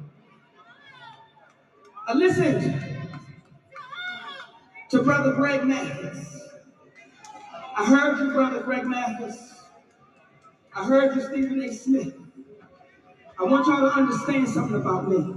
Uh, 1.93 2.11
I 2.11 2.13
listened 2.15 2.97
to 4.91 5.03
Brother 5.03 5.33
Greg 5.35 5.65
Mathis. 5.65 6.34
I 7.75 7.85
heard 7.85 8.19
you, 8.19 8.31
Brother 8.33 8.61
Greg 8.63 8.85
Mathis. 8.85 9.55
I 10.75 10.85
heard 10.85 11.15
you, 11.15 11.21
Stephen 11.23 11.61
A. 11.63 11.73
Smith. 11.73 12.13
I 13.39 13.43
want 13.45 13.67
y'all 13.67 13.89
to 13.89 13.95
understand 13.95 14.49
something 14.49 14.77
about 14.81 15.09
me. 15.09 15.35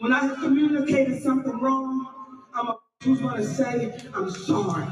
when 0.00 0.12
I 0.12 0.20
have 0.26 0.38
communicated 0.38 1.22
something 1.22 1.58
wrong, 1.60 2.08
I'm 2.54 2.68
a 2.68 2.76
who's 3.04 3.20
going 3.20 3.36
to 3.36 3.44
say, 3.44 3.94
I'm 4.14 4.30
sorry. 4.30 4.86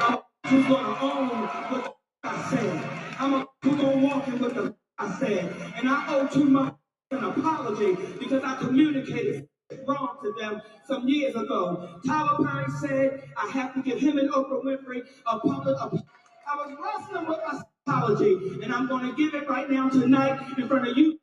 I'm 0.00 0.14
a 0.14 0.22
who's 0.48 0.66
going 0.66 0.84
to 0.84 1.02
own 1.02 1.28
what 1.28 1.96
I 2.24 2.50
said. 2.50 2.90
I'm 3.20 3.34
a 3.34 3.46
who's 3.62 3.80
going 3.80 4.00
to 4.00 4.06
walk 4.06 4.28
in 4.28 4.40
what 4.40 4.54
the 4.54 4.74
I 4.98 5.12
said. 5.20 5.54
And 5.76 5.88
I 5.88 6.06
owe 6.14 6.28
too 6.28 6.44
much 6.44 6.74
an 7.12 7.24
apology 7.24 7.96
because 8.18 8.42
I 8.44 8.56
communicated 8.56 9.48
wrong 9.86 10.18
to 10.22 10.32
them 10.38 10.62
some 10.86 11.08
years 11.08 11.34
ago. 11.34 12.00
Tyler 12.06 12.44
Perry 12.44 12.70
said, 12.80 13.22
I 13.36 13.50
have 13.50 13.74
to 13.74 13.82
give 13.82 13.98
him 13.98 14.18
and 14.18 14.30
Oprah 14.30 14.62
Winfrey 14.62 15.02
a 15.26 15.38
public 15.38 15.76
apology. 15.76 16.04
I 16.46 16.56
was 16.56 16.76
wrestling 16.82 17.26
with 17.28 17.38
my 17.46 17.62
apology, 17.86 18.60
and 18.62 18.72
I'm 18.72 18.86
going 18.86 19.08
to 19.08 19.16
give 19.16 19.34
it 19.34 19.48
right 19.48 19.70
now 19.70 19.88
tonight 19.88 20.58
in 20.58 20.68
front 20.68 20.88
of 20.88 20.96
you 20.96 21.18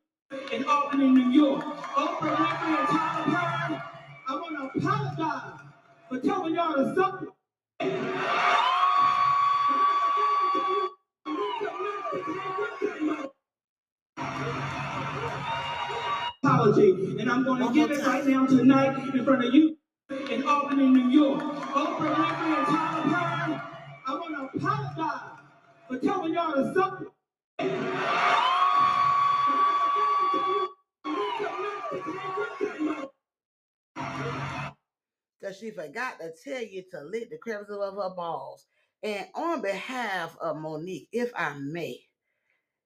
in 0.52 0.64
Albany, 0.64 1.08
New 1.08 1.30
York. 1.30 1.64
Oprah 1.64 2.36
Winfrey 2.36 2.78
and 2.78 2.88
Tyler 2.88 3.24
Perry, 3.24 3.82
I 4.28 4.34
want 4.34 4.74
to 4.74 4.78
apologize 4.78 5.60
for 6.08 6.18
telling 6.20 6.54
y'all 6.54 6.74
to 6.74 6.94
suck. 6.94 8.71
Apology, 16.62 17.16
and 17.18 17.28
I'm 17.28 17.42
going 17.42 17.60
to 17.66 17.74
give 17.74 17.90
it 17.90 18.06
right 18.06 18.24
now 18.24 18.46
tonight 18.46 18.96
in 19.12 19.24
front 19.24 19.44
of 19.44 19.52
you 19.52 19.76
in 20.30 20.46
Albany, 20.46 20.86
New 20.90 21.08
York. 21.10 21.42
Oprah 21.42 22.14
Winfrey 22.14 22.56
and 22.56 22.66
Tyler 22.68 23.02
Perry, 23.02 23.60
I 24.06 24.14
want 24.14 24.52
to 24.52 24.58
apologize 24.58 25.40
for 25.88 25.98
telling 25.98 26.34
y'all 26.34 26.52
to 26.52 26.72
suck. 26.72 27.02
because 35.40 35.58
she 35.58 35.72
forgot 35.72 36.20
to 36.20 36.30
tell 36.44 36.62
you 36.62 36.84
to 36.92 37.02
lick 37.02 37.28
the 37.30 37.38
crevices 37.38 37.76
of 37.76 37.96
her 37.96 38.14
balls. 38.14 38.66
And 39.02 39.26
on 39.34 39.62
behalf 39.62 40.36
of 40.40 40.58
Monique, 40.58 41.08
if 41.10 41.32
I 41.34 41.54
may, 41.58 41.98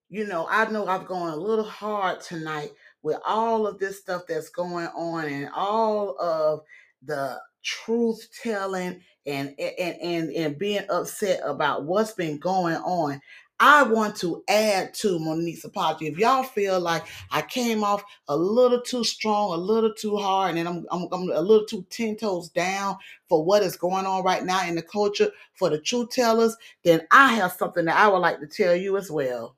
you 0.09 0.27
know, 0.27 0.47
I 0.49 0.71
know 0.71 0.87
I've 0.87 1.07
gone 1.07 1.33
a 1.33 1.37
little 1.37 1.65
hard 1.65 2.23
tonight 2.23 2.71
with 3.07 3.19
all 3.25 3.69
of 3.69 3.79
this 3.79 4.01
stuff 4.01 4.23
that's 4.27 4.49
going 4.49 4.89
on 4.89 5.27
and 5.27 5.49
all 5.55 6.21
of 6.21 6.63
the 7.05 7.39
truth 7.63 8.29
telling 8.43 9.01
and 9.27 9.55
and 9.61 9.97
and 10.03 10.31
and 10.33 10.59
being 10.59 10.85
upset 10.91 11.41
about 11.45 11.85
what's 11.85 12.13
been 12.13 12.37
going 12.37 12.75
on. 12.79 13.21
I 13.61 13.85
want 13.85 14.17
to 14.17 14.43
add 14.49 14.93
to 14.95 15.21
Monique's 15.21 15.65
apology. 15.65 16.09
If 16.09 16.19
y'all 16.19 16.43
feel 16.43 16.81
like 16.81 17.05
I 17.31 17.43
came 17.43 17.85
off 17.85 18.03
a 18.27 18.37
little 18.37 18.83
too 18.83 19.05
strong, 19.05 19.55
a 19.55 19.57
little 19.57 19.95
too 19.95 20.17
hard, 20.17 20.57
and 20.57 20.69
I'm, 20.69 20.85
I'm, 20.91 21.09
I'm 21.11 21.31
a 21.31 21.41
little 21.41 21.65
too 21.65 21.87
10 21.89 22.17
toes 22.17 22.51
down 22.51 22.97
for 23.31 23.43
what 23.43 23.63
is 23.63 23.77
going 23.77 24.05
on 24.05 24.25
right 24.25 24.45
now 24.45 24.69
in 24.69 24.75
the 24.75 24.83
culture 24.83 25.31
for 25.55 25.71
the 25.71 25.79
truth 25.79 26.11
tellers, 26.11 26.55
then 26.85 27.07
I 27.11 27.33
have 27.35 27.53
something 27.53 27.87
that 27.87 27.97
I 27.97 28.09
would 28.09 28.19
like 28.19 28.41
to 28.41 28.47
tell 28.47 28.77
you 28.77 28.99
as 28.99 29.11
well. 29.11 29.57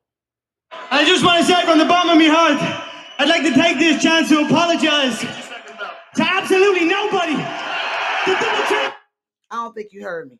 I 0.70 1.04
just 1.04 1.24
want 1.24 1.40
to 1.40 1.52
say 1.52 1.64
from 1.64 1.78
the 1.78 1.84
bottom 1.84 2.10
of 2.10 2.18
my 2.18 2.28
heart, 2.28 2.97
I'd 3.18 3.28
like 3.28 3.42
to 3.42 3.52
take 3.52 3.78
this 3.78 4.00
chance 4.00 4.28
to 4.28 4.40
apologize 4.42 5.20
to 5.20 6.22
absolutely 6.22 6.84
nobody. 6.84 7.34
The 7.34 8.34
double 8.34 8.64
check. 8.68 8.94
I 9.50 9.56
don't 9.56 9.74
think 9.74 9.92
you 9.92 10.02
heard 10.02 10.30
me. 10.30 10.38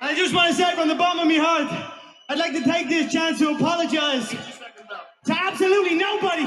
I 0.00 0.14
just 0.14 0.34
want 0.34 0.50
to 0.50 0.54
say 0.54 0.74
from 0.74 0.88
the 0.88 0.94
bottom 0.94 1.20
of 1.20 1.28
my 1.28 1.36
heart, 1.42 1.92
I'd 2.28 2.38
like 2.38 2.52
to 2.52 2.64
take 2.64 2.88
this 2.88 3.12
chance 3.12 3.38
to 3.38 3.50
apologize 3.50 4.28
to 4.28 5.32
absolutely 5.32 5.94
nobody. 5.94 6.46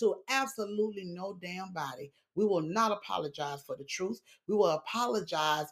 To 0.00 0.16
absolutely 0.28 1.04
no 1.04 1.38
damn 1.40 1.72
body. 1.72 2.12
We 2.34 2.44
will 2.44 2.62
not 2.62 2.92
apologize 2.92 3.62
for 3.62 3.76
the 3.76 3.84
truth. 3.84 4.20
We 4.48 4.54
will 4.54 4.70
apologize 4.70 5.66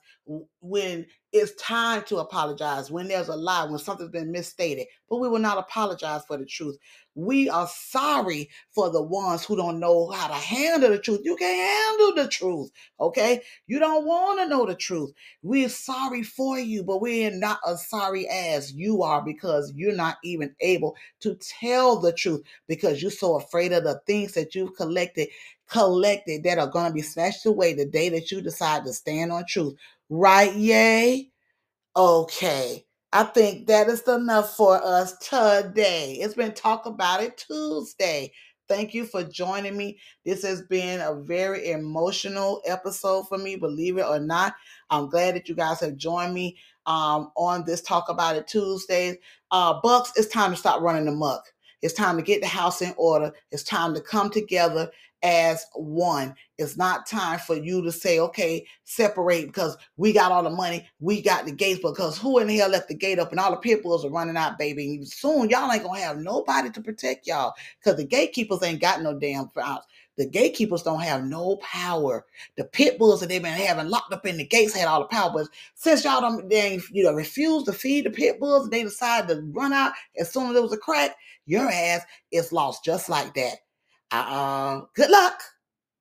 when 0.60 1.06
it's 1.32 1.55
time 1.62 2.02
to 2.05 2.18
apologize, 2.18 2.90
when 2.90 3.08
there's 3.08 3.28
a 3.28 3.36
lie, 3.36 3.64
when 3.64 3.78
something's 3.78 4.10
been 4.10 4.32
misstated. 4.32 4.86
But 5.08 5.18
we 5.18 5.28
will 5.28 5.39
not 5.39 5.58
apologize 5.58 6.22
for 6.26 6.36
the 6.36 6.44
truth. 6.44 6.76
We 7.14 7.48
are 7.48 7.68
sorry 7.68 8.48
for 8.70 8.90
the 8.90 9.02
ones 9.02 9.44
who 9.44 9.56
don't 9.56 9.80
know 9.80 10.10
how 10.10 10.28
to 10.28 10.34
handle 10.34 10.90
the 10.90 10.98
truth. 10.98 11.20
You 11.24 11.36
can't 11.36 11.98
handle 11.98 12.22
the 12.24 12.30
truth, 12.30 12.70
okay? 13.00 13.42
You 13.66 13.78
don't 13.78 14.06
want 14.06 14.40
to 14.40 14.48
know 14.48 14.66
the 14.66 14.74
truth. 14.74 15.12
We're 15.42 15.68
sorry 15.68 16.22
for 16.22 16.58
you, 16.58 16.82
but 16.82 17.00
we're 17.00 17.30
not 17.30 17.58
as 17.68 17.89
sorry 17.89 18.28
as 18.28 18.72
you 18.72 19.02
are 19.02 19.22
because 19.22 19.72
you're 19.74 19.94
not 19.94 20.18
even 20.24 20.55
able 20.60 20.94
to 21.20 21.36
tell 21.36 22.00
the 22.00 22.12
truth 22.12 22.42
because 22.68 23.02
you're 23.02 23.10
so 23.10 23.36
afraid 23.36 23.72
of 23.72 23.84
the 23.84 24.00
things 24.06 24.32
that 24.32 24.55
you've 24.55 24.76
collected 24.76 25.28
collected 25.70 26.42
that 26.44 26.58
are 26.58 26.66
going 26.66 26.89
to 26.89 26.94
be 26.94 27.02
snatched 27.02 27.47
away 27.47 27.74
the 27.74 27.86
day 27.86 28.08
that 28.10 28.31
you 28.31 28.40
decide 28.40 28.84
to 28.84 28.92
stand 28.92 29.32
on 29.32 29.44
truth. 29.49 29.74
Right? 30.08 30.55
Yay? 30.55 31.31
Okay. 31.97 32.84
I 33.12 33.24
think 33.24 33.66
that 33.66 33.89
is 33.89 34.07
enough 34.07 34.57
for 34.57 34.81
us 34.84 35.16
today. 35.18 36.18
It's 36.20 36.34
been 36.34 36.52
Talk 36.52 36.86
About 36.86 37.23
It 37.23 37.36
Tuesday. 37.36 38.32
Thank 38.68 38.94
you 38.94 39.05
for 39.05 39.24
joining 39.24 39.76
me. 39.76 39.99
This 40.24 40.44
has 40.44 40.62
been 40.62 41.00
a 41.00 41.15
very 41.15 41.73
emotional 41.73 42.62
episode 42.66 43.26
for 43.26 43.36
me, 43.36 43.57
believe 43.57 43.99
it 43.99 44.07
or 44.07 44.20
not. 44.20 44.55
I'm 44.90 45.08
glad 45.08 45.34
that 45.34 45.49
you 45.49 45.57
guys 45.57 45.81
have 45.81 45.97
joined 45.97 46.34
me 46.34 46.57
um, 46.86 47.32
on 47.36 47.65
this 47.65 47.81
Talk 47.81 48.08
About 48.08 48.36
It 48.36 48.47
Tuesdays. 48.47 49.16
Uh, 49.50 49.81
Bucks, 49.82 50.12
it's 50.15 50.32
time 50.32 50.52
to 50.52 50.57
stop 50.57 50.81
running 50.82 51.08
amok. 51.08 51.42
It's 51.83 51.94
time 51.94 52.17
to 52.17 52.23
get 52.23 52.41
the 52.41 52.47
house 52.47 52.83
in 52.83 52.94
order. 52.97 53.33
It's 53.50 53.62
time 53.62 53.94
to 53.94 54.00
come 54.00 54.31
together 54.31 54.91
as 55.23 55.67
one. 55.75 56.34
It's 56.59 56.76
not 56.76 57.07
time 57.07 57.39
for 57.39 57.55
you 57.57 57.83
to 57.83 57.92
say, 57.92 58.18
okay, 58.20 58.67
separate 58.84 59.47
because 59.47 59.76
we 59.97 60.12
got 60.12 60.33
all 60.33 60.42
the 60.42 60.50
money, 60.50 60.89
we 60.99 61.20
got 61.23 61.44
the 61.44 61.52
gates, 61.52 61.81
because 61.83 62.18
who 62.18 62.39
in 62.39 62.47
the 62.47 62.57
hell 62.57 62.70
left 62.70 62.89
the 62.89 62.94
gate 62.94 63.18
up 63.18 63.31
and 63.31 63.41
all 63.41 63.50
the 63.50 63.57
pit 63.57 63.83
bulls 63.83 64.05
are 64.05 64.10
running 64.10 64.36
out, 64.36 64.59
baby. 64.59 64.97
And 64.97 65.09
soon 65.09 65.50
y'all 65.50 65.70
ain't 65.70 65.83
gonna 65.83 66.00
have 66.00 66.18
nobody 66.18 66.70
to 66.70 66.81
protect 66.81 67.26
y'all 67.26 67.55
because 67.78 67.97
the 67.97 68.07
gatekeepers 68.07 68.62
ain't 68.62 68.81
got 68.81 69.02
no 69.02 69.18
damn 69.18 69.50
house. 69.57 69.84
The 70.20 70.26
gatekeepers 70.26 70.82
don't 70.82 71.00
have 71.00 71.24
no 71.24 71.57
power. 71.62 72.26
The 72.58 72.65
pit 72.65 72.99
bulls 72.99 73.20
that 73.20 73.31
they've 73.31 73.42
been 73.42 73.55
having 73.55 73.89
locked 73.89 74.12
up 74.12 74.26
in 74.26 74.36
the 74.36 74.44
gates 74.44 74.74
had 74.74 74.86
all 74.86 75.00
the 75.00 75.07
power. 75.07 75.32
But 75.32 75.47
since 75.74 76.05
y'all 76.05 76.20
don't, 76.20 76.47
they, 76.50 76.78
you 76.92 77.02
know, 77.02 77.15
refused 77.15 77.65
to 77.66 77.73
feed 77.73 78.05
the 78.05 78.10
pit 78.10 78.39
bulls, 78.39 78.65
and 78.65 78.73
they 78.73 78.82
decided 78.82 79.28
to 79.28 79.40
run 79.52 79.73
out 79.73 79.92
as 80.18 80.31
soon 80.31 80.49
as 80.49 80.52
there 80.52 80.62
was 80.62 80.74
a 80.74 80.76
crack, 80.76 81.16
your 81.47 81.70
ass 81.70 82.02
is 82.31 82.52
lost 82.52 82.84
just 82.84 83.08
like 83.08 83.32
that. 83.32 83.60
Uh, 84.10 84.82
good 84.94 85.08
luck. 85.08 85.40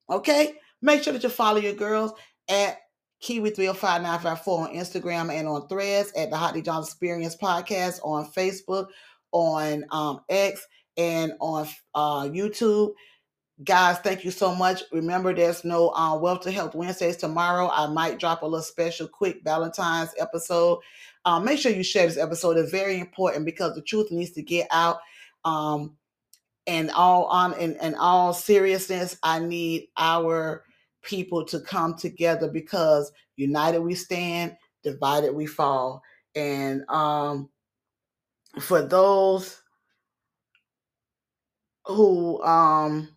Okay. 0.10 0.56
Make 0.82 1.02
sure 1.02 1.14
that 1.14 1.24
you 1.24 1.30
follow 1.30 1.62
your 1.62 1.72
girls 1.72 2.12
at 2.50 2.80
Kiwi305954 3.24 4.48
on 4.48 4.76
Instagram 4.76 5.34
and 5.34 5.48
on 5.48 5.66
threads 5.70 6.12
at 6.18 6.30
the 6.30 6.36
Hot 6.36 6.54
D 6.54 6.62
John 6.62 6.84
Experience 6.84 7.38
Podcast 7.38 8.02
on 8.04 8.30
Facebook, 8.30 8.88
on 9.32 9.86
um, 9.92 10.20
X, 10.28 10.68
and 10.98 11.32
on 11.40 11.70
uh, 11.96 12.24
YouTube. 12.24 12.92
Guys, 13.66 13.98
thank 14.00 14.24
you 14.24 14.32
so 14.32 14.56
much. 14.56 14.84
Remember, 14.94 15.34
there's 15.34 15.66
no 15.66 15.90
uh, 15.90 16.18
Wealth 16.18 16.42
to 16.42 16.52
Health 16.52 16.76
Wednesdays 16.76 17.18
tomorrow. 17.18 17.70
I 17.74 17.88
might 17.88 18.18
drop 18.18 18.42
a 18.42 18.46
little 18.46 18.62
special, 18.62 19.06
quick 19.06 19.42
Valentine's 19.44 20.14
episode. 20.18 20.80
Um, 21.26 21.44
make 21.44 21.60
sure 21.60 21.72
you 21.72 21.84
share 21.84 22.08
this 22.08 22.18
episode. 22.18 22.58
It's 22.58 22.72
very 22.72 23.00
important 23.00 23.44
because 23.44 23.76
the 23.76 23.82
truth 23.82 24.12
needs 24.12 24.32
to 24.32 24.42
get 24.42 24.68
out. 24.72 25.00
Um, 25.44 25.98
and 26.68 26.90
all 26.92 27.26
on 27.26 27.54
in, 27.56 27.76
in 27.82 27.96
all 27.96 28.34
seriousness, 28.34 29.18
I 29.24 29.40
need 29.40 29.88
our 29.98 30.64
people 31.02 31.44
to 31.46 31.60
come 31.60 31.96
together 31.96 32.48
because 32.48 33.12
united 33.36 33.80
we 33.80 33.96
stand, 33.96 34.56
divided 34.84 35.34
we 35.34 35.48
fall. 35.48 36.02
And 36.34 36.84
um, 36.88 37.50
for 38.60 38.82
those 38.82 39.62
who 41.86 42.42
um, 42.44 43.10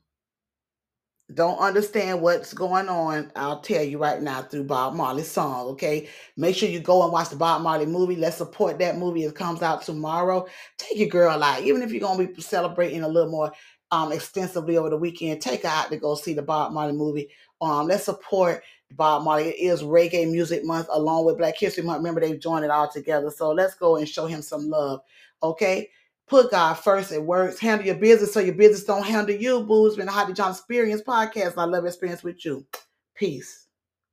don't 1.35 1.59
understand 1.59 2.21
what's 2.21 2.53
going 2.53 2.89
on, 2.89 3.31
I'll 3.37 3.61
tell 3.61 3.83
you 3.83 3.99
right 3.99 4.21
now 4.21 4.43
through 4.43 4.65
Bob 4.65 4.95
Marley's 4.95 5.31
song, 5.31 5.69
okay? 5.69 6.09
Make 6.37 6.57
sure 6.57 6.69
you 6.69 6.81
go 6.81 7.03
and 7.03 7.13
watch 7.13 7.31
the 7.31 7.37
Bob 7.37 7.63
Marley 7.63 7.87
movie. 7.87 8.17
Let's 8.17 8.37
support 8.37 8.79
that 8.79 8.99
movie. 8.99 9.25
It 9.25 9.35
comes 9.35 9.63
out 9.63 9.83
tomorrow. 9.83 10.47
Take 10.79 10.99
your 10.99 11.09
girl 11.09 11.43
out, 11.43 11.63
even 11.63 11.83
if 11.83 11.91
you're 11.91 12.01
going 12.01 12.27
to 12.27 12.35
be 12.35 12.43
celebrating 12.43 13.03
a 13.03 13.09
little 13.09 13.31
more 13.31 13.53
um, 13.91 14.13
extensively 14.13 14.77
over 14.77 14.91
the 14.91 14.97
weekend. 14.97 15.41
Take 15.41 15.63
her 15.63 15.69
out 15.69 15.91
to 15.91 15.97
go 15.97 16.15
see 16.15 16.35
the 16.35 16.43
Bob 16.43 16.73
Marley 16.73 16.95
movie. 16.95 17.29
Um, 17.61 17.87
let's 17.87 18.05
support 18.05 18.63
Bob 18.93 19.23
Marley. 19.23 19.49
It 19.49 19.57
is 19.61 19.83
Reggae 19.83 20.31
Music 20.31 20.65
Month 20.65 20.89
along 20.91 21.25
with 21.25 21.39
Black 21.39 21.57
History 21.57 21.85
Month. 21.85 21.99
Remember, 21.99 22.21
they've 22.21 22.41
joined 22.41 22.65
it 22.65 22.71
all 22.71 22.91
together. 22.91 23.31
So 23.31 23.53
let's 23.53 23.75
go 23.75 23.97
and 23.97 24.09
show 24.09 24.27
him 24.27 24.43
some 24.43 24.69
love, 24.69 25.01
okay? 25.43 25.89
put 26.29 26.51
God 26.51 26.75
first 26.75 27.13
at 27.13 27.23
works. 27.23 27.59
Handle 27.59 27.87
your 27.87 27.97
business 27.97 28.33
so 28.33 28.41
your 28.41 28.55
business 28.55 28.85
don't 28.85 29.05
handle 29.05 29.35
you, 29.35 29.63
Booze 29.65 29.93
It's 29.93 29.97
been 29.99 30.09
a 30.09 30.33
John 30.35 30.51
Experience 30.51 31.03
podcast. 31.03 31.55
I 31.57 31.65
love 31.65 31.85
experience 31.85 32.23
with 32.23 32.45
you. 32.45 32.67
Peace. 33.15 33.67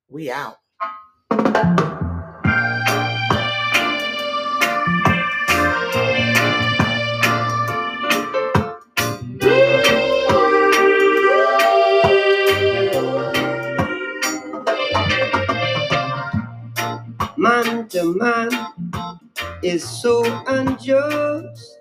We 0.10 0.32
out. 0.32 0.58
Man 17.38 17.88
to 17.90 18.14
man 18.16 18.50
is 19.64 19.88
so 19.88 20.24
unjust 20.48 21.79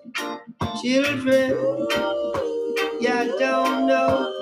Children, 0.77 1.89
you 3.01 3.39
don't 3.39 3.87
know 3.87 4.33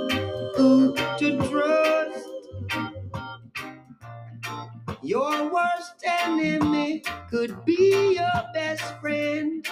who 0.57 0.95
to 1.19 1.39
trust. 1.49 2.29
Your 5.03 5.53
worst 5.53 6.05
enemy 6.05 7.03
could 7.31 7.65
be 7.65 8.15
your 8.17 8.43
best 8.55 8.83
friend. 9.01 9.67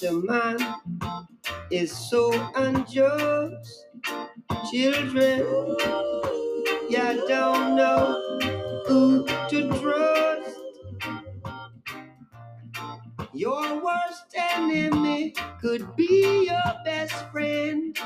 Man 0.00 0.58
is 1.70 1.92
so 1.92 2.32
unjust. 2.56 3.86
Children, 4.70 5.76
you 6.90 7.26
don't 7.28 7.76
know 7.76 8.38
who 8.86 9.26
to 9.26 9.68
trust. 9.80 10.58
Your 13.34 13.84
worst 13.84 14.24
enemy 14.36 15.34
could 15.60 15.96
be 15.96 16.46
your 16.48 16.74
best 16.84 17.14
friend. 17.32 17.98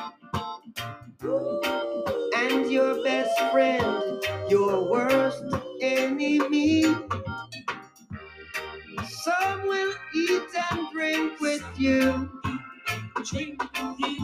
And 2.36 2.70
your 2.70 3.02
best 3.04 3.38
friend, 3.52 4.22
your 4.50 4.90
worst 4.90 5.44
enemy. 5.82 6.84
Some 9.08 9.62
will 9.68 9.94
with 11.40 11.64
you. 11.78 12.30
You. 13.98 14.15